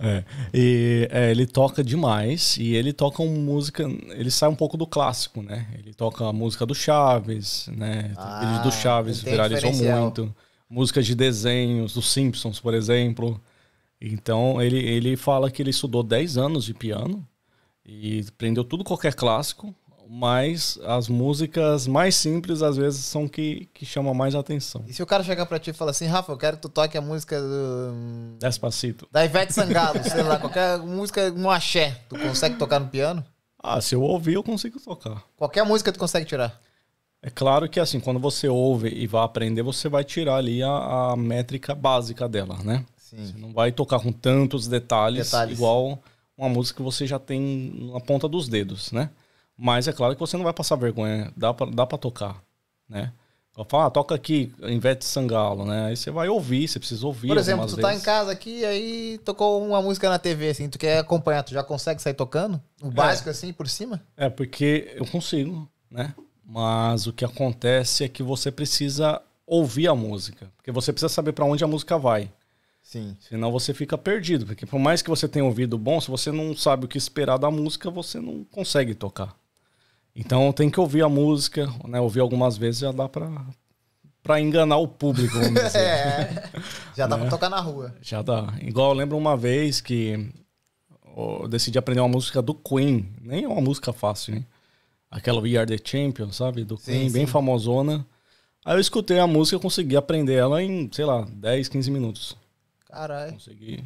É, 0.01 0.23
e 0.53 1.09
é, 1.11 1.29
ele 1.29 1.45
toca 1.45 1.83
demais 1.83 2.55
e 2.57 2.73
ele 2.73 2.93
toca 2.93 3.21
uma 3.21 3.37
música, 3.37 3.83
ele 3.83 4.31
sai 4.31 4.47
um 4.47 4.55
pouco 4.55 4.77
do 4.77 4.87
clássico, 4.87 5.41
né? 5.41 5.67
Ele 5.77 5.93
toca 5.93 6.25
a 6.25 6.31
música 6.31 6.65
do 6.65 6.73
Chaves, 6.73 7.67
né? 7.75 8.13
Ah, 8.15 8.61
do 8.63 8.71
Chaves 8.71 9.21
viralizou 9.21 9.73
muito. 9.73 10.33
Músicas 10.69 11.05
de 11.05 11.15
desenhos, 11.15 11.93
dos 11.95 12.11
Simpsons, 12.13 12.61
por 12.61 12.73
exemplo. 12.73 13.41
Então 14.01 14.61
ele, 14.61 14.77
ele 14.77 15.17
fala 15.17 15.51
que 15.51 15.61
ele 15.61 15.71
estudou 15.71 16.03
10 16.03 16.37
anos 16.37 16.65
de 16.65 16.73
piano 16.73 17.25
e 17.85 18.25
aprendeu 18.27 18.63
tudo 18.63 18.83
qualquer 18.83 19.13
clássico, 19.13 19.73
mas 20.07 20.79
as 20.85 21.07
músicas 21.07 21.85
mais 21.85 22.15
simples 22.15 22.61
às 22.61 22.77
vezes 22.77 23.05
são 23.05 23.27
que, 23.27 23.69
que 23.73 23.85
chamam 23.85 24.13
mais 24.13 24.33
atenção. 24.33 24.83
E 24.87 24.93
se 24.93 25.03
o 25.03 25.05
cara 25.05 25.23
chegar 25.23 25.45
pra 25.45 25.59
ti 25.59 25.69
e 25.69 25.73
falar 25.73 25.91
assim, 25.91 26.05
Rafa, 26.05 26.31
eu 26.31 26.37
quero 26.37 26.55
que 26.57 26.63
tu 26.63 26.69
toque 26.69 26.97
a 26.97 27.01
música 27.01 27.39
do, 27.39 28.37
Despacito. 28.39 29.07
da 29.11 29.23
Ivete 29.23 29.53
Sangalo, 29.53 30.03
sei 30.03 30.23
lá, 30.23 30.39
qualquer 30.39 30.79
música, 30.79 31.31
um 31.35 31.49
axé, 31.49 32.01
tu 32.09 32.17
consegue 32.17 32.55
tocar 32.55 32.79
no 32.79 32.87
piano? 32.87 33.23
Ah, 33.61 33.81
se 33.81 33.93
eu 33.93 34.01
ouvir 34.01 34.35
eu 34.35 34.43
consigo 34.43 34.79
tocar. 34.79 35.21
Qualquer 35.35 35.63
música 35.63 35.91
tu 35.91 35.99
consegue 35.99 36.25
tirar. 36.25 36.59
É 37.21 37.29
claro 37.29 37.67
que 37.67 37.79
assim, 37.79 37.99
quando 37.99 38.19
você 38.19 38.47
ouve 38.47 38.87
e 38.87 39.05
vai 39.05 39.23
aprender, 39.23 39.61
você 39.61 39.89
vai 39.89 40.05
tirar 40.05 40.37
ali 40.37 40.63
a, 40.63 41.11
a 41.11 41.15
métrica 41.17 41.75
básica 41.75 42.29
dela, 42.29 42.57
né? 42.63 42.85
Sim. 43.09 43.25
Você 43.25 43.37
não 43.37 43.51
vai 43.51 43.71
tocar 43.71 43.99
com 43.99 44.11
tantos 44.11 44.67
detalhes, 44.67 45.25
Detalhes. 45.27 45.57
igual 45.57 46.01
uma 46.37 46.49
música 46.49 46.77
que 46.77 46.83
você 46.83 47.05
já 47.07 47.17
tem 47.19 47.89
na 47.93 47.99
ponta 47.99 48.27
dos 48.27 48.47
dedos, 48.47 48.91
né? 48.91 49.09
Mas 49.57 49.87
é 49.87 49.93
claro 49.93 50.13
que 50.13 50.19
você 50.19 50.37
não 50.37 50.43
vai 50.43 50.53
passar 50.53 50.75
vergonha, 50.75 51.33
dá 51.35 51.53
pra, 51.53 51.65
dá 51.67 51.85
pra 51.85 51.97
tocar, 51.97 52.41
né? 52.87 53.11
Eu 53.57 53.65
falo, 53.65 53.83
ah, 53.87 53.89
toca 53.89 54.15
aqui, 54.15 54.53
Ivete 54.61 55.03
Sangalo, 55.03 55.65
né? 55.65 55.87
Aí 55.87 55.97
você 55.97 56.09
vai 56.09 56.29
ouvir, 56.29 56.65
você 56.65 56.79
precisa 56.79 57.05
ouvir 57.05 57.27
Por 57.27 57.37
exemplo, 57.37 57.67
tu 57.67 57.75
tá 57.75 57.89
em 57.89 57.93
vezes. 57.95 58.05
casa 58.05 58.31
aqui 58.31 58.63
aí 58.63 59.19
tocou 59.25 59.61
uma 59.65 59.81
música 59.81 60.07
na 60.09 60.17
TV, 60.17 60.49
assim, 60.51 60.69
tu 60.69 60.79
quer 60.79 60.99
acompanhar, 60.99 61.43
tu 61.43 61.51
já 61.53 61.61
consegue 61.61 62.01
sair 62.01 62.13
tocando? 62.13 62.61
O 62.81 62.89
básico, 62.89 63.29
assim, 63.29 63.51
por 63.51 63.67
cima? 63.67 64.01
É, 64.15 64.29
porque 64.29 64.93
eu 64.95 65.05
consigo, 65.07 65.67
né? 65.91 66.13
Mas 66.45 67.05
o 67.05 67.11
que 67.11 67.25
acontece 67.25 68.05
é 68.05 68.07
que 68.07 68.23
você 68.23 68.49
precisa 68.49 69.21
ouvir 69.45 69.89
a 69.89 69.95
música, 69.95 70.49
porque 70.55 70.71
você 70.71 70.93
precisa 70.93 71.09
saber 71.09 71.33
pra 71.33 71.43
onde 71.43 71.61
a 71.63 71.67
música 71.67 71.97
vai. 71.97 72.31
Sim. 72.89 73.15
Senão 73.19 73.51
você 73.51 73.71
fica 73.71 73.95
perdido, 73.99 74.47
porque 74.47 74.65
por 74.65 74.79
mais 74.79 75.03
que 75.03 75.11
você 75.11 75.27
tenha 75.27 75.45
ouvido 75.45 75.77
bom, 75.77 76.01
se 76.01 76.09
você 76.09 76.31
não 76.31 76.55
sabe 76.57 76.85
o 76.85 76.87
que 76.87 76.97
esperar 76.97 77.37
da 77.37 77.51
música, 77.51 77.91
você 77.91 78.19
não 78.19 78.43
consegue 78.45 78.95
tocar. 78.95 79.35
Então 80.15 80.51
tem 80.51 80.71
que 80.71 80.79
ouvir 80.79 81.03
a 81.03 81.07
música, 81.07 81.71
né? 81.87 81.99
Ouvir 82.01 82.19
algumas 82.21 82.57
vezes 82.57 82.81
já 82.81 82.91
dá 82.91 83.07
pra, 83.07 83.29
pra 84.23 84.41
enganar 84.41 84.77
o 84.77 84.87
público, 84.87 85.37
vamos 85.37 85.61
dizer. 85.61 85.77
É. 85.79 86.49
Já 86.97 87.05
dá 87.05 87.15
Né? 87.15 87.21
pra 87.21 87.29
tocar 87.29 87.47
na 87.47 87.59
rua. 87.59 87.93
Já 88.01 88.23
dá. 88.23 88.51
Igual 88.59 88.89
eu 88.89 88.97
lembro 88.97 89.15
uma 89.15 89.37
vez 89.37 89.79
que 89.79 90.27
eu 91.15 91.47
decidi 91.47 91.77
aprender 91.77 92.01
uma 92.01 92.09
música 92.09 92.41
do 92.41 92.55
Queen. 92.55 93.07
Nem 93.21 93.43
é 93.43 93.47
uma 93.47 93.61
música 93.61 93.93
fácil, 93.93 94.33
hein? 94.33 94.47
Aquela 95.11 95.39
We 95.39 95.55
Are 95.57 95.67
The 95.67 95.77
Champions, 95.87 96.37
sabe? 96.37 96.63
Do 96.63 96.75
Sim, 96.75 96.91
Queen, 96.91 97.11
bem 97.11 97.27
sim. 97.27 97.31
famosona. 97.31 98.03
Aí 98.65 98.75
eu 98.75 98.79
escutei 98.79 99.19
a 99.19 99.27
música 99.27 99.57
e 99.57 99.61
consegui 99.61 99.95
aprender 99.95 100.33
ela 100.33 100.61
em, 100.63 100.89
sei 100.91 101.05
lá, 101.05 101.21
10, 101.31 101.69
15 101.69 101.91
minutos. 101.91 102.35
Caralho. 102.89 103.33
Consegui 103.33 103.83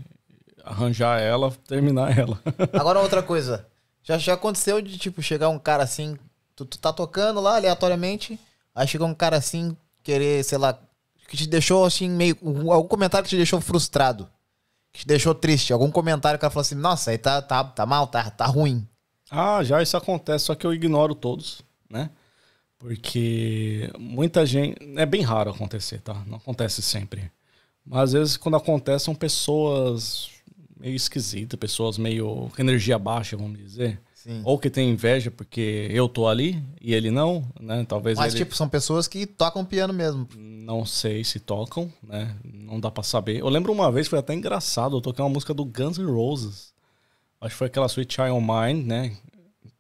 arranjar 0.64 1.20
ela, 1.22 1.52
terminar 1.68 2.18
ela. 2.18 2.40
Agora 2.74 3.00
outra 3.02 3.22
coisa. 3.22 3.68
Já, 4.02 4.18
já 4.18 4.34
aconteceu 4.34 4.82
de, 4.82 4.98
tipo, 4.98 5.22
chegar 5.22 5.50
um 5.50 5.60
cara 5.60 5.84
assim, 5.84 6.18
tu, 6.56 6.66
tu 6.66 6.78
tá 6.78 6.92
tocando 6.92 7.40
lá 7.40 7.56
aleatoriamente, 7.56 8.40
aí 8.76 8.88
chega 8.88 9.06
um 9.06 9.14
cara 9.14 9.38
assim, 9.38 9.76
querer, 10.04 10.44
sei 10.44 10.58
lá, 10.58 10.78
que 11.30 11.38
te 11.38 11.48
deixou 11.48 11.86
assim, 11.86 12.10
meio. 12.10 12.38
um- 12.42 12.72
Algum 12.72 12.88
comentário 12.88 13.24
que 13.24 13.30
te 13.30 13.38
deixou 13.38 13.60
frustrado. 13.62 14.30
Que 14.92 15.00
te 15.02 15.08
deixou 15.08 15.34
triste. 15.34 15.74
Algum 15.74 15.90
comentário 15.90 16.38
que 16.38 16.42
cara 16.42 16.52
falou 16.52 16.62
assim, 16.62 16.76
nossa, 16.76 17.12
aí 17.12 17.18
tá, 17.18 17.42
tá, 17.42 17.64
tá 17.64 17.86
mal, 17.86 18.08
tá, 18.08 18.30
tá 18.30 18.46
ruim. 18.46 18.88
Ah, 19.32 19.64
já 19.64 19.82
isso 19.82 19.98
acontece, 19.98 20.46
só 20.46 20.54
que 20.56 20.66
eu 20.68 20.74
ignoro 20.74 21.16
todos, 21.16 21.62
né? 21.90 22.10
Porque 22.78 23.90
muita 23.98 24.46
gente. 24.46 24.78
É 24.98 25.06
bem 25.06 25.22
raro 25.22 25.50
acontecer, 25.52 26.00
tá? 26.02 26.22
Não 26.28 26.38
acontece 26.38 26.82
sempre. 26.82 27.32
Mas 27.86 28.04
às 28.04 28.14
vezes, 28.14 28.38
quando 28.38 28.56
acontece, 28.56 29.06
são 29.06 29.16
pessoas 29.16 30.30
meio 30.80 30.96
esquisitas, 30.96 31.60
pessoas 31.60 31.98
meio 31.98 32.50
com 32.56 32.62
energia 32.62 32.98
baixa, 32.98 33.38
vamos 33.38 33.58
dizer. 33.58 34.00
Sim. 34.24 34.42
Ou 34.46 34.58
que 34.58 34.70
tem 34.70 34.90
inveja 34.90 35.30
porque 35.30 35.90
eu 35.92 36.08
tô 36.08 36.30
ali 36.30 36.64
e 36.80 36.94
ele 36.94 37.12
não, 37.12 37.46
né? 37.60 37.86
Talvez 37.86 38.18
Mas, 38.18 38.34
ele. 38.34 38.46
tipo, 38.46 38.56
são 38.56 38.70
pessoas 38.70 39.06
que 39.06 39.26
tocam 39.26 39.66
piano 39.66 39.94
mesmo. 39.94 40.26
Não 40.38 40.86
sei 40.86 41.26
se 41.26 41.42
tocam, 41.42 41.92
né? 42.02 42.34
Não 42.42 42.80
dá 42.80 42.90
pra 42.90 43.04
saber. 43.04 43.42
Eu 43.42 43.50
lembro 43.50 43.74
uma 43.74 43.92
vez, 43.92 44.08
foi 44.08 44.20
até 44.20 44.34
engraçado, 44.34 44.96
eu 44.96 45.02
toquei 45.02 45.24
uma 45.24 45.30
música 45.30 45.54
do 45.54 45.66
Guns 45.66 45.98
N' 45.98 46.10
Roses. 46.10 46.74
Acho 47.42 47.52
que 47.52 47.58
foi 47.58 47.68
aquela 47.68 47.88
Sweet 47.88 48.14
Child 48.14 48.40
Mine, 48.40 48.84
né? 48.84 49.12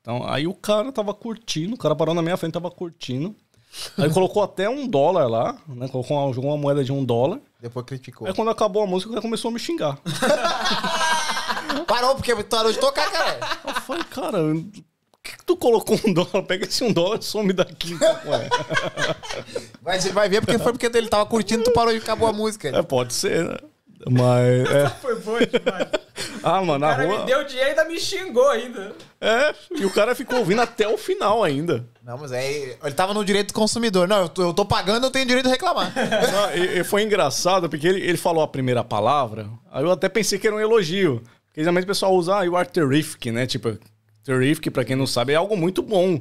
Então, 0.01 0.27
aí 0.27 0.45
o 0.45 0.53
cara 0.53 0.91
tava 0.91 1.13
curtindo, 1.13 1.75
o 1.75 1.77
cara 1.77 1.95
parou 1.95 2.13
na 2.13 2.21
minha 2.21 2.35
frente, 2.35 2.51
tava 2.51 2.69
curtindo. 2.69 3.33
Aí 3.97 4.09
colocou 4.11 4.43
até 4.43 4.69
um 4.69 4.85
dólar 4.85 5.27
lá, 5.27 5.57
né? 5.69 5.87
Colocou 5.87 6.17
uma, 6.17 6.33
jogou 6.33 6.51
uma 6.51 6.57
moeda 6.57 6.83
de 6.83 6.91
um 6.91 7.05
dólar. 7.05 7.39
Depois 7.63 7.85
criticou. 7.85 8.27
Aí 8.27 8.33
quando 8.33 8.51
acabou 8.51 8.83
a 8.83 8.85
música, 8.85 9.09
o 9.09 9.13
cara 9.13 9.21
começou 9.21 9.47
a 9.47 9.53
me 9.53 9.59
xingar. 9.59 9.97
Parou 11.87 12.13
porque 12.13 12.35
tu 12.35 12.43
parou 12.43 12.73
de 12.73 12.77
tocar, 12.77 13.09
cara. 13.09 13.39
Eu 13.65 13.81
falei, 13.81 14.03
cara, 14.03 14.39
por 14.39 15.21
que, 15.23 15.37
que 15.37 15.45
tu 15.45 15.55
colocou 15.55 15.97
um 16.05 16.13
dólar? 16.13 16.43
Pega 16.43 16.65
esse 16.65 16.83
um 16.83 16.91
dólar 16.91 17.19
e 17.19 17.23
some 17.23 17.53
daqui. 17.53 17.93
Ué. 18.25 18.49
Vai, 19.81 20.01
você 20.01 20.11
vai 20.11 20.27
ver 20.27 20.41
porque 20.41 20.59
foi 20.59 20.73
porque 20.73 20.85
ele 20.87 21.07
tava 21.07 21.25
curtindo, 21.25 21.63
tu 21.63 21.71
parou 21.71 21.93
e 21.93 21.97
acabou 21.97 22.27
a 22.27 22.33
música. 22.33 22.67
É, 22.67 22.81
pode 22.81 23.13
ser, 23.13 23.45
né? 23.45 23.57
Mas. 24.09 24.69
É. 24.71 24.89
Foi 24.89 25.15
bom 25.19 25.37
demais. 25.39 25.87
Ah, 26.45 26.61
mano, 26.61 26.73
O 26.73 26.77
na 26.79 26.89
cara 26.95 27.07
rua. 27.07 27.19
me 27.19 27.25
deu 27.25 27.43
dinheiro 27.45 27.69
e 27.69 27.71
ainda 27.71 27.85
me 27.85 27.97
xingou 27.99 28.47
ainda. 28.49 28.93
É, 29.19 29.55
e 29.79 29.85
o 29.85 29.89
cara 29.89 30.13
ficou 30.13 30.39
ouvindo 30.39 30.61
até 30.61 30.87
o 30.87 30.97
final 30.97 31.41
ainda. 31.43 31.87
Não, 32.03 32.17
mas 32.17 32.31
aí 32.33 32.75
ele 32.83 32.93
tava 32.93 33.13
no 33.13 33.23
direito 33.23 33.47
do 33.47 33.53
consumidor. 33.53 34.07
Não, 34.09 34.23
eu 34.23 34.29
tô, 34.29 34.43
eu 34.43 34.53
tô 34.53 34.65
pagando, 34.65 35.05
eu 35.05 35.11
tenho 35.11 35.25
direito 35.25 35.45
de 35.45 35.51
reclamar. 35.51 35.91
Não, 35.95 36.55
e, 36.55 36.79
e 36.79 36.83
foi 36.83 37.01
engraçado, 37.03 37.69
porque 37.69 37.87
ele, 37.87 38.01
ele 38.01 38.17
falou 38.17 38.43
a 38.43 38.47
primeira 38.47 38.83
palavra, 38.83 39.49
aí 39.71 39.83
eu 39.83 39.91
até 39.91 40.09
pensei 40.09 40.37
que 40.37 40.45
era 40.45 40.55
um 40.55 40.59
elogio. 40.59 41.23
Porque 41.47 41.61
geralmente 41.61 41.85
o 41.85 41.87
pessoal 41.87 42.13
usa, 42.13 42.37
ah, 42.39 42.43
you 42.43 42.57
are 42.57 42.67
terrific, 42.69 43.31
né? 43.31 43.45
Tipo, 43.47 43.77
terrific, 44.23 44.69
pra 44.69 44.83
quem 44.83 44.97
não 44.97 45.07
sabe, 45.07 45.31
é 45.33 45.35
algo 45.35 45.55
muito 45.55 45.81
bom. 45.81 46.19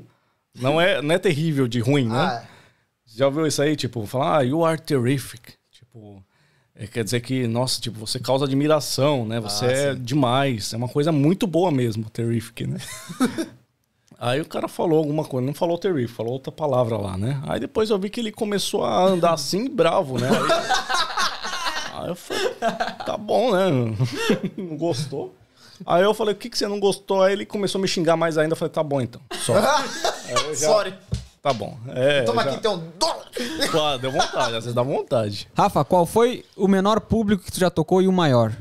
Não 0.58 0.80
é, 0.80 1.02
não 1.02 1.14
é 1.14 1.18
terrível 1.18 1.66
de 1.66 1.80
ruim, 1.80 2.08
né? 2.08 2.16
Ah, 2.16 2.44
Já 3.04 3.26
ouviu 3.26 3.44
isso 3.46 3.60
aí? 3.60 3.74
Tipo, 3.74 4.06
falar, 4.06 4.38
ah, 4.38 4.42
you 4.42 4.64
are 4.64 4.80
terrific. 4.80 5.54
Tipo, 5.70 6.22
é, 6.82 6.86
quer 6.86 7.04
dizer 7.04 7.20
que, 7.20 7.46
nossa, 7.46 7.80
tipo, 7.80 7.98
você 7.98 8.18
causa 8.18 8.44
admiração, 8.44 9.24
né? 9.26 9.38
Você 9.40 9.64
Ah, 9.64 9.70
é 9.72 9.94
sim. 9.94 10.02
demais. 10.02 10.72
É 10.72 10.76
uma 10.76 10.88
coisa 10.88 11.12
muito 11.12 11.46
boa 11.46 11.70
mesmo, 11.70 12.08
terrific, 12.10 12.66
né? 12.66 12.78
aí 14.18 14.40
o 14.40 14.44
cara 14.46 14.68
falou 14.68 14.98
alguma 14.98 15.24
coisa, 15.24 15.46
não 15.46 15.54
falou 15.54 15.78
terrific, 15.78 16.12
falou 16.14 16.32
outra 16.32 16.50
palavra 16.52 16.96
lá, 16.96 17.16
né? 17.16 17.40
Aí 17.46 17.60
depois 17.60 17.90
eu 17.90 17.98
vi 17.98 18.08
que 18.10 18.20
ele 18.20 18.32
começou 18.32 18.84
a 18.84 19.04
andar 19.04 19.32
assim, 19.34 19.68
bravo, 19.68 20.18
né? 20.18 20.28
Aí, 20.28 22.02
aí 22.02 22.08
eu 22.08 22.16
falei, 22.16 22.54
tá 23.06 23.16
bom, 23.16 23.52
né? 23.52 23.96
não 24.56 24.76
gostou. 24.76 25.34
Aí 25.84 26.02
eu 26.02 26.14
falei, 26.14 26.34
o 26.34 26.36
que, 26.36 26.48
que 26.48 26.56
você 26.56 26.68
não 26.68 26.78
gostou? 26.78 27.22
Aí 27.22 27.32
ele 27.32 27.44
começou 27.44 27.78
a 27.78 27.82
me 27.82 27.88
xingar 27.88 28.16
mais 28.16 28.38
ainda. 28.38 28.52
Eu 28.52 28.56
falei, 28.56 28.72
tá 28.72 28.82
bom 28.84 29.00
então. 29.00 29.20
Eu 30.30 30.54
já- 30.54 30.68
Sorry. 30.68 30.94
Tá 31.42 31.52
bom. 31.52 31.76
É, 31.88 32.22
Toma 32.22 32.44
já- 32.44 32.52
aqui, 32.52 32.62
tem 32.62 32.70
um 32.70 32.90
dólar. 32.96 33.26
Claro, 33.70 33.98
deu 33.98 34.12
vontade, 34.12 34.48
às 34.56 34.64
vezes 34.64 34.74
dá 34.74 34.82
vontade. 34.82 35.48
Rafa, 35.56 35.84
qual 35.84 36.06
foi 36.06 36.44
o 36.56 36.68
menor 36.68 37.00
público 37.00 37.42
que 37.44 37.50
tu 37.50 37.58
já 37.58 37.68
tocou 37.68 38.00
e 38.00 38.06
o 38.06 38.12
maior? 38.12 38.56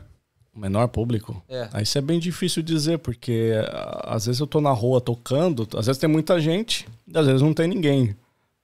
O 0.54 0.60
menor 0.60 0.88
público? 0.88 1.42
É. 1.48 1.70
Aí 1.72 1.84
isso 1.84 1.98
é 1.98 2.02
bem 2.02 2.20
difícil 2.20 2.64
dizer, 2.64 2.98
porque 2.98 3.52
ah, 3.68 4.16
às 4.16 4.26
vezes 4.26 4.42
eu 4.42 4.48
tô 4.48 4.60
na 4.60 4.72
rua 4.72 5.00
tocando, 5.00 5.68
às 5.78 5.86
vezes 5.86 6.00
tem 6.00 6.10
muita 6.10 6.40
gente, 6.42 6.88
e 7.08 7.16
às 7.18 7.26
vezes 7.28 7.42
não 7.42 7.54
tem 7.54 7.68
ninguém. 7.68 8.16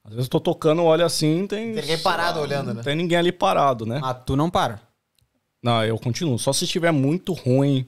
Às 0.04 0.12
vezes 0.14 0.26
eu 0.26 0.32
tô 0.32 0.40
tocando, 0.40 0.84
olha 0.84 1.06
assim, 1.06 1.46
tem. 1.46 1.74
Tem 1.74 1.82
ninguém 1.82 1.98
parado 2.00 2.40
sei 2.40 2.44
olhando, 2.48 2.68
né? 2.70 2.74
Não 2.74 2.82
tem 2.84 2.96
ninguém 2.96 3.18
ali 3.20 3.32
parado, 3.32 3.86
né? 3.86 4.00
Ah, 4.04 4.14
tu 4.16 4.36
não 4.36 4.50
para. 4.50 4.82
Não, 5.62 5.84
eu 5.84 5.98
continuo. 6.00 6.40
Só 6.40 6.52
se 6.52 6.64
estiver 6.66 6.92
muito 6.92 7.34
ruim, 7.34 7.86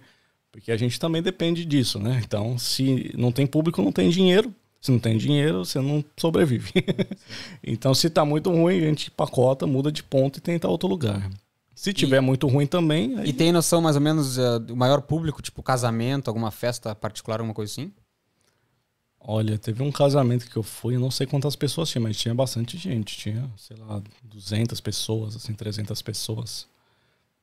porque 0.51 0.71
a 0.71 0.77
gente 0.77 0.99
também 0.99 1.21
depende 1.23 1.65
disso, 1.65 1.97
né? 1.97 2.21
Então, 2.23 2.57
se 2.57 3.11
não 3.17 3.31
tem 3.31 3.47
público, 3.47 3.81
não 3.81 3.91
tem 3.91 4.09
dinheiro. 4.09 4.53
Se 4.81 4.91
não 4.91 4.99
tem 4.99 5.17
dinheiro, 5.17 5.65
você 5.65 5.79
não 5.81 6.03
sobrevive. 6.17 6.71
então, 7.61 7.93
se 7.93 8.09
tá 8.09 8.23
muito 8.23 8.49
ruim, 8.49 8.77
a 8.77 8.87
gente 8.87 9.11
pacota, 9.11 9.67
muda 9.67 9.91
de 9.91 10.01
ponto 10.01 10.37
e 10.37 10.41
tenta 10.41 10.67
outro 10.67 10.87
lugar. 10.87 11.29
Se 11.75 11.93
tiver 11.93 12.19
muito 12.19 12.47
ruim 12.47 12.67
também, 12.67 13.17
aí 13.17 13.29
E 13.29 13.33
tem 13.33 13.51
noção 13.51 13.81
mais 13.81 13.95
ou 13.95 14.01
menos 14.01 14.37
eh, 14.37 14.59
do 14.59 14.75
maior 14.75 15.01
público, 15.01 15.41
tipo 15.41 15.63
casamento, 15.63 16.27
alguma 16.27 16.51
festa 16.51 16.93
particular, 16.93 17.39
alguma 17.39 17.53
coisa 17.53 17.71
assim? 17.71 17.91
Olha, 19.19 19.57
teve 19.57 19.83
um 19.83 19.91
casamento 19.91 20.49
que 20.49 20.55
eu 20.55 20.63
fui, 20.63 20.95
eu 20.95 20.99
não 20.99 21.11
sei 21.11 21.27
quantas 21.27 21.55
pessoas 21.55 21.89
tinha, 21.89 22.01
mas 22.01 22.17
tinha 22.17 22.33
bastante 22.33 22.77
gente. 22.77 23.17
Tinha, 23.17 23.49
sei 23.57 23.75
lá, 23.77 24.01
200 24.23 24.79
pessoas, 24.79 25.35
assim, 25.35 25.53
300 25.53 26.01
pessoas, 26.01 26.67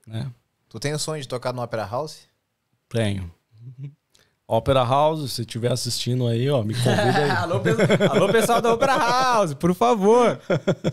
né? 0.07 0.31
Tu 0.69 0.81
tem 0.81 0.93
o 0.95 0.99
sonho 0.99 1.23
de 1.23 1.29
tocar 1.29 1.53
no 1.53 1.63
Opera 1.63 1.87
House? 1.87 2.21
Tenho. 2.89 3.31
Opera 4.49 4.85
House, 4.85 5.33
se 5.33 5.41
estiver 5.43 5.73
assistindo 5.73 6.27
aí, 6.29 6.49
ó, 6.49 6.63
me 6.63 6.73
convida 6.75 7.19
aí. 7.25 7.31
alô, 7.37 7.61
alô, 8.13 8.29
pessoal 8.33 8.63
da 8.63 8.73
Opera 8.73 8.97
House, 8.97 9.55
por 9.55 9.75
favor. 9.75 10.39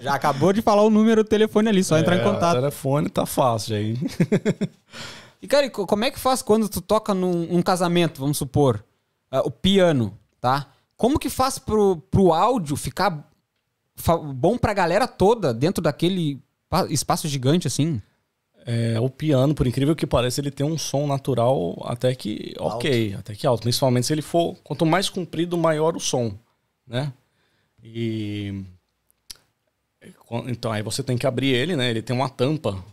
Já 0.01 0.15
acabou 0.15 0.51
de 0.51 0.61
falar 0.61 0.81
o 0.81 0.89
número 0.89 1.23
do 1.23 1.29
telefone 1.29 1.69
ali, 1.69 1.83
só 1.83 1.97
entrar 1.99 2.15
em 2.15 2.19
É, 2.21 2.23
contato. 2.23 2.53
O 2.57 2.59
telefone 2.61 3.09
tá 3.09 3.25
fácil 3.27 3.75
aí. 3.75 3.95
E, 5.39 5.47
cara, 5.47 5.69
co- 5.69 5.85
como 5.85 6.03
é 6.03 6.09
que 6.09 6.19
faz 6.19 6.41
quando 6.41 6.67
tu 6.67 6.81
toca 6.81 7.13
num 7.13 7.55
um 7.55 7.61
casamento, 7.61 8.19
vamos 8.21 8.37
supor, 8.37 8.83
ah, 9.29 9.41
o 9.41 9.51
piano, 9.51 10.17
tá? 10.41 10.65
Como 10.97 11.19
que 11.19 11.29
faz 11.29 11.59
pro, 11.59 11.97
pro 12.09 12.33
áudio 12.33 12.75
ficar 12.75 13.29
bom 14.35 14.57
pra 14.57 14.73
galera 14.73 15.07
toda 15.07 15.53
dentro 15.53 15.81
daquele 15.83 16.41
pa- 16.67 16.87
espaço 16.89 17.27
gigante 17.27 17.67
assim? 17.67 18.01
É, 18.65 18.97
o 18.99 19.09
piano, 19.09 19.53
por 19.53 19.67
incrível 19.67 19.93
que 19.95 20.07
pareça, 20.07 20.39
ele 20.39 20.49
tem 20.51 20.65
um 20.65 20.77
som 20.77 21.05
natural 21.05 21.75
até 21.85 22.15
que 22.15 22.53
ok, 22.57 23.13
até 23.19 23.35
que 23.35 23.45
alto. 23.45 23.63
Principalmente 23.63 24.07
se 24.07 24.13
ele 24.13 24.21
for, 24.21 24.55
quanto 24.63 24.85
mais 24.85 25.09
comprido, 25.09 25.57
maior 25.57 25.97
o 25.97 25.99
som, 25.99 26.33
né? 26.87 27.11
E 27.83 28.63
então 30.45 30.71
aí 30.71 30.81
você 30.81 31.01
tem 31.03 31.17
que 31.17 31.27
abrir 31.27 31.47
ele, 31.53 31.75
né? 31.75 31.89
Ele 31.89 32.01
tem 32.01 32.15
uma 32.15 32.29
tampa. 32.29 32.83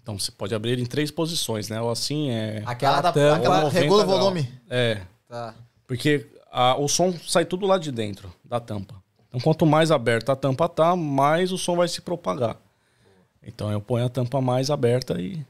Então 0.00 0.18
você 0.18 0.30
pode 0.30 0.54
abrir 0.54 0.72
ele 0.72 0.82
em 0.82 0.86
três 0.86 1.10
posições, 1.10 1.68
né? 1.68 1.80
Ou 1.80 1.90
assim 1.90 2.30
é, 2.30 2.62
Aquela 2.66 3.00
tampa. 3.02 3.36
aquela- 3.36 3.60
90 3.62 3.80
regula 3.80 4.02
o 4.02 4.06
graus. 4.06 4.20
volume. 4.20 4.52
É, 4.68 5.00
Tá. 5.28 5.54
porque 5.86 6.26
a- 6.52 6.76
o 6.76 6.88
som 6.88 7.12
sai 7.26 7.44
tudo 7.44 7.66
lá 7.66 7.78
de 7.78 7.90
dentro 7.90 8.32
da 8.44 8.60
tampa. 8.60 8.94
Então, 9.28 9.40
quanto 9.40 9.64
mais 9.66 9.90
aberta 9.90 10.32
a 10.32 10.36
tampa 10.36 10.68
tá, 10.68 10.94
mais 10.94 11.50
o 11.52 11.58
som 11.58 11.74
vai 11.76 11.88
se 11.88 12.00
propagar. 12.02 12.56
Então, 13.46 13.70
eu 13.70 13.80
ponho 13.80 14.06
a 14.06 14.08
tampa 14.08 14.40
mais 14.40 14.70
aberta 14.70 15.20
e, 15.20 15.44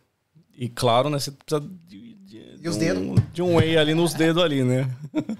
e 0.56 0.68
claro, 0.68 1.08
né, 1.10 1.18
você 1.18 1.30
precisa 1.30 1.68
de, 1.86 2.14
de- 2.16 2.58
E 2.62 2.68
os 2.68 2.76
de 2.76 2.92
um, 2.92 3.14
de 3.32 3.42
um 3.42 3.56
whey 3.56 3.76
ali 3.78 3.94
nos 3.94 4.14
dedos 4.14 4.42
ali, 4.42 4.62
né? 4.64 4.90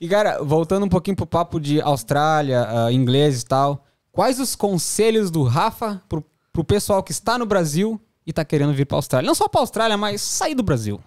E, 0.00 0.08
cara, 0.08 0.40
voltando 0.44 0.86
um 0.86 0.88
pouquinho 0.88 1.16
pro 1.16 1.26
papo 1.26 1.58
de 1.58 1.80
Austrália, 1.80 2.68
ah, 2.86 2.92
inglês 2.92 3.42
e 3.42 3.46
tal, 3.46 3.84
quais 4.12 4.38
os 4.38 4.54
conselhos 4.54 5.28
do 5.28 5.42
Rafa 5.42 6.00
pro, 6.08 6.24
pro 6.52 6.62
pessoal 6.62 7.02
que 7.02 7.10
está 7.10 7.36
no 7.36 7.44
Brasil 7.44 8.00
e 8.24 8.32
tá 8.32 8.44
querendo 8.44 8.72
vir 8.72 8.86
pra 8.86 8.96
Austrália? 8.96 9.26
Não 9.26 9.34
só 9.34 9.48
pra 9.48 9.60
Austrália, 9.60 9.96
mas 9.96 10.20
sair 10.22 10.54
do 10.54 10.62
Brasil. 10.62 11.00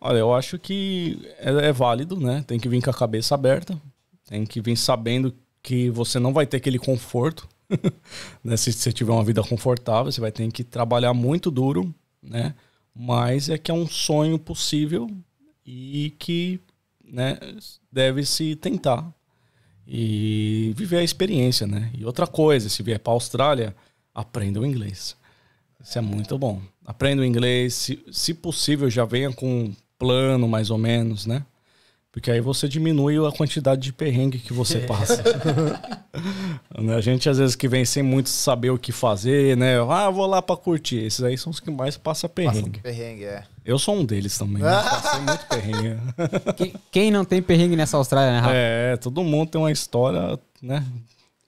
Olha, 0.00 0.18
eu 0.18 0.32
acho 0.32 0.56
que 0.56 1.20
é, 1.40 1.66
é 1.66 1.72
válido, 1.72 2.16
né? 2.16 2.44
Tem 2.46 2.60
que 2.60 2.68
vir 2.68 2.80
com 2.80 2.90
a 2.90 2.94
cabeça 2.94 3.34
aberta, 3.34 3.76
tem 4.28 4.46
que 4.46 4.60
vir 4.60 4.76
sabendo 4.76 5.34
que 5.60 5.90
você 5.90 6.20
não 6.20 6.32
vai 6.32 6.46
ter 6.46 6.58
aquele 6.58 6.78
conforto, 6.78 7.48
né? 8.42 8.56
Se 8.56 8.72
você 8.72 8.92
tiver 8.92 9.12
uma 9.12 9.24
vida 9.24 9.42
confortável, 9.42 10.10
você 10.10 10.20
vai 10.20 10.32
ter 10.32 10.50
que 10.52 10.64
trabalhar 10.64 11.14
muito 11.14 11.50
duro, 11.50 11.94
né? 12.22 12.54
Mas 12.94 13.48
é 13.48 13.58
que 13.58 13.70
é 13.70 13.74
um 13.74 13.86
sonho 13.86 14.38
possível 14.38 15.08
e 15.64 16.14
que, 16.18 16.60
né, 17.04 17.38
deve 17.92 18.24
se 18.24 18.56
tentar 18.56 19.12
e 19.86 20.72
viver 20.76 20.98
a 20.98 21.02
experiência, 21.02 21.66
né? 21.66 21.90
E 21.96 22.04
outra 22.04 22.26
coisa, 22.26 22.68
se 22.68 22.82
vier 22.82 22.98
para 22.98 23.12
a 23.12 23.14
Austrália, 23.14 23.76
aprenda 24.14 24.60
o 24.60 24.66
inglês. 24.66 25.16
Isso 25.82 25.98
é 25.98 26.00
muito 26.00 26.36
bom. 26.36 26.60
Aprenda 26.84 27.22
o 27.22 27.24
inglês, 27.24 27.74
se, 27.74 28.04
se 28.10 28.34
possível, 28.34 28.90
já 28.90 29.04
venha 29.04 29.32
com 29.32 29.64
um 29.64 29.76
plano 29.98 30.48
mais 30.48 30.70
ou 30.70 30.78
menos, 30.78 31.24
né? 31.24 31.44
Porque 32.18 32.32
aí 32.32 32.40
você 32.40 32.66
diminui 32.66 33.16
a 33.24 33.30
quantidade 33.30 33.80
de 33.80 33.92
perrengue 33.92 34.40
que 34.40 34.52
você 34.52 34.80
passa. 34.86 35.22
Né? 36.76 36.96
a 36.96 37.00
gente, 37.00 37.28
às 37.28 37.38
vezes, 37.38 37.54
que 37.54 37.68
vem 37.68 37.84
sem 37.84 38.02
muito 38.02 38.28
saber 38.28 38.70
o 38.70 38.78
que 38.78 38.90
fazer, 38.90 39.56
né? 39.56 39.76
Ah, 39.88 40.10
vou 40.10 40.26
lá 40.26 40.42
pra 40.42 40.56
curtir. 40.56 40.96
Esses 40.96 41.22
aí 41.22 41.38
são 41.38 41.50
os 41.50 41.60
que 41.60 41.70
mais 41.70 41.96
passam 41.96 42.28
Passa 42.28 42.50
perrengue. 42.50 42.80
perrengue, 42.80 43.24
é. 43.24 43.44
Eu 43.64 43.78
sou 43.78 43.94
um 43.94 44.04
deles 44.04 44.36
também. 44.36 44.62
Né? 44.62 44.70
Passei 44.82 45.20
muito 45.20 45.46
perrengue. 45.46 45.96
Quem, 46.56 46.74
quem 46.90 47.10
não 47.12 47.24
tem 47.24 47.40
perrengue 47.40 47.76
nessa 47.76 47.96
Austrália, 47.96 48.32
né, 48.32 48.38
Rafa? 48.40 48.54
É, 48.54 48.96
todo 48.96 49.22
mundo 49.22 49.50
tem 49.50 49.60
uma 49.60 49.70
história, 49.70 50.38
né? 50.60 50.84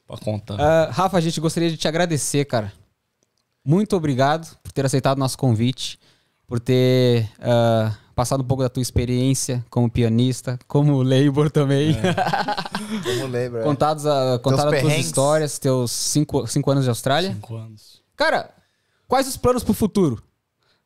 Pra 0.06 0.16
contar. 0.16 0.60
Ah, 0.60 0.90
Rafa, 0.92 1.16
a 1.16 1.20
gente 1.20 1.40
gostaria 1.40 1.70
de 1.70 1.76
te 1.76 1.88
agradecer, 1.88 2.44
cara. 2.44 2.72
Muito 3.64 3.96
obrigado 3.96 4.56
por 4.62 4.70
ter 4.70 4.86
aceitado 4.86 5.16
o 5.16 5.20
nosso 5.20 5.36
convite, 5.38 5.98
por 6.46 6.60
ter 6.60 7.28
ah, 7.40 7.92
passado 8.14 8.42
um 8.42 8.46
pouco 8.46 8.62
da 8.62 8.68
tua 8.68 8.82
experiência 8.82 9.64
como 9.70 9.90
pianista, 9.90 10.58
como 10.66 11.02
labor 11.02 11.50
também. 11.50 11.96
Como 13.04 13.26
lembra? 13.28 13.62
Contados 13.62 14.04
a, 14.04 14.38
contado 14.42 14.74
as 14.74 14.80
tuas 14.80 14.98
histórias, 14.98 15.58
teus 15.58 15.92
cinco, 15.92 16.44
cinco 16.46 16.70
anos 16.72 16.82
de 16.84 16.90
Austrália. 16.90 17.32
Cinco 17.32 17.54
anos. 17.54 18.02
Cara, 18.16 18.50
quais 19.06 19.28
os 19.28 19.36
planos 19.36 19.62
pro 19.62 19.72
futuro? 19.72 20.20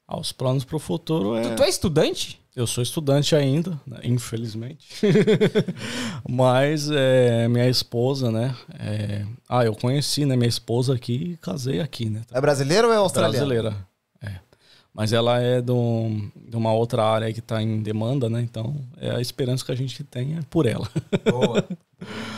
Ah, 0.06 0.18
os 0.20 0.32
planos 0.32 0.64
pro 0.64 0.78
futuro 0.78 1.34
é. 1.34 1.42
Tu, 1.42 1.56
tu 1.56 1.62
é 1.62 1.68
estudante? 1.68 2.38
Eu 2.54 2.66
sou 2.66 2.82
estudante 2.82 3.34
ainda, 3.34 3.80
né, 3.86 3.98
infelizmente. 4.04 4.86
Mas 6.28 6.88
é, 6.90 7.48
minha 7.48 7.68
esposa, 7.68 8.30
né? 8.30 8.54
é, 8.78 9.24
Ah, 9.48 9.64
eu 9.64 9.74
conheci 9.74 10.24
né, 10.24 10.36
minha 10.36 10.48
esposa 10.48 10.94
aqui 10.94 11.32
e 11.32 11.36
casei 11.38 11.80
aqui, 11.80 12.08
né? 12.10 12.22
É 12.32 12.40
brasileiro 12.40 12.88
ou 12.88 12.94
é 12.94 12.96
australiano? 12.96 13.46
Brasileira. 13.46 13.88
Mas 14.94 15.12
ela 15.12 15.40
é 15.42 15.60
de, 15.60 15.72
um- 15.72 16.30
de 16.48 16.56
uma 16.56 16.72
outra 16.72 17.02
área 17.04 17.32
que 17.32 17.40
está 17.40 17.60
em 17.60 17.82
demanda, 17.82 18.30
né? 18.30 18.40
Então 18.40 18.76
é 18.96 19.10
a 19.10 19.20
esperança 19.20 19.64
que 19.64 19.72
a 19.72 19.74
gente 19.74 20.04
tem 20.04 20.36
é 20.36 20.40
por 20.48 20.66
ela. 20.66 20.88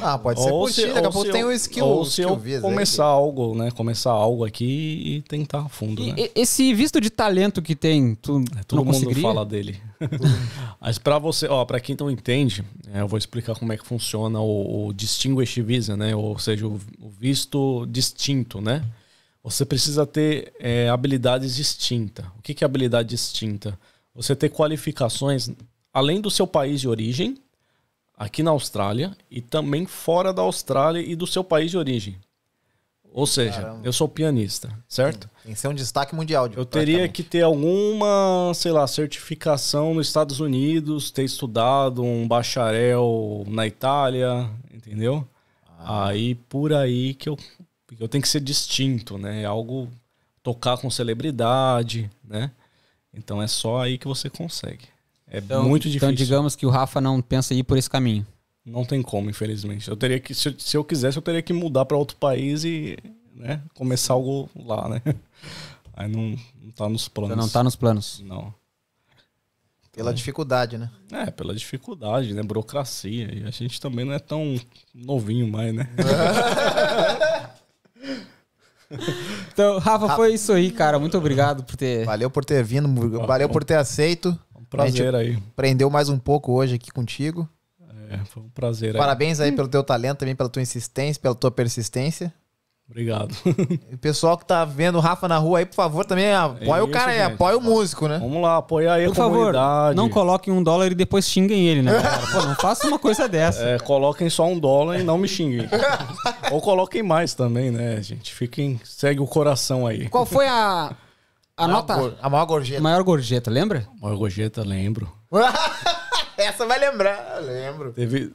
Ah, 0.01 0.16
pode 0.16 0.41
ser 0.41 0.51
por 0.51 0.70
ti, 0.70 0.87
daqui 0.87 0.99
a 0.99 1.03
ou 1.03 1.11
pouco 1.11 1.27
se 1.27 1.33
tem 1.33 1.41
eu- 1.43 1.49
o 1.49 1.53
skill, 1.53 1.85
Ou 1.87 2.05
se 2.05 2.11
skill 2.12 2.28
eu 2.31 2.37
visa 2.39 2.66
aí. 2.66 2.73
começar 2.73 3.05
algo, 3.05 3.55
né? 3.55 3.70
Começar 3.73 4.11
algo 4.12 4.45
aqui 4.45 4.65
e 5.05 5.23
tentar 5.23 5.61
a 5.62 5.69
fundo, 5.69 6.03
E- 6.03 6.12
né? 6.12 6.28
esse 6.35 6.73
visto 6.73 7.01
de 7.01 7.11
talento 7.11 7.61
que 7.61 7.74
tem, 7.74 8.15
tu, 8.15 8.43
É, 8.57 8.62
Todo 8.62 8.78
não 8.78 8.85
mundo 8.85 8.95
conseguiria? 8.95 9.23
fala 9.23 9.45
dele. 9.45 9.78
Mas 10.81 10.99
para 10.99 11.19
você, 11.19 11.47
ó, 11.49 11.65
para 11.65 11.81
quem 11.81 11.97
não 11.99 12.11
entende, 12.11 12.65
é, 12.93 13.01
eu 13.01 13.09
vou 13.09 13.19
explicar 13.19 13.55
como 13.59 13.73
é 13.73 13.77
que 13.77 13.85
funciona 13.87 14.41
o, 14.41 14.87
o 14.89 14.93
Distinguished 14.95 15.62
Visa, 15.66 15.97
né? 15.97 16.15
Ou 16.15 16.39
seja, 16.39 16.66
o, 16.66 16.81
o 17.01 17.09
visto 17.19 17.87
distinto, 17.91 18.61
né? 18.61 18.85
Você 19.47 19.64
precisa 19.64 20.05
ter 20.05 20.52
é, 20.59 20.89
habilidades 20.89 21.55
distintas. 21.55 22.27
O 22.36 22.43
que 22.43 22.52
que 22.52 22.64
é 22.64 22.66
habilidade 22.66 23.09
distinta? 23.10 23.78
Você 24.12 24.35
ter 24.35 24.48
qualificações 24.48 25.48
além 25.94 26.20
do 26.20 26.28
seu 26.32 26.48
país 26.48 26.81
de 26.81 26.89
origem, 26.89 27.39
aqui 28.16 28.43
na 28.43 28.51
Austrália, 28.51 29.16
e 29.31 29.40
também 29.40 29.86
fora 29.86 30.32
da 30.32 30.43
Austrália 30.43 30.98
e 31.01 31.14
do 31.14 31.28
seu 31.28 31.44
país 31.44 31.70
de 31.70 31.78
origem. 31.78 32.16
Ou 33.12 33.24
seja, 33.24 33.60
Caramba. 33.62 33.81
eu 33.86 33.93
sou 33.93 34.09
pianista, 34.09 34.77
certo? 34.89 35.31
Tem 35.44 35.55
que 35.55 35.60
ser 35.60 35.68
um 35.68 35.74
destaque 35.74 36.12
mundial. 36.14 36.48
de- 36.48 36.56
Eu 36.56 36.66
teria 36.66 37.09
que 37.09 37.23
ter 37.23 37.43
alguma, 37.43 38.51
sei 38.52 38.73
lá, 38.73 38.85
certificação 38.89 39.94
nos 39.94 40.09
Estados 40.09 40.40
Unidos, 40.40 41.12
ter 41.12 41.23
estudado 41.23 42.02
um 42.02 42.27
bacharel 42.27 43.44
na 43.47 43.64
Itália, 43.64 44.51
entendeu? 44.74 45.24
Aí 45.78 46.35
por 46.35 46.73
aí 46.73 47.14
que 47.14 47.28
eu, 47.28 47.39
que 47.94 48.02
eu 48.02 48.08
tenho 48.08 48.22
que 48.22 48.28
ser 48.28 48.40
distinto, 48.40 49.16
né? 49.18 49.42
É 49.42 49.44
algo 49.44 49.88
tocar 50.42 50.76
com 50.78 50.90
celebridade, 50.90 52.10
né? 52.24 52.50
Então 53.14 53.40
é 53.42 53.46
só 53.46 53.82
aí 53.82 53.96
que 53.98 54.06
você 54.06 54.28
consegue. 54.30 54.84
É 55.28 55.38
Então, 55.38 55.64
muito 55.68 55.88
Então, 55.88 56.10
difícil. 56.10 56.26
digamos 56.26 56.54
que 56.56 56.66
o 56.66 56.70
Rafa 56.70 57.00
não 57.00 57.20
pensa 57.22 57.54
em 57.54 57.58
ir 57.58 57.64
por 57.64 57.76
esse 57.78 57.88
caminho. 57.90 58.26
Não 58.64 58.84
tem 58.84 59.00
como, 59.02 59.30
infelizmente. 59.30 59.88
Eu 59.88 59.96
teria 59.96 60.18
que, 60.20 60.34
se, 60.34 60.48
eu- 60.48 60.54
se 60.58 60.76
eu 60.76 60.84
quisesse, 60.84 61.16
eu 61.18 61.22
teria 61.22 61.42
que 61.42 61.52
mudar 61.52 61.84
para 61.84 61.96
outro 61.96 62.16
país 62.16 62.64
e, 62.64 62.96
né, 63.34 63.62
começar 63.74 64.14
algo 64.14 64.50
lá, 64.56 64.88
né? 64.88 65.02
Aí 65.94 66.08
não, 66.08 66.36
não 66.62 66.70
tá 66.72 66.88
nos 66.88 67.08
planos. 67.08 67.32
Então 67.32 67.44
não 67.46 67.50
tá 67.52 67.62
nos 67.64 67.76
planos. 67.76 68.20
Não. 68.24 68.52
Pela 69.92 70.12
dificuldade, 70.12 70.76
né? 70.76 70.90
É, 71.10 71.30
pela 71.30 71.54
dificuldade, 71.54 72.34
né? 72.34 72.42
Burocracia. 72.42 73.34
E 73.34 73.44
a 73.44 73.50
gente 73.50 73.80
também 73.80 74.04
não 74.04 74.12
é 74.12 74.18
tão 74.18 74.60
novinho 74.94 75.48
mais, 75.48 75.72
né? 75.74 75.88
Então, 79.52 79.78
Rafa, 79.78 80.14
foi 80.16 80.34
isso 80.34 80.52
aí, 80.52 80.70
cara. 80.70 80.98
Muito 80.98 81.16
obrigado 81.16 81.64
por 81.64 81.76
ter. 81.76 82.04
Valeu 82.04 82.30
por 82.30 82.44
ter 82.44 82.62
vindo, 82.62 82.88
valeu 83.26 83.48
por 83.48 83.64
ter 83.64 83.74
aceito. 83.74 84.38
Um 84.54 84.64
prazer 84.64 85.14
aí. 85.14 85.36
Aprendeu 85.52 85.88
mais 85.88 86.08
um 86.08 86.18
pouco 86.18 86.52
hoje 86.52 86.74
aqui 86.74 86.90
contigo. 86.90 87.48
É, 88.10 88.18
foi 88.26 88.42
um 88.42 88.48
prazer 88.50 88.94
aí. 88.94 88.98
Parabéns 88.98 89.40
aí 89.40 89.50
pelo 89.50 89.68
teu 89.68 89.82
talento, 89.82 90.18
também 90.18 90.36
pela 90.36 90.48
tua 90.48 90.62
insistência, 90.62 91.20
pela 91.20 91.34
tua 91.34 91.50
persistência. 91.50 92.32
Obrigado. 92.88 93.34
E 93.90 93.94
o 93.94 93.98
pessoal 93.98 94.38
que 94.38 94.44
tá 94.46 94.64
vendo 94.64 94.96
o 94.96 95.00
Rafa 95.00 95.26
na 95.26 95.38
rua 95.38 95.58
aí, 95.58 95.66
por 95.66 95.74
favor, 95.74 96.04
também 96.04 96.32
apoia 96.32 96.84
o 96.84 96.88
cara 96.90 97.10
aí, 97.12 97.20
apoia 97.22 97.56
o 97.58 97.60
músico, 97.60 98.06
né? 98.08 98.18
Vamos 98.18 98.40
lá, 98.40 98.56
apoiar 98.58 98.94
aí 98.94 99.06
Por 99.06 99.12
a 99.12 99.14
favor, 99.14 99.36
comunidade. 99.38 99.96
não 99.96 100.08
coloquem 100.08 100.52
um 100.52 100.62
dólar 100.62 100.92
e 100.92 100.94
depois 100.94 101.28
xinguem 101.28 101.66
ele, 101.66 101.82
né? 101.82 101.92
Pô, 102.32 102.42
não 102.42 102.54
faça 102.54 102.86
uma 102.86 102.98
coisa 102.98 103.26
dessa. 103.28 103.62
É, 103.62 103.78
coloquem 103.78 104.30
só 104.30 104.46
um 104.46 104.58
dólar 104.58 105.00
e 105.00 105.02
não 105.02 105.18
me 105.18 105.26
xinguem. 105.28 105.68
Ou 106.52 106.60
coloquem 106.60 107.02
mais 107.02 107.34
também, 107.34 107.70
né, 107.70 108.00
gente? 108.02 108.32
Fiquem. 108.32 108.80
Segue 108.84 109.20
o 109.20 109.26
coração 109.26 109.86
aí. 109.86 110.08
Qual 110.08 110.24
foi 110.24 110.46
a, 110.46 110.94
a 111.56 111.66
nota. 111.68 111.94
Gor- 111.96 112.14
A 112.22 112.30
maior 112.30 112.44
gorjeta. 112.46 112.80
Maior 112.80 113.02
gorjeta, 113.02 113.50
lembra? 113.50 113.86
Morgojeta, 114.00 114.62
lembro. 114.62 115.10
Essa 116.36 116.64
vai 116.66 116.78
lembrar, 116.78 117.40
lembro. 117.42 117.92
Teve. 117.92 118.32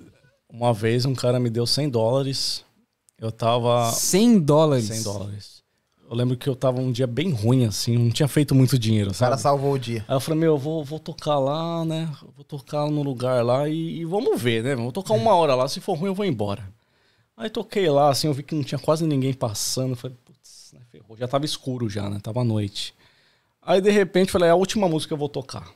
Uma 0.51 0.73
vez 0.73 1.05
um 1.05 1.15
cara 1.15 1.39
me 1.39 1.49
deu 1.49 1.65
100 1.65 1.89
dólares. 1.89 2.65
Eu 3.21 3.31
tava. 3.31 3.91
100 3.91 4.39
dólares. 4.39 4.85
100 4.87 5.03
dólares. 5.03 5.61
Eu 6.09 6.15
lembro 6.17 6.35
que 6.35 6.49
eu 6.49 6.55
tava 6.57 6.81
um 6.81 6.91
dia 6.91 7.07
bem 7.07 7.31
ruim, 7.31 7.63
assim, 7.63 7.97
não 7.97 8.09
tinha 8.11 8.27
feito 8.27 8.53
muito 8.53 8.77
dinheiro, 8.77 9.11
O 9.11 9.13
cara 9.13 9.31
sabe? 9.37 9.43
salvou 9.43 9.71
o 9.75 9.79
dia. 9.79 10.03
Aí 10.09 10.15
eu 10.15 10.19
falei, 10.19 10.41
meu, 10.41 10.53
eu 10.53 10.57
vou, 10.57 10.83
vou 10.83 10.99
tocar 10.99 11.39
lá, 11.39 11.85
né? 11.85 12.11
Vou 12.35 12.43
tocar 12.43 12.85
no 12.91 13.01
lugar 13.01 13.45
lá 13.45 13.69
e, 13.69 13.99
e 14.01 14.05
vamos 14.05 14.41
ver, 14.41 14.61
né? 14.61 14.75
Vou 14.75 14.91
tocar 14.91 15.13
uma 15.13 15.33
hora 15.33 15.55
lá, 15.55 15.69
se 15.69 15.79
for 15.79 15.93
ruim 15.97 16.07
eu 16.09 16.13
vou 16.15 16.25
embora. 16.25 16.67
Aí 17.37 17.49
toquei 17.49 17.89
lá, 17.89 18.09
assim, 18.09 18.27
eu 18.27 18.33
vi 18.33 18.43
que 18.43 18.53
não 18.53 18.61
tinha 18.61 18.77
quase 18.77 19.07
ninguém 19.07 19.33
passando. 19.33 19.95
Falei, 19.95 20.17
putz, 20.25 20.73
né, 20.73 20.81
ferrou. 20.91 21.15
Já 21.15 21.29
tava 21.29 21.45
escuro 21.45 21.89
já, 21.89 22.09
né? 22.09 22.19
Tava 22.21 22.43
noite. 22.43 22.93
Aí 23.61 23.79
de 23.79 23.89
repente 23.89 24.33
falei, 24.33 24.49
é 24.49 24.51
a 24.51 24.55
última 24.55 24.89
música 24.89 25.09
que 25.09 25.13
eu 25.13 25.17
vou 25.17 25.29
tocar. 25.29 25.69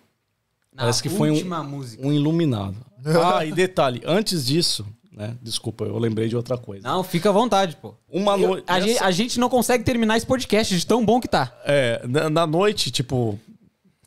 Na 0.74 0.82
Parece 0.82 1.02
que 1.02 1.08
foi 1.08 1.32
um- 1.32 1.64
música. 1.70 2.06
Um 2.06 2.12
iluminado. 2.12 2.76
Ah, 3.24 3.46
e 3.46 3.54
detalhe, 3.54 4.02
antes 4.06 4.46
disso, 4.46 4.86
né? 5.16 5.36
Desculpa, 5.42 5.86
eu 5.86 5.98
lembrei 5.98 6.28
de 6.28 6.36
outra 6.36 6.58
coisa. 6.58 6.88
Não, 6.88 7.04
fica 7.04 7.30
à 7.30 7.32
vontade, 7.32 7.78
pô. 7.78 7.94
Uma 8.10 8.36
noite. 8.36 8.66
a, 8.68 8.80
gente, 8.80 9.04
a 9.04 9.12
gente 9.12 9.40
não 9.40 9.50
consegue 9.50 9.84
terminar 9.84 10.18
esse 10.18 10.26
podcast 10.26 10.78
de 10.78 10.86
tão 10.86 11.06
bom 11.06 11.22
que 11.22 11.28
tá. 11.28 11.54
É, 11.64 12.02
na, 12.08 12.30
na 12.30 12.48
noite, 12.48 12.92
tipo, 12.92 13.40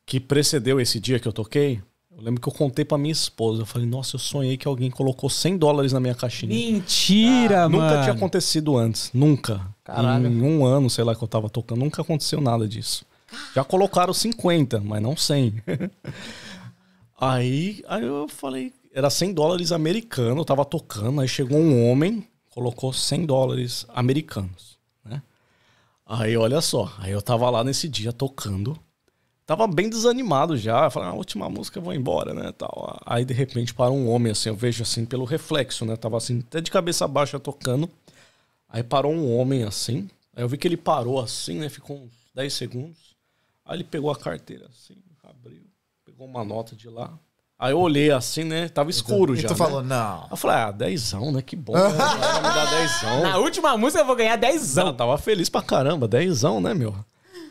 que 0.04 0.20
precedeu 0.20 0.80
esse 0.80 1.00
dia 1.00 1.18
que 1.18 1.26
eu 1.26 1.32
toquei, 1.32 1.80
eu 2.18 2.24
lembro 2.24 2.40
que 2.40 2.48
eu 2.48 2.52
contei 2.52 2.84
pra 2.84 2.98
minha 2.98 3.12
esposa. 3.12 3.62
Eu 3.62 3.66
falei, 3.66 3.86
nossa, 3.86 4.16
eu 4.16 4.18
sonhei 4.18 4.56
que 4.56 4.66
alguém 4.66 4.90
colocou 4.90 5.30
100 5.30 5.56
dólares 5.56 5.92
na 5.92 6.00
minha 6.00 6.16
caixinha. 6.16 6.52
Mentira, 6.52 7.68
mano. 7.68 7.84
Nunca 7.84 8.02
tinha 8.02 8.12
acontecido 8.12 8.76
antes. 8.76 9.10
Nunca. 9.14 9.60
Caralho. 9.84 10.26
Em 10.26 10.42
um 10.42 10.64
ano, 10.64 10.90
sei 10.90 11.04
lá, 11.04 11.14
que 11.14 11.22
eu 11.22 11.28
tava 11.28 11.48
tocando, 11.48 11.78
nunca 11.78 12.02
aconteceu 12.02 12.40
nada 12.40 12.66
disso. 12.66 13.06
Já 13.54 13.62
colocaram 13.62 14.12
50, 14.12 14.80
mas 14.80 15.00
não 15.00 15.16
100. 15.16 15.62
aí, 17.20 17.84
aí 17.86 18.04
eu 18.04 18.26
falei, 18.28 18.72
era 18.92 19.10
100 19.10 19.34
dólares 19.34 19.72
americanos, 19.72 20.38
eu 20.38 20.44
tava 20.44 20.64
tocando, 20.64 21.20
aí 21.20 21.28
chegou 21.28 21.58
um 21.58 21.88
homem, 21.88 22.26
colocou 22.50 22.92
100 22.92 23.26
dólares 23.26 23.86
americanos, 23.88 24.78
né? 25.04 25.22
Aí, 26.04 26.36
olha 26.36 26.60
só, 26.60 26.92
aí 26.98 27.12
eu 27.12 27.22
tava 27.22 27.48
lá 27.50 27.62
nesse 27.62 27.88
dia 27.88 28.12
tocando, 28.12 28.78
tava 29.46 29.66
bem 29.66 29.88
desanimado 29.88 30.56
já, 30.56 30.84
eu 30.84 30.90
falei, 30.90 31.08
a 31.08 31.12
última 31.14 31.48
música 31.48 31.80
vou 31.80 31.94
embora, 31.94 32.34
né, 32.34 32.52
tal. 32.52 32.98
Aí, 33.06 33.24
de 33.24 33.34
repente, 33.34 33.74
para 33.74 33.90
um 33.90 34.08
homem, 34.08 34.32
assim, 34.32 34.48
eu 34.48 34.56
vejo 34.56 34.82
assim, 34.82 35.04
pelo 35.04 35.24
reflexo, 35.24 35.84
né, 35.84 35.96
tava 35.96 36.16
assim, 36.16 36.40
até 36.40 36.60
de 36.60 36.70
cabeça 36.70 37.06
baixa 37.06 37.38
tocando, 37.38 37.88
aí 38.68 38.82
parou 38.82 39.12
um 39.12 39.36
homem 39.36 39.64
assim, 39.64 40.08
aí 40.34 40.42
eu 40.42 40.48
vi 40.48 40.56
que 40.56 40.66
ele 40.66 40.76
parou 40.76 41.20
assim, 41.20 41.60
né, 41.60 41.68
ficou 41.68 41.96
uns 41.96 42.12
10 42.34 42.52
segundos, 42.52 43.16
aí 43.64 43.76
ele 43.76 43.84
pegou 43.84 44.10
a 44.10 44.16
carteira 44.16 44.66
assim, 44.66 44.96
abriu, 45.22 45.62
pegou 46.04 46.26
uma 46.26 46.44
nota 46.44 46.74
de 46.74 46.88
lá, 46.88 47.18
aí 47.58 47.72
eu 47.72 47.78
olhei 47.78 48.10
assim, 48.10 48.44
né, 48.44 48.68
tava 48.68 48.90
escuro 48.90 49.34
E 49.34 49.40
já, 49.40 49.48
tu 49.48 49.52
né? 49.52 49.56
falou, 49.56 49.82
não. 49.82 50.22
Aí 50.22 50.28
eu 50.30 50.36
falei, 50.36 50.56
ah, 50.56 50.70
dezão, 50.70 51.32
né? 51.32 51.42
Que 51.42 51.56
bom. 51.56 51.72
né? 51.76 51.80
Vai 51.80 52.36
me 52.36 52.42
dar 52.42 52.70
dezão. 52.70 53.22
Na 53.22 53.38
última 53.38 53.76
música 53.76 54.02
eu 54.02 54.06
vou 54.06 54.16
ganhar 54.16 54.36
10 54.36 54.76
Eu 54.76 54.92
tava 54.92 55.18
feliz 55.18 55.48
pra 55.48 55.62
caramba, 55.62 56.06
dezão, 56.06 56.60
né, 56.60 56.74
meu? 56.74 56.94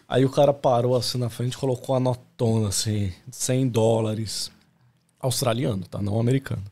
Aí 0.08 0.24
o 0.24 0.30
cara 0.30 0.54
parou 0.54 0.96
assim 0.96 1.18
na 1.18 1.30
frente, 1.30 1.58
colocou 1.58 1.94
a 1.94 2.00
notona, 2.00 2.70
assim, 2.70 3.12
100 3.30 3.68
dólares. 3.68 4.50
Australiano, 5.20 5.84
tá? 5.86 6.02
Não 6.02 6.20
americano. 6.20 6.64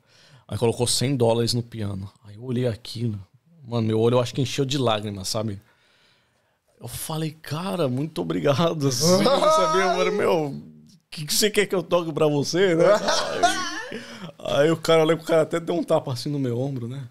Aí 0.47 0.57
colocou 0.57 0.87
100 0.87 1.17
dólares 1.17 1.53
no 1.53 1.61
piano. 1.61 2.09
Aí 2.25 2.35
eu 2.35 2.43
olhei 2.43 2.67
aquilo. 2.67 3.19
Mano, 3.67 3.87
meu 3.87 3.99
olho 3.99 4.15
eu 4.15 4.21
acho 4.21 4.33
que 4.33 4.41
encheu 4.41 4.63
de 4.63 4.77
lágrimas, 4.77 5.27
sabe? 5.27 5.59
Eu 6.79 6.87
falei, 6.87 7.31
cara, 7.31 7.87
muito 7.89 8.21
obrigado. 8.21 8.87
Assim, 8.87 9.23
sabia, 9.23 9.95
mano? 9.97 10.11
Meu, 10.11 10.61
que, 11.15 11.25
que 11.25 11.33
você 11.33 11.49
quer 11.49 11.65
que 11.65 11.73
eu 11.73 11.81
toque 11.81 12.11
pra 12.11 12.27
você, 12.27 12.75
né? 12.75 12.85
Aí, 14.37 14.63
aí 14.63 14.71
o 14.71 14.75
cara, 14.75 15.01
eu 15.01 15.05
lembro 15.05 15.23
que 15.23 15.31
o 15.31 15.33
cara 15.33 15.43
até 15.43 15.59
deu 15.61 15.75
um 15.75 15.83
tapa 15.83 16.11
assim 16.11 16.29
no 16.29 16.37
meu 16.37 16.59
ombro, 16.59 16.89
né? 16.89 17.07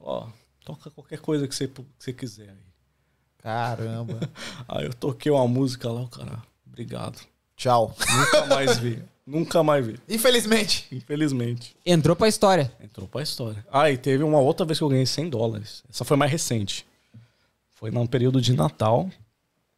Ó, 0.00 0.26
toca 0.64 0.90
qualquer 0.90 1.18
coisa 1.18 1.46
que 1.46 1.54
você, 1.54 1.68
que 1.68 1.84
você 1.98 2.12
quiser 2.14 2.48
aí. 2.48 2.72
Caramba. 3.42 4.20
Aí 4.68 4.84
eu 4.84 4.94
toquei 4.94 5.32
uma 5.32 5.48
música 5.48 5.90
lá, 5.90 6.02
o 6.02 6.08
cara, 6.08 6.40
obrigado. 6.64 7.18
Tchau. 7.56 7.92
Nunca 8.16 8.46
mais 8.46 8.78
vi. 8.78 9.02
Nunca 9.26 9.62
mais 9.64 9.84
vi. 9.84 9.98
Infelizmente. 10.08 10.86
Infelizmente. 10.92 11.76
Entrou 11.84 12.14
pra 12.14 12.28
história. 12.28 12.72
Entrou 12.80 13.08
pra 13.08 13.20
história. 13.20 13.66
Ah, 13.68 13.90
e 13.90 13.98
teve 13.98 14.22
uma 14.22 14.38
outra 14.38 14.64
vez 14.64 14.78
que 14.78 14.84
eu 14.84 14.88
ganhei 14.88 15.06
100 15.06 15.28
dólares. 15.28 15.82
Essa 15.90 16.04
foi 16.04 16.16
mais 16.16 16.30
recente. 16.30 16.86
Foi 17.70 17.90
num 17.90 18.06
período 18.06 18.40
de 18.40 18.54
Natal. 18.54 19.10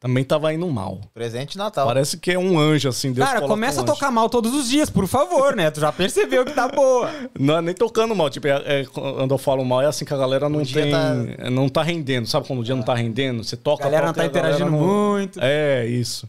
Também 0.05 0.23
tava 0.23 0.53
indo 0.53 0.69
mal. 0.69 1.01
Presente 1.15 1.53
de 1.53 1.57
Natal. 1.59 1.87
Parece 1.87 2.19
que 2.19 2.31
é 2.31 2.39
um 2.39 2.59
anjo, 2.59 2.91
assim. 2.91 3.11
Deus 3.11 3.27
Cara, 3.27 3.41
começa 3.41 3.81
um 3.81 3.85
a 3.85 3.87
tocar 3.87 4.11
mal 4.11 4.29
todos 4.29 4.53
os 4.53 4.69
dias, 4.69 4.91
por 4.91 5.07
favor, 5.07 5.57
né? 5.57 5.71
Tu 5.71 5.81
já 5.81 5.91
percebeu 5.91 6.45
que 6.45 6.53
tá 6.53 6.69
boa. 6.69 7.11
Não 7.41 7.57
é 7.57 7.63
nem 7.63 7.75
tocando 7.75 8.15
mal. 8.15 8.29
Tipo, 8.29 8.49
é, 8.49 8.81
é, 8.83 8.85
quando 8.85 9.31
eu 9.31 9.39
falo 9.39 9.65
mal, 9.65 9.81
é 9.81 9.87
assim 9.87 10.05
que 10.05 10.13
a 10.13 10.17
galera 10.19 10.47
não 10.47 10.61
dia 10.61 10.83
tem. 10.83 10.93
tá- 10.93 11.51
Não 11.51 11.71
tá 11.71 11.83
rendendo. 11.83 12.27
Sabe 12.29 12.47
quando 12.47 12.61
o 12.61 12.63
dia 12.63 12.75
não 12.77 12.83
tá 12.83 12.95
rendendo? 12.95 13.43
Você 13.43 13.57
toca. 13.57 13.85
A 13.85 13.87
galera 13.87 14.09
não 14.09 14.13
toca 14.13 14.29
tá 14.29 14.39
interagindo 14.39 14.71
não- 14.71 14.79
muito. 14.79 15.39
É, 15.41 15.87
isso. 15.87 16.29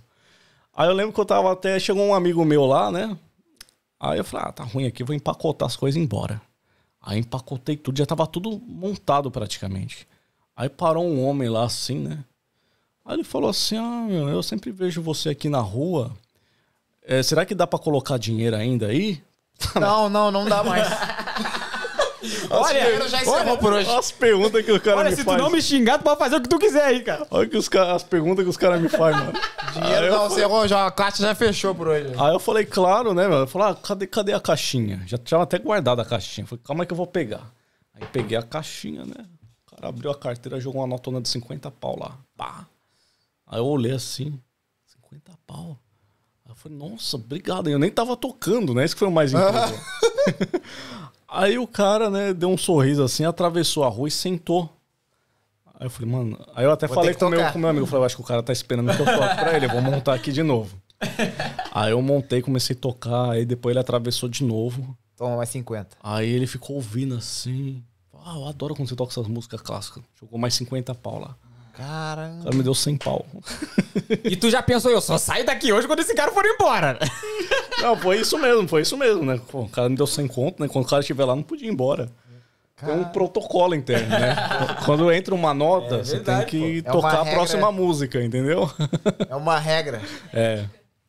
Aí 0.73 0.87
eu 0.87 0.93
lembro 0.93 1.11
que 1.11 1.19
eu 1.19 1.25
tava 1.25 1.51
até. 1.51 1.77
Chegou 1.77 2.01
um 2.01 2.15
amigo 2.15 2.45
meu 2.45 2.65
lá, 2.65 2.89
né? 2.89 3.17
Aí 3.99 4.17
eu 4.17 4.23
falei, 4.23 4.45
ah, 4.47 4.51
tá 4.53 4.63
ruim 4.63 4.85
aqui, 4.87 5.03
vou 5.03 5.13
empacotar 5.13 5.65
as 5.65 5.75
coisas 5.75 5.97
e 5.97 5.99
ir 5.99 6.03
embora. 6.05 6.41
Aí 7.01 7.19
empacotei 7.19 7.75
tudo, 7.75 7.97
já 7.97 8.05
tava 8.05 8.25
tudo 8.25 8.57
montado 8.65 9.29
praticamente. 9.29 10.07
Aí 10.55 10.69
parou 10.69 11.05
um 11.05 11.25
homem 11.27 11.49
lá 11.49 11.65
assim, 11.65 11.99
né? 11.99 12.23
Aí 13.05 13.15
ele 13.15 13.23
falou 13.23 13.49
assim: 13.49 13.77
Ah, 13.77 14.05
meu, 14.07 14.27
eu 14.27 14.41
sempre 14.41 14.71
vejo 14.71 15.01
você 15.01 15.29
aqui 15.29 15.47
na 15.47 15.59
rua. 15.59 16.11
É, 17.03 17.21
será 17.21 17.45
que 17.45 17.53
dá 17.53 17.67
pra 17.67 17.77
colocar 17.77 18.17
dinheiro 18.17 18.55
ainda 18.55 18.87
aí? 18.87 19.21
Não, 19.79 20.09
não, 20.09 20.31
não 20.31 20.43
dá 20.43 20.61
mais. 20.65 20.85
Olha, 22.49 23.07
já 23.07 23.21
encerrou 23.21 23.57
por 23.57 23.73
hoje. 23.73 23.89
As 23.89 24.11
perguntas 24.11 24.65
que 24.65 24.71
o 24.71 24.81
cara 24.81 24.97
Olha, 24.97 25.09
me 25.09 25.15
se 25.15 25.23
tu 25.23 25.25
faz. 25.25 25.41
não 25.41 25.49
me 25.49 25.61
xingar, 25.61 25.97
tu 25.97 26.03
pode 26.03 26.19
fazer 26.19 26.35
o 26.35 26.41
que 26.41 26.49
tu 26.49 26.59
quiser 26.59 26.83
aí, 26.83 27.01
cara. 27.01 27.25
Olha 27.31 27.47
que 27.47 27.57
os 27.57 27.69
as 27.73 28.03
perguntas 28.03 28.43
que 28.43 28.49
os 28.49 28.57
caras 28.57 28.81
me 28.81 28.89
fazem, 28.89 29.21
mano. 29.21 29.39
Dinheiro 29.73 30.05
Aí 30.05 30.09
não, 30.09 30.27
encerrou, 30.27 30.67
já, 30.67 30.85
a 30.85 30.91
caixa 30.91 31.21
já 31.21 31.35
fechou 31.35 31.73
por 31.73 31.87
hoje. 31.87 32.13
Aí 32.17 32.33
eu 32.33 32.39
falei, 32.39 32.65
claro, 32.65 33.13
né, 33.13 33.27
meu? 33.27 33.39
Eu 33.39 33.47
falei, 33.47 33.69
ah, 33.69 33.75
cadê, 33.75 34.07
cadê 34.07 34.33
a 34.33 34.39
caixinha? 34.39 35.03
Já 35.05 35.17
tinha 35.17 35.41
até 35.41 35.57
guardado 35.57 36.01
a 36.01 36.05
caixinha. 36.05 36.43
Eu 36.43 36.47
falei, 36.49 36.63
calma 36.65 36.83
aí 36.83 36.87
que 36.87 36.93
eu 36.93 36.97
vou 36.97 37.07
pegar. 37.07 37.49
Aí 37.93 38.05
peguei 38.11 38.37
a 38.37 38.43
caixinha, 38.43 39.05
né? 39.05 39.25
O 39.67 39.75
cara 39.75 39.87
abriu 39.89 40.11
a 40.11 40.15
carteira, 40.15 40.59
jogou 40.59 40.81
uma 40.81 40.87
notona 40.87 41.21
de 41.21 41.29
50 41.29 41.71
pau 41.71 41.97
lá. 41.97 42.17
Pá. 42.35 42.65
Aí 43.47 43.59
eu 43.59 43.65
olhei 43.65 43.91
assim, 43.91 44.39
50 44.85 45.31
pau. 45.45 45.77
Aí 46.45 46.51
eu 46.51 46.55
falei, 46.55 46.77
nossa, 46.77 47.15
obrigado. 47.15 47.69
Eu 47.69 47.79
nem 47.79 47.91
tava 47.91 48.17
tocando, 48.17 48.73
né? 48.73 48.85
Isso 48.85 48.95
que 48.95 48.99
foi 48.99 49.07
o 49.07 49.11
mais 49.11 49.31
incrível. 49.33 50.61
aí 51.27 51.57
o 51.57 51.67
cara, 51.67 52.09
né, 52.09 52.33
deu 52.33 52.49
um 52.49 52.57
sorriso 52.57 53.03
assim, 53.03 53.25
atravessou 53.25 53.83
a 53.83 53.89
rua 53.89 54.07
e 54.07 54.11
sentou. 54.11 54.69
Aí 55.79 55.85
eu 55.87 55.89
falei, 55.89 56.11
mano. 56.11 56.39
Aí 56.55 56.65
eu 56.65 56.71
até 56.71 56.87
Vou 56.87 56.95
falei 56.95 57.13
com 57.13 57.29
meu, 57.29 57.51
com 57.51 57.59
meu 57.59 57.69
amigo. 57.69 57.83
Eu 57.83 57.87
falei, 57.87 58.01
eu 58.01 58.05
acho 58.05 58.15
que 58.15 58.21
o 58.21 58.25
cara 58.25 58.41
tá 58.41 58.53
esperando 58.53 58.95
que 58.95 59.01
eu 59.01 59.05
toque 59.05 59.35
pra 59.35 59.55
ele. 59.55 59.65
Eu 59.65 59.71
vou 59.71 59.81
montar 59.81 60.13
aqui 60.13 60.31
de 60.31 60.41
novo. 60.41 60.75
Aí 61.73 61.91
eu 61.91 62.01
montei, 62.01 62.41
comecei 62.41 62.75
a 62.75 62.79
tocar. 62.79 63.31
Aí 63.31 63.45
depois 63.45 63.73
ele 63.73 63.79
atravessou 63.79 64.29
de 64.29 64.43
novo. 64.43 64.97
Toma 65.17 65.37
mais 65.37 65.49
50. 65.49 65.97
Aí 66.01 66.29
ele 66.29 66.47
ficou 66.47 66.77
ouvindo 66.77 67.15
assim. 67.15 67.83
Ah, 68.25 68.35
eu 68.35 68.47
adoro 68.47 68.73
quando 68.73 68.87
você 68.89 68.95
toca 68.95 69.11
essas 69.11 69.27
músicas 69.27 69.61
clássicas. 69.61 70.03
Jogou 70.19 70.39
mais 70.39 70.53
50 70.55 70.95
pau 70.95 71.19
lá. 71.19 71.35
O 71.75 71.83
cara 71.83 72.31
me 72.53 72.63
deu 72.63 72.73
100 72.73 72.97
pau. 72.97 73.25
E 74.23 74.35
tu 74.35 74.49
já 74.49 74.63
pensou, 74.63 74.89
eu 74.91 75.01
só 75.01 75.17
saio 75.17 75.45
daqui 75.45 75.73
hoje 75.73 75.87
quando 75.87 75.99
esse 75.99 76.13
cara 76.15 76.31
for 76.31 76.45
embora. 76.45 76.97
Não, 77.81 77.97
foi 77.97 78.19
isso 78.21 78.37
mesmo, 78.37 78.67
foi 78.67 78.81
isso 78.81 78.95
mesmo, 78.97 79.25
né? 79.25 79.39
Pô, 79.51 79.61
o 79.63 79.69
cara 79.69 79.89
me 79.89 79.95
deu 79.95 80.07
100 80.07 80.27
conto, 80.27 80.61
né? 80.61 80.67
Quando 80.69 80.85
o 80.85 80.87
cara 80.87 81.01
estiver 81.01 81.25
lá, 81.25 81.35
não 81.35 81.43
podia 81.43 81.67
ir 81.67 81.71
embora. 81.71 82.09
Tem 82.77 82.93
um 82.93 83.05
protocolo 83.05 83.73
interno, 83.75 84.09
né? 84.09 84.35
Quando 84.85 85.11
entra 85.11 85.33
uma 85.33 85.53
nota, 85.53 85.95
É 85.95 86.03
você 86.03 86.15
verdade, 86.17 86.51
tem 86.51 86.61
que 86.61 86.81
pô. 86.83 86.89
É 86.89 86.91
tocar 86.91 87.07
a 87.07 87.23
regra- 87.23 87.33
próxima 87.33 87.71
música, 87.71 88.21
entendeu? 88.23 88.69
É 89.29 89.35
uma 89.35 89.57
regra. 89.59 90.01
É. 90.33 90.65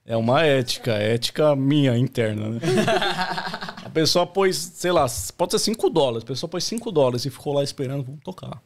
É 0.08 0.16
uma 0.16 0.44
ética, 0.44 0.92
ética 0.92 1.56
minha 1.56 1.98
interna, 1.98 2.48
né? 2.50 2.60
A 3.84 3.90
pessoa 3.90 4.24
pôs, 4.24 4.56
sei 4.56 4.92
lá, 4.92 5.04
pode 5.36 5.50
ser 5.52 5.58
5 5.58 5.90
dólares. 5.90 6.22
A 6.22 6.26
pessoa 6.26 6.48
pôs 6.48 6.62
5 6.62 6.92
dólares 6.92 7.24
e 7.24 7.30
ficou 7.30 7.52
lá 7.52 7.64
esperando, 7.64 8.04
vamos 8.04 8.20
tocar. 8.22 8.60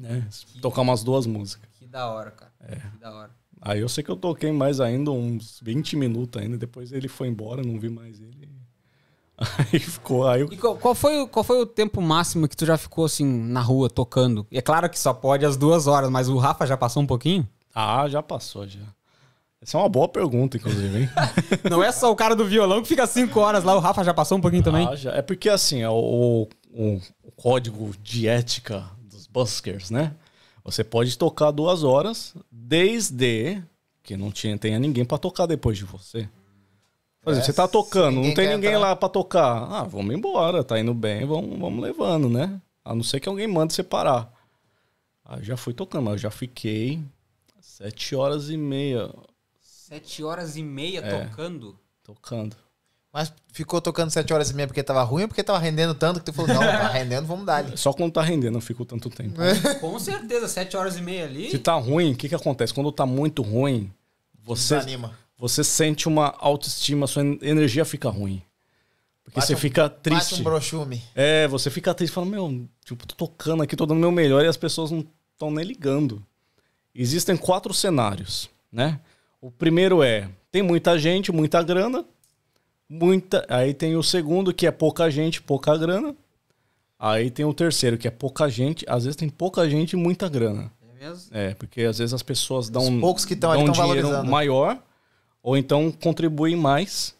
Né? 0.00 0.26
Tocar 0.62 0.80
umas 0.82 1.04
duas 1.04 1.26
músicas. 1.26 1.68
Que 1.78 1.86
da 1.86 2.08
hora, 2.08 2.30
cara. 2.30 2.50
Que 2.92 2.98
da 2.98 3.12
hora. 3.14 3.30
Aí 3.60 3.80
eu 3.80 3.88
sei 3.88 4.02
que 4.02 4.10
eu 4.10 4.16
toquei 4.16 4.50
mais 4.50 4.80
ainda, 4.80 5.10
uns 5.10 5.60
20 5.62 5.94
minutos 5.96 6.40
ainda. 6.40 6.56
Depois 6.56 6.90
ele 6.92 7.06
foi 7.08 7.28
embora, 7.28 7.62
não 7.62 7.78
vi 7.78 7.90
mais 7.90 8.18
ele. 8.20 8.48
Aí 9.72 9.78
ficou. 9.78 10.26
Aí 10.28 10.40
eu 10.42 10.52
E 10.52 10.56
qual, 10.56 10.76
qual 10.76 10.94
foi, 10.94 11.18
o- 11.20 11.28
qual 11.28 11.42
foi 11.44 11.60
o 11.60 11.66
tempo 11.66 12.00
máximo 12.00 12.46
que 12.48 12.56
tu 12.56 12.64
já 12.66 12.76
ficou 12.78 13.04
assim 13.06 13.24
na 13.24 13.60
rua 13.60 13.88
tocando? 13.88 14.46
E 14.50 14.58
é 14.58 14.62
claro 14.62 14.88
que 14.88 14.98
só 14.98 15.12
pode 15.14 15.44
as 15.46 15.56
duas 15.56 15.86
horas, 15.86 16.10
mas 16.10 16.28
o 16.28 16.36
Rafa 16.38 16.66
já 16.66 16.76
passou 16.76 17.02
um 17.02 17.06
pouquinho? 17.06 17.46
Ah, 17.74 18.06
já 18.08 18.22
passou 18.22 18.66
já. 18.66 18.80
Essa 19.62 19.76
é 19.76 19.80
uma 19.80 19.88
boa 19.90 20.08
pergunta, 20.08 20.56
inclusive, 20.56 21.00
hein? 21.02 21.10
Não 21.70 21.82
é 21.82 21.92
só 21.92 22.10
o 22.10 22.16
cara 22.16 22.34
do 22.34 22.46
violão 22.46 22.80
que 22.82 22.88
fica 22.88 23.06
cinco 23.06 23.40
horas 23.40 23.62
lá, 23.62 23.74
o 23.76 23.78
Rafa 23.80 24.02
já 24.04 24.12
passou 24.14 24.38
um 24.38 24.40
pouquinho 24.40 24.62
também? 24.62 24.86
Ah, 24.88 24.96
já. 24.96 25.12
É 25.12 25.20
porque 25.22 25.48
assim, 25.50 25.80
é 25.82 25.88
o, 25.90 26.48
o- 26.72 27.00
o 27.22 27.30
código 27.36 27.90
de 28.02 28.26
ética 28.26 28.84
buskers, 29.32 29.90
né? 29.90 30.14
Você 30.64 30.84
pode 30.84 31.16
tocar 31.16 31.50
duas 31.50 31.82
horas, 31.82 32.34
desde 32.50 33.62
que 34.02 34.16
não 34.16 34.30
tinha, 34.30 34.56
tenha 34.58 34.78
ninguém 34.78 35.04
pra 35.04 35.18
tocar 35.18 35.46
depois 35.46 35.78
de 35.78 35.84
você. 35.84 36.28
Por 37.22 37.30
exemplo, 37.32 37.42
É, 37.44 37.46
você 37.46 37.52
tá 37.52 37.66
se 37.66 37.72
tocando, 37.72 38.16
não 38.22 38.34
tem 38.34 38.48
ninguém 38.48 38.70
entrar. 38.70 38.78
lá 38.88 38.96
pra 38.96 39.08
tocar. 39.08 39.64
Ah, 39.70 39.84
vamos 39.84 40.14
embora, 40.14 40.64
tá 40.64 40.78
indo 40.80 40.94
bem, 40.94 41.24
vamos, 41.26 41.58
vamos 41.58 41.82
levando, 41.82 42.28
né? 42.28 42.60
A 42.84 42.94
não 42.94 43.02
ser 43.02 43.20
que 43.20 43.28
alguém 43.28 43.46
mande 43.46 43.72
você 43.74 43.82
parar. 43.82 44.32
Eu 45.36 45.42
já 45.44 45.56
fui 45.56 45.72
tocando, 45.72 46.04
mas 46.04 46.12
eu 46.14 46.18
já 46.18 46.30
fiquei 46.30 47.00
sete 47.60 48.14
horas 48.16 48.50
e 48.50 48.56
meia 48.56 49.10
Sete 49.60 50.22
horas 50.24 50.56
e 50.56 50.62
meia 50.62 51.00
É. 51.00 51.24
tocando. 51.26 51.78
tocando. 52.02 52.56
Mas 53.12 53.32
ficou 53.52 53.80
tocando 53.80 54.08
7 54.10 54.32
horas 54.32 54.50
e 54.50 54.54
meia 54.54 54.68
porque 54.68 54.82
tava 54.84 55.02
ruim 55.02 55.22
ou 55.22 55.28
porque 55.28 55.42
tava 55.42 55.58
rendendo 55.58 55.94
tanto 55.94 56.20
que 56.20 56.26
tu 56.26 56.32
falou, 56.32 56.54
não, 56.54 56.60
tá 56.60 56.88
rendendo, 56.94 57.26
vamos 57.26 57.44
dar 57.44 57.56
ali. 57.56 57.76
Só 57.76 57.92
quando 57.92 58.12
tá 58.12 58.22
rendendo, 58.22 58.56
eu 58.58 58.60
fico 58.62 58.84
tanto 58.84 59.10
tempo. 59.10 59.36
Com 59.80 59.98
certeza, 59.98 60.46
sete 60.46 60.76
horas 60.76 60.96
e 60.96 61.02
meia 61.02 61.24
ali. 61.24 61.50
Se 61.50 61.58
tá 61.58 61.74
ruim, 61.74 62.12
o 62.12 62.16
que 62.16 62.28
que 62.28 62.34
acontece? 62.36 62.72
Quando 62.72 62.92
tá 62.92 63.04
muito 63.04 63.42
ruim, 63.42 63.90
você, 64.44 64.76
Desanima. 64.76 65.12
você 65.36 65.64
sente 65.64 66.06
uma 66.06 66.34
autoestima, 66.38 67.06
sua 67.08 67.24
en- 67.24 67.38
energia 67.42 67.84
fica 67.84 68.08
ruim. 68.08 68.40
Porque 69.24 69.40
Bate 69.40 69.46
você 69.48 69.54
um- 69.54 69.58
fica 69.58 69.82
Bate 69.88 70.00
triste. 70.02 70.40
um 70.40 70.44
brochume. 70.44 71.02
É, 71.14 71.48
você 71.48 71.68
fica 71.68 71.92
triste 71.92 72.12
e 72.12 72.14
fala, 72.14 72.26
meu, 72.26 72.64
tipo, 72.84 73.04
tô 73.08 73.14
tocando 73.16 73.62
aqui, 73.64 73.74
tô 73.74 73.86
dando 73.86 73.98
meu 74.00 74.12
melhor 74.12 74.44
e 74.44 74.48
as 74.48 74.56
pessoas 74.56 74.92
não 74.92 75.04
estão 75.32 75.50
nem 75.50 75.64
ligando. 75.64 76.24
Existem 76.94 77.36
quatro 77.36 77.74
cenários, 77.74 78.48
né? 78.72 79.00
O 79.40 79.50
primeiro 79.50 80.00
é, 80.02 80.28
tem 80.52 80.62
muita 80.62 80.96
gente, 80.98 81.32
muita 81.32 81.60
grana, 81.62 82.04
muita... 82.90 83.46
Aí 83.48 83.72
tem 83.72 83.96
o 83.96 84.02
segundo, 84.02 84.52
que 84.52 84.66
é 84.66 84.70
pouca 84.70 85.08
gente, 85.10 85.40
pouca 85.40 85.76
grana. 85.78 86.14
Aí 86.98 87.30
tem 87.30 87.46
o 87.46 87.54
terceiro, 87.54 87.96
que 87.96 88.06
é 88.06 88.10
pouca 88.10 88.46
gente, 88.50 88.84
às 88.86 89.04
vezes 89.04 89.16
tem 89.16 89.30
pouca 89.30 89.68
gente 89.70 89.92
e 89.92 89.96
muita 89.96 90.28
grana. 90.28 90.70
É 90.82 91.04
mesmo? 91.06 91.28
É, 91.30 91.54
porque 91.54 91.82
às 91.82 91.96
vezes 91.96 92.12
as 92.12 92.22
pessoas 92.22 92.68
dão, 92.68 92.82
Os 92.82 93.00
poucos 93.00 93.24
que 93.24 93.34
tão 93.34 93.50
dão 93.52 93.60
ali 93.60 93.70
um 93.70 93.72
dinheiro 93.72 94.02
valorizando. 94.02 94.30
maior, 94.30 94.78
ou 95.42 95.56
então 95.56 95.90
contribuem 95.90 96.56
mais. 96.56 97.14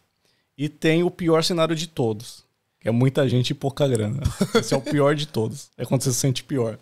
E 0.59 0.69
tem 0.69 1.03
o 1.03 1.11
pior 1.11 1.43
cenário 1.43 1.75
de 1.75 1.87
todos, 1.87 2.45
que 2.79 2.87
é 2.87 2.91
muita 2.91 3.27
gente 3.27 3.51
e 3.51 3.55
pouca 3.55 3.89
grana. 3.89 4.21
Esse 4.55 4.75
é 4.75 4.77
o 4.77 4.83
pior 4.83 5.15
de 5.15 5.27
todos. 5.27 5.71
É 5.79 5.87
quando 5.87 6.03
você 6.03 6.13
se 6.13 6.19
sente 6.19 6.45
pior. 6.45 6.79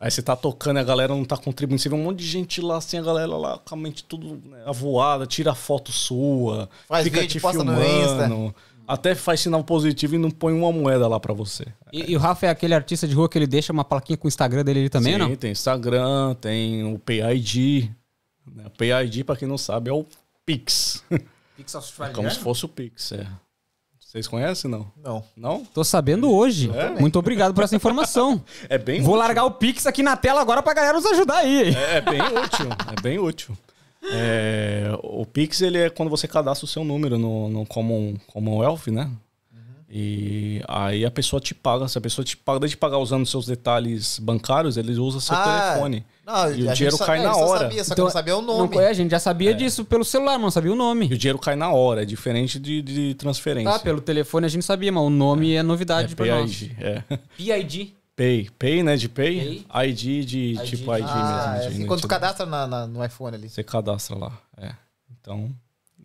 Aí 0.00 0.10
você 0.10 0.22
tá 0.22 0.34
tocando 0.34 0.78
e 0.78 0.80
a 0.80 0.82
galera 0.82 1.14
não 1.14 1.26
tá 1.26 1.36
contribuindo. 1.36 1.82
Você 1.82 1.90
vê 1.90 1.94
um 1.94 2.02
monte 2.02 2.20
de 2.20 2.26
gente 2.26 2.62
lá, 2.62 2.78
assim, 2.78 2.96
a 2.96 3.02
galera 3.02 3.36
lá 3.36 3.58
com 3.58 3.74
a 3.74 3.78
mente 3.78 4.02
tudo 4.02 4.40
né, 4.48 4.62
avoada, 4.64 5.26
tira 5.26 5.54
foto 5.54 5.92
sua, 5.92 6.70
Faz 6.88 7.04
fica 7.04 7.20
vídeo, 7.20 7.32
te 7.32 7.40
posta 7.40 7.62
no 7.62 7.76
filmando. 7.76 8.54
Até 8.88 9.14
faz 9.14 9.40
sinal 9.40 9.62
positivo 9.62 10.14
e 10.14 10.18
não 10.18 10.30
põe 10.30 10.54
uma 10.54 10.72
moeda 10.72 11.06
lá 11.06 11.20
pra 11.20 11.34
você. 11.34 11.66
E, 11.92 12.12
e 12.12 12.16
o 12.16 12.18
Rafa 12.18 12.46
é 12.46 12.48
aquele 12.48 12.74
artista 12.74 13.06
de 13.06 13.14
rua 13.14 13.28
que 13.28 13.36
ele 13.36 13.46
deixa 13.46 13.74
uma 13.74 13.84
plaquinha 13.84 14.16
com 14.16 14.26
o 14.26 14.28
Instagram 14.28 14.64
dele 14.64 14.80
ali 14.80 14.88
também, 14.88 15.12
Sim, 15.12 15.18
não? 15.18 15.36
tem 15.36 15.52
Instagram, 15.52 16.34
tem 16.40 16.82
o 16.82 16.98
PID. 16.98 17.94
Né? 18.52 18.64
O 18.66 18.70
PID, 18.70 19.22
pra 19.22 19.36
quem 19.36 19.46
não 19.46 19.58
sabe, 19.58 19.90
é 19.90 19.92
o 19.92 20.06
Pix. 20.46 21.04
Pix 21.56 21.74
É 22.00 22.08
como 22.08 22.30
se 22.30 22.38
fosse 22.38 22.64
o 22.64 22.68
Pix, 22.68 23.12
é. 23.12 23.26
Vocês 24.10 24.26
conhecem, 24.26 24.68
não? 24.68 24.90
Não. 25.00 25.22
Não? 25.36 25.64
Tô 25.64 25.84
sabendo 25.84 26.28
hoje. 26.32 26.68
Muito 26.98 27.16
obrigado 27.16 27.54
por 27.54 27.62
essa 27.62 27.76
informação. 27.76 28.42
É 28.68 28.76
bem 28.76 29.00
Vou 29.00 29.10
útil. 29.14 29.18
largar 29.24 29.44
o 29.44 29.52
Pix 29.52 29.86
aqui 29.86 30.02
na 30.02 30.16
tela 30.16 30.40
agora 30.40 30.60
pra 30.64 30.74
galera 30.74 30.94
nos 30.94 31.06
ajudar 31.06 31.36
aí. 31.36 31.72
É, 31.72 31.96
é 31.98 32.00
bem 32.00 32.20
útil, 32.20 32.66
é 32.98 33.00
bem 33.00 33.18
útil. 33.20 33.56
É, 34.12 34.90
o 35.04 35.24
Pix, 35.24 35.60
ele 35.60 35.78
é 35.78 35.90
quando 35.90 36.08
você 36.08 36.26
cadastra 36.26 36.64
o 36.64 36.68
seu 36.68 36.82
número 36.82 37.18
no, 37.18 37.48
no 37.48 37.64
Common, 37.66 38.16
Commonwealth, 38.26 38.88
né? 38.88 39.08
E 39.88 40.60
aí 40.68 41.04
a 41.04 41.10
pessoa 41.10 41.40
te 41.40 41.54
paga, 41.54 41.86
se 41.86 41.96
a 41.96 42.00
pessoa 42.00 42.24
te 42.24 42.36
paga, 42.36 42.60
desde 42.60 42.74
de 42.76 42.78
pagar 42.80 42.98
usando 42.98 43.26
seus 43.26 43.46
detalhes 43.46 44.18
bancários, 44.18 44.76
ele 44.76 44.92
usa 44.98 45.20
seu 45.20 45.36
Ah, 45.36 45.70
telefone. 45.72 46.04
Não, 46.30 46.54
E 46.54 46.68
o 46.68 46.72
dinheiro 46.74 46.98
cai 46.98 47.18
é, 47.18 47.22
na 47.22 47.36
hora. 47.36 47.60
Sabia, 47.60 47.84
só 47.84 47.88
que 47.88 47.92
Então, 47.94 48.04
não 48.04 48.12
sabia 48.12 48.36
o 48.36 48.42
Não, 48.42 48.58
nome. 48.58 48.76
é, 48.78 48.88
a 48.88 48.92
gente 48.92 49.10
já 49.10 49.18
sabia 49.18 49.54
disso 49.54 49.84
pelo 49.84 50.04
celular, 50.04 50.32
mas 50.34 50.42
não 50.42 50.50
sabia 50.50 50.70
o 50.70 50.74
E 50.74 50.78
nome. 50.78 51.06
o 51.06 51.18
dinheiro 51.18 51.38
cai 51.38 51.56
na 51.56 51.70
hora, 51.72 52.02
é 52.02 52.04
diferente 52.04 52.58
de, 52.58 52.80
de 52.82 53.14
transferência. 53.14 53.70
Tá, 53.72 53.78
pelo 53.78 54.00
telefone 54.00 54.46
a 54.46 54.48
gente 54.48 54.64
sabia, 54.64 54.90
mas 54.92 55.02
o 55.02 55.10
nome 55.10 55.54
é, 55.54 55.62
novidade 55.62 56.12
é 56.12 56.16
pra 56.16 56.26
nós. 56.26 56.56
PID, 56.56 56.76
é. 56.80 57.02
PID. 57.36 57.94
Pay. 58.16 58.50
Pay, 58.58 58.82
né? 58.82 58.96
De 58.96 59.08
pay. 59.08 59.64
ID 59.86 60.24
de 60.26 60.38
ID 60.52 60.60
tipo 60.64 60.94
ID 60.94 61.04
Ah, 61.08 61.52
mesmo. 61.54 61.56
é 61.56 61.60
de 61.60 61.74
assim, 61.74 61.86
quando 61.86 62.00
tu 62.02 62.08
cadastra 62.08 62.44
na- 62.44 62.66
na- 62.66 62.86
no 62.86 63.02
iPhone 63.04 63.34
ali. 63.34 63.48
Você 63.48 63.62
cadastra 63.62 64.14
lá. 64.14 64.32
É. 64.58 64.72
Então, 65.18 65.50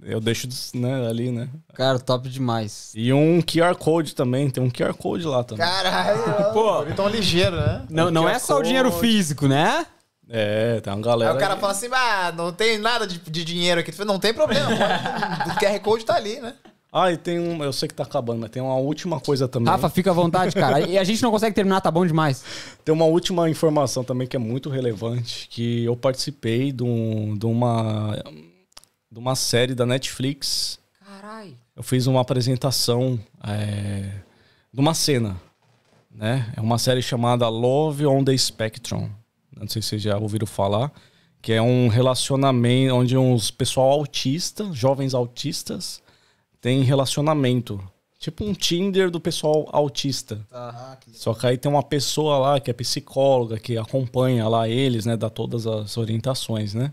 eu 0.02 0.22
deixo 0.22 0.47
né, 0.76 1.10
ali, 1.10 1.30
né? 1.30 1.49
Cara, 1.73 1.99
top 1.99 2.30
demais. 2.30 2.93
E 2.95 3.11
um 3.11 3.41
QR 3.41 3.76
Code 3.76 4.15
também. 4.15 4.49
Tem 4.49 4.64
um 4.64 4.69
QR 4.69 4.93
Code 4.93 5.26
lá 5.26 5.43
também. 5.43 5.65
Caralho, 5.65 6.19
Pô. 6.53 6.84
eles 6.84 6.95
tão 6.95 7.10
ligeiro, 7.10 7.57
né? 7.57 7.84
Não, 7.89 8.10
não 8.10 8.30
é 8.30 8.39
só 8.39 8.60
o 8.60 8.64
dinheiro 8.64 8.91
físico, 8.93 9.45
né? 9.47 9.85
É, 10.30 10.80
tem 10.81 10.91
uma 10.91 10.97
Aí 10.99 11.03
galera. 11.03 11.35
o 11.35 11.38
cara 11.39 11.53
aí. 11.53 11.60
fala 11.60 11.72
assim, 11.72 11.88
ah, 11.91 12.34
não 12.35 12.52
tem 12.52 12.77
nada 12.77 13.06
de, 13.06 13.19
de 13.19 13.45
dinheiro 13.45 13.80
aqui. 13.81 13.91
Tu 13.91 13.97
fala, 13.97 14.11
Não 14.11 14.19
tem 14.19 14.34
problema, 14.34 14.69
o 14.72 15.60
QR 15.60 15.80
Code 15.81 16.03
tá 16.06 16.15
ali, 16.15 16.39
né? 16.39 16.53
Ah, 16.91 17.11
e 17.11 17.18
tem 17.18 17.38
um. 17.39 17.61
Eu 17.61 17.73
sei 17.73 17.89
que 17.89 17.93
tá 17.93 18.03
acabando, 18.03 18.39
mas 18.39 18.49
tem 18.49 18.61
uma 18.64 18.76
última 18.76 19.19
coisa 19.19 19.49
também. 19.49 19.68
Rafa, 19.69 19.89
fica 19.89 20.11
à 20.11 20.14
vontade, 20.14 20.56
cara. 20.56 20.80
E 20.80 20.97
a 20.97 21.03
gente 21.03 21.22
não 21.22 21.30
consegue 21.30 21.53
terminar, 21.53 21.81
tá 21.81 21.91
bom 21.91 22.06
demais. 22.06 22.41
Tem 22.85 22.93
uma 22.95 23.03
última 23.03 23.49
informação 23.49 24.02
também 24.02 24.26
que 24.26 24.35
é 24.38 24.39
muito 24.39 24.69
relevante. 24.69 25.49
Que 25.49 25.84
eu 25.84 25.95
participei 25.97 26.72
de, 26.72 26.84
um- 26.84 27.38
de 27.38 27.45
uma. 27.45 28.18
De 29.11 29.19
uma 29.19 29.35
série 29.35 29.75
da 29.75 29.85
Netflix 29.85 30.80
Caralho. 31.06 31.58
eu 31.75 31.83
fiz 31.83 32.08
uma 32.08 32.22
apresentação 32.22 33.19
é, 33.45 34.09
de 34.74 34.80
uma 34.80 34.93
cena, 34.93 35.35
né? 36.09 36.51
É 36.56 36.61
uma 36.61 36.77
série 36.77 37.01
chamada 37.01 37.48
Love 37.50 38.06
on 38.06 38.24
the 38.24 38.35
Spectrum. 38.38 39.09
Não 39.59 39.67
sei 39.67 39.82
se 39.82 39.90
vocês 39.90 40.01
já 40.01 40.17
ouviram 40.17 40.48
falar. 40.48 40.92
Que 41.42 41.53
é 41.53 41.61
um 41.61 41.88
relacionamento 41.88 42.95
onde 42.95 43.16
uns 43.16 43.51
pessoal 43.51 43.92
autista, 43.92 44.67
jovens 44.74 45.14
autistas, 45.14 46.01
tem 46.59 46.82
relacionamento. 46.82 47.80
Tipo 48.17 48.43
um 48.43 48.53
Tinder 48.53 49.11
do 49.11 49.19
pessoal 49.19 49.69
autista. 49.72 50.40
Ah, 50.51 50.98
que... 51.00 51.16
Só 51.16 51.34
que 51.35 51.45
aí 51.45 51.58
tem 51.58 51.72
uma 51.72 51.84
pessoa 51.84 52.40
lá 52.40 52.59
que 52.59 52.72
é 52.72 52.74
psicóloga, 52.74 53.59
que 53.59 53.77
acompanha 53.77 54.48
lá 54.48 54.67
eles, 54.67 55.06
né? 55.06 55.16
Dá 55.16 55.30
todas 55.30 55.67
as 55.67 55.95
orientações, 55.98 56.74
né? 56.74 56.92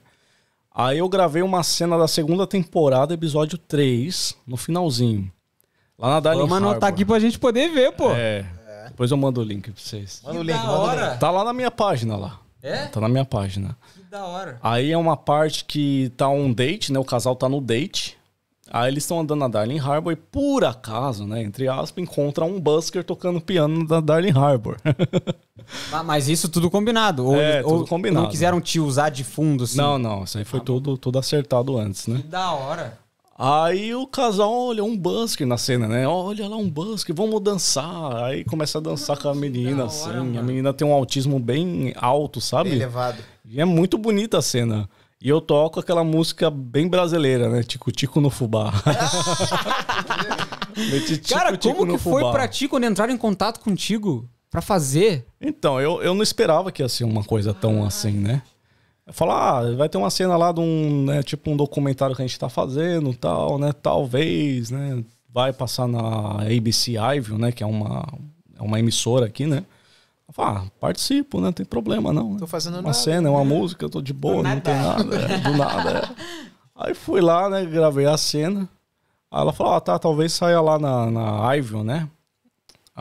Aí 0.74 0.98
eu 0.98 1.08
gravei 1.08 1.42
uma 1.42 1.62
cena 1.62 1.96
da 1.96 2.06
segunda 2.08 2.46
temporada, 2.46 3.14
episódio 3.14 3.56
3, 3.56 4.36
no 4.46 4.56
finalzinho. 4.58 5.32
Lá 5.98 6.10
na 6.10 6.20
Darling 6.20 6.40
Vamos 6.40 6.56
anotar 6.56 6.74
Harbor. 6.74 6.88
aqui 6.88 7.04
pra 7.04 7.18
gente 7.18 7.38
poder 7.38 7.70
ver, 7.70 7.92
pô. 7.92 8.10
É. 8.10 8.44
Depois 8.88 9.10
eu 9.10 9.16
mando 9.16 9.40
o 9.40 9.44
link 9.44 9.70
pra 9.70 9.80
vocês. 9.80 10.20
Manda 10.24 10.40
o 10.40 10.42
link, 10.42 10.56
da 10.56 10.62
manda 10.64 10.78
o 10.78 10.80
hora. 10.82 11.08
link. 11.10 11.20
Tá 11.20 11.30
lá 11.30 11.44
na 11.44 11.52
minha 11.52 11.70
página 11.70 12.16
lá. 12.16 12.40
É? 12.62 12.86
Tá 12.86 13.00
na 13.00 13.08
minha 13.08 13.24
página. 13.24 13.76
Que 13.94 14.02
da 14.10 14.24
hora. 14.24 14.58
Aí 14.62 14.92
é 14.92 14.96
uma 14.96 15.16
parte 15.16 15.64
que 15.64 16.12
tá 16.16 16.28
um 16.28 16.52
date, 16.52 16.92
né? 16.92 16.98
O 16.98 17.04
casal 17.04 17.34
tá 17.34 17.48
no 17.48 17.60
date. 17.60 18.16
Aí 18.70 18.90
eles 18.90 19.02
estão 19.04 19.20
andando 19.20 19.40
na 19.40 19.48
Darling 19.48 19.80
Harbor 19.80 20.12
e, 20.12 20.16
por 20.16 20.64
acaso, 20.64 21.26
né? 21.26 21.42
Entre 21.42 21.68
aspas, 21.68 22.02
encontra 22.02 22.44
um 22.44 22.58
busker 22.58 23.04
tocando 23.04 23.38
piano 23.40 23.86
da 23.86 24.00
Darling 24.00 24.30
Harbor. 24.38 24.78
Ma- 25.90 26.02
Mas 26.04 26.28
isso 26.28 26.48
tudo 26.48 26.70
combinado. 26.70 27.26
Ou, 27.26 27.36
É, 27.36 27.62
ou 27.62 27.78
tudo 27.80 27.88
combinado. 27.88 28.22
não 28.24 28.30
quiseram 28.30 28.60
te 28.62 28.80
usar 28.80 29.10
de 29.10 29.24
fundo, 29.24 29.64
assim. 29.64 29.76
Não, 29.76 29.98
não, 29.98 30.24
isso 30.24 30.38
aí 30.38 30.44
foi 30.44 30.60
tudo, 30.60 30.96
tudo 30.96 31.18
acertado 31.18 31.76
antes, 31.76 32.06
né? 32.06 32.18
Que 32.18 32.28
da 32.28 32.52
hora. 32.52 32.98
Aí 33.36 33.94
o 33.94 34.06
casal 34.06 34.52
olha 34.68 34.84
um 34.84 34.96
busker 34.96 35.46
na 35.46 35.56
cena, 35.56 35.88
né? 35.88 36.06
Olha 36.06 36.46
lá 36.48 36.56
um 36.56 36.68
busker, 36.68 37.14
vamos 37.14 37.40
dançar. 37.40 38.24
Aí 38.24 38.44
começa 38.44 38.78
a 38.78 38.80
dançar 38.80 39.18
com 39.18 39.28
a 39.28 39.34
menina, 39.34 39.84
assim. 39.84 40.08
hora, 40.08 40.20
a 40.20 40.42
menina 40.42 40.72
tem 40.72 40.86
um 40.86 40.92
autismo 40.92 41.38
bem 41.40 41.92
alto, 41.96 42.40
sabe? 42.40 42.70
Bem 42.70 42.78
elevado. 42.78 43.18
E 43.44 43.60
é 43.60 43.64
muito 43.64 43.98
bonita 43.98 44.38
a 44.38 44.42
cena. 44.42 44.88
E 45.20 45.28
eu 45.28 45.40
toco 45.40 45.80
aquela 45.80 46.04
música 46.04 46.50
bem 46.50 46.88
brasileira, 46.88 47.48
né? 47.48 47.62
Tico 47.62 47.90
Tico 47.92 48.20
no 48.20 48.28
Fubá. 48.28 48.72
Meti 50.76 51.18
tico, 51.18 51.38
Cara, 51.38 51.56
tico 51.56 51.76
como 51.76 51.92
que 51.92 51.98
foi 51.98 52.22
fubá. 52.22 52.32
pra 52.32 52.48
ti 52.48 52.66
quando 52.66 52.84
entraram 52.84 53.12
em 53.12 53.18
contato 53.18 53.60
contigo 53.60 54.28
pra 54.50 54.60
fazer? 54.60 55.26
Então, 55.40 55.80
eu, 55.80 56.02
eu 56.02 56.14
não 56.14 56.22
esperava 56.22 56.72
que 56.72 56.82
ia 56.82 56.88
ser 56.88 57.04
uma 57.04 57.22
coisa 57.22 57.54
tão 57.54 57.84
assim, 57.84 58.12
né? 58.12 58.42
Falo, 59.08 59.32
ah, 59.32 59.74
vai 59.76 59.88
ter 59.88 59.98
uma 59.98 60.10
cena 60.10 60.36
lá 60.36 60.52
de 60.52 60.60
um, 60.60 61.04
né, 61.04 61.22
tipo 61.22 61.50
um 61.50 61.56
documentário 61.56 62.14
que 62.14 62.22
a 62.22 62.26
gente 62.26 62.38
tá 62.38 62.48
fazendo 62.48 63.12
tal, 63.14 63.58
né? 63.58 63.72
Talvez, 63.72 64.70
né? 64.70 65.04
Vai 65.28 65.52
passar 65.52 65.88
na 65.88 66.42
ABC 66.42 66.92
Ivy, 67.16 67.34
né? 67.36 67.50
Que 67.50 67.64
é 67.64 67.66
uma, 67.66 68.06
é 68.56 68.62
uma 68.62 68.78
emissora 68.78 69.26
aqui, 69.26 69.46
né? 69.46 69.64
Falo, 70.32 70.58
ah, 70.58 70.64
participo, 70.80 71.38
né? 71.38 71.46
Não 71.46 71.52
tem 71.52 71.66
problema, 71.66 72.12
não. 72.12 72.32
né? 72.32 72.38
Tô 72.38 72.46
fazendo 72.46 72.74
uma 72.74 72.82
nada. 72.82 72.94
cena, 72.94 73.28
é 73.28 73.30
uma 73.30 73.44
música, 73.44 73.84
eu 73.84 73.90
tô 73.90 74.00
de 74.00 74.14
boa, 74.14 74.36
Do 74.36 74.48
não 74.48 74.60
tem 74.60 74.74
nada. 74.74 75.04
nada. 75.04 75.16
é, 75.16 75.38
do 75.38 75.56
nada, 75.56 75.90
é. 75.90 76.24
Aí 76.74 76.94
fui 76.94 77.20
lá, 77.20 77.50
né? 77.50 77.64
Gravei 77.66 78.06
a 78.06 78.16
cena. 78.16 78.68
Aí 79.30 79.40
ela 79.40 79.52
falou, 79.52 79.74
ah, 79.74 79.80
tá, 79.80 79.98
talvez 79.98 80.32
saia 80.32 80.60
lá 80.60 80.78
na, 80.78 81.10
na 81.10 81.54
Ivy, 81.56 81.82
né? 81.82 82.08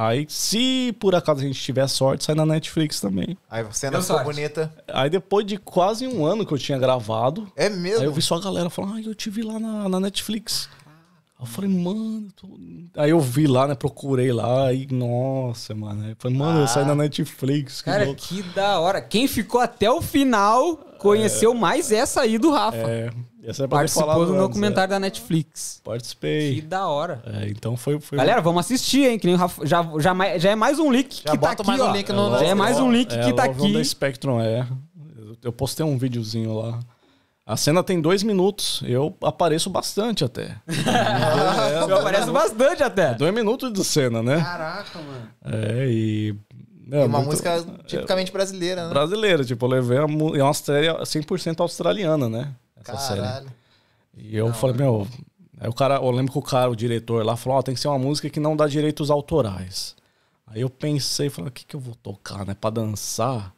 Aí, 0.03 0.25
se 0.27 0.95
por 0.99 1.13
acaso 1.13 1.41
a 1.41 1.43
gente 1.43 1.61
tiver 1.61 1.88
sorte, 1.88 2.23
sai 2.23 2.33
na 2.33 2.43
Netflix 2.43 2.99
também. 2.99 3.38
Aí 3.47 3.63
cena 3.71 3.99
Deu 3.99 4.01
ficou 4.01 4.23
bonita. 4.23 4.73
Aí 4.88 5.11
depois 5.11 5.45
de 5.45 5.57
quase 5.57 6.07
um 6.07 6.25
ano 6.25 6.43
que 6.43 6.51
eu 6.51 6.57
tinha 6.57 6.80
gravado, 6.80 7.51
É 7.55 7.69
mesmo? 7.69 7.99
aí 7.99 8.05
eu 8.05 8.13
vi 8.13 8.21
só 8.21 8.35
a 8.35 8.41
galera 8.41 8.67
falando, 8.69 8.95
ah, 8.95 9.01
eu 9.01 9.13
te 9.13 9.30
vi 9.30 9.43
lá 9.43 9.59
na, 9.59 9.88
na 9.88 9.99
Netflix. 9.99 10.67
Aí 11.38 11.43
eu 11.43 11.45
falei, 11.45 11.69
mano, 11.69 12.30
tô... 12.35 12.47
aí 12.97 13.11
eu 13.11 13.19
vi 13.19 13.45
lá, 13.45 13.67
né? 13.67 13.75
Procurei 13.75 14.31
lá 14.31 14.73
e, 14.73 14.88
nossa, 14.91 15.75
mano. 15.75 16.03
Aí 16.03 16.11
eu 16.11 16.15
falei, 16.17 16.35
mano, 16.35 16.61
eu 16.61 16.67
saí 16.67 16.85
na 16.85 16.95
Netflix. 16.95 17.81
que 17.81 17.85
Cara, 17.85 18.05
louco. 18.05 18.21
que 18.21 18.41
da 18.41 18.80
hora. 18.80 19.01
Quem 19.01 19.27
ficou 19.27 19.61
até 19.61 19.89
o 19.91 20.01
final 20.01 20.77
conheceu 20.97 21.53
mais 21.53 21.91
essa 21.91 22.21
aí 22.21 22.39
do 22.39 22.51
Rafa. 22.51 22.77
É, 22.77 23.11
E 23.43 23.47
você 23.47 23.61
pode 23.63 23.69
Participou 23.69 24.03
falar 24.07 24.13
do 24.25 24.31
antes, 24.33 24.41
documentário 24.41 24.89
da 24.91 24.99
Netflix. 24.99 25.79
é. 25.79 25.89
Participei. 25.89 26.55
Que 26.55 26.61
da 26.61 26.87
hora. 26.87 27.23
É, 27.25 27.47
então 27.49 27.75
foi. 27.75 27.99
foi 27.99 28.17
Galera, 28.17 28.39
vamos 28.41 28.59
assistir, 28.63 29.07
hein? 29.09 29.17
Que 29.17 29.25
nem 29.25 29.35
o 29.35 29.37
Rafa, 29.39 29.65
já, 29.65 29.83
já, 29.99 30.37
já 30.37 30.51
é 30.51 30.55
mais 30.55 30.77
um 30.77 30.91
link 30.91 31.15
Já 31.15 31.21
que 31.21 31.25
tá 31.29 31.35
bota 31.37 31.61
aqui, 31.63 31.67
mais 31.67 31.81
um 31.81 31.85
ó. 31.85 31.91
link 31.91 32.09
no- 32.11 32.29
no- 32.29 32.37
Já 32.39 32.45
é 32.45 32.53
mais 32.53 32.79
um 32.79 32.91
link 32.91 33.11
é, 33.11 33.19
que 33.23 33.33
tá 33.33 33.45
aqui. 33.45 33.73
the 33.73 33.83
Spectrum, 33.83 34.39
é. 34.39 34.67
Eu- 35.17 35.35
Eu 35.45 35.51
postei 35.51 35.83
um 35.83 35.97
videozinho 35.97 36.53
lá. 36.55 36.79
A 37.43 37.57
cena 37.57 37.83
tem 37.83 37.99
dois 37.99 38.21
minutos. 38.21 38.81
Eu 38.85 39.17
apareço 39.23 39.69
bastante 39.71 40.23
até. 40.23 40.55
é, 40.67 41.81
Eu 41.89 41.97
apareço 41.97 42.31
bastante 42.31 42.83
até. 42.83 43.15
Dois 43.15 43.33
minutos 43.33 43.73
de 43.73 43.83
cena, 43.83 44.21
né? 44.21 44.39
Caraca, 44.39 44.99
mano. 44.99 45.27
É, 45.45 45.87
e. 45.89 46.35
É 46.91 47.01
É, 47.01 47.05
uma 47.05 47.19
muito- 47.19 47.31
música 47.31 47.65
tipicamente 47.87 48.31
brasileira, 48.31 48.83
né? 48.85 48.89
brasileira. 48.89 49.43
Tipo, 49.45 49.65
eu 49.65 49.69
levei 49.69 49.97
a, 49.97 50.01
é 50.01 50.43
uma 50.43 50.53
série 50.53 50.87
100% 51.05 51.61
australiana, 51.61 52.29
né? 52.29 52.49
Essa 52.82 52.98
série. 52.98 53.22
Caralho. 53.22 53.53
E 54.18 54.35
eu 54.35 54.53
falei, 54.53 54.76
meu. 54.76 55.08
Aí 55.60 55.69
o 55.69 55.74
cara, 55.74 55.95
eu 55.95 56.11
lembro 56.11 56.32
que 56.32 56.40
o 56.40 56.42
cara, 56.42 56.69
o 56.69 56.76
diretor 56.76 57.24
lá, 57.26 57.38
falou: 57.38 57.60
Ó, 57.60 57.61
tem 57.61 57.76
que 57.76 57.80
ser 57.80 57.88
uma 57.88 58.00
música 58.00 58.30
que 58.30 58.40
não 58.40 58.56
dá 58.56 58.68
direitos 58.68 59.11
autorais. 59.11 59.95
Aí 60.48 60.61
eu 60.61 60.69
pensei, 60.69 61.30
falei, 61.30 61.50
o 61.50 61.51
que, 61.51 61.66
que 61.66 61.76
eu 61.76 61.80
vou 61.80 61.95
tocar, 61.95 62.45
né? 62.45 62.53
Pra 62.53 62.69
dançar? 62.69 63.53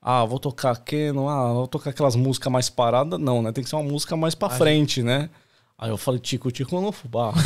Ah, 0.00 0.24
vou 0.24 0.38
tocar 0.38 0.74
Canon, 0.78 1.28
ah, 1.28 1.52
vou 1.52 1.68
tocar 1.68 1.90
aquelas 1.90 2.16
músicas 2.16 2.50
mais 2.50 2.70
paradas. 2.70 3.20
Não, 3.20 3.42
né? 3.42 3.52
Tem 3.52 3.62
que 3.62 3.68
ser 3.68 3.76
uma 3.76 3.82
música 3.82 4.16
mais 4.16 4.34
pra 4.34 4.48
frente, 4.48 5.02
né? 5.02 5.28
Aí 5.76 5.90
eu 5.90 5.98
falei, 5.98 6.20
Tico, 6.20 6.50
Tico 6.50 6.80
no 6.80 6.92
fubá. 6.92 7.32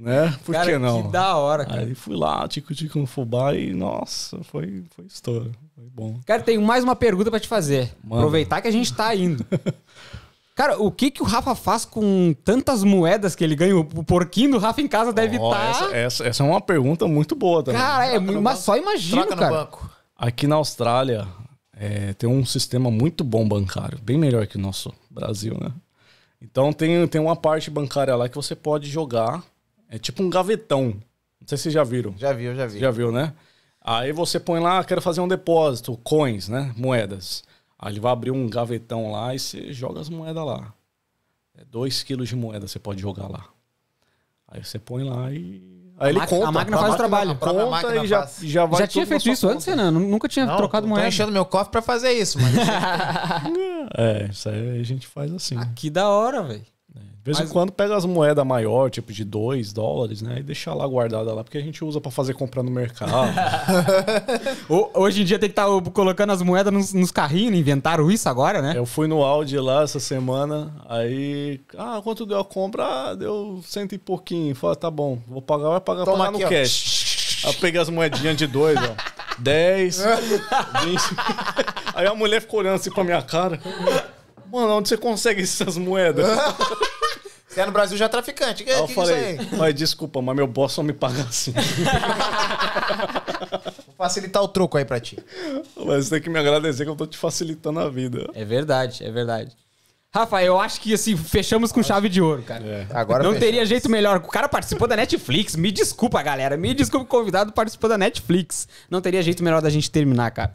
né? 0.00 0.34
Por 0.44 0.54
Cara, 0.54 0.72
que 0.72 0.78
não? 0.78 1.02
que 1.02 1.08
da 1.08 1.36
hora, 1.36 1.66
cara. 1.66 1.82
Aí 1.82 1.94
fui 1.94 2.16
lá, 2.16 2.48
Tico 2.48 2.74
Tico 2.74 2.98
no 2.98 3.06
fubá 3.06 3.54
e, 3.54 3.74
nossa, 3.74 4.42
foi, 4.44 4.82
foi 4.96 5.04
estouro. 5.04 5.52
Foi 5.74 5.84
bom. 5.92 6.18
Cara, 6.24 6.42
tenho 6.42 6.62
mais 6.62 6.82
uma 6.82 6.96
pergunta 6.96 7.30
pra 7.30 7.38
te 7.38 7.46
fazer. 7.46 7.92
Manda. 8.02 8.22
Aproveitar 8.22 8.62
que 8.62 8.68
a 8.68 8.72
gente 8.72 8.92
tá 8.94 9.14
indo. 9.14 9.44
Cara, 10.56 10.78
o 10.78 10.90
que 10.90 11.10
que 11.10 11.22
o 11.22 11.26
Rafa 11.26 11.54
faz 11.54 11.84
com 11.84 12.34
tantas 12.44 12.82
moedas 12.82 13.34
que 13.34 13.44
ele 13.44 13.54
ganha? 13.54 13.76
O 13.76 13.84
porquinho 14.04 14.52
do 14.52 14.58
Rafa 14.58 14.80
em 14.80 14.88
casa 14.88 15.12
deve 15.12 15.36
estar... 15.36 15.70
essa, 15.70 15.96
essa, 15.96 16.26
essa 16.26 16.42
é 16.42 16.46
uma 16.46 16.60
pergunta 16.60 17.06
muito 17.06 17.34
boa 17.34 17.62
também. 17.62 17.80
Cara, 17.80 18.06
é, 18.06 18.18
mas 18.18 18.58
só 18.58 18.76
imagino, 18.76 19.22
Troca 19.22 19.36
no 19.36 19.40
cara. 19.40 19.52
banco. 19.52 19.90
Aqui 20.16 20.46
na 20.46 20.56
Austrália 20.56 21.26
é, 21.74 22.12
tem 22.14 22.28
um 22.28 22.44
sistema 22.44 22.90
muito 22.90 23.24
bom 23.24 23.46
bancário, 23.48 23.98
bem 24.02 24.18
melhor 24.18 24.46
que 24.46 24.56
o 24.56 24.60
nosso 24.60 24.92
Brasil, 25.10 25.56
né? 25.58 25.72
Então 26.42 26.72
tem, 26.72 27.06
tem 27.06 27.20
uma 27.20 27.36
parte 27.36 27.70
bancária 27.70 28.14
lá 28.16 28.28
que 28.28 28.36
você 28.36 28.54
pode 28.54 28.88
jogar, 28.90 29.42
é 29.90 29.98
tipo 29.98 30.22
um 30.22 30.30
gavetão. 30.30 30.94
Não 31.40 31.46
sei 31.46 31.58
se 31.58 31.62
vocês 31.64 31.74
já 31.74 31.84
viram. 31.84 32.14
Já 32.16 32.32
viu, 32.32 32.54
já 32.54 32.66
vi. 32.66 32.78
Já 32.78 32.90
viu, 32.90 33.10
né? 33.12 33.34
Aí 33.82 34.12
você 34.12 34.38
põe 34.38 34.60
lá, 34.60 34.82
quero 34.84 35.00
fazer 35.02 35.20
um 35.20 35.28
depósito, 35.28 35.96
coins, 36.04 36.48
né? 36.48 36.72
Moedas. 36.76 37.42
Aí 37.78 37.92
ele 37.92 38.00
vai 38.00 38.12
abrir 38.12 38.30
um 38.30 38.48
gavetão 38.48 39.10
lá 39.10 39.34
e 39.34 39.38
você 39.38 39.72
joga 39.72 40.00
as 40.00 40.08
moedas 40.10 40.44
lá. 40.44 40.72
É 41.56 41.64
2 41.64 42.02
quilos 42.02 42.28
de 42.28 42.36
moeda 42.36 42.68
você 42.68 42.78
pode 42.78 43.00
jogar 43.00 43.26
lá. 43.28 43.46
Aí 44.48 44.62
você 44.62 44.78
põe 44.78 45.02
lá 45.02 45.30
e. 45.32 45.80
Aí 45.98 46.08
A 46.08 46.10
ele 46.10 46.26
conta. 46.26 46.48
a 46.48 46.52
máquina 46.52 46.78
faz 46.78 46.94
o 46.94 46.96
trabalho. 46.96 47.30
a 47.32 47.34
Conta 47.36 47.96
e 48.02 48.06
já, 48.06 48.20
faz. 48.20 48.38
já 48.42 48.64
vai 48.64 48.80
Já 48.80 48.86
tinha 48.86 49.06
feito 49.06 49.28
isso 49.28 49.42
conta. 49.46 49.54
antes, 49.54 49.66
Renan? 49.66 49.90
Nunca 49.90 50.28
tinha 50.28 50.46
Não, 50.46 50.56
trocado 50.56 50.86
tô 50.86 50.90
moeda. 50.90 51.06
enchendo 51.08 51.30
meu 51.32 51.44
cofre 51.44 51.70
pra 51.72 51.82
fazer 51.82 52.12
isso, 52.12 52.38
mas 52.40 52.54
É, 53.96 54.28
isso 54.30 54.48
aí 54.48 54.80
a 54.80 54.82
gente 54.82 55.06
faz 55.06 55.32
assim. 55.32 55.56
Ah, 55.58 55.66
que 55.74 55.90
da 55.90 56.08
hora, 56.08 56.42
velho. 56.42 56.64
De 57.22 57.24
vez 57.24 57.38
Mas- 57.38 57.50
em 57.50 57.52
quando 57.52 57.70
pega 57.70 57.94
as 57.94 58.06
moedas 58.06 58.46
maior, 58.46 58.88
tipo 58.90 59.12
de 59.12 59.24
2 59.26 59.74
dólares, 59.74 60.22
né? 60.22 60.38
E 60.38 60.42
deixa 60.42 60.72
lá 60.72 60.86
guardada 60.86 61.34
lá, 61.34 61.44
porque 61.44 61.58
a 61.58 61.60
gente 61.60 61.84
usa 61.84 62.00
pra 62.00 62.10
fazer 62.10 62.32
compra 62.32 62.62
no 62.62 62.70
mercado. 62.70 63.12
Ho- 64.70 64.90
Hoje 64.94 65.20
em 65.20 65.24
dia 65.26 65.38
tem 65.38 65.50
que 65.50 65.52
estar 65.52 65.66
colocando 65.92 66.32
as 66.32 66.40
moedas 66.40 66.72
nos, 66.72 66.94
nos 66.94 67.10
carrinhos, 67.10 67.54
inventaram 67.58 68.10
isso 68.10 68.26
agora, 68.26 68.62
né? 68.62 68.72
Eu 68.74 68.86
fui 68.86 69.06
no 69.06 69.22
Audi 69.22 69.58
lá 69.58 69.82
essa 69.82 70.00
semana, 70.00 70.74
aí. 70.88 71.60
Ah, 71.76 72.00
quanto 72.02 72.24
deu 72.24 72.38
a 72.40 72.44
compra? 72.44 72.84
Ah, 73.10 73.14
deu 73.14 73.60
cento 73.66 73.94
e 73.94 73.98
pouquinho. 73.98 74.54
Falei, 74.54 74.76
tá 74.76 74.90
bom, 74.90 75.18
vou 75.28 75.42
pagar, 75.42 75.68
vai 75.68 75.80
pagar, 75.80 76.04
Toma 76.06 76.16
pagar 76.18 76.30
no 76.30 76.36
aqui, 76.38 76.46
ó. 76.46 76.48
cash. 76.48 77.42
Aí 77.44 77.52
eu 77.52 77.58
peguei 77.60 77.80
as 77.82 77.90
moedinhas 77.90 78.36
de 78.36 78.46
dois, 78.46 78.78
ó. 78.78 78.94
10, 79.38 79.98
20. 79.98 80.04
Aí 81.94 82.06
a 82.06 82.14
mulher 82.14 82.40
ficou 82.40 82.60
olhando 82.60 82.76
assim 82.76 82.90
pra 82.90 83.04
minha 83.04 83.20
cara. 83.22 83.60
Mano, 84.52 84.74
onde 84.78 84.88
você 84.88 84.96
consegue 84.96 85.42
essas 85.42 85.76
moedas? 85.78 86.26
Você 87.50 87.60
é 87.62 87.66
no 87.66 87.72
Brasil 87.72 87.96
já 87.98 88.04
é 88.04 88.08
traficante. 88.08 88.62
Que, 88.62 88.70
eu 88.70 88.86
que 88.86 88.94
falei, 88.94 89.32
isso 89.32 89.40
aí? 89.42 89.48
mas 89.58 89.74
desculpa, 89.74 90.22
mas 90.22 90.36
meu 90.36 90.46
boss 90.46 90.72
só 90.72 90.82
me 90.84 90.92
paga 90.92 91.22
assim. 91.22 91.52
Vou 93.86 93.96
facilitar 93.98 94.42
o 94.42 94.48
troco 94.48 94.78
aí 94.78 94.84
pra 94.84 95.00
ti. 95.00 95.18
Mas 95.76 96.04
você 96.06 96.10
tem 96.14 96.22
que 96.22 96.30
me 96.30 96.38
agradecer 96.38 96.84
que 96.84 96.90
eu 96.90 96.96
tô 96.96 97.06
te 97.06 97.18
facilitando 97.18 97.80
a 97.80 97.88
vida. 97.90 98.30
É 98.34 98.44
verdade, 98.44 99.04
é 99.04 99.10
verdade. 99.10 99.56
Rafa, 100.12 100.42
eu 100.42 100.60
acho 100.60 100.80
que 100.80 100.94
assim, 100.94 101.16
fechamos 101.16 101.70
com 101.70 101.82
chave 101.82 102.08
de 102.08 102.20
ouro, 102.20 102.42
cara. 102.42 102.64
É. 102.64 102.86
Agora 102.92 103.22
Não 103.22 103.32
fechou. 103.32 103.46
teria 103.46 103.64
jeito 103.66 103.88
melhor. 103.88 104.18
O 104.18 104.28
cara 104.28 104.48
participou 104.48 104.88
da 104.88 104.96
Netflix. 104.96 105.54
Me 105.54 105.70
desculpa, 105.70 106.20
galera. 106.22 106.56
Me 106.56 106.72
desculpa, 106.74 107.04
o 107.04 107.08
convidado 107.08 107.52
participou 107.52 107.88
da 107.88 107.96
Netflix. 107.98 108.66
Não 108.90 109.00
teria 109.00 109.22
jeito 109.22 109.42
melhor 109.44 109.62
da 109.62 109.70
gente 109.70 109.90
terminar, 109.90 110.30
cara. 110.32 110.54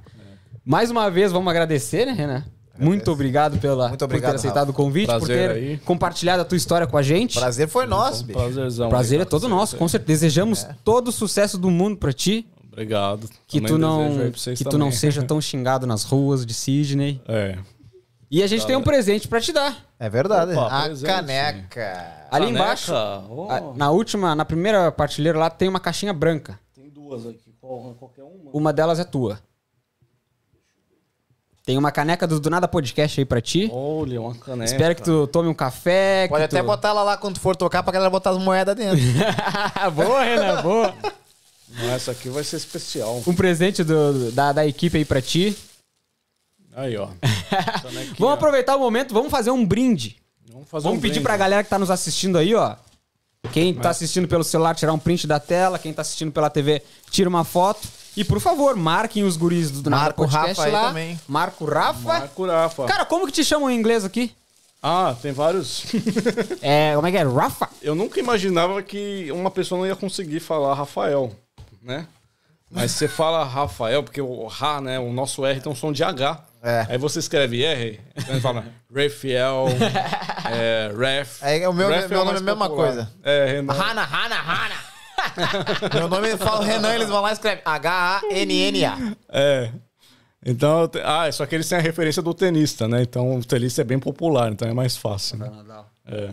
Mais 0.65 0.89
uma 0.91 1.09
vez, 1.11 1.31
vamos 1.31 1.49
agradecer, 1.49 2.05
né, 2.05 2.11
Renan? 2.11 2.43
Muito 2.77 3.11
obrigado 3.11 3.57
pela, 3.59 3.87
Muito 3.89 3.99
por 3.99 4.05
obrigado, 4.05 4.31
ter 4.31 4.35
aceitado 4.37 4.67
Rafa. 4.67 4.71
o 4.71 4.73
convite, 4.73 5.07
por 5.07 5.17
Prazer 5.19 5.49
ter 5.49 5.55
aí. 5.55 5.77
compartilhado 5.79 6.41
a 6.41 6.45
tua 6.45 6.57
história 6.57 6.85
com 6.87 6.97
a 6.97 7.01
gente. 7.01 7.39
Prazer 7.39 7.67
foi 7.67 7.85
nosso, 7.85 8.23
bicho. 8.25 8.37
Prazerzão. 8.39 8.89
Prazer 8.89 9.19
aí, 9.19 9.21
é 9.21 9.25
todo 9.25 9.47
nosso, 9.47 9.77
com 9.77 9.87
certeza. 9.87 10.07
Desejamos 10.25 10.65
todo 10.83 11.07
o 11.07 11.11
sucesso 11.11 11.57
do 11.57 11.69
mundo 11.71 11.97
pra 11.97 12.11
ti. 12.13 12.47
Obrigado. 12.71 13.29
Que 13.47 13.59
Também 13.61 13.71
tu 13.73 13.77
não, 13.77 14.31
que 14.55 14.63
tu 14.65 14.77
não 14.77 14.91
seja 14.91 15.23
tão 15.23 15.39
xingado 15.39 15.87
nas 15.87 16.03
ruas 16.03 16.45
de 16.45 16.53
Sydney. 16.53 17.21
É. 17.27 17.57
E 18.29 18.43
a 18.43 18.47
gente 18.47 18.65
tem 18.67 18.75
um 18.75 18.81
presente 18.83 19.27
pra 19.27 19.39
te 19.39 19.53
dar. 19.53 19.85
É 19.97 20.09
verdade. 20.09 20.51
Opa, 20.51 20.67
a 20.67 20.83
presente. 20.85 21.07
caneca. 21.07 22.25
Ali 22.29 22.47
Caneca? 22.47 22.63
embaixo, 22.63 22.93
Oh. 23.29 23.73
na 23.75 23.91
última, 23.91 24.35
na 24.35 24.43
primeira 24.43 24.91
partilheira 24.91 25.37
lá, 25.39 25.49
tem 25.49 25.69
uma 25.69 25.79
caixinha 25.79 26.11
branca. 26.11 26.59
Tem 26.73 26.89
duas 26.89 27.25
aqui. 27.25 27.53
Qual- 27.61 27.95
Qualquer 27.97 28.23
uma. 28.23 28.51
Uma 28.51 28.73
delas 28.73 28.99
é 28.99 29.03
tua. 29.05 29.39
Tem 31.65 31.77
uma 31.77 31.91
caneca 31.91 32.27
do 32.27 32.39
Do 32.39 32.49
Nada 32.49 32.67
Podcast 32.67 33.19
aí 33.19 33.25
pra 33.25 33.41
ti. 33.41 33.69
Olha, 33.73 34.21
uma 34.21 34.35
caneca. 34.35 34.65
Espero 34.71 34.95
que 34.95 35.01
tu 35.01 35.25
tome 35.27 35.49
um 35.49 35.53
café. 35.53 36.27
Pode 36.27 36.41
que 36.41 36.45
até 36.45 36.61
tu... 36.61 36.65
botar 36.65 36.89
ela 36.89 37.01
lá 37.03 37.17
quando 37.17 37.39
for 37.39 37.55
tocar 37.55 37.81
pra 37.81 37.91
galera 37.91 38.09
botar 38.09 38.29
as 38.29 38.37
moedas 38.37 38.75
dentro. 38.75 38.99
boa, 39.95 40.23
Renan, 40.23 40.61
boa. 40.61 40.93
Não, 41.69 41.89
Essa 41.91 42.11
aqui 42.11 42.29
vai 42.29 42.43
ser 42.43 42.57
especial. 42.57 43.21
Um 43.25 43.33
presente 43.33 43.83
do- 43.83 44.31
da, 44.31 44.51
da 44.51 44.65
equipe 44.67 44.97
aí 44.97 45.05
pra 45.05 45.21
ti. 45.21 45.57
Aí, 46.75 46.95
ó. 46.97 47.07
Canequinha. 47.81 48.15
Vamos 48.19 48.35
aproveitar 48.35 48.75
o 48.75 48.79
momento, 48.79 49.13
vamos 49.13 49.31
fazer 49.31 49.49
um 49.49 49.65
brinde. 49.65 50.17
Vamos 50.51 50.69
fazer 50.69 50.83
Vamos 50.83 50.99
um 50.99 51.01
pedir 51.01 51.13
brinde. 51.13 51.23
pra 51.25 51.37
galera 51.37 51.63
que 51.63 51.69
tá 51.69 51.79
nos 51.79 51.89
assistindo 51.89 52.37
aí, 52.37 52.53
ó. 52.53 52.75
Quem 53.51 53.73
tá 53.73 53.89
assistindo 53.89 54.27
pelo 54.27 54.43
celular, 54.43 54.75
tirar 54.75 54.93
um 54.93 54.99
print 54.99 55.25
da 55.25 55.39
tela. 55.39 55.79
Quem 55.79 55.93
tá 55.93 56.01
assistindo 56.01 56.31
pela 56.31 56.49
TV, 56.49 56.81
tira 57.09 57.29
uma 57.29 57.43
foto. 57.43 57.87
E, 58.17 58.23
por 58.23 58.39
favor, 58.39 58.75
marquem 58.75 59.23
os 59.23 59.35
guris 59.37 59.69
do 59.71 59.89
Nada 59.89 60.03
Marca 60.03 60.21
o 60.21 60.25
Podcast 60.25 60.47
Rafa 60.49 60.63
aí 60.65 60.71
lá. 60.71 60.87
também. 60.87 61.19
Marca 61.27 61.63
o 61.63 61.67
Rafa. 61.67 61.99
Marco 62.07 62.45
Rafa. 62.45 62.85
Cara, 62.85 63.05
como 63.05 63.25
que 63.25 63.31
te 63.33 63.43
chamam 63.43 63.69
em 63.69 63.77
inglês 63.77 64.05
aqui? 64.05 64.33
Ah, 64.81 65.15
tem 65.21 65.31
vários. 65.31 65.83
É, 66.61 66.93
como 66.95 67.07
é 67.07 67.11
que 67.11 67.17
é? 67.17 67.23
Rafa? 67.23 67.67
Eu 67.81 67.95
nunca 67.95 68.19
imaginava 68.19 68.81
que 68.83 69.31
uma 69.31 69.49
pessoa 69.51 69.79
não 69.79 69.87
ia 69.87 69.95
conseguir 69.95 70.39
falar 70.39 70.73
Rafael, 70.75 71.35
né? 71.81 72.07
Mas 72.71 72.91
você 72.91 73.07
fala 73.07 73.43
Rafael, 73.43 74.03
porque 74.03 74.19
o 74.21 74.47
Ra, 74.47 74.81
né? 74.81 74.99
O 74.99 75.11
nosso 75.13 75.45
R 75.45 75.59
tem 75.61 75.71
um 75.71 75.75
som 75.75 75.91
de 75.91 76.03
H. 76.03 76.43
É. 76.63 76.85
Aí 76.89 76.97
você 76.97 77.19
escreve 77.19 77.63
R, 77.63 77.99
então 78.15 78.31
ele 78.33 78.41
fala 78.41 78.65
Rafael, 78.93 79.67
é, 80.51 80.91
Ref. 80.97 81.43
É, 81.43 81.69
o 81.69 81.73
meu- 81.73 81.89
Ref 81.89 82.09
meu 82.09 82.21
o 82.21 82.25
nome 82.25 82.31
mais 82.31 82.41
é 82.41 82.43
a 82.43 82.45
mesma 82.45 82.67
popular. 82.69 82.87
coisa. 82.87 83.11
É, 83.23 83.45
Renan. 83.53 83.73
Hana, 83.73 84.01
Hana, 84.03 84.35
Hana. 84.41 84.75
Meu 85.93 86.07
nome 86.07 86.37
fala 86.37 86.65
Renan, 86.65 86.93
eles 86.93 87.09
vão 87.09 87.21
lá 87.21 87.29
e 87.29 87.33
escrevem 87.33 87.61
H-A-N-N-A. 87.65 89.15
É. 89.29 89.71
Então, 90.45 90.89
ah, 91.03 91.31
só 91.31 91.45
que 91.45 91.55
eles 91.55 91.67
têm 91.67 91.79
a 91.79 91.81
referência 91.81 92.21
do 92.21 92.33
tenista, 92.33 92.87
né? 92.87 93.01
Então 93.01 93.37
o 93.37 93.43
tenista 93.43 93.81
é 93.81 93.83
bem 93.83 93.97
popular, 93.97 94.51
então 94.51 94.67
é 94.67 94.73
mais 94.73 94.95
fácil. 94.95 95.37
Né? 95.39 95.51
É. 96.07 96.29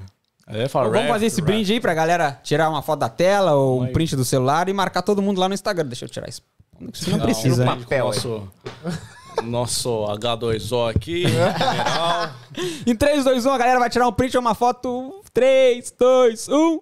Aí 0.46 0.60
ele 0.60 0.68
fala, 0.68 0.88
Então, 0.88 0.98
vamos 0.98 1.12
fazer 1.12 1.26
esse 1.26 1.40
brinde 1.40 1.72
aí 1.72 1.80
pra 1.80 1.94
galera 1.94 2.38
tirar 2.42 2.68
uma 2.68 2.82
foto 2.82 3.00
da 3.00 3.08
tela 3.08 3.54
ou 3.54 3.80
um 3.80 3.84
Aí. 3.84 3.92
print 3.92 4.14
do 4.14 4.24
celular 4.24 4.68
e 4.68 4.72
marcar 4.72 5.00
todo 5.00 5.22
mundo 5.22 5.40
lá 5.40 5.48
no 5.48 5.54
Instagram. 5.54 5.86
Deixa 5.86 6.04
eu 6.04 6.08
tirar 6.08 6.28
isso. 6.28 6.42
Você 6.92 7.10
não 7.10 7.18
um 7.18 7.22
precisa, 7.22 7.64
né? 7.64 7.72
com 7.72 7.80
papel 7.80 8.04
o 8.04 8.08
nosso, 8.08 8.48
nosso 9.44 9.88
H2O 10.06 10.90
aqui. 10.90 11.24
Em 12.86 12.94
3, 12.94 13.24
2, 13.24 13.46
1, 13.46 13.50
a 13.50 13.58
galera 13.58 13.78
vai 13.78 13.88
tirar 13.88 14.06
um 14.08 14.12
print 14.12 14.36
ou 14.36 14.40
uma 14.40 14.54
foto. 14.54 15.22
3, 15.32 15.94
2, 15.98 16.48
1. 16.48 16.80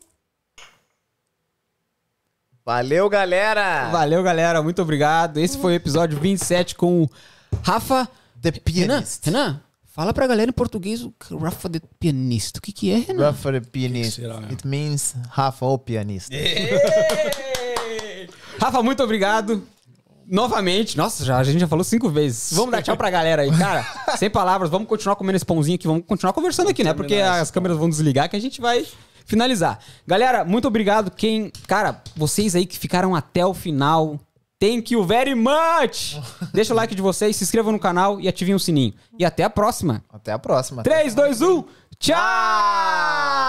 Valeu, 2.70 3.08
galera. 3.08 3.88
Valeu, 3.90 4.22
galera. 4.22 4.62
Muito 4.62 4.80
obrigado. 4.80 5.38
Esse 5.38 5.58
foi 5.58 5.72
o 5.72 5.74
episódio 5.74 6.16
27 6.20 6.76
com 6.76 7.02
o 7.02 7.10
Rafa. 7.64 8.08
The 8.40 8.52
Pianist. 8.52 9.24
Renan, 9.26 9.60
fala 9.92 10.14
pra 10.14 10.24
galera 10.28 10.50
em 10.50 10.52
português 10.52 11.02
o 11.02 11.10
que- 11.10 11.34
Rafa 11.36 11.68
de 11.68 11.80
pianista. 11.98 12.60
O 12.60 12.62
que, 12.62 12.70
que 12.70 12.92
é, 12.92 12.98
Renan? 12.98 13.24
Rafa 13.26 13.50
the 13.54 13.60
Pianist. 13.60 14.14
Que 14.14 14.22
que 14.22 14.28
será? 14.28 14.38
It 14.48 14.64
means 14.64 15.16
Rafa 15.30 15.66
o 15.66 15.76
pianista. 15.78 16.32
Rafa, 18.60 18.80
muito 18.84 19.02
obrigado. 19.02 19.64
novamente, 20.28 20.96
nossa, 20.96 21.24
já, 21.24 21.38
a 21.38 21.42
gente 21.42 21.58
já 21.58 21.66
falou 21.66 21.82
cinco 21.82 22.08
vezes. 22.08 22.52
Vamos 22.52 22.70
dar 22.70 22.82
tchau 22.82 22.96
pra 22.96 23.10
galera 23.10 23.42
aí, 23.42 23.50
cara. 23.50 23.84
Sem 24.16 24.30
palavras, 24.30 24.70
vamos 24.70 24.86
continuar 24.86 25.16
comendo 25.16 25.34
esse 25.34 25.44
pãozinho 25.44 25.74
aqui, 25.74 25.88
vamos 25.88 26.04
continuar 26.06 26.32
conversando 26.32 26.70
aqui, 26.70 26.84
né? 26.84 26.94
Porque 26.94 27.16
as 27.16 27.50
câmeras 27.50 27.76
vão 27.76 27.90
desligar 27.90 28.30
que 28.30 28.36
a 28.36 28.40
gente 28.40 28.60
vai 28.60 28.86
finalizar. 29.26 29.78
Galera, 30.06 30.44
muito 30.44 30.68
obrigado. 30.68 31.10
Quem, 31.10 31.50
cara, 31.66 32.02
vocês 32.16 32.54
aí 32.54 32.66
que 32.66 32.78
ficaram 32.78 33.14
até 33.14 33.44
o 33.44 33.54
final. 33.54 34.18
Thank 34.58 34.92
you 34.92 35.02
very 35.04 35.34
much! 35.34 36.20
Deixa 36.52 36.74
o 36.74 36.76
like 36.76 36.94
de 36.94 37.00
vocês, 37.00 37.34
se 37.34 37.44
inscrevam 37.44 37.72
no 37.72 37.78
canal 37.78 38.20
e 38.20 38.28
ativem 38.28 38.54
o 38.54 38.58
sininho. 38.58 38.92
E 39.18 39.24
até 39.24 39.42
a 39.42 39.48
próxima. 39.48 40.04
Até 40.12 40.32
a 40.32 40.38
próxima. 40.38 40.82
3, 40.82 41.14
2, 41.14 41.40
1, 41.40 41.64
tchau! 41.98 43.30